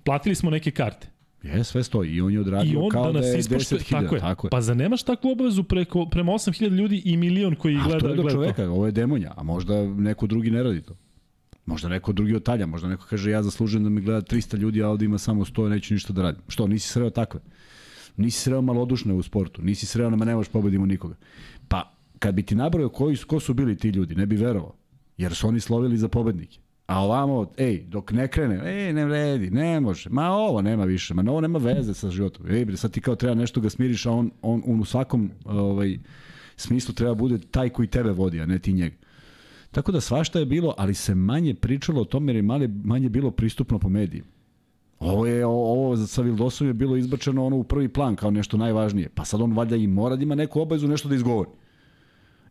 Platili 0.04 0.36
smo 0.36 0.50
neke 0.50 0.72
karte. 0.72 1.08
Je, 1.54 1.64
sve 1.64 1.84
stoji. 1.84 2.12
I 2.12 2.22
on 2.22 2.34
je 2.34 2.40
odradio 2.40 2.74
I 2.74 2.76
on 2.76 2.90
kao 2.90 3.12
da, 3.12 3.12
nas 3.12 3.26
da 3.26 3.32
je 3.32 3.42
10.000. 3.44 3.90
Tako, 3.92 4.16
je. 4.16 4.22
tako 4.22 4.48
je. 4.48 4.50
Pa 4.50 4.62
za 4.62 4.74
nemaš 4.74 5.04
takvu 5.04 5.32
obavezu 5.32 5.64
preko, 5.64 6.06
prema 6.06 6.32
8.000 6.32 6.70
ljudi 6.70 7.02
i 7.06 7.18
milion 7.18 7.56
koji 7.56 7.76
a, 7.76 7.84
gleda, 7.84 8.00
to 8.00 8.10
je 8.10 8.16
do 8.16 8.30
čoveka, 8.30 8.64
to. 8.64 8.72
ovo 8.72 8.86
je 8.86 8.92
demonja, 8.92 9.34
a 9.38 9.44
možda 9.44 9.84
neko 9.88 10.28
drugi 10.28 10.52
ne 10.52 10.64
radi 10.64 10.82
to. 10.82 10.96
Možda 11.66 11.90
neko 11.90 12.14
drugi 12.14 12.36
otalja, 12.36 12.66
možda 12.66 12.88
neko 12.88 13.06
kaže 13.10 13.32
ja 13.32 13.44
zaslužujem 13.44 13.84
da 13.84 13.90
me 13.90 14.02
gleda 14.02 14.22
300 14.22 14.58
ljudi, 14.58 14.84
a 14.84 14.90
ovde 14.90 15.06
ima 15.06 15.18
samo 15.18 15.46
100, 15.46 15.70
neću 15.70 15.94
ništa 15.94 16.14
da 16.14 16.22
radim. 16.22 16.42
Što, 16.48 16.68
nisi 16.68 16.90
sreo 16.90 17.10
takve? 17.10 17.40
Nisi 18.18 18.40
sreo 18.40 18.62
malodušne 18.62 19.14
u 19.14 19.24
sportu, 19.24 19.62
nisi 19.62 19.86
sreo 19.86 20.10
nama 20.10 20.26
ne 20.26 20.36
možeš 20.36 20.52
pobedimo 20.52 20.86
nikoga. 20.86 21.16
Pa, 21.68 21.94
kad 22.20 22.36
bi 22.36 22.44
ti 22.44 22.56
nabrojao 22.56 22.90
koji, 22.90 23.18
ko 23.18 23.40
su 23.40 23.54
bili 23.54 23.78
ti 23.78 23.90
ljudi, 23.90 24.16
ne 24.16 24.26
bi 24.26 24.36
verovao. 24.36 24.74
Jer 25.18 25.36
su 25.36 25.48
oni 25.48 25.60
slovili 25.60 25.98
za 25.98 26.08
pobednike. 26.08 26.60
A 26.88 27.04
ovamo, 27.04 27.52
ej, 27.58 27.84
dok 27.88 28.12
ne 28.12 28.28
krene, 28.28 28.62
ej, 28.64 28.94
ne 28.94 29.06
vredi, 29.06 29.50
ne 29.50 29.80
može, 29.80 30.10
ma 30.10 30.32
ovo 30.32 30.62
nema 30.62 30.86
više, 30.86 31.14
ma 31.14 31.32
ovo 31.32 31.42
nema 31.42 31.60
veze 31.60 31.94
sa 31.94 32.10
životom. 32.10 32.48
Ej, 32.52 32.66
bre, 32.66 32.78
sad 32.78 32.92
ti 32.92 33.02
kao 33.02 33.16
treba 33.16 33.36
nešto 33.36 33.62
ga 33.62 33.70
smiriš, 33.70 34.06
a 34.06 34.12
on, 34.12 34.32
on, 34.42 34.64
on 34.66 34.80
u 34.80 34.86
svakom 34.86 35.32
ovaj, 35.46 35.98
smislu 36.56 36.94
treba 36.94 37.16
bude 37.16 37.38
taj 37.52 37.70
koji 37.70 37.88
tebe 37.88 38.12
vodi, 38.12 38.42
a 38.42 38.46
ne 38.46 38.60
ti 38.60 38.74
njega. 38.74 38.96
Tako 39.72 39.92
da 39.92 40.02
svašta 40.02 40.40
je 40.40 40.46
bilo, 40.46 40.74
ali 40.78 40.94
se 40.94 41.16
manje 41.16 41.54
pričalo 41.54 42.02
o 42.02 42.06
tome 42.06 42.32
jer 42.32 42.36
je 42.36 42.42
manje, 42.42 42.70
manje 42.84 43.10
bilo 43.10 43.32
pristupno 43.32 43.80
po 43.80 43.90
medijima. 43.90 44.28
Ovo 45.00 45.26
je 45.26 45.46
ovo 45.46 45.98
sa 45.98 46.22
Vildosom 46.22 46.68
je 46.68 46.74
bilo 46.74 46.98
izbačeno 46.98 47.46
ono 47.46 47.56
u 47.56 47.64
prvi 47.64 47.90
plan 47.90 48.16
kao 48.16 48.32
nešto 48.32 48.58
najvažnije. 48.58 49.10
Pa 49.10 49.26
sad 49.26 49.42
on 49.42 49.54
valjda 49.54 49.76
i 49.76 49.88
mora 49.88 50.16
da 50.16 50.24
ima 50.24 50.36
neku 50.36 50.62
obavezu 50.62 50.88
nešto 50.88 51.10
da 51.10 51.16
izgovori. 51.16 51.50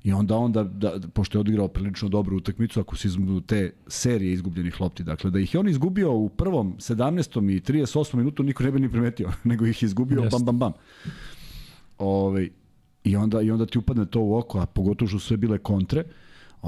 I 0.07 0.13
onda 0.13 0.37
onda 0.37 0.63
da, 0.63 0.99
da 0.99 1.09
pošto 1.09 1.39
je 1.39 1.41
odigrao 1.41 1.69
prilično 1.69 2.09
dobru 2.09 2.37
utakmicu 2.37 2.81
ako 2.81 2.97
se 2.97 3.09
između 3.09 3.41
te 3.41 3.73
serije 3.87 4.33
izgubljenih 4.33 4.81
lopti, 4.81 5.05
dakle 5.05 5.31
da 5.31 5.39
ih 5.39 5.55
je 5.55 5.61
on 5.61 5.69
izgubio 5.69 6.13
u 6.13 6.29
prvom 6.29 6.77
17. 6.79 7.57
i 7.57 7.61
38. 7.61 8.15
minutu 8.15 8.43
niko 8.43 8.63
ne 8.63 8.71
bi 8.71 8.81
ni 8.81 8.91
primetio, 8.91 9.33
nego 9.45 9.67
ih 9.67 9.83
izgubio 9.83 10.23
Just. 10.23 10.31
bam 10.31 10.45
bam 10.45 10.59
bam. 10.59 10.73
Ove, 11.99 12.49
I 13.05 13.17
onda 13.17 13.43
i 13.43 13.51
onda 13.51 13.67
ti 13.67 13.79
upadne 13.79 14.07
to 14.07 14.21
u 14.21 14.37
oko, 14.37 14.59
a 14.59 14.67
pogotovo 14.67 15.09
što 15.09 15.19
su 15.19 15.27
sve 15.27 15.37
bile 15.37 15.59
kontre. 15.59 16.05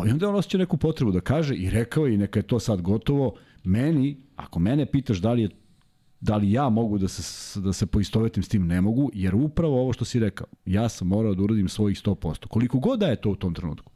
I 0.06 0.10
onda 0.10 0.28
on 0.28 0.34
osjeća 0.34 0.58
neku 0.58 0.76
potrebu 0.76 1.12
da 1.12 1.20
kaže 1.20 1.54
i 1.54 1.70
rekao 1.70 2.06
je 2.06 2.14
i 2.14 2.16
neka 2.16 2.38
je 2.38 2.42
to 2.42 2.60
sad 2.60 2.82
gotovo. 2.82 3.34
Meni, 3.64 4.16
ako 4.36 4.58
mene 4.58 4.86
pitaš 4.86 5.18
da 5.18 5.32
li 5.32 5.42
je 5.42 5.50
da 6.20 6.36
li 6.36 6.52
ja 6.52 6.68
mogu 6.68 6.98
da 6.98 7.08
se, 7.08 7.60
da 7.60 7.72
se 7.72 7.86
poistovetim 7.86 8.42
s 8.42 8.48
tim, 8.48 8.66
ne 8.66 8.80
mogu, 8.80 9.10
jer 9.14 9.34
upravo 9.34 9.80
ovo 9.80 9.92
što 9.92 10.04
si 10.04 10.20
rekao, 10.20 10.46
ja 10.66 10.88
sam 10.88 11.08
morao 11.08 11.34
da 11.34 11.42
uradim 11.42 11.68
svojih 11.68 12.02
100%. 12.02 12.46
Koliko 12.46 12.78
god 12.78 13.00
da 13.00 13.06
je 13.06 13.16
to 13.16 13.30
u 13.30 13.36
tom 13.36 13.54
trenutku. 13.54 13.92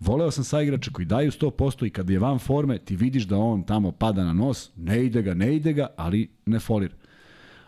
Voleo 0.00 0.30
sam 0.30 0.44
sa 0.44 0.62
igrača 0.62 0.90
koji 0.90 1.06
daju 1.06 1.30
100% 1.30 1.86
i 1.86 1.90
kad 1.90 2.10
je 2.10 2.18
van 2.18 2.38
forme, 2.38 2.78
ti 2.78 2.96
vidiš 2.96 3.24
da 3.24 3.38
on 3.38 3.62
tamo 3.62 3.92
pada 3.92 4.24
na 4.24 4.32
nos, 4.32 4.70
ne 4.76 5.04
ide 5.04 5.22
ga, 5.22 5.34
ne 5.34 5.56
ide 5.56 5.72
ga, 5.72 5.86
ali 5.96 6.30
ne 6.46 6.60
folira. 6.60 6.94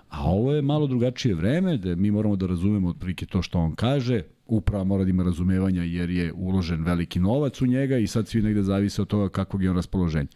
A 0.08 0.24
ovo 0.24 0.52
je 0.52 0.62
malo 0.62 0.86
drugačije 0.86 1.34
vreme, 1.34 1.76
da 1.76 1.96
mi 1.96 2.10
moramo 2.10 2.36
da 2.36 2.46
razumemo 2.46 2.88
otprilike 2.88 3.26
to 3.26 3.42
što 3.42 3.58
on 3.58 3.74
kaže, 3.74 4.22
uprava 4.46 4.84
mora 4.84 5.04
da 5.04 5.10
ima 5.10 5.22
razumevanja 5.22 5.82
jer 5.82 6.10
je 6.10 6.32
uložen 6.32 6.84
veliki 6.84 7.20
novac 7.20 7.60
u 7.62 7.66
njega 7.66 7.98
i 7.98 8.06
sad 8.06 8.28
svi 8.28 8.42
negde 8.42 8.62
zavise 8.62 9.02
od 9.02 9.08
toga 9.08 9.28
kakvog 9.28 9.62
je 9.62 9.70
on 9.70 9.76
raspoloženja. 9.76 10.28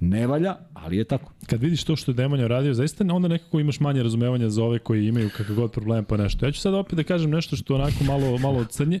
Ne 0.00 0.26
valja, 0.26 0.56
ali 0.74 0.96
je 0.96 1.04
tako. 1.04 1.32
Kad 1.46 1.60
vidiš 1.60 1.84
to 1.84 1.96
što 1.96 2.10
je 2.10 2.14
Demonja 2.14 2.46
radio, 2.46 2.74
zaista 2.74 3.04
onda 3.12 3.28
nekako 3.28 3.60
imaš 3.60 3.80
manje 3.80 4.02
razumevanja 4.02 4.48
za 4.48 4.64
ove 4.64 4.78
koji 4.78 5.06
imaju 5.06 5.30
kakav 5.36 5.56
god 5.56 5.72
problem 5.72 6.04
pa 6.04 6.16
nešto. 6.16 6.46
Ja 6.46 6.52
ću 6.52 6.60
sad 6.60 6.74
opet 6.74 6.96
da 6.96 7.02
kažem 7.02 7.30
nešto 7.30 7.56
što 7.56 7.74
onako 7.74 8.04
malo, 8.04 8.38
malo 8.38 8.64
crnje, 8.64 9.00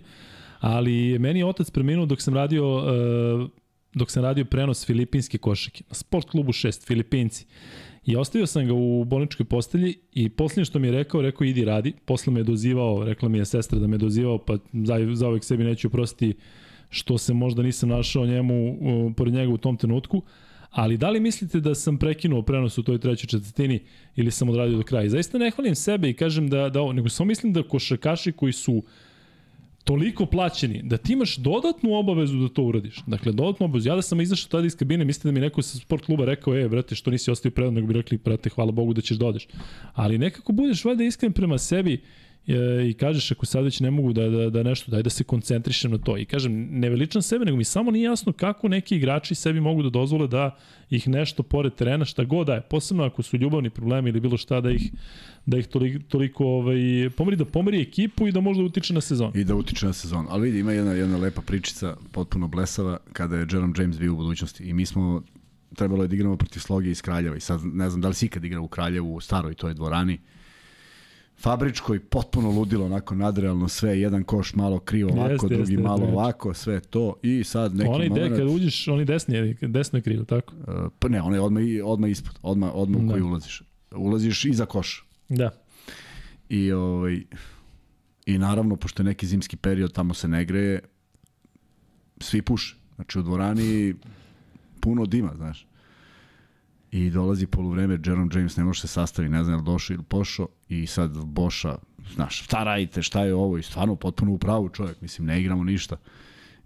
ali 0.60 1.18
meni 1.18 1.38
je 1.38 1.46
otac 1.46 1.70
preminuo 1.70 2.06
dok 2.06 2.22
sam 2.22 2.34
radio 2.34 2.76
uh, 2.76 3.50
dok 3.96 4.10
sam 4.10 4.22
radio 4.22 4.44
prenos 4.44 4.86
filipinske 4.86 5.38
košake 5.38 5.84
na 5.88 5.94
sport 5.94 6.30
klubu 6.30 6.52
6, 6.52 6.86
Filipinci. 6.86 7.46
I 8.06 8.16
ostavio 8.16 8.46
sam 8.46 8.66
ga 8.66 8.74
u 8.74 9.04
bolničkoj 9.04 9.46
postelji 9.46 9.94
i 10.12 10.28
posljednje 10.28 10.64
što 10.64 10.78
mi 10.78 10.86
je 10.86 10.92
rekao, 10.92 11.22
rekao 11.22 11.44
idi 11.44 11.64
radi. 11.64 11.92
Posle 12.04 12.32
me 12.32 12.40
je 12.40 12.44
dozivao, 12.44 13.04
rekla 13.04 13.28
mi 13.28 13.38
je 13.38 13.44
sestra 13.44 13.78
da 13.78 13.86
me 13.86 13.94
je 13.94 13.98
dozivao, 13.98 14.38
pa 14.38 14.56
za, 14.72 14.94
za 15.12 15.28
uvek 15.28 15.44
sebi 15.44 15.64
neću 15.64 15.90
prostiti 15.90 16.34
što 16.90 17.18
se 17.18 17.34
možda 17.34 17.62
nisam 17.62 17.88
našao 17.88 18.26
njemu, 18.26 18.70
uh, 18.70 19.12
pored 19.16 19.34
njega 19.34 19.52
u 19.52 19.58
tom 19.58 19.76
trenutku. 19.76 20.22
Ali 20.70 20.96
da 20.96 21.10
li 21.10 21.20
mislite 21.20 21.60
da 21.60 21.74
sam 21.74 21.98
prekinuo 21.98 22.42
prenos 22.42 22.78
u 22.78 22.82
toj 22.82 22.98
trećoj 22.98 23.26
četvrtini 23.26 23.80
ili 24.16 24.30
sam 24.30 24.48
odradio 24.48 24.76
do 24.76 24.82
kraja? 24.82 25.08
Zaista 25.08 25.38
ne 25.38 25.50
hvalim 25.50 25.74
sebe 25.74 26.10
i 26.10 26.14
kažem 26.14 26.48
da, 26.48 26.68
da 26.68 26.80
ovo, 26.80 26.92
nego 26.92 27.08
samo 27.08 27.28
mislim 27.28 27.52
da 27.52 27.62
košarkaši 27.62 28.32
koji 28.32 28.52
su 28.52 28.82
toliko 29.86 30.26
plaćeni 30.26 30.82
da 30.82 30.96
ti 30.96 31.12
imaš 31.12 31.36
dodatnu 31.36 31.94
obavezu 31.94 32.38
da 32.38 32.48
to 32.48 32.62
uradiš. 32.62 32.96
Dakle, 33.06 33.32
dodatnu 33.32 33.64
obavezu. 33.64 33.88
Ja 33.88 33.94
da 33.96 34.02
sam 34.02 34.20
izašao 34.20 34.48
tada 34.50 34.66
iz 34.66 34.76
kabine, 34.76 35.04
mislite 35.04 35.28
da 35.28 35.32
mi 35.32 35.40
neko 35.40 35.62
sa 35.62 35.78
sport 35.78 36.04
kluba 36.04 36.24
rekao, 36.24 36.56
e, 36.56 36.68
brate, 36.68 36.94
što 36.94 37.10
nisi 37.10 37.30
ostavio 37.30 37.54
predno, 37.54 37.70
nego 37.70 37.86
bi 37.86 37.94
rekli, 37.94 38.18
brate, 38.24 38.50
hvala 38.50 38.72
Bogu 38.72 38.92
da 38.92 39.00
ćeš 39.00 39.16
da 39.16 39.26
odeš. 39.26 39.46
Ali 39.94 40.18
nekako 40.18 40.52
budeš 40.52 40.84
valjda 40.84 41.04
iskren 41.04 41.32
prema 41.32 41.58
sebi 41.58 41.94
e, 41.94 41.98
i 42.90 42.94
kažeš 42.94 43.32
ako 43.32 43.46
sad 43.46 43.64
već 43.64 43.80
ne 43.80 43.90
mogu 43.90 44.12
da, 44.12 44.28
da, 44.28 44.50
da 44.50 44.62
nešto, 44.62 44.90
daj 44.90 45.02
da 45.02 45.10
se 45.10 45.24
koncentrišem 45.24 45.90
na 45.90 45.98
to. 45.98 46.18
I 46.18 46.24
kažem, 46.24 46.68
ne 46.70 46.90
veličam 46.90 47.22
sebe, 47.22 47.44
nego 47.44 47.56
mi 47.56 47.64
samo 47.64 47.90
nije 47.90 48.04
jasno 48.04 48.32
kako 48.32 48.68
neki 48.68 48.96
igrači 48.96 49.34
sebi 49.34 49.60
mogu 49.60 49.82
da 49.82 49.90
dozvole 49.90 50.28
da 50.28 50.56
ih 50.90 51.08
nešto 51.08 51.42
pored 51.42 51.74
terena, 51.74 52.04
šta 52.04 52.24
god 52.24 52.46
da 52.46 52.54
je, 52.54 52.60
posebno 52.60 53.04
ako 53.04 53.22
su 53.22 53.36
ljubavni 53.36 53.70
problemi 53.70 54.10
ili 54.10 54.20
bilo 54.20 54.36
šta 54.36 54.60
da 54.60 54.70
ih, 54.70 54.92
da 55.46 55.58
ih 55.58 55.66
toliko, 55.66 56.04
toliko 56.08 56.44
ovaj, 56.44 57.10
pomeri, 57.16 57.36
da 57.36 57.44
pomeri 57.44 57.80
ekipu 57.80 58.28
i 58.28 58.32
da 58.32 58.40
možda 58.40 58.64
utiče 58.64 58.94
na 58.94 59.00
sezon. 59.00 59.32
I 59.34 59.44
da 59.44 59.54
utiče 59.54 59.86
na 59.86 59.92
sezon. 59.92 60.26
Ali 60.30 60.42
vidi, 60.42 60.58
ima 60.58 60.72
jedna, 60.72 60.92
jedna 60.92 61.16
lepa 61.16 61.40
pričica, 61.40 61.96
potpuno 62.12 62.48
blesava, 62.48 62.98
kada 63.12 63.36
je 63.36 63.46
Jerome 63.52 63.74
James 63.78 63.98
bio 63.98 64.12
u 64.12 64.16
budućnosti. 64.16 64.64
I 64.64 64.72
mi 64.72 64.86
smo 64.86 65.22
trebalo 65.74 66.02
je 66.04 66.08
da 66.08 66.14
igramo 66.14 66.36
protiv 66.36 66.60
Sloge 66.60 66.90
iz 66.90 67.02
Kraljeva 67.02 67.36
i 67.36 67.40
sad 67.40 67.60
ne 67.64 67.90
znam 67.90 68.00
da 68.00 68.08
li 68.08 68.14
si 68.14 68.26
ikad 68.26 68.44
igrao 68.44 68.62
u 68.62 68.68
Kraljevu 68.68 69.14
u 69.14 69.20
staroj 69.20 69.54
toj 69.54 69.74
dvorani 69.74 70.18
fabričko 71.38 71.94
i 71.94 72.00
potpuno 72.00 72.50
ludilo, 72.50 72.86
onako 72.86 73.14
nadrealno 73.14 73.68
sve, 73.68 74.00
jedan 74.00 74.24
koš 74.24 74.54
malo 74.54 74.78
krivo 74.78 75.10
ovako, 75.12 75.32
jeste, 75.32 75.46
drugi 75.46 75.72
jeste, 75.72 75.82
malo 75.82 76.02
jeste. 76.02 76.12
ovako, 76.12 76.54
sve 76.54 76.80
to 76.80 77.14
i 77.22 77.44
sad 77.44 77.74
neki 77.74 77.90
onaj 77.90 78.08
moment... 78.08 78.26
Onaj 78.26 78.38
kad 78.38 78.48
uđeš, 78.48 78.88
oni 78.88 79.04
desni, 79.04 79.54
desno 79.60 79.98
je 79.98 80.02
krivo, 80.02 80.24
tako? 80.24 80.54
Uh, 80.56 80.92
pa 80.98 81.08
ne, 81.08 81.22
onaj 81.22 81.38
odmah, 81.38 81.62
odmah 81.84 82.10
ispod, 82.10 82.38
odmah, 82.42 82.70
odmah 82.74 83.00
da. 83.00 83.06
u 83.06 83.10
koji 83.10 83.22
ulaziš. 83.22 83.62
Ulaziš 83.96 84.44
iza 84.44 84.66
koša. 84.66 85.02
Da. 85.28 85.50
I, 86.48 86.72
ovaj, 86.72 87.22
I 88.26 88.38
naravno, 88.38 88.76
pošto 88.76 89.02
je 89.02 89.04
neki 89.04 89.26
zimski 89.26 89.56
period, 89.56 89.92
tamo 89.92 90.14
se 90.14 90.28
ne 90.28 90.44
greje, 90.44 90.80
svi 92.20 92.42
puše. 92.42 92.76
Znači 92.94 93.18
u 93.18 93.22
dvorani 93.22 93.94
puno 94.80 95.06
dima, 95.06 95.32
znaš 95.36 95.66
i 96.90 97.10
dolazi 97.10 97.46
poluvreme, 97.46 97.98
Jerome 98.04 98.30
James 98.34 98.56
ne 98.56 98.64
može 98.64 98.80
se 98.80 98.88
sastavi, 98.88 99.28
ne 99.28 99.44
znam 99.44 99.54
je 99.54 99.58
li 99.58 99.64
došao 99.64 99.94
ili 99.94 100.02
pošao 100.02 100.48
i 100.68 100.86
sad 100.86 101.24
Boša, 101.24 101.78
znaš, 102.14 102.44
šta 102.44 102.64
radite, 102.64 103.02
šta 103.02 103.24
je 103.24 103.34
ovo 103.34 103.58
i 103.58 103.62
stvarno 103.62 103.96
potpuno 103.96 104.32
u 104.32 104.38
pravu 104.38 104.68
čovjek, 104.68 105.00
mislim, 105.00 105.26
ne 105.26 105.40
igramo 105.40 105.64
ništa. 105.64 105.96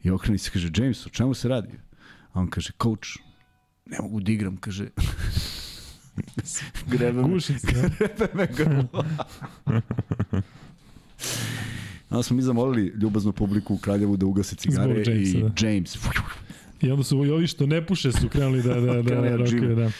I 0.02 0.10
okreni 0.10 0.38
se, 0.38 0.50
kaže, 0.50 0.70
James, 0.76 1.06
o 1.06 1.08
čemu 1.08 1.34
se 1.34 1.48
radi? 1.48 1.78
A 2.32 2.40
on 2.40 2.50
kaže, 2.50 2.72
coach, 2.82 3.08
ne 3.86 3.98
mogu 4.02 4.20
da 4.20 4.32
igram, 4.32 4.56
kaže, 4.56 4.88
grebe 6.92 7.22
me, 7.22 7.38
grebe 7.98 8.28
me 8.34 8.48
grlo. 8.56 9.04
Onda 12.10 12.22
smo 12.22 12.36
mi 12.36 12.42
zamolili 12.42 12.92
ljubaznu 13.02 13.32
publiku 13.32 13.74
u 13.74 13.78
Kraljevu 13.78 14.16
da 14.16 14.26
ugase 14.26 14.56
cigare 14.56 14.92
Jamesa, 14.92 15.38
i 15.38 15.42
da. 15.42 15.68
James. 15.68 15.98
I 16.82 16.90
onda 16.90 17.04
su 17.04 17.24
i 17.24 17.30
ovi 17.30 17.46
što 17.46 17.66
ne 17.66 17.86
puše 17.86 18.12
su 18.12 18.28
krenuli 18.28 18.62
da, 18.62 18.74
da, 18.74 18.80
da, 18.80 19.02
da, 19.02 19.36
da, 19.36 19.74
da. 19.74 19.90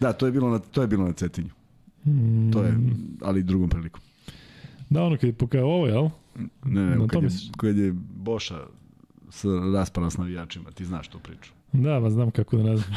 Da, 0.00 0.12
to 0.12 0.26
je 0.26 0.32
bilo 0.32 0.50
na, 0.50 0.58
to 0.58 0.82
je 0.82 0.86
bilo 0.88 1.04
na 1.04 1.12
Cetinju. 1.12 1.50
Mm. 2.06 2.50
To 2.52 2.62
je, 2.62 2.74
ali 3.20 3.42
drugom 3.42 3.68
prilikom. 3.68 4.00
Da, 4.90 5.04
ono 5.04 5.16
kad 5.16 5.24
je 5.24 5.32
pokao 5.32 5.64
ovo, 5.64 5.86
jel? 5.86 6.08
Ne, 6.64 6.96
ne, 6.96 7.08
kad, 7.08 7.22
je, 7.22 7.28
kad 7.56 7.76
je 7.78 7.92
Boša 8.16 8.66
s 9.30 9.44
raspala 9.74 10.10
s 10.10 10.16
navijačima, 10.16 10.70
ti 10.70 10.84
znaš 10.84 11.08
tu 11.08 11.18
priču. 11.18 11.52
Da, 11.72 12.00
ba 12.00 12.10
znam 12.10 12.30
kako 12.30 12.56
da 12.56 12.62
ne 12.62 12.76
znam. 12.76 12.96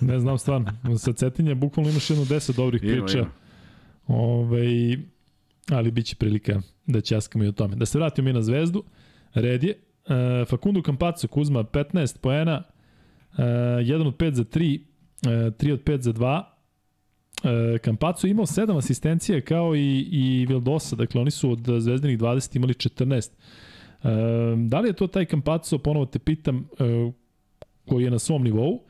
Ne 0.00 0.20
znam 0.20 0.38
stvarno. 0.38 0.72
Sa 0.98 1.12
Cetinja 1.12 1.54
bukvalno 1.54 1.90
imaš 1.90 2.10
jedno 2.10 2.24
deset 2.24 2.56
dobrih 2.56 2.82
ima, 2.82 2.92
priča. 2.92 3.18
Ima. 3.18 3.30
Ove, 4.06 4.98
ali 5.70 5.90
bit 5.90 6.06
će 6.06 6.16
prilika 6.16 6.60
da 6.86 7.00
ćaskamo 7.00 7.44
i 7.44 7.48
o 7.48 7.52
tome. 7.52 7.76
Da 7.76 7.86
se 7.86 7.98
vratimo 7.98 8.28
i 8.28 8.32
na 8.32 8.42
zvezdu. 8.42 8.84
Red 9.34 9.64
je. 9.64 9.74
E, 10.08 10.44
Facundo 10.44 10.82
Campazzo 10.82 11.28
Kuzma 11.28 11.64
15 11.64 12.18
poena, 12.18 12.62
e, 13.38 13.42
1 13.42 14.06
od 14.06 14.16
5 14.16 14.34
za 14.34 14.44
3, 14.44 14.80
3 15.22 15.72
od 15.72 15.84
5 15.84 16.00
za 16.00 16.12
2. 16.12 16.42
E, 17.44 17.78
Campazzo 17.84 18.26
imao 18.26 18.46
7 18.46 18.78
asistencije 18.78 19.40
kao 19.40 19.76
i, 19.76 20.08
i 20.12 20.46
Vildosa, 20.48 20.96
dakle 20.96 21.20
oni 21.20 21.30
su 21.30 21.50
od 21.50 21.66
zvezdanih 21.78 22.18
20 22.18 22.56
imali 22.56 22.74
14. 22.74 23.30
E, 24.02 24.08
da 24.68 24.80
li 24.80 24.88
je 24.88 24.92
to 24.92 25.06
taj 25.06 25.24
Campazzo, 25.24 25.78
ponovo 25.78 26.06
te 26.06 26.18
pitam, 26.18 26.68
e, 26.78 27.12
koji 27.88 28.04
je 28.04 28.10
na 28.10 28.18
svom 28.18 28.42
nivou? 28.42 28.80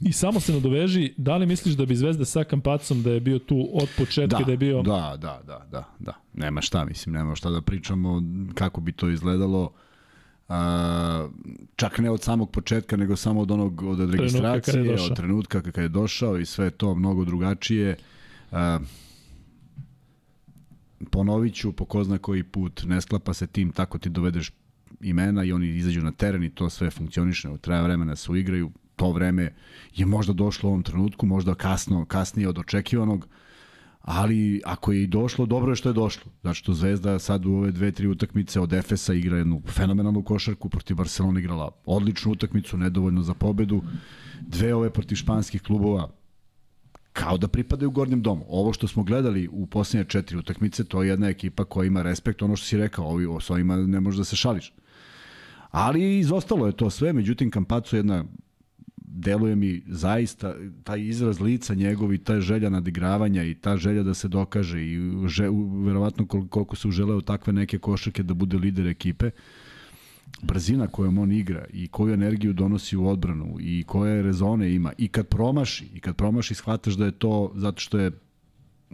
I 0.00 0.12
samo 0.12 0.40
se 0.40 0.52
nadoveži, 0.52 1.14
da 1.16 1.36
li 1.36 1.46
misliš 1.46 1.74
da 1.74 1.86
bi 1.86 1.96
Zvezda 1.96 2.24
sa 2.24 2.44
Kampacom 2.44 3.02
da 3.02 3.10
je 3.10 3.20
bio 3.20 3.38
tu 3.38 3.68
od 3.72 3.88
početka 3.98 4.38
da, 4.38 4.44
da 4.44 4.50
je 4.50 4.56
bio... 4.56 4.82
Da, 4.82 5.16
da, 5.20 5.40
da, 5.46 5.66
da, 5.70 5.84
da. 5.98 6.14
Nema 6.34 6.60
šta, 6.60 6.84
mislim, 6.84 7.14
nema 7.14 7.34
šta 7.34 7.50
da 7.50 7.60
pričamo 7.60 8.22
kako 8.54 8.80
bi 8.80 8.92
to 8.92 9.08
izgledalo. 9.08 9.72
A, 10.48 11.28
čak 11.76 11.98
ne 11.98 12.10
od 12.10 12.22
samog 12.22 12.50
početka, 12.50 12.96
nego 12.96 13.16
samo 13.16 13.40
od 13.40 13.50
onog 13.50 13.82
od 13.82 14.10
registracije, 14.10 14.72
trenutka 14.72 15.04
od 15.04 15.16
trenutka 15.16 15.62
kada 15.62 15.80
je 15.80 15.88
došao 15.88 16.38
i 16.38 16.46
sve 16.46 16.70
to 16.70 16.94
mnogo 16.94 17.24
drugačije. 17.24 17.96
A, 18.52 18.78
ponovit 21.10 21.54
ću 21.54 21.72
po 21.72 21.84
ko 21.84 22.04
zna 22.04 22.18
koji 22.18 22.42
put, 22.42 22.84
ne 22.86 23.00
sklapa 23.00 23.34
se 23.34 23.46
tim, 23.46 23.72
tako 23.72 23.98
ti 23.98 24.08
dovedeš 24.08 24.50
imena 25.00 25.44
i 25.44 25.52
oni 25.52 25.68
izađu 25.68 26.02
na 26.02 26.12
teren 26.12 26.44
i 26.44 26.50
to 26.50 26.70
sve 26.70 26.90
funkcioniše, 26.90 27.48
traja 27.60 27.82
vremena 27.82 28.16
se 28.16 28.32
uigraju, 28.32 28.70
to 28.96 29.12
vreme 29.12 29.54
je 29.94 30.06
možda 30.06 30.32
došlo 30.32 30.68
u 30.68 30.72
ovom 30.72 30.82
trenutku, 30.82 31.26
možda 31.26 31.54
kasno, 31.54 32.04
kasnije 32.04 32.48
od 32.48 32.58
očekivanog, 32.58 33.28
ali 34.04 34.60
ako 34.64 34.92
je 34.92 35.02
i 35.02 35.06
došlo, 35.06 35.46
dobro 35.46 35.72
je 35.72 35.76
što 35.76 35.88
je 35.88 35.92
došlo. 35.92 36.32
Znači 36.40 36.58
što 36.58 36.74
Zvezda 36.74 37.18
sad 37.18 37.46
u 37.46 37.52
ove 37.52 37.70
dve, 37.72 37.92
tri 37.92 38.06
utakmice 38.06 38.60
od 38.60 38.72
Efesa 38.72 39.14
igra 39.14 39.36
jednu 39.36 39.62
fenomenalnu 39.68 40.22
košarku, 40.22 40.68
protiv 40.68 40.96
Barcelona 40.96 41.40
igrala 41.40 41.70
odličnu 41.86 42.32
utakmicu, 42.32 42.76
nedovoljno 42.76 43.22
za 43.22 43.34
pobedu, 43.34 43.82
dve 44.40 44.74
ove 44.74 44.90
protiv 44.90 45.16
španskih 45.16 45.62
klubova, 45.62 46.10
kao 47.12 47.38
da 47.38 47.48
pripadaju 47.48 47.90
gornjem 47.90 48.22
domu. 48.22 48.44
Ovo 48.48 48.72
što 48.72 48.88
smo 48.88 49.02
gledali 49.02 49.48
u 49.52 49.66
posljednje 49.66 50.04
četiri 50.04 50.38
utakmice, 50.38 50.84
to 50.84 51.02
je 51.02 51.08
jedna 51.08 51.28
ekipa 51.28 51.64
koja 51.64 51.86
ima 51.86 52.02
respekt, 52.02 52.42
ono 52.42 52.56
što 52.56 52.66
si 52.66 52.76
rekao, 52.76 53.06
ovi, 53.06 53.26
s 53.40 53.50
ovima 53.50 53.76
ne 53.76 54.00
možeš 54.00 54.18
da 54.18 54.24
se 54.24 54.36
šališ. 54.36 54.72
Ali 55.70 56.18
izostalo 56.18 56.66
je 56.66 56.76
to 56.76 56.90
sve, 56.90 57.12
međutim 57.12 57.50
Kampacu 57.50 57.96
je 57.96 57.98
jedna 57.98 58.24
deluje 59.16 59.56
mi 59.56 59.82
zaista 59.86 60.54
taj 60.84 61.00
izraz 61.00 61.40
lica 61.40 61.74
njegov 61.74 62.12
i 62.14 62.18
ta 62.18 62.40
želja 62.40 62.70
nadigravanja 62.70 63.44
i 63.44 63.54
ta 63.54 63.76
želja 63.76 64.02
da 64.02 64.14
se 64.14 64.28
dokaže 64.28 64.82
i 64.82 64.98
že, 65.26 65.48
verovatno 65.84 66.26
koliko 66.26 66.76
se 66.76 66.88
uželeo 66.88 67.20
takve 67.20 67.52
neke 67.52 67.78
košake 67.78 68.22
da 68.22 68.34
bude 68.34 68.56
lider 68.56 68.86
ekipe 68.86 69.30
brzina 70.42 70.86
kojom 70.86 71.18
on 71.18 71.32
igra 71.32 71.64
i 71.72 71.88
koju 71.88 72.14
energiju 72.14 72.52
donosi 72.52 72.96
u 72.96 73.08
odbranu 73.08 73.56
i 73.60 73.84
koje 73.86 74.22
rezone 74.22 74.74
ima. 74.74 74.92
I 74.98 75.08
kad 75.08 75.26
promaši 75.28 75.88
i 75.94 76.00
kad 76.00 76.16
promaši 76.16 76.54
shvataš 76.54 76.94
da 76.94 77.04
je 77.04 77.12
to 77.12 77.52
zato 77.54 77.80
što 77.80 77.98
je 77.98 78.10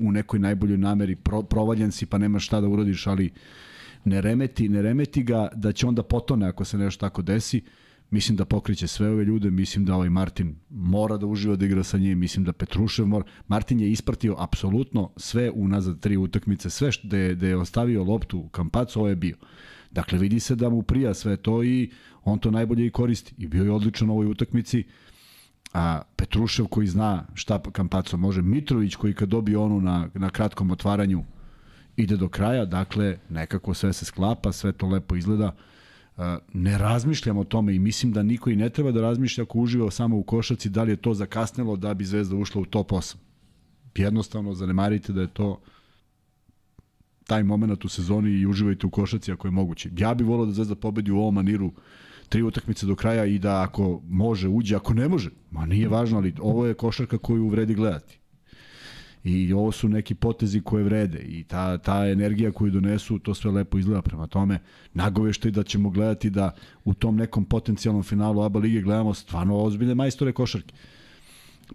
u 0.00 0.12
nekoj 0.12 0.40
najboljoj 0.40 0.78
nameri 0.78 1.16
pro, 1.16 1.42
provaljen 1.42 1.92
si 1.92 2.06
pa 2.06 2.18
nema 2.18 2.38
šta 2.38 2.60
da 2.60 2.68
uradiš 2.68 3.06
ali 3.06 3.30
ne 4.04 4.20
remeti, 4.20 4.68
ne 4.68 4.82
remeti 4.82 5.22
ga 5.22 5.48
da 5.54 5.72
će 5.72 5.86
onda 5.86 6.02
potone 6.02 6.46
ako 6.46 6.64
se 6.64 6.78
nešto 6.78 7.00
tako 7.00 7.22
desi 7.22 7.62
Mislim 8.10 8.36
da 8.36 8.44
pokriće 8.44 8.86
sve 8.86 9.10
ove 9.10 9.24
ljude, 9.24 9.50
mislim 9.50 9.84
da 9.84 9.94
ovaj 9.94 10.10
Martin 10.10 10.56
mora 10.70 11.16
da 11.16 11.26
uživa 11.26 11.56
da 11.56 11.66
igra 11.66 11.82
sa 11.82 11.98
njim, 11.98 12.18
mislim 12.18 12.44
da 12.44 12.52
Petrušev 12.52 13.06
mora. 13.06 13.24
Martin 13.48 13.80
je 13.80 13.90
ispratio 13.90 14.36
apsolutno 14.38 15.10
sve 15.16 15.50
unazad 15.50 16.00
tri 16.00 16.16
utakmice, 16.16 16.70
sve 16.70 16.92
što 16.92 17.16
je, 17.16 17.34
da 17.34 17.46
je 17.46 17.56
ostavio 17.56 18.04
loptu 18.04 18.38
u 18.38 18.48
kampacu, 18.48 18.98
ovo 18.98 19.08
je 19.08 19.16
bio. 19.16 19.36
Dakle, 19.90 20.18
vidi 20.18 20.40
se 20.40 20.54
da 20.54 20.68
mu 20.68 20.82
prija 20.82 21.14
sve 21.14 21.36
to 21.36 21.64
i 21.64 21.90
on 22.24 22.38
to 22.38 22.50
najbolje 22.50 22.86
i 22.86 22.90
koristi. 22.90 23.34
I 23.38 23.48
bio 23.48 23.64
je 23.64 23.70
odličan 23.70 24.10
u 24.10 24.12
ovoj 24.12 24.26
utakmici. 24.26 24.84
A 25.72 26.02
Petrušev 26.16 26.66
koji 26.66 26.86
zna 26.86 27.26
šta 27.34 27.62
Kampaco 27.72 28.16
može, 28.16 28.42
Mitrović 28.42 28.94
koji 28.94 29.14
kad 29.14 29.28
dobije 29.28 29.58
onu 29.58 29.80
na, 29.80 30.08
na 30.14 30.30
kratkom 30.30 30.70
otvaranju 30.70 31.24
ide 31.96 32.16
do 32.16 32.28
kraja, 32.28 32.64
dakle 32.64 33.18
nekako 33.28 33.74
sve 33.74 33.92
se 33.92 34.04
sklapa, 34.04 34.52
sve 34.52 34.72
to 34.72 34.86
lepo 34.86 35.16
izgleda 35.16 35.56
ne 36.52 36.78
razmišljam 36.78 37.38
o 37.38 37.44
tome 37.44 37.74
i 37.74 37.78
mislim 37.78 38.12
da 38.12 38.22
niko 38.22 38.50
i 38.50 38.56
ne 38.56 38.70
treba 38.70 38.92
da 38.92 39.00
razmišlja 39.00 39.44
ako 39.44 39.58
uživa 39.58 39.90
samo 39.90 40.18
u 40.18 40.22
košaci 40.22 40.68
da 40.68 40.82
li 40.82 40.92
je 40.92 40.96
to 40.96 41.14
zakasnelo 41.14 41.76
da 41.76 41.94
bi 41.94 42.04
Zvezda 42.04 42.36
ušla 42.36 42.60
u 42.60 42.64
top 42.64 42.90
8. 42.90 43.16
Jednostavno 43.96 44.54
zanemarite 44.54 45.12
da 45.12 45.20
je 45.20 45.32
to 45.32 45.60
taj 47.26 47.42
moment 47.42 47.84
u 47.84 47.88
sezoni 47.88 48.30
i 48.30 48.46
uživajte 48.46 48.86
u 48.86 48.90
košaci 48.90 49.32
ako 49.32 49.48
je 49.48 49.52
moguće. 49.52 49.90
Ja 49.98 50.14
bih 50.14 50.26
volao 50.26 50.46
da 50.46 50.52
Zvezda 50.52 50.74
pobedi 50.74 51.10
u 51.10 51.18
ovom 51.18 51.34
maniru 51.34 51.72
tri 52.28 52.42
utakmice 52.42 52.86
do 52.86 52.94
kraja 52.94 53.24
i 53.24 53.38
da 53.38 53.62
ako 53.62 54.00
može 54.08 54.48
uđe, 54.48 54.76
ako 54.76 54.94
ne 54.94 55.08
može, 55.08 55.30
ma 55.50 55.66
nije 55.66 55.88
važno, 55.88 56.18
ali 56.18 56.34
ovo 56.40 56.66
je 56.66 56.74
košarka 56.74 57.18
koju 57.18 57.48
vredi 57.48 57.74
gledati. 57.74 58.19
I 59.24 59.52
ovo 59.52 59.72
su 59.72 59.88
neki 59.88 60.14
potezi 60.14 60.60
koje 60.60 60.84
vrede 60.84 61.18
i 61.18 61.44
ta, 61.44 61.78
ta 61.78 62.06
energija 62.06 62.52
koju 62.52 62.70
donesu, 62.70 63.18
to 63.18 63.34
sve 63.34 63.50
lepo 63.50 63.78
izgleda 63.78 64.02
prema 64.02 64.26
tome. 64.26 64.58
Nagovešto 64.94 65.48
i 65.48 65.50
da 65.50 65.62
ćemo 65.62 65.90
gledati 65.90 66.30
da 66.30 66.54
u 66.84 66.94
tom 66.94 67.16
nekom 67.16 67.44
potencijalnom 67.44 68.02
finalu 68.02 68.42
ABA 68.42 68.58
lige 68.58 68.80
gledamo 68.80 69.14
stvarno 69.14 69.58
ozbiljne 69.58 69.94
majstore 69.94 70.32
košarke. 70.32 70.74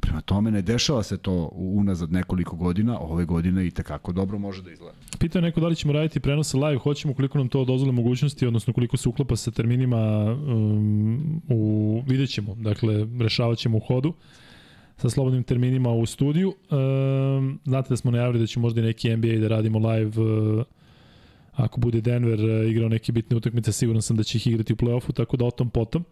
Prema 0.01 0.21
tome 0.21 0.51
ne 0.51 0.61
dešava 0.61 1.03
se 1.03 1.17
to 1.17 1.49
unazad 1.53 2.11
nekoliko 2.11 2.55
godina, 2.55 2.99
ove 2.99 3.25
godine 3.25 3.67
i 3.67 3.71
tekako 3.71 4.11
dobro 4.11 4.39
može 4.39 4.61
da 4.61 4.71
izgleda. 4.71 4.97
Pitao 5.19 5.41
neko 5.41 5.59
da 5.61 5.67
li 5.67 5.75
ćemo 5.75 5.93
raditi 5.93 6.19
prenose 6.19 6.57
live, 6.57 6.77
hoćemo 6.77 7.13
koliko 7.13 7.37
nam 7.37 7.47
to 7.47 7.65
dozvole 7.65 7.91
mogućnosti, 7.91 8.47
odnosno 8.47 8.73
koliko 8.73 8.97
se 8.97 9.09
uklapa 9.09 9.35
sa 9.35 9.51
terminima 9.51 9.97
um, 10.47 11.41
u, 11.49 12.03
vidjet 12.07 12.29
ćemo, 12.29 12.55
dakle 12.55 13.07
rešavat 13.19 13.57
ćemo 13.57 13.77
u 13.77 13.81
hodu 13.87 14.13
sa 14.97 15.09
slobodnim 15.09 15.43
terminima 15.43 15.91
u 15.91 16.05
studiju. 16.05 16.53
Um, 16.71 17.59
znate 17.65 17.89
da 17.89 17.97
smo 17.97 18.11
najavili 18.11 18.39
da 18.39 18.47
će 18.47 18.59
možda 18.59 18.81
i 18.81 18.83
neki 18.83 19.17
NBA 19.17 19.39
da 19.39 19.47
radimo 19.47 19.89
live 19.89 20.21
uh, 20.21 20.63
ako 21.53 21.79
bude 21.79 22.01
Denver 22.01 22.39
uh, 22.39 22.71
igrao 22.71 22.89
neke 22.89 23.11
bitne 23.11 23.37
utakmice, 23.37 23.71
siguran 23.71 24.01
sam 24.01 24.17
da 24.17 24.23
će 24.23 24.37
ih 24.37 24.47
igrati 24.47 24.73
u 24.73 24.75
play-offu, 24.75 25.13
tako 25.13 25.37
da 25.37 25.45
o 25.45 25.51
tom 25.51 25.69
potom. 25.69 26.05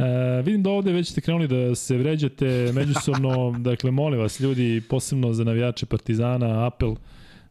E, 0.00 0.42
vidim 0.42 0.62
da 0.62 0.70
ovde 0.70 0.92
već 0.92 1.10
ste 1.10 1.20
krenuli 1.20 1.48
da 1.48 1.74
se 1.74 1.96
vređate 1.96 2.70
međusobno, 2.74 3.50
dakle 3.70 3.90
molim 3.90 4.20
vas 4.20 4.40
ljudi, 4.40 4.82
posebno 4.88 5.32
za 5.32 5.44
navijače 5.44 5.86
Partizana, 5.86 6.66
apel, 6.66 6.94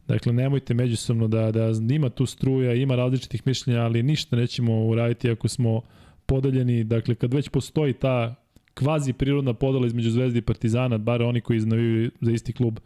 dakle 0.08 0.32
nemojte 0.32 0.74
međusobno 0.74 1.28
da, 1.28 1.52
da 1.52 1.94
ima 1.94 2.08
tu 2.10 2.26
struja, 2.26 2.74
ima 2.74 2.96
različitih 2.96 3.42
mišljenja, 3.46 3.82
ali 3.82 4.02
ništa 4.02 4.36
nećemo 4.36 4.86
uraditi 4.86 5.30
ako 5.30 5.48
smo 5.48 5.80
podeljeni, 6.26 6.84
dakle 6.84 7.14
kad 7.14 7.34
već 7.34 7.48
postoji 7.48 7.92
ta 7.92 8.34
kvazi 8.80 9.12
prirodna 9.12 9.54
podela 9.54 9.86
između 9.86 10.10
Zvezde 10.10 10.38
i 10.38 10.42
Partizana, 10.42 10.98
bar 10.98 11.22
oni 11.22 11.40
koji 11.40 11.56
iznaviju 11.56 12.10
za 12.20 12.32
isti 12.32 12.52
klub, 12.52 12.78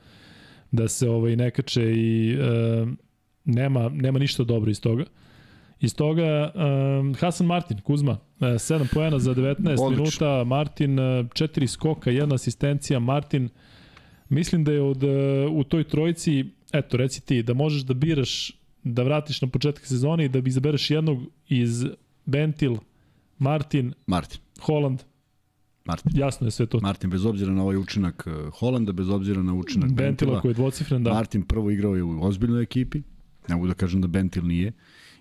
da 0.72 0.88
se 0.88 1.08
ovaj 1.10 1.36
nekače 1.36 1.92
i 1.92 2.32
e, 2.32 2.86
nema, 3.44 3.88
nema 3.88 4.18
ništa 4.18 4.44
dobro 4.44 4.70
iz 4.70 4.80
toga. 4.80 5.04
Iz 5.80 5.94
toga 5.94 6.52
um, 6.54 7.14
Hasan 7.14 7.46
Martin, 7.46 7.80
Kuzma, 7.80 8.18
7 8.40 8.84
e, 8.84 8.88
poena 8.94 9.18
za 9.18 9.34
19 9.34 9.56
Odlično. 9.58 9.88
minuta, 9.90 10.44
Martin 10.44 10.96
4 10.96 11.64
e, 11.64 11.66
skoka, 11.66 12.10
jedna 12.10 12.34
asistencija, 12.34 12.98
Martin 12.98 13.48
mislim 14.28 14.64
da 14.64 14.72
je 14.72 14.82
od, 14.82 15.04
e, 15.04 15.46
u 15.50 15.64
toj 15.64 15.84
trojici, 15.84 16.44
eto 16.72 16.96
reci 16.96 17.26
ti, 17.26 17.42
da 17.42 17.54
možeš 17.54 17.82
da 17.82 17.94
biraš 17.94 18.52
da 18.84 19.02
vratiš 19.02 19.42
na 19.42 19.48
početak 19.48 19.86
sezone 19.86 20.24
i 20.24 20.28
da 20.28 20.40
bi 20.40 20.48
izabereš 20.48 20.90
jednog 20.90 21.18
iz 21.48 21.84
Bentil, 22.26 22.76
Martin, 23.38 23.92
Martin. 24.06 24.40
Holland, 24.60 25.02
Martin. 25.84 26.12
Jasno 26.14 26.46
je 26.46 26.50
sve 26.50 26.66
to. 26.66 26.80
Martin, 26.80 27.10
bez 27.10 27.24
obzira 27.24 27.52
na 27.52 27.62
ovaj 27.62 27.76
učinak 27.76 28.26
Holanda, 28.52 28.92
bez 28.92 29.08
obzira 29.08 29.42
na 29.42 29.54
učinak 29.54 29.88
Bentila, 29.88 30.06
Bentila 30.06 30.40
koji 30.40 30.50
je 30.50 30.54
dvocifren, 30.54 31.04
da. 31.04 31.12
Martin 31.12 31.42
prvo 31.42 31.70
igrao 31.70 31.96
je 31.96 32.02
u 32.02 32.24
ozbiljnoj 32.24 32.62
ekipi, 32.62 33.02
ne 33.48 33.54
mogu 33.54 33.66
da 33.66 33.74
kažem 33.74 34.00
da 34.00 34.08
Bentil 34.08 34.46
nije. 34.46 34.72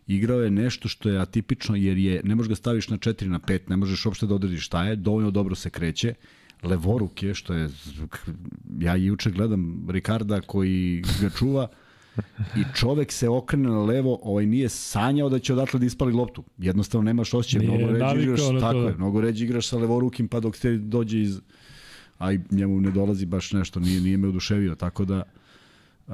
Igrao 0.07 0.39
je 0.39 0.51
nešto 0.51 0.87
što 0.89 1.09
je 1.09 1.19
atipično 1.19 1.75
jer 1.75 1.97
je 1.97 2.21
ne 2.23 2.35
možeš 2.35 2.49
ga 2.49 2.55
staviš 2.55 2.89
na 2.89 2.97
4 2.97 3.27
na 3.27 3.39
5, 3.39 3.59
ne 3.69 3.77
možeš 3.77 4.05
uopšte 4.05 4.27
da 4.27 4.35
odrediš 4.35 4.65
šta 4.65 4.83
je, 4.83 4.95
dovoljno 4.95 5.31
dobro 5.31 5.55
se 5.55 5.69
kreće. 5.69 6.13
Levoruk 6.63 7.23
je, 7.23 7.33
što 7.33 7.53
je, 7.53 7.69
ja 8.79 8.95
juče 8.95 9.31
gledam 9.31 9.85
Ricarda 9.89 10.41
koji 10.41 11.03
ga 11.21 11.29
čuva, 11.29 11.67
i 12.57 12.63
čovek 12.75 13.11
se 13.11 13.29
okrene 13.29 13.69
na 13.69 13.83
levo, 13.83 14.19
ovaj 14.23 14.45
nije 14.45 14.69
sanjao 14.69 15.29
da 15.29 15.39
će 15.39 15.53
odatle 15.53 15.79
da 15.79 15.85
ispali 15.85 16.13
loptu. 16.13 16.43
Jednostavno 16.57 17.05
nemaš 17.05 17.33
osjećaj, 17.33 17.67
mnogo 17.67 17.91
ređi 17.91 18.23
igraš, 18.23 18.41
tako 18.59 18.77
je, 18.77 18.95
mnogo 18.97 19.21
ređi 19.21 19.43
igraš 19.43 19.67
sa 19.67 19.77
levorukim 19.77 20.27
pa 20.27 20.39
dok 20.39 20.57
te 20.57 20.77
dođe 20.77 21.21
iz 21.21 21.41
a 22.17 22.33
i 22.33 22.39
njemu 22.51 22.81
ne 22.81 22.91
dolazi 22.91 23.25
baš 23.25 23.51
nešto, 23.51 23.79
nije, 23.79 24.01
nije 24.01 24.17
me 24.17 24.27
oduševio, 24.27 24.75
tako 24.75 25.05
da 25.05 25.23
uh, 26.07 26.13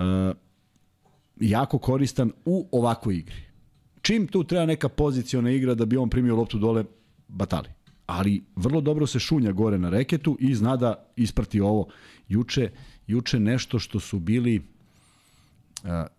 jako 1.39 1.77
koristan 1.77 2.31
u 2.45 2.67
ovakvoj 2.71 3.15
igri 3.15 3.49
čim 4.01 4.27
tu 4.27 4.43
treba 4.43 4.65
neka 4.65 4.89
poziciona 4.89 5.51
igra 5.51 5.75
da 5.75 5.85
bi 5.85 5.97
on 5.97 6.09
primio 6.09 6.35
loptu 6.35 6.57
dole, 6.57 6.83
batali. 7.27 7.69
Ali 8.05 8.43
vrlo 8.55 8.81
dobro 8.81 9.07
se 9.07 9.19
šunja 9.19 9.51
gore 9.51 9.77
na 9.77 9.89
reketu 9.89 10.37
i 10.39 10.55
zna 10.55 10.75
da 10.77 11.11
isprati 11.15 11.59
ovo. 11.61 11.87
Juče, 12.27 12.71
juče 13.07 13.39
nešto 13.39 13.79
što 13.79 13.99
su 13.99 14.19
bili 14.19 14.61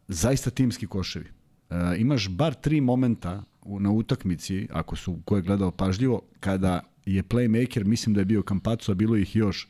zaista 0.09 0.51
timski 0.51 0.87
koševi. 0.87 1.27
Uh, 1.71 1.77
imaš 1.99 2.29
bar 2.29 2.55
tri 2.55 2.81
momenta 2.81 3.43
na 3.67 3.91
utakmici, 3.91 4.69
ako 4.71 4.97
su 4.97 5.19
ko 5.25 5.37
je 5.37 5.43
gledao 5.43 5.71
pažljivo, 5.71 6.23
kada 6.41 6.81
je 7.07 7.23
playmaker, 7.23 7.85
mislim 7.85 8.15
da 8.15 8.21
je 8.21 8.25
bio 8.25 8.43
Kampaco, 8.43 8.93
a 8.93 8.95
bilo 8.95 9.17
ih 9.17 9.37
još, 9.37 9.69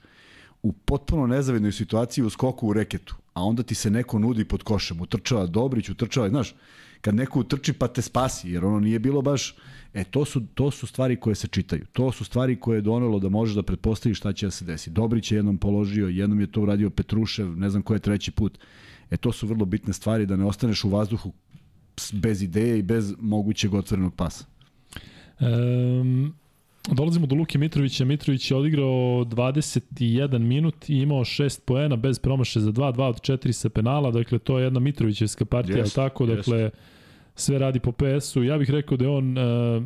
u 0.62 0.72
potpuno 0.72 1.26
nezavidnoj 1.26 1.72
situaciji 1.72 2.24
u 2.24 2.30
skoku 2.30 2.68
u 2.68 2.72
reketu, 2.72 3.16
a 3.34 3.44
onda 3.44 3.62
ti 3.62 3.74
se 3.74 3.90
neko 3.90 4.18
nudi 4.18 4.44
pod 4.44 4.62
košem, 4.62 5.00
utrčava 5.00 5.46
Dobrić, 5.46 5.88
utrčava, 5.88 6.28
znaš, 6.28 6.54
kad 7.00 7.14
neko 7.14 7.40
utrči 7.40 7.72
pa 7.72 7.88
te 7.88 8.02
spasi, 8.02 8.50
jer 8.50 8.64
ono 8.64 8.80
nije 8.80 8.98
bilo 8.98 9.22
baš... 9.22 9.54
E, 9.94 10.04
to 10.04 10.24
su, 10.24 10.40
to 10.54 10.70
su 10.70 10.86
stvari 10.86 11.16
koje 11.16 11.34
se 11.34 11.48
čitaju. 11.48 11.86
To 11.92 12.12
su 12.12 12.24
stvari 12.24 12.56
koje 12.56 12.76
je 12.76 12.80
donelo 12.80 13.18
da 13.18 13.28
možeš 13.28 13.54
da 13.54 13.62
pretpostaviš 13.62 14.18
šta 14.18 14.32
će 14.32 14.46
da 14.46 14.50
se 14.50 14.64
desi. 14.64 14.90
Dobrić 14.90 15.32
je 15.32 15.36
jednom 15.36 15.58
položio, 15.58 16.08
jednom 16.08 16.40
je 16.40 16.52
to 16.52 16.62
uradio 16.62 16.90
Petrušev, 16.90 17.56
ne 17.56 17.70
znam 17.70 17.82
ko 17.82 17.94
je 17.94 18.00
treći 18.00 18.30
put. 18.30 18.58
E, 19.10 19.16
to 19.16 19.32
su 19.32 19.46
vrlo 19.46 19.64
bitne 19.64 19.92
stvari 19.92 20.26
da 20.26 20.36
ne 20.36 20.44
ostaneš 20.44 20.84
u 20.84 20.88
vazduhu 20.88 21.32
bez 22.12 22.42
ideje 22.42 22.78
i 22.78 22.82
bez 22.82 23.14
mogućeg 23.18 23.74
otvorenog 23.74 24.14
pasa. 24.14 24.44
Um, 25.40 26.34
dolazimo 26.88 27.26
do 27.26 27.34
Luke 27.34 27.58
Mitrovića. 27.58 28.04
Mitrović 28.04 28.50
je 28.50 28.56
odigrao 28.56 29.24
21 29.24 30.38
minut 30.38 30.88
i 30.88 30.96
imao 30.96 31.20
6 31.20 31.60
poena 31.64 31.96
bez 31.96 32.18
promaše 32.18 32.60
za 32.60 32.72
2, 32.72 32.94
2 32.94 33.02
od 33.02 33.20
4 33.20 33.52
sa 33.52 33.68
penala. 33.68 34.10
Dakle, 34.10 34.38
to 34.38 34.58
je 34.58 34.64
jedna 34.64 34.80
Mitrovićevska 34.80 35.44
partija, 35.44 35.84
yes, 35.84 35.94
tako? 35.94 36.26
Dakle, 36.26 36.58
yes. 36.58 36.70
sve 37.34 37.58
radi 37.58 37.80
po 37.80 37.92
PS-u. 37.92 38.44
Ja 38.44 38.58
bih 38.58 38.70
rekao 38.70 38.96
da 38.96 39.04
je 39.04 39.10
on 39.10 39.38
uh, 39.38 39.84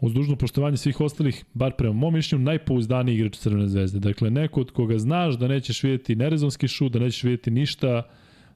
uz 0.00 0.14
dužno 0.14 0.36
poštovanje 0.36 0.76
svih 0.76 1.00
ostalih, 1.00 1.44
bar 1.54 1.72
prema 1.78 1.94
mom 1.94 2.14
mišljenju, 2.14 2.44
najpouzdaniji 2.44 3.14
igrač 3.14 3.36
Crvene 3.36 3.68
zvezde. 3.68 3.98
Dakle, 3.98 4.30
neko 4.30 4.60
od 4.60 4.70
koga 4.70 4.98
znaš 4.98 5.38
da 5.38 5.48
nećeš 5.48 5.82
vidjeti 5.82 6.16
nerezonski 6.16 6.68
šut, 6.68 6.92
da 6.92 6.98
nećeš 6.98 7.22
vidjeti 7.24 7.50
ništa, 7.50 8.02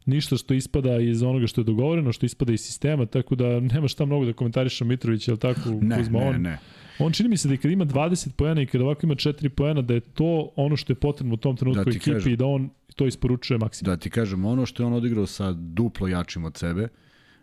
ništa 0.06 0.36
što 0.36 0.54
ispada 0.54 1.00
iz 1.00 1.22
onoga 1.22 1.46
što 1.46 1.60
je 1.60 1.64
dogovoreno, 1.64 2.12
što 2.12 2.26
ispada 2.26 2.52
iz 2.52 2.60
sistema, 2.60 3.06
tako 3.06 3.34
da 3.34 3.60
nema 3.60 3.88
šta 3.88 4.04
mnogo 4.04 4.24
da 4.24 4.32
komentarišem 4.32 4.88
Mitrović, 4.88 5.28
je 5.28 5.32
li 5.32 5.40
tako? 5.40 5.70
Ne, 5.80 5.96
Kuzma, 5.96 6.18
ne, 6.18 6.28
on, 6.28 6.42
ne. 6.42 6.58
On 6.98 7.12
čini 7.12 7.28
mi 7.28 7.36
se 7.36 7.48
da 7.48 7.54
i 7.54 7.56
kad 7.56 7.70
ima 7.70 7.84
20 7.84 8.32
poena 8.32 8.62
i 8.62 8.66
kad 8.66 8.80
ovako 8.80 9.06
ima 9.06 9.14
4 9.14 9.48
poena, 9.48 9.82
da 9.82 9.94
je 9.94 10.00
to 10.00 10.52
ono 10.56 10.76
što 10.76 10.92
je 10.92 10.96
potrebno 10.96 11.34
u 11.34 11.36
tom 11.36 11.56
trenutku 11.56 11.84
da 11.84 11.90
ekipi 11.90 12.12
kažem, 12.12 12.32
i 12.32 12.36
da 12.36 12.46
on 12.46 12.70
to 12.96 13.06
isporučuje 13.06 13.58
maksimum. 13.58 13.92
Da 13.92 13.96
ti 13.96 14.10
kažem, 14.10 14.44
ono 14.44 14.66
što 14.66 14.82
je 14.82 14.86
on 14.86 14.92
odigrao 14.92 15.26
sa 15.26 15.52
duplo 15.52 16.08
jačim 16.08 16.44
od 16.44 16.56
sebe, 16.56 16.88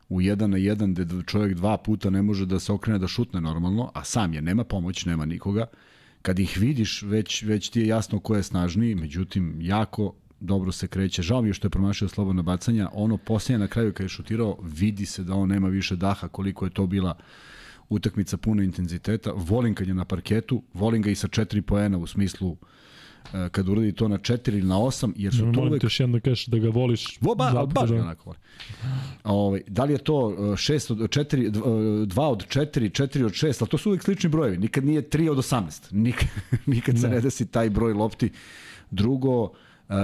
u 0.10 0.22
jedan 0.22 0.50
na 0.50 0.58
jedan 0.58 0.94
gde 0.94 1.06
čovjek 1.26 1.54
dva 1.54 1.78
puta 1.78 2.10
ne 2.10 2.22
može 2.22 2.46
da 2.46 2.60
se 2.60 2.72
okrene 2.72 3.00
da 3.00 3.08
šutne 3.08 3.42
normalno, 3.42 3.92
a 3.94 4.04
sam 4.04 4.34
je, 4.34 4.42
nema 4.42 4.64
pomoć, 4.64 5.06
nema 5.06 5.26
nikoga, 5.26 5.66
kad 6.22 6.40
ih 6.40 6.58
vidiš, 6.58 7.02
već, 7.02 7.44
već 7.44 7.70
ti 7.70 7.80
je 7.80 7.88
jasno 7.88 8.20
ko 8.20 8.36
je 8.36 8.44
snažniji, 8.44 8.96
međutim, 8.96 9.62
jako 9.62 10.14
dobro 10.40 10.72
se 10.72 10.88
kreće. 10.88 11.22
Žao 11.22 11.42
mi 11.42 11.50
je 11.50 11.54
što 11.54 11.68
je 11.68 11.72
promašio 11.72 12.08
slobodna 12.08 12.42
bacanja. 12.42 12.90
Ono 12.94 13.18
posljednje 13.18 13.60
na 13.60 13.68
kraju 13.68 13.94
kad 13.94 14.06
je 14.06 14.10
šutirao, 14.10 14.58
vidi 14.64 15.06
se 15.06 15.24
da 15.24 15.36
on 15.36 15.50
nema 15.50 15.68
više 15.68 15.96
daha 15.96 16.28
koliko 16.28 16.66
je 16.66 16.72
to 16.72 16.88
bila 16.88 17.18
utakmica 17.90 18.38
puno 18.38 18.64
intenziteta. 18.64 19.32
Volim 19.36 19.76
kad 19.76 19.88
je 19.88 19.94
na 19.94 20.06
parketu, 20.06 20.64
volim 20.74 21.02
ga 21.02 21.10
i 21.10 21.16
sa 21.16 21.28
četiri 21.28 21.62
poena 21.62 21.98
u 21.98 22.08
smislu 22.08 22.52
e, 22.52 22.66
kad 23.52 23.70
uradi 23.70 23.92
to 23.92 24.08
na 24.08 24.18
4 24.18 24.50
ili 24.50 24.68
na 24.68 24.76
8, 24.76 25.12
jer 25.16 25.36
su 25.36 25.46
no, 25.46 25.54
to 25.54 25.62
uvek... 25.62 25.84
još 25.84 26.00
jedno 26.00 26.18
da 26.18 26.22
kažeš 26.22 26.46
da 26.46 26.58
ga 26.58 26.70
voliš. 26.70 27.18
Vo, 27.22 27.36
ba, 27.36 27.52
ali 27.56 27.68
baš 27.68 27.90
ga 27.90 27.96
onako 27.96 28.24
voli. 28.26 28.38
Ovaj, 29.24 29.62
da 29.68 29.84
li 29.84 29.94
je 29.94 29.98
to 29.98 30.14
6 30.14 30.92
od 30.92 30.98
4, 30.98 31.52
2 31.52 32.22
od 32.22 32.48
4, 32.48 32.66
4 33.04 33.26
od 33.26 33.32
6, 33.32 33.58
ali 33.60 33.70
to 33.70 33.78
su 33.78 33.90
uvek 33.90 34.04
slični 34.04 34.30
brojevi. 34.30 34.58
Nikad 34.58 34.86
nije 34.86 35.02
3 35.02 35.32
od 35.32 35.38
18. 35.38 35.94
Nikad, 35.94 36.28
nikad 36.66 37.00
se 37.00 37.10
ne 37.10 37.22
desi 37.22 37.46
taj 37.46 37.70
broj 37.70 37.94
lopti. 37.94 38.32
Drugo, 38.92 39.44
uh, 39.44 39.50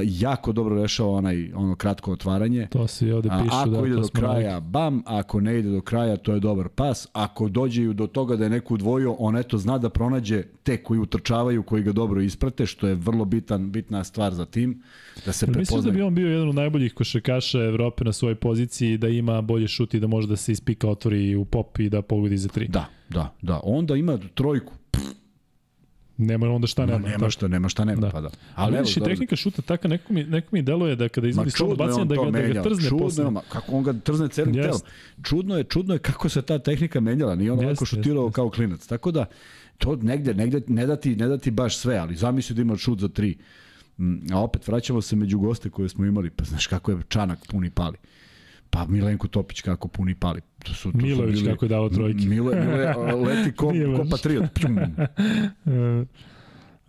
jako 0.03 0.52
dobro 0.52 0.82
rešao 0.82 1.14
onaj 1.14 1.52
ono 1.56 1.76
kratko 1.76 2.12
otvaranje. 2.12 2.68
To 2.72 2.88
se 2.88 3.14
ovde 3.14 3.30
piše. 3.44 3.56
Ako 3.56 3.70
da, 3.70 3.88
ide 3.88 3.95
do 3.95 4.07
kraja, 4.14 4.60
neki. 4.60 4.68
bam, 4.68 5.02
ako 5.06 5.41
ne 5.41 5.60
ide 5.60 5.70
do 5.70 5.82
kraja, 5.82 6.18
to 6.18 6.34
je 6.34 6.40
dobar 6.40 6.70
pas. 6.70 7.07
Ako 7.14 7.49
dođe 7.49 7.94
do 7.94 8.07
toga 8.07 8.36
da 8.36 8.44
je 8.44 8.49
neko 8.49 8.74
udvojio, 8.74 9.16
on 9.20 9.38
eto 9.38 9.57
zna 9.57 9.78
da 9.78 9.90
pronađe 9.90 10.44
te 10.64 10.78
koji 10.78 10.99
utrčavaju, 10.99 11.64
koji 11.64 11.84
ga 11.84 11.91
dobro 11.91 12.22
isprate, 12.22 12.66
što 12.66 12.88
je 12.88 12.95
vrlo 12.95 13.26
bitan, 13.26 13.72
bitna 13.72 14.03
stvar 14.03 14.34
za 14.34 14.45
tim, 14.45 14.82
da 15.26 15.32
se 15.32 15.45
prepoznaje. 15.45 15.60
Mislim 15.62 15.84
da 15.84 15.91
bi 15.91 16.02
on 16.02 16.16
bio 16.16 16.30
jedan 16.30 16.49
od 16.49 16.56
najboljih 16.56 16.94
košarkaša 16.94 17.64
Evrope 17.64 18.03
na 18.03 18.14
svojoj 18.14 18.36
poziciji, 18.36 18.98
da 18.98 19.07
ima 19.07 19.41
bolje 19.41 19.68
šut 19.68 19.94
i 19.94 19.99
da 19.99 20.07
može 20.07 20.28
da 20.28 20.36
se 20.36 20.52
ispika 20.52 20.90
otvori 20.90 21.36
u 21.36 21.45
pop 21.45 21.80
i 21.80 21.90
da 21.90 22.02
pogodi 22.02 22.38
za 22.38 22.49
tri. 22.49 22.68
Da, 22.68 22.86
da, 23.10 23.34
da. 23.41 23.60
Onda 23.64 23.95
ima 23.95 24.18
trojku. 24.34 24.74
Nema 26.18 26.50
onda 26.50 26.68
šta 26.68 26.86
nema. 26.86 27.00
nema 27.00 27.14
tako. 27.14 27.30
šta, 27.30 27.48
nema 27.48 27.70
šta 27.70 27.86
nema, 27.86 28.02
Da. 28.02 28.10
pa 28.10 28.22
da. 28.22 28.30
Ali 28.56 28.70
evo, 28.70 28.80
vidiš 28.80 28.98
i 28.98 29.02
tehnika 29.02 29.36
šuta 29.36 29.62
taka, 29.62 29.88
neko 29.88 30.14
mi, 30.14 30.24
neko 30.24 30.48
mi 30.52 30.62
deluje 30.62 30.96
da 30.96 31.10
kada 31.10 31.26
Ma 31.26 31.30
izvodi 31.30 31.52
je 31.72 31.76
bacanje, 31.78 32.06
da 32.06 32.16
ga, 32.16 32.22
da 32.22 32.32
ga 32.32 32.38
menjao. 32.40 32.64
trzne 32.64 32.84
čudno, 32.84 32.98
posle. 33.00 33.32
ma, 33.32 33.42
kako 33.44 33.72
on 33.72 33.84
ga 33.84 33.94
trzne 33.96 34.28
celim 34.28 34.56
Jest. 34.56 34.68
telom. 34.68 34.82
Čudno 35.24 35.58
je, 35.58 35.64
čudno 35.64 35.94
je 35.94 36.00
kako 36.00 36.30
se 36.30 36.42
ta 36.42 36.60
tehnika 36.60 37.00
menjala. 37.00 37.36
Nije 37.36 37.52
on 37.52 37.58
Jeste, 37.58 37.68
ovako 37.68 37.86
šutirao 37.86 38.24
jeste. 38.24 38.36
kao 38.36 38.50
klinac. 38.50 38.88
Tako 38.88 39.12
da, 39.12 39.26
to 39.78 39.96
negde, 39.96 40.34
negde 40.34 40.62
ne 40.68 40.86
dati, 40.86 41.16
ne 41.16 41.28
dati 41.28 41.52
baš 41.52 41.78
sve, 41.78 41.98
ali 41.98 42.16
zamisli 42.16 42.56
da 42.56 42.62
ima 42.62 42.78
šut 42.78 43.00
za 43.00 43.08
tri. 43.08 43.38
Mm, 43.98 44.34
A 44.34 44.40
opet 44.40 44.68
vraćamo 44.68 45.02
se 45.02 45.16
među 45.16 45.40
goste 45.40 45.70
koje 45.70 45.90
smo 45.90 46.06
imali, 46.06 46.30
pa 46.30 46.44
znaš 46.44 46.68
kako 46.68 46.92
je 46.92 46.98
Čanak 47.08 47.40
puni 47.48 47.70
pali. 47.70 47.98
Pa 48.70 48.86
Milenko 48.86 49.28
Topić 49.28 49.62
kako 49.62 49.88
puni 49.88 50.16
pali. 50.16 50.42
To 50.66 50.74
su, 50.74 50.92
to 50.92 50.98
Milović 50.98 51.38
su 51.38 51.44
bili, 51.44 51.54
kako 51.54 51.66
je 51.66 51.70
dao 51.70 51.90
trojke. 51.90 52.26
Mile, 52.26 52.56
Mile 52.56 53.16
leti 53.28 53.52
ko, 53.56 53.74
ko 53.98 54.06
patriot. 54.12 54.54
Pjum. 54.54 54.80
E, 54.80 54.86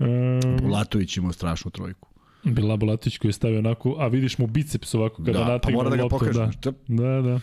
e, 0.05 0.67
Latović 0.73 1.17
imao 1.17 1.33
strašnu 1.33 1.71
trojku. 1.71 2.09
Bila 2.45 2.77
Bolatić 2.77 3.19
koji 3.19 3.29
je 3.29 3.33
stavio 3.33 3.59
onako, 3.59 3.97
a 3.99 4.09
vidiš 4.09 4.39
mu 4.39 4.47
biceps 4.47 4.95
ovako 4.95 5.25
kada 5.25 5.39
Da, 5.39 5.45
pa 5.45 5.53
nategne 5.53 5.77
mora 5.77 5.91
da 5.91 5.97
ga 5.97 6.09
pokaže. 6.09 6.41
Da. 6.41 6.53
Štep. 6.53 6.77
da, 6.89 7.23
da. 7.23 7.41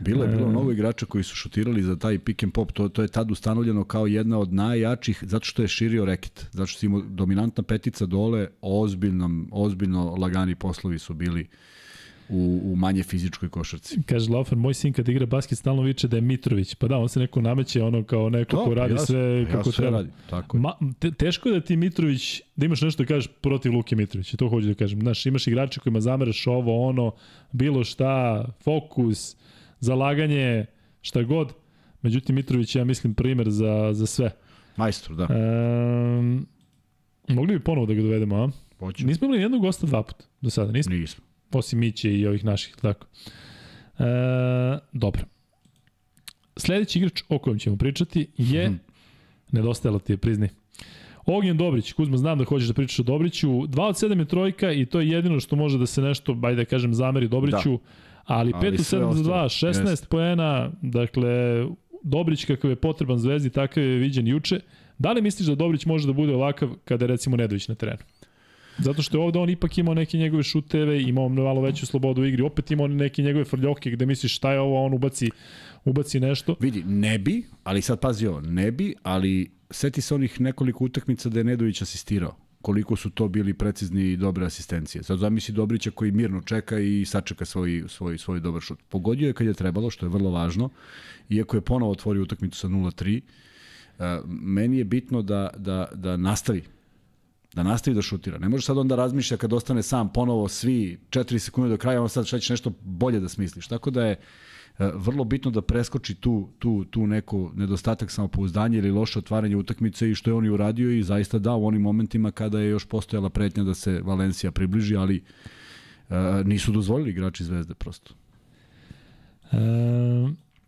Bilo 0.00 0.24
je 0.24 0.28
bilo 0.28 0.46
E. 0.46 0.50
mnogo 0.50 0.72
igrača 0.72 1.06
koji 1.06 1.24
su 1.24 1.36
šutirali 1.36 1.82
za 1.82 1.96
taj 1.96 2.18
pick 2.18 2.42
and 2.42 2.52
pop, 2.52 2.72
to, 2.72 2.88
to 2.88 3.02
je 3.02 3.08
tad 3.08 3.30
ustanovljeno 3.30 3.84
kao 3.84 4.06
jedna 4.06 4.38
od 4.38 4.52
najjačih, 4.52 5.24
zato 5.26 5.44
što 5.44 5.62
je 5.62 5.68
širio 5.68 6.04
reket, 6.04 6.46
zato 6.52 6.66
što 6.66 6.78
si 6.78 6.86
imao 6.86 7.00
dominantna 7.00 7.62
petica 7.62 8.06
dole, 8.06 8.48
ozbiljno, 8.60 9.46
ozbiljno 9.52 10.16
lagani 10.16 10.54
poslovi 10.54 10.98
su 10.98 11.14
bili 11.14 11.48
u, 12.28 12.60
u 12.64 12.76
manje 12.76 13.02
fizičkoj 13.02 13.48
košarci. 13.48 14.02
Kaže 14.06 14.30
Laufer, 14.30 14.58
moj 14.58 14.74
sin 14.74 14.92
kad 14.92 15.08
igra 15.08 15.26
basket 15.26 15.58
stalno 15.58 15.82
viče 15.82 16.08
da 16.08 16.16
je 16.16 16.20
Mitrović. 16.20 16.74
Pa 16.74 16.88
da, 16.88 16.96
on 16.96 17.08
se 17.08 17.20
neko 17.20 17.40
nameće 17.40 17.82
ono 17.82 18.04
kao 18.04 18.30
neko 18.30 18.50
To, 18.50 18.64
ko 18.64 18.74
radi 18.74 18.94
jasno, 18.94 19.06
sve 19.06 19.46
kako 19.52 19.72
treba. 19.72 19.96
radi, 19.96 20.10
tako 20.30 20.56
je. 20.56 20.60
Ma, 20.60 20.72
te, 20.98 21.10
teško 21.10 21.48
je 21.48 21.54
da 21.54 21.60
ti 21.60 21.76
Mitrović, 21.76 22.40
da 22.56 22.66
imaš 22.66 22.80
nešto 22.80 23.02
da 23.02 23.06
kažeš 23.06 23.30
protiv 23.40 23.74
Luke 23.74 23.96
Mitrovića, 23.96 24.36
to 24.36 24.48
hoću 24.48 24.66
da 24.66 24.74
kažem. 24.74 25.00
Znaš, 25.00 25.26
imaš 25.26 25.46
igrače 25.46 25.80
kojima 25.80 26.00
zameraš 26.00 26.46
ovo, 26.46 26.88
ono, 26.88 27.12
bilo 27.52 27.84
šta, 27.84 28.44
fokus, 28.64 29.36
zalaganje, 29.80 30.66
šta 31.02 31.22
god. 31.22 31.52
Međutim, 32.02 32.34
Mitrović 32.36 32.76
ja 32.76 32.84
mislim, 32.84 33.14
primer 33.14 33.50
za, 33.50 33.90
za 33.92 34.06
sve. 34.06 34.30
Majstor, 34.76 35.16
da. 35.16 35.26
Um, 36.18 36.46
mogli 37.28 37.58
bi 37.58 37.64
ponovo 37.64 37.86
da 37.86 37.94
ga 37.94 38.02
dovedemo, 38.02 38.36
a? 38.36 38.50
Hoću. 38.78 39.06
Nismo 39.06 39.24
imali 39.24 39.42
jednog 39.42 39.60
gosta 39.60 39.86
dva 39.86 40.02
puta 40.02 40.24
do 40.40 40.50
sada, 40.50 40.72
nismo? 40.72 40.94
Nismo. 40.94 41.24
Osim 41.52 41.78
Miće 41.78 42.12
i 42.12 42.26
ovih 42.26 42.44
naših, 42.44 42.76
tako. 42.76 43.06
E, 43.98 44.04
dobro. 44.92 45.22
Sledeći 46.56 46.98
igrač 46.98 47.22
o 47.28 47.38
kojem 47.38 47.58
ćemo 47.58 47.76
pričati 47.76 48.26
je, 48.36 48.68
Mhm. 48.70 48.78
nedostajalo 49.52 49.98
ti 49.98 50.12
je, 50.12 50.16
prizni, 50.16 50.48
Ognjen 51.26 51.56
Dobrić, 51.56 51.92
Kuzma, 51.92 52.16
znam 52.16 52.38
da 52.38 52.44
hoćeš 52.44 52.68
da 52.68 52.74
pričaš 52.74 52.98
o 52.98 53.02
Dobriću. 53.02 53.48
2 53.48 53.82
od 53.82 53.94
7 53.94 54.18
je 54.18 54.24
trojka 54.24 54.72
i 54.72 54.86
to 54.86 55.00
je 55.00 55.08
jedino 55.08 55.40
što 55.40 55.56
može 55.56 55.78
da 55.78 55.86
se 55.86 56.02
nešto, 56.02 56.34
bajde 56.34 56.56
da 56.56 56.64
kažem, 56.64 56.94
zameri 56.94 57.28
Dobriću. 57.28 57.70
Da. 57.70 57.78
Ali 58.24 58.52
5 58.52 58.56
Ali 58.56 58.68
od 58.68 58.80
sve 58.80 58.98
7 58.98 59.12
za 59.12 59.22
2, 59.22 59.32
ostalo, 59.34 59.72
16 59.72 59.90
jeste. 59.90 60.06
poena, 60.06 60.70
dakle, 60.82 61.30
Dobrić 62.02 62.44
kakav 62.44 62.70
je 62.70 62.76
potreban 62.76 63.18
zvezdi, 63.18 63.50
takav 63.50 63.82
je 63.84 63.96
viđen 63.96 64.26
juče. 64.26 64.60
Da 64.98 65.12
li 65.12 65.22
misliš 65.22 65.46
da 65.48 65.54
Dobrić 65.54 65.86
može 65.86 66.06
da 66.06 66.12
bude 66.12 66.34
ovakav 66.34 66.70
kada 66.84 67.04
je 67.04 67.08
recimo 67.08 67.36
Nedović 67.36 67.68
na 67.68 67.74
terenu? 67.74 67.98
Zato 68.78 69.02
što 69.02 69.18
je 69.18 69.24
ovde 69.24 69.38
on 69.38 69.50
ipak 69.50 69.78
imao 69.78 69.94
neke 69.94 70.18
njegove 70.18 70.42
šuteve, 70.42 71.02
imao 71.02 71.28
malo 71.28 71.60
veću 71.60 71.86
slobodu 71.86 72.22
u 72.22 72.24
igri, 72.24 72.42
opet 72.42 72.70
imao 72.70 72.88
neke 72.88 73.22
njegove 73.22 73.44
frljoke 73.44 73.90
gde 73.90 74.06
misliš 74.06 74.36
šta 74.36 74.52
je 74.52 74.60
ovo, 74.60 74.84
on 74.84 74.94
ubaci, 74.94 75.30
ubaci 75.84 76.20
nešto. 76.20 76.56
Vidi, 76.60 76.82
ne 76.86 77.18
bi, 77.18 77.44
ali 77.64 77.82
sad 77.82 78.00
pazi 78.00 78.26
ovo, 78.26 78.40
ne 78.40 78.70
bi, 78.70 78.94
ali 79.02 79.50
seti 79.70 80.00
se 80.00 80.14
onih 80.14 80.40
nekoliko 80.40 80.84
utakmica 80.84 81.28
da 81.28 81.40
je 81.40 81.44
Nedović 81.44 81.82
asistirao 81.82 82.36
koliko 82.62 82.96
su 82.96 83.10
to 83.10 83.28
bili 83.28 83.54
precizni 83.54 84.02
i 84.12 84.16
dobre 84.16 84.46
asistencije. 84.46 85.02
Sad 85.02 85.18
zamisli 85.18 85.54
Dobrića 85.54 85.90
koji 85.90 86.12
mirno 86.12 86.40
čeka 86.40 86.78
i 86.78 87.04
sačeka 87.04 87.44
svoj, 87.44 87.84
svoj, 87.88 88.18
svoj 88.18 88.40
dobar 88.40 88.62
šut. 88.62 88.78
Pogodio 88.88 89.26
je 89.26 89.32
kad 89.32 89.46
je 89.46 89.54
trebalo, 89.54 89.90
što 89.90 90.06
je 90.06 90.10
vrlo 90.10 90.30
važno, 90.30 90.70
iako 91.28 91.56
je 91.56 91.60
ponovo 91.60 91.92
otvorio 91.92 92.22
utakmicu 92.22 92.58
sa 92.58 92.68
0-3. 92.68 93.20
Uh, 93.98 94.04
meni 94.28 94.78
je 94.78 94.84
bitno 94.84 95.22
da, 95.22 95.50
da, 95.56 95.88
da 95.94 96.16
nastavi 96.16 96.62
da 97.58 97.62
nastavi 97.62 97.94
da 97.94 98.02
šutira. 98.02 98.38
Ne 98.38 98.48
može 98.48 98.66
sad 98.66 98.78
onda 98.78 98.96
razmišlja 98.96 99.36
kad 99.36 99.52
ostane 99.52 99.82
sam 99.82 100.12
ponovo 100.12 100.48
svi 100.48 100.98
4 101.10 101.38
sekunde 101.38 101.70
do 101.70 101.76
kraja, 101.76 102.02
on 102.02 102.08
sad 102.08 102.26
šta 102.26 102.38
će 102.38 102.52
nešto 102.52 102.72
bolje 102.82 103.20
da 103.20 103.28
smisliš. 103.28 103.68
Tako 103.68 103.90
da 103.90 104.04
je 104.04 104.12
e, 104.12 104.18
vrlo 104.94 105.24
bitno 105.24 105.50
da 105.50 105.62
preskoči 105.62 106.14
tu, 106.14 106.48
tu, 106.58 106.84
tu 106.84 107.06
neko 107.06 107.52
nedostatak 107.56 108.10
samopouzdanja 108.10 108.78
ili 108.78 108.90
loše 108.90 109.18
otvaranje 109.18 109.56
utakmice 109.56 110.10
i 110.10 110.14
što 110.14 110.30
je 110.30 110.34
on 110.34 110.46
i 110.46 110.50
uradio 110.50 110.90
i 110.90 111.02
zaista 111.02 111.38
da 111.38 111.54
u 111.54 111.66
onim 111.66 111.82
momentima 111.82 112.30
kada 112.30 112.60
je 112.60 112.70
još 112.70 112.84
postojala 112.86 113.30
pretnja 113.30 113.64
da 113.64 113.74
se 113.74 114.00
Valencija 114.04 114.52
približi, 114.52 114.96
ali 114.96 115.16
e, 115.16 116.14
nisu 116.44 116.72
dozvolili 116.72 117.10
igrači 117.10 117.44
Zvezde 117.44 117.74
prosto. 117.74 118.14
E, 119.52 119.56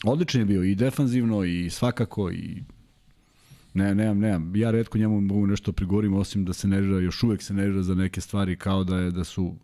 Odličan 0.04 0.40
je 0.40 0.44
bio 0.44 0.64
i 0.64 0.74
defanzivno 0.74 1.44
i 1.44 1.70
svakako 1.70 2.30
i 2.30 2.62
Ne, 3.74 3.94
nemam, 3.94 4.18
nemam. 4.18 4.56
Ja 4.56 4.70
redko 4.70 4.98
njemu 4.98 5.20
mogu 5.20 5.46
nešto 5.46 5.72
prigovorim, 5.72 6.14
osim 6.14 6.44
da 6.44 6.52
se 6.52 6.68
nervira, 6.68 7.00
još 7.00 7.22
uvek 7.22 7.42
se 7.42 7.54
nervira 7.54 7.82
za 7.82 7.94
neke 7.94 8.20
stvari 8.20 8.56
kao 8.56 8.84
da 8.84 8.96
je 8.96 9.10
da 9.10 9.24
su 9.24 9.54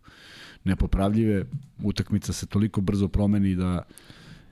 nepopravljive. 0.63 1.45
Utakmica 1.83 2.33
se 2.33 2.45
toliko 2.45 2.81
brzo 2.81 3.07
promeni 3.07 3.55
da 3.55 3.83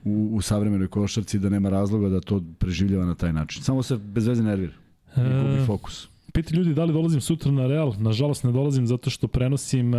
u, 0.04 0.30
u 0.32 0.42
savremenoj 0.42 0.88
košarci 0.88 1.38
da 1.38 1.48
nema 1.48 1.68
razloga 1.68 2.08
da 2.08 2.20
to 2.20 2.42
preživljava 2.58 3.06
na 3.06 3.14
taj 3.14 3.32
način. 3.32 3.62
Samo 3.62 3.82
se 3.82 3.96
bez 3.96 4.26
veze 4.26 4.42
nervira. 4.42 4.72
I 5.16 5.20
gubi 5.20 5.62
e, 5.62 5.66
fokus. 5.66 6.08
Piti 6.32 6.54
ljudi 6.54 6.74
da 6.74 6.84
li 6.84 6.92
dolazim 6.92 7.20
sutra 7.20 7.52
na 7.52 7.66
Real. 7.66 7.94
Nažalost 7.98 8.44
ne 8.44 8.52
dolazim 8.52 8.86
zato 8.86 9.10
što 9.10 9.28
prenosim 9.28 9.94
e, 9.94 9.98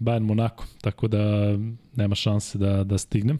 Bayern 0.00 0.22
Monaco, 0.22 0.64
tako 0.80 1.08
da 1.08 1.18
nema 1.96 2.14
šanse 2.14 2.58
da, 2.58 2.84
da 2.84 2.98
stignem. 2.98 3.38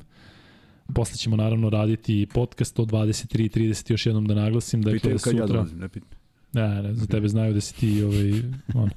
Posle 0.94 1.16
ćemo 1.16 1.36
naravno 1.36 1.70
raditi 1.70 2.26
podcast 2.34 2.78
o 2.78 2.84
23.30 2.84 3.90
još 3.90 4.06
jednom 4.06 4.26
da 4.26 4.34
naglasim. 4.34 4.82
Dakle, 4.82 4.98
Pitaju 4.98 5.14
kad 5.14 5.22
sutra... 5.22 5.38
ja 5.38 5.46
dolazim, 5.46 5.78
ne 5.78 5.88
pitam. 5.88 6.18
Ne, 6.52 6.82
ne, 6.82 6.94
za 6.94 7.06
tebe 7.06 7.28
znaju 7.28 7.54
da 7.54 7.60
si 7.60 7.74
ti 7.74 8.02
ovaj, 8.02 8.30
ono. 8.74 8.90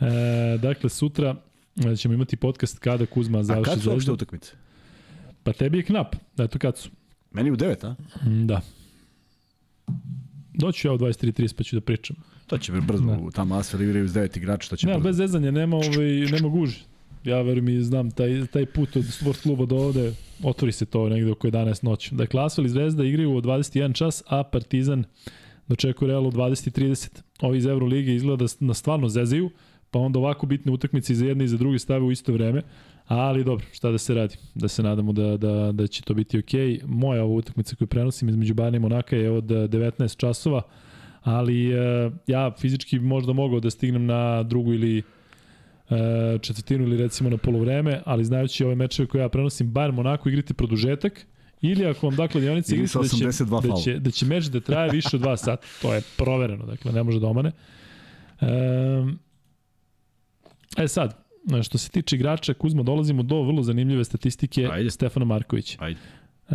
E, 0.00 0.58
dakle, 0.58 0.90
sutra 0.90 1.36
e, 1.84 1.96
ćemo 1.96 2.14
imati 2.14 2.36
podcast 2.36 2.78
kada 2.78 3.06
Kuzma 3.06 3.38
A 3.38 3.42
završi 3.42 3.64
kad 3.64 3.82
su 3.82 3.88
uopšte 3.88 4.00
zvezdu. 4.00 4.12
utakmice? 4.14 4.52
Pa 5.42 5.52
tebi 5.52 5.78
je 5.78 5.84
knap, 5.84 6.14
eto 6.38 6.58
kad 6.58 6.78
su. 6.78 6.90
Meni 7.32 7.50
u 7.50 7.56
9, 7.56 7.86
a? 7.86 7.94
Mm, 8.24 8.46
Da. 8.46 8.60
Doću 10.54 10.88
ja 10.88 10.92
u 10.92 10.98
23.30 10.98 11.54
pa 11.54 11.62
ću 11.62 11.76
da 11.76 11.80
pričam. 11.80 12.16
To 12.46 12.58
će 12.58 12.72
brzo, 12.72 13.04
Da. 13.04 13.30
tamo 13.30 13.54
Asfer 13.54 13.80
igraju 13.80 14.08
s 14.08 14.12
9 14.12 14.36
igrača, 14.36 14.68
to 14.70 14.76
će 14.76 14.86
Ne, 14.86 14.92
brzo. 14.92 15.04
bez 15.04 15.16
zezanja, 15.16 15.50
nema, 15.50 15.76
ovaj, 15.76 16.06
nema 16.32 16.48
guži. 16.48 16.78
Ja 17.24 17.42
verujem 17.42 17.68
i 17.68 17.82
znam 17.82 18.10
taj, 18.10 18.46
taj 18.46 18.66
put 18.66 18.96
od 18.96 19.04
sport 19.04 19.40
kluba 19.42 19.66
do 19.66 19.76
ovde, 19.76 20.12
otvori 20.42 20.72
se 20.72 20.86
to 20.86 21.08
negde 21.08 21.30
oko 21.30 21.48
11 21.48 21.84
noću. 21.84 22.14
Dakle, 22.14 22.44
Asfel 22.44 22.66
i 22.66 22.68
Zvezda 22.68 23.04
igraju 23.04 23.36
u 23.36 23.40
21 23.40 23.94
čas, 23.94 24.22
a 24.26 24.42
Partizan 24.42 25.04
dočekuje 25.68 26.08
Real 26.08 26.26
u 26.26 26.30
20.30. 26.30 27.22
Ovi 27.40 27.58
iz 27.58 27.66
Evrolige 27.66 28.14
izgleda 28.14 28.44
da 28.44 28.50
na 28.60 28.74
stvarno 28.74 29.08
zezaju, 29.08 29.50
pa 29.90 29.98
onda 29.98 30.18
ovako 30.18 30.46
bitne 30.46 30.72
utakmice 30.72 31.12
i 31.12 31.16
za 31.16 31.26
jedne 31.26 31.44
i 31.44 31.48
za 31.48 31.56
druge 31.56 31.78
stave 31.78 32.04
u 32.04 32.12
isto 32.12 32.32
vreme. 32.32 32.62
Ali 33.06 33.44
dobro, 33.44 33.66
šta 33.72 33.90
da 33.90 33.98
se 33.98 34.14
radi? 34.14 34.36
Da 34.54 34.68
se 34.68 34.82
nadamo 34.82 35.12
da, 35.12 35.36
da, 35.36 35.72
da 35.72 35.86
će 35.86 36.02
to 36.02 36.14
biti. 36.14 36.38
Okay. 36.38 36.80
Moja 36.86 37.24
ova 37.24 37.34
utakmica 37.34 37.76
koju 37.76 37.88
prenosim 37.88 38.28
između 38.28 38.54
Bayern 38.54 38.76
i 38.76 38.78
Monaka 38.78 39.16
je 39.16 39.30
od 39.30 39.44
19 39.44 40.16
časova, 40.16 40.62
ali 41.22 41.72
e, 41.72 42.10
ja 42.26 42.52
fizički 42.58 42.98
možda 42.98 43.32
mogao 43.32 43.60
da 43.60 43.70
stignem 43.70 44.06
na 44.06 44.42
drugu 44.42 44.72
ili 44.72 45.02
četvrtinu 46.42 46.84
ili 46.84 46.96
recimo 46.96 47.30
na 47.30 47.36
polovreme, 47.36 48.02
ali 48.04 48.24
znajući 48.24 48.64
ove 48.64 48.74
mečeve 48.74 49.08
koje 49.08 49.22
ja 49.22 49.28
prenosim, 49.28 49.72
Bayern 49.72 49.92
Monako 49.92 50.28
igrate 50.28 50.54
produžetak, 50.54 51.26
ili 51.60 51.86
ako 51.86 52.06
vam 52.06 52.16
dakle 52.16 52.40
dionice 52.40 52.74
igrate 52.74 52.98
da 52.98 53.08
će, 53.08 53.44
82 53.44 53.68
da, 53.68 53.82
će, 53.82 53.98
da 53.98 54.10
će 54.10 54.26
meč 54.26 54.44
da 54.44 54.60
traje 54.60 54.90
više 54.90 55.16
od 55.16 55.22
2 55.22 55.36
sata. 55.36 55.66
To 55.82 55.94
je 55.94 56.02
provereno, 56.16 56.66
dakle 56.66 56.92
ne 56.92 57.02
može 57.02 57.20
da 57.20 57.26
omane. 57.26 57.52
E, 58.40 58.46
e 60.76 60.88
sad, 60.88 61.24
što 61.62 61.78
se 61.78 61.90
tiče 61.90 62.16
igrača, 62.16 62.54
Kuzma, 62.54 62.82
dolazimo 62.82 63.22
do 63.22 63.42
vrlo 63.42 63.62
zanimljive 63.62 64.04
statistike 64.04 64.68
Ajde. 64.72 64.90
Stefana 64.90 65.26
Markovića. 65.26 65.78
Ajde. 65.80 66.00
E, 66.50 66.54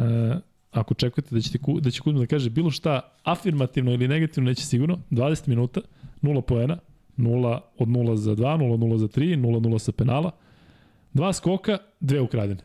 ako 0.72 0.94
očekujete 0.94 1.36
da, 1.36 1.42
ćete, 1.42 1.58
Ku- 1.58 1.80
da 1.80 1.92
će 1.92 2.02
Kuzma 2.02 2.20
da 2.20 2.26
kaže 2.26 2.50
bilo 2.50 2.72
šta 2.72 3.02
afirmativno 3.24 3.92
ili 3.92 4.08
negativno, 4.08 4.50
neće 4.50 4.66
sigurno, 4.66 5.00
20 5.12 5.48
minuta, 5.48 5.82
0 6.22 6.42
poena, 6.42 6.78
0 7.20 7.60
od 7.78 7.88
0 7.88 8.16
za 8.16 8.36
2, 8.36 8.58
0 8.58 8.74
od 8.74 8.80
0 8.80 8.98
za 8.98 9.08
3, 9.08 9.38
0 9.38 9.60
0 9.60 9.80
sa 9.80 9.92
penala, 9.92 10.32
dva 11.14 11.34
skoka, 11.34 11.78
dve 12.00 12.22
ukradene. 12.22 12.64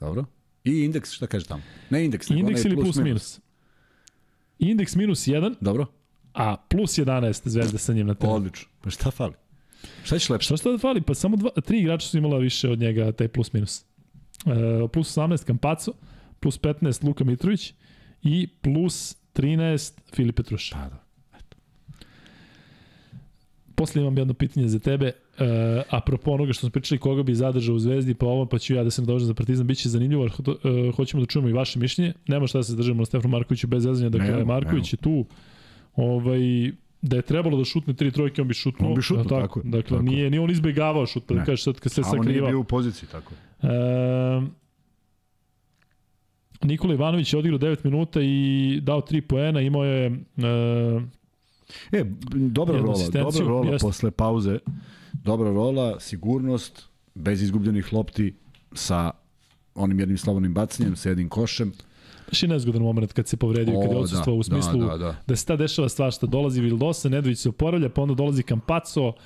Dobro. 0.00 0.24
I 0.64 0.84
indeks, 0.84 1.12
šta 1.12 1.26
kaže 1.26 1.46
tamo? 1.46 1.62
Ne 1.90 2.04
indeks, 2.04 2.28
nego 2.28 2.40
Indeks 2.40 2.64
ili 2.64 2.76
plus 2.76 2.96
minus? 2.96 3.40
Indeks 4.58 4.96
minus 4.96 5.26
1, 5.26 5.54
Dobro. 5.60 5.86
a 6.34 6.56
plus 6.56 6.98
11 6.98 7.48
zvezda 7.48 7.78
sa 7.78 7.92
njim 7.92 8.06
na 8.06 8.14
terenu. 8.14 8.36
Odlično. 8.36 8.68
Pa 8.80 8.90
šta 8.90 9.10
fali? 9.10 9.32
Šta 10.04 10.18
ćeš 10.18 10.28
lepše? 10.30 10.46
Šta 10.46 10.56
šta 10.56 10.70
da 10.70 10.78
fali? 10.78 11.02
Pa 11.02 11.14
samo 11.14 11.36
dva, 11.36 11.50
tri 11.50 11.78
igrača 11.78 12.08
su 12.08 12.18
imala 12.18 12.38
više 12.38 12.70
od 12.70 12.78
njega 12.78 13.12
taj 13.12 13.28
plus 13.28 13.52
minus. 13.52 13.84
E, 14.46 14.88
plus 14.92 15.16
18 15.16 15.44
Kampaco, 15.44 15.92
plus 16.40 16.60
15 16.60 17.04
Luka 17.04 17.24
Mitrović 17.24 17.74
i 18.22 18.48
plus 18.62 19.16
13 19.34 19.92
Filip 20.14 20.36
Petruša. 20.36 20.76
Pa 20.76 20.88
da. 20.88 21.01
Posle 23.82 24.02
imam 24.02 24.18
jedno 24.18 24.34
pitanje 24.34 24.68
za 24.68 24.78
tebe. 24.78 25.12
Uh, 25.12 25.44
apropo 25.90 26.30
onoga 26.30 26.52
što 26.52 26.60
smo 26.60 26.70
pričali, 26.70 26.98
koga 26.98 27.22
bi 27.22 27.34
zadržao 27.34 27.74
u 27.74 27.78
Zvezdi, 27.78 28.14
pa 28.14 28.26
ovo, 28.26 28.46
pa 28.46 28.58
ću 28.58 28.74
ja 28.74 28.84
da 28.84 28.90
se 28.90 29.02
nadožem 29.02 29.26
za 29.26 29.34
Partizan, 29.34 29.66
biće 29.66 29.88
zanimljivo, 29.88 30.24
uh, 30.24 30.94
hoćemo 30.96 31.22
da 31.22 31.26
čujemo 31.26 31.48
i 31.48 31.52
vaše 31.52 31.78
mišljenje. 31.78 32.12
Nema 32.26 32.46
šta 32.46 32.58
da 32.58 32.62
se 32.62 32.76
držimo 32.76 32.98
na 32.98 33.04
Stefanu 33.04 33.32
Markoviću 33.32 33.66
bez 33.66 33.82
zezanja, 33.82 34.08
dakle, 34.08 34.28
Nemo, 34.28 34.44
Marković 34.44 34.92
je 34.92 34.96
tu. 34.96 35.24
Ovaj, 35.96 36.40
da 37.02 37.16
je 37.16 37.22
trebalo 37.22 37.58
da 37.58 37.64
šutne 37.64 37.94
tri 37.94 38.10
trojke, 38.10 38.42
on 38.42 38.48
bi 38.48 38.54
šutnuo. 38.54 38.88
On 38.88 38.94
bi 38.94 39.02
šutnuo, 39.02 39.24
tako, 39.24 39.40
tako 39.40 39.58
je, 39.58 39.70
Dakle, 39.70 39.98
tako. 39.98 40.02
Nije, 40.02 40.30
nije 40.30 40.40
on 40.40 40.50
izbegavao 40.50 41.06
šut, 41.06 41.24
pa 41.26 41.34
da 41.34 41.44
kažeš 41.44 41.64
sad 41.64 41.80
kad 41.80 41.92
se 41.92 42.00
A 42.00 42.04
on 42.04 42.10
nije 42.10 42.24
sakrivao. 42.24 42.50
bio 42.50 42.60
u 42.60 42.64
poziciji, 42.64 43.08
tako. 43.12 43.32
E, 43.62 43.68
Nikola 46.62 46.94
Ivanović 46.94 47.32
je 47.32 47.38
odigrao 47.38 47.58
9 47.58 47.84
minuta 47.84 48.20
i 48.22 48.80
dao 48.82 49.00
3 49.00 49.20
poena, 49.20 49.60
imao 49.60 49.84
je 49.84 50.06
e, 50.06 50.12
E, 51.92 52.04
dobra 52.30 52.76
Jednu 52.76 52.86
rola, 52.86 52.98
dobra 53.22 53.46
rola 53.46 53.70
jeste. 53.72 53.86
posle 53.86 54.10
pauze. 54.10 54.58
Dobra 55.14 55.50
rola, 55.50 56.00
sigurnost, 56.00 56.82
bez 57.14 57.42
izgubljenih 57.42 57.92
lopti, 57.92 58.34
sa 58.72 59.10
onim 59.74 60.00
jednim 60.00 60.18
slobodnim 60.18 60.54
bacanjem, 60.54 60.96
sa 60.96 61.08
jednim 61.08 61.28
košem. 61.28 61.72
baš 62.28 62.42
je 62.42 62.48
nezgodan 62.48 62.82
moment 62.82 63.12
kad 63.12 63.28
se 63.28 63.36
povredio, 63.36 63.80
kad 63.80 63.90
je 63.90 63.96
O, 63.96 64.00
odsustvo 64.00 64.34
u 64.34 64.42
smislu 64.42 64.80
Da, 64.80 64.86
da, 64.86 64.96
da. 64.96 65.16
da 65.26 65.36
se 65.36 65.46
ta 65.46 65.56
dešava 65.56 65.88
stvar 65.88 66.12
što 66.12 66.26
dolazi 66.26 66.60
Vildosa, 66.60 67.08
Nedović 67.08 67.38
se 67.38 67.48
oporavlja, 67.48 67.88
pa 67.88 68.02
onda 68.02 68.14
dolazi 68.14 68.42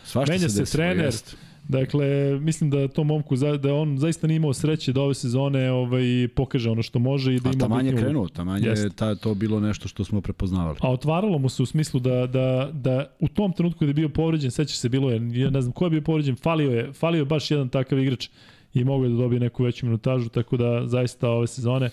Svašta 0.05 0.33
menja 0.33 0.49
se, 0.49 0.61
desilo, 0.61 0.77
trener. 0.79 1.05
jest. 1.05 1.37
Dakle, 1.69 2.39
mislim 2.41 2.71
da 2.71 2.89
to 2.89 3.05
momku 3.05 3.37
da 3.37 3.75
on 3.75 3.99
zaista 3.99 4.27
nije 4.27 4.37
imao 4.37 4.53
sreće 4.53 4.93
da 4.93 5.03
ove 5.03 5.15
sezone 5.15 5.71
ovaj 5.71 6.29
pokaže 6.35 6.71
ono 6.71 6.83
što 6.83 6.99
može 6.99 7.35
i 7.35 7.41
da 7.41 7.49
A 7.49 7.53
ima 7.53 7.61
taman 7.61 7.87
je 7.87 7.97
krenuo, 7.97 8.29
taman 8.29 8.65
je 8.65 8.91
ta, 8.97 9.15
to 9.15 9.35
bilo 9.35 9.61
nešto 9.61 9.89
što 9.89 10.05
smo 10.05 10.21
prepoznavali. 10.21 10.77
A 10.81 10.91
otvaralo 10.91 11.39
mu 11.39 11.49
se 11.49 11.63
u 11.63 11.67
smislu 11.67 12.01
da, 12.01 12.27
da, 12.27 12.71
da 12.73 13.17
u 13.21 13.29
tom 13.29 13.53
trenutku 13.53 13.79
kada 13.79 13.91
je 13.91 13.95
bio 13.95 14.09
povređen, 14.09 14.51
sećaš 14.51 14.77
se, 14.77 14.89
bilo 14.89 15.11
je, 15.11 15.31
ja 15.33 15.51
ne 15.51 15.61
znam 15.61 15.73
ko 15.73 15.87
je 15.87 15.91
bio 15.91 16.03
povređen, 16.03 16.37
falio 16.37 16.71
je, 16.71 16.93
falio 16.93 17.19
je 17.19 17.25
baš 17.25 17.51
jedan 17.51 17.69
takav 17.69 17.99
igrač 17.99 18.29
i 18.75 18.85
mogao 18.85 19.05
je 19.05 19.11
da 19.11 19.17
dobije 19.17 19.41
neku 19.41 19.65
veću 19.65 19.87
minutažu, 19.87 20.29
tako 20.29 20.57
da 20.57 20.87
zaista 20.87 21.31
ove 21.31 21.47
sezone 21.47 21.91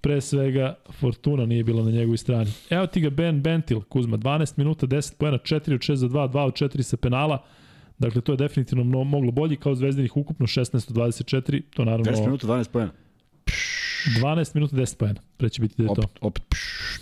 pre 0.00 0.20
svega 0.20 0.74
Fortuna 0.90 1.46
nije 1.46 1.64
bila 1.64 1.84
na 1.84 1.90
njegovoj 1.90 2.16
strani. 2.16 2.50
Evo 2.70 2.86
ti 2.86 3.00
ga 3.00 3.10
Ben 3.10 3.42
Bentil, 3.42 3.80
Kuzma, 3.80 4.16
12 4.16 4.58
minuta, 4.58 4.86
10 4.86 5.14
pojena, 5.18 5.38
4 5.38 5.74
od 5.74 5.80
6 5.80 5.94
za 5.94 6.08
2, 6.08 6.28
2 6.32 6.38
od 6.38 6.52
4 6.52 6.82
sa 6.82 6.96
penala, 6.96 7.44
Dakle, 7.98 8.20
to 8.20 8.32
je 8.32 8.36
definitivno 8.36 8.84
mno, 8.84 9.04
moglo 9.04 9.30
bolji 9.30 9.56
kao 9.56 9.74
zvezdinih 9.74 10.16
ukupno 10.16 10.46
16 10.46 10.74
od 10.74 10.96
24, 10.96 11.62
to 11.74 11.84
naravno 11.84 12.12
10 12.12 12.20
minuta, 12.20 12.46
12 12.46 12.70
pojena. 12.70 12.92
12 14.20 14.54
minuta 14.54 14.76
10 14.76 14.96
pojena, 14.96 15.20
pre 15.36 15.48
će 15.48 15.62
biti 15.62 15.74
da 15.78 15.82
je 15.82 15.86
to. 15.86 16.02
Opet, 16.02 16.18
opet, 16.20 16.42
pš. 16.48 16.98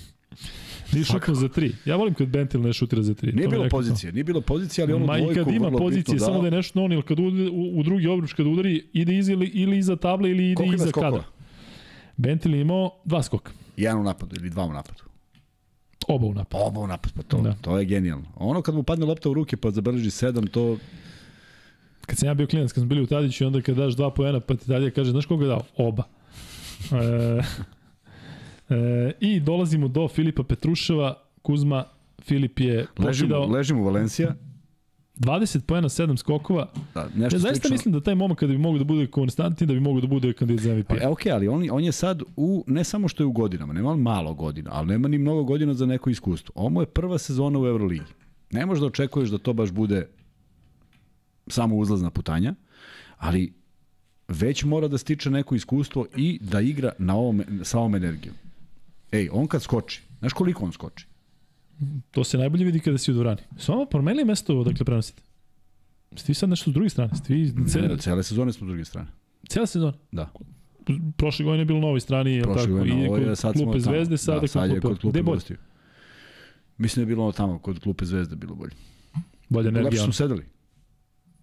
Nije 0.93 1.05
šutno 1.05 1.35
za 1.35 1.49
3. 1.49 1.73
Ja 1.85 1.97
volim 1.97 2.15
kad 2.15 2.29
Bentil 2.29 2.61
ne 2.61 2.73
šutira 2.73 3.03
za 3.03 3.15
3. 3.15 3.35
Nije 3.35 3.49
bilo 3.49 3.69
pozicije, 3.69 4.13
nije 4.13 4.25
bilo 4.25 4.41
pozicije, 4.41 4.83
ali 4.85 4.93
ono 4.93 5.07
Ma 5.07 5.19
i 5.19 5.23
dvojku 5.23 5.45
kad 5.45 5.55
ima 5.55 5.71
pozicije, 5.71 6.19
samo 6.19 6.41
da 6.41 6.47
je 6.47 6.51
nešto 6.51 6.83
on, 6.83 6.93
ili 6.93 7.03
kad 7.03 7.21
ude, 7.21 7.51
u, 7.51 7.79
u 7.79 7.83
drugi 7.83 8.07
obruč 8.07 8.33
kad 8.33 8.47
udari, 8.47 8.87
ide 8.93 9.19
iz 9.19 9.29
ili, 9.29 9.47
ili 9.47 9.79
iza 9.79 9.97
table 9.97 10.31
ili 10.31 10.45
ide 10.45 10.55
Koliko 10.55 10.75
iza 10.75 10.93
kadra. 10.93 11.25
Bentil 12.17 12.55
je 12.55 12.61
imao 12.61 12.91
dva 13.05 13.23
skoka. 13.23 13.53
Jedan 13.77 14.01
u 14.01 14.05
napadu 14.05 14.37
ili 14.37 14.51
dva 14.51 14.65
u 14.65 14.73
napadu. 14.73 15.03
Oba 16.09 16.27
u 16.27 16.35
napadu. 16.35 16.65
Oba 16.65 16.81
u 16.81 16.87
napadu, 16.87 17.15
pa 17.17 17.23
to, 17.23 17.41
Da. 17.41 17.55
to 17.61 17.79
je 17.79 17.85
genijalno. 17.85 18.25
Ono 18.37 18.63
kad 18.63 18.75
mu 18.75 18.83
padne 18.83 19.07
lopta 19.07 19.31
u 19.31 19.35
ruke 19.35 19.57
pa 19.57 19.71
zabeleži 19.71 20.11
sedam, 20.11 20.47
to 20.47 20.77
Kad 22.07 22.19
sam 22.19 22.29
ja 22.29 22.35
bio 22.35 22.47
klinac, 22.47 22.73
kad 22.73 22.83
smo 22.83 22.89
bili 22.89 23.03
u 23.03 23.07
Tadiću, 23.07 23.45
i 23.45 23.47
onda 23.47 23.61
kad 23.61 23.77
daš 23.77 23.95
dva 23.95 24.11
poena, 24.11 24.41
pa 24.41 24.55
ti 24.55 24.67
Tadija 24.67 24.91
kaže, 24.91 25.11
znaš 25.11 25.27
koga 25.27 25.45
je 25.45 25.49
dao? 25.49 25.63
Oba. 25.77 26.03
E, 26.93 27.43
e, 28.75 29.13
I 29.21 29.41
dolazimo 29.41 29.89
do 29.89 30.09
Filipa 30.09 30.43
Petruševa, 30.43 31.23
Kuzma, 31.43 31.85
Filip 32.23 32.61
je 32.61 32.87
ležimo, 32.99 33.47
ležimo 33.47 33.85
Valencija. 33.85 34.35
20 35.17 35.61
poena, 35.61 35.89
7 35.89 36.17
skokova. 36.17 36.69
Da, 36.95 37.09
nešto 37.15 37.37
Ja 37.37 37.41
zaista 37.41 37.55
slično. 37.55 37.71
mislim 37.75 37.93
da 37.95 38.01
taj 38.01 38.15
momak 38.15 38.39
kada 38.39 38.53
bi 38.53 38.59
mogao 38.59 38.79
da 38.79 38.85
bude 38.85 39.07
konstantni, 39.07 39.67
da 39.67 39.75
bi 39.75 39.81
mogao 39.81 40.01
da 40.01 40.07
bude 40.07 40.33
kandidat 40.33 40.65
za 40.65 40.75
MVP. 40.75 40.89
Pa, 40.89 40.97
e, 40.97 41.07
okej, 41.09 41.33
ali 41.33 41.49
on, 41.49 41.69
on 41.71 41.85
je 41.85 41.93
sad 41.93 42.23
u, 42.37 42.65
ne 42.67 42.85
samo 42.85 43.09
što 43.09 43.23
je 43.23 43.27
u 43.27 43.33
godinama, 43.33 43.73
nema 43.73 43.91
on 43.91 44.01
malo 44.01 44.35
godina, 44.35 44.71
ali 44.73 44.87
nema 44.87 45.09
ni 45.09 45.19
mnogo 45.19 45.45
godina 45.45 45.75
za 45.75 45.87
neko 45.87 46.11
iskustvo. 46.11 46.53
Ovo 46.57 46.81
je 46.81 46.87
prva 46.87 47.19
sezona 47.19 47.59
u 47.59 47.67
Euroligi. 47.67 48.13
Ne 48.51 48.67
možeš 48.67 48.81
da 48.81 48.87
očekuješ 48.87 49.29
da 49.29 49.39
to 49.39 49.53
baš 49.53 49.71
bude 49.71 50.09
samo 51.47 51.77
uzlazna 51.77 52.11
putanja, 52.11 52.55
ali 53.19 53.53
već 54.29 54.65
mora 54.65 54.89
da 54.89 54.99
stiče 54.99 55.31
neko 55.31 55.55
iskustvo 55.55 56.07
i 56.17 56.39
da 56.43 56.61
igra 56.61 56.93
na 56.99 57.17
ovom, 57.17 57.43
sa 57.63 57.79
ovom 57.79 57.95
energijom. 57.95 58.37
Ej, 59.13 59.29
on 59.33 59.47
kad 59.47 59.63
skoči, 59.63 60.03
znaš 60.19 60.33
koliko 60.33 60.65
on 60.65 60.73
skoči? 60.73 61.07
To 62.11 62.25
se 62.25 62.39
najbolje 62.39 62.65
vidi 62.65 62.81
kada 62.81 62.99
si 62.99 63.11
u 63.11 63.15
dvorani. 63.15 63.41
Samo 63.59 63.87
promenili 63.87 64.25
mesto 64.25 64.65
dakle 64.65 64.85
prenosite. 64.85 65.23
Ste 66.17 66.25
vi 66.31 66.35
sad 66.35 66.49
nešto 66.49 66.71
s 66.71 66.75
druge 66.75 66.89
strane? 66.89 67.15
Ste 67.15 67.35
vi 67.35 67.53
Ne, 67.57 67.69
cele, 67.69 67.99
cele 67.99 68.23
sezone 68.23 68.53
smo 68.53 68.67
s 68.67 68.69
druge 68.69 68.85
strane. 68.85 69.09
cijela 69.49 69.67
sezona? 69.67 69.93
Da. 70.13 70.33
Prošle 71.17 71.45
godine 71.45 71.61
je 71.61 71.65
bilo 71.65 71.81
na 71.81 71.87
ovoj 71.87 72.01
strani, 72.01 72.33
je 72.33 72.43
tako? 72.43 72.67
godine, 72.67 73.05
I 73.05 73.09
kod 73.09 73.39
sad 73.39 73.55
klupe. 73.55 73.81
Zvezde, 73.81 74.17
sada 74.17 74.41
da, 74.41 74.47
sad 74.47 74.71
je 74.71 74.81
kod 74.81 74.99
klupe 74.99 75.23
bolje? 75.23 75.35
gostiju. 75.37 75.57
Mislim 76.79 77.01
da 77.01 77.03
je 77.11 77.15
bilo 77.15 77.23
ono 77.25 77.33
tamo, 77.33 77.59
kod 77.59 77.79
klupe 77.81 78.05
Zvezde 78.05 78.37
bilo 78.37 78.55
bolje. 78.55 78.73
Bolja 79.49 79.67
Lepše 79.67 79.81
energija. 79.81 80.03
smo 80.03 80.13
sedeli. 80.13 80.45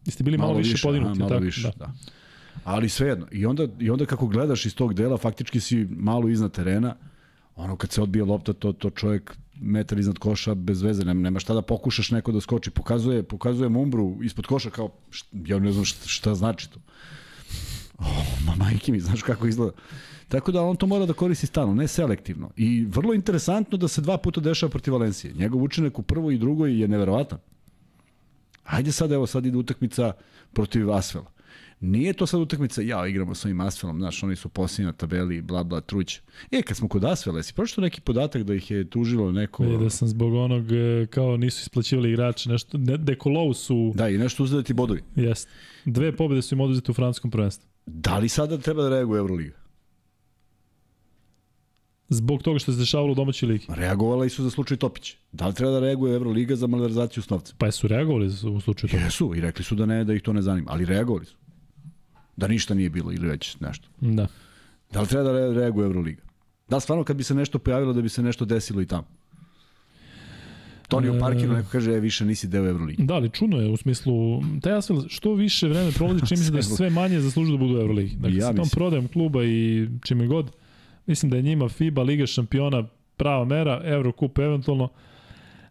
Jeste 0.06 0.24
bili 0.24 0.38
malo, 0.38 0.50
malo 0.50 0.58
više 0.58 0.88
podignuti, 0.88 1.12
aha, 1.12 1.20
malo 1.20 1.30
tako? 1.30 1.44
više, 1.44 1.62
da. 1.62 1.72
da. 1.86 1.94
Ali 2.64 2.90
svejedno, 2.90 3.28
i 3.32 3.46
onda, 3.46 3.68
i 3.80 3.90
onda 3.90 4.06
kako 4.06 4.28
gledaš 4.28 4.66
iz 4.66 4.76
tog 4.76 4.94
dela, 4.94 5.18
faktički 5.18 5.60
si 5.60 5.88
malo 5.90 6.30
iznad 6.30 6.52
terena, 6.52 6.96
ono 7.56 7.76
kad 7.76 7.92
se 7.92 8.02
odbije 8.02 8.26
lopta, 8.26 8.54
to, 8.54 8.74
to 8.74 8.90
čovjek 8.90 9.38
metar 9.64 10.00
iznad 10.00 10.18
koša 10.18 10.56
bez 10.56 10.82
veze, 10.82 11.06
nema, 11.06 11.22
nema 11.22 11.40
šta 11.40 11.54
da 11.54 11.62
pokušaš 11.62 12.12
neko 12.12 12.32
da 12.32 12.42
skoči. 12.42 12.72
Pokazuje, 12.72 13.24
pokazuje 13.24 13.70
Mumbru 13.70 14.18
ispod 14.24 14.46
koša 14.46 14.70
kao, 14.70 14.90
št, 15.12 15.28
ja 15.46 15.60
ne 15.60 15.72
znam 15.72 15.86
šta, 15.86 16.08
šta 16.08 16.36
znači 16.36 16.72
to. 16.72 16.80
Oh, 18.00 18.46
ma 18.46 18.56
majke 18.56 18.92
mi, 18.92 19.00
znaš 19.00 19.22
kako 19.22 19.48
izgleda. 19.48 19.72
Tako 20.28 20.52
da 20.52 20.62
on 20.62 20.76
to 20.76 20.88
mora 20.88 21.06
da 21.06 21.14
koristi 21.14 21.48
stalno, 21.48 21.74
ne 21.74 21.88
selektivno. 21.88 22.50
I 22.58 22.86
vrlo 22.86 23.14
interesantno 23.14 23.78
da 23.78 23.88
se 23.88 24.02
dva 24.02 24.18
puta 24.18 24.42
dešava 24.42 24.70
protiv 24.70 24.94
Valencije. 24.94 25.34
Njegov 25.34 25.64
učinak 25.64 26.00
u 26.00 26.04
prvoj 26.04 26.36
i 26.36 26.38
drugoj 26.38 26.82
je 26.82 26.88
neverovatan. 26.88 27.40
Ajde 28.64 28.92
sad, 28.92 29.12
evo 29.12 29.28
sad 29.28 29.46
ide 29.46 29.58
utakmica 29.58 30.14
protiv 30.54 30.92
Asvela. 30.92 31.33
Nije 31.86 32.14
to 32.14 32.28
sad 32.28 32.42
utakmica, 32.42 32.82
ja 32.82 33.08
igramo 33.08 33.36
s 33.36 33.46
ovim 33.46 33.60
Asvelom, 33.62 34.00
znaš, 34.00 34.24
oni 34.24 34.36
su 34.36 34.50
posljednji 34.50 34.86
na 34.86 34.94
tabeli, 34.94 35.42
bla, 35.42 35.64
bla, 35.64 35.82
truć. 35.82 36.20
E, 36.52 36.62
kad 36.62 36.78
smo 36.78 36.88
kod 36.88 37.06
Asvela, 37.06 37.40
jesi 37.40 37.54
pročito 37.54 37.82
neki 37.82 38.02
podatak 38.02 38.44
da 38.44 38.54
ih 38.54 38.72
je 38.72 38.90
tužilo 38.90 39.32
neko... 39.32 39.64
Vidi 39.64 39.84
da 39.84 39.90
sam 39.90 40.08
zbog 40.08 40.34
onog, 40.34 40.72
e, 40.72 41.08
kao 41.10 41.38
nisu 41.38 41.62
isplaćivali 41.62 42.10
igrače, 42.10 42.50
nešto, 42.50 42.78
ne, 42.78 42.98
Dekolov 42.98 43.54
su, 43.54 43.92
Da, 43.96 44.10
i 44.10 44.18
nešto 44.18 44.44
uzeti 44.44 44.74
bodovi. 44.74 45.02
jest. 45.16 45.50
Dve 45.86 46.16
pobjede 46.16 46.42
su 46.42 46.56
im 46.56 46.62
oduzete 46.62 46.92
u 46.92 46.94
francuskom 46.94 47.32
prvenstvu. 47.32 47.68
Da 47.86 48.18
li 48.18 48.30
sada 48.30 48.58
treba 48.58 48.84
da 48.84 48.90
reaguje 48.90 49.20
Euroliga? 49.20 49.56
Zbog 52.10 52.44
toga 52.44 52.60
što 52.60 52.72
se 52.72 52.80
dešavalo 52.80 53.12
u 53.12 53.16
domaćoj 53.16 53.50
ligi. 53.50 53.66
Reagovala 53.70 54.26
i 54.26 54.30
su 54.30 54.44
za 54.44 54.50
slučaj 54.50 54.78
Topić. 54.78 55.16
Da 55.32 55.48
li 55.48 55.54
treba 55.54 55.72
da 55.72 55.80
reaguje 55.80 56.16
Euroliga 56.16 56.56
za 56.56 56.68
malverzaciju 56.68 57.24
s 57.24 57.30
novcem? 57.30 57.56
Pa 57.58 57.72
su 57.72 57.88
reagovali 57.88 58.28
u 58.28 58.62
slučaju 58.62 58.92
toga. 58.92 59.04
Jesu, 59.04 59.36
i 59.36 59.42
rekli 59.42 59.64
su 59.66 59.76
da 59.76 59.86
ne, 59.86 60.04
da 60.04 60.14
ih 60.14 60.22
to 60.22 60.34
ne 60.34 60.42
zanima, 60.42 60.72
ali 60.72 60.86
reagovali 60.86 61.26
su. 61.26 61.36
Da 62.38 62.48
ništa 62.48 62.74
nije 62.74 62.90
bilo 62.90 63.12
ili 63.12 63.28
već 63.28 63.60
nešto. 63.60 63.88
Da. 64.02 64.28
Da 64.92 65.02
li 65.02 65.08
treba 65.08 65.24
da 65.24 65.32
re- 65.32 65.54
reaguje 65.54 65.86
Euroliga? 65.86 66.22
Da 66.70 66.76
li 66.76 66.82
stvarno 66.82 67.04
kad 67.04 67.16
bi 67.18 67.24
se 67.24 67.36
nešto 67.36 67.60
pojavilo 67.60 67.94
da 67.94 68.02
bi 68.02 68.10
se 68.10 68.24
nešto 68.24 68.46
desilo 68.46 68.82
i 68.82 68.86
tamo? 68.86 69.08
Toni 70.88 71.10
u 71.10 71.20
parkiru 71.20 71.54
neko 71.54 71.70
kaže, 71.72 71.92
e, 71.92 72.00
više 72.00 72.26
nisi 72.26 72.48
deo 72.48 72.68
Euroligi. 72.68 73.04
Da, 73.04 73.14
ali 73.14 73.30
čudno 73.30 73.58
je 73.58 73.70
u 73.70 73.78
smislu, 73.78 74.14
taj 74.62 74.74
Asvel 74.74 75.04
što 75.08 75.34
više 75.34 75.68
vreme 75.68 75.92
prolazi, 75.92 76.28
čini 76.28 76.40
mi 76.40 76.46
se 76.46 76.52
da 76.52 76.62
sve 76.62 76.90
manje 76.90 77.20
zaslužuju 77.20 77.58
da 77.58 77.64
budu 77.64 77.78
u 77.78 77.82
Euroligi. 77.82 78.16
Dakle, 78.16 78.38
Ja 78.38 78.42
sa 78.42 78.48
tom 78.48 78.58
mislim. 78.58 78.70
prodajem 78.70 79.08
kluba 79.08 79.44
i 79.44 79.88
čime 80.04 80.28
god, 80.28 80.52
mislim 81.06 81.30
da 81.30 81.38
je 81.38 81.44
njima 81.44 81.70
FIBA, 81.70 82.04
Liga 82.04 82.26
šampiona 82.26 82.88
prava 83.18 83.46
mera, 83.46 83.82
Eurocup 83.84 84.40
eventualno. 84.40 84.90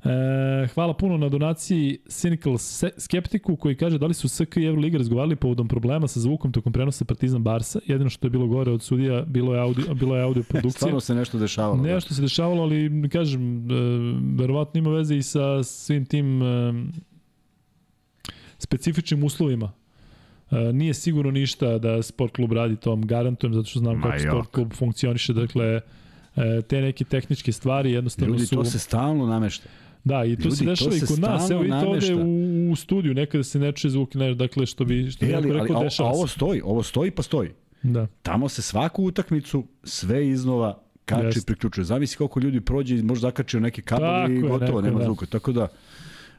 E, 0.05 0.67
hvala 0.75 0.95
puno 0.95 1.17
na 1.17 1.29
donaciji 1.29 1.99
Cynical 2.07 2.59
Skeptiku 2.99 3.57
koji 3.57 3.77
kaže 3.77 3.99
da 3.99 4.07
li 4.07 4.15
su 4.15 4.29
SK 4.29 4.57
i 4.57 4.65
Euroliga 4.65 4.99
razgovarali 4.99 5.37
povodom 5.37 5.69
problema 5.69 6.09
sa 6.09 6.21
zvukom 6.21 6.53
tokom 6.53 6.73
prenosa 6.73 7.05
Partizan 7.05 7.43
Barsa. 7.43 7.79
Jedino 7.87 8.11
što 8.11 8.27
je 8.27 8.31
bilo 8.31 8.47
gore 8.47 8.71
od 8.71 8.83
sudija 8.83 9.23
bilo 9.27 9.55
je 9.55 9.61
audio, 9.61 9.95
bilo 9.95 10.17
je 10.17 10.23
audio 10.23 10.43
produkcija. 10.51 10.79
Stvarno 10.79 11.01
se 11.01 11.15
nešto 11.15 11.39
dešavalo. 11.39 11.77
da. 11.77 11.95
Nešto 11.95 12.15
se 12.15 12.23
dešavalo, 12.23 12.63
ali 12.63 13.09
kažem, 13.13 13.59
e, 13.59 13.75
verovatno 14.39 14.79
ima 14.79 14.91
veze 14.91 15.17
i 15.17 15.23
sa 15.23 15.63
svim 15.63 16.05
tim 16.05 16.43
e, 16.43 16.73
specifičnim 18.59 19.25
uslovima. 19.25 19.73
E, 20.51 20.73
nije 20.73 20.95
sigurno 20.95 21.31
ništa 21.31 21.79
da 21.79 22.03
sport 22.03 22.35
klub 22.35 22.53
radi 22.53 22.77
to, 22.77 22.91
vam 22.91 23.07
garantujem, 23.07 23.55
zato 23.55 23.69
što 23.69 23.79
znam 23.79 23.97
Ma 23.97 24.03
kako 24.03 24.15
jok. 24.15 24.33
sport 24.33 24.51
klub 24.51 24.73
funkcioniše, 24.73 25.33
dakle, 25.33 25.81
e, 26.37 26.63
te 26.69 26.81
neke 26.81 27.05
tehničke 27.05 27.53
stvari 27.53 27.93
jednostavno 27.93 28.35
Ljudi, 28.35 28.47
su... 28.47 28.55
to 28.55 28.65
se 28.65 28.79
stalno 28.79 29.27
namešta. 29.27 29.69
Da, 30.05 30.25
i 30.25 30.37
to 30.37 30.43
Ljudi, 30.45 30.57
se 30.57 30.65
to 30.65 30.71
dešava 30.71 30.95
i 30.97 30.99
se 30.99 31.07
kod 31.07 31.19
nas. 31.19 31.51
Evo 31.51 31.61
vidite 31.61 31.87
ovde 31.87 32.15
u, 32.15 32.73
u 32.73 32.77
studiju, 32.77 33.15
nekada 33.15 33.45
se 33.45 33.59
ne 33.59 33.73
čuje 33.73 33.91
zvuk, 33.91 34.15
ne, 34.15 34.35
dakle, 34.35 34.67
što 34.67 34.85
bi, 34.85 35.11
što 35.11 35.25
E, 35.25 35.35
ali, 35.35 35.47
neko 35.47 35.59
ali, 35.59 35.61
rekao, 35.61 35.77
a, 35.77 35.81
a 35.81 35.85
dešava 35.85 36.11
ovo 36.11 36.27
se. 36.27 36.35
stoji, 36.35 36.61
ovo 36.65 36.83
stoji 36.83 37.11
pa 37.11 37.23
stoji. 37.23 37.51
Da. 37.83 38.07
Tamo 38.23 38.49
se 38.49 38.63
svaku 38.63 39.05
utakmicu 39.05 39.65
sve 39.85 40.29
iznova 40.29 40.79
kači 41.05 41.27
Jeste. 41.27 41.41
i 41.41 41.45
priključuje. 41.47 41.85
Zamisli 41.85 42.17
koliko 42.17 42.41
ljudi 42.41 42.61
prođe 42.61 42.99
i 42.99 43.03
možda 43.03 43.29
zakačio 43.29 43.61
neke 43.61 43.83
kabel 43.83 44.31
i 44.33 44.41
gotovo, 44.41 44.59
neko, 44.59 44.81
nema 44.81 44.99
da. 44.99 45.05
zvuka. 45.05 45.27
Tako 45.27 45.53
da, 45.53 45.69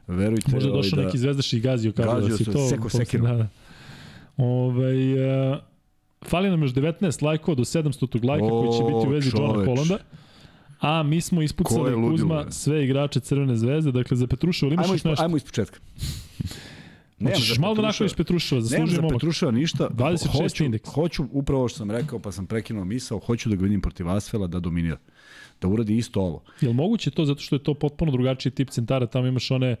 Verujte, 0.06 0.50
Možda 0.52 0.68
je 0.68 0.72
ovaj, 0.72 0.82
došao 0.82 0.96
da, 0.96 1.04
neki 1.04 1.18
zvezdaš 1.18 1.52
i 1.52 1.60
gazio 1.60 1.92
kao 1.92 2.14
Gazio 2.14 2.28
da 2.28 2.36
se, 2.36 2.52
to... 2.52 2.68
seko 2.68 2.88
sekirom. 2.88 3.26
Da, 3.26 3.36
da. 3.36 3.48
Ove, 4.36 4.94
uh, 5.52 5.58
fali 6.26 6.50
nam 6.50 6.62
još 6.62 6.72
19 6.72 7.24
lajkova 7.24 7.54
do 7.54 7.64
700 7.64 8.28
lajka 8.28 8.48
koji 8.48 8.72
će 8.72 8.82
O, 8.82 8.86
biti 8.86 9.08
u 9.08 9.10
vezi 9.10 9.30
Johna 9.34 9.52
čoveč. 9.54 9.66
Holanda. 9.66 9.98
A 10.80 11.02
mi 11.02 11.20
smo 11.20 11.42
ispucali 11.42 11.94
Kuzma 12.10 12.50
sve 12.50 12.84
igrače 12.84 13.20
Crvene 13.20 13.56
zvezde, 13.56 13.92
dakle 13.92 14.16
za 14.16 14.26
Petruševa 14.26 14.68
ili 14.68 14.74
imaš 14.74 14.84
Ajmo, 14.84 14.94
ispo, 14.94 15.08
nešto? 15.08 15.24
ajmo 15.24 15.36
iz 15.36 15.44
početka. 15.44 15.78
Nemam 17.18 17.34
Hoćeš 17.34 17.58
malo 17.58 17.74
da 17.74 17.82
Petruševa- 17.82 17.86
napraviš 17.88 18.14
Petruševa, 18.14 18.60
Nemam 18.70 18.88
za 18.88 18.96
momak. 18.96 19.12
Petruševa 19.12 19.52
ništa. 19.52 19.88
26 19.88 20.42
hoću, 20.42 20.64
indeks. 20.64 20.88
Hoću 20.88 21.24
upravo 21.32 21.68
što 21.68 21.78
sam 21.78 21.90
rekao, 21.90 22.18
pa 22.18 22.32
sam 22.32 22.46
prekinuo 22.46 22.84
misao, 22.84 23.18
hoću 23.18 23.48
da 23.48 23.56
ga 23.56 23.62
vidim 23.62 23.80
protiv 23.80 24.08
Asfela 24.08 24.46
da 24.46 24.60
dominira. 24.60 24.96
Da 25.60 25.68
uradi 25.68 25.96
isto 25.96 26.20
ovo. 26.20 26.42
Je 26.60 26.68
li 26.68 26.74
moguće 26.74 27.10
to 27.10 27.24
zato 27.24 27.40
što 27.40 27.54
je 27.56 27.62
to 27.62 27.74
potpuno 27.74 28.12
drugačiji 28.12 28.52
tip 28.52 28.70
centara, 28.70 29.06
tamo 29.06 29.26
imaš 29.26 29.50
one 29.50 29.76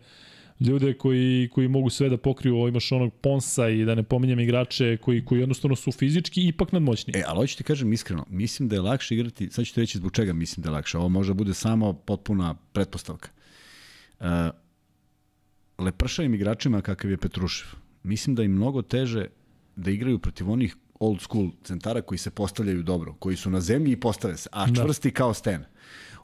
ljude 0.60 0.94
koji, 0.94 1.48
koji 1.52 1.68
mogu 1.68 1.90
sve 1.90 2.08
da 2.08 2.16
pokriju, 2.16 2.68
imaš 2.68 2.92
onog 2.92 3.14
Ponsa 3.14 3.68
i 3.68 3.84
da 3.84 3.94
ne 3.94 4.02
pominjem 4.02 4.40
igrače 4.40 4.96
koji, 4.96 5.24
koji 5.24 5.40
jednostavno 5.40 5.76
su 5.76 5.92
fizički 5.92 6.48
ipak 6.48 6.72
nadmoćni. 6.72 7.12
E, 7.16 7.22
ali 7.26 7.36
hoću 7.36 7.56
ti 7.56 7.64
kažem 7.64 7.92
iskreno, 7.92 8.26
mislim 8.30 8.68
da 8.68 8.76
je 8.76 8.80
lakše 8.80 9.14
igrati, 9.14 9.50
sad 9.50 9.64
ću 9.64 9.74
ti 9.74 9.80
reći 9.80 9.98
zbog 9.98 10.12
čega 10.12 10.32
mislim 10.32 10.62
da 10.62 10.68
je 10.68 10.72
lakše, 10.72 10.98
ovo 10.98 11.08
može 11.08 11.30
da 11.30 11.34
bude 11.34 11.54
samo 11.54 11.92
potpuna 11.92 12.54
pretpostavka. 12.72 13.28
Uh, 14.20 14.26
lepršavim 15.78 16.34
igračima 16.34 16.80
kakav 16.80 17.10
je 17.10 17.16
Petrušev, 17.16 17.66
mislim 18.02 18.36
da 18.36 18.42
im 18.42 18.52
mnogo 18.52 18.82
teže 18.82 19.26
da 19.76 19.90
igraju 19.90 20.18
protiv 20.18 20.50
onih 20.50 20.76
old 21.00 21.20
school 21.20 21.50
centara 21.64 22.02
koji 22.02 22.18
se 22.18 22.30
postavljaju 22.30 22.82
dobro, 22.82 23.14
koji 23.14 23.36
su 23.36 23.50
na 23.50 23.60
zemlji 23.60 23.92
i 23.92 24.00
postave 24.00 24.36
se, 24.36 24.48
a 24.52 24.66
Da. 24.66 24.82
čvrsti 24.82 25.10
kao 25.10 25.34
sten. 25.34 25.64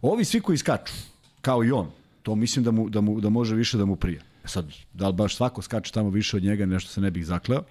Ovi 0.03 0.25
svi 0.25 0.41
koji 0.41 0.59
skaču, 0.59 0.93
kao 1.41 1.65
i 1.65 1.71
on, 1.71 1.91
to 2.23 2.35
mislim 2.35 2.65
da, 2.65 2.71
mu, 2.71 2.89
da, 2.89 3.01
mu, 3.01 3.21
da 3.21 3.29
može 3.29 3.55
više 3.55 3.79
da 3.79 3.85
mu 3.85 3.97
prije. 3.97 4.21
E 4.45 4.49
Sad, 4.49 4.73
da 4.95 5.09
li 5.09 5.15
baš 5.15 5.37
svako 5.37 5.63
skače 5.63 5.93
tamo 5.93 6.11
više 6.11 6.37
od 6.37 6.43
njega, 6.43 6.67
nešto 6.67 6.91
se 6.91 7.01
ne 7.01 7.11
bih 7.11 7.27
zakleo, 7.27 7.63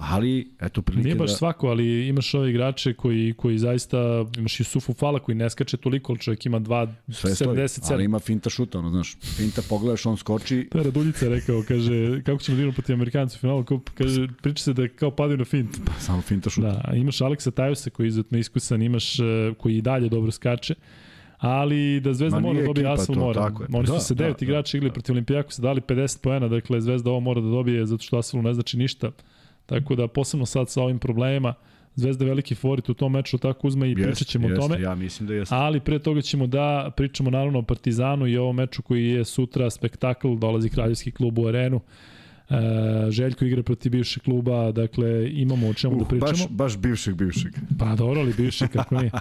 ali 0.00 0.50
eto 0.60 0.82
prilike 0.82 1.04
Nije 1.04 1.14
baš 1.14 1.30
da... 1.30 1.36
svako, 1.36 1.68
ali 1.68 2.08
imaš 2.08 2.34
ove 2.34 2.50
igrače 2.50 2.94
koji, 2.94 3.34
koji 3.36 3.58
zaista, 3.58 3.98
imaš 4.38 4.60
i 4.60 4.64
Sufu 4.64 4.92
Fala 4.92 5.18
koji 5.18 5.34
ne 5.34 5.50
skače 5.50 5.76
toliko, 5.76 6.12
ali 6.12 6.18
čovjek 6.18 6.46
ima 6.46 6.60
Sve 7.12 7.34
stoji, 7.34 7.56
2,77. 7.58 7.92
ali 7.92 8.04
ima 8.04 8.18
finta 8.18 8.50
šuta, 8.50 8.78
ono, 8.78 8.90
znaš, 8.90 9.16
finta 9.36 9.62
pogledaš, 9.68 10.06
on 10.06 10.16
skoči, 10.16 10.68
To 10.72 10.78
je 10.78 10.84
Raduljica 10.84 11.28
rekao, 11.28 11.62
kaže, 11.68 12.22
kako 12.22 12.42
ćemo 12.42 12.56
da 12.56 12.60
igramo 12.60 12.74
protiv 12.74 12.94
Amerikanca 12.94 13.36
u 13.36 13.40
finalu, 13.40 13.64
kao, 13.64 13.80
kaže, 13.94 14.28
priča 14.42 14.64
se 14.64 14.72
da 14.72 14.88
kao 14.88 15.10
padaju 15.10 15.38
na 15.38 15.44
fint. 15.44 15.70
samo 15.98 16.22
finta 16.22 16.50
šuta. 16.50 16.82
Da, 16.86 16.96
imaš 16.96 17.20
Aleksa 17.20 17.50
Tajusa 17.50 17.90
koji 17.90 18.06
je 18.06 18.08
izuzetno 18.08 18.38
iskusan, 18.38 18.82
imaš 18.82 19.18
e, 19.18 19.22
koji 19.58 19.76
i 19.76 19.82
dalje 19.82 20.08
dobro 20.08 20.30
skače, 20.30 20.74
ali 21.40 22.00
da 22.00 22.14
Zvezda 22.14 22.40
Ma 22.40 22.46
mora 22.46 22.60
da 22.60 22.66
dobije 22.66 22.92
Asvel 22.92 23.18
mora. 23.18 23.42
tako 23.42 23.62
je. 23.62 23.68
Oni 23.72 23.86
su 23.86 23.92
Da, 23.92 24.00
se 24.00 24.14
da, 24.14 24.24
devet 24.24 24.40
da, 24.40 24.44
igrača 24.44 24.76
igrali 24.76 24.90
da. 24.90 24.94
protiv 24.94 25.12
Olimpijaku, 25.12 25.52
su 25.52 25.62
dali 25.62 25.80
50 25.80 26.22
poena, 26.22 26.48
dakle 26.48 26.80
Zvezda 26.80 27.10
ovo 27.10 27.20
mora 27.20 27.40
da 27.40 27.48
dobije 27.48 27.86
zato 27.86 28.02
što 28.02 28.18
Asvelu 28.18 28.42
ne 28.42 28.54
znači 28.54 28.78
ništa. 28.78 29.10
Tako 29.66 29.94
da 29.94 30.08
posebno 30.08 30.46
sad 30.46 30.68
sa 30.68 30.82
ovim 30.82 30.98
problemima, 30.98 31.54
Zvezda 31.94 32.24
veliki 32.24 32.54
favorit 32.54 32.88
u 32.88 32.94
tom 32.94 33.12
meču, 33.12 33.38
tako 33.38 33.66
uzme 33.68 33.90
i 33.90 33.94
pričat 33.94 34.28
ćemo 34.28 34.48
o 34.48 34.56
tome. 34.56 34.80
Ja 34.80 34.94
mislim 34.94 35.28
da 35.28 35.34
jeste. 35.34 35.54
Ali 35.54 35.80
pre 35.80 35.98
toga 35.98 36.20
ćemo 36.20 36.46
da 36.46 36.90
pričamo 36.96 37.30
naravno 37.30 37.58
o 37.58 37.62
Partizanu 37.62 38.26
i 38.26 38.36
ovom 38.36 38.56
meču 38.56 38.82
koji 38.82 39.08
je 39.08 39.24
sutra 39.24 39.70
spektakl, 39.70 40.34
dolazi 40.34 40.68
kraljevski 40.68 41.10
klub 41.10 41.38
u 41.38 41.46
arenu. 41.46 41.80
E, 42.50 42.54
Željko 43.10 43.44
igra 43.44 43.62
protiv 43.62 43.92
bivšeg 43.92 44.22
kluba, 44.22 44.72
dakle 44.72 45.06
imamo 45.32 45.68
o 45.68 45.74
čemu 45.74 45.96
da 45.96 46.02
Uh, 46.02 46.08
pričamo. 46.08 46.30
baš, 46.32 46.48
baš 46.48 46.78
bivšeg, 46.78 47.14
bivšeg. 47.14 47.52
Pa 47.78 47.94
dobro, 47.94 48.20
ali 48.20 48.34
bivši 48.34 48.68
kako 48.68 48.94
nije. 48.94 49.10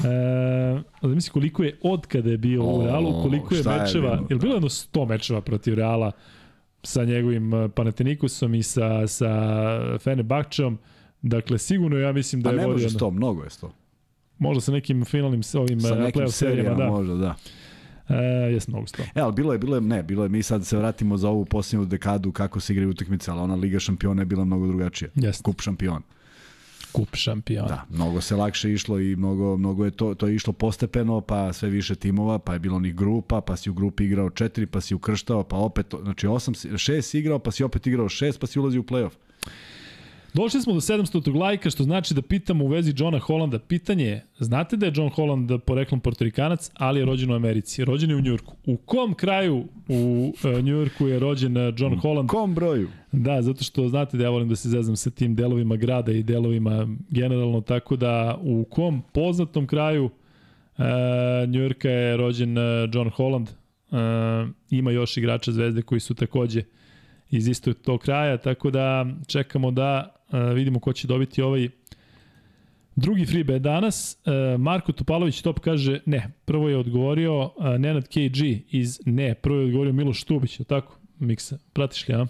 E, 0.00 0.98
da 1.02 1.08
misli 1.08 1.32
koliko 1.32 1.62
je 1.62 1.78
od 1.82 2.06
kada 2.06 2.30
je 2.30 2.38
bio 2.38 2.64
u 2.64 2.84
Realu, 2.84 3.22
koliko 3.22 3.54
je 3.54 3.62
mečeva, 3.62 4.10
bilo? 4.10 4.26
je 4.30 4.34
li 4.34 4.40
bilo 4.40 4.54
jedno 4.54 4.68
100 4.68 5.08
mečeva 5.08 5.40
protiv 5.40 5.74
Reala 5.74 6.12
sa 6.82 7.04
njegovim 7.04 7.54
eh, 7.54 7.68
Panatenikusom 7.68 8.54
i 8.54 8.62
sa, 8.62 9.06
sa 9.06 9.28
Fenerbahčeom, 9.98 10.78
Dakle, 11.22 11.58
sigurno 11.58 11.96
ja 11.98 12.12
mislim 12.12 12.42
da 12.42 12.50
je 12.50 12.56
ne 12.56 12.62
vodio 12.62 12.72
može 12.72 12.84
jedno- 12.84 12.98
sto, 12.98 13.10
mnogo 13.10 13.44
je 13.44 13.50
sto. 13.50 13.72
Možda 14.38 14.60
sa 14.60 14.72
nekim 14.72 15.04
finalnim 15.04 15.40
ovim 15.54 15.78
nekim 15.78 15.94
playoff 16.22 16.30
serijama, 16.30 16.30
serijama 16.30 16.76
da. 16.76 16.90
možda, 16.90 17.14
da. 17.14 17.34
E, 18.10 18.52
jesno 18.52 18.72
mnogo 18.72 18.86
sto. 18.86 19.02
E, 19.14 19.20
ali 19.20 19.32
bilo 19.32 19.52
je, 19.52 19.58
bilo 19.58 19.76
je, 19.76 19.80
ne, 19.80 20.02
bilo 20.02 20.22
je, 20.22 20.28
mi 20.28 20.42
sad 20.42 20.66
se 20.66 20.76
vratimo 20.76 21.16
za 21.16 21.28
ovu 21.28 21.44
posljednju 21.44 21.86
dekadu 21.86 22.32
kako 22.32 22.60
se 22.60 22.72
igraju 22.72 22.90
utakmice, 22.90 23.30
ali 23.30 23.40
ona 23.40 23.54
Liga 23.54 23.78
šampiona 23.78 24.22
je 24.22 24.26
bila 24.26 24.44
mnogo 24.44 24.66
drugačija. 24.66 25.10
Jeste. 25.14 25.42
Kup 25.42 25.60
šampiona. 25.60 26.00
Kup 26.92 27.16
šampiona. 27.16 27.68
Da, 27.68 27.86
mnogo 27.90 28.20
se 28.20 28.36
lakše 28.36 28.72
išlo 28.72 29.00
i 29.00 29.16
mnogo, 29.16 29.56
mnogo 29.56 29.84
je 29.84 29.90
to, 29.90 30.14
to 30.14 30.26
je 30.26 30.34
išlo 30.34 30.52
postepeno, 30.52 31.20
pa 31.20 31.52
sve 31.52 31.68
više 31.68 31.94
timova, 31.94 32.38
pa 32.38 32.52
je 32.52 32.58
bilo 32.58 32.76
onih 32.76 32.94
grupa, 32.94 33.40
pa 33.40 33.56
si 33.56 33.70
u 33.70 33.74
grupi 33.74 34.04
igrao 34.04 34.30
četiri, 34.30 34.66
pa 34.66 34.80
si 34.80 34.94
ukrštao, 34.94 35.44
pa 35.44 35.56
opet, 35.56 35.94
znači 36.02 36.26
osam, 36.26 36.54
šest 36.76 37.14
igrao, 37.14 37.38
pa 37.38 37.50
si 37.50 37.64
opet 37.64 37.86
igrao 37.86 38.08
šest, 38.08 38.40
pa 38.40 38.46
si 38.46 38.58
ulazi 38.58 38.78
u 38.78 38.82
play-off. 38.82 39.12
Došli 40.34 40.62
smo 40.62 40.72
do 40.72 40.80
700. 40.80 41.34
lajka, 41.34 41.70
što 41.70 41.82
znači 41.82 42.14
da 42.14 42.22
pitamo 42.22 42.64
u 42.64 42.68
vezi 42.68 42.94
Johna 42.96 43.18
Hollanda. 43.18 43.58
Pitanje 43.58 44.04
je, 44.04 44.26
znate 44.38 44.76
da 44.76 44.86
je 44.86 44.92
John 44.94 45.10
Holland 45.10 45.50
poreklom 45.66 46.00
portorikanac, 46.00 46.70
ali 46.74 47.00
je 47.00 47.06
rođen 47.06 47.30
u 47.30 47.34
Americi. 47.34 47.84
Rođen 47.84 48.10
je 48.10 48.16
u 48.16 48.20
Njurku. 48.20 48.56
U 48.66 48.76
kom 48.76 49.14
kraju 49.14 49.64
u 49.88 50.32
uh, 50.44 50.64
Njurku 50.64 51.08
je 51.08 51.18
rođen 51.18 51.56
uh, 51.56 51.74
John 51.76 51.98
Holland? 51.98 52.28
Kom 52.28 52.54
broju? 52.54 52.88
Da, 53.12 53.42
zato 53.42 53.64
što 53.64 53.88
znate 53.88 54.16
da 54.16 54.24
ja 54.24 54.30
volim 54.30 54.48
da 54.48 54.56
se 54.56 54.68
zezam 54.68 54.96
sa 54.96 55.10
tim 55.10 55.34
delovima 55.34 55.76
grada 55.76 56.12
i 56.12 56.22
delovima 56.22 56.88
generalno, 57.10 57.60
tako 57.60 57.96
da 57.96 58.38
u 58.42 58.64
kom 58.70 59.02
poznatom 59.12 59.66
kraju 59.66 60.04
uh, 60.04 60.84
Njurka 61.48 61.90
je 61.90 62.16
rođen 62.16 62.58
uh, 62.58 62.64
John 62.92 63.10
Holland. 63.10 63.48
Uh, 63.90 63.98
ima 64.70 64.90
još 64.90 65.16
igrača 65.16 65.52
zvezde 65.52 65.82
koji 65.82 66.00
su 66.00 66.14
takođe 66.14 66.62
iz 67.30 67.48
istog 67.48 67.76
tog 67.84 68.00
kraja, 68.00 68.36
tako 68.36 68.70
da 68.70 69.06
čekamo 69.26 69.70
da 69.70 70.19
uh, 70.32 70.54
vidimo 70.54 70.80
ko 70.80 70.92
će 70.92 71.08
dobiti 71.08 71.42
ovaj 71.42 71.68
drugi 72.96 73.26
free 73.26 73.44
bet 73.44 73.62
danas. 73.62 74.18
Uh, 74.24 74.60
Marko 74.60 74.92
Topalović 74.92 75.42
top 75.42 75.58
kaže 75.58 76.00
ne. 76.06 76.30
Prvo 76.44 76.68
je 76.68 76.76
odgovorio 76.76 77.40
uh, 77.42 77.52
Nenad 77.78 78.08
KG 78.08 78.38
iz 78.70 79.00
ne. 79.06 79.34
Prvo 79.34 79.58
je 79.58 79.64
odgovorio 79.64 79.92
Miloš 79.92 80.24
Tubić, 80.24 80.60
je 80.60 80.64
tako? 80.64 80.96
Miksa, 81.18 81.58
pratiš 81.72 82.08
li, 82.08 82.14
a? 82.14 82.26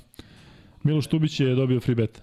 Miloš 0.83 1.07
Tubić 1.07 1.41
je 1.41 1.55
dobio 1.55 1.81
free 1.81 1.95
bet. 1.95 2.23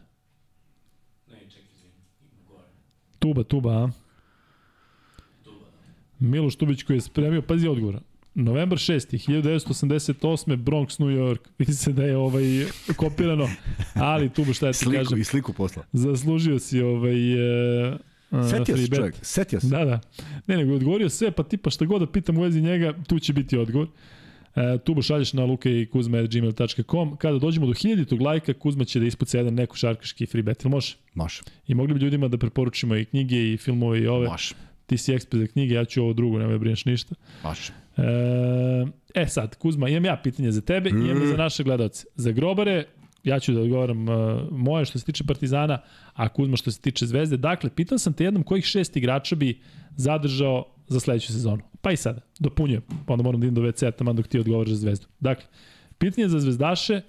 Tuba, 3.20 3.44
Tuba, 3.44 3.84
a? 3.84 3.90
Miloš 6.20 6.56
Tubić 6.56 6.84
koji 6.84 6.98
je 6.98 7.02
spremio, 7.02 7.42
pazi 7.42 7.68
odgovor. 7.68 8.00
Novembar 8.38 8.78
6. 8.78 9.18
1988. 9.30 10.56
Bronx, 10.58 11.00
New 11.00 11.10
York. 11.10 11.40
Vidi 11.60 11.74
se 11.74 11.94
da 11.94 12.04
je 12.04 12.18
ovaj 12.18 12.44
kopirano, 12.96 13.50
ali 13.94 14.30
Tuba 14.30 14.54
šta 14.54 14.66
ja 14.66 14.72
ti 14.72 14.78
Sliku, 14.78 15.04
kažem. 15.04 15.22
i 15.22 15.24
sliku 15.24 15.54
posla. 15.54 15.84
Zaslužio 15.94 16.60
si 16.60 16.82
ovaj... 16.82 17.34
Uh, 17.92 18.00
Setio 18.50 18.76
free 18.76 18.86
se 18.88 18.96
čovjek, 18.96 19.16
setio 19.22 19.60
se. 19.60 19.68
Da, 19.68 19.86
da. 19.86 20.00
Ne, 20.48 20.58
nego 20.58 20.72
je 20.72 20.76
odgovorio 20.76 21.10
sve, 21.10 21.32
pa 21.32 21.44
tipa 21.44 21.70
šta 21.70 21.86
god 21.86 22.02
da 22.02 22.08
pitam 22.12 22.38
u 22.38 22.42
vezi 22.42 22.62
njega, 22.62 22.94
tu 23.08 23.20
će 23.20 23.34
biti 23.34 23.58
odgovor. 23.58 23.88
E, 24.56 24.78
tu 24.78 25.02
šalješ 25.02 25.34
na 25.34 25.46
lukejkuzma.gmail.com 25.46 27.16
Kada 27.18 27.40
dođemo 27.40 27.66
do 27.66 27.74
1000 27.74 28.22
lajka, 28.22 28.54
Kuzma 28.54 28.86
će 28.86 29.00
da 29.00 29.06
ispuca 29.06 29.38
jedan 29.38 29.54
neko 29.54 29.76
šarkaški 29.76 30.26
free 30.26 30.44
bet. 30.44 30.64
Ili 30.64 30.72
može? 30.72 30.96
Može, 31.14 31.42
I 31.68 31.74
mogli 31.76 31.94
bi 31.94 32.00
ljudima 32.00 32.28
da 32.28 32.38
preporučimo 32.38 32.96
i 32.96 33.06
knjige 33.06 33.54
i 33.54 33.58
filmove 33.58 34.00
i 34.02 34.08
ove. 34.08 34.28
može, 34.28 34.56
Ti 34.86 34.98
si 34.98 35.14
ekspert 35.14 35.42
za 35.42 35.48
knjige, 35.48 35.74
ja 35.74 35.86
ću 35.86 36.02
ovo 36.04 36.14
drugo, 36.14 36.40
nemoj 36.40 36.54
da 36.54 36.60
brineš 36.60 36.86
ništa. 36.86 37.16
može. 37.44 37.72
E, 37.98 39.22
e 39.22 39.28
sad, 39.28 39.56
Kuzma, 39.56 39.90
imam 39.90 40.06
ja 40.06 40.18
pitanje 40.24 40.52
za 40.52 40.62
tebe 40.62 40.90
i 40.90 40.94
imam 40.94 41.28
za 41.28 41.38
naše 41.38 41.64
gledalce. 41.64 42.06
Za 42.16 42.32
grobare, 42.32 42.86
ja 43.24 43.40
ću 43.40 43.54
da 43.54 43.62
odgovaram 43.62 44.10
uh, 44.10 44.42
moje 44.52 44.86
što 44.86 45.00
se 45.00 45.06
tiče 45.06 45.24
Partizana, 45.24 45.82
a 46.14 46.30
Kuzma 46.30 46.58
što 46.58 46.72
se 46.72 46.82
tiče 46.82 47.06
Zvezde. 47.06 47.38
Dakle, 47.38 47.70
pitan 47.70 48.00
sam 48.00 48.14
te 48.14 48.24
jednom 48.24 48.44
kojih 48.44 48.66
šest 48.66 48.98
igrača 48.98 49.36
bi 49.36 49.60
zadržao 49.96 50.66
za 50.88 51.00
sledeću 51.00 51.34
sezonu. 51.34 51.64
Pa 51.82 51.92
i 51.92 51.98
sada, 51.98 52.22
dopunjujem, 52.40 52.82
pa 53.06 53.14
onda 53.14 53.24
moram 53.24 53.42
da 53.42 53.48
idem 53.48 53.56
do 53.56 53.62
WC-a 53.62 53.92
tamo 53.92 54.14
dok 54.14 54.28
ti 54.28 54.40
odgovaraš 54.40 54.70
za 54.70 54.76
Zvezdu. 54.76 55.08
Dakle, 55.20 55.46
pitanje 55.98 56.30
za 56.30 56.40
Zvezdaše 56.40 57.02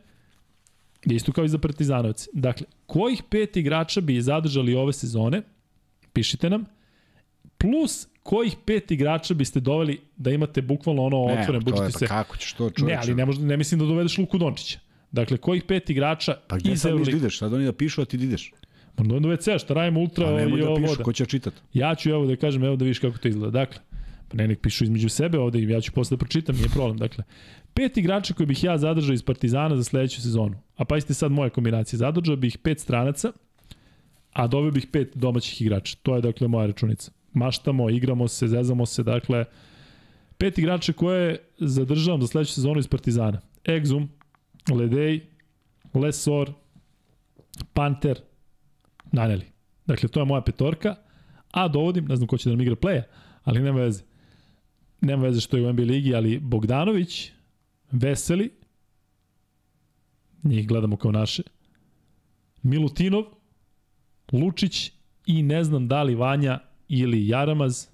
je 1.05 1.17
isto 1.17 1.33
kao 1.33 1.45
i 1.45 1.49
za 1.49 1.59
Partizanovci. 1.59 2.31
Dakle, 2.33 2.67
kojih 2.87 3.23
pet 3.31 3.57
igrača 3.57 4.01
bi 4.01 4.23
zadržali 4.23 4.75
ove 4.75 4.93
sezone, 4.93 5.43
pišite 6.13 6.51
nam, 6.51 6.65
plus 7.59 8.09
kojih 8.23 8.57
pet 8.65 8.91
igrača 8.91 9.35
biste 9.35 9.61
doveli 9.61 10.01
da 10.17 10.31
imate 10.31 10.63
bukvalno 10.63 11.03
ono 11.03 11.27
Ne, 11.27 11.41
otvoren, 11.41 11.65
budžeti 11.65 11.93
pa 11.93 11.99
se. 11.99 12.07
kako 12.07 12.37
ćeš 12.37 12.53
to 12.53 12.71
čoveče? 12.71 12.95
Ne, 12.95 12.99
ali 13.03 13.15
ne, 13.15 13.25
možda, 13.25 13.47
ne 13.47 13.57
mislim 13.57 13.81
da 13.81 13.87
dovedeš 13.87 14.19
Luku 14.19 14.39
Dončića. 14.39 14.79
Dakle, 15.13 15.37
kojih 15.37 15.63
pet 15.65 15.91
igrača 15.91 16.35
Pa 16.49 16.57
gde 16.59 16.73
iz 16.73 16.81
sad 16.81 16.89
da 16.89 16.93
Euroligi? 16.93 17.17
ideš? 17.17 17.39
Sad 17.39 17.53
oni 17.55 17.65
da 17.65 17.73
pišu, 17.73 18.03
a 18.03 18.05
ti 18.05 18.17
da 18.17 18.25
ideš. 18.25 18.53
Možda 18.99 19.17
onda 19.17 19.29
WC, 19.29 19.59
šta 19.59 19.75
radimo 19.75 20.01
ultra 20.01 20.27
Pa 20.27 20.43
i 20.43 20.61
da 20.61 20.67
ovo 20.69 20.77
pišu, 20.77 20.89
voda. 20.89 21.03
ko 21.03 21.13
će 21.13 21.27
čitat? 21.27 21.55
Ja 21.73 21.95
ću 21.95 22.11
evo 22.11 22.27
da 22.27 22.37
kažem, 22.37 22.65
evo 22.65 22.77
da 22.77 22.85
vidiš 22.85 22.99
kako 22.99 23.19
to 23.19 23.29
izgleda. 23.29 23.51
Dakle, 23.51 23.81
pa 24.29 24.37
ne 24.37 24.49
nek 24.49 24.61
pišu 24.61 24.85
između 24.85 25.09
sebe 25.09 25.39
ovde 25.39 25.59
i 25.59 25.69
ja 25.69 25.81
ću 25.81 25.93
posle 25.93 26.17
da 26.17 26.19
pročitam, 26.19 26.57
nije 26.57 26.69
problem. 26.69 26.97
Dakle, 26.97 27.25
pet 27.75 27.97
igrača 27.97 28.35
koji 28.35 28.47
bih 28.47 28.65
ja 28.65 28.79
zadržao 28.79 29.15
iz 29.15 29.23
Partizana 29.23 29.77
za 29.77 29.85
sledeću 29.85 30.23
sezonu. 30.23 30.55
A 30.77 30.85
pazite 30.85 31.15
sad 31.15 31.33
moje 31.33 31.51
kombinacije. 31.51 31.99
Zadržao 31.99 32.37
bih 32.37 32.59
pet 32.59 32.81
stranaca, 32.81 33.33
a 34.33 34.47
doveo 34.47 34.71
bih 34.71 34.87
pet 34.93 35.13
domaćih 35.15 35.63
igrača. 35.63 35.97
To 36.03 36.15
je 36.17 36.23
dakle 36.23 36.49
moja 36.49 36.67
računica. 36.67 37.11
Maštamo, 37.39 37.91
igramo 37.91 38.29
se, 38.29 38.49
zezamo 38.49 38.87
se, 38.87 39.03
dakle 39.03 39.45
pet 40.39 40.59
igrača 40.59 40.93
koje 40.93 41.39
zadržavam 41.59 42.21
za 42.21 42.27
sledeću 42.27 42.53
sezonu 42.53 42.79
iz 42.79 42.89
Partizana. 42.89 43.41
Exum, 43.65 44.09
Ledej, 44.71 45.21
Lesor, 45.95 46.53
Panter, 47.73 48.21
Naneli. 49.13 49.47
Dakle, 49.87 50.09
to 50.09 50.21
je 50.21 50.27
moja 50.27 50.41
petorka, 50.41 50.95
a 51.51 51.69
dovodim, 51.69 52.05
ne 52.05 52.17
znam 52.17 52.27
ko 52.29 52.39
će 52.39 52.49
da 52.49 52.57
nam 52.57 52.61
igra 52.61 52.77
playa, 52.77 53.03
ali 53.45 53.63
nema 53.63 53.81
veze. 53.81 54.03
Nema 55.01 55.23
veze 55.23 55.41
što 55.41 55.57
je 55.57 55.67
u 55.67 55.73
NBA 55.73 55.83
ligi, 55.83 56.15
ali 56.15 56.39
Bogdanović, 56.39 57.33
Veseli, 57.91 58.51
njih 60.43 60.69
gledamo 60.69 60.97
kao 60.97 61.13
naše, 61.13 61.43
Milutinov, 62.63 63.25
Lučić 64.33 64.93
i 65.27 65.43
ne 65.43 65.65
znam 65.65 65.89
da 65.89 66.03
li 66.03 66.15
Vanja 66.15 66.59
ili 66.89 67.29
Jaramaz, 67.29 67.87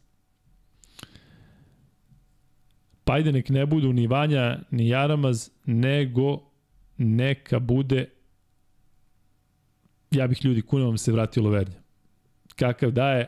pa 3.04 3.12
ajde 3.12 3.32
nek 3.32 3.48
ne 3.48 3.66
budu 3.66 3.92
ni 3.92 4.06
Vanja 4.06 4.58
ni 4.70 4.88
Jaramaz, 4.88 5.50
nego 5.66 6.50
neka 6.98 7.58
bude 7.58 8.06
ja 10.16 10.26
bih 10.26 10.44
ljudi 10.44 10.62
kunom 10.62 10.98
se 10.98 11.12
vratio 11.12 11.42
Lovernja. 11.42 11.82
Kakav 12.56 12.90
da 12.90 13.10
je, 13.10 13.26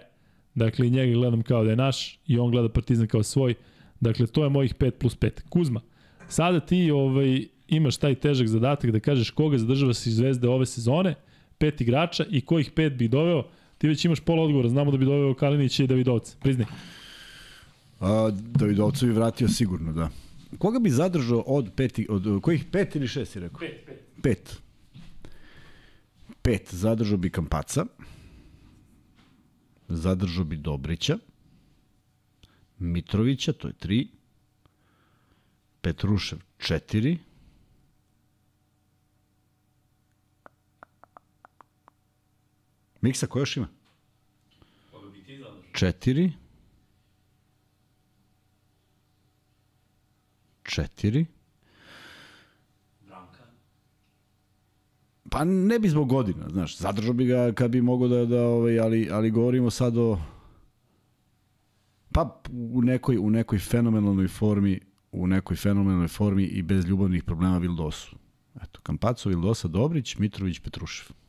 dakle 0.55 0.89
njega 0.89 1.13
gledam 1.13 1.43
kao 1.43 1.65
da 1.65 1.71
je 1.71 1.77
naš 1.77 2.19
i 2.27 2.39
on 2.39 2.51
gleda 2.51 2.69
Partizan 2.69 3.07
kao 3.07 3.23
svoj. 3.23 3.55
Dakle, 4.01 4.27
to 4.27 4.45
je 4.45 4.51
mojih 4.51 4.75
5 4.75 4.91
plus 4.91 5.19
5. 5.19 5.31
Kuzma, 5.49 5.81
sada 6.29 6.61
ti 6.61 6.91
ovaj, 6.91 7.45
imaš 7.69 7.97
taj 7.97 8.15
težak 8.15 8.47
zadatak 8.47 8.91
da 8.91 9.01
kažeš 9.01 9.31
koga 9.31 9.59
zadržava 9.59 9.95
si 9.95 10.11
zvezde 10.11 10.49
ove 10.49 10.67
sezone, 10.67 11.15
pet 11.59 11.81
igrača 11.81 12.25
i 12.31 12.41
kojih 12.41 12.71
pet 12.71 12.93
bi 12.93 13.09
doveo, 13.09 13.49
ti 13.79 13.89
već 13.89 14.05
imaš 14.05 14.21
pola 14.21 14.43
odgovora, 14.43 14.69
znamo 14.69 14.91
da 14.91 14.97
bi 14.97 15.05
doveo 15.05 15.35
Kalinić 15.35 15.81
i 15.81 15.87
Davidovca, 15.87 16.37
priznaj. 16.41 16.67
A, 18.01 18.31
Davidovcu 18.33 19.07
bi 19.07 19.13
vratio 19.13 19.49
sigurno, 19.49 19.93
da. 19.93 20.11
Koga 20.59 20.79
bi 20.79 20.91
zadržao 20.91 21.41
od 21.47 21.73
peti, 21.77 22.07
od 22.11 22.41
kojih 22.43 22.65
pet 22.73 22.97
ili 22.97 23.09
šest 23.09 23.33
si 23.33 23.41
rekao? 23.41 23.59
Pet, 23.59 23.87
pet. 23.87 24.23
Pet. 24.23 24.61
Pet. 26.43 26.75
Zadržao 26.75 27.19
bi 27.19 27.31
Kampaca. 27.31 27.87
Zadržao 29.89 30.45
bi 30.45 30.57
Dobrića. 30.57 31.19
Mitrovića, 32.79 33.53
to 33.53 33.69
je 33.69 33.73
tri. 33.73 34.09
Petrušev, 35.81 36.39
četiri. 36.59 37.19
Miksa, 43.07 43.27
ko 43.27 43.39
još 43.39 43.57
ima? 43.57 43.69
Četiri. 45.73 46.33
Četiri. 50.63 51.27
Pa 55.31 55.45
ne 55.45 55.79
bi 55.79 55.89
zbog 55.89 56.09
godina, 56.09 56.49
znaš, 56.49 56.79
zadržao 56.79 57.13
bi 57.13 57.27
ga 57.27 57.53
kad 57.53 57.71
bi 57.71 57.83
mogao 57.83 58.09
da, 58.09 58.25
da 58.25 58.43
ovaj, 58.43 58.81
ali, 58.81 59.09
ali 59.13 59.31
govorimo 59.31 59.71
sad 59.71 59.97
o 59.97 60.19
pa 62.13 62.41
u 62.73 62.83
nekoj, 62.83 63.19
u 63.19 63.31
nekoj 63.31 63.59
fenomenalnoj 63.59 64.29
formi 64.29 64.81
u 65.13 65.27
nekoj 65.27 65.57
fenomenalnoj 65.57 66.09
formi 66.09 66.45
i 66.45 66.63
bez 66.63 66.87
ljubavnih 66.87 67.25
problema 67.25 67.59
Vildosu. 67.59 68.17
Eto, 68.63 68.81
Kampaco, 68.83 69.29
Vildosa, 69.29 69.69
Dobrić, 69.69 70.17
Mitrović, 70.17 70.59
Petrušev. 70.59 71.26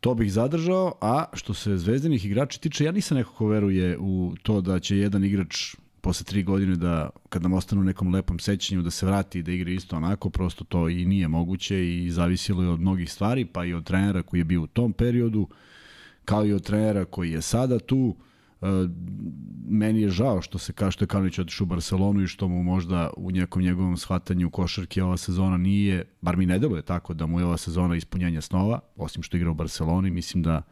To 0.00 0.14
bih 0.14 0.32
zadržao, 0.32 0.94
a 1.00 1.24
što 1.32 1.54
se 1.54 1.78
zvezdanih 1.78 2.26
igrača 2.26 2.58
tiče, 2.58 2.84
ja 2.84 2.92
nisam 2.92 3.16
neko 3.16 3.32
ko 3.32 3.46
veruje 3.46 3.98
u 3.98 4.34
to 4.42 4.60
da 4.60 4.80
će 4.80 4.98
jedan 4.98 5.24
igrač 5.24 5.74
posle 6.00 6.24
tri 6.24 6.42
godine 6.42 6.76
da, 6.76 7.10
kad 7.28 7.42
nam 7.42 7.52
ostane 7.52 7.80
u 7.80 7.84
nekom 7.84 8.14
lepom 8.14 8.38
sećanju, 8.38 8.82
da 8.82 8.90
se 8.90 9.06
vrati 9.06 9.38
i 9.38 9.42
da 9.42 9.52
igra 9.52 9.70
isto 9.70 9.96
onako, 9.96 10.30
prosto 10.30 10.64
to 10.64 10.88
i 10.88 11.04
nije 11.04 11.28
moguće 11.28 11.88
i 11.88 12.10
zavisilo 12.10 12.62
je 12.62 12.68
od 12.68 12.80
mnogih 12.80 13.12
stvari, 13.12 13.44
pa 13.44 13.64
i 13.64 13.74
od 13.74 13.84
trenera 13.84 14.22
koji 14.22 14.40
je 14.40 14.44
bio 14.44 14.62
u 14.62 14.66
tom 14.66 14.92
periodu, 14.92 15.48
kao 16.24 16.46
i 16.46 16.52
od 16.52 16.62
trenera 16.62 17.04
koji 17.04 17.30
je 17.30 17.42
sada 17.42 17.78
tu. 17.78 18.16
E, 18.16 18.27
meni 19.68 20.00
je 20.00 20.10
žao 20.10 20.42
što 20.42 20.58
se 20.58 20.72
kaže 20.72 20.92
što 20.92 21.04
je 21.04 21.08
Kalinić 21.08 21.38
otišao 21.38 21.64
u 21.64 21.68
Barcelonu 21.68 22.22
i 22.22 22.26
što 22.26 22.48
mu 22.48 22.62
možda 22.62 23.10
u 23.16 23.30
nekom 23.30 23.62
njegovom 23.62 23.96
shvatanju 23.96 24.50
košarke 24.50 25.02
ova 25.02 25.16
sezona 25.16 25.56
nije, 25.56 26.04
bar 26.20 26.36
mi 26.36 26.46
ne 26.46 26.58
deluje 26.58 26.82
tako 26.82 27.14
da 27.14 27.26
mu 27.26 27.40
je 27.40 27.46
ova 27.46 27.56
sezona 27.56 27.96
ispunjenja 27.96 28.40
snova, 28.40 28.80
osim 28.96 29.22
što 29.22 29.36
igra 29.36 29.50
u 29.50 29.54
Barceloni, 29.54 30.10
mislim 30.10 30.42
da 30.42 30.62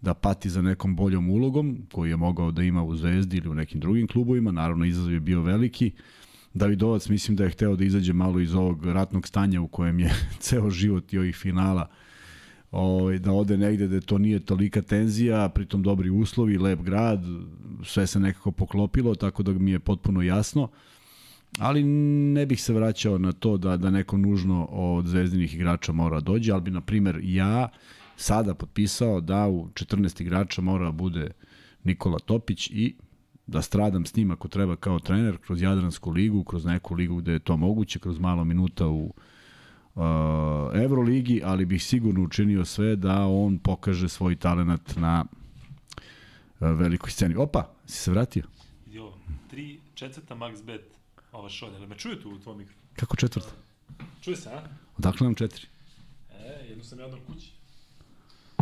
da 0.00 0.14
pati 0.14 0.50
za 0.50 0.62
nekom 0.62 0.96
boljom 0.96 1.30
ulogom 1.30 1.86
koju 1.92 2.10
je 2.10 2.16
mogao 2.16 2.50
da 2.50 2.62
ima 2.62 2.82
u 2.82 2.96
Zvezdi 2.96 3.36
ili 3.36 3.48
u 3.48 3.54
nekim 3.54 3.80
drugim 3.80 4.06
klubovima, 4.06 4.52
naravno 4.52 4.84
izazov 4.84 5.12
je 5.12 5.20
bio 5.20 5.42
veliki. 5.42 5.92
Davidovac 6.54 7.08
mislim 7.08 7.36
da 7.36 7.44
je 7.44 7.50
hteo 7.50 7.76
da 7.76 7.84
izađe 7.84 8.12
malo 8.12 8.40
iz 8.40 8.54
ovog 8.54 8.86
ratnog 8.86 9.26
stanja 9.26 9.60
u 9.60 9.68
kojem 9.68 10.00
je 10.00 10.12
ceo 10.44 10.70
život 10.70 11.12
i 11.12 11.18
ovih 11.18 11.36
finala 11.36 11.88
ovaj, 12.74 13.18
da 13.18 13.32
ode 13.32 13.56
negde 13.56 13.88
da 13.88 14.00
to 14.00 14.18
nije 14.18 14.40
tolika 14.40 14.82
tenzija, 14.82 15.48
pritom 15.48 15.82
dobri 15.82 16.10
uslovi, 16.10 16.58
lep 16.58 16.80
grad, 16.80 17.24
sve 17.84 18.06
se 18.06 18.20
nekako 18.20 18.52
poklopilo, 18.52 19.14
tako 19.14 19.42
da 19.42 19.52
mi 19.52 19.70
je 19.70 19.78
potpuno 19.78 20.22
jasno. 20.22 20.68
Ali 21.58 21.82
ne 22.34 22.46
bih 22.46 22.62
se 22.62 22.72
vraćao 22.72 23.18
na 23.18 23.32
to 23.32 23.56
da, 23.56 23.76
da 23.76 23.90
neko 23.90 24.16
nužno 24.16 24.64
od 24.64 25.06
zvezdinih 25.06 25.54
igrača 25.54 25.92
mora 25.92 26.20
dođe, 26.20 26.52
ali 26.52 26.62
bi, 26.62 26.70
na 26.70 26.80
primer, 26.80 27.20
ja 27.22 27.68
sada 28.16 28.54
potpisao 28.54 29.20
da 29.20 29.48
u 29.48 29.68
14 29.68 30.22
igrača 30.22 30.62
mora 30.62 30.84
da 30.84 30.92
bude 30.92 31.30
Nikola 31.84 32.18
Topić 32.18 32.70
i 32.70 32.94
da 33.46 33.62
stradam 33.62 34.06
s 34.06 34.16
njim 34.16 34.30
ako 34.30 34.48
treba 34.48 34.76
kao 34.76 34.98
trener 34.98 35.36
kroz 35.38 35.62
Jadransku 35.62 36.10
ligu, 36.10 36.44
kroz 36.44 36.64
neku 36.64 36.94
ligu 36.94 37.16
gde 37.16 37.32
je 37.32 37.38
to 37.38 37.56
moguće, 37.56 37.98
kroz 37.98 38.18
malo 38.18 38.44
minuta 38.44 38.88
u 38.88 39.14
Euroligi, 40.74 41.40
ali 41.44 41.64
bih 41.64 41.84
sigurno 41.84 42.22
učinio 42.22 42.64
sve 42.64 42.96
da 42.96 43.26
on 43.26 43.58
pokaže 43.58 44.08
svoj 44.08 44.36
talent 44.36 44.96
na 44.96 45.24
uh, 45.24 46.08
velikoj 46.60 47.10
sceni. 47.10 47.34
Opa, 47.36 47.70
si 47.86 47.98
se 47.98 48.10
vratio? 48.10 48.42
Jo, 48.92 49.12
tri, 49.50 49.78
četvrta 49.94 50.34
max 50.34 50.64
bet 50.64 50.84
ova 51.32 51.48
šolja. 51.48 51.76
Ali 51.76 51.86
me 51.86 51.94
čuje 51.94 52.20
tu 52.20 52.30
u 52.30 52.38
tvojom 52.38 52.58
mikro? 52.58 52.74
Kako 52.96 53.16
četvrta? 53.16 53.50
Čuje 54.22 54.36
se, 54.36 54.48
a? 54.48 54.62
Odakle 54.98 55.24
nam 55.24 55.34
četiri? 55.34 55.66
E, 56.30 56.66
jednu 56.68 56.84
sam 56.84 56.98
ja 56.98 57.06
odno 57.06 57.18
kući. 57.26 57.50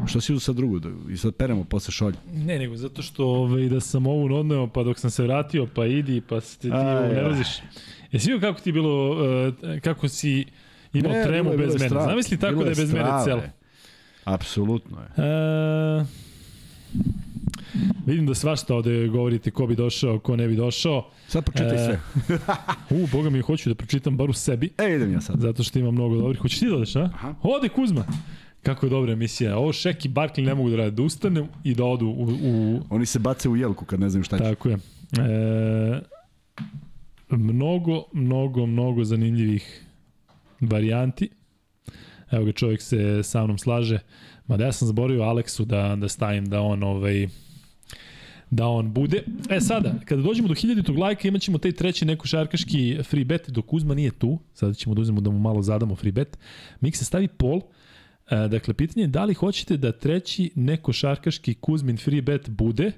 Što 0.07 0.21
si 0.21 0.41
sad 0.41 0.57
drugu? 0.57 0.79
Da, 0.79 0.91
I 1.11 1.17
sad 1.17 1.35
peremo 1.35 1.65
posle 1.65 1.93
šolje. 1.93 2.17
Ne, 2.33 2.59
nego 2.59 2.77
zato 2.77 3.03
što 3.03 3.27
ovaj, 3.27 3.69
da 3.69 3.81
sam 3.81 4.07
ovu 4.07 4.35
odneo, 4.35 4.67
pa 4.67 4.83
dok 4.83 4.99
sam 4.99 5.11
se 5.11 5.23
vratio, 5.23 5.69
pa 5.75 5.87
idi, 5.87 6.21
pa 6.21 6.41
se 6.41 6.59
ti 6.59 6.71
nervoziš. 6.71 7.49
Jesi 8.13 8.33
vidio 8.33 8.49
kako 8.49 8.61
ti 8.61 8.73
bilo, 8.73 9.11
uh, 9.11 9.55
kako 9.83 10.09
si 10.09 10.47
imao 10.93 11.13
ne, 11.13 11.25
tremu 11.25 11.51
bilo, 11.51 11.67
bez 11.67 11.75
mene? 11.75 11.89
Strah. 11.89 12.05
Zamisli 12.05 12.39
tako 12.39 12.53
bilo 12.53 12.65
da 12.65 12.71
je 12.71 12.75
bez 12.75 12.89
strave. 12.89 13.11
mene 13.13 13.25
celo. 13.25 13.43
Apsolutno 14.25 14.99
je. 14.99 15.07
Uh, 16.01 16.07
vidim 18.07 18.27
da 18.27 18.35
svašta 18.35 18.75
ovde 18.75 19.09
govorite 19.09 19.51
ko 19.51 19.67
bi 19.67 19.77
došao, 19.77 20.19
ko 20.19 20.37
ne 20.37 20.49
bi 20.49 20.57
došao. 20.57 21.11
Sad 21.29 21.45
pročitaj 21.45 21.75
e, 21.75 21.79
sve. 21.87 22.01
u, 23.03 23.07
boga 23.13 23.31
mi, 23.31 23.41
hoću 23.41 23.69
da 23.69 23.75
pročitam 23.75 24.17
bar 24.17 24.31
u 24.31 24.33
sebi. 24.33 24.71
E, 24.79 24.95
idem 24.97 25.13
ja 25.13 25.21
sad. 25.21 25.41
Zato 25.41 25.63
što 25.63 25.79
ima 25.79 25.91
mnogo 25.91 26.17
dobrih. 26.17 26.41
Hoćeš 26.41 26.59
ti 26.59 26.67
da 26.67 26.77
odeš, 26.77 26.97
a? 26.97 27.11
Aha. 27.15 27.35
Ode 27.43 27.69
Kuzma. 27.69 28.05
Kako 28.63 28.87
je 28.87 28.91
dobra 28.91 29.13
emisija. 29.13 29.59
Ovo 29.59 29.73
Šek 29.73 30.05
i 30.05 30.09
Barkley 30.09 30.47
ne 30.47 30.55
mogu 30.55 30.71
da 30.71 30.77
rade, 30.77 30.91
da 30.91 31.03
ustane 31.03 31.47
i 31.65 31.75
da 31.75 31.85
odu 31.85 32.07
u... 32.07 32.29
u... 32.43 32.81
Oni 32.91 33.07
se 33.07 33.19
bace 33.19 33.49
u 33.49 33.57
jelku 33.57 33.85
kad 33.85 34.01
ne 34.01 34.11
znaju 34.11 34.25
šta 34.25 34.39
će. 34.39 34.45
Tako 34.45 34.69
je. 34.69 34.79
E, 35.19 36.01
mnogo, 37.31 38.05
mnogo, 38.13 38.67
mnogo 38.67 39.05
zanimljivih 39.05 39.85
varijanti. 40.63 41.31
Evo 42.31 42.45
ga, 42.45 42.53
čovjek 42.53 42.83
se 42.83 43.23
sa 43.23 43.45
mnom 43.45 43.59
slaže. 43.59 43.99
Ma 44.47 44.57
da 44.57 44.65
ja 44.65 44.73
sam 44.73 44.87
zaboravio 44.87 45.23
Aleksu 45.23 45.65
da, 45.65 45.97
da 45.97 46.09
stavim 46.09 46.47
da 46.47 46.61
on 46.61 46.83
ovaj 46.83 47.27
da 48.51 48.67
on 48.67 48.93
bude. 48.93 49.23
E 49.51 49.61
sada, 49.61 49.95
kada 50.05 50.23
dođemo 50.23 50.49
do 50.49 50.55
1000. 50.55 50.99
lajka 50.99 51.29
imat 51.29 51.43
ćemo 51.43 51.59
taj 51.59 51.73
treći 51.73 52.05
neko 52.05 52.27
šarkaški 52.27 52.99
free 53.03 53.25
bet, 53.25 53.51
dok 53.51 53.67
Kuzma 53.67 53.95
nije 53.95 54.11
tu, 54.11 54.39
sada 54.55 54.75
ćemo 54.75 54.95
da 54.95 55.01
uzmemo 55.01 55.21
da 55.21 55.31
mu 55.31 55.39
malo 55.39 55.63
zadamo 55.63 55.97
free 55.97 56.13
bet. 56.13 56.39
Mik 56.81 56.97
se 56.97 57.05
stavi 57.05 57.29
pol, 57.29 57.61
E, 58.33 58.49
dakle, 58.49 58.75
pitanje 58.75 59.05
je 59.05 59.09
da 59.09 59.25
li 59.25 59.35
hoćete 59.35 59.77
da 59.77 59.93
treći 59.93 60.51
nekošarkaški 60.55 61.55
Kuzmin 61.55 61.97
free 61.97 62.23
bet 62.23 62.51
bude, 62.51 62.93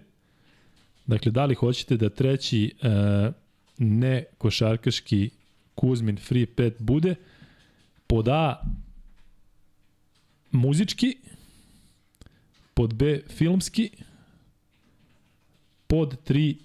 dakle, 1.07 1.33
da 1.33 1.45
li 1.45 1.55
hoćete 1.55 1.97
da 1.97 2.09
treći 2.09 2.75
e, 2.83 3.33
nekošarkaški 3.79 5.31
Kuzmin 5.75 6.17
free 6.17 6.47
bet 6.57 6.83
bude, 6.83 7.15
pod 8.07 8.29
A 8.29 8.63
muzički, 10.51 11.17
pod 12.75 12.95
B 12.95 13.21
filmski, 13.29 13.91
pod 15.87 16.17
3 16.29 16.57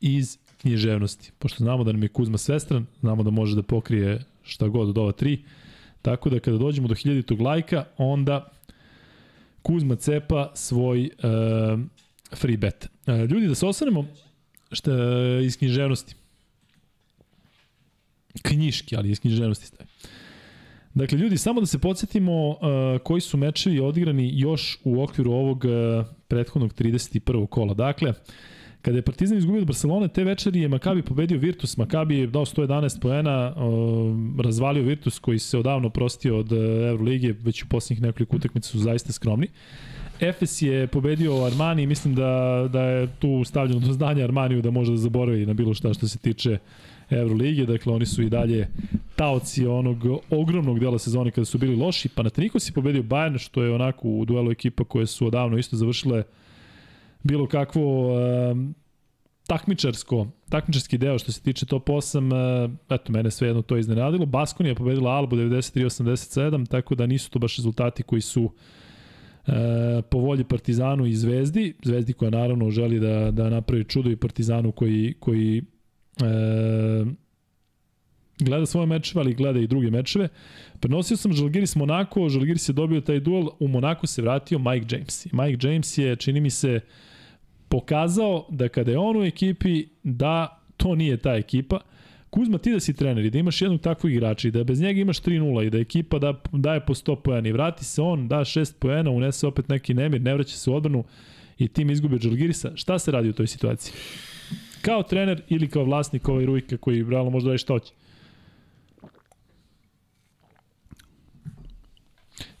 iz 0.00 0.38
književnosti. 0.60 1.32
Pošto 1.38 1.64
znamo 1.64 1.84
da 1.84 1.92
nam 1.92 2.02
je 2.02 2.08
Kuzma 2.08 2.38
svestran, 2.38 2.86
znamo 3.00 3.22
da 3.22 3.30
može 3.30 3.56
da 3.56 3.62
pokrije 3.62 4.24
šta 4.42 4.68
god 4.68 4.88
od 4.88 4.98
ova 4.98 5.12
tri, 5.12 5.44
Tako 6.04 6.30
da 6.30 6.40
kada 6.40 6.58
dođemo 6.58 6.88
do 6.88 6.94
1000. 6.94 7.40
lajka, 7.40 7.84
onda 7.96 8.50
Kuzma 9.62 9.96
cepa 9.96 10.52
svoj 10.54 11.04
uh, 11.04 11.80
free 12.36 12.56
bet. 12.56 12.88
Uh, 13.06 13.30
ljudi, 13.30 13.48
da 13.48 13.54
se 13.54 13.66
osvrnemo 13.66 14.06
šta, 14.72 14.92
iz 15.44 15.56
književnosti. 15.56 16.14
knjiški, 18.42 18.96
ali 18.96 19.10
iz 19.10 19.20
književnosti 19.20 19.66
stavi. 19.66 19.88
Dakle, 20.94 21.18
ljudi, 21.18 21.38
samo 21.38 21.60
da 21.60 21.66
se 21.66 21.78
podsjetimo 21.78 22.48
uh, 22.48 22.56
koji 23.02 23.20
su 23.20 23.36
mečevi 23.36 23.80
odigrani 23.80 24.30
još 24.34 24.78
u 24.84 25.02
okviru 25.02 25.32
ovog 25.32 25.64
uh, 25.64 26.06
prethodnog 26.28 26.72
31. 26.74 27.46
kola. 27.46 27.74
Dakle, 27.74 28.12
kada 28.82 28.98
je 28.98 29.02
Partizan 29.02 29.38
izgubio 29.38 29.60
od 29.60 29.66
Barcelone, 29.66 30.08
te 30.08 30.24
večeri 30.24 30.60
je 30.60 30.68
Makabi 30.68 31.02
pobedio 31.02 31.38
Virtus. 31.38 31.76
Makabi 31.76 32.18
je 32.18 32.26
dao 32.26 32.44
111 32.44 33.00
poena, 33.00 33.54
uh, 33.56 34.44
razvalio 34.44 34.82
Virtus 34.82 35.18
koji 35.18 35.38
se 35.38 35.58
odavno 35.58 35.90
prostio 35.90 36.38
od 36.38 36.52
uh, 36.52 36.58
Euroligije, 36.88 37.32
već 37.32 37.62
u 37.62 37.68
posljednjih 37.68 38.02
nekoliko 38.02 38.36
utakmica 38.36 38.68
su 38.68 38.78
zaista 38.78 39.12
skromni. 39.12 39.48
Efes 40.20 40.62
je 40.62 40.86
pobedio 40.86 41.44
Armani 41.44 41.82
i 41.82 41.86
mislim 41.86 42.14
da, 42.14 42.68
da 42.72 42.82
je 42.82 43.08
tu 43.18 43.44
stavljeno 43.44 43.86
do 43.86 43.92
znanja 43.92 44.24
Armaniju 44.24 44.62
da 44.62 44.70
može 44.70 44.92
da 44.92 44.96
zaboravi 44.96 45.46
na 45.46 45.52
bilo 45.52 45.74
šta 45.74 45.94
što 45.94 46.08
se 46.08 46.18
tiče 46.18 46.52
uh, 46.52 46.58
Evrolige, 47.14 47.66
dakle 47.66 47.92
oni 47.92 48.06
su 48.06 48.22
i 48.22 48.30
dalje 48.30 48.68
taoci 49.16 49.66
onog 49.66 49.98
ogromnog 50.30 50.80
dela 50.80 50.98
sezone 50.98 51.30
kada 51.30 51.44
su 51.44 51.58
bili 51.58 51.76
loši. 51.76 52.08
Panathinaikos 52.08 52.68
je 52.68 52.72
pobedio 52.72 53.02
Bayern, 53.02 53.38
što 53.38 53.62
je 53.62 53.74
onako 53.74 54.08
u 54.08 54.24
duelu 54.24 54.50
ekipa 54.50 54.84
koje 54.84 55.06
su 55.06 55.26
odavno 55.26 55.58
isto 55.58 55.76
završile 55.76 56.22
bilo 57.22 57.46
kakvo 57.46 58.14
um, 58.50 58.74
takmičarsko, 59.46 60.26
takmičarski 60.48 60.98
deo 60.98 61.18
što 61.18 61.32
se 61.32 61.40
tiče 61.40 61.66
top 61.66 61.88
8, 61.88 62.64
uh, 62.64 62.70
eto, 62.90 63.12
mene 63.12 63.30
sve 63.30 63.48
jedno 63.48 63.62
to 63.62 63.76
iznenadilo. 63.76 64.26
Baskoni 64.26 64.68
je 64.68 64.74
pobedila 64.74 65.10
Albu 65.10 65.36
93-87, 65.36 66.68
tako 66.68 66.94
da 66.94 67.06
nisu 67.06 67.30
to 67.30 67.38
baš 67.38 67.56
rezultati 67.56 68.02
koji 68.02 68.20
su 68.20 68.50
e, 69.46 70.02
po 70.10 70.18
volji 70.18 70.44
Partizanu 70.44 71.06
i 71.06 71.14
Zvezdi, 71.14 71.74
Zvezdi 71.84 72.12
koja 72.12 72.30
naravno 72.30 72.70
želi 72.70 73.00
da, 73.00 73.30
da 73.30 73.50
napravi 73.50 73.84
čudo 73.84 74.10
i 74.10 74.16
Partizanu 74.16 74.72
koji, 74.72 75.14
koji 75.20 75.62
e, 76.22 77.04
gleda 78.38 78.66
svoje 78.66 78.86
mečeve, 78.86 79.20
ali 79.20 79.34
gleda 79.34 79.60
i 79.60 79.66
druge 79.66 79.90
mečeve. 79.90 80.28
Prenosio 80.80 81.16
sam 81.16 81.32
Žalgiris 81.32 81.76
Monako, 81.76 82.28
Žalgiris 82.28 82.68
je 82.68 82.72
dobio 82.72 83.00
taj 83.00 83.20
duel, 83.20 83.48
u 83.58 83.68
Monako 83.68 84.06
se 84.06 84.22
vratio 84.22 84.58
Mike 84.58 84.96
James. 84.96 85.26
Mike 85.32 85.66
James 85.66 85.98
je, 85.98 86.16
čini 86.16 86.40
mi 86.40 86.50
se, 86.50 86.80
pokazao 87.68 88.46
da 88.50 88.68
kada 88.68 88.90
je 88.90 88.98
on 88.98 89.16
u 89.16 89.24
ekipi, 89.24 89.86
da 90.02 90.62
to 90.76 90.94
nije 90.94 91.16
ta 91.16 91.34
ekipa. 91.34 91.80
Kuzma, 92.30 92.58
ti 92.58 92.72
da 92.72 92.80
si 92.80 92.94
trener 92.94 93.24
i 93.24 93.30
da 93.30 93.38
imaš 93.38 93.62
jednog 93.62 93.80
takvog 93.80 94.12
igrača 94.12 94.48
i 94.48 94.50
da 94.50 94.64
bez 94.64 94.80
njega 94.80 95.00
imaš 95.00 95.20
3-0 95.22 95.66
i 95.66 95.70
da 95.70 95.78
ekipa 95.78 96.18
da, 96.18 96.34
daje 96.52 96.80
po 96.86 96.94
100 96.94 97.16
pojena 97.22 97.48
i 97.48 97.52
vrati 97.52 97.84
se 97.84 98.02
on, 98.02 98.28
da 98.28 98.36
6 98.36 98.74
pojena, 98.78 99.10
unese 99.10 99.46
opet 99.46 99.68
neki 99.68 99.94
nemir, 99.94 100.20
ne 100.20 100.34
vraća 100.34 100.56
se 100.56 100.70
u 100.70 100.74
odbranu 100.74 101.04
i 101.58 101.68
tim 101.68 101.90
izgubi 101.90 102.18
Žalgirisa. 102.18 102.72
Šta 102.74 102.98
se 102.98 103.10
radi 103.10 103.28
u 103.28 103.32
toj 103.32 103.46
situaciji? 103.46 103.92
Kao 104.84 105.02
trener 105.02 105.42
ili 105.48 105.68
kao 105.68 105.84
vlasnik 105.84 106.28
ovaj 106.28 106.46
Rujka 106.46 106.76
koji 106.76 107.02
realno 107.02 107.30
možda 107.30 107.48
radi 107.48 107.58
šta 107.58 107.72
hoće. 107.72 107.92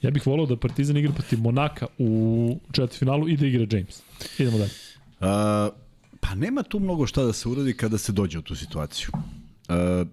Ja 0.02 0.10
bih 0.10 0.26
volao 0.26 0.46
da 0.46 0.56
Partizan 0.56 0.96
igra 0.96 1.12
protiv 1.12 1.40
Monaka 1.40 1.86
u 1.98 2.58
četvrtfinalu 2.72 3.28
i 3.28 3.36
da 3.36 3.46
igra 3.46 3.66
James. 3.70 4.02
Idemo 4.38 4.58
dalje. 4.58 4.70
Uh, 4.70 5.74
pa 6.20 6.34
nema 6.34 6.62
tu 6.62 6.80
mnogo 6.80 7.06
šta 7.06 7.22
da 7.24 7.32
se 7.32 7.48
uradi 7.48 7.76
kada 7.76 7.98
se 7.98 8.12
dođe 8.12 8.38
u 8.38 8.42
tu 8.42 8.54
situaciju. 8.54 9.08
Uh, 9.14 10.08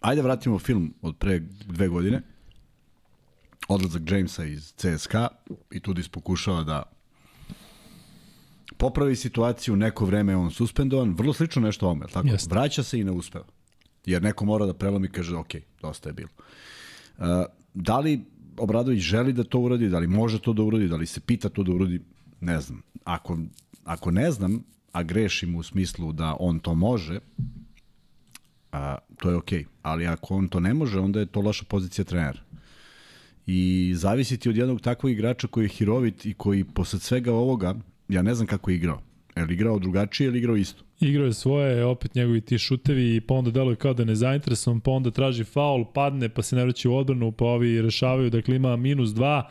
ajde 0.00 0.22
vratimo 0.22 0.58
film 0.58 0.94
od 1.02 1.16
pre 1.16 1.40
dve 1.66 1.88
godine. 1.88 2.22
Odlazak 3.68 4.02
Jamesa 4.10 4.44
iz 4.44 4.74
CSKA 4.76 5.28
i 5.70 5.80
Tudis 5.80 6.08
pokušava 6.08 6.64
da 6.64 6.82
popravi 8.80 9.16
situaciju, 9.16 9.76
neko 9.76 10.04
vreme 10.04 10.32
je 10.32 10.36
on 10.36 10.50
suspendovan, 10.50 11.14
vrlo 11.14 11.32
slično 11.32 11.62
nešto 11.62 11.86
ovome, 11.86 12.06
tako? 12.12 12.28
Jest. 12.28 12.50
Vraća 12.50 12.82
se 12.82 13.00
i 13.00 13.04
ne 13.04 13.12
uspeva. 13.12 13.44
Jer 14.06 14.22
neko 14.22 14.44
mora 14.44 14.66
da 14.66 14.74
prelomi 14.74 15.06
i 15.06 15.10
kaže, 15.10 15.36
ok, 15.36 15.54
dosta 15.82 16.08
je 16.08 16.12
bilo. 16.12 16.28
Uh, 17.18 17.24
da 17.74 17.98
li 17.98 18.24
Obradović 18.56 19.00
želi 19.00 19.32
da 19.32 19.44
to 19.44 19.58
uradi, 19.60 19.88
da 19.88 19.98
li 19.98 20.06
može 20.06 20.40
to 20.40 20.52
da 20.52 20.62
uradi, 20.62 20.88
da 20.88 20.96
li 20.96 21.06
se 21.06 21.20
pita 21.20 21.48
to 21.48 21.62
da 21.62 21.72
uradi, 21.72 22.00
ne 22.40 22.60
znam. 22.60 22.82
Ako, 23.04 23.38
ako 23.84 24.10
ne 24.10 24.30
znam, 24.30 24.64
a 24.92 25.02
grešim 25.02 25.56
u 25.56 25.62
smislu 25.62 26.12
da 26.12 26.36
on 26.40 26.58
to 26.58 26.74
može, 26.74 27.20
a, 28.72 28.98
to 29.16 29.30
je 29.30 29.36
okej. 29.36 29.58
Okay. 29.58 29.66
Ali 29.82 30.06
ako 30.06 30.34
on 30.34 30.48
to 30.48 30.60
ne 30.60 30.74
može, 30.74 30.98
onda 30.98 31.20
je 31.20 31.26
to 31.26 31.40
loša 31.40 31.64
pozicija 31.68 32.04
trenera. 32.04 32.40
I 33.46 33.92
zavisiti 33.96 34.48
od 34.48 34.56
jednog 34.56 34.80
takvog 34.80 35.12
igrača 35.12 35.46
koji 35.46 35.64
je 35.64 35.68
hirovit 35.68 36.26
i 36.26 36.34
koji 36.34 36.64
posle 36.64 36.98
svega 36.98 37.32
ovoga 37.32 37.74
ja 38.10 38.22
ne 38.22 38.34
znam 38.34 38.46
kako 38.46 38.70
je 38.70 38.76
igrao. 38.76 39.00
Je 39.36 39.44
li 39.44 39.54
igrao 39.54 39.78
drugačije 39.78 40.26
ili 40.26 40.38
igrao 40.38 40.56
isto? 40.56 40.84
Igrao 41.00 41.26
je 41.26 41.32
svoje, 41.32 41.84
opet 41.84 42.14
njegovi 42.14 42.40
ti 42.40 42.58
šutevi, 42.58 43.20
pa 43.20 43.34
onda 43.34 43.50
deluje 43.50 43.76
kao 43.76 43.94
da 43.94 44.02
je 44.02 44.06
nezainteresovan, 44.06 44.80
pa 44.80 44.90
onda 44.90 45.10
traži 45.10 45.44
faul, 45.44 45.84
padne, 45.94 46.28
pa 46.28 46.42
se 46.42 46.56
ne 46.56 46.64
vraća 46.64 46.90
u 46.90 46.96
odbranu, 46.96 47.32
pa 47.32 47.44
ovi 47.44 47.82
rešavaju, 47.82 48.30
dakle 48.30 48.56
ima 48.56 48.76
minus 48.76 49.10
2, 49.10 49.42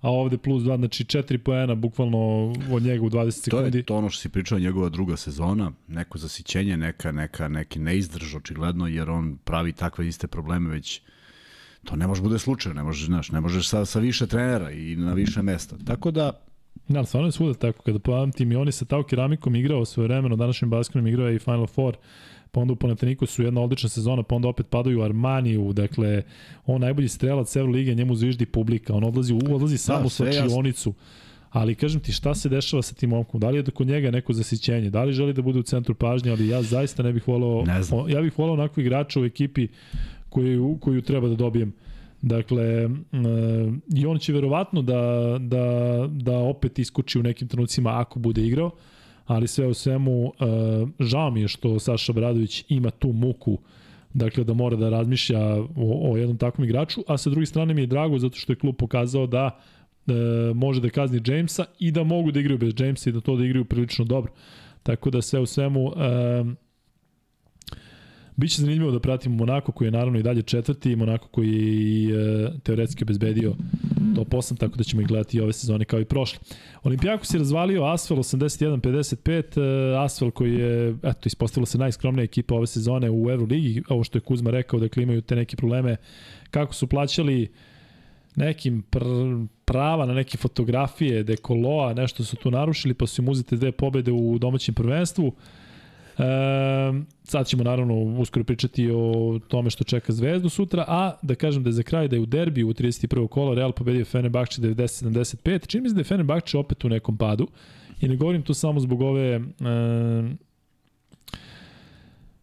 a 0.00 0.10
ovde 0.10 0.38
plus 0.38 0.62
2, 0.62 0.76
znači 0.76 1.04
4 1.04 1.38
poena 1.38 1.74
bukvalno 1.74 2.52
od 2.70 2.82
njega 2.82 3.04
u 3.04 3.10
20 3.10 3.30
sekundi. 3.30 3.70
To 3.70 3.76
je 3.76 3.82
to 3.82 3.96
ono 3.96 4.10
što 4.10 4.20
si 4.20 4.28
pričao 4.28 4.58
njegova 4.58 4.88
druga 4.88 5.16
sezona, 5.16 5.72
neko 5.88 6.18
zasićenje, 6.18 6.76
neka, 6.76 7.12
neka, 7.12 7.48
neki 7.48 7.78
neizdrž 7.78 8.34
očigledno, 8.36 8.86
jer 8.86 9.10
on 9.10 9.36
pravi 9.44 9.72
takve 9.72 10.08
iste 10.08 10.26
probleme 10.26 10.70
već 10.70 11.00
to 11.84 11.96
ne 11.96 12.06
može 12.06 12.22
bude 12.22 12.38
slučaj, 12.38 12.74
ne 12.74 12.82
možeš, 12.82 13.06
znaš, 13.06 13.30
ne 13.30 13.40
možeš 13.40 13.68
sa, 13.68 13.84
sa 13.84 13.98
više 13.98 14.26
trenera 14.26 14.70
i 14.70 14.96
na 14.96 15.12
više 15.12 15.42
mesta. 15.42 15.76
Tako 15.86 16.10
da, 16.10 16.43
Da, 16.88 16.98
ali 16.98 17.06
stvarno 17.06 17.28
je 17.28 17.32
svuda 17.32 17.54
tako. 17.54 17.82
Kada 17.82 17.98
pamtim 17.98 18.52
i 18.52 18.56
oni 18.56 18.72
sa 18.72 18.84
Tao 18.84 19.02
Keramikom 19.02 19.56
igrao 19.56 19.84
svoje 19.84 20.08
vremeno, 20.08 20.36
današnjim 20.36 20.70
basketom 20.70 21.06
igrao 21.06 21.28
je 21.28 21.36
i 21.36 21.38
Final 21.38 21.66
Four, 21.66 21.96
pa 22.52 22.60
onda 22.60 22.72
u 22.72 22.76
Panateniku 22.76 23.26
su 23.26 23.42
jedna 23.42 23.60
odlična 23.60 23.88
sezona, 23.88 24.22
pa 24.22 24.34
onda 24.34 24.48
opet 24.48 24.66
padaju 24.70 25.00
u 25.00 25.02
Armaniju, 25.02 25.72
dakle, 25.72 26.22
on 26.66 26.80
najbolji 26.80 27.08
strelac 27.08 27.56
Lige, 27.56 27.94
njemu 27.94 28.14
zviždi 28.14 28.46
publika, 28.46 28.94
on 28.94 29.04
odlazi, 29.04 29.34
odlazi 29.50 29.78
samo 29.78 30.00
da, 30.00 30.06
u 30.06 30.08
slačionicu. 30.08 30.94
Ali 31.50 31.74
kažem 31.74 32.00
ti 32.00 32.12
šta 32.12 32.34
se 32.34 32.48
dešava 32.48 32.82
sa 32.82 32.94
tim 32.94 33.10
momkom? 33.10 33.40
Da 33.40 33.50
li 33.50 33.58
je 33.58 33.62
da 33.62 33.70
kod 33.70 33.86
njega 33.86 34.10
neko 34.10 34.32
zasićenje? 34.32 34.90
Da 34.90 35.04
li 35.04 35.12
želi 35.12 35.32
da 35.32 35.42
bude 35.42 35.58
u 35.58 35.62
centru 35.62 35.94
pažnje? 35.94 36.30
Ali 36.30 36.48
ja 36.48 36.62
zaista 36.62 37.02
ne 37.02 37.12
bih 37.12 37.28
volao, 37.28 37.64
ne 37.64 37.80
ja 38.12 38.20
bih 38.20 38.38
volao 38.38 38.54
onakvu 38.54 38.80
igrača 38.80 39.20
u 39.20 39.24
ekipi 39.24 39.68
koju, 40.28 40.78
koju 40.80 41.02
treba 41.02 41.28
da 41.28 41.34
dobijem 41.34 41.72
Dakle, 42.24 42.88
i 43.96 44.06
on 44.06 44.18
će 44.18 44.32
verovatno 44.32 44.82
da, 44.82 45.36
da, 45.40 46.06
da 46.10 46.38
opet 46.38 46.78
iskoči 46.78 47.18
u 47.18 47.22
nekim 47.22 47.48
trenucima 47.48 48.00
ako 48.00 48.18
bude 48.18 48.46
igrao, 48.46 48.70
ali 49.26 49.48
sve 49.48 49.66
u 49.66 49.74
svemu, 49.74 50.32
žao 51.00 51.30
mi 51.30 51.40
je 51.40 51.48
što 51.48 51.78
Saša 51.78 52.12
Bradović 52.12 52.64
ima 52.68 52.90
tu 52.90 53.12
muku 53.12 53.58
dakle 54.14 54.44
da 54.44 54.54
mora 54.54 54.76
da 54.76 54.88
razmišlja 54.88 55.40
o, 55.76 56.12
o 56.12 56.16
jednom 56.16 56.38
takvom 56.38 56.64
igraču, 56.64 57.02
a 57.06 57.18
sa 57.18 57.30
druge 57.30 57.46
strane 57.46 57.74
mi 57.74 57.82
je 57.82 57.86
drago 57.86 58.18
zato 58.18 58.36
što 58.36 58.52
je 58.52 58.56
klub 58.56 58.76
pokazao 58.76 59.26
da 59.26 59.58
e, 60.06 60.12
može 60.54 60.80
da 60.80 60.90
kazni 60.90 61.20
Jamesa 61.26 61.64
i 61.78 61.90
da 61.90 62.04
mogu 62.04 62.30
da 62.30 62.40
igraju 62.40 62.58
bez 62.58 62.72
Jamesa 62.78 63.10
i 63.10 63.12
da 63.12 63.20
to 63.20 63.36
da 63.36 63.44
igraju 63.44 63.64
prilično 63.64 64.04
dobro. 64.04 64.32
Tako 64.82 65.10
da 65.10 65.22
sve 65.22 65.40
u 65.40 65.46
svemu 65.46 65.88
e, 65.88 66.44
Biće 68.36 68.62
zanimljivo 68.62 68.90
da 68.90 69.00
pratimo 69.00 69.36
Monako 69.36 69.72
koji 69.72 69.86
je 69.86 69.92
naravno 69.92 70.18
i 70.18 70.22
dalje 70.22 70.42
četvrti 70.42 70.92
i 70.92 70.96
Monako 70.96 71.28
koji 71.28 71.48
je 71.48 71.72
i 71.72 72.10
e, 72.12 72.50
teoretski 72.62 73.04
obezbedio 73.04 73.54
top 74.14 74.28
8, 74.28 74.58
tako 74.58 74.76
da 74.76 74.84
ćemo 74.84 75.02
ih 75.02 75.08
gledati 75.08 75.36
i 75.36 75.40
ove 75.40 75.52
sezone 75.52 75.84
kao 75.84 76.00
i 76.00 76.04
prošle. 76.04 76.38
Olimpijakos 76.82 77.34
je 77.34 77.38
razvalio 77.38 77.84
Asfel 77.84 78.16
81-55, 78.16 79.60
e, 79.60 79.96
Asfel 80.04 80.30
koji 80.30 80.54
je, 80.54 80.96
eto, 81.02 81.20
ispostavila 81.24 81.66
se 81.66 81.78
najskromnija 81.78 82.24
ekipa 82.24 82.54
ove 82.54 82.66
sezone 82.66 83.10
u 83.10 83.30
Euroligi, 83.30 83.82
ovo 83.88 84.04
što 84.04 84.18
je 84.18 84.22
Kuzma 84.22 84.50
rekao, 84.50 84.80
dakle 84.80 85.02
imaju 85.02 85.20
te 85.20 85.36
neke 85.36 85.56
probleme 85.56 85.96
kako 86.50 86.74
su 86.74 86.86
plaćali 86.86 87.48
nekim 88.36 88.82
pr 88.82 89.04
prava 89.64 90.06
na 90.06 90.14
neke 90.14 90.38
fotografije, 90.38 91.22
dekoloa, 91.22 91.94
nešto 91.94 92.24
su 92.24 92.36
tu 92.36 92.50
narušili, 92.50 92.94
pa 92.94 93.06
su 93.06 93.22
im 93.22 93.28
uzete 93.28 93.56
dve 93.56 93.72
pobede 93.72 94.12
u 94.12 94.38
domaćem 94.38 94.74
prvenstvu. 94.74 95.32
E, 96.18 96.24
sad 97.24 97.46
ćemo 97.46 97.64
naravno 97.64 97.94
uskoro 97.94 98.44
pričati 98.44 98.90
o 98.90 99.38
tome 99.48 99.70
što 99.70 99.84
čeka 99.84 100.12
Zvezdu 100.12 100.48
sutra, 100.48 100.84
a 100.88 101.12
da 101.22 101.34
kažem 101.34 101.62
da 101.62 101.68
je 101.68 101.72
za 101.72 101.82
kraj 101.82 102.08
da 102.08 102.16
je 102.16 102.20
u 102.20 102.26
derbiju 102.26 102.68
u 102.68 102.72
31. 102.72 103.28
kola 103.28 103.54
Real 103.54 103.72
pobedio 103.72 104.04
Fenerbahče 104.04 104.62
90-75. 104.62 105.66
Čini 105.66 105.82
mi 105.82 105.88
se 105.88 105.94
da 105.94 106.00
je 106.00 106.04
Fenerbahče 106.04 106.58
opet 106.58 106.84
u 106.84 106.88
nekom 106.88 107.16
padu 107.16 107.48
i 108.00 108.08
ne 108.08 108.16
govorim 108.16 108.42
to 108.42 108.54
samo 108.54 108.80
zbog 108.80 109.00
ove 109.00 109.34
e, 109.34 109.40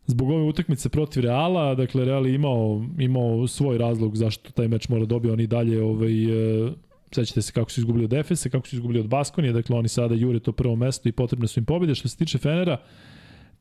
zbog 0.06 0.30
ove 0.30 0.44
utakmice 0.44 0.90
protiv 0.90 1.24
Reala, 1.24 1.76
dakle 1.76 2.06
Real 2.06 2.28
je 2.28 2.36
imao, 2.36 2.86
imao 3.00 3.48
svoj 3.48 3.78
razlog 3.78 4.18
zašto 4.18 4.52
taj 4.52 4.68
meč 4.68 4.90
mora 4.90 5.06
dobiti, 5.06 5.34
oni 5.34 5.48
dalje 5.48 5.84
ovaj, 5.84 6.24
e, 6.24 6.72
sećate 7.12 7.42
se 7.42 7.52
kako 7.52 7.72
su 7.72 7.82
izgubili 7.82 8.06
od 8.06 8.14
Efesa, 8.14 8.50
kako 8.50 8.68
su 8.68 8.76
izgubili 8.76 9.00
od 9.00 9.08
Baskonije, 9.08 9.54
dakle 9.54 9.78
oni 9.78 9.88
sada 9.88 10.16
jure 10.16 10.40
to 10.40 10.52
prvo 10.52 10.76
mesto 10.76 11.10
i 11.10 11.12
potrebne 11.12 11.48
su 11.48 11.60
im 11.60 11.66
pobjede. 11.66 11.96
Što 11.96 12.08
se 12.08 12.18
tiče 12.18 12.38
Fenera, 12.38 12.78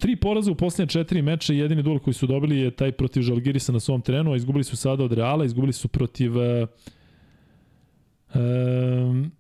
Tri 0.01 0.17
poraza 0.17 0.53
u 0.53 0.55
poslednje 0.55 0.91
četiri 0.91 1.23
meče, 1.23 1.57
jedini 1.57 1.83
duel 1.83 1.99
koji 1.99 2.15
su 2.15 2.27
dobili 2.27 2.59
je 2.59 2.71
taj 2.71 2.93
protiv 2.93 3.23
Žalgirisa 3.23 3.73
na 3.73 3.81
svom 3.81 4.01
terenu, 4.01 4.33
a 4.33 4.37
izgubili 4.37 4.65
su 4.65 4.77
sada 4.77 5.05
od 5.05 5.13
Reala, 5.13 5.45
izgubili 5.45 5.73
su 5.73 5.89
protiv 5.89 6.37
uh, 6.37 6.69
um, 8.35 9.31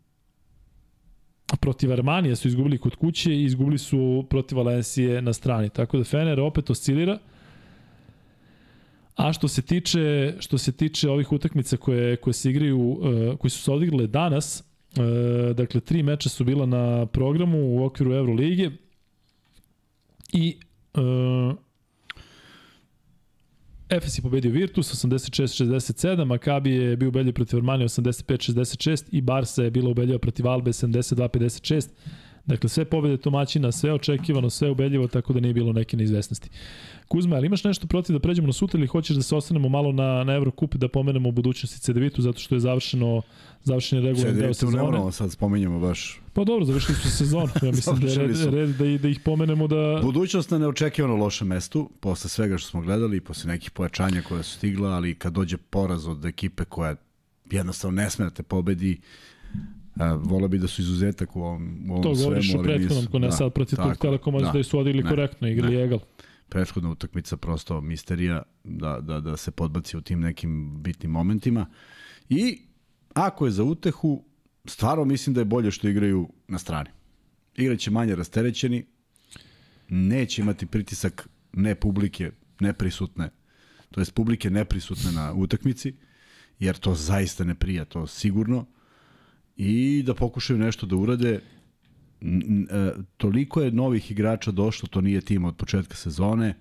protiv 1.61 1.93
Armanija 1.93 2.37
su 2.37 2.49
izgubili 2.49 2.79
kod 2.79 2.95
kuće 2.95 3.33
i 3.33 3.45
izgubili 3.45 3.79
su 3.79 4.27
protiv 4.31 4.59
Valencije 4.59 5.23
na 5.23 5.33
strani. 5.33 5.69
Tako 5.69 5.99
da 5.99 6.05
Fener 6.05 6.41
opet 6.41 6.71
oscilira. 6.71 7.19
A 9.17 9.33
što 9.33 9.49
se 9.49 9.63
tiče 9.63 10.35
što 10.39 10.59
se 10.59 10.73
tiče 10.73 11.11
ovih 11.11 11.33
utakmica 11.33 11.77
koje 11.77 12.17
koje 12.17 12.35
se 12.35 12.51
igraju 12.51 12.79
uh, 12.81 13.39
koji 13.39 13.51
su 13.51 13.63
se 13.63 13.73
odigrale 13.73 14.07
danas, 14.07 14.63
uh, 14.97 15.57
dakle 15.57 15.81
tri 15.81 16.03
meča 16.03 16.29
su 16.29 16.45
bila 16.45 16.67
na 16.67 17.07
programu 17.07 17.59
u 17.59 17.85
okviru 17.85 18.15
Evrolige 18.15 18.71
i 20.33 20.59
uh, 20.95 21.55
Efes 23.91 24.19
je 24.19 24.23
pobedio 24.23 24.51
Virtus 24.51 25.05
86-67, 25.05 26.25
Maccabi 26.25 26.71
je 26.71 26.97
bio 26.97 27.09
ubedljiv 27.09 27.35
protiv 27.35 27.57
Armani 27.57 27.85
85-66 27.85 29.05
i 29.13 29.21
Barca 29.21 29.63
je 29.63 29.71
bila 29.71 29.91
ubedljiva 29.91 30.19
protiv 30.19 30.49
Albe 30.49 30.71
72-56. 30.71 31.89
Dakle, 32.47 32.69
sve 32.69 32.85
pobede 32.85 33.17
domaćina, 33.17 33.73
sve 33.73 33.93
očekivano, 33.93 34.51
sve 34.51 34.71
ubedljivo, 34.71 35.09
tako 35.09 35.33
da 35.33 35.41
nije 35.41 35.55
bilo 35.55 35.73
neke 35.73 35.97
neizvesnosti. 35.97 36.51
Kuzma, 37.09 37.37
ali 37.37 37.47
imaš 37.47 37.65
nešto 37.65 37.87
protiv 37.87 38.13
da 38.13 38.21
pređemo 38.21 38.47
na 38.47 38.53
sutra 38.53 38.79
ili 38.79 38.87
hoćeš 38.87 39.17
da 39.17 39.23
se 39.23 39.37
ostanemo 39.37 39.69
malo 39.69 39.93
na, 39.93 40.25
na 40.25 40.35
Evrokup 40.35 40.75
da 40.75 40.89
pomenemo 40.89 41.29
u 41.29 41.33
budućnosti 41.33 41.81
CDV-tu 41.81 42.23
zato 42.23 42.39
što 42.39 42.55
je 42.55 42.61
završeno 42.61 43.23
završen 43.65 43.99
je 43.99 44.05
regularni 44.05 44.41
deo 44.41 44.55
sezone. 44.55 45.05
Ne 45.05 45.13
sad 45.13 45.33
spominjemo 45.33 45.81
baš. 45.81 46.21
Pa 46.33 46.45
dobro, 46.45 46.65
završili 46.65 46.99
su 46.99 47.11
sezonu. 47.11 47.49
Ja 47.63 47.71
mislim 47.79 48.01
da 48.01 48.07
je 48.07 48.19
red, 48.19 48.55
red 48.55 48.69
da, 48.69 48.99
da 48.99 49.09
ih 49.09 49.21
pomenemo 49.25 49.67
da... 49.67 50.01
Budućnost 50.03 50.51
na 50.51 50.59
neočekivano 50.59 51.17
lošem 51.17 51.49
mestu, 51.49 51.91
posle 52.01 52.31
svega 52.31 52.59
što 52.59 52.71
smo 52.71 52.81
gledali, 52.81 53.21
posle 53.21 53.53
nekih 53.53 53.71
pojačanja 53.71 54.23
koja 54.23 54.43
su 54.43 54.57
stigla, 54.57 54.91
ali 54.91 55.15
kad 55.15 55.33
dođe 55.33 55.57
poraz 55.57 56.07
od 56.07 56.25
ekipe 56.25 56.65
koja 56.65 56.97
jednostavno 57.51 58.03
ne 58.03 58.11
sme 58.11 58.25
da 58.25 58.31
te 58.31 58.43
pobedi, 58.43 59.01
vola 60.09 60.49
bi 60.49 60.59
da 60.59 60.69
su 60.69 60.83
izuzetak 60.83 61.37
u 61.37 61.43
ovom, 61.43 61.87
u 61.89 61.93
ovom 61.93 62.03
to 62.03 62.15
svemu. 62.15 62.25
To 62.25 62.29
govoriš 62.29 62.55
o 62.55 62.63
prethodnom, 62.63 63.07
ko 63.07 63.19
ne 63.19 63.27
da, 63.27 63.33
sad 63.33 63.53
protiv 63.53 63.77
tog 63.77 63.97
Telekoma, 63.97 64.39
da, 64.39 64.53
da 64.53 64.63
su 64.63 64.79
odigli 64.79 65.03
korektno, 65.03 65.49
igrali 65.49 65.77
ne. 65.77 65.83
egal. 65.83 65.99
Prethodna 66.49 66.91
utakmica 66.91 67.37
prosto 67.37 67.81
misterija 67.81 68.43
da, 68.65 69.01
da, 69.01 69.21
da 69.21 69.37
se 69.37 69.51
podbaci 69.51 69.97
u 69.97 70.01
tim 70.01 70.21
nekim 70.21 70.83
bitnim 70.83 71.11
momentima. 71.11 71.67
I 72.29 72.59
ako 73.15 73.47
je 73.47 73.53
za 73.53 73.65
utehu, 73.65 74.25
stvarno 74.65 75.05
mislim 75.05 75.35
da 75.35 75.41
je 75.41 75.45
bolje 75.45 75.71
što 75.71 75.89
igraju 75.89 76.29
na 76.49 76.59
strani. 76.59 76.91
Igraće 77.57 77.91
manje 77.91 78.15
rasterećeni, 78.15 78.87
neće 79.89 80.43
imati 80.43 80.67
pritisak 80.67 81.29
ne 81.53 81.75
publike, 81.75 82.31
neprisutne, 82.61 83.31
to 83.91 84.01
jest 84.01 84.15
publike 84.15 84.51
neprisutne 84.51 85.13
na 85.13 85.33
utakmici, 85.35 85.95
jer 86.59 86.79
to 86.79 86.95
zaista 86.95 87.45
ne 87.45 87.55
prija, 87.55 87.85
to 87.85 88.07
sigurno 88.07 88.67
i 89.63 90.03
da 90.03 90.15
pokušaju 90.15 90.59
nešto 90.59 90.87
da 90.87 90.97
urade. 90.97 91.33
E, 91.33 91.41
toliko 93.17 93.63
je 93.63 93.71
novih 93.71 94.11
igrača 94.11 94.51
došlo, 94.51 94.89
to 94.89 95.01
nije 95.01 95.21
tim 95.21 95.45
od 95.45 95.57
početka 95.57 95.95
sezone. 95.95 96.55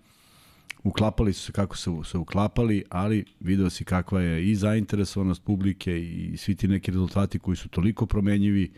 Uklapali 0.84 1.34
su 1.34 1.42
se 1.42 1.52
kako 1.52 1.78
se, 1.78 1.92
se 2.04 2.18
uklapali, 2.18 2.84
ali 2.90 3.26
video 3.40 3.70
si 3.70 3.86
kakva 3.86 4.22
je 4.22 4.52
i 4.52 4.56
zainteresovanost 4.56 5.44
publike 5.44 6.00
i 6.02 6.38
svi 6.38 6.56
ti 6.56 6.68
neki 6.68 6.92
rezultati 6.92 7.40
koji 7.40 7.58
su 7.58 7.70
toliko 7.70 8.06
promenjivi 8.06 8.72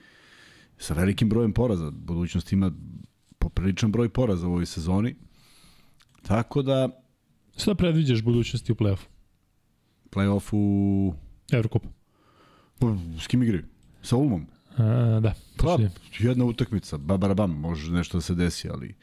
sa 0.78 0.94
velikim 0.94 1.30
brojem 1.30 1.54
poraza. 1.54 1.92
Budućnost 1.92 2.54
ima 2.54 2.72
popriličan 3.40 3.92
broj 3.92 4.10
poraza 4.10 4.48
u 4.48 4.52
ovoj 4.52 4.66
sezoni. 4.66 5.16
Tako 6.22 6.62
da... 6.62 6.90
Šta 7.58 7.76
predviđaš 7.76 8.22
budućnosti 8.22 8.72
u 8.72 8.76
play-offu? 8.76 9.08
Play-offu... 10.12 11.14
Evrokup. 11.52 11.84
Pa, 12.80 12.98
s 13.24 13.28
kim 13.28 13.44
igraju? 13.44 13.64
Sa 14.02 14.16
Ulmom? 14.16 14.48
A, 14.78 15.20
da. 15.24 15.34
Pa, 15.58 15.78
jedna 16.20 16.46
utakmica, 16.46 16.98
babarabam, 16.98 17.52
može 17.52 17.92
nešto 17.92 18.18
da 18.18 18.22
se 18.22 18.36
desi, 18.36 18.70
ali 18.70 18.96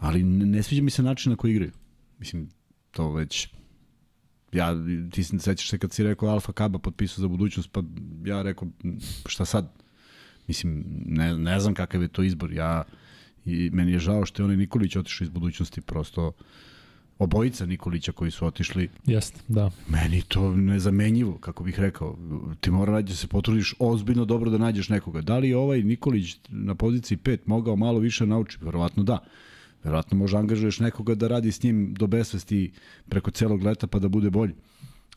ali 0.00 0.22
ne 0.22 0.62
sviđa 0.62 0.82
mi 0.82 0.90
se 0.90 1.02
način 1.02 1.30
na 1.30 1.36
koji 1.36 1.50
igraju. 1.50 1.72
Mislim, 2.18 2.48
to 2.90 3.12
već 3.12 3.48
ja, 4.52 4.74
ti 5.10 5.24
se 5.24 5.38
sećaš 5.38 5.70
se 5.70 5.78
kad 5.78 5.92
si 5.92 6.04
rekao 6.04 6.28
Alfa 6.28 6.52
Kaba 6.52 6.78
potpisao 6.78 7.22
za 7.22 7.28
budućnost, 7.28 7.72
pa 7.72 7.82
ja 8.24 8.42
rekao 8.42 8.68
šta 9.26 9.44
sad? 9.44 9.72
Mislim, 10.46 10.84
ne, 11.06 11.38
ne 11.38 11.60
znam 11.60 11.74
kakav 11.74 12.02
je 12.02 12.08
to 12.08 12.22
izbor. 12.22 12.52
Ja, 12.52 12.84
i 13.44 13.70
meni 13.72 13.92
je 13.92 13.98
žao 13.98 14.26
što 14.26 14.42
je 14.42 14.44
onaj 14.44 14.56
Nikolić 14.56 14.96
otišao 14.96 15.24
iz 15.24 15.30
budućnosti, 15.30 15.80
prosto 15.80 16.32
obojica 17.18 17.66
Nikolića 17.66 18.12
koji 18.12 18.30
su 18.30 18.46
otišli. 18.46 18.88
Jeste, 19.06 19.40
da. 19.48 19.70
Meni 19.88 20.22
to 20.22 20.56
nezamenjivo, 20.56 21.38
kako 21.38 21.64
bih 21.64 21.80
rekao. 21.80 22.16
Ti 22.60 22.70
mora 22.70 22.92
nađe 22.92 23.12
da 23.12 23.16
se 23.16 23.26
potrudiš 23.26 23.74
ozbiljno 23.78 24.24
dobro 24.24 24.50
da 24.50 24.58
nađeš 24.58 24.88
nekoga. 24.88 25.20
Da 25.20 25.38
li 25.38 25.48
je 25.48 25.56
ovaj 25.56 25.82
Nikolić 25.82 26.36
na 26.48 26.74
poziciji 26.74 27.18
5 27.18 27.38
mogao 27.46 27.76
malo 27.76 27.98
više 27.98 28.26
nauči? 28.26 28.58
Verovatno 28.60 29.02
da. 29.02 29.18
Verovatno 29.84 30.18
može 30.18 30.36
angažuješ 30.36 30.80
nekoga 30.80 31.14
da 31.14 31.28
radi 31.28 31.52
s 31.52 31.62
njim 31.62 31.94
do 31.94 32.06
besvesti 32.06 32.72
preko 33.08 33.30
celog 33.30 33.62
leta 33.62 33.86
pa 33.86 33.98
da 33.98 34.08
bude 34.08 34.30
bolji. 34.30 34.54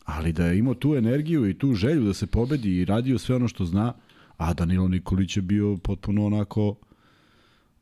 Ali 0.04 0.32
da 0.32 0.46
je 0.46 0.58
imao 0.58 0.74
tu 0.74 0.94
energiju 0.94 1.48
i 1.48 1.54
tu 1.54 1.74
želju 1.74 2.04
da 2.04 2.14
se 2.14 2.26
pobedi 2.26 2.76
i 2.76 2.84
radio 2.84 3.18
sve 3.18 3.36
ono 3.36 3.48
što 3.48 3.64
zna, 3.64 3.92
a 4.36 4.54
Danilo 4.54 4.88
Nikolić 4.88 5.36
je 5.36 5.42
bio 5.42 5.76
potpuno 5.76 6.26
onako 6.26 6.74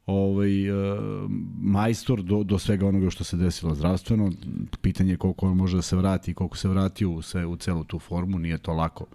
ovaj, 0.06 0.70
uh, 0.70 1.30
majstor 1.60 2.22
do, 2.22 2.42
do 2.42 2.58
svega 2.58 2.86
onoga 2.86 3.10
što 3.10 3.24
se 3.24 3.36
desilo 3.36 3.74
zdravstveno. 3.74 4.32
Pitanje 4.80 5.12
je 5.12 5.16
koliko 5.16 5.46
on 5.46 5.56
može 5.56 5.76
da 5.76 5.82
se 5.82 5.96
vrati 5.96 6.30
i 6.30 6.34
koliko 6.34 6.56
se 6.56 6.68
vrati 6.68 7.06
u, 7.06 7.22
sve, 7.22 7.46
u 7.46 7.56
celu 7.56 7.84
tu 7.84 7.98
formu. 7.98 8.38
Nije 8.38 8.58
to 8.58 8.72
lako 8.72 9.06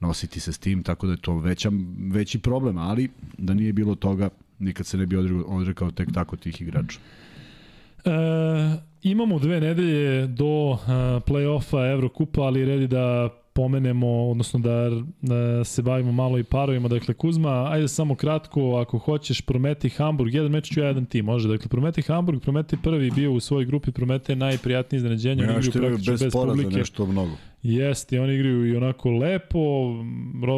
nositi 0.00 0.40
se 0.40 0.52
s 0.52 0.58
tim, 0.58 0.82
tako 0.82 1.06
da 1.06 1.12
je 1.12 1.20
to 1.20 1.38
veća, 1.38 1.70
veći 2.12 2.38
problem, 2.38 2.78
ali 2.78 3.08
da 3.38 3.54
nije 3.54 3.72
bilo 3.72 3.94
toga, 3.94 4.30
nikad 4.58 4.86
se 4.86 4.98
ne 4.98 5.06
bi 5.06 5.16
odrekao 5.46 5.90
tek 5.90 6.12
tako 6.14 6.36
tih 6.36 6.60
igrača. 6.60 6.98
E, 8.04 8.10
imamo 9.02 9.38
dve 9.38 9.60
nedelje 9.60 10.26
do 10.26 10.70
uh, 10.70 10.78
play-offa 11.26 11.92
Evrokupa, 11.92 12.40
ali 12.40 12.64
redi 12.64 12.86
da 12.86 13.28
pomenemo, 13.60 14.30
odnosno 14.30 14.60
da, 14.60 14.90
da 15.22 15.64
se 15.64 15.82
bavimo 15.82 16.12
malo 16.12 16.38
i 16.38 16.44
parovima. 16.44 16.88
Dakle, 16.88 17.14
Kuzma, 17.14 17.68
ajde 17.70 17.88
samo 17.88 18.14
kratko, 18.14 18.76
ako 18.76 18.98
hoćeš, 18.98 19.40
Prometi 19.40 19.88
Hamburg, 19.88 20.34
jedan 20.34 20.50
meč 20.50 20.72
ću 20.72 20.80
ja 20.80 20.86
jedan 20.86 21.06
tim, 21.06 21.24
može. 21.24 21.48
Dakle, 21.48 21.68
Prometi 21.68 22.02
Hamburg, 22.02 22.40
Prometi 22.42 22.76
prvi 22.82 23.10
bio 23.10 23.32
u 23.32 23.40
svojoj 23.40 23.64
grupi, 23.64 23.92
Promete 23.92 24.36
najprijatnije 24.36 24.98
iznenađenje. 24.98 25.42
Ja, 25.42 25.62
što 25.62 25.78
imaju 25.78 25.98
bez, 26.06 26.22
bez 26.22 26.32
publike. 26.32 26.76
nešto 26.76 27.06
mnogo. 27.06 27.32
Jeste, 27.62 28.20
oni 28.20 28.34
igraju 28.34 28.66
i 28.66 28.76
onako 28.76 29.10
lepo, 29.10 29.58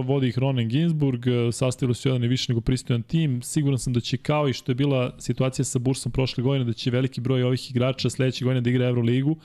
vodi 0.04 0.28
ih 0.28 0.38
Ronen 0.38 0.68
Ginsburg, 0.68 1.24
sastavili 1.52 1.94
su 1.94 2.08
jedan 2.08 2.24
i 2.24 2.28
više 2.28 2.52
nego 2.52 2.60
pristojan 2.60 3.02
tim. 3.02 3.42
Siguran 3.42 3.78
sam 3.78 3.92
da 3.92 4.00
će 4.00 4.16
kao 4.16 4.48
i 4.48 4.52
što 4.52 4.72
je 4.72 4.76
bila 4.76 5.14
situacija 5.18 5.64
sa 5.64 5.78
Bursom 5.78 6.12
prošle 6.12 6.44
godine, 6.44 6.64
da 6.64 6.72
će 6.72 6.90
veliki 6.90 7.20
broj 7.20 7.42
ovih 7.42 7.70
igrača 7.70 8.10
sledeće 8.10 8.44
godine 8.44 8.60
da 8.60 8.70
igra 8.70 8.86
Euroligu. 8.88 9.36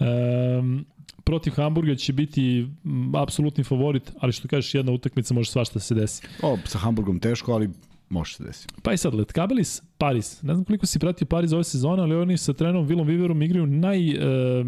Um, 0.00 0.86
protiv 1.24 1.52
Hamburga 1.52 1.94
će 1.94 2.12
biti 2.12 2.66
m, 2.84 3.14
apsolutni 3.14 3.64
favorit, 3.64 4.12
ali 4.20 4.32
što 4.32 4.48
kažeš, 4.48 4.74
jedna 4.74 4.92
utakmica 4.92 5.34
može 5.34 5.50
svašta 5.50 5.74
da 5.74 5.80
se 5.80 5.94
desi. 5.94 6.22
O, 6.42 6.58
sa 6.64 6.78
Hamburgom 6.78 7.18
teško, 7.18 7.52
ali 7.52 7.70
može 8.08 8.34
se 8.34 8.44
desiti. 8.44 8.74
Pa 8.82 8.92
i 8.92 8.96
sad, 8.96 9.14
Letkabelis, 9.14 9.82
Paris. 9.98 10.42
Ne 10.42 10.54
znam 10.54 10.64
koliko 10.64 10.86
si 10.86 10.98
pratio 10.98 11.26
Paris 11.26 11.52
ove 11.52 11.64
sezone, 11.64 12.02
ali 12.02 12.14
oni 12.14 12.36
sa 12.36 12.52
trenom 12.52 12.86
Vilom 12.86 13.06
Viverom 13.06 13.42
igraju 13.42 13.66
naj, 13.66 14.10
e, 14.10 14.64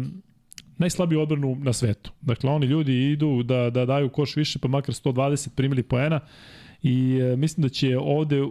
najslabiju 0.77 1.21
odbranu 1.21 1.55
na 1.55 1.73
svetu. 1.73 2.11
Dakle, 2.21 2.49
oni 2.49 2.65
ljudi 2.65 3.11
idu 3.11 3.43
da, 3.43 3.69
da 3.69 3.85
daju 3.85 4.09
koš 4.09 4.35
više, 4.35 4.59
pa 4.59 4.67
makar 4.67 4.95
120 4.95 5.49
primili 5.55 5.83
poena. 5.83 6.19
I 6.83 7.19
e, 7.19 7.35
mislim 7.35 7.61
da 7.61 7.69
će 7.69 7.97
ovde, 7.97 8.37
e, 8.37 8.47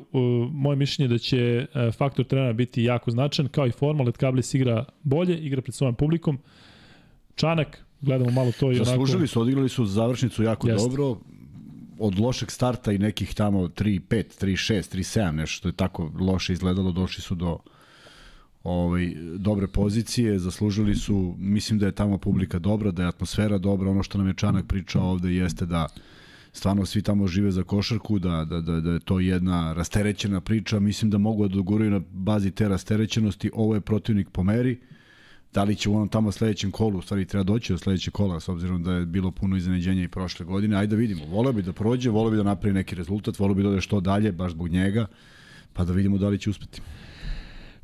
moje 0.50 0.76
mišljenje 0.76 1.08
da 1.08 1.18
će 1.18 1.66
e, 1.74 1.90
faktor 1.92 2.24
trenera 2.24 2.52
biti 2.52 2.82
jako 2.82 3.10
značan, 3.10 3.48
kao 3.48 3.66
i 3.66 3.72
forma, 3.72 4.04
Letkabelis 4.04 4.54
igra 4.54 4.84
bolje, 5.02 5.38
igra 5.38 5.62
pred 5.62 5.74
svojom 5.74 5.94
publikom. 5.94 6.38
Čanak, 7.36 7.84
gledamo 8.00 8.30
malo 8.30 8.52
to 8.60 8.72
i 8.72 8.74
onako... 8.74 8.84
Zaslužili 8.84 9.26
su, 9.26 9.40
odigrali 9.40 9.68
su 9.68 9.86
završnicu 9.86 10.42
jako 10.42 10.68
Jest. 10.68 10.84
dobro, 10.84 11.16
od 11.98 12.18
lošeg 12.18 12.50
starta 12.50 12.92
i 12.92 12.98
nekih 12.98 13.34
tamo 13.34 13.60
3-5, 13.60 14.00
3-6, 14.44 14.96
3-7, 14.96 15.30
nešto 15.30 15.56
što 15.56 15.68
je 15.68 15.72
tako 15.72 16.12
loše 16.20 16.52
izgledalo, 16.52 16.92
došli 16.92 17.22
su 17.22 17.34
do 17.34 17.58
ovaj, 18.64 19.12
dobre 19.36 19.66
pozicije, 19.66 20.38
zaslužili 20.38 20.94
su, 20.94 21.34
mislim 21.38 21.78
da 21.78 21.86
je 21.86 21.92
tamo 21.92 22.18
publika 22.18 22.58
dobra, 22.58 22.90
da 22.90 23.02
je 23.02 23.08
atmosfera 23.08 23.58
dobra, 23.58 23.90
ono 23.90 24.02
što 24.02 24.18
nam 24.18 24.26
je 24.26 24.34
Čanak 24.34 24.66
pričao 24.66 25.10
ovde 25.10 25.34
jeste 25.34 25.66
da 25.66 25.88
stvarno 26.52 26.86
svi 26.86 27.02
tamo 27.02 27.26
žive 27.26 27.50
za 27.50 27.62
košarku, 27.62 28.18
da, 28.18 28.44
da, 28.44 28.60
da, 28.60 28.80
da 28.80 28.90
je 28.90 29.00
to 29.00 29.20
jedna 29.20 29.72
rasterećena 29.72 30.40
priča, 30.40 30.80
mislim 30.80 31.10
da 31.10 31.18
mogu 31.18 31.48
da 31.48 31.54
doguraju 31.54 31.90
na 31.90 32.00
bazi 32.12 32.50
te 32.50 32.68
rasterećenosti, 32.68 33.50
ovo 33.54 33.74
je 33.74 33.80
protivnik 33.80 34.30
po 34.30 34.42
meri, 34.42 34.80
da 35.54 35.64
li 35.64 35.76
će 35.76 35.90
u 35.90 35.94
onom 35.94 36.08
tamo 36.08 36.32
sledećem 36.32 36.70
kolu, 36.70 36.98
u 36.98 37.02
stvari 37.02 37.24
treba 37.24 37.44
doći 37.44 37.72
do 37.72 37.78
sledećeg 37.78 38.12
kola, 38.12 38.40
s 38.40 38.48
obzirom 38.48 38.82
da 38.82 38.92
je 38.92 39.06
bilo 39.06 39.30
puno 39.30 39.56
iznenađenja 39.56 40.02
i 40.02 40.08
prošle 40.08 40.46
godine, 40.46 40.76
ajde 40.76 40.96
da 40.96 41.00
vidimo, 41.00 41.24
voleo 41.24 41.52
bi 41.52 41.62
da 41.62 41.72
prođe, 41.72 42.10
voleo 42.10 42.30
bi 42.30 42.36
da 42.36 42.42
napravi 42.42 42.74
neki 42.74 42.94
rezultat, 42.94 43.38
voleo 43.38 43.54
bi 43.54 43.62
da 43.62 43.68
ode 43.68 43.80
što 43.80 44.00
dalje, 44.00 44.32
baš 44.32 44.52
zbog 44.52 44.68
njega, 44.68 45.06
pa 45.72 45.84
da 45.84 45.92
vidimo 45.92 46.18
da 46.18 46.28
li 46.28 46.38
će 46.38 46.50
uspeti. 46.50 46.80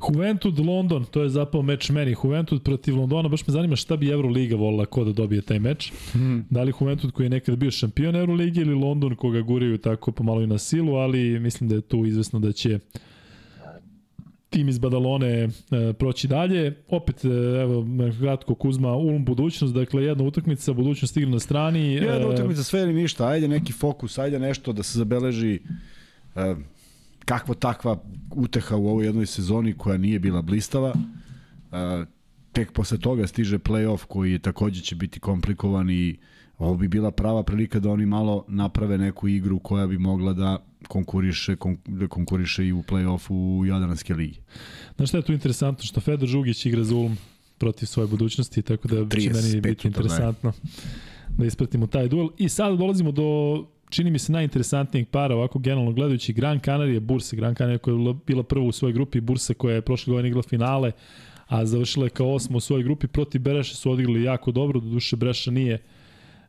Juventud 0.09 0.59
London, 0.59 1.05
to 1.05 1.23
je 1.23 1.29
zapao 1.29 1.61
meč 1.61 1.89
meni. 1.89 2.15
Juventud 2.23 2.63
protiv 2.63 2.97
Londona, 2.97 3.29
baš 3.29 3.47
me 3.47 3.51
zanima 3.51 3.75
šta 3.75 3.97
bi 3.97 4.09
Euroliga 4.09 4.55
volila 4.55 4.85
ko 4.85 5.03
da 5.03 5.11
dobije 5.11 5.41
taj 5.41 5.59
meč. 5.59 5.91
Hmm. 6.11 6.45
Da 6.49 6.63
li 6.63 6.73
Juventud 6.81 7.11
koji 7.11 7.25
je 7.25 7.29
nekad 7.29 7.57
bio 7.57 7.71
šampion 7.71 8.15
Euroligi 8.15 8.61
ili 8.61 8.73
London 8.73 9.15
koga 9.15 9.41
guraju 9.41 9.77
tako 9.77 10.11
pomalo 10.11 10.41
i 10.41 10.47
na 10.47 10.57
silu, 10.57 10.95
ali 10.95 11.39
mislim 11.39 11.69
da 11.69 11.75
je 11.75 11.81
tu 11.81 12.05
izvesno 12.05 12.39
da 12.39 12.51
će 12.51 12.79
tim 14.53 14.69
iz 14.69 14.79
Badalone 14.79 15.27
e, 15.27 15.49
proći 15.93 16.27
dalje. 16.27 16.83
Opet, 16.89 17.25
e, 17.25 17.27
evo, 17.61 17.85
kratko 18.19 18.55
Kuzma, 18.55 18.95
Ulm 18.95 19.25
budućnost, 19.25 19.73
dakle 19.73 20.03
jedna 20.03 20.23
utakmica, 20.23 20.73
budućnost 20.73 21.17
igra 21.17 21.29
na 21.29 21.39
strani. 21.39 21.93
Jedna 21.93 22.15
e, 22.15 22.25
utakmica, 22.25 22.63
sve 22.63 22.81
ili 22.81 22.93
ništa, 22.93 23.27
ajde 23.27 23.47
neki 23.47 23.73
fokus, 23.73 24.17
ajde 24.17 24.39
nešto 24.39 24.73
da 24.73 24.83
se 24.83 24.97
zabeleži 24.97 25.59
e, 26.35 26.55
kakva 27.25 27.55
takva 27.55 27.97
uteha 28.31 28.75
u 28.75 28.87
ovoj 28.87 29.05
jednoj 29.05 29.25
sezoni 29.25 29.73
koja 29.73 29.97
nije 29.97 30.19
bila 30.19 30.41
blistava. 30.41 30.93
E, 31.71 32.05
tek 32.51 32.71
posle 32.71 32.97
toga 32.97 33.27
stiže 33.27 33.59
play-off 33.59 34.05
koji 34.05 34.31
je 34.31 34.39
takođe 34.39 34.81
će 34.81 34.95
biti 34.95 35.19
komplikovan 35.19 35.89
i 35.89 36.17
ovo 36.57 36.77
bi 36.77 36.87
bila 36.87 37.11
prava 37.11 37.43
prilika 37.43 37.79
da 37.79 37.89
oni 37.89 38.05
malo 38.05 38.45
naprave 38.47 38.97
neku 38.97 39.27
igru 39.27 39.59
koja 39.59 39.87
bi 39.87 39.97
mogla 39.97 40.33
da 40.33 40.57
konkuriše, 40.87 41.55
kon, 41.55 41.77
da 41.85 42.07
konkuriše 42.07 42.67
i 42.67 42.73
u 42.73 42.83
play-offu 42.83 43.59
u 43.59 43.65
Jadranske 43.65 44.13
ligi. 44.13 44.39
Znaš 44.95 45.09
šta 45.09 45.17
je 45.17 45.21
tu 45.21 45.33
interesantno? 45.33 45.85
Što 45.85 46.01
Fedor 46.01 46.29
Žugić 46.29 46.65
igra 46.65 46.83
za 46.83 46.95
Ulm 46.95 47.17
protiv 47.57 47.85
svoje 47.85 48.07
budućnosti, 48.07 48.61
tako 48.61 48.87
da 48.87 49.19
će 49.19 49.29
meni 49.29 49.61
biti 49.61 49.87
interesantno 49.87 50.53
da 51.37 51.45
ispratimo 51.45 51.87
taj 51.87 52.07
duel. 52.07 52.27
I 52.37 52.49
sad 52.49 52.77
dolazimo 52.77 53.11
do 53.11 53.23
čini 53.89 54.11
mi 54.11 54.19
se 54.19 54.31
najinteresantnijeg 54.31 55.07
para 55.07 55.35
ovako 55.35 55.59
generalno 55.59 55.91
gledajući 55.91 56.33
Gran 56.33 56.59
Canaria 56.59 56.99
Bursa, 56.99 57.35
Gran 57.35 57.55
Canaria 57.55 57.77
koja 57.77 57.93
je 57.93 58.15
bila 58.27 58.43
prva 58.43 58.65
u 58.65 58.71
svojoj 58.71 58.93
grupi, 58.93 59.21
Bursa 59.21 59.53
koja 59.53 59.75
je 59.75 59.81
prošle 59.81 60.11
godine 60.11 60.27
igrala 60.27 60.43
finale, 60.43 60.91
a 61.47 61.65
završila 61.65 62.05
je 62.05 62.09
kao 62.09 62.33
osmo 62.33 62.57
u 62.57 62.61
svojoj 62.61 62.83
grupi, 62.83 63.07
protiv 63.07 63.41
Bereša 63.41 63.75
su 63.75 63.91
odigrali 63.91 64.23
jako 64.23 64.51
dobro, 64.51 64.79
do 64.79 64.89
duše 64.89 65.15
Breša 65.15 65.51
nije 65.51 65.73
e, 65.73 65.79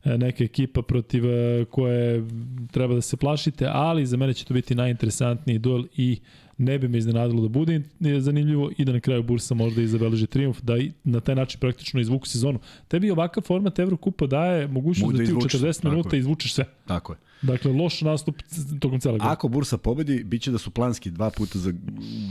neka 0.05 0.44
ekipa 0.44 0.83
protiv 0.83 1.24
e, 1.26 1.65
koje 1.65 2.24
treba 2.70 2.94
da 2.94 3.00
se 3.00 3.16
plašite, 3.16 3.68
ali 3.73 4.07
za 4.07 4.16
mene 4.16 4.34
će 4.34 4.44
to 4.44 4.55
biti 4.55 4.74
najinteresantniji 4.74 5.58
duel 5.58 5.84
i 5.97 6.18
ne 6.58 6.78
bi 6.78 6.89
me 6.89 6.99
iznenadilo 6.99 7.42
da 7.42 7.49
bude 7.49 7.83
zanimljivo 8.20 8.70
i 8.78 8.84
da 8.84 8.92
na 8.92 9.00
kraju 9.00 9.23
Bursa 9.23 9.55
možda 9.55 9.83
i 9.83 9.86
zabeleži 9.86 10.26
triumf, 10.26 10.60
da 10.62 10.78
i 10.78 10.92
na 11.05 11.20
taj 11.20 11.34
način 11.34 11.60
praktično 11.60 12.00
izvuku 12.00 12.26
sezonu. 12.26 12.58
Tebi 12.89 13.10
ovakav 13.10 13.42
format 13.42 13.78
Evrokupa 13.78 14.26
daje 14.26 14.68
mogućnost 14.68 15.02
Mogu 15.02 15.12
da, 15.12 15.18
da 15.18 15.49
ti 15.49 15.57
u 15.57 15.60
40 15.60 15.91
minuta 15.91 16.16
izvučeš 16.16 16.55
sve. 16.55 16.65
Tako 16.86 17.12
je. 17.12 17.18
Dakle, 17.42 17.73
loš 17.73 18.00
nastup 18.00 18.42
tokom 18.81 19.00
cele 19.00 19.12
godine. 19.12 19.33
Ako 19.33 19.49
Bursa 19.49 19.78
pobedi, 19.78 20.24
biće 20.24 20.50
da 20.50 20.58
su 20.58 20.70
planski 20.70 21.10
dva 21.10 21.31
puta 21.31 21.58
za 21.58 21.73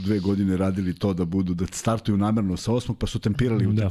dve 0.04 0.18
godine 0.18 0.56
radili 0.56 0.94
to 0.94 1.14
da 1.14 1.24
budu, 1.24 1.54
da 1.54 1.66
startuju 1.66 2.16
namerno 2.16 2.56
sa 2.56 2.72
osmog, 2.72 2.98
pa 2.98 3.06
su 3.06 3.18
tempirali 3.18 3.66
da. 3.74 3.88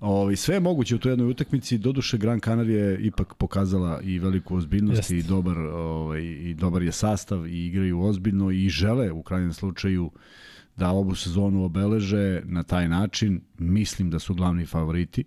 Ovi, 0.00 0.36
sve 0.36 0.54
je 0.54 0.60
moguće 0.60 0.94
u 0.94 0.98
toj 0.98 1.12
jednoj 1.12 1.30
utakmici, 1.30 1.78
doduše 1.78 2.18
Gran 2.18 2.40
Canaria 2.40 2.84
je 2.84 3.06
ipak 3.06 3.34
pokazala 3.34 4.00
i 4.00 4.18
veliku 4.18 4.56
ozbiljnost 4.56 4.98
Jest. 4.98 5.10
i 5.10 5.22
dobar, 5.22 5.58
ovaj, 5.58 6.22
i 6.22 6.54
dobar 6.54 6.82
je 6.82 6.92
sastav 6.92 7.46
i 7.46 7.66
igraju 7.66 8.00
ozbiljno 8.00 8.50
i 8.50 8.68
žele 8.68 9.12
u 9.12 9.22
krajnjem 9.22 9.52
slučaju 9.52 10.10
da 10.76 10.90
ovu 10.90 11.14
sezonu 11.14 11.64
obeleže 11.64 12.42
na 12.44 12.62
taj 12.62 12.88
način. 12.88 13.40
Mislim 13.58 14.10
da 14.10 14.18
su 14.18 14.34
glavni 14.34 14.66
favoriti 14.66 15.24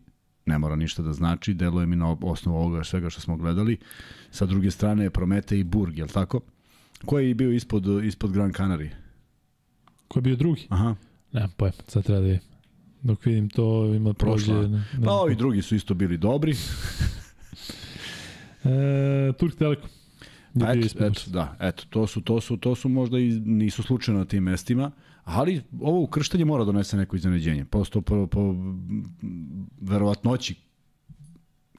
ne 0.47 0.57
mora 0.57 0.75
ništa 0.75 1.03
da 1.03 1.13
znači, 1.13 1.53
deluje 1.53 1.85
mi 1.85 1.95
na 1.95 2.17
osnovu 2.21 2.57
ovoga 2.57 2.83
svega 2.83 3.09
što 3.09 3.21
smo 3.21 3.37
gledali. 3.37 3.77
Sa 4.31 4.45
druge 4.45 4.71
strane 4.71 5.03
je 5.03 5.09
Promete 5.09 5.59
i 5.59 5.63
Burg, 5.63 5.97
je 5.97 6.03
li 6.03 6.09
tako? 6.09 6.41
Ko 7.05 7.19
je 7.19 7.35
bio 7.35 7.51
ispod, 7.51 8.05
ispod 8.05 8.31
Gran 8.31 8.53
Canaria? 8.53 8.91
Ko 10.07 10.19
je 10.19 10.21
bio 10.23 10.35
drugi? 10.35 10.67
Aha. 10.69 10.95
Ne, 11.31 11.47
pojem, 11.57 11.73
sad 11.87 12.03
treba 12.03 12.21
da 12.21 12.27
je. 12.27 12.39
Dok 13.01 13.25
vidim 13.25 13.49
to 13.49 13.85
ima 13.85 14.13
prođe... 14.13 14.53
Ne, 14.53 14.67
ne, 14.67 14.83
pa 15.05 15.11
ovi 15.11 15.35
drugi 15.35 15.61
su 15.61 15.75
isto 15.75 15.93
bili 15.93 16.17
dobri. 16.17 16.51
e, 18.63 19.33
Turk 19.39 19.55
Telekom. 19.55 19.89
Pa 20.59 20.71
eto, 20.71 21.05
eto, 21.05 21.21
da, 21.27 21.57
eto, 21.59 21.83
to 21.89 22.07
su, 22.07 22.21
to 22.21 22.41
su, 22.41 22.57
to 22.57 22.75
su 22.75 22.89
možda 22.89 23.19
i 23.19 23.29
nisu 23.45 23.83
slučajno 23.83 24.19
na 24.19 24.25
tim 24.25 24.43
mestima, 24.43 24.91
ali 25.23 25.61
ovo 25.81 26.01
ukrštanje 26.01 26.45
mora 26.45 26.63
da 26.63 26.71
donese 26.71 26.97
neko 26.97 27.15
iznenađenje. 27.15 27.65
Posto 27.65 28.01
po, 28.01 28.27
po 28.27 28.55
verovatnoći 29.81 30.55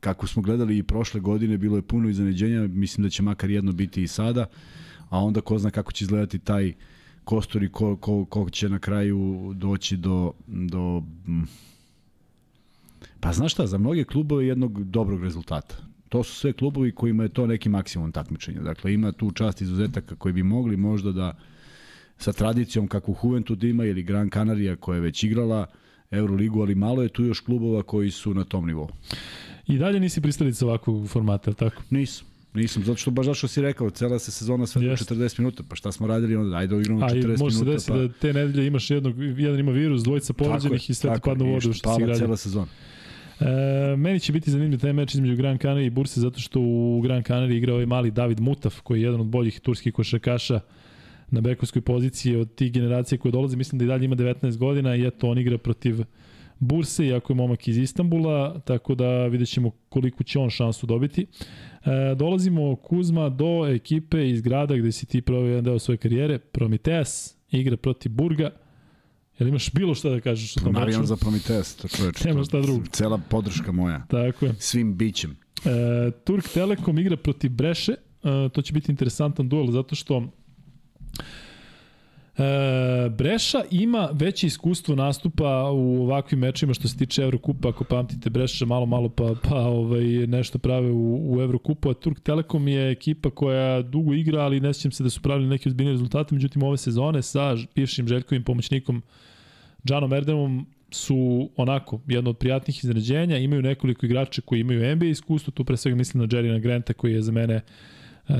kako 0.00 0.26
smo 0.26 0.42
gledali 0.42 0.78
i 0.78 0.82
prošle 0.82 1.20
godine, 1.20 1.58
bilo 1.58 1.76
je 1.76 1.82
puno 1.82 2.08
iznenađenja, 2.08 2.66
mislim 2.66 3.02
da 3.02 3.10
će 3.10 3.22
makar 3.22 3.50
jedno 3.50 3.72
biti 3.72 4.02
i 4.02 4.08
sada, 4.08 4.46
a 5.08 5.18
onda 5.18 5.40
ko 5.40 5.58
zna 5.58 5.70
kako 5.70 5.92
će 5.92 6.04
izgledati 6.04 6.38
taj 6.38 6.72
kostor 6.72 6.97
i 7.62 7.68
ko, 7.68 7.96
ko, 7.96 8.24
ko 8.24 8.50
će 8.50 8.68
na 8.68 8.78
kraju 8.78 9.52
doći 9.56 9.96
do, 9.96 10.32
do 10.46 11.02
Pa 13.20 13.32
znaš 13.32 13.52
šta, 13.52 13.66
za 13.66 13.78
mnoge 13.78 14.04
klubove 14.04 14.46
jednog 14.46 14.84
dobrog 14.84 15.22
rezultata 15.22 15.88
to 16.08 16.22
su 16.22 16.34
sve 16.34 16.52
klubovi 16.52 16.92
kojima 16.92 17.22
je 17.22 17.28
to 17.28 17.46
neki 17.46 17.68
maksimum 17.68 18.12
takmičenja. 18.12 18.60
Dakle, 18.60 18.94
ima 18.94 19.12
tu 19.12 19.30
čast 19.30 19.60
izuzetaka 19.60 20.16
koji 20.16 20.32
bi 20.32 20.42
mogli 20.42 20.76
možda 20.76 21.12
da 21.12 21.36
sa 22.18 22.32
tradicijom 22.32 22.88
kakvu 22.88 23.16
Juventud 23.22 23.64
ima 23.64 23.84
ili 23.84 24.02
Gran 24.02 24.30
Canaria 24.30 24.76
koja 24.76 24.96
je 24.96 25.00
već 25.00 25.24
igrala 25.24 25.66
Euroligu, 26.10 26.60
ali 26.60 26.74
malo 26.74 27.02
je 27.02 27.08
tu 27.08 27.24
još 27.24 27.40
klubova 27.40 27.82
koji 27.82 28.10
su 28.10 28.34
na 28.34 28.44
tom 28.44 28.66
nivou. 28.66 28.88
I 29.66 29.78
dalje 29.78 30.00
nisi 30.00 30.20
pristalica 30.20 30.66
ovakvog 30.66 31.08
formata, 31.08 31.52
tako? 31.52 31.82
Nisam. 31.90 32.27
Nisam, 32.54 32.84
zato 32.84 32.96
što 32.96 33.10
baš 33.10 33.26
zašto 33.26 33.48
si 33.48 33.62
rekao, 33.62 33.90
cela 33.90 34.18
se 34.18 34.30
sezona 34.30 34.66
sve 34.66 34.82
yes. 34.82 35.14
40 35.14 35.38
minuta, 35.38 35.62
pa 35.68 35.76
šta 35.76 35.92
smo 35.92 36.06
radili 36.06 36.36
onda, 36.36 36.56
ajde 36.56 36.80
igramo 36.80 37.00
40 37.00 37.14
minuta. 37.14 37.34
A 37.34 37.44
može 37.44 37.56
se 37.56 37.64
desiti 37.64 37.92
pa... 37.92 37.98
da 37.98 38.08
te 38.08 38.32
nedelje 38.32 38.66
imaš 38.66 38.90
jednog, 38.90 39.14
jedan 39.38 39.60
ima 39.60 39.72
virus, 39.72 40.02
dvojica 40.02 40.32
povođenih 40.32 40.90
i 40.90 40.94
sve 40.94 41.14
ti 41.14 41.20
padne 41.24 41.44
u 41.44 41.48
vodu 41.48 41.72
što 41.72 41.94
si 41.94 42.00
gradio. 42.00 42.18
cela 42.18 42.36
sezona. 42.36 42.66
E, 43.40 43.96
meni 43.96 44.20
će 44.20 44.32
biti 44.32 44.50
zanimljiv 44.50 44.80
taj 44.80 44.92
meč 44.92 45.14
između 45.14 45.36
Gran 45.36 45.58
Canaria 45.58 45.86
i 45.86 45.90
Burse 45.90 46.20
zato 46.20 46.40
što 46.40 46.60
u 46.60 47.00
Gran 47.00 47.22
Canaria 47.22 47.56
igra 47.56 47.72
ovaj 47.72 47.86
mali 47.86 48.10
David 48.10 48.40
Mutaf 48.40 48.80
koji 48.80 49.00
je 49.00 49.04
jedan 49.04 49.20
od 49.20 49.26
boljih 49.26 49.60
turskih 49.60 49.92
košarkaša 49.92 50.60
na 51.30 51.40
bekovskoj 51.40 51.82
poziciji 51.82 52.36
od 52.36 52.54
tih 52.54 52.72
generacija 52.72 53.18
koje 53.18 53.32
dolaze. 53.32 53.56
Mislim 53.56 53.78
da 53.78 53.84
i 53.84 53.88
dalje 53.88 54.04
ima 54.04 54.16
19 54.16 54.56
godina 54.56 54.96
i 54.96 55.06
eto 55.06 55.28
on 55.28 55.38
igra 55.38 55.58
protiv 55.58 56.04
Burse, 56.58 57.06
iako 57.06 57.32
je 57.32 57.36
momak 57.36 57.68
iz 57.68 57.78
Istanbula, 57.78 58.60
tako 58.60 58.94
da 58.94 59.26
vidjet 59.26 59.48
ćemo 59.48 59.70
koliko 59.88 60.24
će 60.24 60.38
on 60.38 60.50
šansu 60.50 60.86
dobiti. 60.86 61.26
E, 61.88 62.14
dolazimo 62.14 62.76
Kuzma 62.76 63.28
do 63.28 63.66
ekipe 63.66 64.30
iz 64.30 64.40
grada 64.40 64.76
gde 64.76 64.92
si 64.92 65.06
ti 65.06 65.22
provio 65.22 65.48
jedan 65.48 65.64
deo 65.64 65.78
svoje 65.78 65.98
karijere, 65.98 66.38
Prometeas, 66.38 67.36
igra 67.50 67.76
protiv 67.76 68.12
Burga. 68.12 68.50
Jel 69.38 69.48
imaš 69.48 69.72
bilo 69.72 69.94
šta 69.94 70.10
da 70.10 70.20
kažeš 70.20 70.56
o 70.56 70.60
tom 70.60 70.72
meču? 70.72 70.80
Navijan 70.80 71.06
za 71.06 71.16
Prometeas, 71.16 71.76
to 71.76 71.88
čoveč. 71.88 72.24
Nema 72.24 72.44
šta 72.44 72.60
drugo. 72.60 72.84
Cela 72.92 73.18
podrška 73.18 73.72
moja. 73.72 74.06
Tako 74.08 74.46
je. 74.46 74.54
Svim 74.58 74.96
bićem. 74.96 75.30
E, 75.30 76.10
Turk 76.24 76.48
Telekom 76.54 76.98
igra 76.98 77.16
protiv 77.16 77.50
Breše, 77.50 77.92
e, 77.92 78.48
to 78.52 78.62
će 78.62 78.72
biti 78.72 78.92
interesantan 78.92 79.48
duel 79.48 79.70
zato 79.70 79.94
što 79.94 80.32
E, 82.38 83.08
Breša 83.08 83.62
ima 83.70 84.08
veće 84.12 84.46
iskustvo 84.46 84.94
nastupa 84.94 85.70
u 85.70 86.02
ovakvim 86.02 86.40
mečima 86.40 86.74
što 86.74 86.88
se 86.88 86.96
tiče 86.96 87.22
Evrokupa, 87.22 87.68
ako 87.68 87.84
pamtite 87.84 88.30
Breša 88.30 88.66
malo 88.66 88.86
malo 88.86 89.08
pa, 89.08 89.34
pa 89.48 89.56
ovaj, 89.56 90.04
nešto 90.04 90.58
prave 90.58 90.90
u, 90.90 91.34
u 91.34 91.40
Evrokupu, 91.40 91.90
a 91.90 91.94
Turk 91.94 92.20
Telekom 92.20 92.68
je 92.68 92.90
ekipa 92.90 93.30
koja 93.30 93.82
dugo 93.82 94.14
igra, 94.14 94.42
ali 94.42 94.60
ne 94.60 94.74
sjećam 94.74 94.92
se 94.92 95.02
da 95.02 95.10
su 95.10 95.22
pravili 95.22 95.48
neke 95.48 95.68
ozbiljne 95.68 95.92
rezultate, 95.92 96.34
međutim 96.34 96.62
ove 96.62 96.76
sezone 96.76 97.22
sa 97.22 97.56
bivšim 97.74 98.08
Željkovim 98.08 98.44
pomoćnikom 98.44 99.02
Džanom 99.84 100.12
Erdemom 100.12 100.66
su 100.90 101.50
onako 101.56 102.00
jedno 102.06 102.30
od 102.30 102.38
prijatnih 102.38 102.78
iznenađenja, 102.78 103.38
imaju 103.38 103.62
nekoliko 103.62 104.06
igrača 104.06 104.42
koji 104.42 104.60
imaju 104.60 104.96
NBA 104.96 105.06
iskustvo, 105.06 105.50
tu 105.50 105.64
pre 105.64 105.76
svega 105.76 105.96
mislim 105.96 106.20
na 106.20 106.28
Jerryna 106.28 106.60
Granta 106.60 106.92
koji 106.92 107.12
je 107.12 107.22
za 107.22 107.32
mene 107.32 107.56
uh, 107.56 107.62
e, 108.28 108.34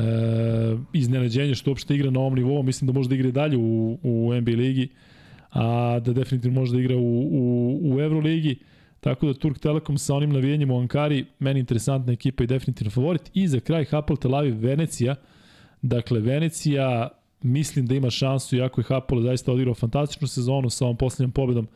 iznenađenje 0.93 1.55
što 1.55 1.71
uopšte 1.71 1.95
igra 1.95 2.11
na 2.11 2.21
ovom 2.21 2.35
nivou, 2.35 2.63
mislim 2.63 2.87
da 2.87 2.93
može 2.93 3.09
da 3.09 3.15
igra 3.15 3.31
dalje 3.31 3.57
u, 3.57 3.99
u 4.03 4.35
NBA 4.41 4.51
ligi, 4.51 4.89
a 5.51 5.99
da 6.05 6.13
definitivno 6.13 6.61
može 6.61 6.73
da 6.73 6.81
igra 6.81 6.97
u, 6.97 7.21
u, 7.33 7.81
u 7.83 8.01
Euroligi. 8.01 8.59
Tako 9.01 9.27
da 9.27 9.35
Turk 9.35 9.59
Telekom 9.59 9.99
sa 9.99 10.15
onim 10.15 10.31
navijenjem 10.31 10.71
u 10.71 10.81
Ankari, 10.81 11.25
meni 11.39 11.61
interesantna 11.61 12.13
ekipa 12.13 12.45
i 12.45 12.47
definitivno 12.47 12.91
favorit. 12.91 13.31
I 13.35 13.49
za 13.49 13.61
kraj 13.61 13.85
Hapoel 13.85 14.17
Tel 14.17 14.35
Aviv 14.35 14.59
Venecija. 14.59 15.15
Dakle, 15.83 16.21
Venecija 16.21 17.09
mislim 17.43 17.87
da 17.87 17.95
ima 17.95 18.11
šansu, 18.11 18.57
iako 18.57 18.81
je 18.81 18.85
Hapoel 18.85 19.23
zaista 19.23 19.53
odigrao 19.53 19.75
fantastičnu 19.75 20.29
sezonu 20.29 20.71
sa 20.71 20.85
ovom 20.85 20.97
posljednjom 20.97 21.33
pobedom 21.33 21.69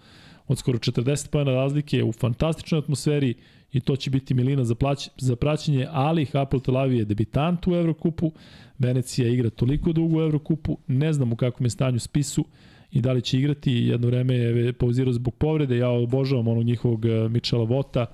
od 0.52 0.58
skoro 0.58 0.78
40 0.78 1.30
pojena 1.30 1.52
razlike 1.52 2.04
u 2.04 2.12
fantastičnoj 2.12 2.78
atmosferi 2.78 3.34
i 3.72 3.80
to 3.80 3.96
će 3.96 4.10
biti 4.10 4.34
milina 4.34 4.64
za, 4.64 4.74
plać, 4.74 5.08
za 5.16 5.36
praćenje, 5.36 5.86
ali 5.90 6.24
Hapoel 6.24 6.60
Tel 6.60 6.76
Aviv 6.76 6.98
je 6.98 7.04
debitant 7.04 7.66
u 7.66 7.74
Evrokupu, 7.74 8.32
Venecija 8.78 9.28
igra 9.28 9.50
toliko 9.50 9.92
dugo 9.92 10.18
u 10.18 10.22
Evrokupu, 10.22 10.78
ne 10.86 11.12
znam 11.12 11.32
u 11.32 11.36
kakvom 11.36 11.66
je 11.66 11.70
stanju 11.70 11.98
spisu 11.98 12.44
i 12.92 13.00
da 13.00 13.12
li 13.12 13.22
će 13.22 13.38
igrati, 13.38 13.72
jedno 13.72 14.06
vreme 14.06 14.34
je 14.34 14.72
pauzirao 14.72 15.12
zbog 15.12 15.34
povrede, 15.34 15.76
ja 15.76 15.88
obožavam 15.88 16.48
onog 16.48 16.64
njihovog 16.64 17.04
e, 17.04 17.28
Michela 17.28 17.64
Vota, 17.64 18.06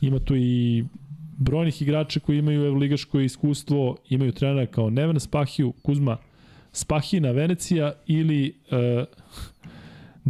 ima 0.00 0.18
tu 0.18 0.36
i 0.36 0.84
brojnih 1.38 1.82
igrača 1.82 2.20
koji 2.20 2.38
imaju 2.38 2.64
evroligaško 2.64 3.20
iskustvo, 3.20 3.96
imaju 4.08 4.32
trenera 4.32 4.66
kao 4.66 4.90
Neven 4.90 5.20
Spahiju, 5.20 5.72
Kuzma 5.82 6.16
Spahina 6.72 7.30
Venecija 7.30 7.92
ili 8.06 8.54
uh, 8.70 9.04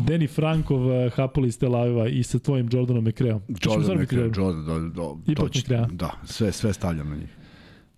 Deni 0.07 0.27
Frankov, 0.27 0.87
uh, 0.87 1.13
Hapoli 1.13 1.49
iz 1.49 1.59
Tel 1.59 1.77
Aviva 1.77 2.09
i 2.09 2.23
sa 2.23 2.39
tvojim 2.39 2.69
Jordanom 2.73 3.05
McRaeom. 3.05 3.41
Jordan 3.65 4.03
McRae, 4.03 4.31
Jordan, 4.37 4.65
da, 4.65 5.03
da, 5.03 5.33
Ipak 5.33 5.51
će, 5.51 5.63
da, 5.91 6.11
sve, 6.25 6.53
sve 6.53 6.73
stavljam 6.73 7.11
na 7.11 7.17
njih. 7.17 7.37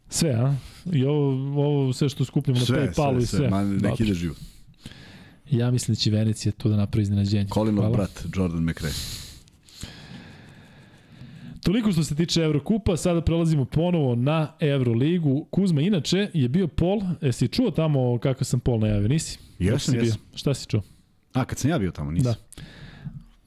Sve, 0.09 0.31
a? 0.31 0.55
I 0.93 1.05
ovo, 1.05 1.31
ovo 1.65 1.93
sve 1.93 2.09
što 2.09 2.25
skupljamo 2.25 2.61
sve, 2.61 2.81
na 2.81 2.87
Paypalu 2.87 3.19
i 3.19 3.27
sve. 3.27 3.27
Sve, 3.27 3.39
sve, 3.39 3.51
ma 3.51 3.63
neki 3.63 4.03
ide 4.03 4.15
život. 4.15 4.37
Ja 5.51 5.71
mislim 5.71 5.95
da 5.95 5.99
će 5.99 6.11
Venecija 6.11 6.53
to 6.53 6.69
da 6.69 6.77
napravi 6.77 7.03
iznenađenje. 7.03 7.49
Colinov 7.55 7.93
brat, 7.93 8.25
Jordan 8.37 8.65
McRae. 8.65 8.93
Toliko 11.63 11.93
što 11.93 12.05
se 12.05 12.15
tiče 12.15 12.41
Evrokupa, 12.41 12.97
sada 12.97 13.21
prelazimo 13.21 13.65
ponovo 13.65 14.15
na 14.15 14.53
Evroligu. 14.61 15.47
Kuzma, 15.51 15.81
inače, 15.81 16.31
je 16.35 16.49
bio 16.49 16.69
pol, 16.69 17.01
jesi 17.21 17.49
čuo 17.49 17.71
tamo 17.71 18.19
kako 18.19 18.45
sam 18.45 18.61
pol 18.61 18.81
najavio, 18.81 19.09
nisi? 19.09 19.39
Jesam, 19.59 19.95
jesam. 19.95 20.19
Šta 20.35 20.55
si 20.55 20.67
čuo? 20.67 20.83
A, 21.33 21.45
kad 21.45 21.59
sam 21.59 21.71
ja 21.71 21.79
bio 21.79 21.91
tamo, 21.91 22.11
nisi. 22.11 22.25
Da. 22.25 22.35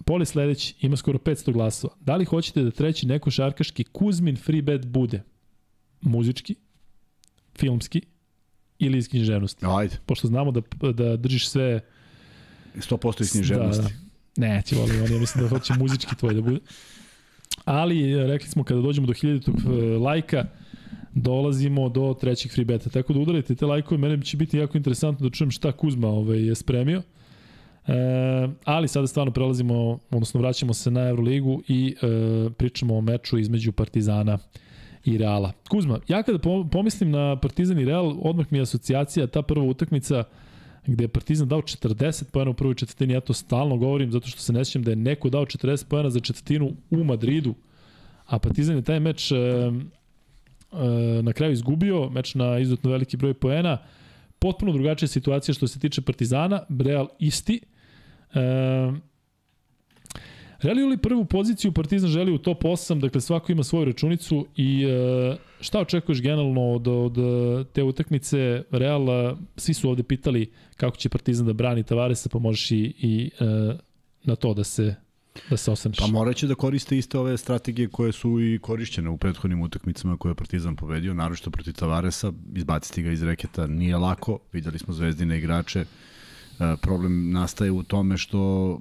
Pol 0.06 0.22
je 0.22 0.26
sledeći, 0.26 0.76
ima 0.82 0.98
skoro 0.98 1.18
500 1.18 1.52
glasova. 1.54 1.94
Da 2.00 2.16
li 2.16 2.26
hoćete 2.26 2.64
da 2.64 2.72
treći 2.72 3.08
neko 3.08 3.32
šarkaški 3.32 3.84
Kuzmin 3.84 4.38
free 4.38 4.62
bet 4.62 4.86
bude? 4.86 5.24
Muzički, 6.02 6.56
filmski 7.56 8.02
ili 8.80 8.98
iz 8.98 9.10
književnosti? 9.10 9.66
Ajde. 9.70 9.98
Pošto 10.06 10.28
znamo 10.28 10.52
da, 10.52 10.62
da 10.92 11.18
držiš 11.18 11.50
sve... 11.50 11.82
100% 12.76 13.22
iz 13.22 13.32
književnosti. 13.32 13.84
Da, 13.84 13.90
da. 13.90 14.48
Ne, 14.48 14.62
ti 14.62 14.76
volim, 14.76 15.04
on 15.04 15.12
ja 15.12 15.20
mislim 15.20 15.44
da 15.44 15.50
hoće 15.50 15.74
muzički 15.74 16.16
tvoj 16.16 16.34
da 16.34 16.42
bude. 16.42 16.60
Ali, 17.66 18.28
rekli 18.28 18.50
smo, 18.50 18.64
kada 18.64 18.82
dođemo 18.82 19.08
do 19.08 19.14
1000 19.14 19.96
e, 19.96 19.98
lajka, 19.98 20.46
dolazimo 21.14 21.90
do 21.90 22.18
trećeg 22.22 22.52
free 22.52 22.66
beta. 22.66 22.90
Tako 22.90 23.14
da 23.14 23.20
udarite 23.20 23.56
te 23.56 23.66
lajkove, 23.66 23.98
mene 23.98 24.22
će 24.22 24.38
biti 24.38 24.58
jako 24.58 24.78
interesantno 24.78 25.30
da 25.30 25.36
čujem 25.36 25.52
šta 25.52 25.72
Kuzma 25.72 26.08
ovaj, 26.08 26.48
je 26.48 26.56
spremio. 26.56 27.02
E, 27.88 27.94
ali 28.64 28.88
sada 28.88 29.08
stvarno 29.08 29.32
prelazimo, 29.32 30.00
odnosno 30.12 30.40
vraćamo 30.40 30.74
se 30.74 30.92
na 30.92 31.02
Euroligu 31.10 31.62
i 31.68 31.96
e, 32.02 32.50
pričamo 32.58 32.98
o 32.98 33.02
meču 33.02 33.38
između 33.38 33.72
Partizana 33.72 34.38
i 35.06 35.18
Reala. 35.18 35.52
Kuzma, 35.70 36.00
ja 36.08 36.24
kada 36.24 36.40
pomislim 36.72 37.12
na 37.12 37.40
Partizan 37.40 37.80
i 37.80 37.86
Real, 37.86 38.16
odmah 38.22 38.52
mi 38.52 38.58
je 38.58 38.62
asocijacija 38.62 39.28
ta 39.28 39.42
prva 39.42 39.66
utakmica 39.66 40.24
gde 40.86 41.04
je 41.04 41.08
Partizan 41.08 41.48
dao 41.48 41.62
40 41.62 42.24
pojena 42.32 42.52
u 42.52 42.54
prvoj 42.54 42.76
četvrtini, 42.76 43.14
ja 43.14 43.22
to 43.22 43.34
stalno 43.34 43.78
govorim 43.78 44.12
zato 44.12 44.28
što 44.28 44.40
se 44.40 44.54
ne 44.54 44.66
sjećam 44.66 44.84
da 44.84 44.92
je 44.92 44.96
neko 44.96 45.30
dao 45.30 45.46
40 45.46 45.86
pojena 45.88 46.10
za 46.10 46.20
četvrtinu 46.20 46.72
u 46.92 47.04
Madridu, 47.04 47.54
a 48.26 48.40
Partizan 48.40 48.76
je 48.76 48.82
taj 48.82 49.00
meč 49.00 49.32
e, 49.32 49.36
e, 49.36 49.72
na 51.22 51.34
kraju 51.34 51.54
izgubio, 51.54 52.10
meč 52.10 52.36
na 52.36 52.60
izuzetno 52.60 52.92
veliki 52.92 53.18
broj 53.18 53.34
poena, 53.34 53.78
potpuno 54.40 54.74
drugačija 54.74 55.08
situacija 55.08 55.56
što 55.56 55.68
se 55.68 55.80
tiče 55.80 56.02
Partizana, 56.02 56.64
Real 56.80 57.08
isti, 57.20 57.62
e, 58.34 59.14
Real 60.64 60.90
li 60.90 60.98
prvu 60.98 61.26
poziciju, 61.26 61.72
Partizan 61.72 62.10
želi 62.10 62.32
u 62.32 62.38
top 62.38 62.64
8, 62.64 63.00
dakle 63.00 63.22
svako 63.22 63.52
ima 63.52 63.64
svoju 63.64 63.86
računicu 63.86 64.48
i 64.56 64.84
e, 64.84 65.38
šta 65.62 65.80
očekuješ 65.80 66.22
generalno 66.22 66.62
od, 66.62 66.88
od 66.88 67.18
te 67.74 67.84
utakmice 67.84 68.64
Real, 68.72 69.08
svi 69.58 69.74
su 69.74 69.90
ovde 69.90 70.04
pitali 70.04 70.52
kako 70.76 70.98
će 70.98 71.10
Partizan 71.10 71.46
da 71.46 71.54
brani 71.54 71.84
Tavaresa, 71.84 72.30
pa 72.30 72.40
možeš 72.40 72.72
i, 72.72 72.94
i 72.98 73.32
e, 73.40 73.46
na 74.24 74.36
to 74.36 74.54
da 74.54 74.64
se 74.64 74.96
da 75.50 75.58
se 75.58 75.72
osvrneš. 75.72 75.98
Pa 75.98 76.08
moraće 76.08 76.48
da 76.48 76.56
koriste 76.56 76.98
iste 76.98 77.20
ove 77.20 77.38
strategije 77.38 77.88
koje 77.88 78.12
su 78.12 78.42
i 78.42 78.60
korišćene 78.60 79.10
u 79.10 79.18
prethodnim 79.18 79.62
utakmicama 79.62 80.18
koje 80.18 80.32
je 80.32 80.36
Partizan 80.36 80.76
pobedio, 80.76 81.14
naročito 81.14 81.52
protiv 81.52 81.74
Tavaresa, 81.74 82.32
izbaciti 82.56 83.02
ga 83.02 83.12
iz 83.12 83.24
reketa 83.24 83.68
nije 83.68 83.98
lako, 83.98 84.40
videli 84.52 84.80
smo 84.80 84.94
zvezdine 84.94 85.38
igrače, 85.38 85.80
e, 85.80 85.86
problem 86.82 87.32
nastaje 87.32 87.72
u 87.72 87.84
tome 87.84 88.18
što 88.18 88.80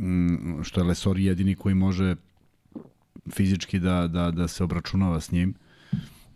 Mm, 0.00 0.62
što 0.62 0.80
je 0.80 0.84
Lesor 0.84 1.18
jedini 1.18 1.54
koji 1.54 1.74
može 1.74 2.16
fizički 3.30 3.78
da, 3.78 4.08
da, 4.08 4.30
da 4.30 4.48
se 4.48 4.64
obračunava 4.64 5.20
s 5.20 5.30
njim, 5.30 5.54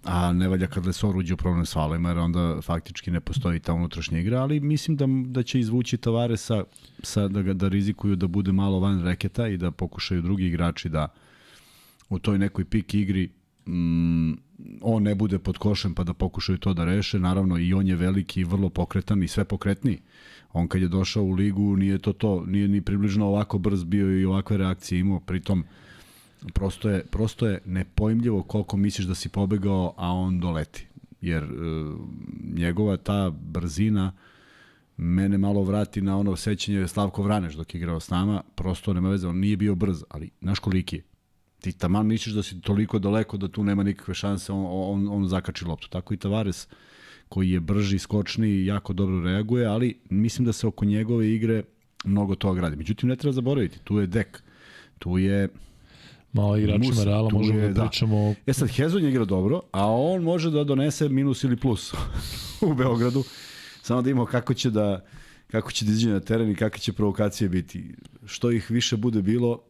a 0.05 0.33
ne 0.33 0.49
valja 0.49 0.67
kad 0.67 0.86
Lesor 0.86 1.17
uđe 1.17 1.34
u 1.34 1.36
problem 1.36 1.67
s 1.67 1.73
falima, 1.73 2.08
jer 2.08 2.18
onda 2.18 2.60
faktički 2.62 3.10
ne 3.10 3.20
postoji 3.20 3.60
ta 3.60 3.73
unutrašnja 3.73 4.18
igra, 4.18 4.41
ali 4.42 4.60
mislim 4.60 4.97
da, 4.97 5.07
da 5.26 5.42
će 5.42 5.60
izvući 5.60 5.97
Tavare 5.97 6.36
sa, 6.36 6.65
sa, 7.02 7.28
da, 7.28 7.42
ga, 7.42 7.52
da 7.52 7.68
rizikuju 7.68 8.17
da 8.17 8.26
bude 8.26 8.52
malo 8.52 8.81
van 8.81 9.05
reketa 9.05 9.49
i 9.49 9.57
da 9.57 9.70
pokušaju 9.70 10.23
drugi 10.23 10.47
igrači 10.47 10.89
da 10.89 11.08
u 12.08 12.18
toj 12.18 12.39
nekoj 12.39 12.65
pik 12.65 12.94
igri 12.94 13.31
mm, 13.67 14.33
on 14.83 15.02
ne 15.02 15.15
bude 15.15 15.39
pod 15.39 15.58
košem 15.58 15.94
pa 15.94 16.05
da 16.05 16.15
pokušaju 16.15 16.58
to 16.58 16.75
da 16.75 16.84
reše. 16.84 17.18
Naravno 17.18 17.58
i 17.58 17.75
on 17.75 17.86
je 17.86 17.97
veliki 17.97 18.41
i 18.41 18.44
vrlo 18.44 18.68
pokretan 18.68 19.23
i 19.23 19.28
sve 19.28 19.44
pokretniji 19.44 19.99
on 20.52 20.68
kad 20.68 20.83
je 20.83 20.89
došao 20.89 21.23
u 21.23 21.33
ligu 21.33 21.77
nije 21.77 21.99
to 21.99 22.12
to, 22.12 22.44
nije 22.47 22.68
ni 22.68 22.81
približno 22.81 23.27
ovako 23.27 23.59
brz 23.59 23.85
bio 23.85 24.20
i 24.20 24.25
ovakve 24.25 24.57
reakcije 24.57 24.99
imao, 24.99 25.20
pritom 25.20 25.65
prosto 26.55 26.91
je, 26.91 27.05
prosto 27.05 27.47
je 27.47 27.60
nepojmljivo 27.65 28.43
koliko 28.43 28.77
misliš 28.77 29.07
da 29.07 29.15
si 29.15 29.28
pobegao, 29.28 29.94
a 29.97 30.12
on 30.12 30.41
doleti. 30.41 30.86
Jer 31.20 31.43
e, 31.43 31.49
njegova 32.55 32.97
ta 32.97 33.31
brzina 33.31 34.12
mene 34.97 35.39
malo 35.39 35.62
vrati 35.62 36.02
na 36.02 36.18
ono 36.18 36.36
sećanje 36.36 36.89
Slavko 36.89 37.23
Vraneš 37.23 37.55
dok 37.55 37.75
je 37.75 37.78
igrao 37.78 38.01
s 38.01 38.10
nama, 38.10 38.43
prosto 38.55 38.93
nema 38.93 39.10
veze, 39.10 39.28
on 39.28 39.39
nije 39.39 39.57
bio 39.57 39.75
brz, 39.75 40.05
ali 40.09 40.31
znaš 40.41 40.59
koliki 40.59 40.97
je. 40.97 41.02
Ti 41.60 41.73
taman 41.73 42.07
misliš 42.07 42.35
da 42.35 42.43
si 42.43 42.60
toliko 42.60 42.99
daleko 42.99 43.36
da 43.36 43.49
tu 43.49 43.65
nema 43.65 43.83
nikakve 43.83 44.15
šanse, 44.15 44.52
on, 44.52 44.67
on, 44.68 45.09
on 45.09 45.28
zakači 45.28 45.65
loptu. 45.65 45.89
Tako 45.89 46.15
i 46.15 46.17
Tavares 46.17 46.68
koji 47.28 47.50
je 47.50 47.60
brži, 47.60 47.98
skočni 47.98 48.48
i 48.48 48.66
jako 48.66 48.92
dobro 48.92 49.23
reaguje, 49.23 49.66
ali 49.66 49.98
mislim 50.10 50.44
da 50.44 50.52
se 50.52 50.66
oko 50.66 50.84
njegove 50.84 51.31
igre 51.34 51.62
mnogo 52.05 52.34
toga 52.34 52.60
gradi. 52.60 52.76
Međutim, 52.76 53.08
ne 53.08 53.16
treba 53.16 53.32
zaboraviti, 53.32 53.78
tu 53.84 53.98
je 53.98 54.07
Dek, 54.07 54.42
tu 54.98 55.18
je 55.18 55.48
malo 56.32 56.57
igračima 56.57 57.05
Reala 57.05 57.31
možemo 57.32 57.58
je, 57.58 57.68
da, 57.68 57.74
da 57.74 57.89
pričamo... 57.89 58.34
E 58.47 58.52
sad, 58.52 58.68
Hezon 58.68 59.02
je 59.02 59.10
igra 59.10 59.24
dobro, 59.24 59.60
a 59.73 59.86
on 59.92 60.23
može 60.23 60.50
da 60.50 60.65
donese 60.65 61.08
minus 61.08 61.44
ili 61.44 61.57
plus 61.57 61.94
u 62.70 62.74
Beogradu. 62.74 63.24
Samo 63.82 64.02
da 64.02 64.10
imamo 64.10 64.26
kako 64.26 64.55
će 64.55 64.70
da 64.70 65.05
kako 65.50 65.73
će 65.73 65.84
da 65.84 65.90
izađe 65.90 66.10
na 66.10 66.20
teren 66.20 66.50
i 66.50 66.55
kakve 66.55 66.81
će 66.81 66.92
provokacije 66.92 67.48
biti. 67.48 67.94
Što 68.26 68.50
ih 68.50 68.70
više 68.70 68.97
bude 68.97 69.23
bilo, 69.23 69.60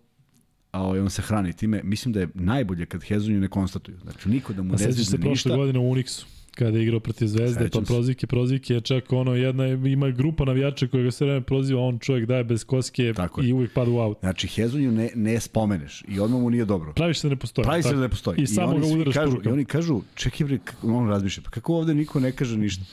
a 0.72 0.82
ovaj, 0.82 1.00
on 1.00 1.10
se 1.10 1.22
hrani 1.22 1.52
time, 1.52 1.80
mislim 1.84 2.12
da 2.12 2.20
je 2.20 2.28
najbolje 2.34 2.86
kad 2.86 3.02
Hezonju 3.02 3.40
ne 3.40 3.48
konstatuju. 3.48 3.98
Znači, 4.02 4.28
niko 4.28 4.52
da 4.52 4.62
mu 4.62 4.72
ne 4.72 4.78
zviđe 4.78 4.98
ništa. 4.98 5.16
A 5.16 5.18
se 5.18 5.22
prošle 5.22 5.56
godine 5.56 5.78
u 5.78 5.82
Unixu 5.82 6.37
kada 6.58 6.78
je 6.78 6.84
igrao 6.84 7.00
protiv 7.00 7.26
Zvezde, 7.26 7.64
Sećam 7.64 7.84
pa 7.84 7.86
prozivke, 7.86 8.26
prozivke, 8.26 8.80
čak 8.80 9.12
ono, 9.12 9.34
jedna, 9.34 9.66
ima 9.66 10.10
grupa 10.10 10.44
navijača 10.44 10.86
koja 10.86 11.02
ga 11.02 11.10
se 11.10 11.24
vreme 11.24 11.40
proziva, 11.40 11.80
on 11.80 11.98
čovjek 11.98 12.26
daje 12.26 12.44
bez 12.44 12.64
koske 12.64 13.12
Tako 13.16 13.42
i 13.42 13.52
uvijek 13.52 13.72
pada 13.72 13.90
u 13.90 13.98
aut. 13.98 14.18
Znači, 14.20 14.48
Hezonju 14.48 14.92
ne, 14.92 15.10
ne 15.14 15.40
spomeneš 15.40 16.04
i 16.08 16.20
odmah 16.20 16.40
mu 16.40 16.50
nije 16.50 16.64
dobro. 16.64 16.92
Praviš 16.92 17.20
se 17.20 17.28
da 17.28 17.34
ne 17.34 17.40
postoji. 17.40 17.64
Praviš 17.64 17.84
se 17.84 17.94
da 17.94 18.00
ne 18.00 18.08
postoji. 18.08 18.38
I, 18.38 18.42
I 18.42 18.46
samo 18.46 18.78
ga 18.78 18.86
udaraš 18.86 19.14
kažu, 19.14 19.36
I 19.44 19.48
oni 19.48 19.64
kažu, 19.64 20.00
čekaj 20.14 20.46
bre, 20.46 20.58
on 20.82 21.08
razmišlja, 21.08 21.42
pa 21.42 21.50
kako 21.50 21.74
ovde 21.74 21.94
niko 21.94 22.20
ne 22.20 22.32
kaže 22.32 22.58
ništa? 22.58 22.84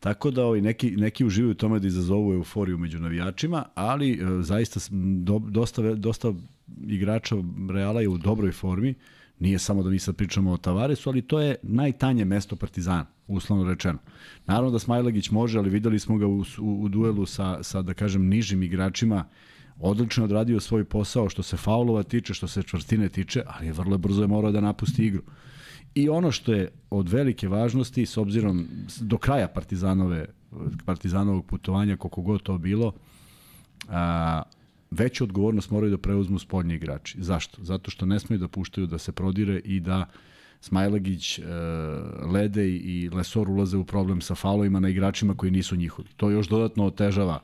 Tako 0.00 0.30
da 0.30 0.44
ovaj, 0.44 0.60
neki, 0.60 0.90
neki 0.90 1.24
uživaju 1.24 1.54
tome 1.54 1.78
da 1.78 1.86
izazovu 1.86 2.32
euforiju 2.32 2.78
među 2.78 2.98
navijačima, 2.98 3.64
ali 3.74 4.12
e, 4.12 4.42
zaista 4.42 4.80
do, 5.22 5.38
dosta, 5.38 5.94
dosta 5.94 6.32
igrača 6.86 7.36
Reala 7.70 8.00
je 8.00 8.08
u 8.08 8.18
dobroj 8.18 8.52
formi. 8.52 8.94
Nije 9.42 9.58
samo 9.58 9.82
da 9.82 9.90
mi 9.90 9.98
sad 9.98 10.16
pričamo 10.16 10.52
o 10.52 10.56
Tavaresu, 10.56 11.10
ali 11.10 11.22
to 11.22 11.40
je 11.40 11.56
najtanje 11.62 12.24
mesto 12.24 12.56
Partizana, 12.56 13.06
uslovno 13.26 13.64
rečeno. 13.64 13.98
Naravno 14.46 14.70
da 14.70 14.78
Smajlagić 14.78 15.30
može, 15.30 15.58
ali 15.58 15.70
videli 15.70 15.98
smo 15.98 16.16
ga 16.16 16.26
u, 16.26 16.44
u, 16.58 16.82
u 16.82 16.88
duelu 16.88 17.26
sa, 17.26 17.62
sa, 17.62 17.82
da 17.82 17.94
kažem, 17.94 18.28
nižim 18.28 18.62
igračima, 18.62 19.24
odlično 19.80 20.24
odradio 20.24 20.60
svoj 20.60 20.84
posao 20.84 21.28
što 21.28 21.42
se 21.42 21.56
faulova 21.56 22.02
tiče, 22.02 22.34
što 22.34 22.48
se 22.48 22.62
čvrstine 22.62 23.08
tiče, 23.08 23.42
ali 23.46 23.66
je 23.66 23.72
vrlo 23.72 23.98
brzo 23.98 24.22
je 24.22 24.28
morao 24.28 24.52
da 24.52 24.60
napusti 24.60 25.06
igru. 25.06 25.22
I 25.94 26.08
ono 26.08 26.30
što 26.30 26.52
je 26.52 26.70
od 26.90 27.08
velike 27.08 27.48
važnosti, 27.48 28.06
s 28.06 28.16
obzirom 28.16 28.68
do 29.00 29.18
kraja 29.18 29.48
Partizanove, 29.48 30.26
Partizanovog 30.84 31.46
putovanja, 31.46 31.96
koliko 31.96 32.22
god 32.22 32.42
to 32.42 32.58
bilo, 32.58 32.92
a, 33.88 34.42
veću 34.92 35.24
odgovornost 35.24 35.70
moraju 35.70 35.90
da 35.90 35.98
preuzmu 35.98 36.38
spoljni 36.38 36.74
igrači. 36.74 37.18
Zašto? 37.20 37.64
Zato 37.64 37.90
što 37.90 38.06
ne 38.06 38.20
smeju 38.20 38.38
da 38.38 38.48
puštaju 38.48 38.86
da 38.86 38.98
se 38.98 39.12
prodire 39.12 39.60
i 39.64 39.80
da 39.80 40.06
Smajlagić, 40.60 41.38
e, 41.38 41.42
Lede 42.32 42.68
i 42.68 43.10
Lesor 43.12 43.50
ulaze 43.50 43.76
u 43.76 43.84
problem 43.84 44.20
sa 44.20 44.34
faulovima 44.34 44.80
na 44.80 44.88
igračima 44.88 45.34
koji 45.34 45.50
nisu 45.50 45.76
njihovi. 45.76 46.08
To 46.16 46.30
još 46.30 46.48
dodatno 46.48 46.84
otežava 46.86 47.40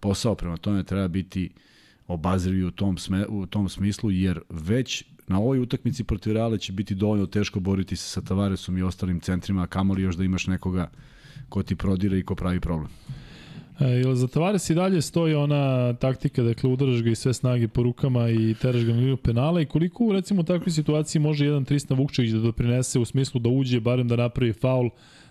posao, 0.00 0.34
prema 0.34 0.56
tome 0.56 0.82
treba 0.82 1.08
biti 1.08 1.50
obazrivi 2.06 2.64
u 2.64 2.70
tom, 2.70 2.98
sme, 2.98 3.26
u 3.26 3.46
tom 3.46 3.68
smislu, 3.68 4.10
jer 4.10 4.40
već 4.48 5.04
na 5.26 5.38
ovoj 5.38 5.60
utakmici 5.60 6.04
protiv 6.04 6.32
Reala 6.32 6.58
će 6.58 6.72
biti 6.72 6.94
dovoljno 6.94 7.26
teško 7.26 7.60
boriti 7.60 7.96
se 7.96 8.08
sa 8.08 8.20
Tavaresom 8.20 8.78
i 8.78 8.82
ostalim 8.82 9.20
centrima, 9.20 9.62
a 9.62 9.66
kamoli 9.66 10.02
još 10.02 10.16
da 10.16 10.24
imaš 10.24 10.46
nekoga 10.46 10.90
ko 11.48 11.62
ti 11.62 11.76
prodire 11.76 12.18
i 12.18 12.24
ko 12.24 12.34
pravi 12.34 12.60
problem. 12.60 12.90
E, 13.80 14.14
za 14.14 14.28
Tavares 14.28 14.70
i 14.70 14.74
dalje 14.74 15.02
stoji 15.02 15.34
ona 15.34 15.92
taktika, 15.92 16.42
dakle 16.42 16.70
udaraš 16.70 17.02
ga 17.02 17.10
i 17.10 17.14
sve 17.14 17.34
snage 17.34 17.68
po 17.68 17.82
rukama 17.82 18.30
i 18.30 18.54
teraš 18.54 18.84
ga 18.84 18.92
na 18.92 18.98
liniju 18.98 19.16
penala 19.16 19.60
i 19.60 19.66
koliko 19.66 20.12
recimo 20.12 20.40
u 20.40 20.44
takvoj 20.44 20.72
situaciji 20.72 21.22
može 21.22 21.44
jedan 21.44 21.64
Tristan 21.64 21.98
Vukčević 21.98 22.30
da 22.30 22.38
doprinese 22.38 22.98
u 22.98 23.04
smislu 23.04 23.40
da 23.40 23.48
uđe, 23.48 23.80
barem 23.80 24.08
da 24.08 24.16
napravi 24.16 24.52
faul, 24.52 24.90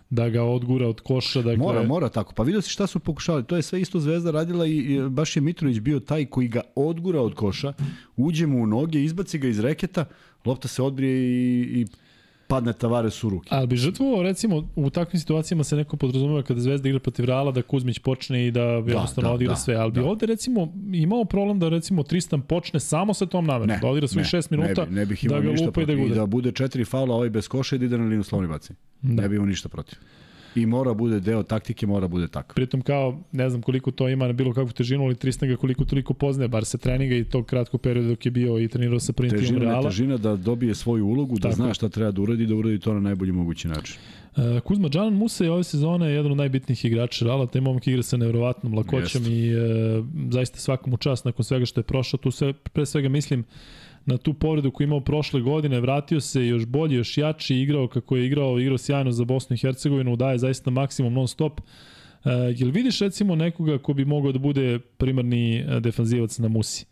da 0.09 0.29
ga 0.29 0.43
odgura 0.43 0.87
od 0.87 1.01
koša. 1.01 1.41
Dakle... 1.41 1.57
Mora, 1.57 1.83
mora 1.83 2.09
tako. 2.09 2.33
Pa 2.33 2.43
vidio 2.43 2.61
si 2.61 2.69
šta 2.69 2.87
su 2.87 2.99
pokušali. 2.99 3.43
To 3.43 3.55
je 3.55 3.61
sve 3.61 3.81
isto 3.81 3.99
Zvezda 3.99 4.31
radila 4.31 4.65
i 4.65 5.01
baš 5.09 5.35
je 5.35 5.41
Mitrović 5.41 5.79
bio 5.79 5.99
taj 5.99 6.25
koji 6.25 6.47
ga 6.47 6.61
odgura 6.75 7.21
od 7.21 7.33
koša, 7.33 7.73
uđe 8.15 8.47
mu 8.47 8.63
u 8.63 8.67
noge, 8.67 9.03
izbaci 9.03 9.37
ga 9.37 9.47
iz 9.47 9.59
reketa, 9.59 10.05
lopta 10.45 10.67
se 10.67 10.81
odbrije 10.81 11.19
i, 11.19 11.81
i 11.81 11.85
padne 12.47 12.73
Tavares 12.73 13.23
u 13.23 13.29
ruke. 13.29 13.47
Ali 13.51 13.67
bi 13.67 13.75
žrtvovao, 13.75 14.23
recimo, 14.23 14.69
u 14.75 14.89
takvim 14.89 15.19
situacijama 15.19 15.63
se 15.63 15.75
neko 15.75 15.97
podrazumeva 15.97 16.43
kada 16.43 16.59
Zvezda 16.61 16.89
igra 16.89 16.99
protiv 16.99 17.25
Reala 17.25 17.51
da 17.51 17.61
Kuzmić 17.61 17.99
počne 17.99 18.47
i 18.47 18.51
da 18.51 18.61
jednostavno 18.61 19.29
da, 19.29 19.35
odigra 19.35 19.53
da, 19.53 19.59
sve. 19.59 19.75
Ali 19.75 19.91
bi 19.91 19.99
da. 19.99 20.05
ovde, 20.05 20.25
recimo, 20.25 20.73
imao 20.93 21.25
problem 21.25 21.59
da, 21.59 21.69
recimo, 21.69 22.03
Tristan 22.03 22.41
počne 22.41 22.79
samo 22.79 23.13
sa 23.13 23.25
tom 23.25 23.45
namerom, 23.45 23.79
da 23.81 23.87
odigra 23.87 24.07
svih 24.07 24.25
šest 24.25 24.51
minuta, 24.51 24.81
ne, 24.81 24.87
bi, 24.87 24.95
ne 24.95 25.05
bih 25.05 25.19
da 25.23 25.27
imao 25.27 25.41
ga 25.41 25.51
ništa 25.51 25.65
lupa 25.65 25.81
i 25.81 25.85
da 25.85 25.87
protiv. 25.87 26.05
I 26.05 26.07
gude. 26.07 26.19
da 26.19 26.25
bude 26.25 26.51
četiri 26.51 26.85
faula, 26.85 27.15
ovaj 27.15 27.29
bez 27.29 27.47
koša 27.47 27.75
i 27.75 27.79
da 27.79 27.85
ide 27.85 27.97
na 27.97 28.03
liniju 28.03 28.23
slovni 28.23 28.47
baci. 28.47 28.73
Da. 29.01 29.21
Ne 29.21 29.29
bi 29.29 29.35
imao 29.35 29.47
ništa 29.47 29.69
protiv. 29.69 29.99
I 30.55 30.65
mora 30.65 30.93
bude 30.93 31.19
deo 31.19 31.43
taktike, 31.43 31.87
mora 31.87 32.07
bude 32.07 32.27
takav. 32.27 32.55
Pritom 32.55 32.81
kao, 32.81 33.19
ne 33.31 33.49
znam 33.49 33.61
koliko 33.61 33.91
to 33.91 34.09
ima 34.09 34.27
na 34.27 34.33
bilo 34.33 34.53
kakvu 34.53 34.71
težinu, 34.71 35.03
ali 35.03 35.15
Tristan 35.15 35.49
ga 35.49 35.55
koliko 35.55 35.85
toliko 35.85 36.13
poznaje, 36.13 36.47
bar 36.47 36.65
se 36.65 36.77
treninga 36.77 37.15
i 37.15 37.23
tog 37.23 37.45
kratkog 37.45 37.81
perioda 37.81 38.09
dok 38.09 38.25
je 38.25 38.31
bio 38.31 38.59
i 38.59 38.67
trenirao 38.67 38.99
sa 38.99 39.13
prvim 39.13 39.45
timom 39.45 39.61
Reala. 39.61 39.89
težina 39.89 40.17
da 40.17 40.35
dobije 40.35 40.75
svoju 40.75 41.05
ulogu, 41.05 41.35
da 41.35 41.41
Tako. 41.41 41.55
zna 41.55 41.73
šta 41.73 41.89
treba 41.89 42.11
da 42.11 42.21
uradi, 42.21 42.45
da 42.45 42.55
uradi 42.55 42.79
to 42.79 42.93
na 42.93 42.99
najbolji 42.99 43.31
mogući 43.31 43.67
način. 43.67 43.95
Uh, 44.37 44.59
Kuzma 44.59 44.89
Džanan 44.89 45.13
Musa 45.13 45.43
je 45.43 45.51
ove 45.51 45.63
sezone 45.63 46.11
jedan 46.11 46.31
od 46.31 46.37
najbitnijih 46.37 46.85
igrača 46.85 47.25
Reala, 47.25 47.47
taj 47.47 47.61
momak 47.61 47.87
igra 47.87 48.03
sa 48.03 48.17
nevjerovatnom 48.17 48.73
lakoćom 48.73 49.21
Jeste. 49.23 49.33
i 49.33 49.55
uh, 49.55 50.05
zaista 50.29 50.59
svakom 50.59 50.93
u 50.93 50.97
čast 50.97 51.25
nakon 51.25 51.45
svega 51.45 51.65
što 51.65 51.79
je 51.79 51.83
prošao. 51.83 52.17
Tu 52.17 52.31
sve, 52.31 52.53
pre 52.53 52.85
svega 52.85 53.09
mislim 53.09 53.43
na 54.07 54.17
tu 54.17 54.33
povredu 54.33 54.71
koju 54.71 54.85
je 54.85 54.87
imao 54.87 54.99
prošle 54.99 55.41
godine, 55.41 55.79
vratio 55.79 56.21
se 56.21 56.47
još 56.47 56.65
bolje, 56.65 56.95
još 56.95 57.17
jači, 57.17 57.55
igrao 57.55 57.87
kako 57.87 58.17
je 58.17 58.25
igrao, 58.25 58.59
igrao 58.59 58.77
sjajno 58.77 59.11
za 59.11 59.25
Bosnu 59.25 59.53
i 59.53 59.57
Hercegovinu, 59.57 60.15
daje 60.15 60.37
zaista 60.37 60.71
maksimum 60.71 61.13
non 61.13 61.27
stop. 61.27 61.61
Uh, 61.61 62.31
jel 62.55 62.71
vidiš 62.71 62.99
recimo 62.99 63.35
nekoga 63.35 63.77
ko 63.77 63.93
bi 63.93 64.05
mogao 64.05 64.31
da 64.31 64.39
bude 64.39 64.79
primarni 64.79 65.57
eh, 65.57 65.79
defanzivac 65.79 66.37
na 66.37 66.47
Musi? 66.47 66.85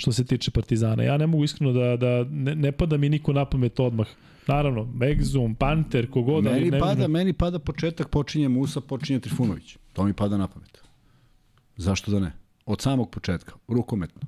što 0.00 0.12
se 0.12 0.24
tiče 0.24 0.50
Partizana. 0.50 1.02
Ja 1.02 1.16
ne 1.16 1.26
mogu 1.26 1.44
iskreno 1.44 1.72
da, 1.72 1.96
da 1.96 2.24
ne, 2.30 2.54
ne 2.54 2.72
pada 2.72 2.96
mi 2.96 3.08
niko 3.08 3.32
na 3.32 3.44
pamet 3.44 3.80
odmah. 3.80 4.06
Naravno, 4.46 4.84
Megzum, 4.94 5.54
Panter, 5.54 6.10
kogod, 6.10 6.44
Meni 6.44 6.70
ne, 6.70 6.78
pada, 6.78 7.02
ne, 7.02 7.08
meni 7.08 7.32
pada 7.32 7.58
početak, 7.58 8.08
počinje 8.08 8.48
Musa, 8.48 8.80
počinje 8.80 9.20
Trifunović. 9.20 9.76
To 9.92 10.04
mi 10.04 10.12
pada 10.12 10.36
na 10.36 10.48
pamet. 10.48 10.80
Zašto 11.76 12.10
da 12.10 12.20
ne? 12.20 12.32
Od 12.66 12.80
samog 12.80 13.10
početka, 13.10 13.52
rukometno. 13.68 14.20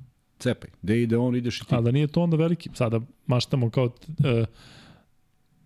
Cepaj. 0.43 0.69
Gde 0.81 1.01
ide 1.01 1.17
on, 1.17 1.35
ideš 1.35 1.61
i 1.61 1.65
ti. 1.65 1.75
A 1.75 1.81
da 1.81 1.91
nije 1.91 2.07
to 2.07 2.21
onda 2.21 2.37
veliki, 2.37 2.69
sada 2.73 2.99
maštamo 3.27 3.69
kao 3.69 3.89
e, 4.23 4.45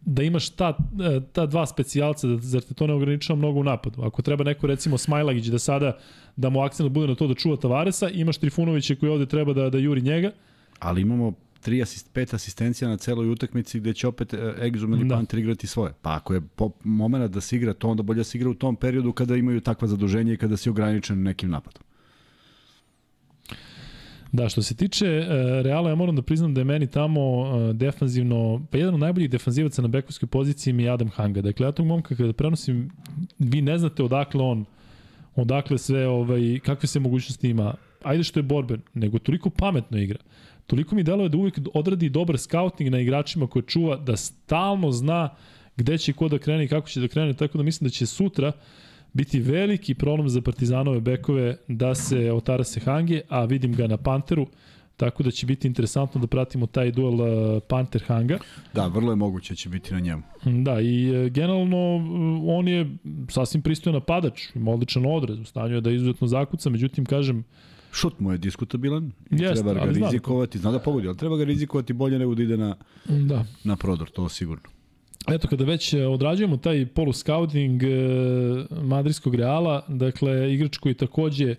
da 0.02 0.24
imaš 0.24 0.50
ta, 0.50 0.78
e, 1.00 1.20
ta 1.34 1.46
dva 1.46 1.66
specijalca, 1.66 2.28
da, 2.28 2.38
zar 2.38 2.62
te 2.62 2.74
to 2.74 2.88
ne 2.88 2.94
ograničava 2.94 3.38
mnogo 3.38 3.60
u 3.60 3.64
napadu? 3.64 4.04
Ako 4.04 4.22
treba 4.22 4.44
neko 4.44 4.68
recimo 4.68 4.98
Smajlagić 4.98 5.46
da 5.46 5.60
sada 5.60 5.98
da 6.36 6.50
mu 6.50 6.62
akcent 6.62 6.90
bude 6.90 7.08
na 7.08 7.16
to 7.16 7.28
da 7.28 7.34
čuva 7.34 7.58
Tavaresa, 7.58 8.10
imaš 8.10 8.38
Trifunovića 8.38 8.96
koji 8.96 9.12
ovde 9.12 9.26
treba 9.26 9.54
da, 9.54 9.70
da 9.70 9.78
juri 9.78 10.02
njega, 10.02 10.32
Ali 10.80 11.02
imamo 11.02 11.34
tri 11.62 11.82
asist, 11.82 12.14
pet 12.14 12.34
asistencija 12.34 12.90
na 12.90 12.98
celoj 12.98 13.30
utakmici 13.30 13.80
gde 13.80 13.94
će 13.94 14.08
opet 14.08 14.34
Exum 14.34 15.00
ili 15.00 15.08
Da. 15.08 15.16
Panter 15.16 15.40
igrati 15.40 15.68
svoje. 15.68 15.94
Pa 16.02 16.16
ako 16.16 16.34
je 16.34 16.42
po, 16.42 16.72
moment 16.84 17.32
da 17.32 17.42
se 17.42 17.56
igra 17.56 17.74
to, 17.74 17.90
onda 17.90 18.04
bolje 18.04 18.18
da 18.18 18.24
se 18.24 18.38
igra 18.38 18.50
u 18.50 18.54
tom 18.54 18.76
periodu 18.76 19.12
kada 19.12 19.36
imaju 19.36 19.62
takva 19.62 19.88
zaduženja 19.88 20.34
i 20.34 20.38
kada 20.38 20.58
si 20.58 20.70
ograničen 20.70 21.24
nekim 21.24 21.50
napadom. 21.50 21.84
Da, 24.38 24.50
što 24.50 24.62
se 24.62 24.76
tiče 24.76 25.20
uh, 25.20 25.26
Reala, 25.66 25.90
ja 25.90 25.96
moram 25.96 26.16
da 26.16 26.22
priznam 26.22 26.54
da 26.54 26.62
je 26.62 26.66
meni 26.66 26.88
tamo 26.88 27.22
uh, 27.40 27.76
defanzivno, 27.76 28.62
pa 28.72 28.78
jedan 28.78 28.94
od 28.94 29.00
najboljih 29.00 29.30
defanzivaca 29.30 29.82
na 29.82 29.88
bekovskoj 29.88 30.28
poziciji 30.28 30.74
mi 30.74 30.84
je 30.84 30.90
Adam 30.90 31.10
Hanga. 31.10 31.42
Dakle, 31.42 31.66
ja 31.66 31.72
tog 31.72 31.86
momka 31.86 32.16
kada 32.16 32.34
prenosim, 32.34 32.92
vi 33.40 33.62
ne 33.62 33.78
znate 33.78 34.04
odakle 34.04 34.44
on, 34.44 34.66
odakle 35.36 35.78
sve, 35.78 36.08
ovaj, 36.08 36.60
kakve 36.66 36.88
se 36.88 37.00
mogućnosti 37.00 37.50
ima. 37.50 37.74
Ajde 38.04 38.24
što 38.24 38.40
je 38.40 38.44
borben, 38.44 38.82
nego 38.94 39.20
toliko 39.20 39.50
pametno 39.50 39.98
igra. 39.98 40.20
Toliko 40.68 40.96
mi 40.96 41.04
deluje 41.04 41.30
da 41.30 41.38
uvijek 41.38 41.60
odradi 41.74 42.10
dobar 42.10 42.38
scouting 42.38 42.92
na 42.92 43.00
igračima 43.00 43.48
koje 43.48 43.64
čuva, 43.64 43.98
da 43.98 44.18
stalno 44.18 44.92
zna 44.92 45.30
gde 45.78 45.98
će 45.98 46.14
ko 46.14 46.28
da 46.28 46.38
krene 46.38 46.66
i 46.66 46.68
kako 46.68 46.90
će 46.90 47.00
da 47.00 47.08
krene, 47.08 47.34
tako 47.34 47.58
da 47.58 47.64
mislim 47.64 47.88
da 47.88 47.92
će 47.92 48.06
sutra 48.06 48.52
biti 49.18 49.40
veliki 49.40 49.94
problem 49.94 50.30
za 50.30 50.42
Partizanove 50.42 51.02
bekove 51.02 51.58
da 51.68 51.96
se 51.96 52.32
otara 52.32 52.64
se 52.64 52.80
Hange, 52.80 53.22
a 53.30 53.46
vidim 53.46 53.74
ga 53.76 53.88
na 53.88 53.98
Panteru, 53.98 54.48
tako 54.98 55.24
da 55.24 55.32
će 55.32 55.46
biti 55.46 55.68
interesantno 55.68 56.22
da 56.22 56.28
pratimo 56.28 56.66
taj 56.66 56.92
duel 56.92 57.14
uh, 57.14 57.30
Panter-Hanga. 57.70 58.38
Da, 58.74 58.88
vrlo 58.88 59.12
je 59.12 59.16
moguće 59.16 59.54
da 59.54 59.56
će 59.56 59.70
biti 59.70 59.94
na 59.94 60.00
njemu. 60.00 60.24
Da, 60.46 60.82
i 60.82 61.10
e, 61.10 61.30
generalno 61.30 61.78
e, 61.78 62.00
on 62.46 62.68
je 62.68 62.98
sasvim 63.30 63.62
pristojan 63.62 63.94
napadač, 63.94 64.42
ima 64.56 64.72
odličan 64.72 65.06
odraz, 65.06 65.40
u 65.40 65.46
stanju 65.46 65.76
je 65.76 65.82
da 65.82 65.92
izuzetno 65.92 66.28
zakuca, 66.28 66.70
međutim, 66.70 67.06
kažem, 67.06 67.44
Šut 67.92 68.20
mu 68.20 68.32
je 68.32 68.38
diskutabilan, 68.38 69.12
Jeste, 69.32 69.64
treba 69.64 69.86
ga 69.86 69.92
rizikovati, 69.92 70.60
zna 70.60 70.72
da 70.72 70.80
pogodi, 70.80 71.08
ali 71.08 71.18
treba 71.18 71.38
ga 71.38 71.44
rizikovati 71.44 71.94
bolje 71.94 72.20
nego 72.20 72.36
da 72.36 72.44
ide 72.44 72.58
na, 72.58 72.76
da, 73.06 73.46
na 73.64 73.76
prodor, 73.76 74.10
to 74.10 74.30
sigurno. 74.30 74.77
Eto, 75.28 75.48
kada 75.48 75.64
već 75.66 75.94
e, 75.94 76.08
odrađujemo 76.08 76.58
taj 76.58 76.86
polu-scouting 76.86 77.84
e, 77.84 78.66
madridskog 78.82 79.36
Reala, 79.36 79.84
dakle, 79.88 80.54
igrač 80.54 80.78
koji 80.78 80.94
takođe 80.94 81.56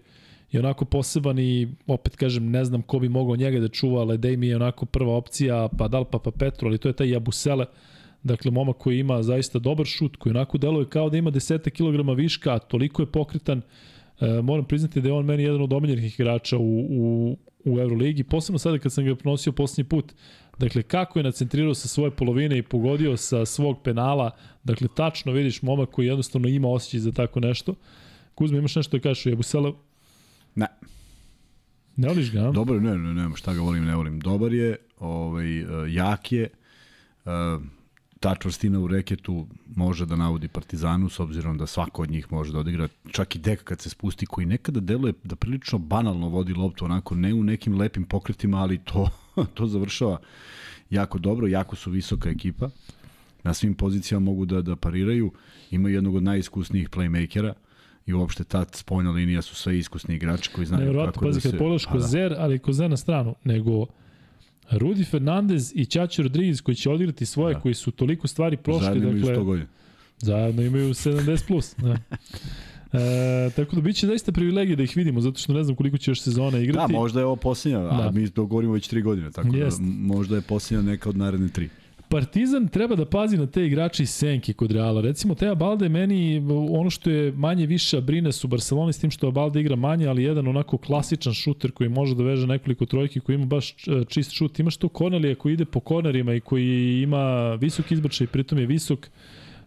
je 0.53 0.61
onako 0.61 0.85
poseban 0.85 1.39
i 1.39 1.69
opet 1.87 2.17
kažem, 2.17 2.51
ne 2.51 2.65
znam 2.65 2.83
ko 2.83 2.99
bi 2.99 3.09
mogao 3.09 3.37
njega 3.37 3.61
da 3.61 3.69
čuva, 3.69 4.01
ali 4.01 4.19
Dej 4.19 4.37
mi 4.37 4.49
je 4.49 4.57
onako 4.57 4.87
prva 4.87 5.17
opcija, 5.17 5.69
pa 5.79 5.89
da 5.89 5.99
li 5.99 6.07
pa, 6.11 6.19
pa 6.19 6.31
Petro, 6.31 6.69
ali 6.69 6.79
to 6.79 6.89
je 6.89 6.93
taj 6.93 7.11
Jabusele, 7.11 7.67
dakle, 8.23 8.51
momak 8.51 8.77
koji 8.77 8.99
ima 8.99 9.23
zaista 9.23 9.59
dobar 9.59 9.87
šut, 9.87 10.17
koji 10.17 10.31
onako 10.31 10.59
deluje 10.59 10.89
kao 10.89 11.11
da 11.11 11.17
ima 11.17 11.31
10 11.31 11.71
kg 11.71 12.17
viška, 12.17 12.59
toliko 12.59 13.03
je 13.03 13.07
pokretan, 13.07 13.63
e, 14.21 14.43
moram 14.43 14.65
priznati 14.65 15.01
da 15.01 15.09
je 15.09 15.13
on 15.13 15.25
meni 15.25 15.43
jedan 15.43 15.63
od 15.63 15.73
omiljenih 15.73 16.15
igrača 16.15 16.59
u, 16.59 16.81
u, 16.91 17.37
u 17.65 17.79
Euroligi, 17.79 18.25
posebno 18.25 18.59
sada 18.59 18.79
kad 18.79 18.93
sam 18.93 19.05
ga 19.05 19.15
pronosio 19.15 19.53
poslednji 19.53 19.89
put, 19.89 20.13
Dakle, 20.59 20.83
kako 20.83 21.19
je 21.19 21.23
nacentrirao 21.23 21.75
sa 21.75 21.89
svoje 21.89 22.11
polovine 22.11 22.59
i 22.59 22.63
pogodio 22.63 23.17
sa 23.17 23.47
svog 23.47 23.83
penala, 23.83 24.31
dakle, 24.65 24.89
tačno 24.95 25.33
vidiš 25.33 25.63
momak 25.63 25.91
koji 25.91 26.07
jednostavno 26.07 26.49
ima 26.49 26.69
osjećaj 26.69 27.01
za 27.01 27.13
tako 27.13 27.41
nešto. 27.41 27.75
Kuzma, 28.35 28.59
imaš 28.59 28.77
nešto 28.77 28.97
da 28.97 29.03
kažeš 29.03 29.27
o 29.27 29.29
Jebusele? 29.29 29.73
Ne, 30.55 30.67
Ne 31.99 32.09
voliš 32.09 32.31
ga, 32.33 32.51
dobar, 32.55 32.83
ne, 32.83 32.99
ne, 32.99 33.15
ne, 33.15 33.37
šta 33.37 33.55
ga 33.55 33.61
volim, 33.61 33.85
ne 33.85 33.97
volim. 33.97 34.21
Dobar 34.21 34.53
je, 34.53 34.77
ovaj, 34.99 35.59
e, 35.59 35.65
jak 35.89 36.33
je, 36.33 36.43
e, 36.43 36.51
ta 38.21 38.35
čvrstina 38.35 38.81
u 38.81 38.87
reketu 38.87 39.47
može 39.77 40.07
da 40.07 40.17
navodi 40.17 40.49
Partizanu 40.49 41.09
s 41.09 41.21
obzirom 41.21 41.59
da 41.59 41.67
svako 41.67 42.03
od 42.03 42.11
njih 42.11 42.33
može 42.33 42.53
da 42.53 42.59
odigra 42.59 42.89
čak 43.11 43.37
i 43.37 43.39
deka 43.39 43.65
kad 43.65 43.81
se 43.81 43.91
spusti 43.91 44.27
koji 44.27 44.47
nekada 44.47 44.81
deluje 44.81 45.13
da 45.25 45.37
prilično 45.37 45.79
banalno 45.79 46.29
vodi 46.29 46.53
loptu 46.53 46.85
onako 46.85 47.15
ne 47.15 47.35
u 47.35 47.43
nekim 47.43 47.75
lepim 47.79 48.05
pokretima 48.05 48.59
ali 48.59 48.79
to 48.79 49.11
to 49.55 49.67
završava 49.67 50.19
jako 50.91 51.19
dobro 51.19 51.47
jako 51.47 51.77
su 51.77 51.91
visoka 51.91 52.31
ekipa 52.31 52.71
na 53.45 53.55
svim 53.55 53.75
pozicijama 53.75 54.25
mogu 54.25 54.45
da 54.45 54.63
da 54.63 54.77
pariraju 54.77 55.33
imaju 55.71 55.95
jednog 55.95 56.15
od 56.15 56.23
najiskusnijih 56.23 56.89
playmakera 56.91 57.53
i 58.07 58.13
uopšte 58.13 58.45
ta 58.45 58.65
spoljna 58.73 59.11
linija 59.11 59.43
su 59.43 59.55
sve 59.55 59.79
iskusni 59.79 60.15
igrači 60.15 60.51
koji 60.53 60.67
znaju 60.67 60.85
Nevjerovatno, 60.85 61.13
kako 61.13 61.25
da 61.25 61.31
pazi, 61.31 61.41
se... 61.41 61.51
kad 61.51 61.59
pogledaš 61.59 61.85
Pa 61.85 61.93
da. 61.93 61.99
Kozer, 61.99 62.35
ali 62.39 62.59
Kozer 62.59 62.91
na 62.91 62.97
stranu, 62.97 63.35
nego 63.45 63.87
Rudi 64.71 65.05
Fernandez 65.05 65.73
i 65.75 65.85
Ćači 65.85 66.23
Rodriguez 66.23 66.61
koji 66.61 66.75
će 66.75 66.91
odigrati 66.91 67.27
svoje, 67.27 67.55
Da. 67.55 67.61
koji 67.61 67.75
su 67.75 67.91
toliko 67.91 68.29
stvari 68.29 68.57
prošli, 68.57 68.85
Zajedno 68.85 69.09
imaju 69.09 69.25
dakle, 69.25 69.37
100 69.37 69.45
godina. 69.45 69.69
Zajedno 70.19 70.63
imaju 70.63 70.89
70 70.89 71.47
plus. 71.47 71.75
Da. 71.79 71.97
E, 72.93 73.51
tako 73.57 73.77
da 73.77 73.83
biće 73.83 74.07
zaista 74.07 74.33
privilegija 74.33 74.77
da 74.77 74.83
ih 74.83 74.97
vidimo, 74.97 75.21
zato 75.21 75.39
što 75.39 75.53
ne 75.53 75.65
znam 75.65 75.77
koliko 75.77 75.99
će 75.99 76.11
još 76.11 76.23
sezona 76.23 76.59
igrati. 76.59 76.93
Da, 76.93 76.99
možda 76.99 77.21
je 77.21 77.27
ovo 77.27 77.37
posljednja, 77.37 77.79
da. 77.79 77.89
Da. 77.89 78.09
a 78.09 78.11
mi 78.11 78.31
to 78.31 78.47
govorimo 78.47 78.73
već 78.73 78.89
tri 78.89 79.03
godine, 79.03 79.31
tako 79.31 79.57
Jest. 79.57 79.81
da 79.81 79.87
možda 79.87 80.37
je 80.37 80.43
posljednja 80.43 80.83
neka 80.83 81.09
od 81.09 81.17
naredne 81.17 81.49
tri. 81.49 81.69
Partizan 82.09 82.69
treba 82.69 82.97
da 82.97 83.05
pazi 83.05 83.37
na 83.37 83.47
te 83.47 83.67
igrače 83.67 84.03
iz 84.03 84.11
senke 84.11 84.53
kod 84.53 84.71
Reala. 84.73 85.01
Recimo, 85.01 85.35
Teja 85.35 85.55
Balde 85.55 85.89
meni 85.89 86.43
ono 86.71 86.91
što 86.91 87.11
je 87.11 87.33
manje 87.33 87.67
više 87.67 88.01
brine 88.01 88.33
su 88.33 88.49
Barcelona 88.49 88.93
s 88.93 88.99
tim 88.99 89.11
što 89.11 89.31
Balde 89.31 89.61
igra 89.61 89.77
manje, 89.77 90.07
ali 90.07 90.23
jedan 90.23 90.49
onako 90.49 90.79
klasičan 90.79 91.33
šuter 91.33 91.73
koji 91.73 91.89
može 91.89 92.15
da 92.15 92.23
veže 92.23 92.47
nekoliko 92.47 92.87
trojki, 92.87 93.21
koji 93.21 93.35
ima 93.35 93.47
baš 93.47 93.71
e, 93.71 94.05
čist 94.09 94.33
šut. 94.33 94.59
Imaš 94.59 94.77
to 94.77 94.89
Kornelija 94.89 95.35
koji 95.35 95.53
ide 95.53 95.65
po 95.65 95.81
kornerima 95.81 96.35
i 96.35 96.41
koji 96.41 97.03
ima 97.03 97.55
visok 97.55 97.93
izbačaj, 97.93 98.27
pritom 98.27 98.59
je 98.59 98.67
visok. 98.67 99.11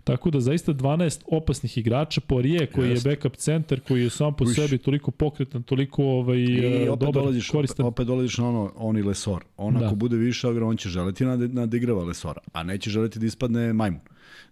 Tako 0.03 0.31
da 0.31 0.39
zaista 0.39 0.73
12 0.73 1.21
opasnih 1.27 1.77
igrača, 1.77 2.21
Poirier 2.21 2.71
koji 2.71 2.89
Jest. 2.89 3.05
je 3.05 3.11
backup 3.11 3.35
centar, 3.35 3.79
koji 3.79 4.03
je 4.03 4.09
sam 4.09 4.33
po 4.35 4.43
Uš. 4.43 4.55
sebi 4.55 4.77
toliko 4.77 5.11
pokretan, 5.11 5.63
toliko 5.63 6.03
ovaj, 6.03 6.37
I 6.39 6.87
opet 6.89 6.99
dobar, 6.99 7.13
dolaziš, 7.13 7.49
opet, 7.49 7.51
koristan. 7.51 7.85
opet 7.85 8.07
dolaziš 8.07 8.37
na 8.37 8.49
ono, 8.49 8.71
oni 8.75 9.01
Lesor. 9.03 9.43
On 9.57 9.73
Da. 9.73 9.85
ako 9.85 9.95
bude 9.95 10.17
više 10.17 10.47
igra, 10.51 10.65
on 10.65 10.77
će 10.77 10.89
želeti 10.89 11.25
da 11.25 11.35
nadigrava 11.37 12.03
Lesora, 12.03 12.41
a 12.53 12.63
neće 12.63 12.89
želeti 12.89 13.19
da 13.19 13.25
ispadne 13.25 13.73
majmun. 13.73 13.99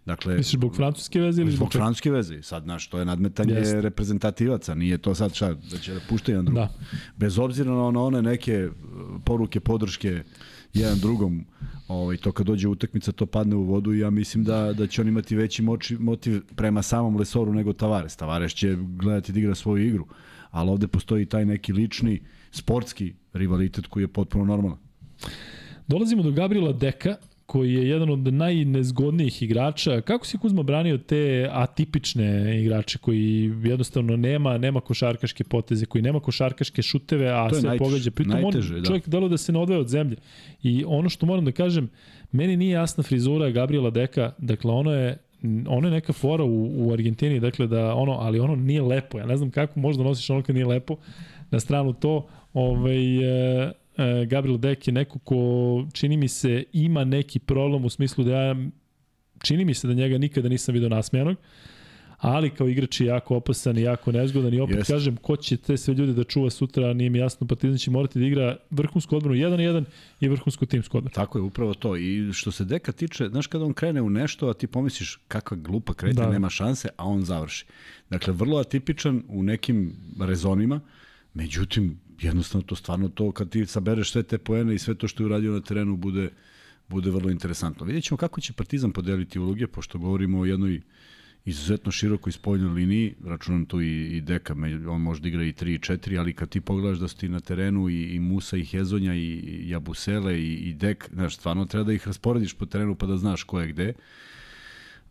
Dakle, 0.05 0.35
Misliš 0.35 0.53
zbog 0.53 0.75
francuske 0.75 1.19
veze 1.19 1.41
ili 1.41 1.51
zbog 1.51 1.71
francuske 1.73 2.11
veze. 2.11 2.41
Sad, 2.41 2.63
znaš, 2.63 2.87
to 2.87 2.99
je 2.99 3.05
nadmetanje 3.05 3.53
Jeste. 3.53 3.81
reprezentativaca, 3.81 4.75
nije 4.75 4.97
to 4.97 5.15
sad 5.15 5.33
šta, 5.33 5.53
da 5.53 5.77
će 5.77 5.93
da 5.93 5.99
puštaju 6.09 6.33
jedan 6.33 6.45
drugom. 6.45 6.63
Da. 6.63 6.73
Bez 7.17 7.39
obzira 7.39 7.71
na 7.71 8.01
one 8.01 8.21
neke 8.21 8.67
uh, 8.67 8.73
poruke, 9.25 9.59
podrške 9.59 10.23
jedan 10.73 10.99
drugom, 10.99 11.45
ovaj, 11.87 12.17
to 12.17 12.31
kad 12.31 12.45
dođe 12.47 12.67
utakmica, 12.67 13.11
to 13.11 13.25
padne 13.25 13.55
u 13.55 13.63
vodu 13.63 13.93
i 13.93 13.99
ja 13.99 14.09
mislim 14.09 14.43
da, 14.43 14.73
da 14.73 14.87
će 14.87 15.01
on 15.01 15.07
imati 15.07 15.35
veći 15.35 15.61
moči, 15.61 15.97
motiv 15.97 16.41
prema 16.55 16.81
samom 16.81 17.17
Lesoru 17.17 17.53
nego 17.53 17.73
Tavares. 17.73 18.15
Tavares 18.15 18.51
će 18.51 18.77
gledati 18.79 19.31
da 19.31 19.39
igra 19.39 19.55
svoju 19.55 19.87
igru, 19.87 20.05
ali 20.51 20.69
ovde 20.69 20.87
postoji 20.87 21.25
taj 21.25 21.45
neki 21.45 21.73
lični, 21.73 22.21
sportski 22.51 23.13
rivalitet 23.33 23.87
koji 23.87 24.03
je 24.03 24.07
potpuno 24.07 24.45
normalan. 24.45 24.77
Dolazimo 25.87 26.23
do 26.23 26.31
Gabriela 26.31 26.73
Deka, 26.73 27.15
koji 27.49 27.73
je 27.73 27.89
jedan 27.89 28.09
od 28.09 28.33
najnezgodnijih 28.33 29.41
igrača. 29.41 30.01
Kako 30.01 30.25
si 30.25 30.37
Kuzma 30.37 30.63
branio 30.63 30.97
te 30.97 31.49
atipične 31.51 32.59
igrače 32.61 32.97
koji 32.97 33.53
jednostavno 33.63 34.17
nema 34.17 34.57
nema 34.57 34.81
košarkaške 34.81 35.43
poteze, 35.43 35.85
koji 35.85 36.01
nema 36.01 36.19
košarkaške 36.19 36.81
šuteve, 36.81 37.29
a 37.29 37.49
sve 37.49 37.61
najtež, 37.61 37.87
pogađa. 37.87 38.11
Pritom 38.11 38.41
najteže, 38.41 38.75
on, 38.75 38.83
čovjek 38.85 39.05
da. 39.05 39.11
delo 39.11 39.27
da 39.27 39.37
se 39.37 39.51
ne 39.51 39.59
odvaja 39.59 39.81
od 39.81 39.87
zemlje. 39.87 40.17
I 40.63 40.83
ono 40.87 41.09
što 41.09 41.25
moram 41.25 41.45
da 41.45 41.51
kažem, 41.51 41.89
meni 42.31 42.57
nije 42.57 42.71
jasna 42.71 43.03
frizura 43.03 43.49
Gabriela 43.49 43.89
Deka, 43.89 44.31
dakle 44.37 44.71
ono 44.71 44.91
je 44.91 45.17
ono 45.67 45.87
je 45.87 45.91
neka 45.91 46.13
fora 46.13 46.43
u, 46.43 46.87
u 46.87 46.93
Argentini, 46.93 47.39
dakle 47.39 47.67
da 47.67 47.95
ono, 47.95 48.11
ali 48.11 48.39
ono 48.39 48.55
nije 48.55 48.81
lepo. 48.81 49.19
Ja 49.19 49.25
ne 49.25 49.37
znam 49.37 49.51
kako 49.51 49.79
možda 49.79 50.03
nosiš 50.03 50.29
ono 50.29 50.43
kad 50.43 50.55
nije 50.55 50.65
lepo. 50.65 50.97
Na 51.51 51.59
stranu 51.59 51.93
to, 51.93 52.27
ovaj, 52.53 53.17
e, 53.65 53.71
Gabriel 54.27 54.57
Dek 54.57 54.87
je 54.87 54.93
neko 54.93 55.19
ko 55.19 55.37
čini 55.93 56.17
mi 56.17 56.27
se 56.27 56.63
ima 56.73 57.03
neki 57.03 57.39
problem 57.39 57.85
u 57.85 57.89
smislu 57.89 58.23
da 58.23 58.31
ja 58.31 58.55
čini 59.43 59.65
mi 59.65 59.73
se 59.73 59.87
da 59.87 59.93
njega 59.93 60.17
nikada 60.17 60.49
nisam 60.49 60.73
video 60.73 60.89
nasmijanog 60.89 61.37
ali 62.19 62.49
kao 62.49 62.67
igrač 62.67 63.01
je 63.01 63.07
jako 63.07 63.35
opasan 63.35 63.77
i 63.77 63.81
jako 63.81 64.11
nezgodan 64.11 64.53
i 64.53 64.59
opet 64.59 64.77
Jest. 64.77 64.91
kažem 64.91 65.15
ko 65.15 65.35
će 65.35 65.57
te 65.57 65.77
sve 65.77 65.93
ljude 65.93 66.13
da 66.13 66.23
čuva 66.23 66.49
sutra, 66.49 66.93
nije 66.93 67.09
mi 67.09 67.17
jasno, 67.17 67.47
Partizan 67.47 67.77
će 67.77 67.91
morati 67.91 68.19
da 68.19 68.25
igra 68.25 68.57
vrhunsku 68.69 69.17
odbranu 69.17 69.35
1-1 69.35 69.83
i 70.19 70.27
vrhunsku 70.27 70.65
timsku 70.65 70.97
odbranu. 70.97 71.13
Tako 71.13 71.37
je, 71.37 71.41
upravo 71.41 71.73
to. 71.73 71.97
I 71.97 72.33
što 72.33 72.51
se 72.51 72.65
Deka 72.65 72.91
tiče, 72.91 73.27
znaš 73.27 73.47
kada 73.47 73.65
on 73.65 73.73
krene 73.73 74.01
u 74.01 74.09
nešto, 74.09 74.49
a 74.49 74.53
ti 74.53 74.67
pomisliš 74.67 75.19
kakva 75.27 75.57
glupa 75.57 75.93
kretnja, 75.93 76.23
da. 76.23 76.31
nema 76.31 76.49
šanse, 76.49 76.89
a 76.97 77.05
on 77.05 77.21
završi. 77.21 77.65
Dakle, 78.09 78.33
vrlo 78.33 78.57
atipičan 78.57 79.23
u 79.27 79.43
nekim 79.43 79.95
rezonima, 80.19 80.81
međutim, 81.33 81.99
jednostavno 82.21 82.67
to 82.67 82.75
stvarno 82.75 83.09
to, 83.09 83.31
kad 83.31 83.49
ti 83.49 83.65
sabereš 83.65 84.11
sve 84.11 84.23
te 84.23 84.37
poene 84.37 84.75
i 84.75 84.79
sve 84.79 84.95
to 84.95 85.07
što 85.07 85.23
je 85.23 85.25
uradio 85.25 85.51
na 85.51 85.61
terenu, 85.61 85.97
bude, 85.97 86.29
bude 86.87 87.11
vrlo 87.11 87.29
interesantno. 87.29 87.85
Vidjet 87.85 88.03
ćemo 88.03 88.17
kako 88.17 88.41
će 88.41 88.53
Partizan 88.53 88.91
podeliti 88.91 89.39
uloge, 89.39 89.67
pošto 89.67 89.99
govorimo 89.99 90.39
o 90.39 90.45
jednoj 90.45 90.81
izuzetno 91.45 91.91
široko 91.91 92.29
ispoljnoj 92.29 92.73
liniji, 92.73 93.15
računam 93.25 93.65
tu 93.65 93.81
i, 93.81 94.17
i 94.17 94.21
Deka, 94.21 94.55
on 94.89 95.01
može 95.01 95.21
da 95.21 95.27
igra 95.27 95.43
i 95.43 95.53
3 95.53 95.75
i 95.75 95.79
4, 95.79 96.19
ali 96.19 96.33
kad 96.33 96.49
ti 96.49 96.61
pogledaš 96.61 96.99
da 96.99 97.07
su 97.07 97.17
ti 97.17 97.29
na 97.29 97.39
terenu 97.39 97.89
i, 97.89 98.03
i 98.03 98.19
Musa 98.19 98.57
i 98.57 98.65
Hezonja 98.65 99.15
i 99.15 99.61
Jabusele 99.69 100.39
i, 100.39 100.53
i 100.53 100.73
Dek, 100.73 101.09
znaš, 101.13 101.35
stvarno 101.35 101.65
treba 101.65 101.83
da 101.83 101.93
ih 101.93 102.07
rasporediš 102.07 102.53
po 102.53 102.65
terenu 102.65 102.95
pa 102.95 103.05
da 103.05 103.17
znaš 103.17 103.43
ko 103.43 103.61
je 103.61 103.67
gde. 103.67 103.93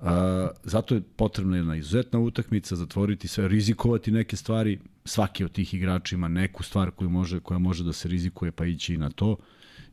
A, 0.01 0.49
zato 0.65 0.95
je 0.95 1.03
potrebna 1.17 1.57
jedna 1.57 1.77
izuzetna 1.77 2.19
utakmica, 2.19 2.77
zatvoriti 2.77 3.29
sve, 3.29 3.49
rizikovati 3.49 4.11
neke 4.11 4.37
stvari, 4.37 4.79
svaki 5.05 5.45
od 5.45 5.53
tih 5.53 5.75
igrača 5.75 6.17
ima 6.17 6.29
neku 6.29 6.63
stvar 6.63 6.91
koju 6.91 7.11
može, 7.11 7.41
koja 7.41 7.59
može 7.59 7.85
da 7.85 7.93
se 7.93 8.09
rizikuje 8.09 8.53
pa 8.53 8.67
ići 8.67 8.95
i 8.95 8.99
na 8.99 9.11
to. 9.11 9.37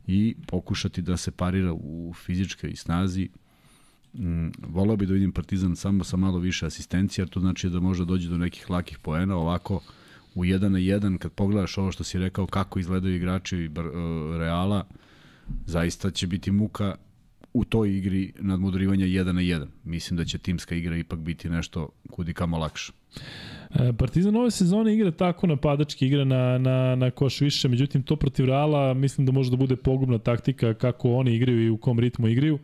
I 0.06 0.34
pokušati 0.46 1.02
da 1.02 1.16
se 1.16 1.30
parira 1.30 1.72
u 1.72 2.14
fizičkoj 2.14 2.76
snazi, 2.76 3.28
Mm, 4.18 4.50
volao 4.68 4.96
bi 4.96 5.06
da 5.06 5.12
vidim 5.12 5.32
Partizan 5.32 5.76
samo 5.76 6.04
sa 6.04 6.16
malo 6.16 6.38
više 6.38 6.66
asistencija, 6.66 7.26
to 7.26 7.40
znači 7.40 7.70
da 7.70 7.80
može 7.80 8.04
dođe 8.04 8.28
do 8.28 8.38
nekih 8.38 8.70
lakih 8.70 8.98
poena, 8.98 9.36
ovako 9.36 9.80
u 10.34 10.44
1 10.44 10.68
na 10.68 10.78
1 10.78 11.18
kad 11.18 11.32
pogledaš 11.32 11.78
ovo 11.78 11.92
što 11.92 12.04
si 12.04 12.18
rekao 12.18 12.46
kako 12.46 12.78
izgledaju 12.78 13.16
igrači 13.16 13.66
uh, 13.66 14.36
Reala, 14.38 14.86
zaista 15.66 16.10
će 16.10 16.26
biti 16.26 16.50
muka 16.50 16.94
u 17.56 17.64
toj 17.64 17.96
igri 17.96 18.32
nadmudrivanja 18.40 19.06
1 19.06 19.32
na 19.32 19.40
1. 19.40 19.66
Mislim 19.84 20.16
da 20.16 20.24
će 20.24 20.38
timska 20.38 20.74
igra 20.74 20.96
ipak 20.96 21.18
biti 21.18 21.50
nešto 21.50 21.88
kudi 22.10 22.34
kamo 22.34 22.58
lakše. 22.58 22.92
E, 23.70 23.92
Partizan 23.98 24.36
ove 24.36 24.50
sezone 24.50 24.94
igra 24.94 25.10
tako 25.10 25.46
napadački, 25.46 26.06
igra 26.06 26.24
na, 26.24 26.58
na, 26.58 26.96
na 26.96 27.10
koš 27.10 27.40
više, 27.40 27.68
međutim 27.68 28.02
to 28.02 28.16
protiv 28.16 28.46
Reala 28.46 28.94
mislim 28.94 29.26
da 29.26 29.32
može 29.32 29.50
da 29.50 29.56
bude 29.56 29.76
pogubna 29.76 30.18
taktika 30.18 30.74
kako 30.74 31.14
oni 31.14 31.34
igraju 31.34 31.64
i 31.64 31.70
u 31.70 31.76
kom 31.76 31.98
ritmu 31.98 32.28
igraju. 32.28 32.54
Uh, 32.54 32.60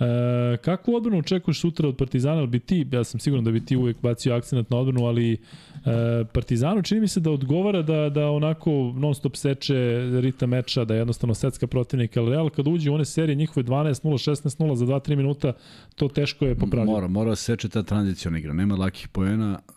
E, 0.00 0.56
kakvu 0.56 0.94
odbranu 0.94 1.18
očekuješ 1.18 1.60
sutra 1.60 1.88
od 1.88 1.96
Partizana? 1.96 2.38
Ali 2.38 2.46
bi 2.46 2.60
ti, 2.60 2.86
ja 2.92 3.04
sam 3.04 3.20
siguran 3.20 3.44
da 3.44 3.50
bi 3.50 3.64
ti 3.64 3.76
uvek 3.76 3.96
bacio 4.02 4.34
akcent 4.34 4.70
na 4.70 4.76
odbranu, 4.76 5.06
ali 5.06 5.32
e, 5.32 5.38
Partizanu 6.32 6.82
čini 6.82 7.00
mi 7.00 7.08
se 7.08 7.20
da 7.20 7.30
odgovara 7.30 7.82
da, 7.82 8.08
da 8.08 8.30
onako 8.30 8.70
non 8.96 9.14
stop 9.14 9.36
seče 9.36 9.74
rita 10.20 10.46
meča, 10.46 10.84
da 10.84 10.94
je 10.94 10.98
jednostavno 10.98 11.34
setska 11.34 11.66
protivnika, 11.66 12.20
ali 12.20 12.30
Real 12.30 12.50
kad 12.50 12.68
uđe 12.68 12.90
u 12.90 12.94
one 12.94 13.04
serije 13.04 13.36
njihove 13.36 13.64
12-0, 13.66 14.30
16-0 14.30 14.74
za 14.74 14.86
2-3 14.86 15.16
minuta, 15.16 15.52
to 15.94 16.08
teško 16.08 16.44
je 16.44 16.54
popravljati. 16.54 16.92
Mora, 16.92 17.08
mora 17.08 17.30
da 17.30 17.36
seče 17.36 17.68
ta 17.68 17.82
tranzicijona 17.82 18.38
igra. 18.38 18.52
Nema 18.52 18.74
lakih 18.74 19.08
poena, 19.08 19.58
e, 19.68 19.72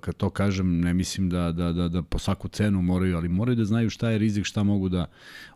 kad 0.00 0.14
to 0.14 0.30
kažem, 0.30 0.80
ne 0.80 0.94
mislim 0.94 1.28
da, 1.28 1.52
da, 1.52 1.72
da, 1.72 1.88
da 1.88 2.02
po 2.02 2.18
svaku 2.18 2.48
cenu 2.48 2.82
moraju, 2.82 3.16
ali 3.16 3.28
moraju 3.28 3.56
da 3.56 3.64
znaju 3.64 3.90
šta 3.90 4.10
je 4.10 4.18
rizik, 4.18 4.44
šta 4.44 4.62
mogu 4.62 4.88
da 4.88 5.06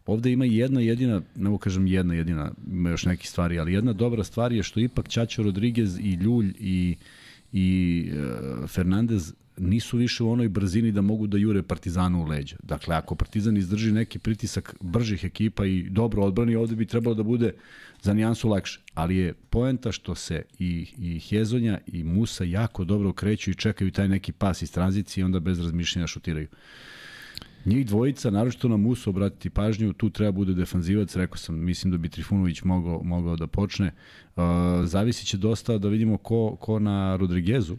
Ovde 0.06 0.32
ima 0.32 0.44
jedna 0.44 0.80
jedina, 0.80 1.22
ne 1.36 1.50
mogu 1.50 1.58
kažem 1.58 1.86
jedna 1.86 2.14
jedina, 2.14 2.52
ima 2.72 2.90
još 2.90 3.04
neki 3.04 3.26
stvari, 3.26 3.58
ali 3.58 3.72
jedna 3.72 3.92
dobra 3.92 4.24
stvar 4.24 4.52
je 4.52 4.62
što 4.62 4.80
ipak 4.80 5.08
Ćaćo 5.08 5.42
Rodriguez 5.42 5.98
i 5.98 6.12
Ljulj 6.12 6.54
i, 6.58 6.96
i 7.52 8.10
uh, 8.12 8.70
Fernandez 8.70 9.32
nisu 9.56 9.96
više 9.96 10.24
u 10.24 10.30
onoj 10.30 10.48
brzini 10.48 10.92
da 10.92 11.00
mogu 11.00 11.26
da 11.26 11.38
jure 11.38 11.62
Partizanu 11.62 12.22
u 12.22 12.26
leđa. 12.26 12.56
Dakle, 12.62 12.96
ako 12.96 13.14
Partizan 13.14 13.56
izdrži 13.56 13.92
neki 13.92 14.18
pritisak 14.18 14.74
bržih 14.80 15.24
ekipa 15.24 15.66
i 15.66 15.82
dobro 15.90 16.22
odbrani, 16.22 16.56
ovde 16.56 16.76
bi 16.76 16.86
trebalo 16.86 17.14
da 17.14 17.22
bude 17.22 17.52
za 18.02 18.14
nijansu 18.14 18.48
lakše. 18.48 18.80
Ali 18.94 19.16
je 19.16 19.34
poenta 19.34 19.92
što 19.92 20.14
se 20.14 20.42
i, 20.58 20.86
i 20.98 21.18
Hezonja 21.18 21.78
i 21.86 22.04
Musa 22.04 22.44
jako 22.44 22.84
dobro 22.84 23.12
kreću 23.12 23.50
i 23.50 23.54
čekaju 23.54 23.90
taj 23.90 24.08
neki 24.08 24.32
pas 24.32 24.62
iz 24.62 24.72
tranzicije 24.72 25.22
i 25.22 25.24
onda 25.24 25.40
bez 25.40 25.60
razmišljenja 25.60 26.06
šutiraju. 26.06 26.48
Njih 27.64 27.86
dvojica, 27.86 28.30
naročito 28.30 28.68
na 28.68 28.76
Musu 28.76 29.10
obratiti 29.10 29.50
pažnju, 29.50 29.92
tu 29.92 30.10
treba 30.10 30.32
bude 30.32 30.54
defanzivac, 30.54 31.16
rekao 31.16 31.36
sam, 31.36 31.58
mislim 31.58 31.90
da 31.90 31.98
bi 31.98 32.08
Trifunović 32.08 32.62
mogao, 32.62 33.02
mogao 33.02 33.36
da 33.36 33.46
počne. 33.46 33.94
Uh, 34.36 34.42
zavisi 34.84 35.26
će 35.26 35.36
dosta 35.36 35.78
da 35.78 35.88
vidimo 35.88 36.16
ko, 36.16 36.56
ko 36.60 36.78
na 36.78 37.16
Rodriguezu, 37.16 37.76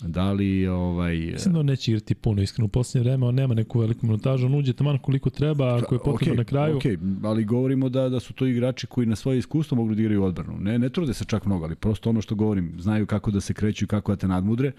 Da 0.00 0.32
li 0.32 0.66
ovaj 0.66 1.16
Mislim 1.16 1.54
da 1.54 1.60
on 1.60 1.66
neće 1.66 1.90
igrati 1.90 2.14
puno 2.14 2.42
iskreno 2.42 2.66
u 2.66 2.68
poslednje 2.68 3.08
vreme, 3.08 3.26
on 3.26 3.34
nema 3.34 3.54
neku 3.54 3.80
veliku 3.80 4.06
minutažu, 4.06 4.46
on 4.46 4.54
uđe 4.54 4.72
tamo 4.72 4.98
koliko 4.98 5.30
treba, 5.30 5.76
ako 5.76 5.94
je 5.94 5.98
potrebno 5.98 6.34
okay, 6.34 6.38
na 6.38 6.44
kraju. 6.44 6.76
Okej, 6.76 6.96
okay, 6.96 7.28
ali 7.28 7.44
govorimo 7.44 7.88
da 7.88 8.08
da 8.08 8.20
su 8.20 8.32
to 8.32 8.46
igrači 8.46 8.86
koji 8.86 9.06
na 9.06 9.16
svoje 9.16 9.38
iskustvo 9.38 9.76
mogu 9.76 9.94
da 9.94 10.00
igraju 10.00 10.24
odbranu. 10.24 10.58
Ne, 10.60 10.78
ne 10.78 10.88
trude 10.88 11.14
se 11.14 11.24
čak 11.24 11.46
mnogo, 11.46 11.64
ali 11.64 11.76
prosto 11.76 12.10
ono 12.10 12.20
što 12.20 12.34
govorim, 12.34 12.74
znaju 12.78 13.06
kako 13.06 13.30
da 13.30 13.40
se 13.40 13.54
kreću 13.54 13.84
i 13.84 13.88
kako 13.88 14.12
da 14.12 14.16
te 14.16 14.28
nadmudre. 14.28 14.72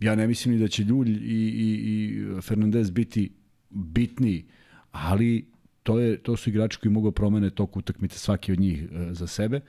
Ja 0.00 0.14
ne 0.14 0.26
mislim 0.26 0.54
ni 0.54 0.60
da 0.60 0.68
će 0.68 0.82
Ljulj 0.82 1.10
i, 1.10 1.14
i, 1.14 1.68
i 1.84 2.40
Fernandez 2.42 2.90
biti 2.90 3.30
bitniji, 3.76 4.44
ali 4.92 5.46
to, 5.82 5.98
je, 5.98 6.16
to 6.16 6.36
su 6.36 6.50
igrači 6.50 6.78
koji 6.78 6.92
mogu 6.92 7.10
da 7.10 7.14
promene 7.14 7.50
tok 7.50 7.76
utakmice 7.76 8.18
svaki 8.18 8.52
od 8.52 8.60
njih 8.60 8.82
e, 8.82 9.14
za 9.14 9.26
sebe. 9.26 9.60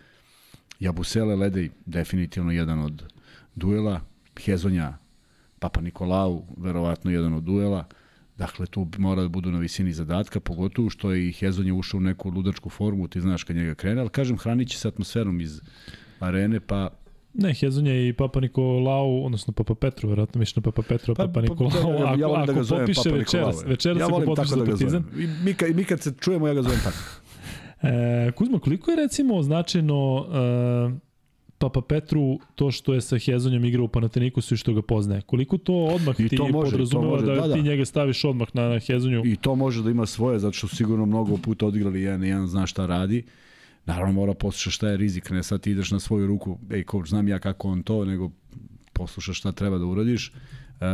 Jabusele 0.79 1.35
Ledej 1.35 1.69
definitivno 1.85 2.51
jedan 2.51 2.79
od 2.79 3.03
duela, 3.55 4.01
Hezonja 4.45 4.97
Papa 5.59 5.81
Nikolau 5.81 6.43
verovatno 6.57 7.11
jedan 7.11 7.33
od 7.33 7.43
duela. 7.43 7.85
Dakle, 8.37 8.65
tu 8.65 8.87
mora 8.97 9.21
da 9.21 9.29
budu 9.29 9.51
na 9.51 9.59
visini 9.59 9.93
zadatka, 9.93 10.39
pogotovo 10.39 10.89
što 10.89 11.11
je 11.11 11.27
i 11.27 11.31
Hezonja 11.31 11.73
ušao 11.73 11.97
u 11.97 12.01
neku 12.01 12.29
ludačku 12.29 12.69
formu, 12.69 13.07
ti 13.07 13.21
znaš 13.21 13.43
kad 13.43 13.55
njega 13.55 13.75
krene, 13.75 14.01
ali 14.01 14.09
kažem, 14.09 14.37
hranit 14.37 14.69
će 14.69 14.77
se 14.77 14.87
atmosferom 14.87 15.41
iz 15.41 15.61
arene, 16.19 16.59
pa 16.59 16.89
Ne, 17.39 17.53
Hezonja 17.53 17.93
i 17.93 18.13
Papa 18.13 18.39
Nikolau, 18.39 19.25
odnosno 19.25 19.53
Papa 19.53 19.75
Petru, 19.75 20.09
verovatno 20.09 20.39
mišljeno 20.39 20.63
Papa 20.63 20.81
Petru, 20.81 21.15
pa, 21.15 21.23
Papa 21.23 21.33
pa, 21.33 21.41
Nikolau, 21.41 21.71
pa, 21.71 21.77
ako, 21.77 22.19
ja 22.19 22.27
ako 22.31 22.45
da 22.45 22.53
ga 22.53 22.61
popiše 22.69 23.01
Papa 23.03 23.17
večeras, 23.17 23.63
večeras 23.65 23.99
ja 23.99 24.05
ako 24.05 24.21
popiše 24.25 24.55
da 24.55 24.65
za 24.65 24.65
Partizan. 24.65 25.03
I 25.17 25.27
mi, 25.45 25.53
kad, 25.53 25.75
mi 25.75 25.83
kad 25.83 26.01
se 26.01 26.13
čujemo, 26.19 26.47
ja 26.47 26.53
ga 26.53 26.61
zovem 26.61 26.79
tako. 26.83 26.97
E, 27.81 28.31
Kuzma, 28.31 28.59
koliko 28.59 28.91
je 28.91 28.97
recimo 28.97 29.43
značajno 29.43 30.25
e, 30.93 31.07
Papa 31.57 31.81
Petru 31.81 32.39
to 32.55 32.71
što 32.71 32.93
je 32.93 33.01
sa 33.01 33.17
Hezonjom 33.17 33.65
igrao 33.65 33.85
u 33.85 33.87
Panatenikusu 33.87 34.53
i 34.53 34.57
što 34.57 34.73
ga 34.73 34.81
poznaje. 34.81 35.21
Koliko 35.21 35.57
to 35.57 35.73
odmah 35.73 36.19
I 36.19 36.29
ti 36.29 36.37
to 36.37 36.47
može, 36.47 36.71
podrazumeva 36.71 37.11
može, 37.11 37.25
da, 37.25 37.35
da, 37.35 37.47
da, 37.47 37.53
ti 37.53 37.61
njega 37.61 37.85
staviš 37.85 38.25
odmah 38.25 38.47
na, 38.53 38.69
na 38.69 38.79
Hezonju? 38.79 39.21
I 39.25 39.35
to 39.35 39.55
može 39.55 39.83
da 39.83 39.89
ima 39.89 40.05
svoje, 40.05 40.39
zato 40.39 40.53
što 40.53 40.67
sigurno 40.67 41.05
mnogo 41.05 41.37
puta 41.37 41.65
odigrali 41.65 42.01
jedan 42.01 42.23
i 42.23 42.27
jedan 42.27 42.47
zna 42.47 42.67
šta 42.67 42.85
radi. 42.85 43.23
Naravno 43.87 44.13
mora 44.13 44.33
poslušati 44.33 44.73
šta 44.73 44.89
je 44.89 44.97
rizik, 44.97 45.29
ne 45.29 45.43
sad 45.43 45.61
ti 45.61 45.71
ideš 45.71 45.91
na 45.91 45.99
svoju 45.99 46.27
ruku, 46.27 46.57
ej 46.71 46.83
coach, 46.91 47.09
znam 47.09 47.27
ja 47.27 47.39
kako 47.39 47.69
on 47.69 47.83
to, 47.83 48.05
nego 48.05 48.31
poslušaš 48.93 49.39
šta 49.39 49.51
treba 49.51 49.77
da 49.77 49.85
uradiš. 49.85 50.31
E, 50.31 50.85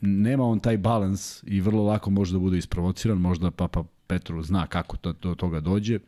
nema 0.00 0.44
on 0.44 0.60
taj 0.60 0.78
balans 0.78 1.42
i 1.46 1.60
vrlo 1.60 1.84
lako 1.84 2.10
može 2.10 2.32
da 2.32 2.38
bude 2.38 2.58
isprovociran, 2.58 3.18
možda 3.18 3.50
Papa 3.50 3.84
Petru 4.06 4.42
zna 4.42 4.66
kako 4.66 4.96
to, 4.96 5.12
do 5.12 5.34
toga 5.34 5.60
dođe. 5.60 5.98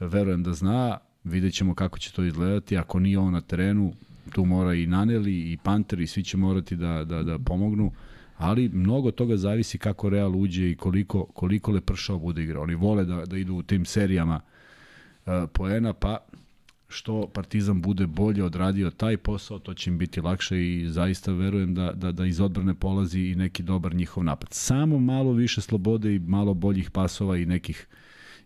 Verujem 0.00 0.42
da 0.42 0.52
zna, 0.52 0.98
vidjet 1.24 1.54
ćemo 1.54 1.74
kako 1.74 1.98
će 1.98 2.12
to 2.12 2.24
izgledati. 2.24 2.76
Ako 2.76 2.98
nije 2.98 3.18
on 3.18 3.32
na 3.32 3.40
terenu, 3.40 3.92
tu 4.32 4.44
mora 4.44 4.74
i 4.74 4.86
Naneli 4.86 5.52
i 5.52 5.58
Panter 5.62 6.00
i 6.00 6.06
svi 6.06 6.24
će 6.24 6.36
morati 6.36 6.76
da, 6.76 7.04
da, 7.04 7.22
da 7.22 7.38
pomognu 7.38 7.92
ali 8.38 8.68
mnogo 8.68 9.10
toga 9.10 9.36
zavisi 9.36 9.78
kako 9.78 10.08
Real 10.08 10.36
uđe 10.36 10.70
i 10.70 10.76
koliko, 10.76 11.24
koliko 11.24 11.72
Lepršao 11.72 12.18
bude 12.18 12.42
igrao. 12.42 12.62
Oni 12.62 12.74
vole 12.74 13.04
da, 13.04 13.24
da 13.26 13.36
idu 13.36 13.54
u 13.54 13.62
tim 13.62 13.84
serijama 13.84 14.40
uh, 15.26 15.32
poena, 15.52 15.92
pa 15.92 16.18
što 16.88 17.26
Partizan 17.26 17.82
bude 17.82 18.06
bolje 18.06 18.44
odradio 18.44 18.90
taj 18.90 19.16
posao, 19.16 19.58
to 19.58 19.74
će 19.74 19.90
im 19.90 19.98
biti 19.98 20.20
lakše 20.20 20.66
i 20.66 20.86
zaista 20.88 21.32
verujem 21.32 21.74
da, 21.74 21.92
da, 21.92 22.12
da 22.12 22.26
iz 22.26 22.40
odbrane 22.40 22.74
polazi 22.74 23.20
i 23.20 23.34
neki 23.34 23.62
dobar 23.62 23.94
njihov 23.94 24.24
napad. 24.24 24.48
Samo 24.52 24.98
malo 24.98 25.32
više 25.32 25.60
slobode 25.60 26.14
i 26.14 26.18
malo 26.18 26.54
boljih 26.54 26.90
pasova 26.90 27.36
i 27.36 27.46
nekih 27.46 27.86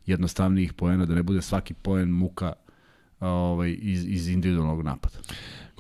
jednostavnijih 0.07 0.73
poena, 0.73 1.07
da 1.07 1.15
ne 1.15 1.23
bude 1.23 1.43
svaki 1.43 1.75
poen 1.75 2.11
muka 2.11 2.53
ovaj, 3.21 3.77
iz, 3.81 4.09
iz 4.09 4.29
individualnog 4.29 4.83
napada. 4.83 5.19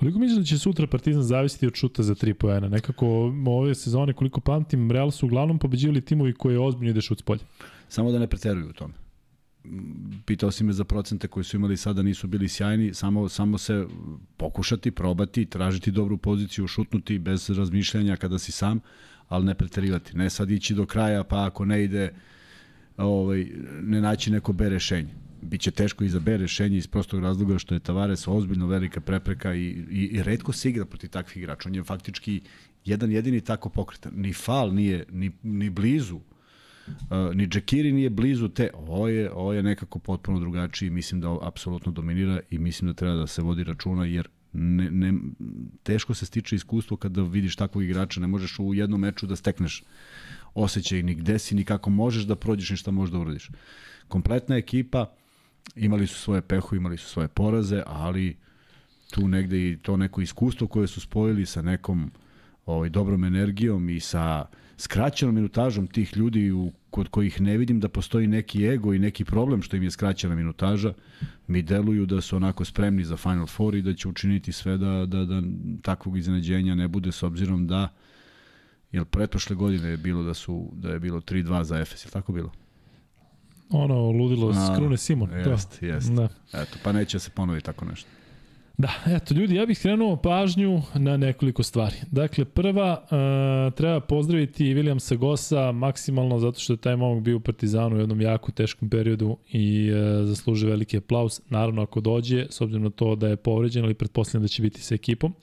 Koliko 0.00 0.18
misliš 0.18 0.38
da 0.38 0.44
će 0.44 0.58
sutra 0.58 0.86
Partizan 0.86 1.22
zavisiti 1.22 1.66
od 1.66 1.74
šuta 1.74 2.02
za 2.02 2.14
3 2.14 2.32
poena? 2.32 2.68
Nekako 2.68 3.06
ove 3.46 3.74
sezone, 3.74 4.12
koliko 4.12 4.40
pamtim, 4.40 4.90
Real 4.90 5.10
su 5.10 5.26
uglavnom 5.26 5.58
pobeđivali 5.58 6.00
timovi 6.00 6.32
koji 6.32 6.54
je 6.54 6.60
ozbiljno 6.60 6.90
ide 6.90 7.00
šut 7.00 7.18
s 7.18 7.22
polja. 7.22 7.40
Samo 7.88 8.12
da 8.12 8.18
ne 8.18 8.26
preteruju 8.26 8.68
u 8.68 8.72
tome. 8.72 8.94
Pitao 10.26 10.50
si 10.50 10.64
me 10.64 10.72
za 10.72 10.84
procente 10.84 11.28
koji 11.28 11.44
su 11.44 11.56
imali 11.56 11.76
sada 11.76 12.02
nisu 12.02 12.28
bili 12.28 12.48
sjajni, 12.48 12.94
samo, 12.94 13.28
samo 13.28 13.58
se 13.58 13.86
pokušati, 14.36 14.90
probati, 14.90 15.46
tražiti 15.46 15.90
dobru 15.90 16.16
poziciju, 16.18 16.66
šutnuti 16.66 17.18
bez 17.18 17.50
razmišljanja 17.50 18.16
kada 18.16 18.38
si 18.38 18.52
sam, 18.52 18.80
ali 19.28 19.44
ne 19.44 19.54
preterivati. 19.54 20.16
Ne 20.16 20.30
sad 20.30 20.50
ići 20.50 20.74
do 20.74 20.86
kraja, 20.86 21.24
pa 21.24 21.44
ako 21.44 21.64
ne 21.64 21.84
ide, 21.84 22.14
ovaj, 22.96 23.46
ne 23.82 24.00
naći 24.00 24.30
neko 24.30 24.52
B 24.52 24.68
rešenje. 24.68 25.29
Biće 25.42 25.70
teško 25.70 26.04
i 26.04 26.08
za 26.08 26.20
B 26.20 26.36
rešenje 26.36 26.76
iz 26.76 26.86
prostog 26.86 27.20
razloga 27.20 27.58
što 27.58 27.74
je 27.74 27.80
Tavares 27.80 28.28
ozbiljno 28.28 28.66
velika 28.66 29.00
prepreka 29.00 29.54
i, 29.54 29.66
i, 29.90 30.08
i 30.12 30.22
redko 30.22 30.52
se 30.52 30.70
igra 30.70 30.84
protiv 30.84 31.10
takvih 31.10 31.36
igrača. 31.36 31.68
On 31.68 31.74
je 31.74 31.84
faktički 31.84 32.40
jedan 32.84 33.12
jedini 33.12 33.40
tako 33.40 33.68
pokretan. 33.68 34.12
Ni 34.16 34.32
fal 34.32 34.74
nije 34.74 35.04
ni, 35.10 35.30
ni 35.42 35.70
blizu 35.70 36.20
Uh, 36.88 37.34
ni 37.34 37.46
Džekiri 37.46 37.92
nije 37.92 38.10
blizu 38.10 38.48
te, 38.48 38.70
ovo 38.74 39.08
je, 39.08 39.32
ovo 39.32 39.52
je 39.52 39.62
nekako 39.62 39.98
potpuno 39.98 40.40
drugačiji, 40.40 40.90
mislim 40.90 41.20
da 41.20 41.38
apsolutno 41.42 41.92
dominira 41.92 42.40
i 42.50 42.58
mislim 42.58 42.90
da 42.90 42.94
treba 42.94 43.16
da 43.16 43.26
se 43.26 43.42
vodi 43.42 43.64
računa 43.64 44.06
jer 44.06 44.28
ne, 44.52 44.90
ne, 44.90 45.14
teško 45.82 46.14
se 46.14 46.26
stiče 46.26 46.56
iskustvo 46.56 46.96
kada 46.96 47.22
vidiš 47.22 47.56
takvog 47.56 47.84
igrača, 47.84 48.20
ne 48.20 48.26
možeš 48.26 48.58
u 48.58 48.74
jednom 48.74 49.00
meču 49.00 49.26
da 49.26 49.36
stekneš 49.36 49.82
osjećaj 50.54 51.02
ni 51.02 51.14
gde 51.14 51.38
si, 51.38 51.54
ni 51.54 51.64
kako 51.64 51.90
možeš 51.90 52.24
da 52.24 52.36
prođeš, 52.36 52.70
ni 52.70 52.76
šta 52.76 52.90
možeš 52.90 53.12
da 53.12 53.18
uradiš. 53.18 53.50
Kompletna 54.08 54.56
ekipa, 54.56 55.14
imali 55.76 56.06
su 56.06 56.18
svoje 56.18 56.42
pehu, 56.42 56.76
imali 56.76 56.96
su 56.96 57.08
svoje 57.08 57.28
poraze, 57.28 57.82
ali 57.86 58.36
tu 59.10 59.28
negde 59.28 59.70
i 59.70 59.78
to 59.82 59.96
neko 59.96 60.20
iskustvo 60.20 60.66
koje 60.66 60.86
su 60.86 61.00
spojili 61.00 61.46
sa 61.46 61.62
nekom 61.62 62.10
ovaj, 62.66 62.88
dobrom 62.88 63.24
energijom 63.24 63.88
i 63.88 64.00
sa 64.00 64.46
skraćenom 64.76 65.34
minutažom 65.34 65.86
tih 65.86 66.16
ljudi 66.16 66.50
u, 66.50 66.72
kod 66.90 67.08
kojih 67.08 67.40
ne 67.40 67.56
vidim 67.56 67.80
da 67.80 67.88
postoji 67.88 68.26
neki 68.26 68.66
ego 68.66 68.94
i 68.94 68.98
neki 68.98 69.24
problem 69.24 69.62
što 69.62 69.76
im 69.76 69.82
je 69.82 69.90
skraćena 69.90 70.34
minutaža, 70.34 70.92
mi 71.46 71.62
deluju 71.62 72.06
da 72.06 72.20
su 72.20 72.36
onako 72.36 72.64
spremni 72.64 73.04
za 73.04 73.16
Final 73.16 73.46
Four 73.46 73.74
i 73.74 73.82
da 73.82 73.94
će 73.94 74.08
učiniti 74.08 74.52
sve 74.52 74.78
da, 74.78 75.06
da, 75.06 75.24
da 75.24 75.42
takvog 75.82 76.18
iznenađenja 76.18 76.74
ne 76.74 76.88
bude 76.88 77.12
s 77.12 77.22
obzirom 77.22 77.66
da 77.66 77.88
Jel 78.92 79.04
pretprošle 79.04 79.56
godine 79.56 79.88
je 79.88 79.96
bilo 79.96 80.22
da 80.22 80.34
su 80.34 80.70
da 80.72 80.92
je 80.92 81.00
bilo 81.00 81.20
3-2 81.20 81.62
za 81.62 81.78
Efes, 81.80 82.04
je 82.06 82.10
tako 82.10 82.32
bilo? 82.32 82.52
Ono 83.70 84.10
ludilo 84.10 84.54
s 84.54 84.76
Krune 84.76 84.96
Simon. 84.96 85.30
Jeste, 85.50 85.86
jeste. 85.86 86.12
Da. 86.12 86.28
Eto, 86.52 86.78
pa 86.82 86.92
neće 86.92 87.18
se 87.18 87.30
ponoviti 87.30 87.66
tako 87.66 87.84
nešto. 87.84 88.08
Da, 88.80 88.90
eto 89.06 89.34
ljudi, 89.34 89.54
ja 89.54 89.66
bih 89.66 89.78
skrenuo 89.78 90.16
pažnju 90.16 90.82
na 90.94 91.16
nekoliko 91.16 91.62
stvari. 91.62 91.96
Dakle, 92.10 92.44
prva, 92.44 93.02
uh, 93.02 93.74
treba 93.74 94.00
pozdraviti 94.00 94.74
Williamsa 94.74 95.16
Gosa 95.16 95.72
maksimalno 95.72 96.38
zato 96.38 96.60
što 96.60 96.72
je 96.72 96.76
taj 96.76 96.96
momak 96.96 97.22
bio 97.22 97.36
u 97.36 97.40
Partizanu 97.40 97.96
u 97.96 97.98
jednom 97.98 98.20
jako 98.20 98.52
teškom 98.52 98.90
periodu 98.90 99.36
i 99.52 99.90
uh, 99.92 100.26
zasluže 100.26 100.66
veliki 100.66 100.96
aplaus. 100.96 101.40
Naravno, 101.48 101.82
ako 101.82 102.00
dođe, 102.00 102.46
s 102.50 102.60
obzirom 102.60 102.82
na 102.84 102.90
to 102.90 103.14
da 103.14 103.28
je 103.28 103.36
povređen, 103.36 103.84
ali 103.84 103.94
pretpostavljam 103.94 104.42
da 104.42 104.48
će 104.48 104.62
biti 104.62 104.82
sa 104.82 104.94
ekipom. 104.94 105.34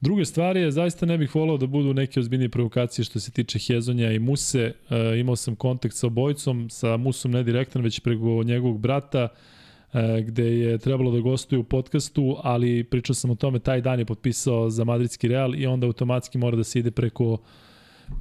Druga 0.00 0.24
stvar 0.24 0.56
je, 0.56 0.70
zaista 0.70 1.06
ne 1.06 1.18
bih 1.18 1.34
volao 1.34 1.56
da 1.56 1.66
budu 1.66 1.94
neke 1.94 2.20
ozbiljnije 2.20 2.48
provokacije 2.48 3.04
što 3.04 3.20
se 3.20 3.30
tiče 3.30 3.58
Hezonja 3.58 4.12
i 4.12 4.18
Muse. 4.18 4.72
Uh, 4.90 5.18
imao 5.18 5.36
sam 5.36 5.56
kontakt 5.56 5.94
sa 5.94 6.06
obojicom, 6.06 6.70
sa 6.70 6.96
Musom 6.96 7.30
ne 7.30 7.42
direktan, 7.42 7.82
već 7.82 8.00
preko 8.00 8.42
njegovog 8.44 8.78
brata. 8.78 9.28
E, 9.92 10.22
gde 10.22 10.44
je 10.58 10.78
trebalo 10.78 11.10
da 11.10 11.20
gostuje 11.20 11.58
u 11.58 11.64
podcastu, 11.64 12.36
ali 12.42 12.84
pričao 12.84 13.14
sam 13.14 13.30
o 13.30 13.34
tome, 13.34 13.58
taj 13.58 13.80
dan 13.80 13.98
je 13.98 14.04
potpisao 14.04 14.70
za 14.70 14.84
Madridski 14.84 15.28
Real 15.28 15.54
i 15.54 15.66
onda 15.66 15.86
automatski 15.86 16.38
mora 16.38 16.56
da 16.56 16.64
se 16.64 16.78
ide 16.78 16.90
preko 16.90 17.38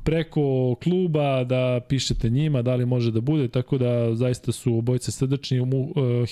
preko 0.04 0.76
kluba, 0.84 1.44
da 1.44 1.80
pišete 1.90 2.30
njima, 2.30 2.62
da 2.62 2.76
li 2.76 2.86
može 2.86 3.12
da 3.12 3.22
bude, 3.22 3.48
tako 3.48 3.78
da 3.78 4.16
zaista 4.16 4.52
su 4.52 4.78
obojice 4.78 5.12
srdačni. 5.12 5.60
Uh, 5.60 5.68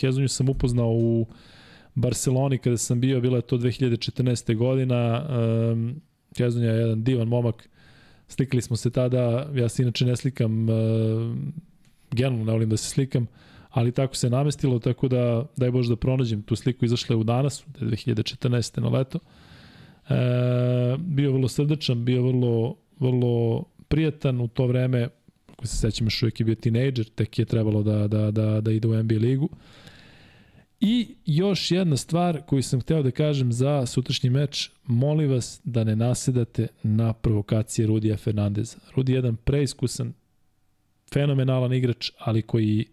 Hezonju 0.02 0.28
sam 0.28 0.50
upoznao 0.50 0.90
u 0.90 1.28
Barceloni 1.98 2.58
kada 2.58 2.78
sam 2.78 3.02
bio, 3.02 3.22
bila 3.22 3.38
je 3.38 3.42
to 3.42 3.58
2014. 3.58 4.56
godina. 4.56 5.26
Um, 5.72 6.02
Hezonja 6.38 6.70
je 6.70 6.80
jedan 6.80 7.04
divan 7.04 7.28
momak. 7.28 7.70
Slikali 8.28 8.62
smo 8.62 8.76
se 8.76 8.90
tada, 8.90 9.50
ja 9.56 9.70
se 9.70 9.82
inače 9.84 10.06
ne 10.06 10.16
slikam, 10.16 10.70
uh, 10.70 10.76
generalno 12.12 12.46
ne 12.46 12.52
volim 12.52 12.70
da 12.70 12.78
se 12.78 12.90
slikam, 12.90 13.28
ali 13.70 13.92
tako 13.92 14.16
se 14.16 14.30
namestilo, 14.30 14.80
tako 14.80 15.08
da 15.08 15.46
daj 15.58 15.72
Bože 15.72 15.90
da 15.90 15.96
pronađem 15.96 16.42
tu 16.42 16.56
sliku, 16.56 16.86
izašla 16.86 17.14
je 17.14 17.18
u 17.18 17.24
danas, 17.24 17.66
2014. 17.80 18.80
na 18.82 18.90
leto. 18.90 19.20
E, 20.10 20.98
bio 20.98 21.32
vrlo 21.32 21.48
srdačan, 21.48 22.06
bio 22.06 22.24
vrlo, 22.24 22.76
vrlo 23.00 23.64
prijatan 23.88 24.42
u 24.42 24.48
to 24.48 24.68
vreme, 24.68 25.10
ako 25.52 25.68
se 25.68 25.78
sećam 25.78 26.08
još 26.08 26.24
uvijek 26.24 26.40
je 26.40 26.46
bio 26.46 26.56
tinejdžer, 26.56 27.06
tek 27.06 27.40
je 27.40 27.46
trebalo 27.46 27.84
da, 27.84 28.08
da, 28.08 28.32
da, 28.32 28.62
da 28.62 28.72
ide 28.72 28.88
u 28.88 29.04
NBA 29.04 29.16
ligu. 29.16 29.50
I 30.80 31.16
još 31.26 31.72
jedna 31.72 31.98
stvar 31.98 32.42
koju 32.42 32.64
sam 32.64 32.82
hteo 32.82 33.04
da 33.04 33.12
kažem 33.12 33.52
za 33.52 33.86
sutrašnji 33.86 34.30
meč, 34.30 34.70
molim 34.86 35.32
vas 35.32 35.62
da 35.64 35.84
ne 35.84 35.96
nasedate 35.96 36.68
na 36.84 37.14
provokacije 37.14 37.88
Rudija 37.88 38.18
Fernandeza. 38.18 38.78
Rudi 38.96 39.12
je 39.12 39.16
jedan 39.16 39.36
preiskusan, 39.36 40.14
fenomenalan 41.14 41.74
igrač, 41.74 42.12
ali 42.20 42.42
koji 42.42 42.86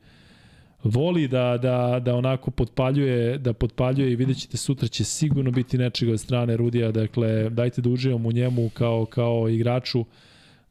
voli 0.85 1.29
da, 1.29 1.59
da, 1.63 2.01
da 2.05 2.15
onako 2.15 2.51
potpaljuje, 2.51 3.39
da 3.39 3.53
potpaljuje 3.53 4.13
i 4.13 4.17
vidjet 4.17 4.39
ćete 4.39 4.57
sutra 4.57 4.89
će 4.89 5.05
sigurno 5.05 5.51
biti 5.51 5.79
nečega 5.79 6.13
od 6.13 6.21
strane 6.21 6.57
Rudija, 6.57 6.93
dakle 6.93 7.51
dajte 7.51 7.83
da 7.83 7.91
uživamo 7.91 8.29
u 8.29 8.33
njemu 8.33 8.71
kao, 8.75 9.07
kao 9.07 9.49
igraču, 9.49 10.05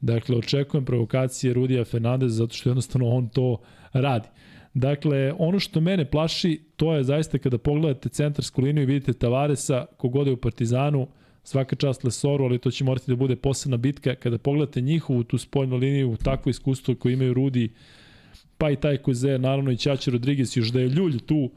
dakle 0.01 0.37
očekujem 0.37 0.85
provokacije 0.85 1.53
Rudija 1.53 1.85
Fernandez 1.85 2.35
zato 2.35 2.53
što 2.53 2.69
jednostavno 2.69 3.09
on 3.09 3.29
to 3.29 3.57
radi. 3.93 4.27
Dakle, 4.73 5.33
ono 5.37 5.59
što 5.59 5.81
mene 5.81 6.05
plaši, 6.05 6.61
to 6.75 6.93
je 6.95 7.03
zaista 7.03 7.37
kada 7.37 7.57
pogledate 7.57 8.09
centarsku 8.09 8.61
liniju 8.61 8.83
i 8.83 8.85
vidite 8.85 9.13
Tavaresa, 9.13 9.85
kogode 9.97 10.31
u 10.31 10.37
Partizanu, 10.37 11.07
svaka 11.43 11.75
čast 11.75 12.03
Lesoru, 12.03 12.45
ali 12.45 12.59
to 12.59 12.71
će 12.71 12.83
morati 12.83 13.11
da 13.11 13.15
bude 13.15 13.35
posebna 13.35 13.77
bitka. 13.77 14.15
Kada 14.15 14.37
pogledate 14.37 14.81
njihovu 14.81 15.23
tu 15.23 15.37
spoljnu 15.37 15.75
liniju, 15.75 16.17
takvo 16.23 16.49
iskustvo 16.49 16.95
koje 16.95 17.13
imaju 17.13 17.33
Rudi, 17.33 17.69
pa 18.57 18.71
i 18.71 18.75
taj 18.75 18.97
Koze, 18.97 19.37
naravno 19.37 19.71
i 19.71 19.77
Ćaće 19.77 20.11
Rodriguez, 20.11 20.57
još 20.57 20.67
da 20.67 20.79
je 20.79 20.89
Ljulj 20.89 21.19
tu, 21.19 21.49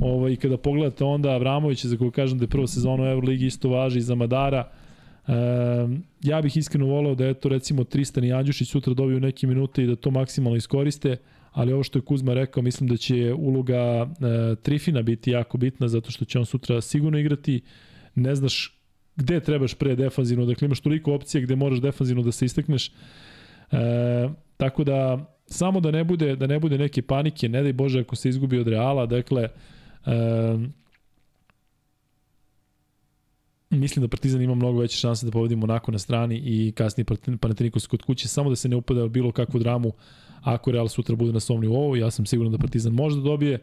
ovaj, 0.00 0.32
i 0.32 0.36
kada 0.36 0.56
pogledate 0.56 1.04
onda 1.04 1.30
Avramović, 1.30 1.84
za 1.84 1.96
koga 1.96 2.10
kažem 2.10 2.38
da 2.38 2.44
je 2.44 2.48
prva 2.48 2.66
sezona 2.66 3.02
u 3.02 3.06
Euroligi, 3.06 3.46
isto 3.46 3.68
važi 3.68 3.98
i 3.98 4.02
za 4.02 4.14
Madara, 4.14 4.70
E, 5.28 5.32
ja 6.22 6.42
bih 6.42 6.56
iskreno 6.56 6.86
voleo 6.86 7.14
da 7.14 7.28
eto 7.28 7.48
recimo 7.48 7.84
Tristan 7.84 8.24
i 8.24 8.32
Andjušić 8.32 8.68
sutra 8.68 8.94
dobiju 8.94 9.20
neke 9.20 9.46
minute 9.46 9.82
i 9.82 9.86
da 9.86 9.96
to 9.96 10.10
maksimalno 10.10 10.56
iskoriste, 10.56 11.16
ali 11.54 11.72
ovo 11.72 11.82
što 11.82 11.98
je 11.98 12.02
Kuzma 12.02 12.34
rekao, 12.34 12.62
mislim 12.62 12.88
da 12.88 12.96
će 12.96 13.32
uloga 13.32 13.74
e, 13.74 14.06
Trifina 14.62 15.02
biti 15.02 15.30
jako 15.30 15.58
bitna 15.58 15.88
zato 15.88 16.10
što 16.10 16.24
će 16.24 16.38
on 16.38 16.46
sutra 16.46 16.80
sigurno 16.80 17.18
igrati. 17.18 17.60
Ne 18.14 18.34
znaš 18.34 18.80
gde 19.16 19.40
trebaš 19.40 19.74
pre 19.74 19.96
defanzivno, 19.96 20.46
dakle 20.46 20.66
imaš 20.66 20.80
toliko 20.80 21.14
opcije 21.14 21.42
gde 21.42 21.56
moraš 21.56 21.80
defanzivno 21.80 22.22
da 22.22 22.32
se 22.32 22.44
istakneš. 22.44 22.88
E, 22.88 22.92
tako 24.56 24.84
da 24.84 25.30
samo 25.46 25.80
da 25.80 25.90
ne 25.90 26.04
bude 26.04 26.36
da 26.36 26.46
ne 26.46 26.58
bude 26.58 26.78
neke 26.78 27.02
panike, 27.02 27.48
ne 27.48 27.62
daj 27.62 27.72
Bože 27.72 28.00
ako 28.00 28.16
se 28.16 28.28
izgubi 28.28 28.58
od 28.58 28.68
Reala, 28.68 29.06
dakle 29.06 29.48
um, 30.06 30.72
mislim 33.74 34.02
da 34.02 34.08
Partizan 34.08 34.42
ima 34.42 34.54
mnogo 34.54 34.80
veće 34.80 34.96
šanse 34.96 35.26
da 35.26 35.32
pobedi 35.32 35.56
Monako 35.56 35.92
na 35.92 35.98
strani 35.98 36.36
i 36.44 36.72
kasnije 36.72 37.04
Panathinaikos 37.40 37.86
kod 37.86 38.02
kuće, 38.02 38.28
samo 38.28 38.50
da 38.50 38.56
se 38.56 38.68
ne 38.68 38.76
upada 38.76 39.08
bilo 39.08 39.32
kakvu 39.32 39.60
dramu 39.60 39.92
ako 40.42 40.72
Real 40.72 40.88
sutra 40.88 41.16
bude 41.16 41.32
na 41.32 41.40
svom 41.40 41.60
nivou, 41.60 41.96
ja 41.96 42.10
sam 42.10 42.26
siguran 42.26 42.52
da 42.52 42.58
Partizan 42.58 42.92
može 42.92 43.16
da 43.16 43.22
dobije, 43.22 43.58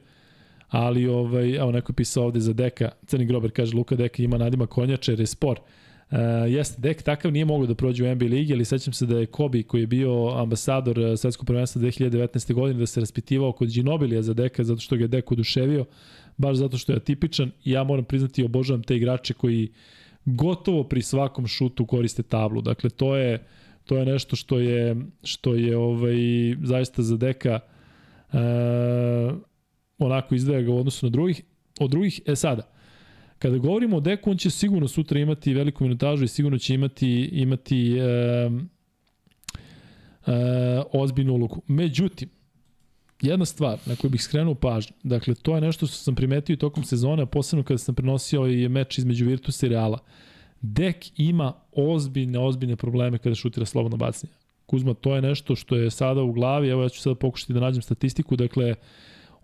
ali 0.69 1.07
ovaj, 1.07 1.55
evo 1.55 1.71
neko 1.71 1.91
je 1.91 1.95
pisao 1.95 2.25
ovde 2.25 2.39
za 2.39 2.53
Deka, 2.53 2.89
Crni 3.05 3.25
Grober 3.25 3.51
kaže 3.51 3.75
Luka 3.75 3.95
Deka 3.95 4.23
ima 4.23 4.37
nadima 4.37 4.67
konjače 4.67 5.11
jer 5.11 5.19
je 5.19 5.27
spor. 5.27 5.59
Uh, 5.59 5.65
Uh, 6.11 6.17
jeste, 6.51 6.81
Dek 6.81 7.01
takav 7.03 7.31
nije 7.31 7.45
mogao 7.45 7.67
da 7.67 7.75
prođe 7.75 8.03
u 8.03 8.15
NBA 8.15 8.25
ligi, 8.25 8.53
ali 8.53 8.65
sećam 8.65 8.93
se 8.93 9.05
da 9.05 9.19
je 9.19 9.25
Kobe, 9.25 9.63
koji 9.63 9.81
je 9.81 9.87
bio 9.87 10.29
ambasador 10.37 10.99
uh, 10.99 11.19
svetskog 11.19 11.47
prvenstva 11.47 11.81
2019. 11.81 12.53
godine, 12.53 12.79
da 12.79 12.85
se 12.85 12.99
raspitivao 12.99 13.51
kod 13.51 13.69
Ginobilija 13.69 14.21
za 14.21 14.33
Deka, 14.33 14.63
zato 14.63 14.81
što 14.81 14.95
ga 14.95 15.03
je 15.03 15.07
Dek 15.07 15.31
oduševio, 15.31 15.85
baš 16.37 16.57
zato 16.57 16.77
što 16.77 16.91
je 16.91 16.95
atipičan. 16.95 17.51
Ja 17.63 17.83
moram 17.83 18.05
priznati, 18.05 18.43
obožavam 18.43 18.83
te 18.83 18.95
igrače 18.95 19.33
koji 19.33 19.69
gotovo 20.25 20.83
pri 20.83 21.01
svakom 21.01 21.47
šutu 21.47 21.85
koriste 21.85 22.23
tablu. 22.23 22.61
Dakle, 22.61 22.89
to 22.89 23.15
je, 23.15 23.45
to 23.85 23.97
je 23.97 24.05
nešto 24.05 24.35
što 24.35 24.59
je, 24.59 24.95
što 25.23 25.55
je 25.55 25.77
ovaj, 25.77 26.15
zaista 26.63 27.01
za 27.01 27.17
Deka 27.17 27.59
uh, 27.59 28.39
onako 29.97 30.35
izdvaja 30.35 30.61
ga 30.61 30.71
u 30.71 30.77
odnosu 30.77 31.05
na 31.05 31.09
drugih. 31.09 31.43
Od 31.79 31.91
drugih, 31.91 32.21
e 32.25 32.35
sada, 32.35 32.71
Kada 33.41 33.57
govorimo 33.57 33.97
o 33.97 33.99
Deku, 33.99 34.31
on 34.31 34.37
će 34.37 34.49
sigurno 34.49 34.87
sutra 34.87 35.19
imati 35.19 35.53
veliku 35.53 35.83
minutažu 35.83 36.23
i 36.23 36.27
sigurno 36.27 36.57
će 36.57 36.73
imati, 36.73 37.29
imati 37.31 37.97
e, 37.97 38.03
e, 40.27 40.33
ozbiljnu 40.93 41.33
ulogu. 41.33 41.61
Međutim, 41.67 42.29
jedna 43.21 43.45
stvar 43.45 43.77
na 43.85 43.95
koju 43.95 44.11
bih 44.11 44.23
skrenuo 44.23 44.55
pažnju, 44.55 44.93
dakle, 45.03 45.35
to 45.35 45.55
je 45.55 45.61
nešto 45.61 45.87
što 45.87 45.95
sam 45.95 46.15
primetio 46.15 46.55
tokom 46.55 46.83
sezone, 46.83 47.25
posebno 47.25 47.63
kada 47.63 47.77
sam 47.77 47.95
prenosio 47.95 48.47
i 48.47 48.69
meč 48.69 48.97
između 48.97 49.25
Virtusa 49.25 49.65
i 49.65 49.69
Reala. 49.69 49.99
Dek 50.61 51.19
ima 51.19 51.53
ozbiljne, 51.71 52.39
ozbiljne 52.39 52.75
probleme 52.75 53.17
kada 53.17 53.35
šutira 53.35 53.65
slobodno 53.65 53.97
bacanje. 53.97 54.33
Kuzma, 54.65 54.93
to 54.93 55.15
je 55.15 55.21
nešto 55.21 55.55
što 55.55 55.75
je 55.75 55.91
sada 55.91 56.21
u 56.21 56.31
glavi, 56.31 56.69
evo 56.69 56.83
ja 56.83 56.89
ću 56.89 57.01
sada 57.01 57.15
pokušati 57.15 57.53
da 57.53 57.59
nađem 57.59 57.81
statistiku, 57.81 58.35
dakle, 58.35 58.75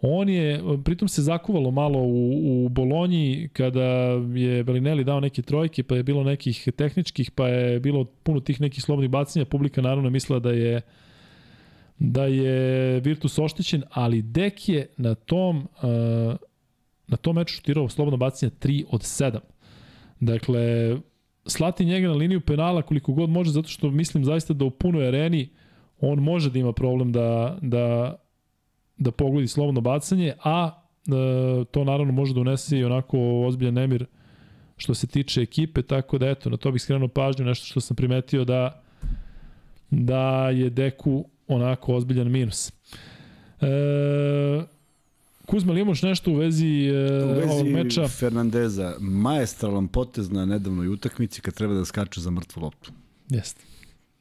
on 0.02 0.30
je, 0.30 0.62
pritom 0.84 1.08
se 1.08 1.22
zakuvalo 1.22 1.72
malo 1.72 2.00
u, 2.00 2.66
u 2.66 2.70
Bolonji 2.70 3.50
kada 3.54 3.84
je 4.36 4.64
Belinelli 4.64 5.04
dao 5.04 5.20
neke 5.20 5.42
trojke, 5.42 5.84
pa 5.84 5.96
je 5.96 6.04
bilo 6.04 6.24
nekih 6.24 6.70
tehničkih, 6.76 7.32
pa 7.32 7.48
je 7.48 7.80
bilo 7.80 8.06
puno 8.06 8.40
tih 8.40 8.62
nekih 8.62 8.84
slobodnih 8.84 9.10
bacanja, 9.10 9.46
publika 9.46 9.82
naravno 9.82 10.10
mislila 10.10 10.40
da 10.40 10.52
je 10.52 10.82
da 12.00 12.26
je 12.26 13.00
Virtus 13.00 13.40
oštećen, 13.40 13.84
ali 13.90 14.22
Dek 14.22 14.70
je 14.70 14.88
na 14.98 15.16
tom 15.16 15.58
uh, 15.58 16.36
na 17.08 17.18
tom 17.18 17.36
meču 17.36 17.56
šutirao 17.56 17.90
slobodno 17.90 18.18
bacanje 18.18 18.52
3 18.62 18.86
od 18.90 19.02
7. 19.02 19.40
Dakle, 20.20 20.98
slati 21.46 21.86
njega 21.86 22.08
na 22.08 22.14
liniju 22.14 22.42
penala 22.42 22.82
koliko 22.82 23.14
god 23.14 23.30
može, 23.30 23.52
zato 23.52 23.68
što 23.68 23.92
mislim 23.92 24.26
zaista 24.26 24.54
da 24.54 24.66
u 24.66 24.70
punoj 24.70 25.08
areni 25.08 25.50
on 26.02 26.20
može 26.20 26.50
da 26.50 26.60
ima 26.60 26.74
problem 26.74 27.12
da, 27.12 27.58
da, 27.62 28.16
da 28.98 29.12
pogodi 29.12 29.48
slobodno 29.48 29.82
bacanje, 29.82 30.34
a 30.44 30.84
e, 31.08 31.66
to 31.66 31.84
naravno 31.84 32.14
može 32.14 32.34
da 32.34 32.42
unese 32.42 32.78
i 32.78 32.84
onako 32.84 33.18
ozbiljan 33.48 33.74
nemir 33.74 34.06
što 34.78 34.94
se 34.94 35.08
tiče 35.08 35.42
ekipe, 35.42 35.82
tako 35.82 36.18
da 36.18 36.30
eto, 36.30 36.50
na 36.50 36.58
to 36.58 36.72
bih 36.72 36.82
skrenuo 36.82 37.08
pažnju, 37.08 37.46
nešto 37.46 37.66
što 37.66 37.82
sam 37.82 37.96
primetio 37.96 38.46
da 38.46 38.84
da 39.90 40.50
je 40.50 40.70
Deku 40.70 41.26
onako 41.48 41.96
ozbiljan 41.96 42.32
minus. 42.32 42.72
E, 43.62 43.68
Kuzma, 45.46 45.74
li 45.74 45.82
imaš 45.82 46.02
nešto 46.02 46.32
u 46.32 46.36
vezi, 46.36 46.86
e, 46.86 47.24
u 47.24 47.34
vezi 47.34 47.50
ovog 47.50 47.68
meča? 47.68 48.08
Fernandeza, 48.08 48.96
maestralan 49.00 49.88
potez 49.88 50.32
na 50.32 50.46
nedavnoj 50.46 50.88
utakmici 50.88 51.42
kad 51.42 51.54
treba 51.54 51.74
da 51.74 51.86
skače 51.86 52.22
za 52.22 52.32
mrtvu 52.32 52.62
loptu. 52.62 52.92
Jeste. 53.30 53.62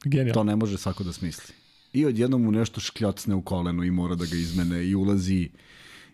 Genijalno. 0.05 0.34
To 0.34 0.44
ne 0.44 0.56
može 0.56 0.78
svako 0.78 1.05
da 1.05 1.12
smisli. 1.12 1.55
I 1.92 2.06
odjednom 2.06 2.42
mu 2.42 2.52
nešto 2.52 2.80
škljocne 2.80 3.34
u 3.34 3.42
kolenu 3.42 3.84
i 3.84 3.90
mora 3.90 4.14
da 4.14 4.24
ga 4.26 4.36
izmene 4.36 4.86
i 4.86 4.94
ulazi 4.94 5.48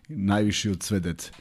najviši 0.07 0.69
od 0.69 0.83
sve 0.83 0.99
dece 0.99 1.31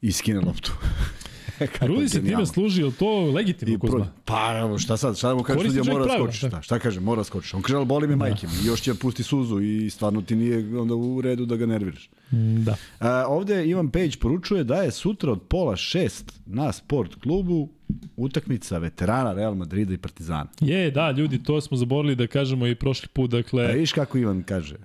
i 0.00 0.12
skine 0.12 0.40
loptu. 0.40 0.72
Rudi 1.88 2.08
se 2.08 2.24
time 2.24 2.46
služi, 2.46 2.82
je 2.82 2.92
to 2.92 3.30
legitimno, 3.30 3.78
Kuzma? 3.78 4.08
Pa, 4.24 4.58
evo, 4.58 4.78
šta 4.78 4.96
sad? 4.96 5.18
Šta 5.18 5.28
da 5.28 5.34
mu 5.34 5.42
kaže 5.42 5.64
sudija 5.64 5.84
mora 5.84 6.14
skočiš? 6.14 6.38
Šta, 6.38 6.62
šta 6.62 6.78
kaže? 6.78 7.00
Mora 7.00 7.24
skočiš. 7.24 7.54
On 7.54 7.62
kaže, 7.62 7.76
ali 7.76 7.86
boli 7.86 8.06
me 8.06 8.16
majke 8.16 8.46
mi. 8.46 8.66
Još 8.66 8.80
će 8.80 8.94
pusti 8.94 9.22
suzu 9.22 9.60
i 9.60 9.90
stvarno 9.90 10.22
ti 10.22 10.36
nije 10.36 10.78
onda 10.80 10.94
u 10.94 11.20
redu 11.20 11.46
da 11.46 11.56
ga 11.56 11.66
nerviraš. 11.66 12.10
Mm, 12.32 12.64
da. 12.64 12.76
A, 12.98 13.26
ovde 13.28 13.66
Ivan 13.66 13.90
Pejić 13.90 14.16
poručuje 14.16 14.64
da 14.64 14.76
je 14.76 14.90
sutra 14.90 15.32
od 15.32 15.42
pola 15.42 15.76
šest 15.76 16.40
na 16.46 16.72
sport 16.72 17.14
klubu 17.14 17.68
utakmica 18.16 18.78
veterana 18.78 19.32
Real 19.32 19.54
Madrida 19.54 19.94
i 19.94 19.98
Partizana. 19.98 20.50
Je, 20.60 20.90
da, 20.90 21.10
ljudi, 21.10 21.42
to 21.42 21.60
smo 21.60 21.76
zaborili 21.76 22.16
da 22.16 22.26
kažemo 22.26 22.66
i 22.66 22.74
prošli 22.74 23.08
put, 23.12 23.30
dakle... 23.30 23.64
A 23.64 23.72
viš 23.72 23.92
kako 23.92 24.18
Ivan 24.18 24.42
kaže? 24.42 24.76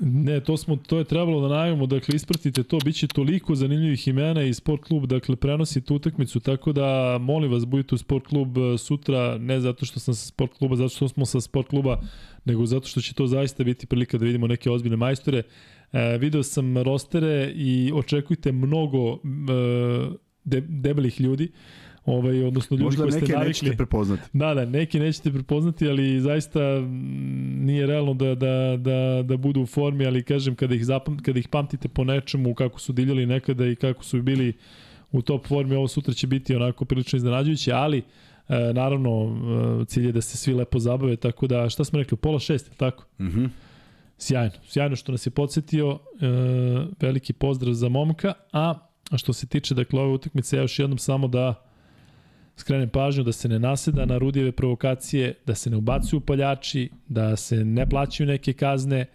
Ne, 0.00 0.40
to 0.40 0.56
smo 0.56 0.76
to 0.76 0.98
je 0.98 1.04
trebalo 1.04 1.40
da 1.40 1.48
najavimo, 1.48 1.86
dakle 1.86 2.16
ispratite 2.16 2.62
to, 2.62 2.78
biće 2.84 3.06
toliko 3.06 3.54
zanimljivih 3.54 4.08
imena 4.08 4.42
i 4.42 4.54
sport 4.54 4.84
klub, 4.84 5.06
dakle 5.06 5.36
prenosi 5.36 5.80
tu 5.80 5.94
utakmicu, 5.94 6.40
tako 6.40 6.72
da 6.72 7.18
molim 7.20 7.52
vas 7.52 7.64
budite 7.64 7.94
u 7.94 7.98
sport 7.98 8.26
klub 8.26 8.58
e, 8.58 8.78
sutra, 8.78 9.38
ne 9.38 9.60
zato 9.60 9.86
što 9.86 10.00
sam 10.00 10.14
sa 10.14 10.26
sport 10.26 10.58
kluba, 10.58 10.76
zato 10.76 10.88
što 10.88 11.08
smo 11.08 11.26
sa 11.26 11.40
sport 11.40 11.68
kluba, 11.68 12.00
nego 12.44 12.66
zato 12.66 12.88
što 12.88 13.00
će 13.00 13.14
to 13.14 13.26
zaista 13.26 13.64
biti 13.64 13.86
prilika 13.86 14.18
da 14.18 14.24
vidimo 14.24 14.46
neke 14.46 14.70
ozbiljne 14.70 14.96
majstore. 14.96 15.42
E, 15.92 16.18
video 16.18 16.42
sam 16.42 16.78
rostere 16.78 17.52
i 17.54 17.92
očekujte 17.94 18.52
mnogo 18.52 19.12
e, 19.12 19.16
de, 20.44 20.60
debelih 20.60 21.20
ljudi. 21.20 21.52
Ovaj, 22.06 22.44
odnosno 22.44 22.74
ljudi 22.74 22.84
Možda 22.84 23.02
koji 23.02 23.12
ste 23.12 23.20
navikli. 23.20 23.34
Možda 23.34 23.48
neke 23.48 23.48
nećete 23.48 23.76
prepoznati. 23.76 24.22
Da, 24.32 24.54
da, 24.54 24.64
neki 24.64 25.00
nećete 25.00 25.32
prepoznati, 25.32 25.88
ali 25.88 26.20
zaista 26.20 26.60
nije 27.56 27.86
realno 27.86 28.14
da, 28.14 28.34
da, 28.34 28.76
da, 28.78 29.22
da 29.22 29.36
budu 29.36 29.62
u 29.62 29.66
formi, 29.66 30.06
ali 30.06 30.22
kažem, 30.22 30.54
kada 30.54 30.74
ih, 30.74 30.84
zapam, 30.84 31.18
kada 31.18 31.38
ih 31.38 31.48
pamtite 31.48 31.88
po 31.88 32.04
nečemu, 32.04 32.54
kako 32.54 32.80
su 32.80 32.92
divljali 32.92 33.26
nekada 33.26 33.66
i 33.66 33.76
kako 33.76 34.04
su 34.04 34.22
bili 34.22 34.52
u 35.12 35.22
top 35.22 35.46
formi, 35.46 35.74
ovo 35.74 35.88
sutra 35.88 36.14
će 36.14 36.26
biti 36.26 36.56
onako 36.56 36.84
prilično 36.84 37.16
iznenađujuće, 37.16 37.72
ali 37.72 37.98
e, 37.98 38.04
naravno 38.74 39.36
e, 39.82 39.84
cilj 39.84 40.06
je 40.06 40.12
da 40.12 40.20
se 40.20 40.36
svi 40.36 40.54
lepo 40.54 40.78
zabave, 40.78 41.16
tako 41.16 41.46
da 41.46 41.68
šta 41.68 41.84
smo 41.84 41.98
rekli, 41.98 42.18
pola 42.18 42.38
šest, 42.38 42.76
tako? 42.76 43.04
Mhm. 43.20 43.40
Mm 43.40 43.52
Sjajno, 44.18 44.52
sjajno 44.68 44.96
što 44.96 45.12
nas 45.12 45.26
je 45.26 45.30
podsjetio, 45.30 45.90
e, 45.90 46.26
veliki 47.00 47.32
pozdrav 47.32 47.74
za 47.74 47.88
momka, 47.88 48.32
a 48.52 48.74
što 49.16 49.32
se 49.32 49.46
tiče 49.46 49.74
dakle 49.74 50.00
ove 50.00 50.12
utakmice, 50.12 50.56
ja 50.56 50.62
još 50.62 50.78
jednom 50.78 50.98
samo 50.98 51.28
da 51.28 51.65
skrenem 52.56 52.88
pažnju 52.88 53.24
da 53.24 53.32
se 53.32 53.48
ne 53.48 53.58
naseda 53.58 54.04
na 54.04 54.18
Rudijeve 54.18 54.52
provokacije, 54.52 55.34
da 55.46 55.54
se 55.54 55.70
ne 55.70 55.76
ubacuju 55.76 56.20
paljači, 56.20 56.90
da 57.08 57.36
se 57.36 57.64
ne 57.64 57.88
plaćaju 57.88 58.26
neke 58.26 58.52
kazne, 58.52 59.06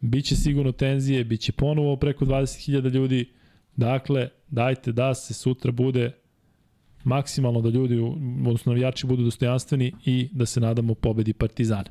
biće 0.00 0.36
sigurno 0.36 0.72
tenzije, 0.72 1.24
biće 1.24 1.52
ponovo 1.52 1.96
preko 1.96 2.24
20.000 2.24 2.90
ljudi, 2.90 3.30
dakle, 3.76 4.28
dajte 4.48 4.92
da 4.92 5.14
se 5.14 5.34
sutra 5.34 5.72
bude 5.72 6.12
maksimalno 7.04 7.60
da 7.60 7.68
ljudi, 7.68 7.98
odnosno 8.46 8.72
navijači 8.72 9.06
budu 9.06 9.24
dostojanstveni 9.24 9.92
i 10.04 10.28
da 10.32 10.46
se 10.46 10.60
nadamo 10.60 10.94
pobedi 10.94 11.32
Partizana. 11.32 11.90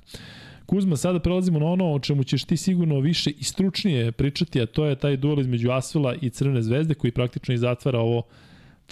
Kuzma, 0.66 0.96
sada 0.96 1.20
prelazimo 1.20 1.60
na 1.60 1.66
ono 1.66 1.94
o 1.94 2.00
čemu 2.00 2.24
ćeš 2.24 2.44
ti 2.44 2.58
sigurno 2.58 3.00
više 3.00 3.30
i 3.30 3.44
stručnije 3.44 4.12
pričati, 4.12 4.62
a 4.62 4.66
to 4.66 4.86
je 4.86 4.96
taj 4.96 5.18
duel 5.18 5.40
između 5.40 5.72
Asvela 5.72 6.16
i 6.22 6.30
Crvene 6.30 6.62
zvezde 6.62 6.94
koji 6.94 7.12
praktično 7.12 7.54
i 7.54 7.58
zatvara 7.58 8.00
ovo 8.00 8.24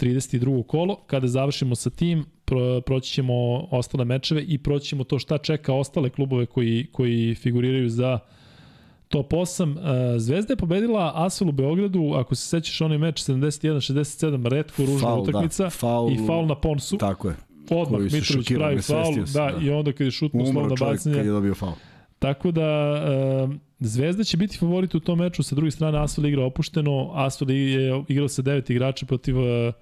32. 0.00 0.66
kolo. 0.66 0.96
Kada 1.06 1.26
završimo 1.26 1.74
sa 1.74 1.90
tim, 1.90 2.24
pro, 2.44 2.80
proći 2.80 3.12
ćemo 3.12 3.34
ostale 3.70 4.04
mečeve 4.04 4.42
i 4.42 4.58
proći 4.58 4.86
ćemo 4.86 5.04
to 5.04 5.18
šta 5.18 5.38
čeka 5.38 5.74
ostale 5.74 6.10
klubove 6.10 6.46
koji, 6.46 6.86
koji 6.92 7.34
figuriraju 7.34 7.88
za 7.88 8.18
top 9.08 9.32
8. 9.32 10.14
E, 10.14 10.18
Zvezda 10.18 10.52
je 10.52 10.56
pobedila 10.56 11.12
Asvel 11.14 11.48
u 11.48 11.52
Beogradu, 11.52 12.12
ako 12.16 12.34
se 12.34 12.48
sećaš 12.48 12.80
onaj 12.80 12.98
meč 12.98 13.22
71-67, 13.22 14.48
redko 14.48 14.82
ružna 14.82 15.00
faul, 15.00 15.24
da. 15.24 15.30
utakmica 15.30 15.64
da, 15.64 15.70
faul, 15.70 16.12
i 16.12 16.26
faul 16.26 16.46
na 16.46 16.54
Ponsu. 16.54 16.98
Tako 16.98 17.28
je. 17.28 17.36
Odmah 17.70 18.00
Mitrović 18.00 18.52
pravi 18.54 18.82
faul, 18.82 19.14
da, 19.34 19.52
da, 19.52 19.64
i 19.64 19.70
onda 19.70 19.92
kad 19.92 20.04
je 20.04 20.10
šutno 20.10 20.46
slovno 20.46 20.74
bacanje. 20.80 21.16
kad 21.16 21.26
je 21.26 21.32
dobio 21.32 21.54
faul. 21.54 21.72
Tako 22.18 22.50
da 22.50 22.62
e, 22.62 23.70
Zvezda 23.80 24.24
će 24.24 24.36
biti 24.36 24.58
favorit 24.58 24.94
u 24.94 25.00
tom 25.00 25.18
meču, 25.18 25.42
sa 25.42 25.54
druge 25.54 25.70
strane 25.70 25.98
Asvel 25.98 26.26
igra 26.26 26.44
opušteno, 26.44 27.10
Asvel 27.14 27.50
je 27.50 28.04
igrao 28.08 28.28
sa 28.28 28.42
devet 28.42 28.70
igrača 28.70 29.06
protiv 29.06 29.38
uh, 29.38 29.74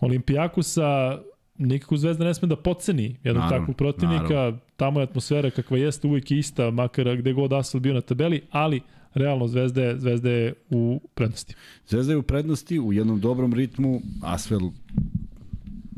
Olimpijakusa, 0.00 1.18
nikako 1.58 1.96
Zvezda 1.96 2.24
ne 2.24 2.34
sme 2.34 2.48
da 2.48 2.56
poceni 2.56 3.16
jednog 3.24 3.44
naravno, 3.44 3.58
takvog 3.58 3.76
protivnika, 3.76 4.34
naravno. 4.34 4.58
tamo 4.76 5.00
je 5.00 5.04
atmosfera 5.04 5.50
kakva 5.50 5.78
jeste 5.78 6.06
uvijek 6.06 6.30
ista, 6.30 6.70
makar 6.70 7.16
gde 7.16 7.32
god 7.32 7.52
Asvel 7.52 7.80
bio 7.80 7.94
na 7.94 8.00
tabeli, 8.00 8.42
ali 8.50 8.80
realno 9.14 9.48
Zvezda 9.48 9.82
je, 9.82 9.98
Zvezda 9.98 10.30
je 10.30 10.54
u 10.70 11.00
prednosti. 11.14 11.54
Zvezda 11.88 12.12
je 12.12 12.16
u 12.16 12.22
prednosti, 12.22 12.78
u 12.80 12.92
jednom 12.92 13.20
dobrom 13.20 13.54
ritmu, 13.54 14.00
Asvel 14.22 14.60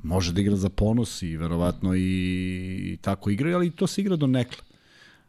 može 0.03 0.33
da 0.33 0.41
igra 0.41 0.57
za 0.57 0.69
ponos 0.69 1.23
i 1.23 1.37
verovatno 1.37 1.95
i, 1.95 2.01
i 2.93 2.97
tako 3.01 3.31
igra, 3.31 3.55
ali 3.55 3.71
to 3.71 3.87
se 3.87 4.01
igra 4.01 4.17
do 4.17 4.27
nekle. 4.27 4.63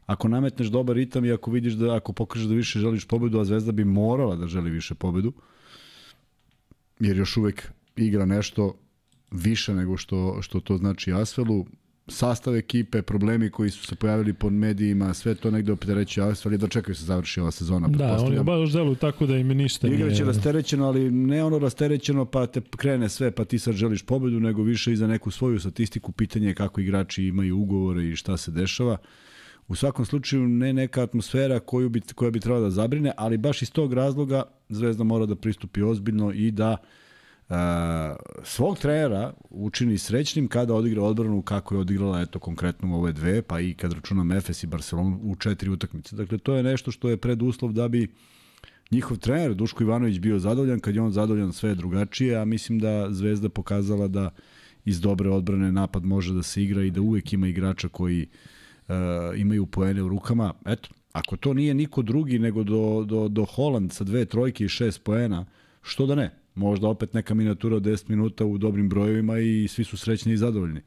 Ako 0.06 0.28
nametneš 0.28 0.68
dobar 0.68 0.96
ritam 0.96 1.26
i 1.26 1.32
ako 1.32 1.52
vidiš 1.52 1.74
da 1.74 1.96
ako 1.96 2.14
pokažeš 2.14 2.48
da 2.48 2.54
više 2.54 2.80
želiš 2.80 3.08
pobedu, 3.08 3.40
a 3.40 3.46
Zvezda 3.46 3.72
bi 3.72 3.86
morala 3.86 4.36
da 4.36 4.48
želi 4.48 4.70
više 4.70 4.96
pobedu, 4.96 5.34
jer 7.00 7.18
još 7.18 7.38
uvek 7.38 7.72
igra 8.02 8.26
nešto 8.26 8.74
više 9.32 9.74
nego 9.74 9.98
što, 9.98 10.42
što 10.42 10.60
to 10.60 10.78
znači 10.78 11.14
Asvelu. 11.14 11.66
Sastav 12.12 12.56
ekipe, 12.56 13.02
problemi 13.02 13.50
koji 13.50 13.70
su 13.70 13.88
se 13.88 13.96
pojavili 13.96 14.34
pod 14.34 14.54
medijima, 14.54 15.14
sve 15.14 15.36
to 15.36 15.52
negde 15.52 15.72
optereći 15.72 16.22
Asvel 16.22 16.54
i 16.54 16.58
da 16.58 16.68
čekaju 16.68 16.96
se 16.96 17.06
završi 17.06 17.40
ova 17.40 17.52
sezona. 17.52 17.88
Da, 17.88 18.18
oni 18.18 18.44
baš 18.44 18.72
deluju 18.72 18.96
tako 18.96 19.26
da 19.26 19.38
im 19.38 19.48
ništa 19.48 19.88
nije... 19.88 20.00
Igraće 20.00 20.24
rasterećeno, 20.24 20.86
ali 20.86 21.12
ne 21.12 21.44
ono 21.44 21.60
rasterećeno 21.60 22.26
pa 22.26 22.48
te 22.48 22.62
krene 22.78 23.10
sve 23.10 23.32
pa 23.32 23.46
ti 23.46 23.60
sad 23.60 23.74
želiš 23.74 24.02
pobedu, 24.02 24.40
nego 24.40 24.64
više 24.64 24.94
i 24.94 24.96
za 24.96 25.08
neku 25.08 25.32
svoju 25.32 25.60
statistiku, 25.60 26.12
pitanje 26.12 26.54
kako 26.54 26.82
igrači 26.82 27.24
imaju 27.24 27.58
ugovore 27.58 28.10
i 28.10 28.16
šta 28.16 28.38
se 28.38 28.52
dešava. 28.52 28.98
U 29.68 29.76
svakom 29.76 30.06
slučaju 30.06 30.48
ne 30.48 30.74
neka 30.74 31.04
atmosfera 31.04 31.60
koju 31.60 31.90
bi, 31.90 32.02
koja 32.16 32.32
bi 32.32 32.40
trebala 32.40 32.64
da 32.64 32.70
zabrine, 32.70 33.12
ali 33.18 33.38
baš 33.38 33.62
iz 33.62 33.72
tog 33.72 33.94
razloga 33.94 34.44
Zvezda 34.70 35.04
mora 35.04 35.26
da 35.26 35.36
pristupi 35.36 35.82
ozbiljno 35.82 36.32
i 36.32 36.52
da 36.52 36.78
Uh, 36.78 36.99
svog 38.44 38.80
trenera 38.80 39.34
učini 39.50 39.98
srećnim 39.98 40.48
kada 40.48 40.74
odigra 40.74 41.04
odbranu 41.04 41.42
kako 41.42 41.76
je 41.76 41.82
odigrala 41.82 42.22
eto 42.22 42.40
konkretno 42.40 42.92
u 42.92 43.00
ove 43.00 43.12
dve, 43.12 43.42
pa 43.42 43.60
i 43.60 43.74
kad 43.74 43.94
računam 43.94 44.32
Efes 44.32 44.64
i 44.64 44.68
Barcelonu 44.68 45.20
u 45.24 45.36
četiri 45.36 45.70
utakmice. 45.70 46.16
Dakle, 46.16 46.38
to 46.38 46.56
je 46.56 46.64
nešto 46.64 46.92
što 46.92 47.10
je 47.10 47.18
preduslov 47.18 47.72
da 47.72 47.88
bi 47.88 48.08
njihov 48.92 49.18
trener 49.18 49.54
Duško 49.54 49.84
Ivanović 49.84 50.20
bio 50.20 50.40
zadovoljan, 50.40 50.80
kad 50.80 50.96
je 50.96 51.02
on 51.02 51.12
zadovoljan 51.12 51.54
sve 51.54 51.70
je 51.70 51.76
drugačije, 51.76 52.38
a 52.38 52.46
mislim 52.46 52.80
da 52.80 53.08
Zvezda 53.12 53.50
pokazala 53.50 54.08
da 54.08 54.30
iz 54.86 55.02
dobre 55.02 55.30
odbrane 55.30 55.72
napad 55.72 56.06
može 56.06 56.34
da 56.34 56.44
se 56.44 56.64
igra 56.64 56.84
i 56.84 56.92
da 56.92 57.02
uvek 57.02 57.34
ima 57.34 57.48
igrača 57.48 57.88
koji 57.88 58.28
uh, 58.88 58.96
imaju 59.36 59.66
poene 59.66 60.04
u 60.04 60.10
rukama. 60.10 60.54
Eto, 60.66 60.90
Ako 61.14 61.38
to 61.38 61.54
nije 61.54 61.74
niko 61.74 62.02
drugi 62.02 62.40
nego 62.40 62.64
do, 62.64 63.04
do, 63.08 63.28
do 63.28 63.46
Holand 63.46 63.94
sa 63.94 64.04
dve 64.04 64.26
trojke 64.26 64.66
i 64.66 64.70
šest 64.70 65.04
poena, 65.04 65.46
što 65.82 66.06
da 66.06 66.16
ne? 66.16 66.32
Možda 66.60 66.88
opet 66.88 67.14
neka 67.14 67.34
minijatura 67.34 67.76
od 67.76 67.84
10 67.84 68.10
minuta 68.10 68.46
u 68.46 68.58
dobrim 68.58 68.90
brojevima 68.90 69.40
i 69.40 69.68
svi 69.68 69.84
su 69.84 69.98
srećni 69.98 70.34
i 70.34 70.38
zadovoljni. 70.38 70.82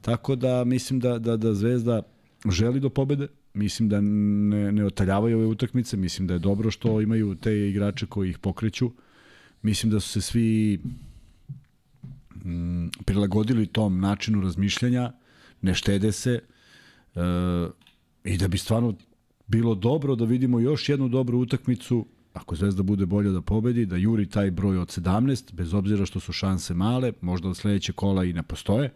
Tako 0.00 0.36
da 0.36 0.64
mislim 0.64 1.00
da, 1.00 1.18
da, 1.18 1.36
da 1.36 1.54
Zvezda 1.54 2.02
želi 2.50 2.80
do 2.80 2.90
pobede, 2.90 3.26
mislim 3.54 3.88
da 3.88 4.00
ne, 4.00 4.72
ne 4.72 4.84
otaljavaju 4.84 5.38
ove 5.38 5.46
utakmice, 5.46 5.96
mislim 5.96 6.26
da 6.26 6.34
je 6.34 6.38
dobro 6.38 6.70
što 6.70 7.00
imaju 7.00 7.34
te 7.34 7.68
igrače 7.68 8.06
koji 8.06 8.30
ih 8.30 8.38
pokreću. 8.38 8.90
Mislim 9.62 9.92
da 9.92 10.00
su 10.00 10.08
se 10.08 10.20
svi 10.20 10.80
mm, 12.44 12.88
prilagodili 13.04 13.66
tom 13.66 14.00
načinu 14.00 14.40
razmišljanja, 14.40 15.12
ne 15.62 15.74
štede 15.74 16.12
se 16.12 16.40
e, 17.14 17.20
i 18.24 18.38
da 18.38 18.48
bi 18.48 18.58
stvarno 18.58 18.94
bilo 19.46 19.74
dobro 19.74 20.16
da 20.16 20.24
vidimo 20.24 20.60
još 20.60 20.88
jednu 20.88 21.08
dobru 21.08 21.38
utakmicu 21.38 22.06
ako 22.32 22.56
Zvezda 22.56 22.82
bude 22.82 23.06
bolja 23.06 23.30
da 23.30 23.40
pobedi, 23.40 23.86
da 23.86 23.96
juri 23.96 24.26
taj 24.26 24.50
broj 24.50 24.78
od 24.78 24.88
17, 24.88 25.52
bez 25.52 25.74
obzira 25.74 26.06
što 26.06 26.20
su 26.20 26.32
šanse 26.32 26.74
male, 26.74 27.12
možda 27.20 27.48
od 27.48 27.56
sledeće 27.56 27.92
kola 27.92 28.24
i 28.24 28.32
ne 28.32 28.42
postoje, 28.42 28.90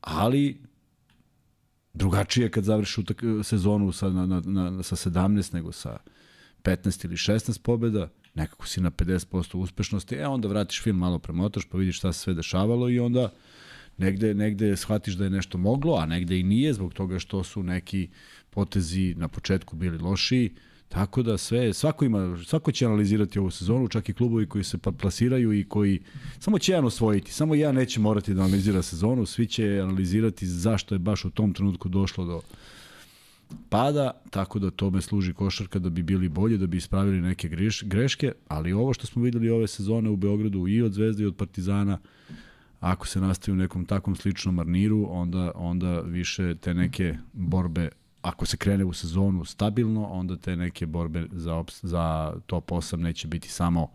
ali 0.00 0.60
drugačije 1.94 2.50
kad 2.50 2.64
završi 2.64 3.00
utak, 3.00 3.22
sezonu 3.42 3.92
sa, 3.92 4.08
na, 4.10 4.26
na, 4.26 4.40
na, 4.40 4.82
sa 4.82 4.96
17 4.96 5.54
nego 5.54 5.72
sa 5.72 5.98
15 6.62 7.04
ili 7.04 7.16
16 7.16 7.62
pobeda, 7.62 8.08
nekako 8.34 8.66
si 8.66 8.80
na 8.80 8.90
50% 8.90 9.56
uspešnosti, 9.56 10.14
e 10.14 10.26
onda 10.26 10.48
vratiš 10.48 10.82
film 10.82 10.96
malo 10.96 11.18
premotaš 11.18 11.64
pa 11.64 11.78
vidiš 11.78 11.98
šta 11.98 12.12
se 12.12 12.20
sve 12.20 12.34
dešavalo 12.34 12.90
i 12.90 13.00
onda 13.00 13.32
negde, 13.98 14.34
negde 14.34 14.76
shvatiš 14.76 15.14
da 15.14 15.24
je 15.24 15.30
nešto 15.30 15.58
moglo, 15.58 15.96
a 15.96 16.06
negde 16.06 16.40
i 16.40 16.42
nije 16.42 16.74
zbog 16.74 16.94
toga 16.94 17.18
što 17.18 17.44
su 17.44 17.62
neki 17.62 18.08
potezi 18.50 19.14
na 19.14 19.28
početku 19.28 19.76
bili 19.76 19.98
lošiji, 19.98 20.54
Tako 20.92 21.22
da 21.22 21.38
sve, 21.38 21.72
svako, 21.72 22.04
ima, 22.04 22.36
svako 22.44 22.72
će 22.72 22.86
analizirati 22.86 23.38
ovu 23.38 23.50
sezonu, 23.50 23.88
čak 23.88 24.08
i 24.08 24.12
klubovi 24.12 24.46
koji 24.46 24.64
se 24.64 24.78
plasiraju 24.78 25.52
i 25.52 25.64
koji 25.64 26.00
samo 26.38 26.58
će 26.58 26.72
jedan 26.72 26.84
osvojiti, 26.84 27.32
samo 27.32 27.54
jedan 27.54 27.74
neće 27.74 28.00
morati 28.00 28.34
da 28.34 28.42
analizira 28.42 28.82
sezonu, 28.82 29.26
svi 29.26 29.46
će 29.46 29.80
analizirati 29.82 30.46
zašto 30.46 30.94
je 30.94 30.98
baš 30.98 31.24
u 31.24 31.30
tom 31.30 31.52
trenutku 31.52 31.88
došlo 31.88 32.24
do 32.24 32.40
pada, 33.68 34.10
tako 34.30 34.58
da 34.58 34.70
tome 34.70 35.00
služi 35.00 35.32
košarka 35.32 35.78
da 35.78 35.90
bi 35.90 36.02
bili 36.02 36.28
bolji, 36.28 36.58
da 36.58 36.66
bi 36.66 36.76
ispravili 36.76 37.20
neke 37.20 37.48
greš, 37.48 37.82
greške, 37.82 38.32
ali 38.48 38.72
ovo 38.72 38.92
što 38.94 39.06
smo 39.06 39.22
videli 39.22 39.50
ove 39.50 39.66
sezone 39.66 40.10
u 40.10 40.16
Beogradu 40.16 40.68
i 40.68 40.82
od 40.82 40.92
Zvezde 40.92 41.22
i 41.22 41.26
od 41.26 41.36
Partizana, 41.36 41.98
ako 42.80 43.06
se 43.06 43.20
nastavi 43.20 43.52
u 43.52 43.60
nekom 43.60 43.84
takvom 43.84 44.16
sličnom 44.16 44.54
marniru, 44.54 45.06
onda, 45.08 45.52
onda 45.54 46.00
više 46.00 46.54
te 46.54 46.74
neke 46.74 47.16
borbe 47.32 47.88
ako 48.22 48.46
se 48.46 48.56
krene 48.56 48.84
u 48.84 48.92
sezonu 48.92 49.44
stabilno, 49.44 50.06
onda 50.06 50.36
te 50.36 50.56
neke 50.56 50.86
borbe 50.86 51.26
za, 51.32 51.64
za 51.82 52.34
top 52.46 52.70
8 52.70 52.96
neće 52.96 53.28
biti 53.28 53.48
samo 53.48 53.88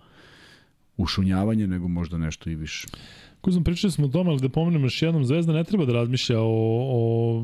ušunjavanje, 0.97 1.67
nego 1.67 1.87
možda 1.87 2.17
nešto 2.17 2.49
i 2.49 2.55
više. 2.55 2.87
Kuzam, 3.41 3.63
pričali 3.63 3.91
smo 3.91 4.05
o 4.05 4.09
tome, 4.09 4.29
ali 4.29 4.41
da 4.41 4.49
pomenem 4.49 4.83
još 4.83 5.01
jednom, 5.01 5.25
Zvezda 5.25 5.53
ne 5.53 5.63
treba 5.63 5.85
da 5.85 5.93
razmišlja 5.93 6.39
o, 6.39 6.45
o 6.45 7.43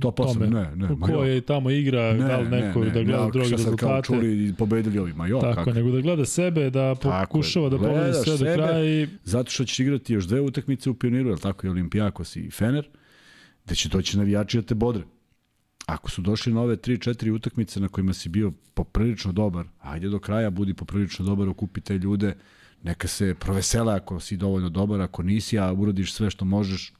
to 0.00 0.10
tome. 0.10 0.46
Ne, 0.46 0.76
ne. 0.76 0.88
Ko 1.00 1.24
je 1.24 1.40
tamo 1.40 1.70
igra, 1.70 2.12
ne, 2.12 2.18
da 2.18 2.36
li 2.36 2.48
neko, 2.48 2.80
ne, 2.80 2.86
ne, 2.86 2.92
da 2.92 3.02
gleda 3.02 3.24
ne, 3.24 3.30
drugi 3.30 3.50
rezultate. 3.50 3.80
Kao 3.86 4.02
čuli 4.02 4.48
i 4.48 4.54
pobedili 4.54 4.98
ovima, 4.98 5.26
jo, 5.26 5.40
Tako, 5.40 5.54
kako? 5.54 5.72
nego 5.72 5.90
da 5.90 6.00
gleda 6.00 6.24
sebe, 6.24 6.70
da 6.70 6.94
pokušava 7.02 7.68
da 7.68 7.78
pobedi 7.78 8.14
sve 8.24 8.38
do 8.38 8.54
kraja. 8.54 9.02
I... 9.02 9.08
Zato 9.24 9.50
što 9.50 9.64
ćeš 9.64 9.80
igrati 9.80 10.12
još 10.12 10.24
dve 10.24 10.40
utakmice 10.40 10.90
u 10.90 10.94
pioniru, 10.94 11.30
je 11.30 11.36
tako 11.36 11.66
i 11.66 11.70
Olimpijakos 11.70 12.36
i 12.36 12.50
Fener, 12.50 12.88
gde 13.64 13.74
će 13.74 13.88
doći 13.88 14.18
navijači 14.18 14.56
da 14.56 14.62
te 14.62 14.74
bodre 14.74 15.02
ako 15.94 16.10
su 16.10 16.22
došli 16.22 16.52
na 16.52 16.60
ove 16.60 16.76
3-4 16.76 17.30
utakmice 17.30 17.80
na 17.80 17.88
kojima 17.88 18.12
si 18.12 18.28
bio 18.28 18.52
poprilično 18.74 19.32
dobar, 19.32 19.66
ajde 19.80 20.08
do 20.08 20.18
kraja 20.18 20.50
budi 20.50 20.74
poprilično 20.74 21.24
dobar, 21.24 21.48
okupi 21.48 21.80
te 21.80 21.98
ljude, 21.98 22.36
neka 22.82 23.08
se 23.08 23.34
provesela 23.34 23.94
ako 23.94 24.20
si 24.20 24.36
dovoljno 24.36 24.68
dobar, 24.68 25.00
ako 25.00 25.22
nisi, 25.22 25.58
a 25.58 25.72
urodiš 25.72 26.12
sve 26.12 26.30
što 26.30 26.44
možeš, 26.44 26.92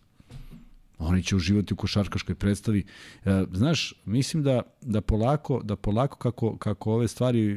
oni 0.99 1.23
će 1.23 1.37
uživati 1.37 1.75
u 1.75 1.77
košarkaškoj 1.77 2.35
predstavi. 2.35 2.85
E, 3.25 3.45
znaš, 3.53 3.95
mislim 4.05 4.43
da, 4.43 4.63
da 4.83 5.01
polako, 5.01 5.63
da 5.63 5.77
polako 5.77 6.17
kako, 6.19 6.57
kako 6.57 6.93
ove 6.93 7.09
stvari 7.09 7.51
e, 7.51 7.57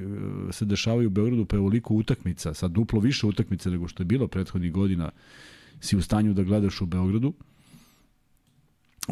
se 0.52 0.66
dešavaju 0.66 1.08
u 1.08 1.12
Beogradu, 1.12 1.46
pa 1.46 1.56
je 1.56 1.60
ovoliko 1.60 1.94
utakmica, 1.94 2.54
sad 2.54 2.72
duplo 2.72 3.00
više 3.00 3.28
utakmice 3.28 3.72
nego 3.72 3.88
što 3.88 4.04
je 4.04 4.06
bilo 4.06 4.28
prethodnih 4.28 4.72
godina, 4.72 5.12
si 5.80 5.98
u 5.98 6.02
stanju 6.02 6.34
da 6.34 6.44
gledaš 6.44 6.82
u 6.82 6.86
Beogradu, 6.86 7.34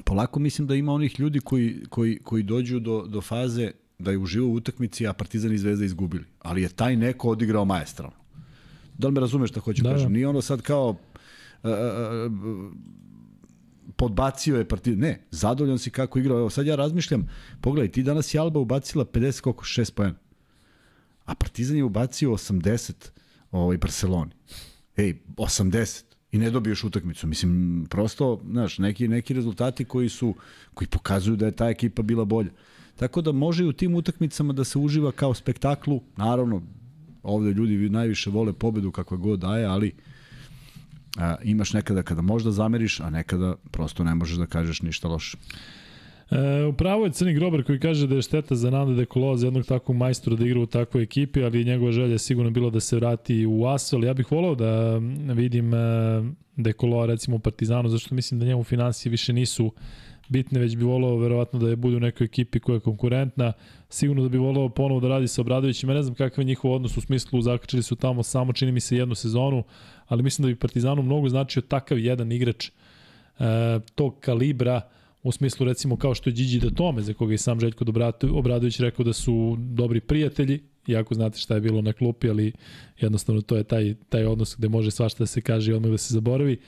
polako 0.05 0.39
mislim 0.39 0.67
da 0.67 0.75
ima 0.75 0.93
onih 0.93 1.19
ljudi 1.19 1.39
koji, 1.39 1.83
koji, 1.89 2.19
koji 2.23 2.43
dođu 2.43 2.79
do, 2.79 3.05
do 3.07 3.21
faze 3.21 3.71
da 3.99 4.11
je 4.11 4.17
uživo 4.17 4.49
u 4.49 4.53
utakmici, 4.53 5.07
a 5.07 5.13
Partizan 5.13 5.53
i 5.53 5.57
Zvezda 5.57 5.85
izgubili. 5.85 6.23
Ali 6.39 6.61
je 6.61 6.69
taj 6.69 6.95
neko 6.95 7.29
odigrao 7.29 7.65
maestralno. 7.65 8.15
Da 8.97 9.07
li 9.07 9.13
me 9.13 9.19
razumeš 9.19 9.49
šta 9.49 9.59
hoću 9.59 9.83
da, 9.83 9.91
kažem? 9.91 10.07
Da. 10.07 10.13
Nije 10.13 10.27
ono 10.27 10.41
sad 10.41 10.61
kao 10.61 10.89
uh, 10.89 10.97
uh, 11.63 12.73
podbacio 13.95 14.57
je 14.57 14.67
Partizan. 14.67 14.99
Ne, 14.99 15.21
zadovoljan 15.31 15.79
si 15.79 15.89
kako 15.89 16.19
igrao. 16.19 16.39
Evo 16.39 16.49
sad 16.49 16.65
ja 16.65 16.75
razmišljam, 16.75 17.29
pogledaj, 17.61 17.91
ti 17.91 18.03
danas 18.03 18.33
je 18.33 18.39
Alba 18.39 18.59
ubacila 18.59 19.05
50 19.05 19.41
koliko 19.41 19.63
6 19.63 19.93
poena. 19.93 20.15
A 21.25 21.35
Partizan 21.35 21.77
je 21.77 21.83
ubacio 21.83 22.29
80 22.29 22.93
ovaj 23.51 23.77
Barceloni. 23.77 24.31
Ej, 24.97 25.19
80 25.37 26.03
i 26.31 26.37
ne 26.37 26.49
dobiješ 26.49 26.83
utakmicu. 26.83 27.27
Mislim, 27.27 27.85
prosto, 27.89 28.41
znaš, 28.51 28.77
neki, 28.77 29.07
neki 29.07 29.33
rezultati 29.33 29.85
koji 29.85 30.09
su, 30.09 30.35
koji 30.73 30.87
pokazuju 30.87 31.35
da 31.35 31.45
je 31.45 31.51
ta 31.51 31.69
ekipa 31.69 32.01
bila 32.01 32.25
bolja. 32.25 32.51
Tako 32.95 33.21
da 33.21 33.31
može 33.31 33.63
i 33.63 33.67
u 33.67 33.73
tim 33.73 33.95
utakmicama 33.95 34.53
da 34.53 34.63
se 34.63 34.79
uživa 34.79 35.11
kao 35.11 35.33
spektaklu. 35.33 36.01
Naravno, 36.17 36.61
ovde 37.23 37.51
ljudi 37.51 37.89
najviše 37.89 38.29
vole 38.29 38.53
pobedu 38.53 38.91
kakva 38.91 39.17
god 39.17 39.39
daje, 39.39 39.65
ali 39.65 39.93
a, 41.17 41.35
imaš 41.43 41.73
nekada 41.73 42.03
kada 42.03 42.21
možda 42.21 42.51
zameriš, 42.51 42.99
a 42.99 43.09
nekada 43.09 43.55
prosto 43.71 44.03
ne 44.03 44.15
možeš 44.15 44.37
da 44.37 44.45
kažeš 44.45 44.81
ništa 44.81 45.07
loše. 45.07 45.37
E, 46.31 46.65
upravo 46.65 47.05
je 47.05 47.11
Crni 47.11 47.33
Grobar 47.33 47.63
koji 47.63 47.79
kaže 47.79 48.07
da 48.07 48.15
je 48.15 48.21
šteta 48.21 48.55
za 48.55 48.69
Nanda 48.69 48.93
Dekolo 48.93 49.37
za 49.37 49.47
jednog 49.47 49.65
takvog 49.65 49.97
majstora 49.97 50.35
da 50.35 50.45
igra 50.45 50.59
u 50.59 50.65
takvoj 50.65 51.03
ekipi, 51.03 51.43
ali 51.43 51.65
njegova 51.65 51.91
želja 51.91 52.11
je 52.11 52.19
sigurno 52.19 52.51
bilo 52.51 52.69
da 52.69 52.79
se 52.79 52.95
vrati 52.95 53.45
u 53.45 53.67
ASO, 53.67 53.97
ja 53.97 54.13
bih 54.13 54.31
volao 54.31 54.55
da 54.55 54.97
vidim 55.33 55.73
e, 55.73 55.77
Dekolo 56.55 57.05
recimo 57.05 57.35
u 57.35 57.39
Partizanu, 57.39 57.89
zašto 57.89 58.15
mislim 58.15 58.39
da 58.39 58.45
njemu 58.45 58.63
financije 58.63 59.09
više 59.09 59.33
nisu 59.33 59.73
bitne, 60.29 60.59
već 60.59 60.75
bi 60.75 60.83
volao 60.83 61.17
verovatno 61.17 61.59
da 61.59 61.69
je 61.69 61.75
bude 61.75 61.97
u 61.97 61.99
nekoj 61.99 62.25
ekipi 62.25 62.59
koja 62.59 62.75
je 62.75 62.79
konkurentna. 62.79 63.53
Sigurno 63.89 64.23
da 64.23 64.29
bi 64.29 64.37
volao 64.37 64.69
ponovo 64.69 64.99
da 64.99 65.07
radi 65.07 65.27
sa 65.27 65.41
Obradovićem. 65.41 65.89
Ja 65.89 65.95
ne 65.95 66.03
znam 66.03 66.15
kakav 66.15 66.41
je 66.41 66.45
njihov 66.45 66.71
odnos 66.71 66.97
u 66.97 67.01
smislu, 67.01 67.41
zakačili 67.41 67.83
su 67.83 67.95
tamo 67.95 68.23
samo, 68.23 68.53
čini 68.53 68.71
mi 68.71 68.79
se, 68.79 68.97
jednu 68.97 69.15
sezonu, 69.15 69.63
ali 70.07 70.23
mislim 70.23 70.43
da 70.43 70.53
bi 70.53 70.59
Partizanu 70.59 71.01
mnogo 71.01 71.29
značio 71.29 71.61
takav 71.61 71.99
jedan 71.99 72.31
igrač 72.31 72.67
e, 72.67 72.71
tog 73.95 74.19
kalibra, 74.19 74.81
u 75.23 75.31
smislu 75.31 75.65
recimo 75.65 75.97
kao 75.97 76.15
što 76.15 76.29
je 76.29 76.33
Điđi 76.33 76.59
da 76.59 76.69
Tome, 76.69 77.01
za 77.01 77.13
koga 77.13 77.33
je 77.33 77.37
sam 77.37 77.59
Željko 77.59 77.85
Obradović 78.33 78.79
rekao 78.79 79.05
da 79.05 79.13
su 79.13 79.55
dobri 79.59 79.99
prijatelji, 79.99 80.59
iako 80.87 81.13
znate 81.13 81.39
šta 81.39 81.55
je 81.55 81.61
bilo 81.61 81.81
na 81.81 81.93
klupi, 81.93 82.29
ali 82.29 82.53
jednostavno 82.99 83.41
to 83.41 83.57
je 83.57 83.63
taj, 83.63 83.95
taj 84.09 84.25
odnos 84.25 84.55
gde 84.57 84.69
može 84.69 84.91
svašta 84.91 85.23
da 85.23 85.27
se 85.27 85.41
kaže 85.41 85.71
i 85.71 85.73
odmah 85.73 85.91
da 85.91 85.97
se 85.97 86.13
zaboravi. 86.13 86.59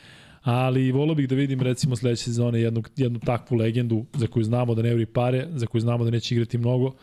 Ali 0.42 0.92
volio 0.92 1.16
bih 1.16 1.30
da 1.30 1.36
vidim 1.36 1.62
recimo 1.62 1.96
sledeće 1.96 2.24
sezone 2.24 2.62
jednu, 2.62 2.84
jednu 2.96 3.20
takvu 3.20 3.58
legendu 3.58 4.06
za 4.14 4.28
koju 4.28 4.44
znamo 4.44 4.76
da 4.76 4.82
ne 4.82 4.94
uri 4.94 5.06
pare, 5.06 5.48
za 5.56 5.66
koju 5.66 5.82
znamo 5.82 6.04
da 6.04 6.12
neće 6.12 6.36
igrati 6.36 6.58
mnogo, 6.58 6.94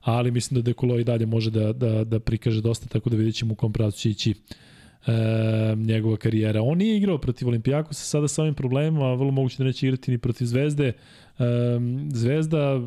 ali 0.00 0.30
mislim 0.30 0.60
da 0.60 0.64
Dekolo 0.64 0.98
i 0.98 1.04
dalje 1.04 1.26
može 1.26 1.50
da, 1.50 1.72
da, 1.72 2.04
da 2.04 2.20
prikaže 2.20 2.60
dosta, 2.60 2.88
tako 2.88 3.10
da 3.10 3.16
vidjet 3.16 3.34
ćemo 3.34 3.52
u 3.52 3.56
kom 3.56 3.72
pravcu 3.72 3.98
će 3.98 4.10
ići 4.10 4.34
e, 5.06 5.12
njegova 5.76 6.16
karijera. 6.16 6.62
On 6.62 6.78
nije 6.78 6.96
igrao 6.96 7.18
protiv 7.18 7.48
Olimpijakosa 7.48 8.04
sada 8.04 8.28
sa 8.28 8.42
ovim 8.42 8.54
problemima, 8.54 9.14
vrlo 9.14 9.30
moguće 9.30 9.58
da 9.58 9.64
neće 9.64 9.86
igrati 9.86 10.10
ni 10.10 10.18
protiv 10.18 10.44
Zvezde. 10.44 10.86
E, 10.86 11.44
Zvezda 12.12 12.80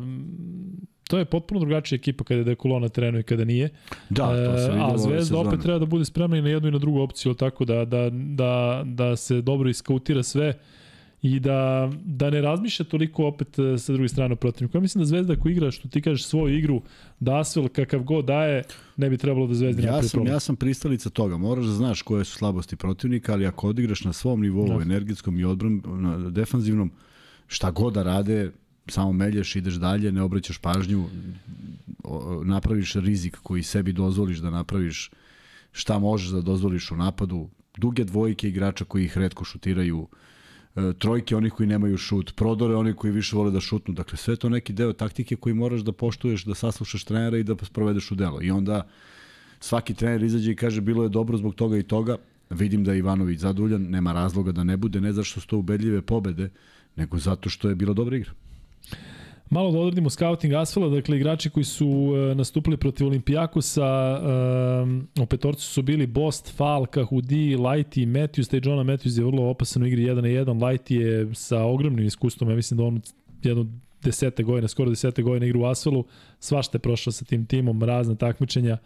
to 1.08 1.18
je 1.18 1.24
potpuno 1.24 1.60
drugačija 1.60 1.96
ekipa 1.96 2.24
kada 2.24 2.38
je 2.38 2.44
Dekolo 2.44 2.78
na 2.78 2.88
terenu 2.88 3.18
i 3.18 3.22
kada 3.22 3.44
nije. 3.44 3.68
Da, 4.10 4.26
to 4.26 4.58
se 4.58 4.70
A 4.80 4.98
Zvezda 4.98 5.38
opet 5.38 5.60
treba 5.60 5.78
da 5.78 5.86
bude 5.86 6.04
spremna 6.04 6.36
i 6.36 6.42
na 6.42 6.48
jednu 6.48 6.68
i 6.68 6.72
na 6.72 6.78
drugu 6.78 7.00
opciju, 7.00 7.34
tako 7.34 7.64
da, 7.64 7.84
da, 7.84 8.10
da, 8.12 8.82
da 8.86 9.16
se 9.16 9.40
dobro 9.40 9.68
iskautira 9.68 10.22
sve. 10.22 10.48
Uh, 10.48 10.54
i 11.24 11.40
da, 11.40 11.90
da 12.04 12.30
ne 12.30 12.40
razmišlja 12.40 12.84
toliko 12.84 13.26
opet 13.26 13.58
e, 13.58 13.78
sa 13.78 13.92
druge 13.92 14.08
strane 14.08 14.36
protivnika. 14.36 14.78
Ja 14.78 14.82
mislim 14.82 15.02
da 15.02 15.06
Zvezda 15.06 15.36
ko 15.36 15.48
igra, 15.48 15.70
što 15.70 15.88
ti 15.88 16.02
kažeš, 16.02 16.26
svoju 16.26 16.58
igru, 16.58 16.82
da 17.20 17.38
Asvel 17.40 17.68
kakav 17.68 18.02
god 18.02 18.24
daje, 18.24 18.62
ne 18.96 19.10
bi 19.10 19.18
trebalo 19.18 19.46
da 19.46 19.54
Zvezda 19.54 19.82
ja 19.82 20.02
sam, 20.02 20.26
Ja 20.26 20.40
sam 20.40 20.56
pristalica 20.56 21.10
toga, 21.10 21.36
moraš 21.36 21.64
da 21.64 21.72
znaš 21.72 22.02
koje 22.02 22.24
su 22.24 22.36
slabosti 22.36 22.76
protivnika, 22.76 23.32
ali 23.32 23.46
ako 23.46 23.68
odigraš 23.68 24.04
na 24.04 24.12
svom 24.12 24.40
nivou. 24.40 24.68
Da. 24.68 24.82
energetskom 24.82 25.38
i 25.38 25.44
odbran, 25.44 25.82
defanzivnom, 26.30 26.90
šta 27.46 27.70
god 27.70 27.94
da 27.94 28.02
rade, 28.02 28.50
samo 28.86 29.12
melješ, 29.12 29.56
ideš 29.56 29.74
dalje, 29.74 30.12
ne 30.12 30.22
obraćaš 30.22 30.58
pažnju, 30.58 31.04
napraviš 32.44 32.94
rizik 32.94 33.38
koji 33.42 33.62
sebi 33.62 33.92
dozvoliš 33.92 34.38
da 34.38 34.50
napraviš 34.50 35.10
šta 35.72 35.98
možeš 35.98 36.28
da 36.28 36.40
dozvoliš 36.40 36.90
u 36.90 36.96
napadu, 36.96 37.48
duge 37.76 38.04
dvojke 38.04 38.48
igrača 38.48 38.84
koji 38.84 39.04
ih 39.04 39.18
redko 39.18 39.44
šutiraju, 39.44 40.06
e, 40.12 40.23
trojke 40.98 41.36
onih 41.36 41.52
koji 41.52 41.66
nemaju 41.66 41.96
šut, 41.96 42.32
prodore 42.36 42.74
onih 42.74 42.94
koji 42.94 43.12
više 43.12 43.36
vole 43.36 43.50
da 43.50 43.60
šutnu. 43.60 43.94
Dakle, 43.94 44.18
sve 44.18 44.36
to 44.36 44.48
neki 44.48 44.72
deo 44.72 44.92
taktike 44.92 45.36
koji 45.36 45.54
moraš 45.54 45.80
da 45.80 45.92
poštuješ, 45.92 46.44
da 46.44 46.54
saslušaš 46.54 47.04
trenera 47.04 47.38
i 47.38 47.42
da 47.42 47.54
sprovedeš 47.62 48.10
u 48.10 48.14
delo. 48.14 48.42
I 48.42 48.50
onda 48.50 48.86
svaki 49.60 49.94
trener 49.94 50.22
izađe 50.22 50.52
i 50.52 50.56
kaže 50.56 50.80
bilo 50.80 51.02
je 51.02 51.08
dobro 51.08 51.36
zbog 51.36 51.54
toga 51.54 51.78
i 51.78 51.82
toga. 51.82 52.16
Vidim 52.50 52.84
da 52.84 52.92
je 52.92 52.98
Ivanović 52.98 53.40
zadovoljan, 53.40 53.82
nema 53.82 54.12
razloga 54.12 54.52
da 54.52 54.64
ne 54.64 54.76
bude, 54.76 55.00
ne 55.00 55.12
zato 55.12 55.24
što 55.24 55.40
su 55.40 55.46
to 55.46 55.58
ubedljive 55.58 56.02
pobede, 56.02 56.50
nego 56.96 57.18
zato 57.18 57.48
što 57.48 57.68
je 57.68 57.74
bila 57.74 57.94
dobra 57.94 58.16
igra. 58.16 58.32
Malo 59.54 59.72
da 59.72 59.78
odredimo 59.78 60.10
scouting 60.10 60.54
Asfala, 60.54 60.88
dakle 60.88 61.16
igrači 61.16 61.50
koji 61.50 61.64
su 61.64 61.88
uh, 61.88 62.36
nastupili 62.36 62.76
protiv 62.76 63.06
Olimpijakosa, 63.06 64.20
uh, 65.16 65.22
u 65.22 65.26
petorcu 65.26 65.66
su 65.66 65.82
bili 65.82 66.06
Bost, 66.06 66.56
Falka, 66.56 67.04
Hudi, 67.04 67.56
Lighty, 67.56 68.06
Matthews, 68.06 68.50
taj 68.50 68.60
Johna 68.64 68.82
Matthews 68.92 69.18
je 69.18 69.24
vrlo 69.24 69.42
opasan 69.50 69.82
u 69.82 69.86
igri 69.86 70.02
1 70.02 70.14
na 70.14 70.28
1, 70.28 70.44
Lighty 70.44 71.00
je 71.00 71.34
sa 71.34 71.62
ogromnim 71.62 72.06
iskustvom, 72.06 72.50
ja 72.50 72.56
mislim 72.56 72.78
da 72.78 72.84
on 72.84 73.00
jedno 73.42 73.66
desete 74.02 74.42
godine, 74.42 74.68
skoro 74.68 74.90
desete 74.90 75.22
godine 75.22 75.48
igra 75.48 75.58
u 75.58 75.64
Asfalu, 75.64 76.04
svašta 76.38 76.76
je 76.76 76.80
prošla 76.80 77.12
sa 77.12 77.24
tim 77.24 77.46
timom, 77.46 77.82
razne 77.82 78.16
takmičenja 78.16 78.78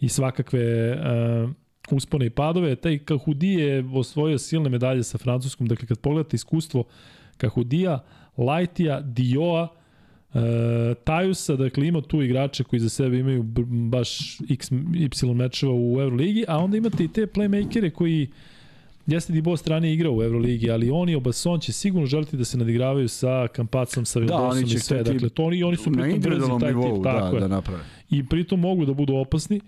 i 0.00 0.08
svakakve 0.08 0.92
uh, 0.92 1.50
uspone 1.90 2.26
i 2.26 2.30
padove. 2.30 2.76
Taj 2.76 2.98
Kahudi 2.98 3.48
je 3.48 3.84
osvojio 3.94 4.38
silne 4.38 4.68
medalje 4.68 5.02
sa 5.02 5.18
Francuskom, 5.18 5.66
dakle 5.66 5.88
kad 5.88 5.98
pogledate 5.98 6.34
iskustvo 6.34 6.84
Kahudija, 7.36 8.04
Lightija, 8.36 9.00
Dioa, 9.00 9.78
E, 10.34 10.94
Tajusa, 11.04 11.56
dakle 11.56 11.86
ima 11.86 12.00
tu 12.00 12.22
igrače 12.22 12.64
koji 12.64 12.80
za 12.80 12.88
sebe 12.88 13.18
imaju 13.18 13.42
baš 13.90 14.38
x, 14.50 14.70
y 14.72 15.34
mečeva 15.34 15.72
u 15.74 16.00
Euroligi, 16.00 16.44
a 16.48 16.58
onda 16.58 16.76
imate 16.76 17.04
i 17.04 17.08
te 17.08 17.26
playmakere 17.26 17.90
koji 17.90 18.28
Jeste 19.08 19.32
Dibo 19.32 19.56
strane 19.56 19.92
igrao 19.92 20.12
u 20.12 20.22
Euroligi, 20.22 20.70
ali 20.70 20.90
oni 20.90 21.14
Obason 21.14 21.60
će 21.60 21.72
sigurno 21.72 22.06
želiti 22.06 22.36
da 22.36 22.44
se 22.44 22.58
nadigravaju 22.58 23.08
sa 23.08 23.48
Kampacom, 23.52 24.04
sa 24.04 24.18
Vildosom 24.18 24.64
da, 24.64 24.74
i 24.74 24.78
sve. 24.78 25.02
Dakle, 25.02 25.28
to 25.28 25.44
oni, 25.44 25.62
oni 25.62 25.76
su 25.76 25.92
pritom 25.92 26.20
brzi 26.20 26.46
taj 26.60 26.68
nivou, 26.68 26.94
tip, 26.94 27.04
tako 27.04 27.30
da, 27.30 27.36
je. 27.36 27.40
da 27.40 27.48
naprave. 27.48 27.82
I 28.10 28.26
pritom 28.26 28.60
mogu 28.60 28.84
da 28.84 28.92
budu 28.92 29.14
opasni, 29.14 29.60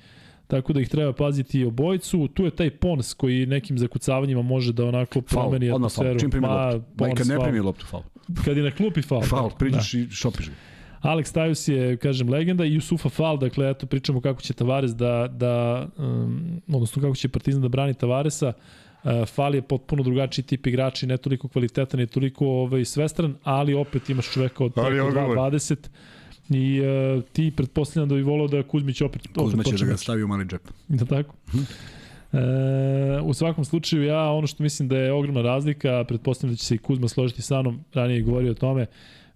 tako 0.46 0.72
da 0.72 0.80
ih 0.80 0.88
treba 0.88 1.12
paziti 1.12 1.60
i 1.60 1.64
obojicu. 1.64 2.28
Tu 2.28 2.44
je 2.44 2.50
taj 2.50 2.70
Pons 2.70 3.14
koji 3.14 3.46
nekim 3.46 3.78
zakucavanjima 3.78 4.42
može 4.42 4.72
da 4.72 4.84
onako 4.84 5.20
promeni 5.20 5.70
atmosferu. 5.70 6.08
Faul, 6.08 6.18
čim 6.18 6.30
primi 6.30 6.46
loptu. 6.46 7.04
Ma, 7.04 7.14
kad 7.14 7.26
ne 7.26 7.40
primi 7.40 7.60
loptu, 7.60 7.86
faul. 7.86 8.02
Kad 8.44 8.56
je 8.56 8.62
na 8.62 8.70
klupi 8.70 9.02
faul. 9.02 9.22
Faul, 9.22 9.50
priđeš 9.58 9.92
da. 9.92 9.98
i 9.98 10.10
šopiš 10.10 10.48
ga. 10.48 10.54
Alex 11.02 11.32
Tajus 11.32 11.68
je, 11.68 11.96
kažem, 11.96 12.28
legenda 12.28 12.64
i 12.64 12.74
Jusufa 12.74 13.08
Fal, 13.08 13.38
dakle, 13.38 13.70
eto, 13.70 13.86
pričamo 13.86 14.20
kako 14.20 14.42
će 14.42 14.52
Tavares 14.52 14.90
da, 14.90 15.28
da 15.32 15.86
um, 15.96 16.60
odnosno 16.72 17.02
kako 17.02 17.14
će 17.14 17.28
Partizan 17.28 17.62
da 17.62 17.68
brani 17.68 17.94
Tavaresa. 17.94 18.52
Uh, 19.04 19.28
Fal 19.28 19.54
je 19.54 19.62
potpuno 19.62 20.02
drugačiji 20.02 20.44
tip 20.44 20.66
igrača 20.66 21.06
i 21.06 21.08
ne 21.08 21.16
toliko 21.16 21.48
kvalitetan, 21.48 22.00
ne 22.00 22.06
toliko 22.06 22.46
ovaj, 22.46 22.84
svestran, 22.84 23.34
ali 23.42 23.74
opet 23.74 24.10
imaš 24.10 24.32
čoveka 24.32 24.64
od 24.64 24.74
2.20 24.74 25.76
i 26.48 26.80
uh, 26.80 27.24
ti 27.32 27.52
pretpostavljam 27.56 28.08
da 28.08 28.14
bi 28.14 28.22
volao 28.22 28.48
da 28.48 28.62
Kuzmić 28.62 29.00
opet 29.00 29.22
Kuzma 29.34 29.62
će 29.62 29.76
da 29.76 29.84
ga 29.84 29.96
stavi 29.96 30.22
u 30.22 30.28
mali 30.28 30.44
džep. 30.44 30.68
Da 30.88 31.04
tako? 31.04 31.34
E, 32.32 33.20
u 33.24 33.34
svakom 33.34 33.64
slučaju 33.64 34.04
ja 34.04 34.30
ono 34.30 34.46
što 34.46 34.62
mislim 34.62 34.88
da 34.88 34.98
je 34.98 35.12
ogromna 35.12 35.42
razlika, 35.42 36.04
pretpostavljam 36.08 36.54
da 36.54 36.58
će 36.58 36.64
se 36.64 36.74
i 36.74 36.78
Kuzma 36.78 37.08
složiti 37.08 37.42
sa 37.42 37.62
mnom, 37.62 37.84
ranije 37.94 38.22
govorio 38.22 38.50
o 38.50 38.54
tome, 38.54 38.86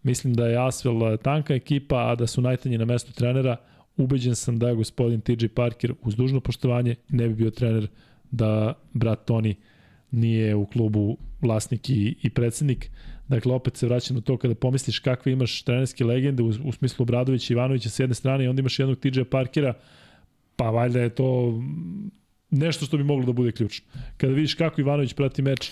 mislim 0.03 0.35
da 0.35 0.47
je 0.47 0.67
Asvel 0.67 1.17
tanka 1.17 1.55
ekipa, 1.55 2.11
a 2.11 2.15
da 2.15 2.27
su 2.27 2.41
najtanji 2.41 2.79
na 2.79 2.85
mestu 2.85 3.13
trenera. 3.13 3.57
Ubeđen 3.97 4.35
sam 4.35 4.59
da 4.59 4.69
je 4.69 4.75
gospodin 4.75 5.21
TJ 5.21 5.47
Parker 5.55 5.95
uz 6.03 6.17
dužno 6.17 6.41
poštovanje 6.41 6.95
ne 7.09 7.29
bi 7.29 7.35
bio 7.35 7.51
trener 7.51 7.87
da 8.31 8.75
brat 8.93 9.25
Toni 9.25 9.55
nije 10.11 10.55
u 10.55 10.67
klubu 10.67 11.17
vlasnik 11.43 11.91
i, 11.91 12.17
i 12.23 12.31
predsednik. 12.31 12.91
Dakle, 13.29 13.53
opet 13.53 13.77
se 13.77 13.87
vraćam 13.87 14.17
na 14.17 14.23
to 14.23 14.37
kada 14.37 14.55
pomisliš 14.55 14.99
kakve 14.99 15.33
imaš 15.33 15.63
trenerske 15.63 16.05
legende 16.05 16.43
u, 16.43 16.49
u 16.65 16.73
smislu 16.73 17.05
Bradovića 17.05 17.53
i 17.53 17.55
Ivanovića 17.55 17.89
s 17.89 18.01
jedne 18.01 18.15
strane 18.15 18.45
i 18.45 18.49
onda 18.49 18.61
imaš 18.61 18.79
jednog 18.79 18.99
TJ 18.99 19.23
Parkera, 19.31 19.75
pa 20.57 20.71
valjda 20.71 21.01
je 21.01 21.11
to 21.11 21.61
nešto 22.51 22.87
što 22.87 22.97
bi 22.97 23.05
moglo 23.05 23.27
da 23.27 23.33
bude 23.33 23.53
ključno. 23.53 23.87
Kada 24.17 24.33
vidiš 24.33 24.55
kako 24.55 24.81
Ivanović 24.81 25.13
prati 25.15 25.43
meč, 25.43 25.71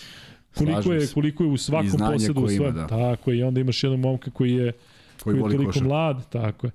koliko 0.55 0.93
je, 0.93 1.07
koliko 1.15 1.45
je 1.45 1.51
u 1.51 1.57
svakom 1.57 2.01
posedu 2.13 2.41
u 2.41 2.49
svojem. 2.49 2.75
Da. 2.75 2.87
Tako 2.87 3.31
je, 3.31 3.39
i 3.39 3.43
onda 3.43 3.61
imaš 3.61 3.85
jednog 3.85 4.01
momka 4.01 4.31
koji 4.31 4.53
je, 4.53 4.73
koji, 5.23 5.41
koji 5.41 5.51
je 5.51 5.57
toliko 5.57 5.73
košar. 5.73 5.85
mlad, 5.85 6.29
tako 6.29 6.67
je. 6.67 6.71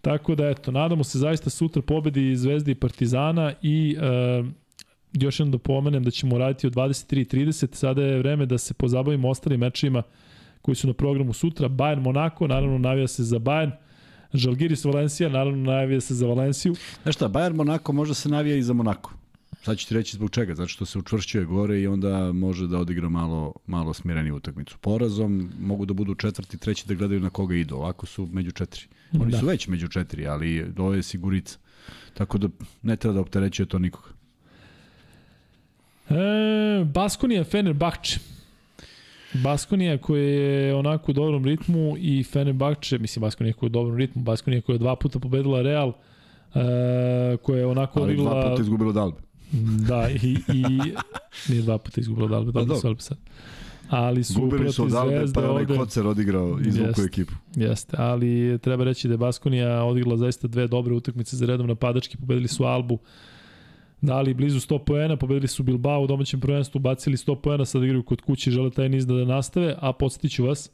Tako 0.00 0.34
da, 0.34 0.48
eto, 0.48 0.72
nadamo 0.72 1.04
se 1.04 1.18
zaista 1.18 1.50
sutra 1.50 1.82
pobedi 1.82 2.36
Zvezde 2.36 2.72
i 2.72 2.74
Partizana 2.74 3.52
i 3.62 3.96
uh, 4.40 4.46
još 5.12 5.40
jednom 5.40 5.52
da 5.52 5.58
pomenem 5.58 6.04
da 6.04 6.10
ćemo 6.10 6.38
raditi 6.38 6.66
od 6.66 6.74
23.30. 6.74 7.74
Sada 7.74 8.02
je 8.02 8.18
vreme 8.18 8.46
da 8.46 8.58
se 8.58 8.74
pozabavimo 8.74 9.28
ostalim 9.28 9.60
mečima 9.60 10.02
koji 10.62 10.74
su 10.74 10.86
na 10.86 10.92
programu 10.92 11.32
sutra. 11.32 11.68
Bayern 11.68 12.00
Monako, 12.00 12.46
naravno 12.46 12.78
navija 12.78 13.08
se 13.08 13.24
za 13.24 13.38
Bayern. 13.38 13.70
Žalgiris 14.34 14.84
Valencija, 14.84 15.28
naravno 15.28 15.72
navija 15.72 16.00
se 16.00 16.14
za 16.14 16.26
Valenciju. 16.26 16.74
Znaš 17.02 17.14
šta, 17.14 17.28
Bayern 17.28 17.54
Monako 17.54 17.92
može 17.92 18.14
se 18.14 18.28
navija 18.28 18.56
i 18.56 18.62
za 18.62 18.72
Monako. 18.72 19.12
Sad 19.64 19.78
ću 19.78 19.88
ti 19.88 19.94
reći 19.94 20.16
zbog 20.16 20.30
čega, 20.30 20.54
zato 20.54 20.68
što 20.68 20.84
se 20.84 20.98
učvršćuje 20.98 21.44
gore 21.44 21.80
i 21.80 21.86
onda 21.86 22.32
može 22.32 22.66
da 22.66 22.78
odigra 22.78 23.08
malo, 23.08 23.52
malo 23.66 23.94
smireni 23.94 24.32
utakmicu. 24.32 24.78
Porazom 24.78 25.50
mogu 25.60 25.86
da 25.86 25.94
budu 25.94 26.14
četvrti, 26.14 26.58
treći 26.58 26.88
da 26.88 26.94
gledaju 26.94 27.20
na 27.20 27.30
koga 27.30 27.54
idu, 27.54 27.76
ovako 27.76 28.06
su 28.06 28.28
među 28.32 28.50
četiri. 28.50 28.82
Oni 29.20 29.30
da. 29.30 29.38
su 29.38 29.46
već 29.46 29.68
među 29.68 29.88
četiri, 29.88 30.26
ali 30.26 30.66
ovo 30.78 30.94
je 30.94 31.02
sigurica. 31.02 31.58
Tako 32.14 32.38
da 32.38 32.48
ne 32.82 32.96
treba 32.96 33.14
da 33.14 33.20
opterećuje 33.20 33.66
to 33.66 33.78
nikoga. 33.78 34.08
E, 36.08 36.84
Baskonija 36.84 37.44
Fenerbahče. 37.44 38.20
Baskonija 39.34 39.98
koja 39.98 40.22
je 40.22 40.74
onako 40.74 41.12
u 41.12 41.14
dobrom 41.14 41.44
ritmu 41.44 41.94
i 41.98 42.24
Fenerbahče, 42.24 42.98
mislim 42.98 43.20
Baskonija 43.20 43.54
koja 43.54 43.66
je 43.66 43.70
u 43.70 43.76
dobrom 43.78 43.96
ritmu, 43.96 44.22
Baskonija 44.22 44.62
koja 44.62 44.74
je 44.74 44.78
dva 44.78 44.96
puta 44.96 45.18
pobedila 45.18 45.62
Real, 45.62 45.92
e, 46.54 47.36
koja 47.42 47.58
je 47.58 47.66
onako 47.66 48.00
Ali 48.00 48.16
dva 48.16 48.50
puta 48.50 48.62
izgubila 48.62 48.92
Dalbe. 48.92 49.23
Da, 49.88 50.08
i, 50.10 50.36
i 50.48 50.64
nije 51.48 51.62
dva 51.62 51.78
puta 51.78 52.00
izgubila 52.00 52.28
Dalbe, 52.28 52.52
pa 52.52 52.64
dobro 52.64 52.80
su 52.80 52.96
sad. 52.98 53.18
Ali 53.88 54.24
su 54.24 54.40
Gubili 54.40 54.72
su 54.72 54.84
od 54.84 54.94
Albe, 54.94 55.24
pa 55.34 55.40
je 55.40 55.48
onaj 55.48 55.66
Kocer 55.66 56.06
odigrao 56.06 56.58
izvuku 56.66 57.00
ekipu. 57.02 57.32
Jeste, 57.56 57.96
ali 57.98 58.58
treba 58.62 58.84
reći 58.84 59.08
da 59.08 59.14
je 59.14 59.18
Baskonija 59.18 59.84
odigrala 59.84 60.16
zaista 60.16 60.48
dve 60.48 60.66
dobre 60.66 60.94
utakmice 60.94 61.36
za 61.36 61.46
redom 61.46 61.66
napadački, 61.66 62.16
pobedili 62.16 62.48
su 62.48 62.64
Albu, 62.64 62.98
dali 64.00 64.34
blizu 64.34 64.60
100 64.60 64.78
poena, 64.84 65.16
pobedili 65.16 65.48
su 65.48 65.62
Bilbao 65.62 66.02
u 66.02 66.06
domaćem 66.06 66.40
prvenstvu, 66.40 66.78
bacili 66.78 67.16
100 67.16 67.40
poena, 67.40 67.64
sad 67.64 67.82
igraju 67.82 68.02
kod 68.02 68.20
kuće, 68.20 68.50
žele 68.50 68.70
taj 68.70 68.88
niz 68.88 69.06
da, 69.06 69.14
da 69.14 69.24
nastave, 69.24 69.74
a 69.78 69.92
podsjetiću 69.92 70.44
vas 70.44 70.70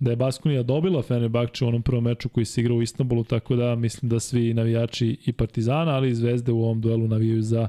da 0.00 0.10
je 0.10 0.16
Baskonija 0.16 0.62
dobila 0.62 1.02
Fenerbahče 1.02 1.64
u 1.64 1.68
onom 1.68 1.82
prvom 1.82 2.04
meču 2.04 2.28
koji 2.28 2.44
se 2.44 2.60
igrao 2.60 2.76
u 2.76 2.82
Istanbulu, 2.82 3.24
tako 3.24 3.56
da 3.56 3.74
mislim 3.74 4.08
da 4.08 4.20
svi 4.20 4.54
navijači 4.54 5.18
i 5.26 5.32
Partizana, 5.32 5.92
ali 5.92 6.10
i 6.10 6.14
Zvezde 6.14 6.52
u 6.52 6.64
ovom 6.64 6.80
duelu 6.80 7.08
navijaju 7.08 7.42
za 7.42 7.68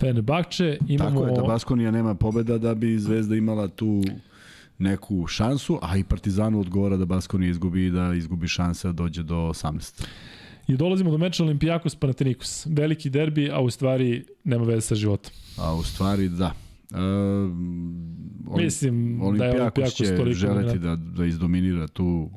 Fenerbahče. 0.00 0.78
Imamo... 0.88 1.20
Tako 1.20 1.32
je, 1.32 1.36
da 1.36 1.42
Baskonija 1.42 1.90
nema 1.90 2.14
pobeda 2.14 2.58
da 2.58 2.74
bi 2.74 2.98
Zvezda 2.98 3.36
imala 3.36 3.68
tu 3.68 4.02
neku 4.78 5.26
šansu, 5.26 5.78
a 5.82 5.96
i 5.96 6.04
Partizanu 6.04 6.60
odgovara 6.60 6.96
da 6.96 7.04
Baskonija 7.04 7.50
izgubi 7.50 7.86
i 7.86 7.90
da 7.90 8.14
izgubi 8.14 8.48
šanse 8.48 8.88
da 8.88 8.92
dođe 8.92 9.22
do 9.22 9.36
18. 9.36 10.04
I 10.68 10.76
dolazimo 10.76 11.10
do 11.10 11.18
meča 11.18 11.44
Olimpijakos 11.44 11.94
Panathinaikos. 11.94 12.66
Veliki 12.66 13.10
derbi, 13.10 13.50
a 13.50 13.60
u 13.60 13.70
stvari 13.70 14.24
nema 14.44 14.64
veze 14.64 14.80
sa 14.80 14.94
životom. 14.94 15.32
A 15.58 15.74
u 15.74 15.82
stvari 15.82 16.28
da. 16.28 16.52
Uh, 16.90 16.96
Mislim 18.56 19.18
da 19.38 19.44
je 19.44 19.62
Olimpijakos 19.62 19.94
će 19.94 20.32
želeti 20.32 20.78
da, 20.78 20.96
da 20.96 21.24
izdominira 21.24 21.88
tu 21.88 22.30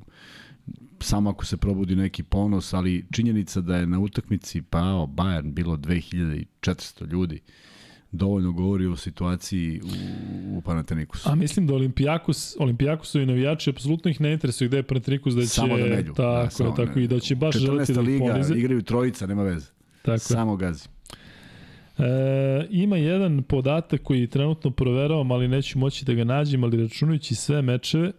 samo 1.03 1.29
ako 1.29 1.45
se 1.45 1.57
probudi 1.57 1.95
neki 1.95 2.23
ponos, 2.23 2.73
ali 2.73 3.05
činjenica 3.11 3.61
da 3.61 3.77
je 3.77 3.87
na 3.87 3.99
utakmici 3.99 4.61
pao 4.61 5.07
Bayern 5.07 5.51
bilo 5.51 5.77
2400 5.77 7.11
ljudi 7.11 7.41
dovoljno 8.13 8.51
govori 8.51 8.85
o 8.85 8.95
situaciji 8.95 9.81
u, 9.81 10.57
u 10.57 10.61
Panatenikusu. 10.61 11.29
A 11.29 11.35
mislim 11.35 11.67
da 11.67 11.73
Olimpijakos, 11.73 13.15
i 13.15 13.25
navijači 13.25 13.69
apsolutno 13.69 14.11
ih 14.11 14.21
ne 14.21 14.33
interesuju 14.33 14.67
gde 14.67 14.77
je 14.77 14.83
Panathinaikos 14.83 15.33
da 15.33 15.41
će 15.41 15.47
samo 15.47 15.77
da 15.77 15.85
melju. 15.85 16.13
tako, 16.13 16.63
da, 16.63 16.75
tako 16.75 16.99
ne. 16.99 17.03
i 17.03 17.07
da 17.07 17.19
će 17.19 17.35
baš 17.35 17.55
želiti 17.55 17.93
da 17.93 18.01
ih 18.01 18.07
liga, 18.07 18.25
ponize. 18.25 18.55
igraju 18.55 18.81
trojica, 18.81 19.27
nema 19.27 19.43
veze. 19.43 19.71
Tako 20.01 20.19
samo 20.19 20.55
gazi. 20.55 20.87
E, 21.97 22.67
ima 22.69 22.97
jedan 22.97 23.43
podatak 23.43 24.01
koji 24.03 24.27
trenutno 24.27 24.71
proveravam, 24.71 25.31
ali 25.31 25.47
neću 25.47 25.79
moći 25.79 26.05
da 26.05 26.13
ga 26.13 26.23
nađem, 26.23 26.63
ali 26.63 26.81
računajući 26.81 27.35
sve 27.35 27.61
mečeve, 27.61 28.07
e, 28.07 28.13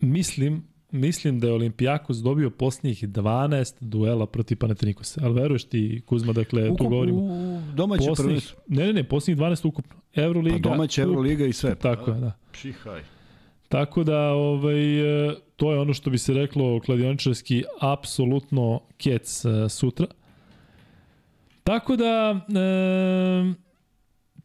mislim, 0.00 0.64
mislim 0.90 1.40
da 1.40 1.46
je 1.46 1.52
Olimpijakos 1.52 2.16
dobio 2.16 2.50
posljednjih 2.50 3.04
12 3.08 3.74
duela 3.80 4.26
protiv 4.26 4.58
Panathinaikosa. 4.58 5.20
Ali 5.24 5.34
veruješ 5.34 5.64
ti, 5.64 6.02
Kuzma, 6.06 6.32
dakle, 6.32 6.70
Ukup, 6.70 6.78
tu 6.78 6.88
govorimo. 6.88 7.18
U 7.20 7.60
domaće 7.74 8.08
posljednjih, 8.08 8.54
Ne, 8.66 8.86
ne, 8.86 8.92
ne, 8.92 9.04
posljednjih 9.04 9.38
12 9.38 9.68
ukupno. 9.68 9.96
Euroliga. 10.14 10.56
Pa 10.62 10.74
domaće 10.74 11.02
Euroliga 11.02 11.46
i 11.46 11.52
sve. 11.52 11.74
Tako 11.74 12.10
je, 12.10 12.20
da. 12.20 12.32
Čihaj. 12.52 13.02
Tako 13.68 14.04
da, 14.04 14.20
ovaj, 14.20 15.28
e, 15.28 15.34
to 15.56 15.72
je 15.72 15.78
ono 15.78 15.94
što 15.94 16.10
bi 16.10 16.18
se 16.18 16.34
reklo 16.34 16.80
kladioničarski, 16.80 17.64
apsolutno 17.80 18.80
kec 18.98 19.44
e, 19.44 19.68
sutra. 19.68 20.06
Tako 21.64 21.96
da, 21.96 22.40
e, 22.48 23.67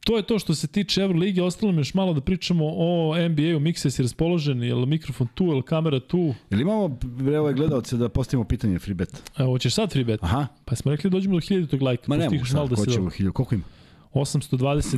to 0.04 0.18
je 0.18 0.24
to 0.24 0.40
što 0.40 0.56
se 0.56 0.68
tiče 0.68 1.02
Euroligi, 1.02 1.42
ostalo 1.42 1.72
mi 1.72 1.78
još 1.78 1.94
malo 1.94 2.14
da 2.14 2.22
pričamo 2.22 2.66
o 2.66 3.16
NBA-u, 3.30 3.60
Mikses 3.60 4.00
je 4.00 4.04
raspoložen, 4.04 4.64
je 4.64 4.76
li 4.76 4.86
mikrofon 4.86 5.28
tu, 5.34 5.46
je 5.46 5.54
li 5.54 5.64
kamera 5.64 6.00
tu? 6.00 6.34
Jel 6.50 6.62
imamo 6.62 6.88
bre 7.02 7.40
ove 7.40 7.54
gledalce 7.54 7.98
da 7.98 8.10
postavimo 8.10 8.48
pitanje 8.48 8.80
free 8.80 8.94
bet? 8.94 9.32
Evo, 9.38 9.52
hoćeš 9.52 9.74
sad 9.74 9.92
free 9.92 10.04
bet? 10.04 10.24
Aha. 10.24 10.48
Pa 10.66 10.76
smo 10.76 10.92
rekli 10.92 11.10
da 11.10 11.14
dođemo 11.14 11.36
do 11.36 11.40
1000 11.40 11.82
lajka. 11.82 12.04
Ma 12.08 12.18
ne 12.18 12.24
mogu 12.24 12.38
postigneš 12.40 12.54
malo 12.54 12.68
sad, 12.68 12.78
da 12.78 12.82
hoćemo 12.82 13.10
dobro. 13.10 13.18
1000, 13.18 13.32
koliko 13.32 13.56
ima? 13.56 13.64
820, 14.14 14.98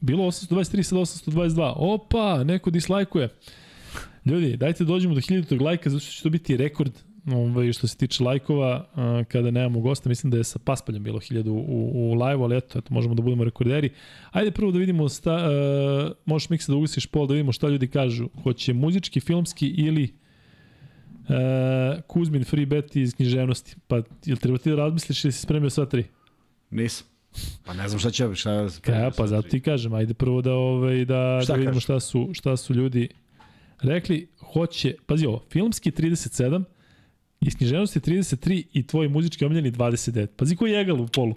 bilo 0.00 0.24
823, 0.24 0.82
sad 0.82 0.98
822. 0.98 1.72
Opa, 1.76 2.44
neko 2.44 2.70
dislajkuje. 2.70 3.28
Ljudi, 4.24 4.56
dajte 4.56 4.84
da 4.84 4.88
dođemo 4.88 5.14
do 5.14 5.20
1000 5.20 5.60
lajka, 5.60 5.90
zato 5.90 6.00
što 6.00 6.12
će 6.12 6.22
to 6.22 6.30
biti 6.30 6.56
rekord 6.56 6.92
ovaj, 7.34 7.72
što 7.72 7.86
se 7.86 7.96
tiče 7.96 8.24
lajkova 8.24 8.88
kada 9.28 9.50
nemamo 9.50 9.80
gosta. 9.80 10.08
Mislim 10.08 10.30
da 10.30 10.36
je 10.36 10.44
sa 10.44 10.58
Paspaljem 10.58 11.02
bilo 11.02 11.20
1000 11.20 11.48
u, 11.48 11.90
u 11.94 12.14
live 12.14 12.42
ali 12.42 12.56
eto, 12.56 12.78
eto, 12.78 12.94
možemo 12.94 13.14
da 13.14 13.22
budemo 13.22 13.44
rekorderi. 13.44 13.90
Ajde 14.30 14.50
prvo 14.50 14.72
da 14.72 14.78
vidimo, 14.78 15.08
sta, 15.08 15.34
uh, 15.34 16.12
možeš 16.24 16.50
miksa 16.50 16.72
da 16.72 16.78
ugasiš 16.78 17.06
pol, 17.06 17.26
da 17.26 17.34
vidimo 17.34 17.52
šta 17.52 17.68
ljudi 17.68 17.88
kažu. 17.88 18.28
Hoće 18.42 18.72
muzički, 18.72 19.20
filmski 19.20 19.68
ili 19.68 20.14
uh, 21.28 22.02
Kuzmin 22.06 22.44
free 22.44 22.66
bet 22.66 22.96
iz 22.96 23.14
književnosti. 23.14 23.76
Pa, 23.86 24.02
jel 24.24 24.36
treba 24.36 24.58
ti 24.58 24.70
da 24.70 24.76
razmisliš 24.76 25.24
ili 25.24 25.32
si 25.32 25.40
spremio 25.40 25.70
sva 25.70 25.86
tri? 25.86 26.04
Nisam. 26.70 27.06
Pa 27.64 27.74
ne 27.74 27.88
znam 27.88 27.98
šta 27.98 28.10
će, 28.10 28.34
šta... 28.34 28.68
Ka, 28.80 28.92
ja, 28.92 29.10
pa 29.16 29.26
zato 29.26 29.48
ti 29.48 29.60
kažem, 29.60 29.94
ajde 29.94 30.14
prvo 30.14 30.42
da 30.42 30.54
ovaj 30.54 31.04
da, 31.04 31.40
Šta 31.42 31.52
da 31.52 31.56
vidimo 31.56 31.70
kažeš? 31.70 31.84
šta 31.84 32.00
su 32.00 32.30
šta 32.32 32.56
su 32.56 32.74
ljudi 32.74 33.08
rekli. 33.82 34.28
Hoće, 34.52 34.94
pazi 35.06 35.26
ovo, 35.26 35.44
filmski 35.50 35.90
37, 35.90 36.64
iz 37.46 37.56
književnosti 37.56 38.00
33 38.00 38.62
i 38.72 38.82
tvoj 38.82 39.08
muzički 39.08 39.44
omiljeni 39.44 39.72
29. 39.72 40.26
Pazi 40.26 40.56
koji 40.56 40.72
je 40.72 40.80
egal 40.80 41.00
u 41.00 41.06
polu. 41.06 41.34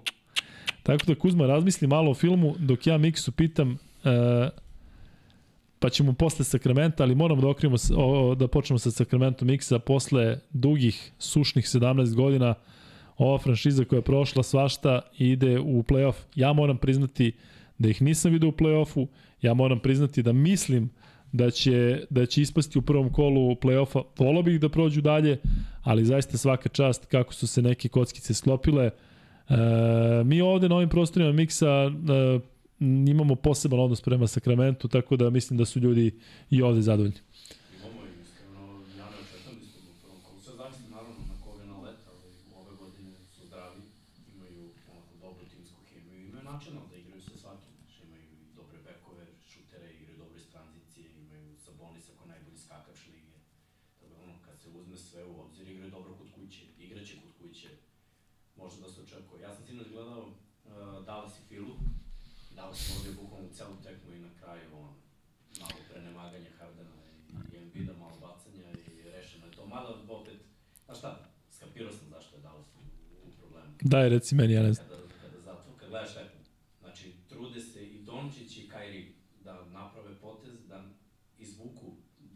Tako 0.83 1.05
da 1.05 1.15
Kuzma 1.15 1.45
razmisli 1.45 1.87
malo 1.87 2.11
o 2.11 2.15
filmu 2.15 2.55
dok 2.59 2.87
ja 2.87 2.97
Miksu 2.97 3.31
pitam 3.31 3.77
e, 4.03 4.49
pa 5.79 5.89
ćemo 5.89 6.13
posle 6.13 6.45
Sakramenta, 6.45 7.03
ali 7.03 7.15
moramo 7.15 7.41
da 7.41 7.47
okrijemo, 7.47 7.77
s- 7.77 7.91
o, 7.95 8.35
da 8.35 8.47
počnemo 8.47 8.79
sa 8.79 8.91
Sakramentom 8.91 9.47
Miksa 9.47 9.79
posle 9.79 10.39
dugih, 10.51 11.11
sušnih 11.19 11.65
17 11.65 12.15
godina 12.15 12.53
ova 13.17 13.37
franšiza 13.37 13.85
koja 13.85 13.97
je 13.97 14.01
prošla 14.03 14.43
svašta 14.43 15.01
ide 15.17 15.59
u 15.59 15.83
play-off. 15.83 16.13
Ja 16.35 16.53
moram 16.53 16.77
priznati 16.77 17.31
da 17.77 17.89
ih 17.89 18.01
nisam 18.01 18.31
vidio 18.31 18.49
u 18.49 18.53
play-offu, 18.53 19.07
ja 19.41 19.53
moram 19.53 19.79
priznati 19.79 20.23
da 20.23 20.33
mislim 20.33 20.89
da 21.31 21.51
će, 21.51 22.05
da 22.09 22.25
će 22.25 22.41
ispasti 22.41 22.79
u 22.79 22.81
prvom 22.81 23.09
kolu 23.09 23.55
play-offa. 23.55 24.03
Volao 24.17 24.43
bih 24.43 24.59
da 24.59 24.69
prođu 24.69 25.01
dalje, 25.01 25.37
ali 25.83 26.05
zaista 26.05 26.37
svaka 26.37 26.69
čast 26.69 27.05
kako 27.05 27.33
su 27.33 27.47
se 27.47 27.61
neke 27.61 27.89
kockice 27.89 28.33
sklopile. 28.33 28.85
E, 29.49 29.55
mi 30.25 30.41
ovde 30.41 30.69
na 30.69 30.75
ovim 30.75 30.89
prostorima 30.89 31.31
miksa 31.31 31.67
e, 31.67 32.39
imamo 33.09 33.35
poseban 33.35 33.79
odnos 33.79 34.01
prema 34.01 34.27
Sakramentu, 34.27 34.87
tako 34.87 35.15
da 35.15 35.29
mislim 35.29 35.57
da 35.57 35.65
su 35.65 35.79
ljudi 35.79 36.19
i 36.49 36.61
ovde 36.61 36.81
zadovoljni. 36.81 37.19
Imamo 37.77 38.01
i 38.07 38.21
iskreno, 38.23 38.61
ja 38.99 39.05
ne 39.11 39.17
očekujem 39.23 39.59
da 39.59 39.65
smo 39.65 39.89
u 39.91 39.97
prvom 40.01 40.19
kolu. 40.25 40.39
Sve 40.45 40.53
zavisi 40.55 40.83
naravno 40.91 41.15
na 41.31 41.35
koga 41.43 41.63
naleta, 41.73 42.07
ali 42.13 42.29
ove 42.61 42.73
godine 42.81 43.11
su 43.33 43.41
zdravi, 43.47 43.81
imaju 44.35 44.61
onako 44.91 45.13
dobru 45.23 45.43
timsku 45.53 45.79
hemiju, 45.89 46.19
imaju 46.29 46.43
načina 46.51 46.79
da 46.89 46.95
igraju 47.03 47.21
sa 47.29 47.35
svakim. 47.41 47.71
Znači, 47.79 47.99
imaju 48.07 48.25
i 48.43 48.47
dobre 48.59 48.77
bekove, 48.87 49.23
šutere, 49.51 49.87
igraju 49.97 50.17
dobre 50.23 50.37
iz 50.43 50.47
tranzicije, 50.53 51.05
imaju 51.23 51.47
Sabonisa 51.65 52.11
koji 52.17 52.25
je 52.27 52.33
najbolji 52.33 52.59
skakač 52.65 52.99
lige. 53.13 53.37
Tako 53.99 54.05
da 54.11 54.15
ono, 54.25 54.35
kad 54.45 54.55
se 54.61 54.67
uzme 54.79 54.97
sve 55.07 55.21
u 55.31 55.33
obzir, 55.43 55.65
igraju 55.67 55.91
dobro 55.97 56.11
kod 56.19 56.29
kuće, 56.37 56.63
igraće 56.85 57.15
kod 57.23 57.33
kuće, 57.41 57.69
može 58.59 58.75
da 58.83 58.87
se 58.93 58.97
očekuje. 59.05 59.39
Ja 59.45 59.51
sam 59.55 59.63
sinoć 59.67 59.87
gledao 59.95 60.21
uh, 60.23 60.31
Dallas 61.07 61.35
i 61.39 61.43
Filu, 61.49 61.75
Dallas 62.69 62.89
je 62.89 62.95
ovdje 62.97 63.11
bukvalno 63.13 63.49
celu 63.49 63.75
tekmu 63.83 64.13
i 64.13 64.19
na 64.19 64.29
kraju 64.35 64.61
ono, 64.73 64.93
malo 65.59 65.79
prenemaganje 65.91 66.49
Hardena 66.49 66.95
i 67.53 67.57
Embiida, 67.57 67.93
malo 67.95 68.17
bacanja 68.17 68.69
i 68.71 69.03
rešeno 69.05 69.45
je 69.45 69.51
to. 69.51 69.65
Mada 69.65 69.89
opet, 70.09 70.37
znaš 70.85 70.97
šta, 70.97 71.09
skapirao 71.51 71.91
sam 71.91 72.09
zašto 72.09 72.35
je 72.35 72.41
Dallas 72.41 72.67
u, 72.67 72.79
u 73.19 73.31
problemu. 73.31 73.73
Daj, 73.83 74.09
reci 74.09 74.35
meni, 74.35 74.53
ja 74.53 74.63
ne 74.63 74.73
znam. 74.73 74.87
Kada, 74.87 75.01
kada 75.21 75.41
zato, 75.41 75.69
kad 75.73 75.89
gledaš 75.89 76.13
tekmu, 76.13 76.39
znači 76.79 77.13
trude 77.29 77.61
se 77.61 77.85
i 77.85 77.99
Dončić 77.99 78.57
i 78.57 78.69
Kairi 78.69 79.13
da 79.43 79.65
naprave 79.67 80.15
potez, 80.17 80.67
da 80.67 80.83
izvuku 81.37 81.95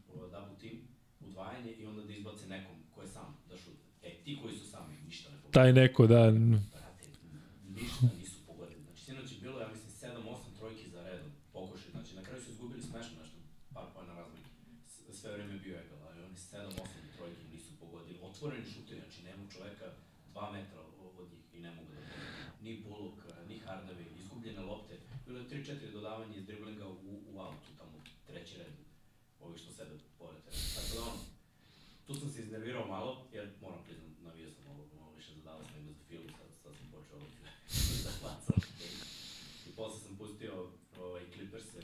o, 0.10 0.28
double 0.28 0.58
team, 0.60 0.78
udvajanje 1.22 1.72
i 1.72 1.86
onda 1.86 2.02
da 2.04 2.14
izbace 2.14 2.48
nekom 2.48 2.76
ko 2.92 3.02
je 3.02 3.08
sam 3.08 3.38
da 3.50 3.58
šutne. 3.58 3.84
E, 4.04 4.16
ti 4.16 4.40
koji 4.42 4.56
su 4.56 4.68
sami, 4.68 4.94
ništa 5.00 5.30
ne 5.30 5.36
pogodio. 5.36 5.52
Taj 5.54 5.74
neko, 5.74 6.08
da, 6.08 6.32
Brate, 6.72 7.08
ništa 7.70 8.06
nisu 8.20 8.38
pogodili. 8.48 8.82
Znači, 8.82 9.02
sinoć 9.02 9.32
je 9.32 9.38
bilo, 9.40 9.60
ja 9.60 9.68
mislim, 9.68 9.90
7-8 9.94 10.18
trojki 10.58 10.90
za 10.90 11.04
redom, 11.04 11.32
pokušaj. 11.54 11.92
Znači, 11.92 12.16
na 12.16 12.24
kraju 12.24 12.44
su 12.44 12.52
izgubili 12.52 12.82
smešno 12.82 13.20
nešto, 13.20 13.38
par 13.74 13.86
pojena 13.94 14.14
razlike. 14.14 14.50
S- 14.88 15.18
Sve 15.18 15.32
vreme 15.32 15.54
je 15.54 15.60
bio 15.60 15.76
egal, 15.76 16.00
ali 16.04 16.24
oni 16.24 16.36
7-8 16.36 16.76
trojki 17.18 17.44
nisu 17.54 17.72
pogodili. 17.80 18.20
Otvoreni 18.22 18.66
šuteri, 18.68 19.00
znači, 19.02 19.24
nema 19.24 19.44
čoveka 19.50 19.86
2 20.28 20.52
metra 20.52 20.80
o- 20.82 21.14
od 21.18 21.28
njih 21.32 21.46
i 21.54 21.60
ne 21.60 21.72
mogu 21.72 21.90
da 21.90 22.02
pogodi. 22.02 22.28
Ni 22.62 22.82
Bullock, 22.82 23.18
ni 23.48 23.60
Hardaway, 23.60 24.18
izgubljene 24.18 24.62
lopte. 24.62 24.94
Bilo 25.26 25.40
je 25.40 25.46
3-4 25.46 25.92
dodavanja 25.92 26.36
iz 26.36 26.46
driblinga 26.46 26.88
u, 26.88 26.96
u 27.28 27.40
autu, 27.40 27.70
tamo 27.78 27.98
treći 28.28 28.58
red. 28.58 28.74
Ovi 29.40 29.58
što 29.58 29.72
sede 29.72 29.92
pored 30.20 30.42
tebe. 30.44 30.56
Tako 30.76 30.96
da 30.96 31.02
ono, 31.04 31.22
tu 32.08 32.16
sam 32.16 32.30
se 32.30 32.42
iznervirao 32.42 32.88
malo, 32.88 33.28
jer 33.34 33.50
moram 33.62 33.84
priznam, 33.84 34.16
navio 34.22 34.50
sam 34.50 34.64
malo, 34.66 34.84
malo 34.96 35.12
više 35.12 35.34
za 35.34 35.42
Dallas 35.42 35.68
nego 35.76 35.90
za 35.90 36.00
Philly, 36.02 36.30
sad, 36.30 36.48
sad 36.64 36.72
sam 36.78 36.88
počeo 36.92 37.20
da 38.04 38.12
bacam. 38.24 38.56
I 39.68 39.76
posle 39.76 40.00
sam 40.00 40.18
pustio 40.18 40.68
ovaj, 41.00 41.24
Clippers-e 41.34 41.82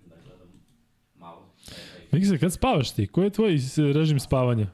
da 0.00 0.16
gledam 0.16 0.48
malo. 1.16 1.52
Taj, 1.66 1.76
taj, 1.90 2.05
Miksa, 2.16 2.38
kad 2.38 2.52
spavaš 2.52 2.90
ti? 2.90 3.06
Koji 3.06 3.24
je 3.24 3.30
tvoj 3.30 3.58
s- 3.58 3.78
režim 3.78 4.20
spavanja? 4.20 4.66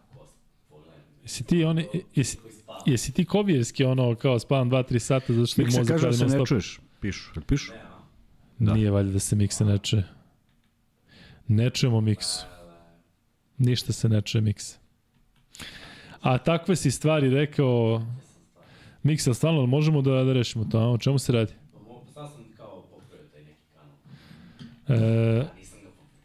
Jesi 1.23 1.45
ti 1.45 1.65
oni, 1.65 1.87
jesi, 2.15 2.37
Koji 2.37 2.53
spava. 2.53 2.79
jesi 2.87 3.13
ti 3.13 3.25
kovijerski 3.25 3.85
ono 3.85 4.15
kao 4.15 4.39
spavam 4.39 4.71
2-3 4.71 4.99
sata 4.99 5.33
zato 5.33 5.47
što 5.47 5.63
Miksa 5.63 5.79
mozak 5.79 5.95
kaže 5.95 6.07
da 6.09 6.13
se 6.13 6.25
ne 6.25 6.31
stop? 6.31 6.49
čuješ. 6.49 6.81
Pišu. 7.01 7.31
Jel 7.37 7.43
pišu? 7.45 7.73
Da. 8.59 8.75
Nije 8.75 8.91
valjda 8.91 9.13
da 9.13 9.19
se 9.19 9.37
miksa 9.37 9.65
ne 9.65 9.79
čuje. 9.79 10.05
Ne 11.49 11.71
čujemo 11.71 12.01
miksu. 12.01 12.45
Ništa 13.59 13.93
se 13.93 14.09
ne 14.09 14.21
čuje 14.21 14.43
miksa. 14.43 14.79
A 16.21 16.39
takve 16.39 16.77
si 16.77 16.91
stvari 16.91 17.31
rekao 17.31 18.03
Miksa, 19.05 19.35
stvarno 19.35 19.67
možemo 19.67 20.03
da, 20.03 20.11
da 20.15 20.33
rešimo 20.33 20.65
to, 20.65 20.79
a? 20.79 20.83
o 20.85 20.99
čemu 20.99 21.19
se 21.19 21.33
radi? 21.33 21.53
Pa 21.73 21.79
mo- 21.81 22.05
sad 22.07 22.31
sam 22.33 22.45
kao 22.57 22.83
popravio 22.83 23.29
taj 23.29 23.43
neki 23.43 23.59
kanal. 23.73 25.03
E, 25.03 25.41
A 25.41 25.57
nisam 25.57 25.79
ga 25.81 25.89
popravio. 25.89 26.23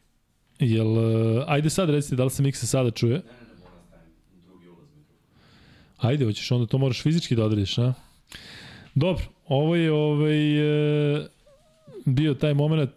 Jel, 0.60 0.98
e, 0.98 1.44
ajde 1.48 1.70
sad 1.70 1.90
recite 1.90 2.16
da 2.16 2.24
li 2.24 2.30
se 2.30 2.44
Miksa 2.44 2.68
sada 2.68 2.92
čuje? 2.92 3.22
Ajde, 5.98 6.26
hoćeš 6.26 6.52
onda 6.52 6.66
to 6.66 6.78
moraš 6.78 7.02
fizički 7.02 7.36
da 7.36 7.46
odrediš, 7.46 7.78
a? 7.78 7.94
Dobro, 8.96 9.24
ovo 9.48 9.76
je 9.76 9.92
ovaj, 9.92 10.58
e, 11.18 11.28
bio 12.06 12.34
taj 12.34 12.54
moment 12.54 12.92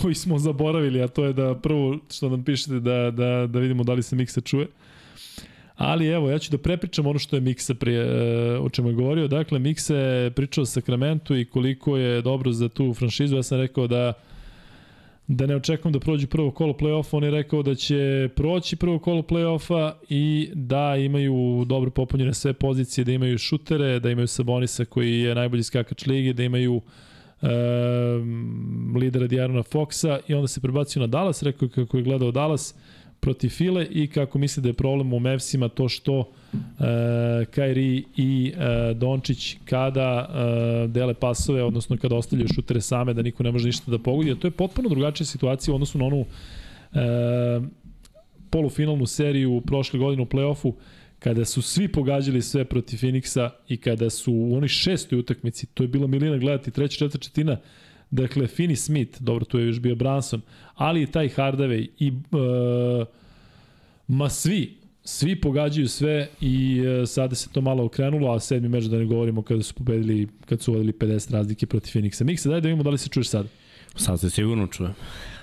koji 0.00 0.14
smo 0.14 0.38
zaboravili, 0.38 1.02
a 1.02 1.08
to 1.08 1.24
je 1.24 1.32
da 1.32 1.54
prvo 1.54 1.98
što 2.10 2.28
nam 2.28 2.44
pišete 2.44 2.80
da, 2.80 3.10
da, 3.10 3.46
da 3.46 3.58
vidimo 3.58 3.84
da 3.84 3.92
li 3.92 4.02
se 4.02 4.16
Miksa 4.16 4.40
čuje. 4.40 4.66
Ali 5.76 6.06
evo, 6.06 6.30
ja 6.30 6.38
ću 6.38 6.50
da 6.50 6.58
prepričam 6.58 7.06
ono 7.06 7.18
što 7.18 7.36
je 7.36 7.40
Miksa 7.40 7.74
prije, 7.74 8.02
e, 8.04 8.58
o 8.58 8.68
čemu 8.68 8.88
je 8.88 8.94
govorio. 8.94 9.28
Dakle, 9.28 9.58
Miksa 9.58 9.96
je 9.96 10.30
pričao 10.30 10.62
o 10.62 10.66
Sakramentu 10.66 11.36
i 11.36 11.44
koliko 11.44 11.96
je 11.96 12.22
dobro 12.22 12.52
za 12.52 12.68
tu 12.68 12.94
franšizu. 12.94 13.36
Ja 13.36 13.42
sam 13.42 13.58
rekao 13.58 13.86
da 13.86 14.12
da 15.26 15.46
ne 15.46 15.56
očekujem 15.56 15.92
da 15.92 16.00
prođu 16.00 16.26
prvo 16.26 16.50
kolo 16.50 16.72
play-offa, 16.72 17.16
on 17.16 17.24
je 17.24 17.30
rekao 17.30 17.62
da 17.62 17.74
će 17.74 18.28
proći 18.36 18.76
prvo 18.76 18.98
kolo 18.98 19.22
play-offa 19.22 19.92
i 20.08 20.50
da 20.54 20.96
imaju 20.96 21.64
dobro 21.66 21.90
popunjene 21.90 22.34
sve 22.34 22.52
pozicije, 22.52 23.04
da 23.04 23.12
imaju 23.12 23.38
šutere, 23.38 24.00
da 24.00 24.10
imaju 24.10 24.26
Sabonisa 24.26 24.84
koji 24.84 25.20
je 25.20 25.34
najbolji 25.34 25.62
skakač 25.62 26.06
lige, 26.06 26.32
da 26.32 26.42
imaju 26.42 26.80
um, 27.42 28.96
lidera 28.96 29.26
Diarona 29.26 29.62
Foxa 29.62 30.18
i 30.28 30.34
onda 30.34 30.48
se 30.48 30.60
prebacio 30.60 31.00
na 31.00 31.06
Dallas, 31.06 31.42
rekao 31.42 31.68
kako 31.68 31.96
je 31.96 32.02
gledao 32.02 32.30
Dallas 32.30 32.74
protiv 33.22 33.48
File 33.48 33.86
i 33.90 34.06
kako 34.06 34.38
misli 34.38 34.62
da 34.62 34.68
je 34.68 34.72
problem 34.72 35.12
u 35.12 35.20
Mavsima 35.20 35.68
to 35.68 35.88
što 35.88 36.18
uh, 36.18 36.26
Kairi 37.50 38.04
i 38.16 38.52
uh, 38.54 38.96
Dončić 38.96 39.56
kada 39.64 40.28
uh, 40.28 40.90
dele 40.90 41.14
pasove, 41.14 41.62
odnosno 41.62 41.96
kada 41.96 42.16
ostavljaju 42.16 42.48
šutere 42.54 42.80
same, 42.80 43.14
da 43.14 43.22
niko 43.22 43.42
ne 43.42 43.52
može 43.52 43.66
ništa 43.66 43.90
da 43.90 43.98
pogodi, 43.98 44.32
a 44.32 44.34
to 44.34 44.46
je 44.46 44.50
potpuno 44.50 44.88
drugačija 44.88 45.26
situacija 45.26 45.72
u 45.72 45.74
odnosu 45.74 45.98
na 45.98 46.04
onu 46.04 46.20
uh, 46.20 46.26
polufinalnu 48.50 49.06
seriju 49.06 49.62
prošle 49.66 49.98
godine 49.98 50.22
u 50.22 50.26
play-offu, 50.26 50.72
kada 51.18 51.44
su 51.44 51.62
svi 51.62 51.88
pogađali 51.88 52.42
sve 52.42 52.64
protiv 52.64 52.96
Phoenixa 52.96 53.50
i 53.68 53.76
kada 53.76 54.10
su 54.10 54.32
u 54.32 54.56
onoj 54.56 54.68
šestoj 54.68 55.18
utakmici, 55.18 55.66
to 55.66 55.84
je 55.84 55.88
bila 55.88 56.06
milina 56.06 56.36
gledati, 56.38 56.70
treća, 56.70 56.98
četvrta 56.98 57.18
četina, 57.18 57.56
dakle, 58.12 58.46
Finney 58.46 58.76
Smith, 58.76 59.22
dobro, 59.22 59.44
tu 59.44 59.58
je 59.58 59.66
još 59.66 59.80
bio 59.80 59.94
Branson, 59.94 60.40
ali 60.74 61.02
i 61.02 61.06
taj 61.06 61.28
Hardaway 61.28 61.88
i 61.98 62.10
uh, 62.10 63.06
ma 64.08 64.28
svi, 64.28 64.76
svi 65.04 65.40
pogađaju 65.40 65.88
sve 65.88 66.28
i 66.40 66.82
e, 67.02 67.06
sada 67.06 67.34
se 67.34 67.48
to 67.48 67.60
malo 67.60 67.84
okrenulo, 67.84 68.32
a 68.34 68.40
sedmi 68.40 68.68
meč 68.68 68.84
da 68.84 68.98
ne 68.98 69.04
govorimo 69.04 69.42
kada 69.42 69.62
su 69.62 69.74
pobedili, 69.74 70.28
kad 70.46 70.60
su 70.60 70.72
vodili 70.72 70.92
50 70.92 71.32
razlike 71.32 71.66
protiv 71.66 71.90
Phoenixa. 71.92 72.24
Miksa, 72.24 72.48
daj 72.48 72.60
da 72.60 72.68
vidimo 72.68 72.82
da 72.82 72.90
li 72.90 72.98
se 72.98 73.08
čuješ 73.08 73.28
sad. 73.28 73.46
Sad 73.96 74.20
se 74.20 74.30
sigurno 74.30 74.66
čuje. 74.66 74.90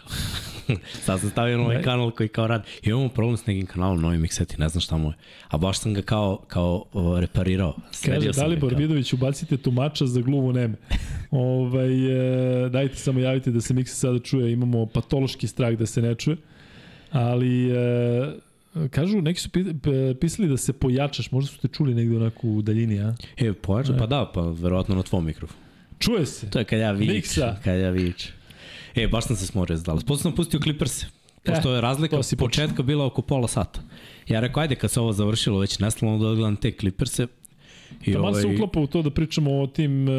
Sad 1.05 1.19
sam 1.19 1.29
stavio 1.29 1.57
novi 1.57 1.75
Ne. 1.75 1.83
kanal 1.83 2.11
koji 2.11 2.29
kao 2.29 2.47
radi. 2.47 2.63
Imamo 2.83 3.09
problem 3.09 3.37
s 3.37 3.45
nekim 3.45 3.65
kanalom, 3.65 4.01
novi 4.01 4.17
mikseti, 4.17 4.55
ne 4.57 4.69
znam 4.69 4.81
šta 4.81 4.97
mu 4.97 5.09
je. 5.09 5.13
A 5.47 5.57
baš 5.57 5.79
sam 5.79 5.93
ga 5.93 6.01
kao, 6.01 6.41
kao 6.47 6.85
o, 6.93 7.19
reparirao. 7.19 7.75
Sredio 7.91 8.29
Kaže 8.29 8.41
Dalibor 8.41 8.75
Vidović, 8.75 9.13
ubacite 9.13 9.57
tumača 9.57 10.05
za 10.05 10.21
gluvu 10.21 10.53
neme. 10.53 10.75
ovaj, 11.31 12.65
e, 12.65 12.69
dajte 12.69 12.95
samo 12.95 13.19
javite 13.19 13.51
da 13.51 13.61
se 13.61 13.73
Miksa 13.73 13.95
sada 13.95 14.19
čuje, 14.19 14.51
imamo 14.51 14.85
patološki 14.85 15.47
strah 15.47 15.73
da 15.73 15.85
se 15.85 16.01
ne 16.01 16.15
čuje. 16.15 16.37
Ali, 17.11 17.71
e, 17.71 18.87
kažu, 18.91 19.21
neki 19.21 19.39
su 19.39 19.49
pisali 20.21 20.47
da 20.47 20.57
se 20.57 20.73
pojačaš, 20.73 21.31
možda 21.31 21.51
su 21.51 21.59
te 21.59 21.67
čuli 21.67 21.95
negde 21.95 22.17
onako 22.17 22.47
u 22.47 22.61
daljini, 22.61 22.99
a? 22.99 23.15
E, 23.37 23.53
pojača, 23.53 23.93
pa 23.99 24.05
da, 24.05 24.31
pa 24.33 24.41
verovatno 24.41 24.95
na 24.95 25.03
tvom 25.03 25.25
mikrofonu. 25.25 25.59
Čuje 25.99 26.25
se. 26.25 26.49
To 26.49 26.59
je 26.59 26.65
kad 26.65 26.79
ja 26.79 26.91
vičem. 26.91 27.15
Miksa. 27.15 27.57
Kad 27.63 27.79
ja 27.79 27.89
vičem. 27.89 28.38
E, 29.03 29.07
baš 29.07 29.25
sam 29.25 29.35
se 29.35 29.45
smorio 29.45 29.77
za 29.77 29.83
Dallas. 29.83 30.03
Posle 30.03 30.23
sam 30.23 30.35
pustio 30.35 30.59
Clippers. 30.59 31.05
Pošto 31.43 31.73
je 31.73 31.81
razlika 31.81 32.15
to 32.15 32.23
si 32.23 32.35
od 32.35 32.39
početka 32.39 32.83
bila 32.83 33.05
oko 33.05 33.21
pola 33.21 33.47
sata. 33.47 33.79
Ja 34.27 34.39
rekao, 34.39 34.61
ajde 34.61 34.75
kad 34.75 34.91
se 34.91 34.99
ovo 34.99 35.13
završilo 35.13 35.59
već 35.59 35.79
nestalo 35.79 36.17
da 36.17 36.27
odgledam 36.27 36.55
te 36.55 36.71
Clippers-e. 36.71 37.27
I 38.05 38.13
Taman 38.13 38.35
se 38.35 38.47
uklapa 38.47 38.79
u 38.79 38.87
to 38.87 39.01
da 39.01 39.09
pričamo 39.09 39.61
o 39.61 39.67
tim 39.67 40.09
e, 40.09 40.11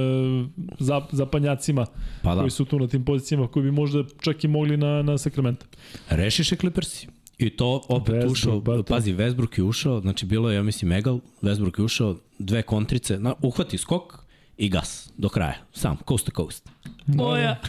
zap, 0.79 1.05
zapanjacima 1.13 1.87
Pa 2.23 2.35
da, 2.35 2.41
koji 2.41 2.51
su 2.51 2.65
tu 2.65 2.79
na 2.79 2.87
tim 2.87 3.05
pozicijama 3.05 3.49
koji 3.49 3.63
bi 3.63 3.71
možda 3.71 4.05
čak 4.21 4.45
i 4.45 4.49
mogli 4.49 4.77
na, 4.77 5.03
na 5.03 5.19
Sacramento. 5.19 5.67
rešiše 6.09 6.57
Clippersi. 6.57 7.07
I 7.39 7.51
to 7.51 7.83
opet 7.89 8.15
Westbrook, 8.15 8.33
ušao, 8.33 8.61
bar 8.61 8.77
to. 8.77 8.83
pazi, 8.83 9.15
Westbrook 9.15 9.59
je 9.59 9.65
ušao, 9.65 10.01
znači 10.01 10.27
bilo 10.27 10.51
je, 10.51 10.57
ja 10.57 10.63
mislim, 10.63 10.93
Egal, 10.93 11.21
Westbrook 11.43 11.79
je 11.79 11.85
ušao, 11.85 12.17
dve 12.39 12.63
kontrice, 12.63 13.19
na, 13.19 13.35
uhvati 13.43 13.79
skok 13.79 14.19
i 14.57 14.69
gas 14.69 15.13
do 15.17 15.29
kraja, 15.29 15.59
sam, 15.73 15.97
coast 16.09 16.27
to 16.27 16.33
coast. 16.37 16.71
Moja! 17.07 17.61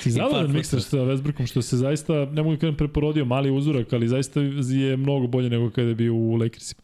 Si 0.00 0.10
zadovoljan 0.10 0.52
mikser 0.52 0.82
sa 0.82 0.96
Westbrookom 0.98 1.46
što 1.46 1.62
se 1.62 1.76
zaista, 1.76 2.24
ne 2.24 2.42
mogu 2.42 2.54
da 2.54 2.60
kažem 2.60 2.76
preporodio 2.76 3.24
mali 3.24 3.50
uzorak, 3.50 3.92
ali 3.92 4.08
zaista 4.08 4.40
je 4.70 4.96
mnogo 4.96 5.26
bolje 5.26 5.50
nego 5.50 5.70
kada 5.70 5.88
je 5.88 5.94
bio 5.94 6.14
u 6.14 6.34
Lakersima. 6.34 6.82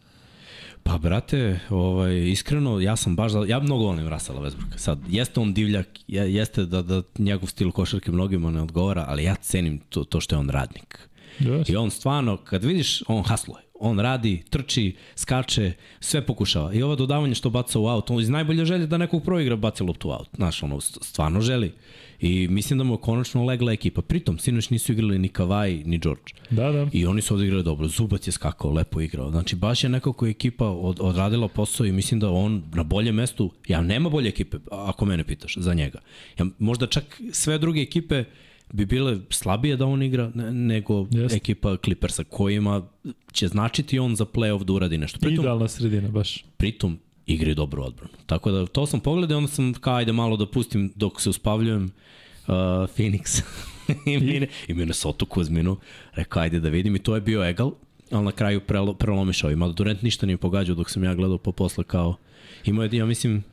Pa, 0.82 0.98
brate, 0.98 1.60
ovaj, 1.70 2.18
iskreno, 2.20 2.80
ja 2.80 2.96
sam 2.96 3.16
baš, 3.16 3.32
ja 3.46 3.60
mnogo 3.60 3.84
volim 3.84 4.08
Rasala 4.08 4.40
Westbrooka. 4.40 4.76
Sad, 4.76 4.98
jeste 5.08 5.40
on 5.40 5.54
divljak, 5.54 5.86
je- 6.08 6.34
jeste 6.34 6.64
da, 6.64 6.82
da 6.82 7.02
njegov 7.18 7.48
stil 7.48 7.70
košarke 7.70 8.12
mnogima 8.12 8.50
ne 8.50 8.62
odgovara, 8.62 9.04
ali 9.08 9.24
ja 9.24 9.34
cenim 9.34 9.78
to, 9.80 10.04
to 10.04 10.20
što 10.20 10.34
je 10.34 10.38
on 10.38 10.48
radnik. 10.50 11.08
Yes. 11.40 11.72
I 11.72 11.76
on 11.76 11.90
stvarno, 11.90 12.36
kad 12.36 12.64
vidiš, 12.64 13.02
on 13.06 13.22
hasluje. 13.22 13.60
On 13.74 14.00
radi, 14.00 14.42
trči, 14.50 14.94
skače, 15.16 15.72
sve 16.00 16.26
pokušava. 16.26 16.72
I 16.74 16.82
ovo 16.82 16.96
dodavanje 16.96 17.34
što 17.34 17.50
baca 17.50 17.78
u 17.78 17.86
aut, 17.86 18.10
on 18.10 18.20
iz 18.20 18.28
najbolje 18.28 18.64
želje 18.64 18.86
da 18.86 18.96
nekog 18.98 19.24
proigra 19.24 19.56
baci 19.56 19.82
loptu 19.82 20.08
u 20.08 20.12
aut. 20.12 20.28
Znaš, 20.36 20.62
ono, 20.62 20.76
st- 20.76 20.98
stvarno 21.02 21.40
želi. 21.40 21.72
I 22.20 22.48
mislim 22.48 22.78
da 22.78 22.84
mu 22.84 22.94
je 22.94 22.98
konačno 22.98 23.44
legla 23.44 23.72
ekipa. 23.72 24.02
Pritom, 24.02 24.38
sinoć 24.38 24.70
nisu 24.70 24.92
igrali 24.92 25.18
ni 25.18 25.28
Kavaj, 25.28 25.74
ni 25.76 25.98
George. 25.98 26.22
Da, 26.50 26.72
da. 26.72 26.86
I 26.92 27.06
oni 27.06 27.22
su 27.22 27.34
odigrali 27.34 27.64
dobro. 27.64 27.88
Zubac 27.88 28.26
je 28.26 28.32
skakao, 28.32 28.72
lepo 28.72 29.00
igrao. 29.00 29.30
Znači, 29.30 29.56
baš 29.56 29.84
je 29.84 29.90
nekako 29.90 30.26
ekipa 30.26 30.66
od, 30.66 30.96
odradila 31.00 31.48
posao 31.48 31.86
i 31.86 31.92
mislim 31.92 32.20
da 32.20 32.30
on 32.30 32.62
na 32.74 32.82
boljem 32.82 33.14
mestu, 33.14 33.50
ja 33.68 33.80
nema 33.80 34.08
bolje 34.10 34.28
ekipe, 34.28 34.56
ako 34.70 35.04
mene 35.04 35.24
pitaš, 35.24 35.56
za 35.56 35.74
njega. 35.74 35.98
Ja, 36.38 36.46
možda 36.58 36.86
čak 36.86 37.20
sve 37.32 37.58
druge 37.58 37.80
ekipe 37.80 38.24
bi 38.72 38.86
bile 38.86 39.18
slabije 39.30 39.76
da 39.76 39.86
on 39.86 40.02
igra 40.02 40.30
ne- 40.34 40.52
nego 40.52 41.06
Jeste. 41.10 41.36
ekipa 41.36 41.76
Clippersa 41.76 42.24
kojima 42.24 42.86
će 43.32 43.48
značiti 43.48 43.98
on 43.98 44.16
za 44.16 44.24
playoff 44.24 44.64
da 44.64 44.72
uradi 44.72 44.98
nešto. 44.98 45.18
Pritom, 45.18 45.44
Idealna 45.44 45.68
sredina, 45.68 46.08
baš. 46.08 46.44
pritom 46.56 46.98
igri 47.34 47.54
dobru 47.54 47.82
odbranu. 47.82 48.12
Tako 48.26 48.50
da 48.50 48.66
to 48.66 48.86
sam 48.86 49.00
pogledao 49.00 49.34
i 49.34 49.38
onda 49.38 49.48
sam 49.48 49.74
kao 49.74 49.94
ajde 49.94 50.12
malo 50.12 50.36
da 50.36 50.46
pustim 50.46 50.92
dok 50.96 51.20
se 51.20 51.30
uspavljujem 51.30 51.84
uh, 51.84 52.54
Phoenix 52.96 53.42
i, 54.06 54.18
mine, 54.18 54.46
i 54.68 54.74
Minnesota 54.74 55.24
Kuzminu. 55.24 55.76
Rekao 56.12 56.42
ajde 56.42 56.60
da 56.60 56.68
vidim 56.68 56.96
i 56.96 56.98
to 56.98 57.14
je 57.14 57.20
bio 57.20 57.44
egal, 57.44 57.72
ali 58.10 58.24
na 58.24 58.32
kraju 58.32 58.60
prelo, 58.60 58.94
prelomišao. 58.94 59.50
Ima 59.50 59.68
Durant 59.68 60.02
ništa 60.02 60.26
nije 60.26 60.36
pogađao 60.36 60.74
dok 60.74 60.90
sam 60.90 61.04
ja 61.04 61.14
gledao 61.14 61.38
po 61.38 61.52
posle 61.52 61.84
kao 61.84 62.16
imao 62.64 62.84
je, 62.84 62.96
ja 62.96 63.06
mislim, 63.06 63.44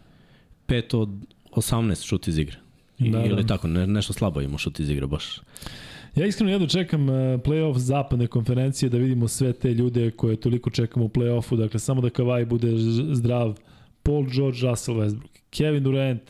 5 0.68 0.98
od 0.98 1.10
18 1.52 2.06
šut 2.06 2.28
iz 2.28 2.38
igre. 2.38 2.58
I, 3.00 3.10
Da, 3.10 3.18
da, 3.18 3.24
da. 3.24 3.30
Ili 3.30 3.48
tako, 3.48 3.68
ne, 3.68 3.88
nešto 3.88 4.14
slabo 4.14 4.42
imao 4.42 4.58
šut 4.58 4.80
iz 4.80 4.90
igre 4.90 5.08
baš. 5.08 5.40
Ja 6.18 6.26
iskreno 6.26 6.52
jedno 6.52 6.68
čekam 6.68 7.10
uh, 7.10 7.16
playoff 7.16 7.78
zapadne 7.78 8.28
konferencije 8.28 8.90
da 8.90 8.98
vidimo 8.98 9.28
sve 9.28 9.54
te 9.54 9.74
ljude 9.74 10.12
koje 10.12 10.36
toliko 10.36 10.70
čekamo 10.70 11.06
u 11.06 11.10
playoffu. 11.10 11.58
Dakle, 11.58 11.80
samo 11.80 12.02
da 12.02 12.10
Kavaj 12.10 12.46
bude 12.46 12.68
zdrav. 13.12 13.58
Paul 14.04 14.26
George, 14.36 14.58
Russell 14.62 14.98
Westbrook, 14.98 15.42
Kevin 15.50 15.84
Durant, 15.84 16.22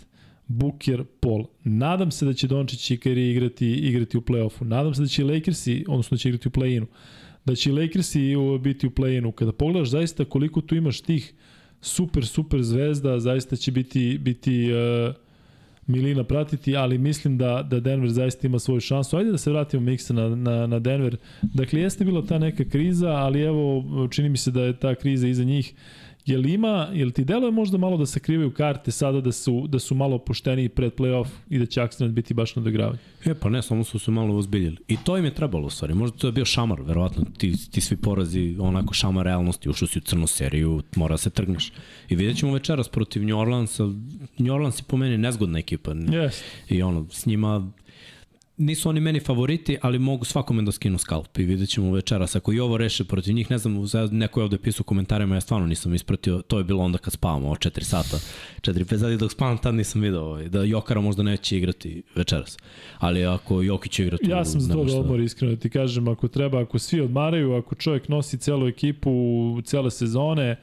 Booker, 0.48 1.04
Paul. 1.20 1.46
Nadam 1.64 2.12
se 2.12 2.26
da 2.26 2.34
će 2.34 2.48
Dončić 2.48 2.92
i 2.92 2.98
Kyrie 2.98 3.32
igrati, 3.32 3.68
igrati 3.68 4.18
u 4.18 4.22
playoffu. 4.22 4.64
Nadam 4.64 4.94
se 4.94 5.02
da 5.02 5.08
će 5.08 5.24
Lakersi, 5.24 5.86
odnosno 5.88 6.16
da 6.16 6.20
će 6.20 6.30
igrati 6.30 6.48
u 6.48 6.52
play-inu. 6.52 6.86
Da 7.46 7.56
će 7.56 7.72
Lakersi 7.72 8.34
biti 8.62 8.88
u 8.88 8.90
play-inu. 8.90 9.32
Kada 9.32 9.52
pogledaš 9.52 9.90
zaista 9.90 10.26
koliko 10.26 10.62
tu 10.62 10.76
imaš 10.76 11.02
tih 11.02 11.34
super, 11.82 12.26
super 12.26 12.64
zvezda, 12.64 13.20
zaista 13.20 13.56
će 13.56 13.72
biti, 13.72 14.18
biti 14.18 14.70
uh, 14.74 15.27
milina 15.88 16.24
pratiti, 16.24 16.76
ali 16.76 16.98
mislim 16.98 17.38
da, 17.38 17.68
da 17.70 17.80
Denver 17.80 18.10
zaista 18.10 18.48
ima 18.48 18.60
svoju 18.60 18.80
šansu. 18.80 19.18
Ajde 19.18 19.32
da 19.32 19.38
se 19.38 19.52
vratimo 19.52 19.84
Miksa 19.84 20.14
na, 20.14 20.36
na, 20.36 20.68
na 20.68 20.80
Denver. 20.80 21.18
Dakle, 21.42 21.82
jeste 21.82 22.06
bila 22.06 22.26
ta 22.26 22.40
neka 22.40 22.64
kriza, 22.66 23.10
ali 23.10 23.42
evo, 23.42 23.84
čini 24.12 24.30
mi 24.30 24.38
se 24.38 24.52
da 24.52 24.64
je 24.64 24.80
ta 24.80 24.96
kriza 24.96 25.28
iza 25.28 25.44
njih. 25.44 25.74
Jel 26.28 26.46
ima, 26.46 26.90
jel 26.94 27.12
ti 27.12 27.24
deluje 27.24 27.52
možda 27.52 27.78
malo 27.78 27.98
da 27.98 28.06
se 28.06 28.20
krivaju 28.20 28.52
karte 28.52 28.92
sada 28.92 29.22
da 29.22 29.32
su, 29.32 29.68
da 29.68 29.80
su 29.80 29.96
malo 29.96 30.16
opušteniji 30.16 30.70
pred 30.70 30.94
playoff 30.96 31.28
i 31.50 31.60
da 31.60 31.66
će 31.66 31.82
akcent 31.82 32.12
biti 32.12 32.34
baš 32.34 32.56
na 32.56 32.62
doigravanje? 32.62 33.00
E, 33.26 33.34
pa 33.34 33.50
ne, 33.50 33.62
samo 33.62 33.84
su 33.84 34.00
se 34.00 34.12
malo 34.12 34.36
uzbiljili. 34.36 34.78
I 34.88 34.98
to 35.04 35.18
im 35.18 35.26
je 35.26 35.34
trebalo 35.34 35.68
u 35.68 35.70
stvari. 35.70 35.94
Možda 35.94 36.18
to 36.18 36.28
je 36.28 36.32
bio 36.32 36.46
šamar, 36.46 36.82
verovatno. 36.82 37.26
Ti, 37.38 37.72
ti 37.72 37.82
svi 37.82 37.98
porazi, 37.98 38.56
onako 38.60 38.94
šamar 38.94 39.26
realnosti, 39.26 39.70
ušao 39.70 39.88
si 39.88 40.00
u 40.00 40.02
crnu 40.02 40.28
seriju, 40.28 40.82
mora 40.96 41.14
da 41.14 41.18
se 41.18 41.30
trgneš. 41.30 41.72
I 42.10 42.16
vidjet 42.16 42.38
ćemo 42.38 42.54
večeras 42.54 42.90
protiv 42.90 43.26
New 43.26 43.38
Orleansa. 43.38 43.84
New 44.38 44.54
Orleans 44.54 44.80
je 44.80 44.84
po 44.88 44.98
meni 44.98 45.18
nezgodna 45.18 45.60
ekipa. 45.60 45.92
Yes. 45.92 46.42
I 46.70 46.82
ono, 46.82 47.06
s 47.12 47.26
njima 47.26 47.72
nisu 48.58 48.90
oni 48.90 49.00
meni 49.00 49.20
favoriti, 49.20 49.78
ali 49.82 50.00
mogu 50.00 50.26
svakome 50.26 50.64
da 50.64 50.72
skinu 50.72 50.98
skalp 50.98 51.38
i 51.40 51.44
vidjet 51.44 51.70
ćemo 51.70 51.92
večeras. 51.92 52.36
Ako 52.36 52.54
i 52.54 52.60
ovo 52.60 52.78
reše 52.78 53.04
protiv 53.04 53.34
njih, 53.34 53.52
ne 53.52 53.58
znam, 53.58 53.76
neko 54.12 54.40
je 54.40 54.44
ovde 54.44 54.58
pisao 54.58 54.82
u 54.82 54.84
komentarima, 54.84 55.36
ja 55.36 55.42
stvarno 55.42 55.68
nisam 55.68 55.94
ispratio, 55.94 56.42
to 56.42 56.58
je 56.58 56.64
bilo 56.64 56.84
onda 56.84 56.98
kad 56.98 57.14
spavamo, 57.14 57.50
o 57.50 57.56
4 57.56 57.84
sata, 57.84 58.18
4-5 58.62 59.00
sati 59.00 59.18
dok 59.18 59.32
spavam, 59.32 59.58
tad 59.58 59.76
nisam 59.76 60.02
video 60.02 60.24
ovaj, 60.24 60.50
da 60.50 60.64
Jokara 60.64 61.02
možda 61.02 61.24
neće 61.24 61.58
igrati 61.58 62.04
večeras. 62.16 62.58
Ali 62.98 63.26
ako 63.26 63.62
Jokić 63.62 63.92
će 63.92 64.04
igrati... 64.04 64.30
Ja 64.30 64.46
sam 64.46 64.62
za 64.62 64.70
nema 64.70 64.84
to 64.84 64.90
šta. 64.90 65.00
odmor, 65.00 65.20
iskreno 65.20 65.56
ti 65.56 65.70
kažem, 65.70 66.08
ako 66.08 66.28
treba, 66.28 66.62
ako 66.62 66.80
svi 66.80 67.02
odmaraju, 67.02 67.54
ako 67.54 67.76
čovjek 67.76 68.10
nosi 68.10 68.38
celu 68.38 68.68
ekipu 68.68 69.12
cele 69.66 69.92
sezone, 69.92 70.56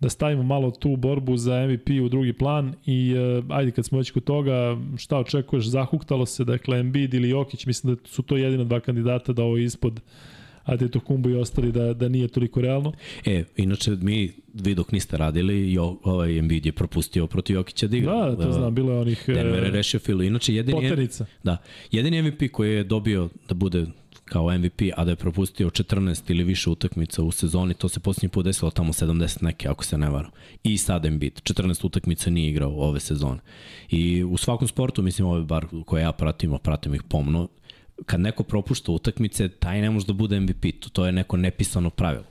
da 0.00 0.08
stavimo 0.08 0.42
malo 0.42 0.70
tu 0.70 0.96
borbu 0.96 1.36
za 1.36 1.66
MVP 1.66 1.88
u 2.04 2.08
drugi 2.08 2.32
plan 2.32 2.74
i 2.86 3.14
uh, 3.14 3.44
ajde 3.48 3.70
kad 3.70 3.84
smo 3.84 3.98
već 3.98 4.10
kod 4.10 4.24
toga, 4.24 4.76
šta 4.96 5.18
očekuješ, 5.18 5.66
zahuktalo 5.66 6.26
se, 6.26 6.44
dakle 6.44 6.78
Embiid 6.78 7.14
ili 7.14 7.28
Jokić, 7.28 7.66
mislim 7.66 7.94
da 7.94 8.00
su 8.08 8.22
to 8.22 8.36
jedina 8.36 8.64
dva 8.64 8.80
kandidata 8.80 9.32
da 9.32 9.42
ovo 9.42 9.56
je 9.56 9.64
ispod 9.64 10.00
Antetokumbo 10.64 11.28
i 11.28 11.34
ostali 11.34 11.72
da, 11.72 11.94
da 11.94 12.08
nije 12.08 12.28
toliko 12.28 12.60
realno. 12.60 12.92
E, 13.26 13.44
inače, 13.56 13.90
mi, 13.90 14.32
vi 14.54 14.74
dok 14.74 14.92
niste 14.92 15.16
radili, 15.16 15.72
jo, 15.72 15.96
ovaj 16.02 16.38
Embiid 16.38 16.66
je 16.66 16.72
propustio 16.72 17.26
protiv 17.26 17.56
Jokića 17.56 17.86
da 17.86 17.96
igra. 17.96 18.30
Da, 18.30 18.44
to 18.44 18.52
znam, 18.52 18.74
bilo 18.74 18.92
je 18.92 18.98
onih 18.98 19.24
Denver 19.26 19.62
je 19.62 19.68
e, 19.68 19.70
rešio 19.70 20.00
filu. 20.00 20.22
Inače, 20.22 20.54
jedini 20.54 20.84
je. 20.84 21.08
Da. 21.42 21.56
Jedini 21.90 22.22
MVP 22.22 22.42
koji 22.52 22.74
je 22.74 22.84
dobio 22.84 23.28
da 23.48 23.54
bude 23.54 23.86
kao 24.28 24.58
MVP, 24.58 24.82
a 24.96 25.04
da 25.04 25.10
je 25.10 25.16
propustio 25.16 25.70
14 25.70 26.30
ili 26.30 26.44
više 26.44 26.70
utakmica 26.70 27.22
u 27.22 27.32
sezoni, 27.32 27.74
to 27.74 27.88
se 27.88 28.00
posljednji 28.00 28.28
put 28.28 28.44
desilo 28.44 28.70
tamo 28.70 28.92
70 28.92 29.42
neke, 29.42 29.68
ako 29.68 29.84
se 29.84 29.98
ne 29.98 30.10
varam. 30.10 30.30
I 30.62 30.78
sad 30.78 31.06
Embiid, 31.06 31.40
14 31.42 31.86
utakmica 31.86 32.30
nije 32.30 32.50
igrao 32.50 32.70
ove 32.70 33.00
sezone. 33.00 33.38
I 33.90 34.24
u 34.24 34.36
svakom 34.36 34.68
sportu, 34.68 35.02
mislim, 35.02 35.28
ove 35.28 35.44
bar 35.44 35.66
koje 35.86 36.02
ja 36.02 36.12
pratim, 36.12 36.54
a 36.54 36.58
pratim 36.58 36.94
ih 36.94 37.02
pomno, 37.02 37.48
kad 38.06 38.20
neko 38.20 38.42
propušta 38.42 38.92
utakmice, 38.92 39.48
taj 39.48 39.80
ne 39.80 39.90
može 39.90 40.06
da 40.06 40.12
bude 40.12 40.40
MVP, 40.40 40.64
to, 40.80 40.90
to 40.90 41.06
je 41.06 41.12
neko 41.12 41.36
nepisano 41.36 41.90
pravilo. 41.90 42.26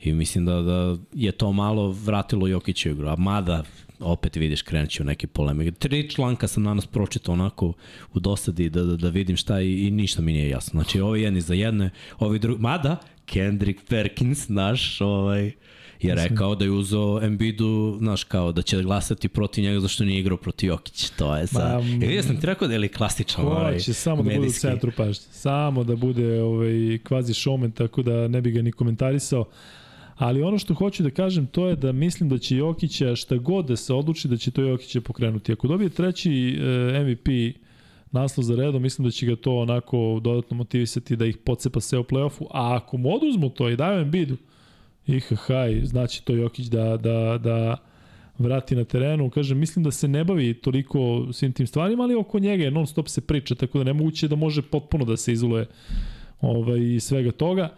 I 0.00 0.12
mislim 0.12 0.44
da, 0.44 0.62
da 0.62 0.96
je 1.14 1.32
to 1.32 1.52
malo 1.52 1.90
vratilo 1.90 2.46
Jokića 2.46 2.88
u 2.88 2.92
igru. 2.92 3.08
A 3.08 3.16
mada, 3.16 3.64
opet 4.00 4.36
vidiš, 4.36 4.62
krenut 4.62 4.90
ću 4.90 5.04
neke 5.04 5.26
polemike. 5.26 5.70
Tri 5.70 6.10
članka 6.10 6.48
sam 6.48 6.64
danas 6.64 6.86
pročitao 6.86 7.32
onako 7.32 7.72
u 8.14 8.20
dosadi 8.20 8.70
da, 8.70 8.82
da, 8.82 8.96
da 8.96 9.08
vidim 9.08 9.36
šta 9.36 9.60
i, 9.60 9.86
i 9.86 9.90
ništa 9.90 10.22
mi 10.22 10.32
nije 10.32 10.48
jasno. 10.48 10.82
Znači, 10.82 11.00
ovi 11.00 11.22
jedni 11.22 11.40
za 11.40 11.54
jedne, 11.54 11.90
ovi 12.18 12.38
drugi... 12.38 12.62
Mada, 12.62 12.96
Kendrick 13.26 13.88
Perkins, 13.88 14.48
naš, 14.48 15.00
ovaj, 15.00 15.52
je 16.00 16.14
rekao 16.14 16.54
da 16.54 16.64
je 16.64 16.70
uzeo 16.70 17.20
Embiidu, 17.22 17.96
znaš, 17.98 18.24
kao 18.24 18.52
da 18.52 18.62
će 18.62 18.82
glasati 18.82 19.28
protiv 19.28 19.64
njega 19.64 19.80
zašto 19.80 20.04
nije 20.04 20.20
igrao 20.20 20.36
protiv 20.36 20.68
Jokića. 20.68 21.08
To 21.16 21.36
je 21.36 21.46
sad... 21.46 21.84
Ma, 21.84 21.96
Ma, 21.96 22.04
ja 22.04 22.22
sam 22.22 22.40
ti 22.40 22.46
rekao 22.46 22.68
da 22.68 22.74
je 22.74 22.78
li 22.80 22.88
klasičan 22.88 23.44
ovaj, 23.44 23.72
Hoće 23.72 23.92
samo 23.94 24.16
da 24.16 24.22
bude 24.22 24.36
u 24.36 24.40
medijski. 24.40 24.60
centru 24.60 24.92
pažnje. 24.96 25.24
Samo 25.30 25.84
da 25.84 25.96
bude 25.96 26.42
ovaj, 26.42 26.98
kvazi 27.04 27.32
showman, 27.32 27.74
tako 27.74 28.02
da 28.02 28.28
ne 28.28 28.40
bi 28.40 28.50
ga 28.50 28.62
ni 28.62 28.72
komentarisao. 28.72 29.44
Ali 30.16 30.42
ono 30.42 30.58
što 30.58 30.74
hoću 30.74 31.02
da 31.02 31.10
kažem 31.10 31.46
to 31.46 31.68
je 31.68 31.76
da 31.76 31.92
mislim 31.92 32.28
da 32.28 32.38
će 32.38 32.56
Jokića 32.56 33.16
šta 33.16 33.36
god 33.36 33.66
da 33.66 33.76
se 33.76 33.94
odluči 33.94 34.28
da 34.28 34.36
će 34.36 34.50
to 34.50 34.62
Jokića 34.62 35.00
pokrenuti. 35.00 35.52
Ako 35.52 35.68
dobije 35.68 35.90
treći 35.90 36.58
e, 36.60 37.04
MVP 37.04 37.56
naslov 38.12 38.44
za 38.44 38.56
redom, 38.56 38.82
mislim 38.82 39.04
da 39.04 39.10
će 39.10 39.26
ga 39.26 39.36
to 39.36 39.58
onako 39.58 40.20
dodatno 40.22 40.56
motivisati 40.56 41.16
da 41.16 41.26
ih 41.26 41.36
pocepa 41.36 41.80
sve 41.80 41.98
u 41.98 42.04
play-offu, 42.04 42.46
a 42.50 42.76
ako 42.76 42.96
mu 42.96 43.14
oduzmu 43.14 43.50
to 43.50 43.68
i 43.68 43.76
daju 43.76 44.00
Embiidu, 44.00 44.36
ihaj, 45.06 45.80
znači 45.84 46.24
to 46.24 46.32
Jokić 46.32 46.66
da, 46.66 46.96
da, 46.96 47.38
da 47.38 47.76
vrati 48.38 48.76
na 48.76 48.84
terenu. 48.84 49.30
Kažem, 49.30 49.58
mislim 49.58 49.82
da 49.82 49.90
se 49.90 50.08
ne 50.08 50.24
bavi 50.24 50.54
toliko 50.54 51.28
svim 51.32 51.52
tim 51.52 51.66
stvarima, 51.66 52.02
ali 52.02 52.14
oko 52.14 52.38
njega 52.38 52.64
je 52.64 52.70
non 52.70 52.86
stop 52.86 53.08
se 53.08 53.20
priča, 53.20 53.54
tako 53.54 53.78
da 53.78 53.84
nemoguće 53.84 54.28
da 54.28 54.36
može 54.36 54.62
potpuno 54.62 55.04
da 55.04 55.16
se 55.16 55.32
izoluje 55.32 55.66
ovaj, 56.40 57.00
svega 57.00 57.32
toga. 57.32 57.68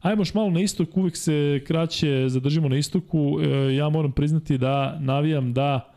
Ajmo 0.00 0.20
još 0.20 0.34
malo 0.34 0.50
na 0.50 0.60
istok, 0.60 0.96
uvek 0.96 1.16
se 1.16 1.60
kraće 1.66 2.28
zadržimo 2.28 2.68
na 2.68 2.76
istoku. 2.76 3.38
E, 3.40 3.74
ja 3.74 3.88
moram 3.88 4.12
priznati 4.12 4.58
da 4.58 4.98
navijam 5.00 5.52
da 5.52 5.92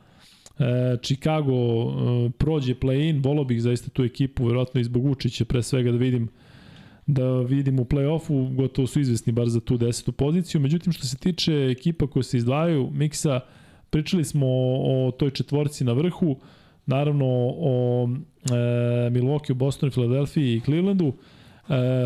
e, 0.59 0.63
Chicago 1.01 1.53
e, 1.53 2.29
prođe 2.37 2.75
play-in, 2.75 3.23
volao 3.23 3.43
bih 3.43 3.61
zaista 3.61 3.89
tu 3.89 4.03
ekipu, 4.03 4.45
verovatno 4.45 4.81
i 4.81 4.83
zbog 4.83 5.05
Vučića 5.05 5.45
pre 5.45 5.63
svega 5.63 5.91
da 5.91 5.97
vidim 5.97 6.29
da 7.07 7.41
vidim 7.41 7.79
u 7.79 7.85
play-offu, 7.85 8.55
gotovo 8.55 8.87
su 8.87 8.99
izvesni 8.99 9.33
bar 9.33 9.49
za 9.49 9.59
tu 9.59 9.77
desetu 9.77 10.11
poziciju. 10.11 10.61
Međutim, 10.61 10.93
što 10.93 11.07
se 11.07 11.17
tiče 11.17 11.67
ekipa 11.71 12.07
koje 12.07 12.23
se 12.23 12.37
izdvajaju, 12.37 12.89
Miksa, 12.93 13.39
pričali 13.89 14.25
smo 14.25 14.47
o, 14.47 15.07
o 15.07 15.11
toj 15.11 15.31
četvorci 15.31 15.83
na 15.83 15.93
vrhu, 15.93 16.37
naravno 16.85 17.25
o 17.57 18.07
e, 18.45 18.53
Milwaukee, 19.09 19.53
Bostonu, 19.53 19.91
Filadelfiji 19.91 20.55
i 20.55 20.61
Clevelandu. 20.61 21.13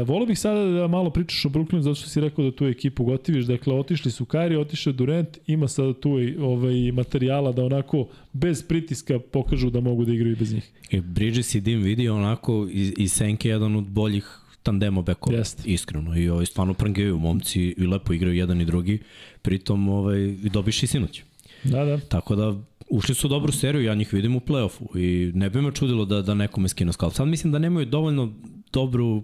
Volio 0.06 0.26
bih 0.26 0.40
sada 0.40 0.66
da 0.66 0.88
malo 0.88 1.10
pričaš 1.10 1.46
o 1.46 1.50
Brooklynu, 1.50 1.80
zato 1.80 1.96
što 1.96 2.10
si 2.10 2.22
rekao 2.22 2.46
da 2.46 2.52
tu 2.52 2.66
ekipu 2.66 3.04
gotiviš. 3.04 3.46
Dakle, 3.46 3.74
otišli 3.74 4.12
su 4.12 4.26
Kyrie, 4.26 4.60
otišao 4.60 4.94
Durant, 4.94 5.38
ima 5.48 5.68
sada 5.68 5.94
tu 5.94 6.12
ovaj, 6.40 6.92
materijala 6.92 7.52
da 7.52 7.66
onako 7.66 8.08
bez 8.34 8.64
pritiska 8.68 9.20
pokažu 9.20 9.70
da 9.70 9.80
mogu 9.80 10.06
da 10.06 10.14
igraju 10.14 10.34
i 10.34 10.36
bez 10.36 10.54
njih. 10.54 10.72
I 10.92 11.02
Bridges 11.02 11.56
i 11.56 11.62
Dim 11.62 11.82
vidi 11.82 12.10
onako 12.10 12.68
i, 12.72 12.94
i 12.98 13.08
Senke 13.08 13.50
jedan 13.50 13.76
od 13.76 13.84
boljih 13.84 14.40
tandemo 14.64 15.02
bekova, 15.02 15.38
Jeste. 15.38 15.64
iskreno. 15.66 16.18
I 16.18 16.30
ovaj, 16.30 16.46
stvarno 16.46 16.74
prangijaju 16.74 17.20
momci 17.20 17.62
i 17.62 17.88
lepo 17.88 18.14
igraju 18.14 18.36
jedan 18.36 18.62
i 18.62 18.66
drugi. 18.66 19.00
Pritom 19.42 19.90
ovaj, 19.90 20.36
dobiš 20.54 20.84
i 20.84 20.88
sinoć. 20.88 21.24
Da, 21.64 21.86
da. 21.86 21.98
Tako 21.98 22.36
da 22.36 22.56
ušli 22.90 23.16
su 23.16 23.28
u 23.28 23.30
dobru 23.30 23.52
seriju, 23.52 23.84
ja 23.84 23.96
njih 23.96 24.14
vidim 24.14 24.36
u 24.36 24.40
play-offu 24.40 24.98
i 25.00 25.32
ne 25.34 25.50
bi 25.50 25.62
me 25.62 25.72
čudilo 25.72 26.06
da, 26.06 26.22
da 26.22 26.34
nekome 26.34 26.70
skinu 26.70 26.94
skalp. 26.94 27.14
Sad 27.14 27.28
mislim 27.28 27.54
da 27.54 27.60
nemaju 27.60 27.86
dovoljno 27.86 28.34
dobru 28.74 29.24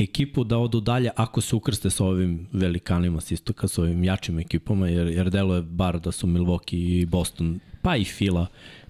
ekipu 0.00 0.44
da 0.44 0.58
odu 0.58 0.80
dalje 0.80 1.10
ako 1.16 1.40
se 1.40 1.56
ukrste 1.56 1.90
sa 1.90 2.04
ovim 2.04 2.46
velikanima 2.52 3.20
s 3.20 3.30
istoka, 3.30 3.68
sa 3.68 3.82
ovim 3.82 4.04
jačim 4.04 4.38
ekipama, 4.38 4.88
jer, 4.88 5.06
jer 5.06 5.30
delo 5.30 5.54
je 5.54 5.62
bar 5.62 6.00
da 6.00 6.12
su 6.12 6.26
Milwaukee 6.26 7.00
i 7.00 7.06
Boston, 7.06 7.60
pa 7.82 7.96
i 7.96 8.04
Fila 8.04 8.46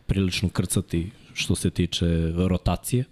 prilično 0.06 0.48
krcati 0.48 1.10
što 1.34 1.55
se 1.55 1.70
tiče 1.70 2.32
rotacije. 2.36 3.05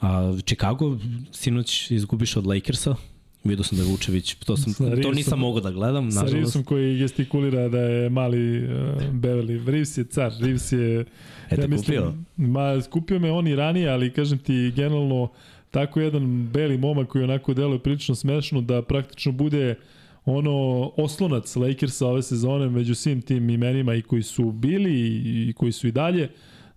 A 0.00 0.32
Chicago 0.46 0.98
sinoć 1.32 1.90
izgubiš 1.90 2.36
od 2.36 2.46
Lakersa, 2.46 2.96
Vidio 3.44 3.64
sam 3.64 3.78
da 3.78 3.84
je 3.84 3.90
Vučević, 3.90 4.34
to, 4.34 4.56
sam, 4.56 4.72
Sa 4.72 4.96
to 5.02 5.12
nisam 5.12 5.38
mogao 5.38 5.60
da 5.60 5.70
gledam, 5.70 6.10
Sa 6.10 6.20
nažalost. 6.20 6.34
Reevesom 6.34 6.64
koji 6.64 6.98
gestikulira 6.98 7.68
da 7.68 7.78
je 7.78 8.10
mali 8.10 8.64
uh, 8.64 8.70
Beverly. 9.12 9.66
Reeves 9.66 9.98
je 9.98 10.04
car, 10.04 10.32
Reeves 10.40 10.72
je... 10.72 11.04
Eto, 11.50 11.76
kupio. 11.76 12.14
Ma, 12.36 12.82
skupio 12.82 13.18
me 13.18 13.30
on 13.32 13.46
i 13.46 13.56
ranije, 13.56 13.88
ali 13.88 14.12
kažem 14.12 14.38
ti, 14.38 14.72
generalno, 14.76 15.28
tako 15.74 16.00
jedan 16.00 16.48
beli 16.52 16.78
momak 16.78 17.08
koji 17.08 17.24
onako 17.24 17.54
deluje 17.54 17.78
prilično 17.78 18.14
smešno 18.14 18.60
da 18.60 18.82
praktično 18.82 19.32
bude 19.32 19.74
ono 20.24 20.90
oslonac 20.96 21.56
Lakersa 21.56 22.06
ove 22.06 22.22
sezone 22.22 22.68
među 22.68 22.94
svim 22.94 23.22
tim 23.22 23.50
imenima 23.50 23.94
i 23.94 24.02
koji 24.02 24.22
su 24.22 24.52
bili 24.52 24.92
i 25.48 25.52
koji 25.56 25.72
su 25.72 25.88
i 25.88 25.92
dalje. 25.92 26.28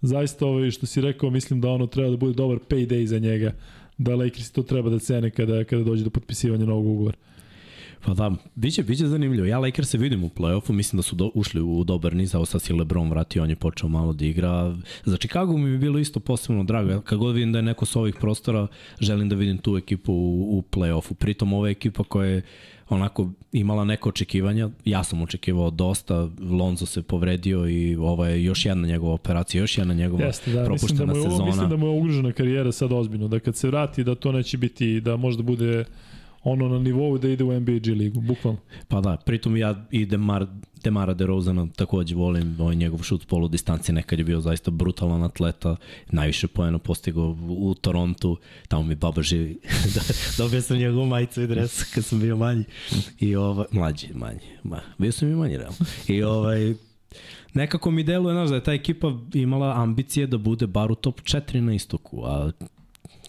Zaista 0.02 0.46
ovaj, 0.46 0.72
što 0.72 0.86
si 0.86 1.02
rekao, 1.02 1.30
mislim 1.30 1.62
da 1.62 1.70
ono 1.70 1.88
treba 1.88 2.10
da 2.10 2.18
bude 2.18 2.34
dobar 2.34 2.58
payday 2.70 3.06
za 3.06 3.20
njega 3.20 3.52
da 3.98 4.16
Lakers 4.16 4.52
to 4.52 4.64
treba 4.64 4.90
da 4.90 5.00
cene 5.00 5.30
kada, 5.30 5.64
kada 5.64 5.84
dođe 5.84 6.04
do 6.04 6.10
potpisivanja 6.10 6.66
novog 6.66 6.86
ugovora. 6.86 7.18
Pa 8.06 8.14
da, 8.14 8.32
biće, 8.56 8.84
biće 8.84 9.08
zanimljivo. 9.08 9.48
Ja 9.48 9.60
Lakers 9.60 9.90
se 9.90 9.98
vidim 9.98 10.24
u 10.24 10.30
play-offu, 10.30 10.72
mislim 10.72 10.98
da 10.98 11.04
su 11.04 11.16
do, 11.16 11.32
ušli 11.34 11.62
u 11.62 11.84
dobar 11.84 12.16
niz, 12.16 12.36
a 12.36 12.46
sad 12.46 12.62
si 12.62 12.74
LeBron 12.74 13.10
vratio, 13.10 13.44
on 13.44 13.50
je 13.50 13.56
počeo 13.56 13.90
malo 13.90 14.14
da 14.14 14.26
igra. 14.26 14.76
Za 15.06 15.18
Chicago 15.18 15.58
mi 15.58 15.70
je 15.70 15.78
bilo 15.78 16.00
isto 16.00 16.20
posebno 16.20 16.64
drago. 16.64 17.02
Kad 17.02 17.20
god 17.20 17.36
vidim 17.36 17.52
da 17.52 17.60
je 17.60 17.64
neko 17.64 17.86
sa 17.86 18.00
ovih 18.00 18.16
prostora, 18.16 18.68
želim 19.00 19.30
da 19.30 19.36
vidim 19.36 19.58
tu 19.58 19.78
ekipu 19.78 20.14
u, 20.14 20.58
u 20.58 20.64
play-offu. 20.72 21.14
Pritom 21.14 21.54
ova 21.54 21.70
ekipa 21.70 22.04
koja 22.04 22.30
je 22.30 22.42
onako 22.90 23.30
imala 23.52 23.86
neko 23.86 24.10
očekivanja, 24.10 24.70
ja 24.86 25.04
sam 25.04 25.22
očekivao 25.22 25.70
dosta, 25.70 26.30
Lonzo 26.40 26.86
se 26.86 27.02
povredio 27.02 27.70
i 27.70 27.96
ovo 27.96 28.26
je 28.26 28.44
još 28.44 28.66
jedna 28.66 28.88
njegova 28.88 29.14
operacija, 29.14 29.62
još 29.62 29.78
jedna 29.78 29.94
njegova 29.94 30.26
Jeste, 30.26 30.52
da, 30.52 30.60
mislim 30.60 30.64
da, 30.64 30.66
propuštena 30.66 31.14
mu 31.14 31.20
je, 31.20 31.24
sezona. 31.24 31.46
mislim 31.46 31.70
da 31.70 31.78
mu 31.78 31.88
je 31.88 32.00
ugrožena 32.00 32.32
karijera 32.32 32.72
sad 32.72 32.92
ozbiljno, 32.92 33.28
da 33.28 33.40
kad 33.40 33.56
se 33.56 33.68
vrati 33.68 34.04
da 34.04 34.16
to 34.16 34.32
neće 34.32 34.58
biti, 34.58 35.02
da 35.02 35.16
možda 35.18 35.44
bude 35.44 35.86
ono 36.44 36.68
na 36.68 36.80
nivou 36.80 37.18
da 37.18 37.30
ide 37.30 37.44
u 37.44 37.60
NBA 37.60 37.80
G 37.80 37.92
ligu, 37.92 38.22
bukvalno. 38.22 38.60
Pa 38.88 39.02
da, 39.02 39.18
pritom 39.26 39.58
ja 39.58 39.86
i 39.92 40.06
Demar, 40.06 40.48
Demara 40.84 41.14
DeRozana 41.14 41.68
takođe 41.76 42.16
volim, 42.16 42.56
ovaj 42.60 42.76
njegov 42.76 43.04
šut 43.04 43.28
polu 43.28 43.48
distancije 43.48 43.96
nekad 43.96 44.20
je 44.20 44.26
bio 44.26 44.42
zaista 44.42 44.72
brutalan 44.72 45.24
atleta, 45.24 45.76
najviše 46.12 46.48
poena 46.48 46.80
postigao 46.80 47.38
u, 47.48 47.70
u 47.70 47.74
Torontu, 47.74 48.38
tamo 48.68 48.84
mi 48.84 48.96
baba 48.96 49.22
živi, 49.22 49.60
Da, 49.96 50.02
dobio 50.38 50.62
sam 50.62 50.78
njegovu 50.78 51.06
majicu 51.06 51.42
i 51.42 51.48
dres 51.48 51.84
kad 51.94 52.06
sam 52.06 52.20
bio 52.20 52.38
manji, 52.38 52.64
i 53.20 53.36
ovaj, 53.36 53.66
mlađi, 53.72 54.08
manji, 54.14 54.40
ma, 54.64 54.82
bio 54.98 55.12
sam 55.12 55.32
i 55.32 55.36
manji 55.36 55.58
realno, 55.58 55.78
i 56.08 56.24
ovaj, 56.24 56.74
nekako 57.54 57.92
mi 57.92 58.04
deluje, 58.04 58.34
znaš, 58.34 58.50
da 58.50 58.56
je 58.56 58.64
ta 58.64 58.74
ekipa 58.74 59.14
imala 59.34 59.82
ambicije 59.82 60.28
da 60.28 60.38
bude 60.38 60.68
bar 60.68 60.92
u 60.92 60.96
top 60.96 61.22
4 61.22 61.60
na 61.60 61.74
istoku, 61.74 62.24
a 62.26 62.52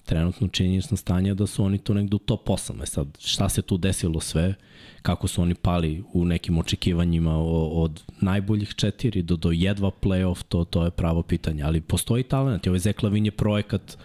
trenutno 0.09 0.49
činjenično 0.49 0.97
stanje 0.97 1.31
je 1.31 1.35
da 1.35 1.47
su 1.47 1.65
oni 1.65 1.79
tu 1.79 1.95
negde 1.95 2.17
u 2.17 2.19
top 2.19 2.49
8. 2.49 2.83
E 2.83 2.87
sad, 2.87 3.19
šta 3.21 3.49
se 3.49 3.63
tu 3.63 3.77
desilo 3.77 4.21
sve, 4.21 4.55
kako 5.03 5.29
su 5.29 5.43
oni 5.43 5.55
pali 5.55 6.03
u 6.13 6.25
nekim 6.25 6.59
očekivanjima 6.59 7.37
od 7.73 8.03
najboljih 8.21 8.75
četiri 8.75 9.23
do, 9.23 9.37
do 9.37 9.51
jedva 9.53 9.91
playoff, 10.03 10.43
to, 10.49 10.65
to 10.65 10.85
je 10.85 10.91
pravo 10.91 11.23
pitanje. 11.23 11.63
Ali 11.63 11.81
postoji 11.81 12.23
talent, 12.23 12.67
i 12.67 12.69
ovaj 12.69 12.79
Zeklavin 12.79 13.25
je 13.25 13.31
projekat, 13.31 13.99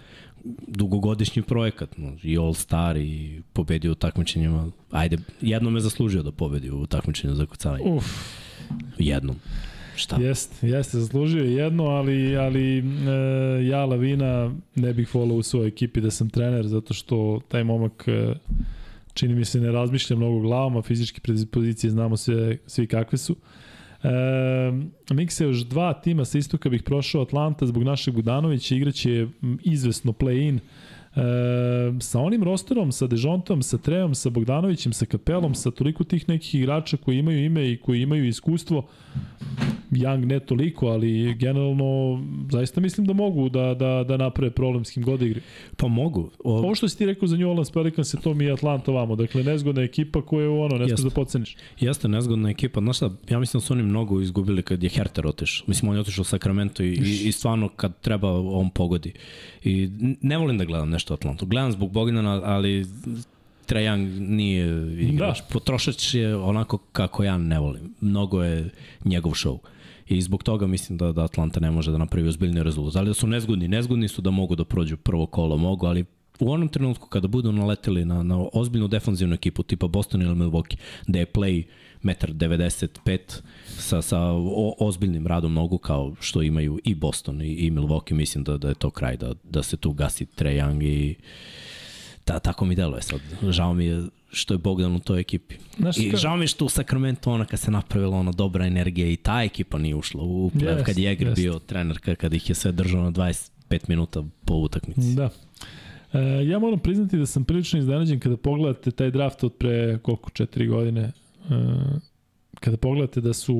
dugogodišnji 0.68 1.42
projekat, 1.42 1.98
no, 1.98 2.18
i 2.24 2.38
All 2.38 2.54
Star 2.54 2.98
i 2.98 3.42
pobedio 3.54 3.92
u 3.92 3.96
takmičenjima. 3.96 4.72
Ajde, 4.92 5.18
jednom 5.42 5.76
je 5.76 5.82
zaslužio 5.82 6.24
da 6.24 6.32
pobedi 6.32 6.72
u 6.72 6.86
takmičenju 6.88 7.36
za 7.36 7.46
kucavanje. 7.46 7.84
Uf, 7.86 8.06
Jednom. 8.98 9.36
Šta? 9.96 10.16
jeste, 10.16 10.68
jeste, 10.68 11.00
zaslužio 11.00 11.44
je 11.44 11.54
jedno, 11.54 11.86
ali, 11.86 12.38
ali 12.38 12.78
e, 12.80 12.84
ja 13.66 13.86
Lavina 13.86 14.56
ne 14.76 14.94
bih 14.94 15.16
volao 15.16 15.38
u 15.38 15.44
svojoj 15.44 15.68
ekipi 15.68 16.02
da 16.02 16.12
sam 16.12 16.30
trener, 16.30 16.68
zato 16.68 16.94
što 16.94 17.40
taj 17.48 17.64
momak 17.64 18.04
e, 18.08 18.36
čini 19.14 19.36
mi 19.36 19.46
se 19.46 19.60
ne 19.60 19.72
razmišlja 19.72 20.16
mnogo 20.16 20.40
glavom, 20.40 20.78
a 20.78 20.82
fizičke 20.82 21.22
predispozicije 21.22 21.92
znamo 21.92 22.18
sve, 22.18 22.58
svi 22.68 22.88
kakve 22.88 23.18
su. 23.18 23.36
E, 24.04 24.10
Mikse 25.14 25.44
još 25.44 25.58
dva 25.58 25.94
tima 25.94 26.26
sa 26.26 26.38
istoka 26.38 26.70
bih 26.70 26.84
prošao 26.84 27.22
Atlanta 27.22 27.66
zbog 27.66 27.84
našeg 27.84 28.14
Budanovića, 28.14 28.76
igraće 28.76 29.28
izvesno 29.64 30.12
play-in. 30.12 30.58
E, 30.58 30.62
sa 32.00 32.20
onim 32.20 32.44
rosterom, 32.44 32.92
sa 32.92 33.08
Dejontom, 33.08 33.62
sa 33.62 33.78
Treom, 33.78 34.16
sa 34.16 34.30
Bogdanovićem, 34.30 34.94
sa 34.94 35.06
Kapelom, 35.06 35.56
sa 35.56 35.72
toliko 35.72 36.04
tih 36.04 36.30
nekih 36.30 36.56
igrača 36.56 36.98
koji 36.98 37.18
imaju 37.18 37.46
ime 37.46 37.72
i 37.72 37.78
koji 37.78 38.02
imaju 38.02 38.28
iskustvo, 38.28 38.88
Young 39.92 40.26
ne 40.26 40.40
toliko, 40.40 40.88
ali 40.88 41.34
generalno 41.34 42.22
zaista 42.52 42.82
mislim 42.82 43.08
da 43.08 43.14
mogu 43.14 43.50
da, 43.50 43.74
da, 43.74 44.04
da 44.08 44.18
naprave 44.18 44.52
problem 44.52 44.86
s 44.86 44.92
kim 44.92 45.04
god 45.04 45.22
igri. 45.22 45.42
Pa 45.78 45.88
mogu. 45.88 46.32
O, 46.44 46.58
Ovo 46.58 46.76
što 46.76 46.90
si 46.90 46.98
ti 46.98 47.06
rekao 47.06 47.28
za 47.28 47.38
New 47.38 47.50
Orleans 47.50 47.72
Pelicans 47.72 48.10
se 48.10 48.18
to 48.22 48.34
mi 48.34 48.46
je 48.46 48.54
Atlanta 48.54 48.92
vamo. 48.92 49.16
Dakle, 49.16 49.44
nezgodna 49.44 49.82
ekipa 49.82 50.22
koja 50.22 50.44
je 50.44 50.50
ono, 50.50 50.78
ne 50.78 50.86
smiješ 50.86 51.00
da 51.00 51.10
podceniš. 51.10 51.56
Jeste 51.80 52.08
nezgodna 52.08 52.50
ekipa. 52.50 52.82
Znaš 52.82 52.98
šta, 52.98 53.10
ja 53.30 53.40
mislim 53.40 53.60
da 53.60 53.66
su 53.66 53.74
oni 53.74 53.84
mnogo 53.84 54.22
izgubili 54.22 54.64
kad 54.64 54.84
je 54.84 54.90
Herter 54.90 55.28
otišao. 55.28 55.66
Mislim, 55.68 55.90
on 55.90 55.96
je 55.96 56.02
otišao 56.02 56.22
u 56.22 56.26
Sacramento 56.26 56.84
i, 56.84 56.88
i, 56.88 57.28
i 57.28 57.32
stvarno 57.32 57.70
kad 57.70 58.00
treba 58.02 58.32
on 58.40 58.70
pogodi. 58.70 59.14
I 59.64 59.90
ne 60.22 60.38
volim 60.38 60.58
da 60.58 60.66
gledam 60.66 60.90
nešto 60.90 61.03
Atlantu. 61.12 61.46
Gledam 61.46 61.72
zbog 61.72 61.92
Bogdana, 61.92 62.42
ali 62.44 62.86
Trae 63.66 63.84
Young 63.84 64.20
nije 64.20 64.68
igrač. 65.02 65.40
Da. 65.40 65.46
Potrošač 65.54 66.14
je 66.14 66.36
onako 66.36 66.78
kako 66.78 67.24
ja 67.24 67.38
ne 67.38 67.60
volim. 67.60 67.94
Mnogo 68.02 68.44
je 68.44 68.70
njegov 69.06 69.32
show. 69.32 69.58
I 70.08 70.22
zbog 70.22 70.44
toga 70.44 70.68
mislim 70.68 70.98
da, 70.98 71.12
da 71.12 71.24
Atlanta 71.24 71.60
ne 71.60 71.72
može 71.72 71.92
da 71.92 71.98
napravi 71.98 72.28
ozbiljni 72.28 72.64
rezultat. 72.64 72.96
Ali 72.96 73.08
da 73.08 73.14
su 73.14 73.28
nezgodni, 73.28 73.68
nezgodni 73.68 74.08
su 74.08 74.22
da 74.22 74.32
mogu 74.32 74.56
da 74.56 74.66
prođu 74.66 74.98
prvo 74.98 75.26
kolo, 75.26 75.58
mogu, 75.58 75.86
ali 75.86 76.06
u 76.40 76.52
onom 76.52 76.68
trenutku 76.68 77.08
kada 77.08 77.28
budu 77.28 77.52
naleteli 77.52 78.06
na, 78.06 78.24
na 78.24 78.46
ozbiljnu 78.54 78.88
defanzivnu 78.88 79.36
ekipu 79.36 79.64
tipa 79.64 79.88
Boston 79.88 80.22
ili 80.22 80.36
Milwaukee, 80.36 80.78
da 81.08 81.20
je 81.20 81.26
play 81.26 81.64
1,95 82.04 83.18
sa, 83.66 84.02
sa 84.02 84.20
o, 84.32 84.76
ozbiljnim 84.80 85.28
radom 85.28 85.54
nogu 85.54 85.78
kao 85.78 86.16
što 86.20 86.42
imaju 86.42 86.80
i 86.84 86.96
Boston 86.96 87.42
i, 87.42 87.46
i 87.46 87.72
Milwaukee, 87.72 88.14
mislim 88.14 88.44
da, 88.44 88.58
da 88.58 88.70
je 88.70 88.76
to 88.76 88.90
kraj, 88.90 89.18
da, 89.18 89.34
da 89.44 89.64
se 89.64 89.78
tu 89.78 89.92
gasi 89.92 90.26
Trae 90.26 90.56
Young 90.56 90.84
i 90.84 91.16
da, 92.26 92.40
tako 92.40 92.66
mi 92.66 92.76
deluje 92.76 93.02
sad. 93.02 93.20
Žao 93.50 93.74
mi 93.74 93.86
je 93.86 94.04
što 94.32 94.54
je 94.54 94.58
Bogdan 94.58 94.96
u 94.96 95.00
toj 95.00 95.20
ekipi. 95.20 95.56
Znaš 95.78 95.98
I 95.98 96.12
žao 96.16 96.38
mi 96.38 96.44
je 96.44 96.48
što 96.48 96.66
u 96.66 96.70
Sacramento 96.70 97.32
ona 97.32 97.46
kad 97.46 97.60
se 97.60 97.72
napravila 97.72 98.18
ona 98.18 98.32
dobra 98.32 98.66
energija 98.66 99.10
i 99.10 99.16
ta 99.16 99.44
ekipa 99.44 99.78
nije 99.78 99.96
ušla 99.96 100.24
u 100.24 100.50
playoff 100.50 100.76
Jest, 100.76 100.86
kad 100.86 100.98
je 100.98 101.16
Jäger 101.16 101.28
jest. 101.28 101.42
bio 101.42 101.60
trener, 101.60 102.00
kad, 102.00 102.16
kad 102.16 102.34
ih 102.34 102.50
je 102.50 102.56
sve 102.56 102.72
držao 102.72 103.04
na 103.04 103.12
25 103.12 103.80
minuta 103.88 104.24
po 104.46 104.54
utakmici. 104.54 105.16
Da. 105.16 105.30
E, 106.14 106.46
ja 106.46 106.60
moram 106.60 106.80
priznati 106.80 107.18
da 107.18 107.26
sam 107.26 107.44
prilično 107.44 107.80
iznenađen 107.80 108.20
kada 108.20 108.38
pogledate 108.38 108.92
taj 108.92 109.12
draft 109.12 109.44
od 109.44 109.54
pre 109.54 110.00
koliko, 110.02 110.30
četiri 110.30 110.68
godine. 110.68 111.12
E, 111.50 111.56
kada 112.60 112.78
pogledate 112.78 113.22
da 113.22 113.34
su 113.34 113.54
e, 113.54 113.58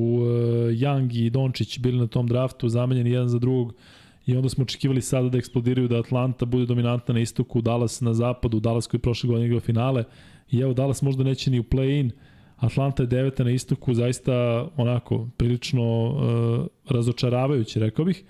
Young 0.72 1.26
i 1.26 1.30
Dončić 1.30 1.78
bili 1.78 1.98
na 1.98 2.06
tom 2.06 2.26
draftu 2.26 2.68
zamenjeni 2.68 3.10
jedan 3.10 3.28
za 3.28 3.38
drugog 3.38 3.74
i 4.26 4.36
onda 4.36 4.48
smo 4.48 4.62
očekivali 4.64 5.02
sada 5.02 5.28
da 5.28 5.38
eksplodiraju 5.38 5.88
da 5.88 5.98
Atlanta 5.98 6.44
bude 6.44 6.66
dominantna 6.66 7.14
na 7.14 7.20
istoku, 7.20 7.60
Dallas 7.60 8.00
na 8.00 8.14
zapadu, 8.14 8.60
Dallas 8.60 8.86
koji 8.86 8.98
je 8.98 9.02
prošle 9.02 9.28
godine 9.28 9.46
igrao 9.46 9.60
finale 9.60 10.04
i 10.50 10.60
evo 10.60 10.74
Dallas 10.74 11.02
možda 11.02 11.24
neće 11.24 11.50
ni 11.50 11.60
u 11.60 11.64
play-in, 11.64 12.10
Atlanta 12.56 13.02
je 13.02 13.06
deveta 13.06 13.44
na 13.44 13.50
istoku, 13.50 13.94
zaista 13.94 14.66
onako 14.76 15.28
prilično 15.36 15.82
e, 15.82 16.92
razočaravajuće, 16.94 17.80
rekao 17.80 18.04
bih. 18.04 18.24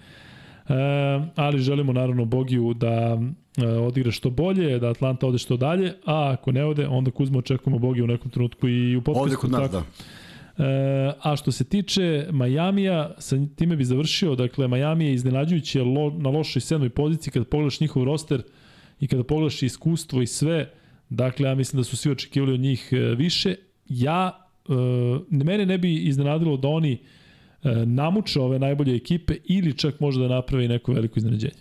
Ali 1.34 1.58
želimo 1.58 1.92
naravno 1.92 2.24
Bogiju 2.24 2.74
da 2.74 3.18
e, 3.56 3.66
odigra 3.66 4.12
što 4.12 4.30
bolje, 4.30 4.78
da 4.78 4.90
Atlanta 4.90 5.26
ode 5.26 5.38
što 5.38 5.56
dalje, 5.56 5.92
a 6.06 6.32
ako 6.32 6.52
ne 6.52 6.64
ode, 6.64 6.86
onda 6.88 7.10
Kuzma 7.10 7.38
očekujemo 7.38 7.78
Bogiju 7.78 8.04
u 8.04 8.06
nekom 8.06 8.30
trenutku 8.30 8.68
i 8.68 8.96
u 8.96 9.02
podcastu. 9.02 9.24
Ovde 9.24 9.36
kod 9.36 9.50
nas, 9.50 9.60
tako. 9.60 9.72
da. 9.72 9.84
E, 10.64 11.12
a 11.22 11.36
što 11.36 11.52
se 11.52 11.64
tiče 11.64 12.26
Majamija, 12.30 13.14
sa 13.18 13.36
time 13.56 13.76
bi 13.76 13.84
završio, 13.84 14.34
dakle, 14.34 14.68
Majami 14.68 15.04
je 15.04 15.14
iznenađujući 15.14 15.80
lo, 15.80 16.10
na 16.10 16.30
lošoj 16.30 16.60
sedmoj 16.60 16.88
poziciji 16.88 17.32
kada 17.32 17.44
pogledaš 17.44 17.80
njihov 17.80 18.04
roster 18.04 18.42
i 19.00 19.06
kada 19.06 19.24
pogledaš 19.24 19.62
iskustvo 19.62 20.22
i 20.22 20.26
sve, 20.26 20.70
dakle, 21.08 21.48
ja 21.48 21.54
mislim 21.54 21.80
da 21.80 21.84
su 21.84 21.96
svi 21.96 22.10
očekivali 22.10 22.52
od 22.52 22.60
njih 22.60 22.88
e, 22.92 22.96
više. 22.96 23.54
Ja, 23.88 24.48
e, 24.68 24.72
mene 25.30 25.66
ne 25.66 25.78
bi 25.78 25.94
iznenadilo 25.94 26.56
da 26.56 26.68
oni 26.68 26.92
e, 26.92 26.98
namuče 27.86 28.40
ove 28.40 28.58
najbolje 28.58 28.96
ekipe 28.96 29.34
ili 29.44 29.78
čak 29.78 30.00
možda 30.00 30.28
da 30.28 30.34
napravi 30.34 30.68
neko 30.68 30.92
veliko 30.92 31.18
iznenađenje. 31.18 31.54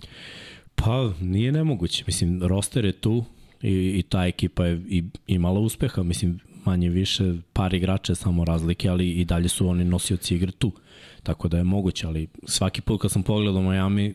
Pa 0.76 1.12
nije 1.22 1.52
nemoguće. 1.52 2.04
Mislim, 2.08 2.44
roster 2.44 2.86
je 2.86 2.92
tu 2.92 3.24
i, 3.62 3.70
i 3.70 4.04
ta 4.10 4.26
ekipa 4.26 4.66
je 4.66 4.82
i, 4.90 5.04
imala 5.28 5.60
uspeha. 5.60 6.04
Mislim, 6.04 6.40
manje 6.66 6.90
više 6.90 7.34
par 7.54 7.74
igrača 7.74 8.12
je 8.12 8.16
samo 8.16 8.46
razlike, 8.46 8.90
ali 8.90 9.10
i 9.10 9.26
dalje 9.26 9.48
su 9.48 9.68
oni 9.68 9.84
nosioci 9.84 10.36
igre 10.36 10.52
tu. 10.52 10.72
Tako 11.24 11.48
da 11.48 11.58
je 11.58 11.64
moguće, 11.64 12.08
ali 12.08 12.28
svaki 12.46 12.82
put 12.82 13.02
kad 13.02 13.12
sam 13.12 13.24
pogledao 13.24 13.62
Miami, 13.62 14.14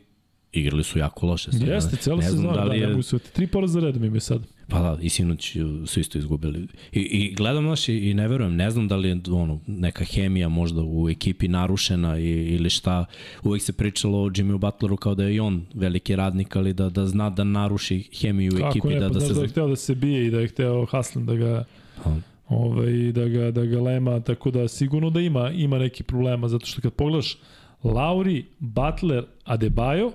igrali 0.53 0.85
su 0.85 0.99
jako 0.99 1.27
loše. 1.27 1.53
Sad, 1.53 1.69
Jeste, 1.69 1.97
celo 1.97 2.23
sezona, 2.23 2.53
da, 2.53 2.57
da 2.57 2.65
li 2.65 2.71
ne 2.71 2.79
je, 2.79 2.89
mogu 2.89 3.03
se. 3.03 3.19
Tri 3.19 3.47
poraza 3.47 3.81
redom 3.81 4.05
imaju 4.05 4.21
sad. 4.21 4.43
Pa 4.69 4.81
da, 4.81 4.99
i 5.03 5.09
sinoć 5.09 5.57
su 5.87 6.01
isto 6.01 6.19
izgubili. 6.19 6.69
I, 6.93 7.01
i 7.01 7.35
gledam 7.35 7.65
naš 7.65 7.89
i, 7.89 8.11
i 8.11 8.15
ne 8.15 8.29
verujem, 8.29 8.57
ne 8.57 8.71
znam 8.71 8.89
da 8.89 8.97
li 8.97 9.09
je 9.09 9.21
ono, 9.33 9.61
neka 9.67 10.05
hemija 10.05 10.49
možda 10.49 10.83
u 10.85 11.09
ekipi 11.11 11.49
narušena 11.49 12.19
i, 12.19 12.31
ili 12.31 12.71
šta. 12.71 13.05
Uvek 13.43 13.63
se 13.63 13.73
pričalo 13.73 14.23
o 14.23 14.31
Jimmy 14.31 14.59
Butleru 14.59 14.97
kao 14.97 15.15
da 15.15 15.25
je 15.25 15.35
i 15.35 15.41
on 15.41 15.67
veliki 15.75 16.17
radnik, 16.17 16.57
ali 16.57 16.73
da, 16.73 16.91
da 16.91 17.07
zna 17.07 17.31
da 17.31 17.45
naruši 17.45 18.09
hemiju 18.21 18.53
u 18.55 18.59
Kako 18.59 18.69
ekipi. 18.69 18.89
ne, 18.89 19.01
da, 19.01 19.09
pa 19.09 19.15
da 19.15 19.21
znaš 19.21 19.29
se... 19.29 19.35
da 19.35 19.43
je 19.43 19.49
hteo 19.49 19.69
da 19.69 19.77
se 19.77 19.95
bije 19.95 20.27
i 20.27 20.31
da 20.31 20.41
je 20.41 20.49
hteo 20.49 20.87
Haslem 20.87 21.27
da 21.27 21.35
ga 21.35 21.65
Pa, 22.05 22.11
ovaj, 22.49 23.13
da, 23.13 23.29
ga, 23.29 23.51
da 23.51 23.65
ga 23.65 23.81
lema, 23.81 24.21
tako 24.21 24.51
da 24.51 24.69
sigurno 24.69 25.11
da 25.11 25.21
ima, 25.21 25.51
ima 25.51 25.79
neki 25.79 26.03
problema, 26.03 26.49
zato 26.49 26.67
što 26.67 26.81
kad 26.81 26.93
pogledaš 26.93 27.39
Lauri, 27.85 28.45
Butler, 28.59 29.25
Adebayo, 29.45 30.13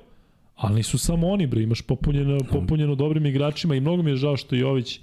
ali 0.64 0.76
nisu 0.76 0.98
samo 0.98 1.28
oni, 1.28 1.48
bre, 1.48 1.62
imaš 1.64 1.82
popunjeno, 1.82 2.38
popunjeno 2.52 2.96
dobrim 2.96 3.26
igračima 3.26 3.76
i 3.76 3.80
mnogo 3.80 4.04
mi 4.04 4.12
je 4.12 4.16
žao 4.16 4.38
što 4.38 4.56
Jović 4.56 5.00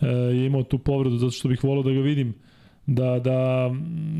e, 0.00 0.06
je 0.08 0.46
imao 0.46 0.62
tu 0.62 0.78
povredu, 0.78 1.16
zato 1.16 1.30
što 1.30 1.48
bih 1.48 1.64
volao 1.64 1.82
da 1.82 1.90
ga 1.92 2.00
vidim 2.00 2.34
da, 2.86 3.18
da, 3.18 3.70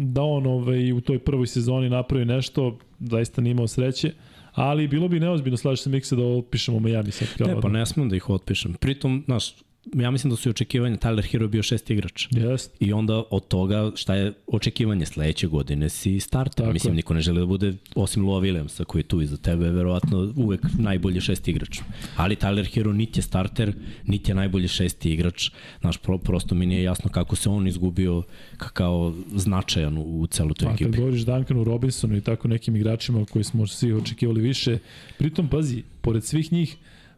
da 0.03 0.23
on 0.23 0.47
ovaj, 0.47 0.93
u 0.93 1.01
toj 1.01 1.19
prvoj 1.19 1.47
sezoni 1.47 1.89
napravi 1.91 2.25
nešto, 2.25 2.79
zaista 3.01 3.41
nije 3.43 3.51
imao 3.51 3.67
sreće, 3.67 4.13
ali 4.53 4.89
bilo 4.89 5.09
bi 5.09 5.21
neozbiljno, 5.21 5.57
slažeš 5.57 5.83
se 5.83 5.91
Mikse, 5.91 6.17
da 6.17 6.25
opišemo 6.25 6.81
Miami 6.81 7.11
sad. 7.11 7.29
Ne, 7.47 7.55
pa 7.55 7.61
da- 7.61 7.69
ne 7.69 7.87
smem 7.87 8.09
da 8.09 8.17
ih 8.17 8.31
otpišem. 8.31 8.75
Pritom, 8.75 9.23
znaš, 9.27 9.55
ja 9.95 10.11
mislim 10.11 10.31
da 10.31 10.37
su 10.37 10.49
i 10.49 10.51
očekivanja, 10.51 10.97
Tyler 10.97 11.23
Hero 11.23 11.49
bio 11.49 11.63
šesti 11.63 11.93
igrač. 11.93 12.27
Jest. 12.31 12.77
I 12.81 12.93
onda 12.93 13.23
od 13.31 13.49
toga 13.49 13.91
šta 13.95 14.15
je 14.15 14.33
očekivanje 14.47 15.07
sledeće 15.07 15.47
godine 15.47 15.89
si 15.89 16.21
starter. 16.21 16.57
Tako 16.57 16.73
Mislim, 16.73 16.95
niko 16.95 17.15
ne 17.15 17.21
želi 17.21 17.39
da 17.39 17.47
bude, 17.47 17.73
osim 17.95 18.25
Lua 18.25 18.41
Williamsa 18.41 18.85
koji 18.85 19.01
je 19.01 19.07
tu 19.07 19.21
iza 19.21 19.37
tebe, 19.37 19.71
verovatno 19.71 20.33
uvek 20.37 20.61
najbolji 20.79 21.21
šesti 21.21 21.51
igrač. 21.51 21.79
Ali 22.17 22.37
Tyler 22.37 22.75
Hero 22.75 22.93
niti 22.93 23.19
je 23.19 23.23
starter, 23.23 23.73
niti 24.07 24.31
je 24.31 24.35
najbolji 24.35 24.69
šesti 24.69 25.13
igrač. 25.13 25.51
Znaš, 25.81 25.99
pro, 25.99 26.19
prosto 26.19 26.55
mi 26.55 26.67
nije 26.67 26.83
jasno 26.83 27.11
kako 27.11 27.37
se 27.37 27.49
on 27.49 27.67
izgubio 27.69 28.23
ka- 28.53 28.71
kao 28.71 29.15
značajan 29.29 29.99
u, 29.99 30.21
u 30.21 30.27
celu 30.27 30.55
toj 30.55 30.67
Pa, 30.67 30.71
kad 30.71 30.81
ekipi. 30.81 30.99
govoriš 30.99 31.23
Duncanu 31.23 31.65
Robinsonu 31.65 32.17
i 32.17 32.21
tako 32.21 32.49
nekim 32.49 32.77
igračima 32.77 33.25
koji 33.25 33.45
smo 33.45 33.67
svi 33.67 33.93
očekivali 33.93 34.41
više, 34.41 34.79
pritom, 35.19 35.49
pazi, 35.49 35.83
pored 36.01 36.25
svih 36.25 36.53
njih, 36.53 36.77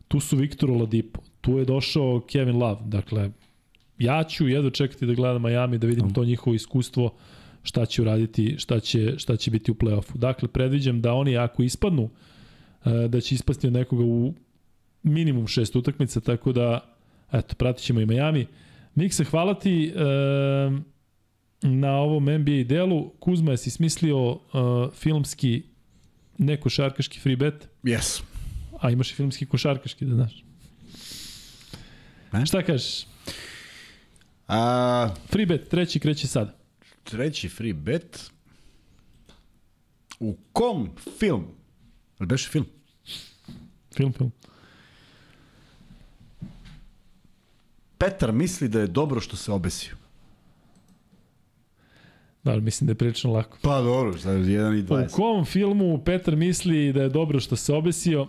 tu 0.08 0.20
su 0.20 0.36
Viktor 0.36 0.70
Oladipo, 0.70 1.20
tu 1.44 1.58
je 1.58 1.64
došao 1.64 2.20
Kevin 2.20 2.56
Love, 2.56 2.80
dakle, 2.84 3.30
ja 3.98 4.24
ću 4.24 4.48
jedno 4.48 4.70
čekati 4.70 5.06
da 5.06 5.14
gledam 5.14 5.42
Miami, 5.42 5.78
da 5.78 5.86
vidim 5.86 6.14
to 6.14 6.24
njihovo 6.24 6.54
iskustvo, 6.54 7.14
šta 7.62 7.86
će 7.86 8.02
uraditi, 8.02 8.54
šta 8.58 8.80
će, 8.80 9.14
šta 9.18 9.36
će 9.36 9.50
biti 9.50 9.70
u 9.70 9.74
play-offu. 9.74 10.16
Dakle, 10.16 10.48
predviđam 10.48 11.00
da 11.00 11.12
oni 11.14 11.36
ako 11.36 11.62
ispadnu, 11.62 12.10
e, 12.84 13.08
da 13.08 13.20
će 13.20 13.34
ispasti 13.34 13.66
od 13.66 13.72
nekoga 13.72 14.04
u 14.04 14.34
minimum 15.02 15.46
šest 15.46 15.76
utakmica, 15.76 16.20
tako 16.20 16.52
da, 16.52 16.96
eto, 17.32 17.54
pratit 17.54 17.84
ćemo 17.84 18.00
i 18.00 18.06
Miami. 18.06 18.46
Mikse, 18.94 19.24
hvala 19.24 19.54
ti 19.54 19.92
e, 19.96 20.00
na 21.62 21.92
ovom 21.96 22.24
NBA 22.24 22.62
delu. 22.68 23.10
Kuzma, 23.20 23.50
jesi 23.50 23.70
smislio 23.70 24.30
uh, 24.30 24.38
filmski 24.94 25.62
nekošarkaški 26.38 27.20
free 27.20 27.36
bet, 27.36 27.68
Yes. 27.82 28.22
a 28.80 28.90
imaš 28.90 29.10
i 29.10 29.14
filmski 29.14 29.46
košarkaški, 29.46 30.04
da 30.04 30.14
znaš. 30.14 30.44
Ne? 32.34 32.46
Šta 32.46 32.62
kažeš? 32.62 33.06
A, 34.48 35.08
Free 35.26 35.46
bet, 35.46 35.68
treći 35.68 36.00
kreće 36.00 36.26
sad. 36.26 36.56
treći 37.04 37.48
free 37.48 37.72
bet. 37.72 38.30
U 40.20 40.36
kom 40.52 40.90
film? 41.18 41.44
Ali 42.18 42.26
beše 42.26 42.48
film? 42.50 42.66
Film, 43.96 44.12
film. 44.12 44.32
Petar 47.98 48.32
misli 48.32 48.68
da 48.68 48.80
je 48.80 48.86
dobro 48.86 49.20
što 49.20 49.36
se 49.36 49.52
obesio. 49.52 49.94
Da, 52.44 52.52
ali 52.52 52.60
mislim 52.60 52.86
da 52.86 52.90
je 52.90 52.94
prilično 52.94 53.32
lako. 53.32 53.58
Pa 53.62 53.80
dobro, 53.80 54.18
sad 54.18 54.36
1 54.36 54.48
i 54.76 54.80
U 54.80 54.84
20. 54.86 55.10
kom 55.10 55.44
filmu 55.44 56.04
Petar 56.04 56.36
misli 56.36 56.92
da 56.92 57.02
je 57.02 57.08
dobro 57.08 57.40
što 57.40 57.56
se 57.56 57.72
obesio? 57.72 58.28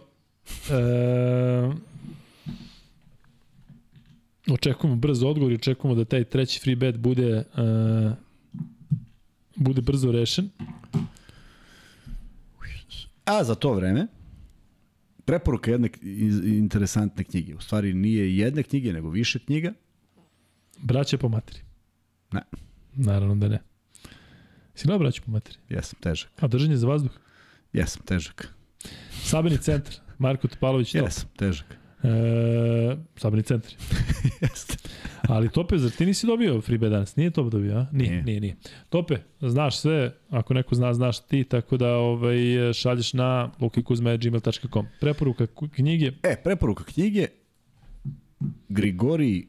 E, 0.70 1.72
očekujemo 4.52 4.96
brz 4.96 5.24
odgovor 5.24 5.52
i 5.52 5.56
očekujemo 5.56 5.96
da 5.96 6.06
taj 6.06 6.24
treći 6.24 6.60
free 6.60 6.76
bet 6.76 6.98
bude 6.98 7.30
e, 7.58 8.16
bude 9.56 9.82
brzo 9.82 10.12
rešen. 10.12 10.50
A 13.26 13.44
za 13.44 13.56
to 13.56 13.74
vreme, 13.74 14.08
preporuka 15.26 15.72
jedne 15.72 15.90
interesantne 16.44 17.24
knjige. 17.24 17.56
U 17.56 17.62
stvari 17.62 17.94
nije 17.94 18.38
jedne 18.38 18.64
knjige, 18.64 18.94
nego 18.94 19.10
više 19.10 19.40
knjiga. 19.40 19.74
Braće 20.80 21.18
po 21.18 21.30
materi. 21.30 21.60
Ne, 22.32 22.42
Naravno 22.96 23.36
da 23.36 23.48
ne. 23.48 23.60
Si 24.76 24.88
gledao 24.88 25.00
braću 25.00 25.22
po 25.22 25.32
materi? 25.32 25.58
jesam 25.70 26.00
težak. 26.00 26.32
A 26.40 26.48
držanje 26.48 26.78
za 26.78 26.88
vazduh? 26.88 27.12
Jesam 27.74 28.02
težak. 28.06 28.54
Sabirni 29.24 29.58
centar. 29.58 29.94
Marko 30.18 30.48
Topalović 30.48 30.92
to. 30.92 30.98
Jesam 30.98 31.30
težak. 31.38 31.78
E, 32.06 32.98
sabirni 33.16 33.44
centar. 33.44 33.72
Jeste. 34.42 34.78
Ali 35.22 35.50
Tope, 35.50 35.78
zar 35.78 35.92
ti 35.92 36.06
nisi 36.06 36.28
dobio 36.28 36.62
free 36.62 36.78
bet 36.78 36.92
danas? 36.92 37.16
Nije 37.16 37.32
Tope 37.32 37.50
dobio, 37.50 37.74
a? 37.74 37.86
Nije, 37.92 38.10
Nije. 38.10 38.24
nije, 38.24 38.40
nije. 38.40 38.56
Tope, 38.90 39.16
znaš 39.42 39.78
sve, 39.78 40.14
ako 40.30 40.54
neko 40.54 40.76
zna, 40.76 40.94
znaš 40.94 41.20
ti, 41.20 41.44
tako 41.44 41.78
da 41.78 41.90
ovaj, 41.90 42.38
šalješ 42.74 43.14
na 43.14 43.52
lukikuzme.gmail.com. 43.60 44.86
Preporuka 45.00 45.46
knjige, 45.70 46.12
E, 46.24 46.36
preporuka 46.44 46.84
knjige 46.84 47.28
Grigori 48.70 49.48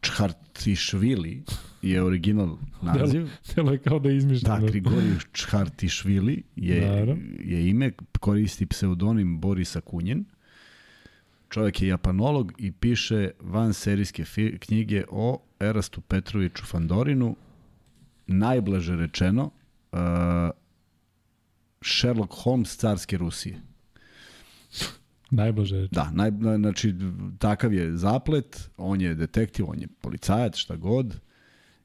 Čhartišvili 0.00 1.42
je 1.82 2.02
original 2.02 2.56
naziv. 2.82 3.28
telo 3.54 3.72
je 3.72 3.78
kao 3.78 3.98
da 3.98 4.08
je 4.08 4.16
izmišljeno. 4.16 4.56
Da, 4.56 4.66
Grigori 4.66 5.06
Čhartišvili 5.32 6.42
je, 6.56 6.80
Naravno. 6.80 7.16
je 7.40 7.68
ime, 7.68 7.90
koristi 8.20 8.66
pseudonim 8.66 9.40
Borisa 9.40 9.80
Kunjen. 9.80 10.24
Čovjek 11.50 11.82
je 11.82 11.88
japanolog 11.88 12.52
i 12.58 12.72
piše 12.72 13.30
van 13.40 13.74
serijske 13.74 14.24
knjige 14.58 15.04
o 15.10 15.42
Erastu 15.60 16.00
Petroviću 16.00 16.64
Fandorinu. 16.66 17.36
Najblaže 18.26 18.96
rečeno, 18.96 19.50
uh, 19.92 19.98
Sherlock 21.82 22.32
Holmes 22.42 22.76
carske 22.76 23.18
Rusije. 23.18 23.60
Najblaže 25.30 25.76
reči. 25.76 25.94
Da, 25.94 26.10
naj, 26.10 26.30
na- 26.30 26.56
znači, 26.56 26.94
takav 27.38 27.74
je 27.74 27.96
zaplet, 27.96 28.70
on 28.76 29.00
je 29.00 29.14
detektiv, 29.14 29.64
on 29.68 29.80
je 29.80 29.88
policajac, 30.00 30.56
šta 30.56 30.76
god, 30.76 31.20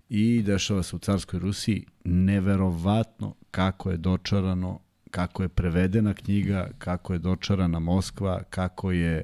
i 0.09 0.41
dešava 0.45 0.83
se 0.83 0.95
u 0.95 0.99
carskoj 0.99 1.39
Rusiji 1.39 1.85
neverovatno 2.03 3.35
kako 3.51 3.91
je 3.91 3.97
dočarano, 3.97 4.79
kako 5.11 5.43
je 5.43 5.49
prevedena 5.49 6.13
knjiga, 6.13 6.69
kako 6.77 7.13
je 7.13 7.19
dočarana 7.19 7.79
Moskva, 7.79 8.43
kako 8.49 8.91
je 8.91 9.23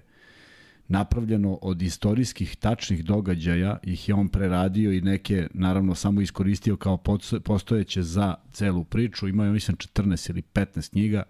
napravljeno 0.92 1.60
od 1.62 1.82
istorijskih 1.82 2.56
tačnih 2.56 3.06
događaja, 3.06 3.78
ih 3.84 4.10
je 4.10 4.16
on 4.16 4.28
preradio 4.28 4.92
i 4.92 5.02
neke, 5.02 5.48
naravno, 5.54 5.96
samo 5.96 6.22
iskoristio 6.22 6.78
kao 6.78 6.98
postojeće 7.44 8.04
za 8.04 8.36
celu 8.52 8.84
priču. 8.84 9.28
Imao 9.28 9.46
je, 9.46 9.52
mislim, 9.52 9.78
14 9.78 10.30
ili 10.30 10.42
15 10.54 10.90
knjiga. 10.90 11.24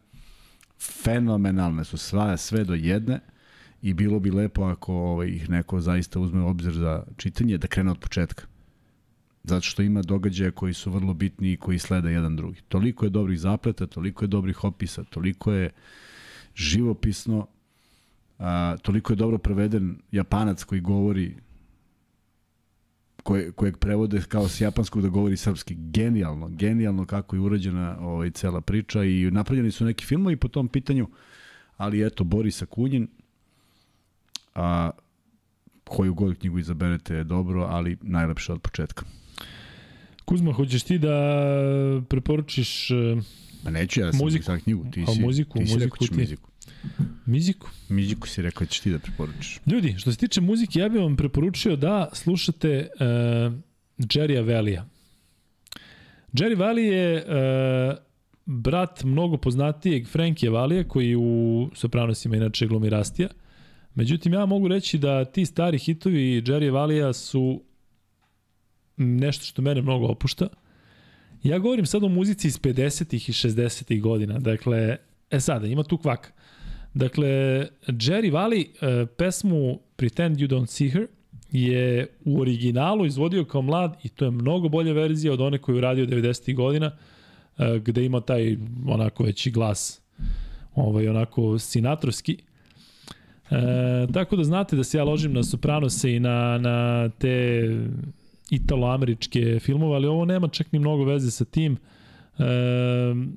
Fenomenalne 1.04 1.84
su 1.84 1.98
sva, 1.98 2.38
sve 2.38 2.64
do 2.64 2.74
jedne 2.74 3.20
i 3.82 3.94
bilo 3.94 4.20
bi 4.20 4.32
lepo 4.32 4.64
ako 4.64 4.94
ovaj, 4.94 5.28
ih 5.28 5.50
neko 5.50 5.82
zaista 5.82 6.20
uzme 6.20 6.42
u 6.42 6.48
obzir 6.48 6.74
za 6.74 7.04
čitanje, 7.18 7.58
da 7.58 7.68
krene 7.68 7.92
od 7.92 8.00
početka. 8.00 8.46
Zato 9.44 9.62
što 9.62 9.82
ima 9.82 10.02
događaja 10.02 10.52
koji 10.52 10.74
su 10.74 10.92
vrlo 10.92 11.14
bitni 11.14 11.52
i 11.52 11.58
koji 11.58 11.80
slede 11.80 12.12
jedan 12.12 12.36
drugi. 12.36 12.62
Toliko 12.68 13.06
je 13.06 13.10
dobrih 13.10 13.40
zapleta, 13.40 13.88
toliko 13.88 14.24
je 14.24 14.28
dobrih 14.28 14.64
opisa, 14.64 15.04
toliko 15.04 15.54
je 15.54 15.70
živopisno, 16.56 17.48
a, 18.42 18.76
toliko 18.82 19.14
je 19.14 19.18
dobro 19.18 19.38
preveden 19.38 19.98
japanac 20.12 20.64
koji 20.64 20.82
govori 20.82 21.36
koje, 23.24 23.52
kojeg 23.52 23.78
prevode 23.78 24.22
kao 24.28 24.48
s 24.48 24.62
japanskog 24.62 25.02
da 25.02 25.08
govori 25.10 25.38
srpski. 25.38 25.76
Genijalno, 25.78 26.48
genijalno 26.50 27.06
kako 27.06 27.36
je 27.36 27.40
urađena 27.40 27.98
ovaj, 28.00 28.32
cela 28.32 28.62
priča 28.62 29.04
i 29.04 29.32
napravljeni 29.32 29.72
su 29.72 29.86
neki 29.86 30.06
filmovi 30.06 30.36
po 30.36 30.48
tom 30.48 30.68
pitanju, 30.68 31.08
ali 31.78 32.06
eto, 32.08 32.24
Borisa 32.24 32.66
Kunjin, 32.66 33.08
a, 34.56 34.90
koju 35.84 36.14
god 36.14 36.38
knjigu 36.40 36.60
izaberete 36.60 37.16
je 37.16 37.24
dobro, 37.24 37.62
ali 37.64 37.98
najlepše 38.02 38.54
od 38.54 38.62
početka. 38.62 39.06
Kuzma, 40.26 40.54
hoćeš 40.54 40.84
ti 40.84 40.98
da 40.98 41.12
preporučiš 42.10 42.92
e, 42.92 42.96
Ma 43.64 43.72
neću 43.72 44.00
ja, 44.02 44.12
sam 44.12 44.20
Muziku. 44.24 44.52
knjigu. 44.64 44.86
Ti 44.92 45.06
A 45.08 45.14
si, 45.14 45.22
muziku, 45.22 45.60
ti 45.60 45.66
si 45.68 45.74
muziku 45.74 45.84
rekao 45.96 45.98
ćeš 45.98 46.10
ti. 46.10 46.20
muziku. 46.20 46.51
Miziku? 47.26 47.70
Muziku 47.90 48.28
si 48.28 48.42
rekao 48.42 48.66
da 48.66 48.66
ćeš 48.66 48.80
ti 48.80 48.92
da 48.92 49.00
preporučiš. 49.00 49.60
Ljudi, 49.66 49.96
što 49.98 50.12
se 50.12 50.18
tiče 50.18 50.42
muzike, 50.42 50.80
ja 50.80 50.90
bih 50.90 51.02
vam 51.02 51.16
preporučio 51.16 51.76
da 51.76 52.10
slušate 52.14 52.90
uh, 52.94 53.54
Jerrya 53.98 54.54
Valija. 54.54 54.86
Jerry 56.34 56.58
Valley 56.58 56.92
je 56.92 57.26
uh, 57.26 57.98
brat 58.46 59.04
mnogo 59.04 59.38
poznatijeg 59.38 60.08
Frankija 60.08 60.52
Valija, 60.52 60.88
koji 60.88 61.16
u 61.16 61.70
Sopranosima 61.74 62.36
inače 62.36 62.68
glumi 62.68 62.90
Rastija. 62.90 63.30
Međutim, 63.96 64.34
ja 64.34 64.46
mogu 64.46 64.68
reći 64.68 64.98
da 64.98 65.26
ti 65.26 65.46
stari 65.46 65.78
hitovi 65.78 66.42
Jerry 66.42 66.72
Valija 66.72 67.14
su 67.14 67.64
nešto 68.98 69.46
što 69.46 69.62
mene 69.62 69.82
mnogo 69.82 70.06
opušta. 70.06 70.48
Ja 71.44 71.60
govorim 71.60 71.86
sad 71.86 72.04
o 72.04 72.08
muzici 72.08 72.48
iz 72.48 72.60
50-ih 72.60 73.30
i 73.30 73.32
60-ih 73.32 74.02
godina. 74.02 74.40
Dakle, 74.40 74.98
e 75.30 75.40
sada, 75.40 75.68
ima 75.68 75.84
tu 75.84 75.98
kvaka. 75.98 76.30
Dakle, 76.94 77.28
Jerry 77.88 78.32
Valley 78.32 78.66
uh, 78.66 79.10
pesmu 79.18 79.80
Pretend 79.96 80.38
You 80.38 80.48
Don't 80.48 80.66
See 80.66 80.90
Her 80.90 81.08
je 81.52 82.08
u 82.26 82.42
originalu 82.42 83.06
izvodio 83.06 83.46
kao 83.46 83.62
mlad 83.62 83.98
i 84.04 84.10
to 84.10 84.26
je 84.26 84.32
mnogo 84.32 84.70
bolja 84.70 84.94
verzija 84.94 85.34
od 85.34 85.42
one 85.42 85.58
koju 85.58 85.76
je 85.76 85.82
radio 85.82 86.06
90. 86.06 86.56
godina 86.56 86.92
uh, 87.58 87.66
gde 87.76 88.06
ima 88.06 88.22
taj 88.22 88.58
onako 88.88 89.24
veći 89.24 89.52
glas 89.52 90.02
ovaj, 90.76 91.08
onako 91.08 91.60
sinatrovski. 91.60 92.38
E, 93.52 94.08
tako 94.14 94.36
da 94.36 94.44
znate 94.44 94.76
da 94.76 94.84
se 94.84 94.98
ja 94.98 95.04
ložim 95.04 95.34
na 95.34 95.44
Sopranose 95.44 96.16
i 96.16 96.20
na, 96.20 96.58
na 96.58 97.10
te 97.10 97.68
italo-američke 98.50 99.60
filmove, 99.60 99.96
ali 99.96 100.08
ovo 100.08 100.26
nema 100.26 100.48
čak 100.48 100.72
ni 100.72 100.80
mnogo 100.80 101.04
veze 101.04 101.32
sa 101.32 101.46
tim. 101.46 101.74
E, 101.74 101.78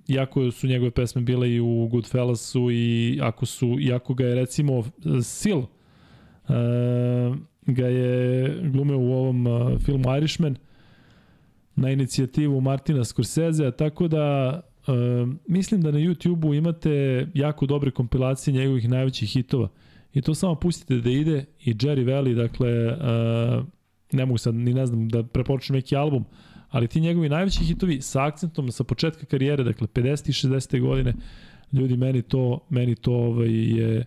jako 0.08 0.50
su 0.50 0.66
njegove 0.66 0.90
pesme 0.90 1.22
bile 1.22 1.50
i 1.50 1.60
u 1.60 1.88
Goodfellasu 1.90 2.70
i 2.70 3.18
ako 3.22 3.46
su, 3.46 3.76
iako 3.80 4.14
ga 4.14 4.24
je 4.24 4.34
recimo 4.34 4.84
Sil 5.38 5.60
e, 5.60 6.54
ga 7.66 7.86
je 7.86 8.48
glumeo 8.62 8.98
u 8.98 9.12
ovom 9.12 9.46
e, 9.46 9.78
filmu 9.78 10.16
Irishman 10.16 10.56
na 11.76 11.90
inicijativu 11.90 12.60
Martina 12.60 13.04
Scorsese, 13.04 13.70
tako 13.70 14.08
da 14.08 14.60
e, 14.88 14.92
mislim 15.48 15.80
da 15.80 15.90
na 15.90 15.98
YouTube-u 15.98 16.54
imate 16.54 17.26
jako 17.34 17.66
dobre 17.66 17.90
kompilacije 17.90 18.54
njegovih 18.54 18.88
najvećih 18.88 19.30
hitova. 19.30 19.68
I 20.14 20.22
to 20.22 20.34
samo 20.34 20.54
pustite 20.54 20.94
da 20.94 21.10
ide 21.10 21.44
i 21.64 21.74
Jerry 21.74 22.04
Valley, 22.04 22.34
dakle, 22.34 22.70
e, 22.70 22.96
ne 24.12 24.26
mogu 24.26 24.38
sad 24.38 24.54
ni 24.54 24.74
ne 24.74 24.86
znam 24.86 25.08
da 25.08 25.22
preporučim 25.22 25.76
neki 25.76 25.96
album, 25.96 26.24
ali 26.74 26.88
ti 26.88 27.00
njegovi 27.00 27.28
najveći 27.28 27.64
hitovi 27.64 28.00
sa 28.00 28.24
akcentom 28.24 28.72
sa 28.72 28.84
početka 28.84 29.26
karijere, 29.26 29.64
dakle 29.64 29.86
50. 29.86 30.28
i 30.28 30.32
60. 30.32 30.80
godine, 30.80 31.14
ljudi 31.72 31.96
meni 31.96 32.22
to 32.22 32.60
meni 32.68 32.94
to 32.94 33.12
ovaj 33.12 33.50
je 33.50 34.06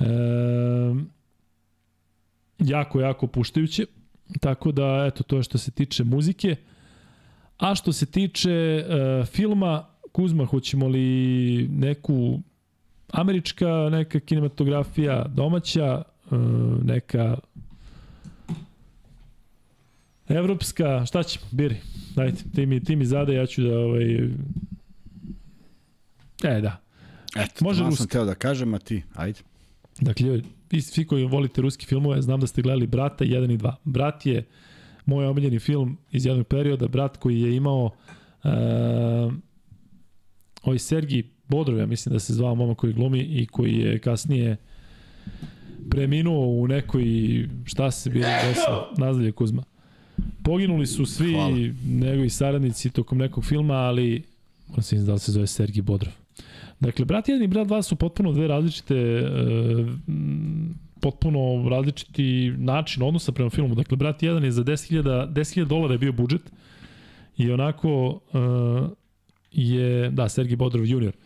e, 0.00 0.06
jako 2.58 3.00
jako 3.00 3.26
puštajuće. 3.26 3.86
Tako 4.40 4.72
da 4.72 5.04
eto 5.08 5.22
to 5.22 5.36
je 5.36 5.42
što 5.42 5.58
se 5.58 5.70
tiče 5.70 6.04
muzike. 6.04 6.56
A 7.58 7.74
što 7.74 7.92
se 7.92 8.06
tiče 8.06 8.50
e, 8.50 8.84
filma 9.24 9.86
Kuzma, 10.12 10.44
hoćemo 10.44 10.88
li 10.88 11.68
neku 11.68 12.40
američka 13.12 13.88
neka 13.90 14.20
kinematografija 14.20 15.24
domaća, 15.28 16.02
e, 16.30 16.36
neka 16.84 17.38
Evropska, 20.30 21.06
šta 21.06 21.22
ćemo, 21.22 21.46
biri, 21.50 21.76
dajte, 22.16 22.42
ti 22.54 22.66
mi, 22.66 22.84
ti 22.84 22.96
mi 22.96 23.04
zada, 23.04 23.32
ja 23.32 23.46
ću 23.46 23.62
da, 23.62 23.78
ovaj... 23.78 24.14
E, 26.44 26.60
da. 26.60 26.80
Eto, 27.36 27.64
Može 27.64 27.82
Može 27.82 27.96
sam 27.96 28.04
ruska. 28.04 28.06
teo 28.06 28.24
da 28.24 28.34
kažem, 28.34 28.74
a 28.74 28.78
ti, 28.78 29.02
ajde. 29.14 29.40
Dakle, 30.00 30.26
ljudi, 30.26 30.44
vi 30.70 30.80
svi 30.80 31.04
koji 31.04 31.24
volite 31.24 31.62
ruski 31.62 31.86
filmove, 31.86 32.22
znam 32.22 32.40
da 32.40 32.46
ste 32.46 32.62
gledali 32.62 32.86
Brata 32.86 33.24
1 33.24 33.54
i 33.54 33.58
2. 33.58 33.74
Brat 33.84 34.26
je 34.26 34.46
moj 35.06 35.26
omiljeni 35.26 35.58
film 35.58 35.98
iz 36.10 36.26
jednog 36.26 36.46
perioda, 36.46 36.88
Brat 36.88 37.16
koji 37.16 37.40
je 37.40 37.56
imao 37.56 37.84
uh, 37.84 37.90
ovaj 40.62 40.78
Sergij 40.78 41.22
Bodrov, 41.48 41.78
ja 41.78 41.86
mislim 41.86 42.12
da 42.12 42.18
se 42.18 42.34
zvao 42.34 42.54
momak 42.54 42.76
koji 42.76 42.92
glumi 42.92 43.20
i 43.20 43.46
koji 43.46 43.74
je 43.74 43.98
kasnije 43.98 44.56
preminuo 45.90 46.46
u 46.46 46.68
nekoj, 46.68 47.04
šta 47.64 47.90
se 47.90 48.10
bilo 48.10 48.26
desilo, 48.48 48.92
nazdalje 49.06 49.32
Kuzma. 49.32 49.62
Poginuli 50.42 50.86
su 50.86 51.06
svi 51.06 51.32
Hvala. 51.32 51.56
njegovi 51.84 52.30
saradnici 52.30 52.90
tokom 52.90 53.18
nekog 53.18 53.44
filma, 53.44 53.74
ali 53.74 54.22
moram 54.68 54.82
se 54.82 54.96
da 54.96 55.12
li 55.12 55.18
se 55.18 55.32
zove 55.32 55.46
Sergij 55.46 55.82
Bodrov. 55.82 56.12
Dakle, 56.80 57.04
Brat 57.04 57.28
1 57.28 57.44
i 57.44 57.46
Brat 57.46 57.68
2 57.68 57.82
su 57.82 57.96
potpuno 57.96 58.32
dve 58.32 58.48
različite 58.48 58.94
e, 58.94 59.24
potpuno 61.00 61.68
različiti 61.68 62.54
način 62.58 63.02
odnosa 63.02 63.32
prema 63.32 63.50
filmu. 63.50 63.74
Dakle, 63.74 63.96
Brat 63.96 64.22
1 64.22 64.44
je 64.44 64.50
za 64.50 64.64
10.000 64.64 65.32
10.000 65.32 65.64
dolara 65.64 65.94
je 65.94 65.98
bio 65.98 66.12
budžet 66.12 66.42
i 67.36 67.50
onako 67.50 68.20
e, 68.34 68.38
je, 69.52 70.10
da, 70.10 70.28
Sergij 70.28 70.56
Bodrov 70.56 70.86
junior, 70.86 71.12
e, 71.12 71.16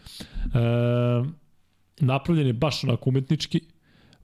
napravljen 2.00 2.47
je 2.47 2.52
baš 2.52 2.84
onako 2.84 3.10
umetnički, 3.10 3.60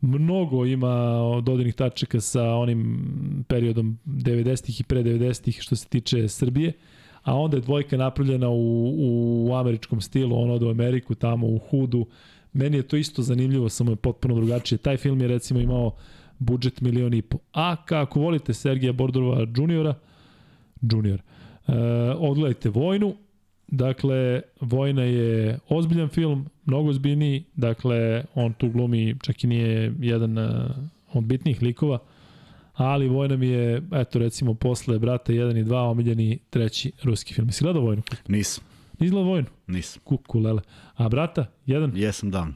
mnogo 0.01 0.65
ima 0.67 1.19
dodirnih 1.43 1.75
tačaka 1.75 2.21
sa 2.21 2.55
onim 2.55 3.45
periodom 3.49 3.99
90-ih 4.07 4.81
i 4.81 4.85
pre 4.85 5.03
90-ih 5.03 5.59
što 5.61 5.77
se 5.77 5.87
tiče 5.87 6.29
Srbije, 6.29 6.73
a 7.23 7.35
onda 7.35 7.57
je 7.57 7.61
dvojka 7.61 7.97
napravljena 7.97 8.49
u, 8.49 8.95
u 9.49 9.55
američkom 9.55 10.01
stilu, 10.01 10.43
ono 10.43 10.67
u 10.67 10.71
Ameriku, 10.71 11.15
tamo 11.15 11.47
u 11.47 11.59
Hudu. 11.59 12.07
Meni 12.53 12.77
je 12.77 12.83
to 12.83 12.97
isto 12.97 13.23
zanimljivo, 13.23 13.69
samo 13.69 13.93
je 13.93 13.97
potpuno 13.97 14.35
drugačije. 14.35 14.79
Taj 14.79 14.97
film 14.97 15.21
je 15.21 15.29
recimo 15.29 15.61
imao 15.61 15.95
budžet 16.39 16.81
milion 16.81 17.15
i 17.15 17.23
po. 17.23 17.39
A 17.53 17.77
kako 17.85 18.21
volite 18.21 18.55
Sergija 18.55 18.93
Bordorova 18.93 19.47
juniora, 19.57 19.95
junior, 20.83 21.21
e, 21.69 21.73
odgledajte 22.19 22.69
Vojnu, 22.69 23.15
Dakle, 23.71 24.41
Vojna 24.61 25.03
je 25.03 25.59
ozbiljan 25.69 26.09
film, 26.09 26.47
mnogo 26.71 26.89
ozbiljniji, 26.91 27.45
dakle, 27.57 27.99
on 28.35 28.53
tu 28.53 28.69
glumi, 28.69 29.17
čak 29.23 29.45
i 29.45 29.47
nije 29.47 29.95
jedan 30.01 30.39
uh, 30.39 30.71
od 31.13 31.25
bitnijih 31.25 31.63
likova, 31.63 31.99
ali 32.75 33.09
Vojna 33.09 33.37
mi 33.37 33.49
je, 33.49 33.83
eto 33.93 34.19
recimo, 34.19 34.55
posle 34.55 34.99
Brata 34.99 35.33
1 35.33 35.61
i 35.61 35.65
2 35.65 35.75
omiljeni 35.77 36.39
treći 36.51 36.93
ruski 37.03 37.35
film. 37.35 37.49
Jesi 37.49 37.65
gledao 37.65 37.83
Vojnu? 37.83 38.03
Nisam, 38.29 38.65
Nisi 38.99 39.11
gledao 39.11 39.29
Vojnu? 39.31 39.47
nisam. 39.67 40.03
Kuku, 40.05 40.39
lele. 40.39 40.63
A 40.95 41.09
Brata? 41.09 41.47
Jedan? 41.67 41.93
Jesam 41.97 42.31
davno, 42.31 42.55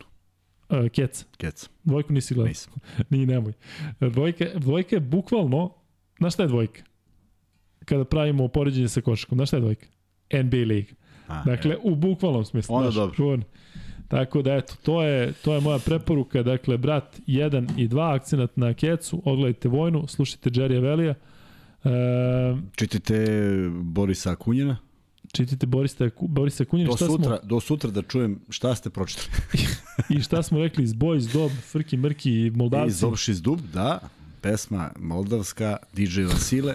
Uh, 0.68 0.88
Kec. 0.88 1.24
kec, 1.36 1.68
Dvojku 1.84 2.12
nisi 2.12 2.34
gledao? 2.34 2.48
nisam. 2.48 2.72
Nije, 3.10 3.26
nemoj. 3.26 3.52
Dvojka, 4.00 4.44
dvojka 4.56 4.96
je 4.96 5.00
bukvalno, 5.00 5.74
znaš 6.18 6.34
šta 6.34 6.42
je 6.42 6.48
dvojka? 6.48 6.82
Kada 7.84 8.04
pravimo 8.04 8.48
poređenje 8.48 8.88
sa 8.88 9.00
košakom, 9.00 9.38
znaš 9.38 9.48
šta 9.48 9.56
je 9.56 9.60
dvojka? 9.60 9.86
NBA 10.32 10.56
League. 10.58 10.88
A, 11.28 11.42
Dakle, 11.44 11.76
u 11.82 11.94
bukvalnom 11.94 12.44
smislu. 12.44 12.76
Onda 12.76 12.90
znaš, 12.90 12.94
dobro. 12.94 13.14
čuvan. 13.16 13.42
Tako 14.08 14.42
da 14.42 14.54
eto, 14.54 14.74
to 14.82 15.02
je, 15.02 15.32
to 15.32 15.54
je 15.54 15.60
moja 15.60 15.78
preporuka, 15.78 16.42
dakle, 16.42 16.78
brat 16.78 17.20
1 17.26 17.68
i 17.76 17.88
2, 17.88 18.14
akcenat 18.14 18.56
na 18.56 18.74
kecu, 18.74 19.22
odgledajte 19.24 19.68
vojnu, 19.68 20.06
slušajte 20.08 20.50
Jerry 20.50 20.76
Avelija, 20.76 21.14
e, 21.84 21.90
Čitajte 22.76 23.26
Borisa 23.72 24.30
Akunjina. 24.32 24.76
čitajte 25.32 25.66
Borisa, 25.66 26.10
Borisa 26.20 26.64
Kunjina, 26.64 26.90
Do 26.90 26.96
šta 26.96 27.06
sutra, 27.06 27.38
do 27.42 27.60
sutra 27.60 27.90
da 27.90 28.02
čujem 28.02 28.40
šta 28.50 28.74
ste 28.74 28.90
pročitali. 28.90 29.28
smo, 29.52 30.16
i 30.18 30.22
šta 30.22 30.42
smo 30.42 30.58
rekli 30.58 30.84
iz 30.84 30.92
Boys, 30.94 31.32
Dob, 31.32 31.50
Frki, 31.72 31.96
Mrki 31.96 32.30
i 32.32 32.50
Moldavci, 32.50 32.94
Zobšiz 32.94 33.42
Dub, 33.42 33.60
da, 33.74 33.98
pesma 34.40 34.90
moldavska, 34.98 35.76
DJ 35.92 36.20
Vasile, 36.22 36.74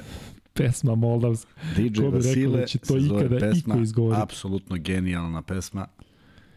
pesma 0.54 0.96
Moldavska. 0.96 1.52
DJ 1.76 1.82
Ko 1.86 1.86
bi 1.88 1.96
rekao 1.96 2.12
Vasile, 2.12 2.60
da 2.60 2.66
će 2.66 2.78
to 2.78 2.98
ikada 2.98 3.40
pesma, 3.40 3.74
iko 3.74 3.80
izgovoriti? 3.80 4.22
apsolutno 4.22 4.78
genijalna 4.78 5.42
pesma, 5.42 5.88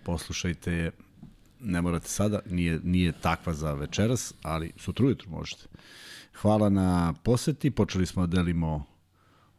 poslušajte 0.05 0.73
je, 0.73 0.91
ne 1.61 1.83
morate 1.83 2.09
sada, 2.09 2.41
nije, 2.47 2.81
nije 2.85 3.13
takva 3.13 3.55
za 3.55 3.73
večeras, 3.73 4.35
ali 4.43 4.73
sutra 4.77 5.07
ujutru 5.07 5.31
možete. 5.31 5.63
Hvala 6.35 6.69
na 6.69 7.15
poseti, 7.23 7.71
počeli 7.71 8.07
smo 8.07 8.27
da 8.27 8.37
delimo 8.37 8.85